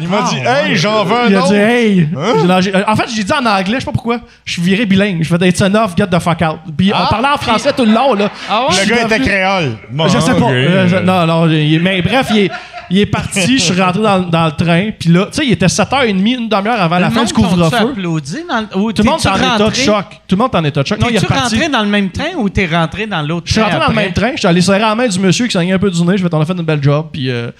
Il 0.00 0.08
m'a 0.08 0.22
dit, 0.22 0.36
hey, 0.36 0.76
j'en 0.76 1.04
veux 1.04 1.16
un 1.16 1.28
Il 1.28 1.34
a 1.36 1.40
autre. 1.40 1.48
dit, 1.52 1.56
hey. 1.58 2.08
Non, 2.46 2.60
j'ai- 2.60 2.72
En 2.86 2.96
fait, 2.96 3.08
j'ai 3.14 3.24
dit 3.24 3.32
en 3.32 3.44
anglais, 3.46 3.74
je 3.74 3.78
sais 3.80 3.84
pas 3.86 3.92
pourquoi. 3.92 4.20
Je 4.44 4.52
suis 4.52 4.62
viré 4.62 4.86
bilingue. 4.86 5.22
Je 5.22 5.28
fais 5.36 5.48
it's 5.48 5.60
enough, 5.60 5.90
get 5.96 6.06
the 6.06 6.18
fuck 6.18 6.40
out. 6.42 6.58
Puis 6.76 6.92
on 6.94 7.06
parlait 7.10 7.28
en 7.28 7.38
français 7.38 7.72
tout 7.76 7.84
le 7.84 7.92
long, 7.92 8.14
là. 8.14 8.30
Ah 8.50 8.66
ouais? 8.68 8.84
Le 8.84 8.90
gars 8.94 9.02
était 9.06 9.20
créole. 9.20 9.76
Bon, 9.90 10.08
je 10.08 10.18
sais 10.18 10.32
pas. 10.34 10.38
ok. 10.46 10.50
Euh, 10.52 10.88
je- 10.88 10.96
non, 10.96 11.26
non. 11.26 11.48
il- 11.48 11.80
mais 11.80 12.00
bref, 12.02 12.28
il 12.30 12.38
est, 12.38 12.50
il 12.90 12.98
est 12.98 13.06
parti. 13.06 13.58
Je 13.58 13.62
suis 13.62 13.80
rentré 13.80 14.02
dans, 14.02 14.20
dans 14.20 14.46
le 14.46 14.52
train. 14.52 14.90
Puis 14.98 15.10
là, 15.10 15.26
tu 15.26 15.38
sais, 15.38 15.46
il 15.46 15.52
était 15.52 15.66
7h30, 15.68 16.08
une 16.38 16.48
demi-heure 16.48 16.80
avant 16.80 16.98
la 16.98 17.10
fin 17.10 17.24
du 17.24 17.32
couvre-feu. 17.32 17.76
applaudi 17.90 18.38
dans 18.48 18.60
le- 18.60 18.78
ou 18.78 18.92
Tout 18.92 19.02
le 19.02 19.08
monde 19.10 19.18
t'es-tu 19.20 19.28
est 19.28 19.30
en 19.30 19.36
état 19.36 19.58
de 19.58 19.62
rentré- 19.64 19.82
choc. 19.82 20.04
Tout 20.28 20.36
le 20.36 20.42
monde 20.42 20.50
est 20.52 20.58
en 20.58 20.64
état 20.64 20.82
de 20.82 20.86
choc. 20.88 20.98
Non, 21.00 21.06
il 21.10 21.16
est 21.16 21.20
T'es-tu 21.20 21.32
reparti. 21.32 21.54
rentré 21.56 21.68
dans 21.70 21.82
le 21.82 21.88
même 21.88 22.10
train 22.10 22.34
ou 22.36 22.48
t'es 22.48 22.66
rentré 22.66 23.06
dans 23.06 23.22
l'autre 23.22 23.46
Je 23.46 23.52
suis 23.52 23.60
train 23.60 23.70
rentré 23.70 23.78
dans 23.80 23.86
le 23.86 23.92
après? 23.92 24.04
même 24.04 24.12
train. 24.12 24.30
Je 24.34 24.38
suis 24.38 24.48
allé 24.48 24.60
serrer 24.60 24.78
la 24.80 24.94
main 24.94 25.08
du 25.08 25.18
monsieur 25.18 25.46
qui 25.46 25.52
saignait 25.52 25.72
un 25.72 25.78
peu 25.78 25.90
du 25.90 26.02
nez. 26.02 26.16
Je 26.18 26.22
vais 26.26 26.34
a 26.34 26.44
fait 26.44 26.52
une 26.52 26.62
belle 26.62 26.82
job. 26.82 27.06
Puis, 27.12 27.30
euh, 27.30 27.50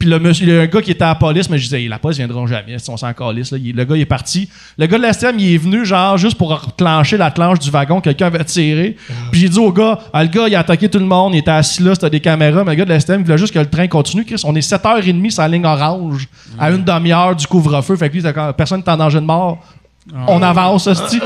puis 0.00 0.08
le 0.08 0.18
monsieur, 0.18 0.46
il 0.48 0.52
y 0.54 0.56
a 0.58 0.62
un 0.62 0.66
gars 0.66 0.80
qui 0.82 0.90
était 0.90 1.04
à 1.04 1.08
la 1.08 1.14
police, 1.14 1.48
mais 1.50 1.58
je 1.58 1.64
disais, 1.64 1.86
la 1.86 1.98
police 1.98 2.16
viendront 2.16 2.46
jamais. 2.46 2.78
Si 2.78 2.88
on 2.90 2.96
s'en 2.96 3.12
calisse. 3.12 3.52
Là. 3.52 3.58
Il- 3.62 3.76
le 3.76 3.84
gars, 3.84 3.94
il 3.96 4.00
est 4.00 4.06
parti. 4.06 4.48
Le 4.78 4.86
gars 4.86 4.96
de 4.96 5.02
la 5.02 5.12
STM, 5.12 5.38
il 5.38 5.54
est 5.54 5.58
venu, 5.58 5.84
genre, 5.84 6.16
juste 6.16 6.36
pour 6.38 6.48
reclencher 6.50 7.18
la 7.18 7.30
clenche 7.30 7.58
du 7.58 7.70
wagon. 7.70 8.00
Quelqu'un 8.00 8.26
avait 8.28 8.42
tiré. 8.44 8.96
Puis 9.30 9.42
j'ai 9.42 9.48
dit 9.50 9.58
au 9.58 9.70
gars, 9.70 9.98
ah, 10.12 10.22
le 10.24 10.30
gars, 10.30 10.48
il 10.48 10.54
a 10.56 10.60
attaqué 10.60 10.88
tout 10.88 10.98
le 10.98 11.04
monde. 11.04 11.34
Il 11.34 11.38
était 11.38 11.50
assis 11.50 11.82
là, 11.82 11.94
c'était 11.94 12.08
des 12.10 12.20
caméras. 12.20 12.64
Mais 12.64 12.70
le 12.72 12.76
gars 12.78 12.84
de 12.86 12.90
la 12.90 12.98
STM, 12.98 13.20
il 13.20 13.24
voulait 13.26 13.36
juste 13.38 13.52
que 13.52 13.58
le 13.58 13.66
train 13.68 13.86
continue. 13.88 14.24
Chris, 14.24 14.40
on 14.44 14.54
est 14.56 14.60
7h30 14.66 15.30
sur 15.30 15.42
la 15.42 15.48
ligne 15.48 15.66
orange, 15.66 16.26
à 16.58 16.70
une 16.70 16.82
demi-heure 16.82 17.36
du 17.36 17.46
couvre-feu. 17.46 17.94
Fait 17.96 18.08
que 18.08 18.16
lui, 18.16 18.22
personne 18.56 18.80
n'est 18.80 18.88
en 18.90 18.96
danger 18.96 19.20
de 19.20 19.26
mort. 19.26 19.58
On 20.26 20.42
avance, 20.42 20.86
hostie. 20.86 21.20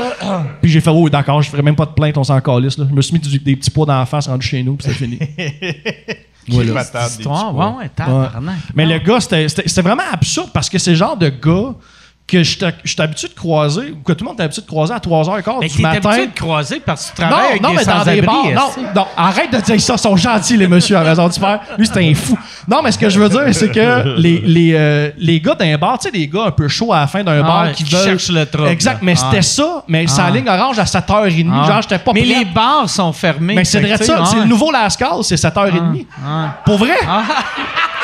Puis 0.61 0.69
j'ai 0.69 0.81
fait, 0.81 0.91
oh, 0.93 1.09
d'accord, 1.09 1.41
je 1.41 1.49
ferai 1.49 1.61
même 1.63 1.77
pas 1.77 1.85
de 1.85 1.91
plainte, 1.91 2.17
on 2.17 2.23
s'en 2.25 2.39
calisse. 2.41 2.77
Là. 2.77 2.85
Je 2.89 2.93
me 2.93 3.01
suis 3.01 3.13
mis 3.13 3.19
du- 3.19 3.39
des 3.39 3.55
petits 3.55 3.71
pots 3.71 3.85
d'en 3.85 4.05
face 4.05 4.27
rendu 4.27 4.45
chez 4.45 4.61
nous, 4.61 4.75
puis 4.75 4.85
c'est 4.87 4.93
fini. 4.93 5.17
Voilà. 6.47 6.73
Patate, 6.73 7.11
Histoire, 7.17 7.55
ouais, 7.55 7.77
ouais, 7.83 7.89
tabarnak. 7.95 8.55
Mais 8.75 8.85
le 8.85 8.99
gars, 8.99 9.19
c'était- 9.19 9.47
c'était 9.49 9.67
c'était 9.67 9.81
vraiment 9.81 10.03
absurde 10.11 10.49
parce 10.53 10.69
que 10.69 10.77
c'est 10.77 10.91
le 10.91 10.97
genre 10.97 11.17
de 11.17 11.29
gars 11.29 11.73
que 12.27 12.41
je 12.41 12.57
suis 12.85 13.01
habitué 13.01 13.27
de 13.27 13.33
croiser, 13.35 13.91
ou 13.91 14.01
que 14.03 14.11
tout 14.13 14.25
le 14.25 14.29
monde 14.31 14.39
est 14.39 14.43
habitué 14.45 14.63
de 14.63 14.67
croiser 14.67 14.93
à 14.93 14.97
3h15 14.97 15.57
Mais 15.61 15.67
du 15.67 15.81
matin. 15.83 16.09
habitué 16.09 16.27
de 16.27 16.33
croiser 16.33 16.79
parce 16.83 17.11
que 17.11 17.17
tu 17.17 17.21
Non, 17.21 17.27
travailles 17.29 17.49
avec 17.51 17.61
non, 17.61 17.69
des 17.69 17.75
mais 17.75 17.85
dans 17.85 18.03
des 18.03 18.21
bars. 18.23 18.45
Non, 18.55 18.83
non, 18.95 19.07
arrête 19.15 19.51
de 19.53 19.57
dire 19.61 19.79
ça, 19.79 19.93
ils 19.93 19.99
sont 19.99 20.15
gentils, 20.17 20.57
les 20.57 20.67
messieurs, 20.67 20.97
à 20.97 21.01
raison 21.03 21.27
du 21.29 21.39
père. 21.39 21.59
Lui, 21.77 21.85
c'est 21.85 21.99
un 22.03 22.15
fou. 22.15 22.35
Non, 22.67 22.81
mais 22.83 22.91
ce 22.91 22.97
que 22.97 23.09
je 23.09 23.19
veux 23.19 23.29
dire, 23.29 23.41
c'est 23.51 23.69
que 23.71 24.17
les, 24.17 24.39
les, 24.39 24.71
euh, 24.73 25.11
les 25.19 25.39
gars 25.39 25.53
d'un 25.53 25.77
bar, 25.77 25.99
tu 25.99 26.05
sais, 26.05 26.11
des 26.11 26.27
gars 26.27 26.45
un 26.47 26.51
peu 26.51 26.67
chauds 26.67 26.91
à 26.93 27.01
la 27.01 27.07
fin 27.07 27.23
d'un 27.23 27.39
Ah 27.43 27.47
bar 27.47 27.71
qui 27.73 27.83
qui 27.83 27.93
veulent. 27.93 28.03
cherchent 28.03 28.29
le 28.29 28.45
trouble. 28.47 28.69
Exact, 28.69 28.99
mais 29.03 29.13
Ah. 29.15 29.27
c'était 29.29 29.43
ça, 29.43 29.83
mais 29.87 30.07
ça 30.07 30.25
Ah. 30.27 30.31
ligne 30.31 30.49
orange 30.49 30.79
à 30.79 30.85
7h30. 30.85 31.47
Ah. 31.53 31.67
Genre, 31.67 31.81
j'étais 31.83 31.99
pas 31.99 32.11
Mais 32.11 32.21
les 32.21 32.45
bars 32.45 32.89
sont 32.89 33.13
fermés. 33.13 33.53
Mais 33.53 33.65
c'est 33.65 33.79
vrai 33.81 33.97
ça, 34.03 34.25
c'est 34.25 34.37
le 34.39 34.45
nouveau 34.45 34.71
Lascal, 34.71 35.09
c'est 35.21 35.37
7h30. 35.37 36.07
Ah. 36.25 36.55
Pour 36.65 36.79
vrai? 36.79 36.97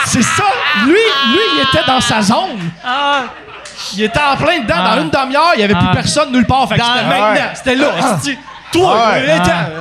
C'est 0.06 0.22
ça. 0.22 0.44
Lui, 0.86 0.92
lui, 0.94 1.40
il 1.56 1.62
était 1.68 1.86
dans 1.88 2.02
sa 2.02 2.22
zone. 2.22 2.60
Ah. 3.82 3.94
Il 3.96 4.04
était 4.04 4.20
en 4.20 4.36
plein 4.38 4.60
dedans. 4.60 4.76
Ah. 4.78 4.96
Dans 4.96 5.02
une 5.04 5.10
demi-heure, 5.10 5.52
il 5.56 5.58
n'y 5.60 5.64
avait 5.64 5.74
Ah. 5.76 5.84
plus 5.86 5.94
personne 5.94 6.32
nulle 6.32 6.46
part. 6.46 6.68
Fait 6.70 6.76
que 6.78 6.82
c'était 6.82 7.00
Ah 7.00 7.04
maintenant. 7.10 7.32
ouais. 7.34 7.50
C'était 7.56 7.76
là. 7.76 7.88
Toi, 8.72 8.96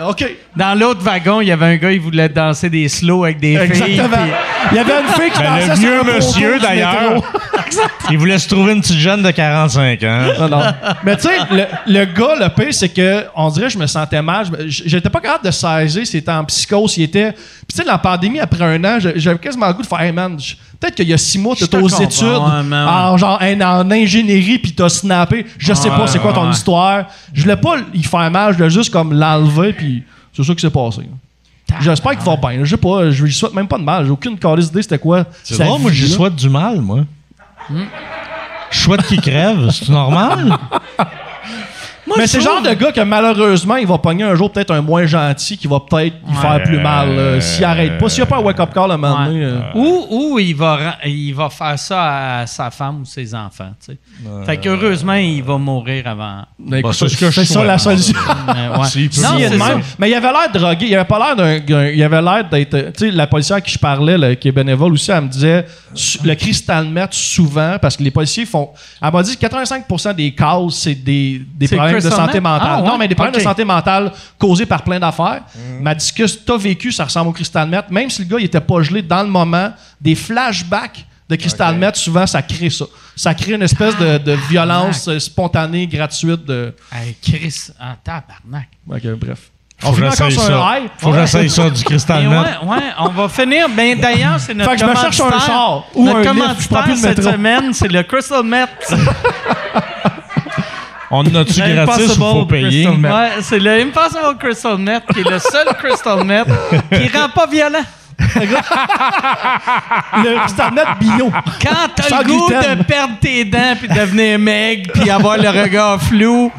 Ah 0.02 0.08
OK. 0.08 0.24
Dans 0.56 0.78
l'autre 0.78 1.00
wagon, 1.02 1.40
il 1.40 1.48
y 1.48 1.52
avait 1.52 1.66
un 1.66 1.76
gars, 1.76 1.92
il 1.92 2.00
voulait 2.00 2.28
danser 2.28 2.68
des 2.68 2.88
slows 2.88 3.24
avec 3.24 3.38
des 3.38 3.56
filles. 3.56 3.82
Exactement. 3.82 4.26
Il 4.72 4.76
y 4.76 4.80
avait 4.80 5.00
une 5.00 5.08
fille 5.08 5.30
qui 5.30 5.38
Ben, 5.38 5.58
dansait 5.58 5.68
le 5.68 5.76
sur 5.76 5.76
vieux 5.76 6.00
un 6.00 6.16
monsieur, 6.16 6.58
d'ailleurs. 6.58 7.22
Il 8.10 8.18
voulait 8.18 8.38
se 8.38 8.48
trouver 8.48 8.72
une 8.72 8.80
petite 8.80 8.98
jeune 8.98 9.22
de 9.22 9.30
45 9.30 10.02
ans. 10.02 10.22
Non, 10.40 10.48
non. 10.48 10.62
Mais 11.04 11.16
tu 11.16 11.22
sais, 11.22 11.38
le, 11.52 11.64
le 11.86 12.04
gars, 12.04 12.34
le 12.40 12.48
pire, 12.48 12.72
c'est 12.74 12.88
que 12.88 13.26
on 13.36 13.48
dirait 13.50 13.66
que 13.66 13.72
je 13.74 13.78
me 13.78 13.86
sentais 13.86 14.20
mal. 14.22 14.46
J'étais 14.66 15.08
pas 15.08 15.20
capable 15.20 15.44
de 15.44 15.50
saisir 15.52 16.04
s'il 16.04 16.18
était 16.18 16.32
en 16.32 16.44
psychose, 16.44 16.92
s'il 16.92 17.04
était. 17.04 17.32
Puis 17.32 17.42
tu 17.70 17.76
sais, 17.76 17.84
la 17.84 17.98
pandémie, 17.98 18.40
après 18.40 18.64
un 18.64 18.84
an, 18.84 18.98
j'avais 19.14 19.38
quasiment 19.38 19.68
le 19.68 19.74
goût 19.74 19.82
de 19.82 19.86
faire, 19.86 20.00
hey 20.00 20.12
man, 20.12 20.36
peut-être 20.80 20.96
qu'il 20.96 21.08
y 21.08 21.14
a 21.14 21.18
six 21.18 21.38
mois, 21.38 21.54
Je 21.56 21.64
t'étais 21.64 21.78
te 21.78 21.82
aux 21.82 21.88
études, 21.88 22.26
ouais, 22.26 22.76
en, 22.76 23.16
genre, 23.16 23.40
en, 23.40 23.60
en 23.60 23.90
ingénierie, 23.90 24.58
puis 24.58 24.72
t'as 24.72 24.88
snappé. 24.88 25.46
Je 25.58 25.72
sais 25.72 25.90
pas 25.90 26.08
c'est 26.08 26.18
quoi 26.18 26.32
ton 26.32 26.46
ouais. 26.46 26.50
histoire. 26.50 27.04
Je 27.32 27.42
voulais 27.42 27.56
pas 27.56 27.76
y 27.94 28.02
faire 28.02 28.30
mal, 28.32 28.52
je 28.52 28.58
voulais 28.58 28.70
juste 28.70 28.90
comme 28.92 29.12
l'enlever, 29.12 29.72
puis 29.72 30.02
c'est 30.34 30.44
ça 30.44 30.54
qui 30.54 30.60
s'est 30.60 30.70
passé. 30.70 31.02
J'espère 31.80 32.12
qu'il 32.12 32.22
va 32.22 32.36
bien. 32.36 32.64
Je 32.64 32.70
sais 32.70 32.76
pas, 32.76 33.10
je 33.10 33.24
lui 33.24 33.32
souhaite 33.32 33.54
même 33.54 33.68
pas 33.68 33.78
de 33.78 33.84
mal. 33.84 34.04
J'ai 34.04 34.10
aucune 34.10 34.36
calice 34.38 34.68
idée 34.68 34.82
c'était 34.82 34.98
quoi. 34.98 35.24
C'est 35.44 35.54
sa 35.54 35.64
drôle, 35.64 35.80
moi, 35.80 35.90
vie, 35.90 35.96
je 35.96 36.06
là. 36.06 36.12
souhaite 36.14 36.34
du 36.34 36.48
mal, 36.48 36.80
moi. 36.80 37.00
Je 38.70 38.78
souhaite 38.78 39.06
qu'il 39.06 39.20
crève. 39.20 39.70
C'est 39.70 39.88
normal? 39.88 40.56
Mais 42.18 42.26
c'est 42.26 42.38
le 42.38 42.44
genre 42.44 42.62
de 42.62 42.72
gars 42.74 42.92
que 42.92 43.00
malheureusement, 43.00 43.76
il 43.76 43.86
va 43.86 43.98
pogner 43.98 44.24
un 44.24 44.34
jour 44.34 44.50
peut-être 44.50 44.72
un 44.72 44.80
moins 44.80 45.06
gentil 45.06 45.56
qui 45.56 45.66
va 45.66 45.80
peut-être 45.80 46.14
lui 46.28 46.36
faire 46.36 46.62
plus 46.62 46.78
mal 46.78 47.08
euh, 47.10 47.40
s'il 47.40 47.64
arrête 47.64 47.98
pas. 47.98 48.08
S'il 48.08 48.18
n'y 48.22 48.22
a 48.24 48.26
pas 48.26 48.36
un 48.38 48.42
wake-up 48.42 48.70
call 48.74 48.90
à 48.90 48.94
un 48.94 48.96
moment 48.96 49.18
Ouais. 49.20 49.26
donné. 49.26 49.44
euh, 49.44 49.60
Ou, 49.74 50.06
ou 50.10 50.38
il, 50.38 50.54
va, 50.54 50.96
il 51.04 51.32
va 51.32 51.48
faire 51.50 51.78
ça 51.78 52.40
à 52.40 52.46
sa 52.46 52.70
femme 52.70 53.02
ou 53.02 53.04
ses 53.04 53.34
enfants. 53.34 53.70
tu 53.84 53.92
sais. 53.92 53.98
Fait 54.46 54.56
qu'heureusement, 54.58 55.14
il 55.14 55.42
va 55.42 55.58
mourir 55.58 56.06
avant. 56.06 56.42
ben, 56.58 56.78
écoute, 56.78 56.90
Bah, 56.92 56.96
c'est 56.98 57.08
ce 57.08 57.16
que 57.16 57.26
je 57.30 57.40
c'est 57.40 57.44
ça 57.44 57.54
souhaite, 57.54 57.66
la 57.66 57.78
solution. 57.78 58.14
Euh, 58.48 58.76
ouais. 58.78 58.86
S'il 58.86 59.08
peut 59.10 59.20
Non, 59.22 59.28
c'est 59.38 59.58
ça. 59.58 59.68
même. 59.68 59.82
Mais 59.98 60.10
il 60.10 60.14
avait 60.14 60.32
l'air 60.32 60.50
drogué. 60.52 60.86
Il 60.86 60.94
avait 60.94 61.04
pas 61.04 61.18
l'air 61.18 61.36
d'un. 61.36 61.58
d'un- 61.60 61.88
Il 61.88 62.02
avait 62.02 62.22
l'air 62.22 62.48
d'être. 62.48 62.92
Tu 62.92 63.06
sais, 63.06 63.10
la 63.10 63.26
policière 63.26 63.56
à 63.58 63.60
qui 63.60 63.72
je 63.72 63.78
parlais, 63.78 64.18
là, 64.18 64.34
qui 64.36 64.48
est 64.48 64.52
bénévole 64.52 64.92
aussi, 64.92 65.10
elle 65.10 65.22
me 65.22 65.28
disait 65.28 65.64
su- 65.94 66.18
le 66.24 66.34
cristal 66.34 66.86
meth 66.88 67.12
souvent, 67.14 67.76
parce 67.80 67.96
que 67.96 68.02
les 68.02 68.10
policiers 68.10 68.46
font. 68.46 68.70
Elle 69.02 69.12
m'a 69.12 69.22
dit 69.22 69.36
que 69.36 69.40
85% 69.46 70.14
des 70.14 70.34
causes, 70.34 70.76
c'est 70.76 70.94
des, 70.94 71.42
des 71.54 71.66
C'est 71.66 71.76
problèmes 71.76 71.96
de 72.00 72.10
santé 72.10 72.40
mentale. 72.40 72.68
Ah, 72.70 72.82
ouais? 72.82 72.88
Non, 72.88 72.98
mais 72.98 73.08
des 73.08 73.14
problèmes 73.14 73.34
de 73.34 73.40
santé 73.40 73.64
mentale 73.64 74.12
causés 74.38 74.66
par 74.66 74.82
plein 74.82 74.98
d'affaires. 74.98 75.42
Elle 75.54 75.82
m'a 75.82 75.94
dit 75.94 76.04
ce 76.06 76.12
que 76.12 76.24
tu 76.24 76.52
as 76.52 76.56
vécu, 76.56 76.92
ça 76.92 77.04
ressemble 77.04 77.28
au 77.28 77.32
cristal 77.32 77.68
meth. 77.68 77.90
Même 77.90 78.10
si 78.10 78.22
le 78.22 78.28
gars, 78.28 78.38
il 78.38 78.44
était 78.46 78.60
pas 78.60 78.82
gelé 78.82 79.02
dans 79.02 79.22
le 79.22 79.28
moment, 79.28 79.72
des 80.00 80.14
flashbacks 80.14 81.04
de 81.28 81.36
cristal 81.36 81.76
meth, 81.76 81.96
souvent, 81.96 82.26
ça 82.26 82.42
crée 82.42 82.70
ça. 82.70 82.86
Ça 83.14 83.34
crée 83.34 83.52
une 83.52 83.62
espèce 83.62 83.96
de, 83.96 84.18
de 84.18 84.32
violence 84.48 85.06
euh, 85.08 85.18
spontanée, 85.20 85.86
gratuite. 85.86 86.44
De... 86.44 86.74
Hey, 86.92 87.14
Chris, 87.22 87.68
en 87.80 87.94
tabarnak. 88.02 88.68
Ok, 88.88 89.18
bref. 89.18 89.38
Faut 89.78 89.92
que 89.92 89.96
finit 89.96 90.10
j'essaye 90.10 90.26
encore 90.36 90.44
sur 90.44 90.54
un 90.56 90.60
ça. 90.72 90.78
high. 90.78 90.90
Faut 90.98 91.10
que 91.10 91.18
j'essaye 91.20 91.48
ça, 91.50 91.70
du 91.70 91.84
cristal 91.84 92.28
ouais, 92.28 92.36
meth. 92.36 92.62
ouais, 92.66 92.82
on 92.98 93.08
va 93.08 93.28
finir. 93.28 93.66
Ben, 93.74 93.98
d'ailleurs, 93.98 94.38
c'est 94.40 94.54
notre 94.54 94.70
Fait 94.70 94.76
que 94.76 94.82
je 94.82 94.86
me 94.90 94.94
cherche 94.96 95.20
un 95.20 95.38
char 95.38 95.84
ou 95.94 96.04
notre 96.04 96.28
un 96.28 96.34
lift, 96.34 96.60
je 96.60 96.68
prends 96.68 96.82
commanditaire 96.82 96.84
plus 96.84 96.92
le 96.94 97.14
cette 97.14 97.22
semaine, 97.22 97.72
c'est 97.72 97.88
le 97.88 98.02
Crystal 98.02 98.42
Meth. 98.42 98.68
On 101.10 101.24
a-tu 101.24 101.60
gratis 101.60 102.16
ou 102.16 102.20
faut 102.20 102.46
payer? 102.46 102.84
Crystal. 102.84 103.12
Ouais, 103.12 103.30
c'est 103.42 103.58
le 103.58 103.82
Impossible 103.82 104.36
Crystal 104.38 104.78
Meth 104.78 105.04
qui 105.12 105.20
est 105.20 105.28
le 105.28 105.38
seul 105.38 105.66
Crystal 105.82 106.24
Meth 106.24 106.48
qui 106.92 107.08
rend 107.16 107.28
pas 107.34 107.46
violent. 107.46 107.84
Le 110.22 110.38
cristal 110.40 110.72
meth 110.74 110.98
bio. 111.00 111.30
Quand 111.62 111.88
t'as 111.96 112.18
le 112.18 112.24
goût 112.24 112.48
gluten. 112.48 112.78
de 112.78 112.82
perdre 112.84 113.14
tes 113.20 113.44
dents 113.44 113.74
puis 113.78 113.88
devenir 113.88 114.38
maigre 114.38 114.92
puis 114.92 115.10
avoir 115.10 115.38
le 115.38 115.48
regard 115.48 116.00
flou, 116.00 116.52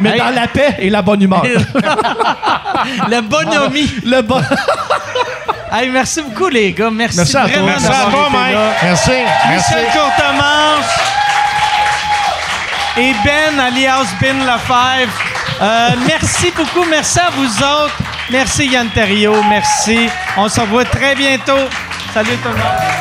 Mais 0.00 0.10
Hey. 0.12 0.18
dans 0.18 0.30
la 0.30 0.46
paix 0.48 0.76
et 0.78 0.90
la 0.90 1.02
bonne 1.02 1.22
humeur. 1.22 1.42
le 3.10 3.20
bonhomie. 3.20 3.90
le 4.04 4.22
bon. 4.22 4.40
Hey, 5.70 5.90
merci 5.90 6.22
beaucoup 6.22 6.48
les 6.48 6.72
gars, 6.72 6.90
merci, 6.90 7.18
Merci 7.18 7.36
à 7.36 7.40
toi. 7.42 7.50
vraiment 7.50 7.66
Merci 7.66 7.86
à 7.88 8.10
toi, 8.10 8.28
Mike. 8.32 8.56
Merci. 8.84 9.10
Merci. 9.50 9.74
Michel 9.74 9.84
Courtemanche 9.92 11.17
et 12.98 13.14
Ben 13.24 13.58
alias 13.60 14.06
Ben 14.20 14.38
Lefebvre. 14.44 15.12
Euh, 15.60 15.90
merci 16.06 16.50
beaucoup. 16.56 16.84
Merci 16.88 17.20
à 17.20 17.30
vous 17.30 17.62
autres. 17.62 17.96
Merci 18.30 18.66
Yann 18.66 18.88
Terriot. 18.90 19.42
Merci. 19.48 20.08
On 20.36 20.48
se 20.48 20.60
revoit 20.60 20.84
très 20.84 21.14
bientôt. 21.14 21.68
Salut 22.12 22.36
tout 22.42 22.48
le 22.48 22.54
monde. 22.54 22.97